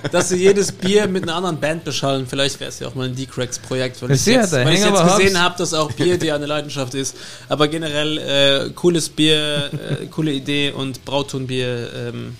dass 0.12 0.28
sie 0.30 0.36
jedes 0.36 0.72
Bier 0.72 1.06
mit 1.08 1.24
einer 1.24 1.34
anderen 1.34 1.60
Band 1.60 1.84
beschallen. 1.84 2.26
Vielleicht 2.26 2.58
wäre 2.58 2.70
es 2.70 2.78
ja 2.78 2.88
auch 2.88 2.94
mal 2.94 3.06
ein 3.08 3.14
D-Cracks-Projekt, 3.14 4.00
weil 4.00 4.12
ich 4.12 4.24
jetzt, 4.24 4.52
weil 4.52 4.72
ich 4.72 4.80
jetzt 4.82 5.04
gesehen 5.18 5.38
habe, 5.42 5.56
dass 5.58 5.74
auch 5.74 5.92
Bier 5.92 6.16
dir 6.16 6.36
eine 6.36 6.46
Leidenschaft 6.46 6.94
ist. 6.94 7.14
Aber 7.50 7.68
generell 7.68 8.16
äh, 8.16 8.70
cooles 8.70 9.10
Bier, 9.10 9.68
äh, 9.74 10.06
coole 10.06 10.32
Idee 10.32 10.70
und 10.70 11.04
Brautonbier. 11.04 11.90
Ähm, 11.94 12.36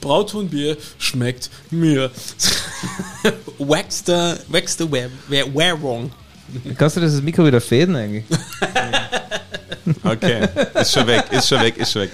Brautonbier 0.00 0.76
schmeckt 0.98 1.50
mir. 1.70 2.10
wax 3.58 4.02
the, 4.06 4.36
wax 4.48 4.76
the 4.76 4.90
where, 4.90 5.10
where, 5.28 5.46
where 5.54 5.80
wrong. 5.80 6.10
Kannst 6.76 6.96
du 6.96 7.00
das 7.00 7.20
Mikro 7.20 7.44
wieder 7.44 7.60
fäden 7.60 7.96
eigentlich? 7.96 8.24
Okay, 10.02 10.46
ist 10.74 10.92
schon 10.92 11.06
weg, 11.06 11.24
ist 11.30 11.48
schon 11.48 11.62
weg, 11.62 11.76
ist 11.78 11.92
schon 11.92 12.02
weg. 12.02 12.10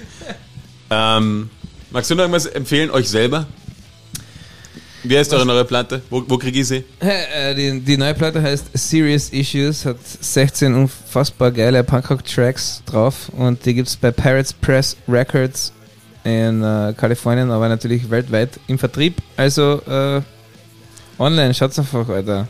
Ähm, 0.90 1.50
magst 1.90 2.10
du 2.10 2.14
noch 2.14 2.22
irgendwas 2.22 2.46
empfehlen, 2.46 2.90
euch 2.90 3.08
selber? 3.08 3.46
Wie 5.02 5.18
heißt 5.18 5.34
eure 5.34 5.44
neue 5.44 5.64
Platte? 5.64 6.00
Wo, 6.08 6.24
wo 6.26 6.38
kriege 6.38 6.60
ich 6.60 6.66
sie? 6.66 6.84
Äh, 7.00 7.54
die, 7.54 7.80
die 7.80 7.96
neue 7.96 8.14
Platte 8.14 8.40
heißt 8.40 8.66
Serious 8.72 9.28
Issues, 9.30 9.84
hat 9.84 9.98
16 10.02 10.74
unfassbar 10.74 11.50
geile 11.52 11.84
Punkrock-Tracks 11.84 12.82
drauf 12.86 13.28
und 13.36 13.66
die 13.66 13.74
gibt 13.74 13.88
es 13.88 13.96
bei 13.96 14.10
Pirates 14.10 14.52
Press 14.54 14.96
Records 15.06 15.72
in 16.24 16.62
äh, 16.62 16.94
Kalifornien, 16.96 17.50
aber 17.50 17.68
natürlich 17.68 18.10
weltweit 18.10 18.58
im 18.66 18.78
Vertrieb. 18.78 19.16
Also 19.36 19.82
äh, 19.86 20.22
online, 21.18 21.54
schaut's 21.54 21.78
einfach, 21.78 22.08
Alter. 22.08 22.48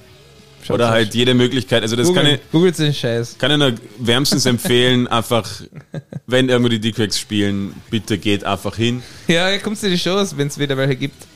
Schaut's 0.62 0.76
Oder 0.76 0.90
halt 0.90 1.14
jede 1.14 1.34
Möglichkeit. 1.34 1.82
Also 1.82 1.96
das 1.96 2.06
kann 2.06 2.24
Google, 2.24 2.34
ich, 2.34 2.50
Googelt 2.50 2.78
den 2.78 2.94
Scheiß. 2.94 3.36
kann 3.36 3.50
ich 3.50 3.58
nur 3.58 3.74
wärmstens 3.98 4.46
empfehlen, 4.46 5.06
einfach, 5.08 5.46
wenn 6.26 6.48
irgendwo 6.48 6.70
die 6.70 6.80
D-Cracks 6.80 7.18
spielen, 7.18 7.74
bitte 7.90 8.16
geht 8.16 8.44
einfach 8.44 8.76
hin. 8.76 9.02
Ja, 9.28 9.58
kommt 9.58 9.78
zu 9.78 9.90
die 9.90 9.98
Shows, 9.98 10.36
wenn 10.36 10.48
es 10.48 10.58
wieder 10.58 10.76
welche 10.76 10.96
gibt. 10.96 11.26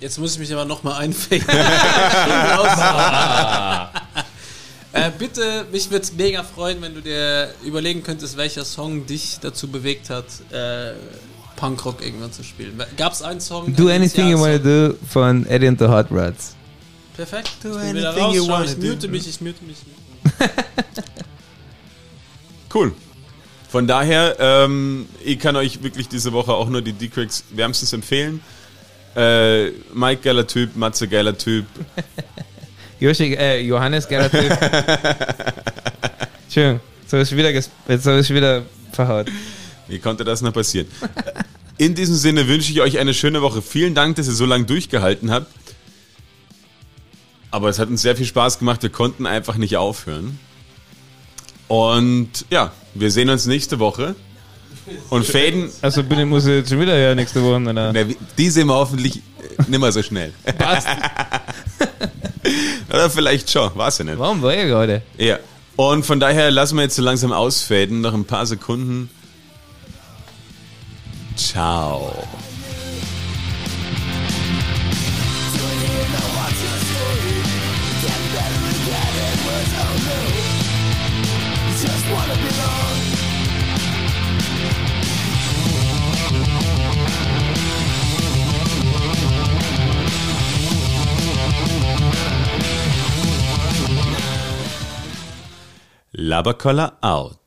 Jetzt 0.00 0.18
muss 0.18 0.34
ich 0.34 0.40
mich 0.40 0.52
aber 0.52 0.64
nochmal 0.64 1.02
einfängen. 1.02 1.46
äh, 4.94 5.10
bitte, 5.18 5.66
mich 5.70 5.90
würde 5.90 6.04
es 6.04 6.12
mega 6.12 6.42
freuen, 6.42 6.80
wenn 6.82 6.94
du 6.94 7.00
dir 7.00 7.54
überlegen 7.64 8.02
könntest, 8.02 8.36
welcher 8.36 8.64
Song 8.64 9.06
dich 9.06 9.38
dazu 9.40 9.68
bewegt 9.68 10.10
hat, 10.10 10.26
äh, 10.50 10.92
Punkrock 11.56 12.04
irgendwann 12.04 12.32
zu 12.32 12.42
spielen. 12.42 12.80
Gab 12.96 13.12
es 13.12 13.22
einen 13.22 13.40
Song? 13.40 13.74
Do 13.76 13.88
Anything 13.88 14.30
You 14.30 14.40
Wanna? 14.40 14.58
Do 14.58 14.94
von 15.08 15.46
Eddie 15.46 15.68
and 15.68 15.78
the 15.78 15.86
Hot 15.86 16.10
Rods. 16.10 16.56
Perfekt. 17.16 17.50
Do 17.62 17.70
ich 17.70 17.76
anything 17.76 18.04
raus, 18.04 18.34
you 18.34 18.48
wanna 18.48 18.64
ich 18.64 18.74
do. 18.74 18.86
mute 18.86 19.08
mich, 19.08 19.28
ich 19.28 19.40
mute 19.40 19.62
mich. 19.64 19.76
Cool. 22.74 22.92
Von 23.68 23.86
daher, 23.86 24.36
ähm, 24.40 25.06
ich 25.24 25.38
kann 25.38 25.54
euch 25.54 25.80
wirklich 25.82 26.08
diese 26.08 26.32
Woche 26.32 26.52
auch 26.52 26.68
nur 26.68 26.82
die 26.82 26.92
D-Cracks 26.92 27.44
wärmstens 27.50 27.92
empfehlen. 27.92 28.40
Äh, 29.14 29.70
Mike 29.94 30.22
geiler 30.22 30.46
Typ, 30.46 30.74
Matze 30.74 31.06
geiler 31.06 31.38
Typ. 31.38 31.66
Joshi, 33.00 33.34
äh, 33.34 33.60
Johannes, 33.60 34.06
Typ. 34.06 34.58
Schön. 36.50 36.80
So 37.06 37.16
ist 37.18 37.36
wieder, 37.36 37.50
jetzt 37.50 37.70
habe 37.88 38.20
ich 38.20 38.30
wieder 38.30 38.62
verhaut. 38.92 39.26
Wie 39.88 39.98
konnte 39.98 40.24
das 40.24 40.40
noch 40.40 40.52
passieren? 40.52 40.86
In 41.76 41.94
diesem 41.94 42.14
Sinne 42.14 42.48
wünsche 42.48 42.70
ich 42.70 42.80
euch 42.80 42.98
eine 42.98 43.12
schöne 43.12 43.42
Woche. 43.42 43.60
Vielen 43.60 43.94
Dank, 43.94 44.16
dass 44.16 44.26
ihr 44.26 44.32
so 44.32 44.46
lange 44.46 44.64
durchgehalten 44.64 45.30
habt. 45.30 45.52
Aber 47.50 47.68
es 47.68 47.78
hat 47.78 47.88
uns 47.88 48.02
sehr 48.02 48.16
viel 48.16 48.26
Spaß 48.26 48.58
gemacht. 48.58 48.82
Wir 48.82 48.90
konnten 48.90 49.26
einfach 49.26 49.56
nicht 49.56 49.76
aufhören. 49.76 50.38
Und 51.68 52.46
ja, 52.50 52.72
wir 52.94 53.10
sehen 53.10 53.30
uns 53.30 53.46
nächste 53.46 53.78
Woche. 53.78 54.14
Und 55.10 55.26
faden. 55.26 55.70
Also 55.80 56.02
bin 56.02 56.18
ich, 56.18 56.26
muss 56.26 56.46
ich 56.46 56.52
jetzt 56.52 56.70
schon 56.70 56.80
wieder 56.80 56.94
her 56.94 57.14
nächste 57.14 57.42
Woche. 57.42 57.60
Oder? 57.60 57.92
Na, 57.92 58.04
die 58.38 58.50
sehen 58.50 58.66
wir 58.66 58.74
hoffentlich 58.74 59.16
äh, 59.16 59.20
nimmer 59.68 59.90
so 59.92 60.02
schnell. 60.02 60.32
Passt. 60.58 60.88
Oder 62.90 63.10
vielleicht 63.10 63.50
schon, 63.50 63.70
weiß 63.74 64.00
ich 64.00 64.06
nicht. 64.06 64.18
Warum 64.18 64.42
war 64.42 64.54
ich 64.54 64.64
gerade? 64.64 65.02
Ja. 65.16 65.38
Und 65.76 66.04
von 66.04 66.20
daher 66.20 66.50
lassen 66.50 66.76
wir 66.76 66.82
jetzt 66.82 66.96
so 66.96 67.02
langsam 67.02 67.32
ausfaden. 67.32 68.00
Noch 68.00 68.14
ein 68.14 68.24
paar 68.24 68.46
Sekunden. 68.46 69.10
Ciao. 71.36 72.12
Laberkoller 96.16 96.92
out. 97.02 97.43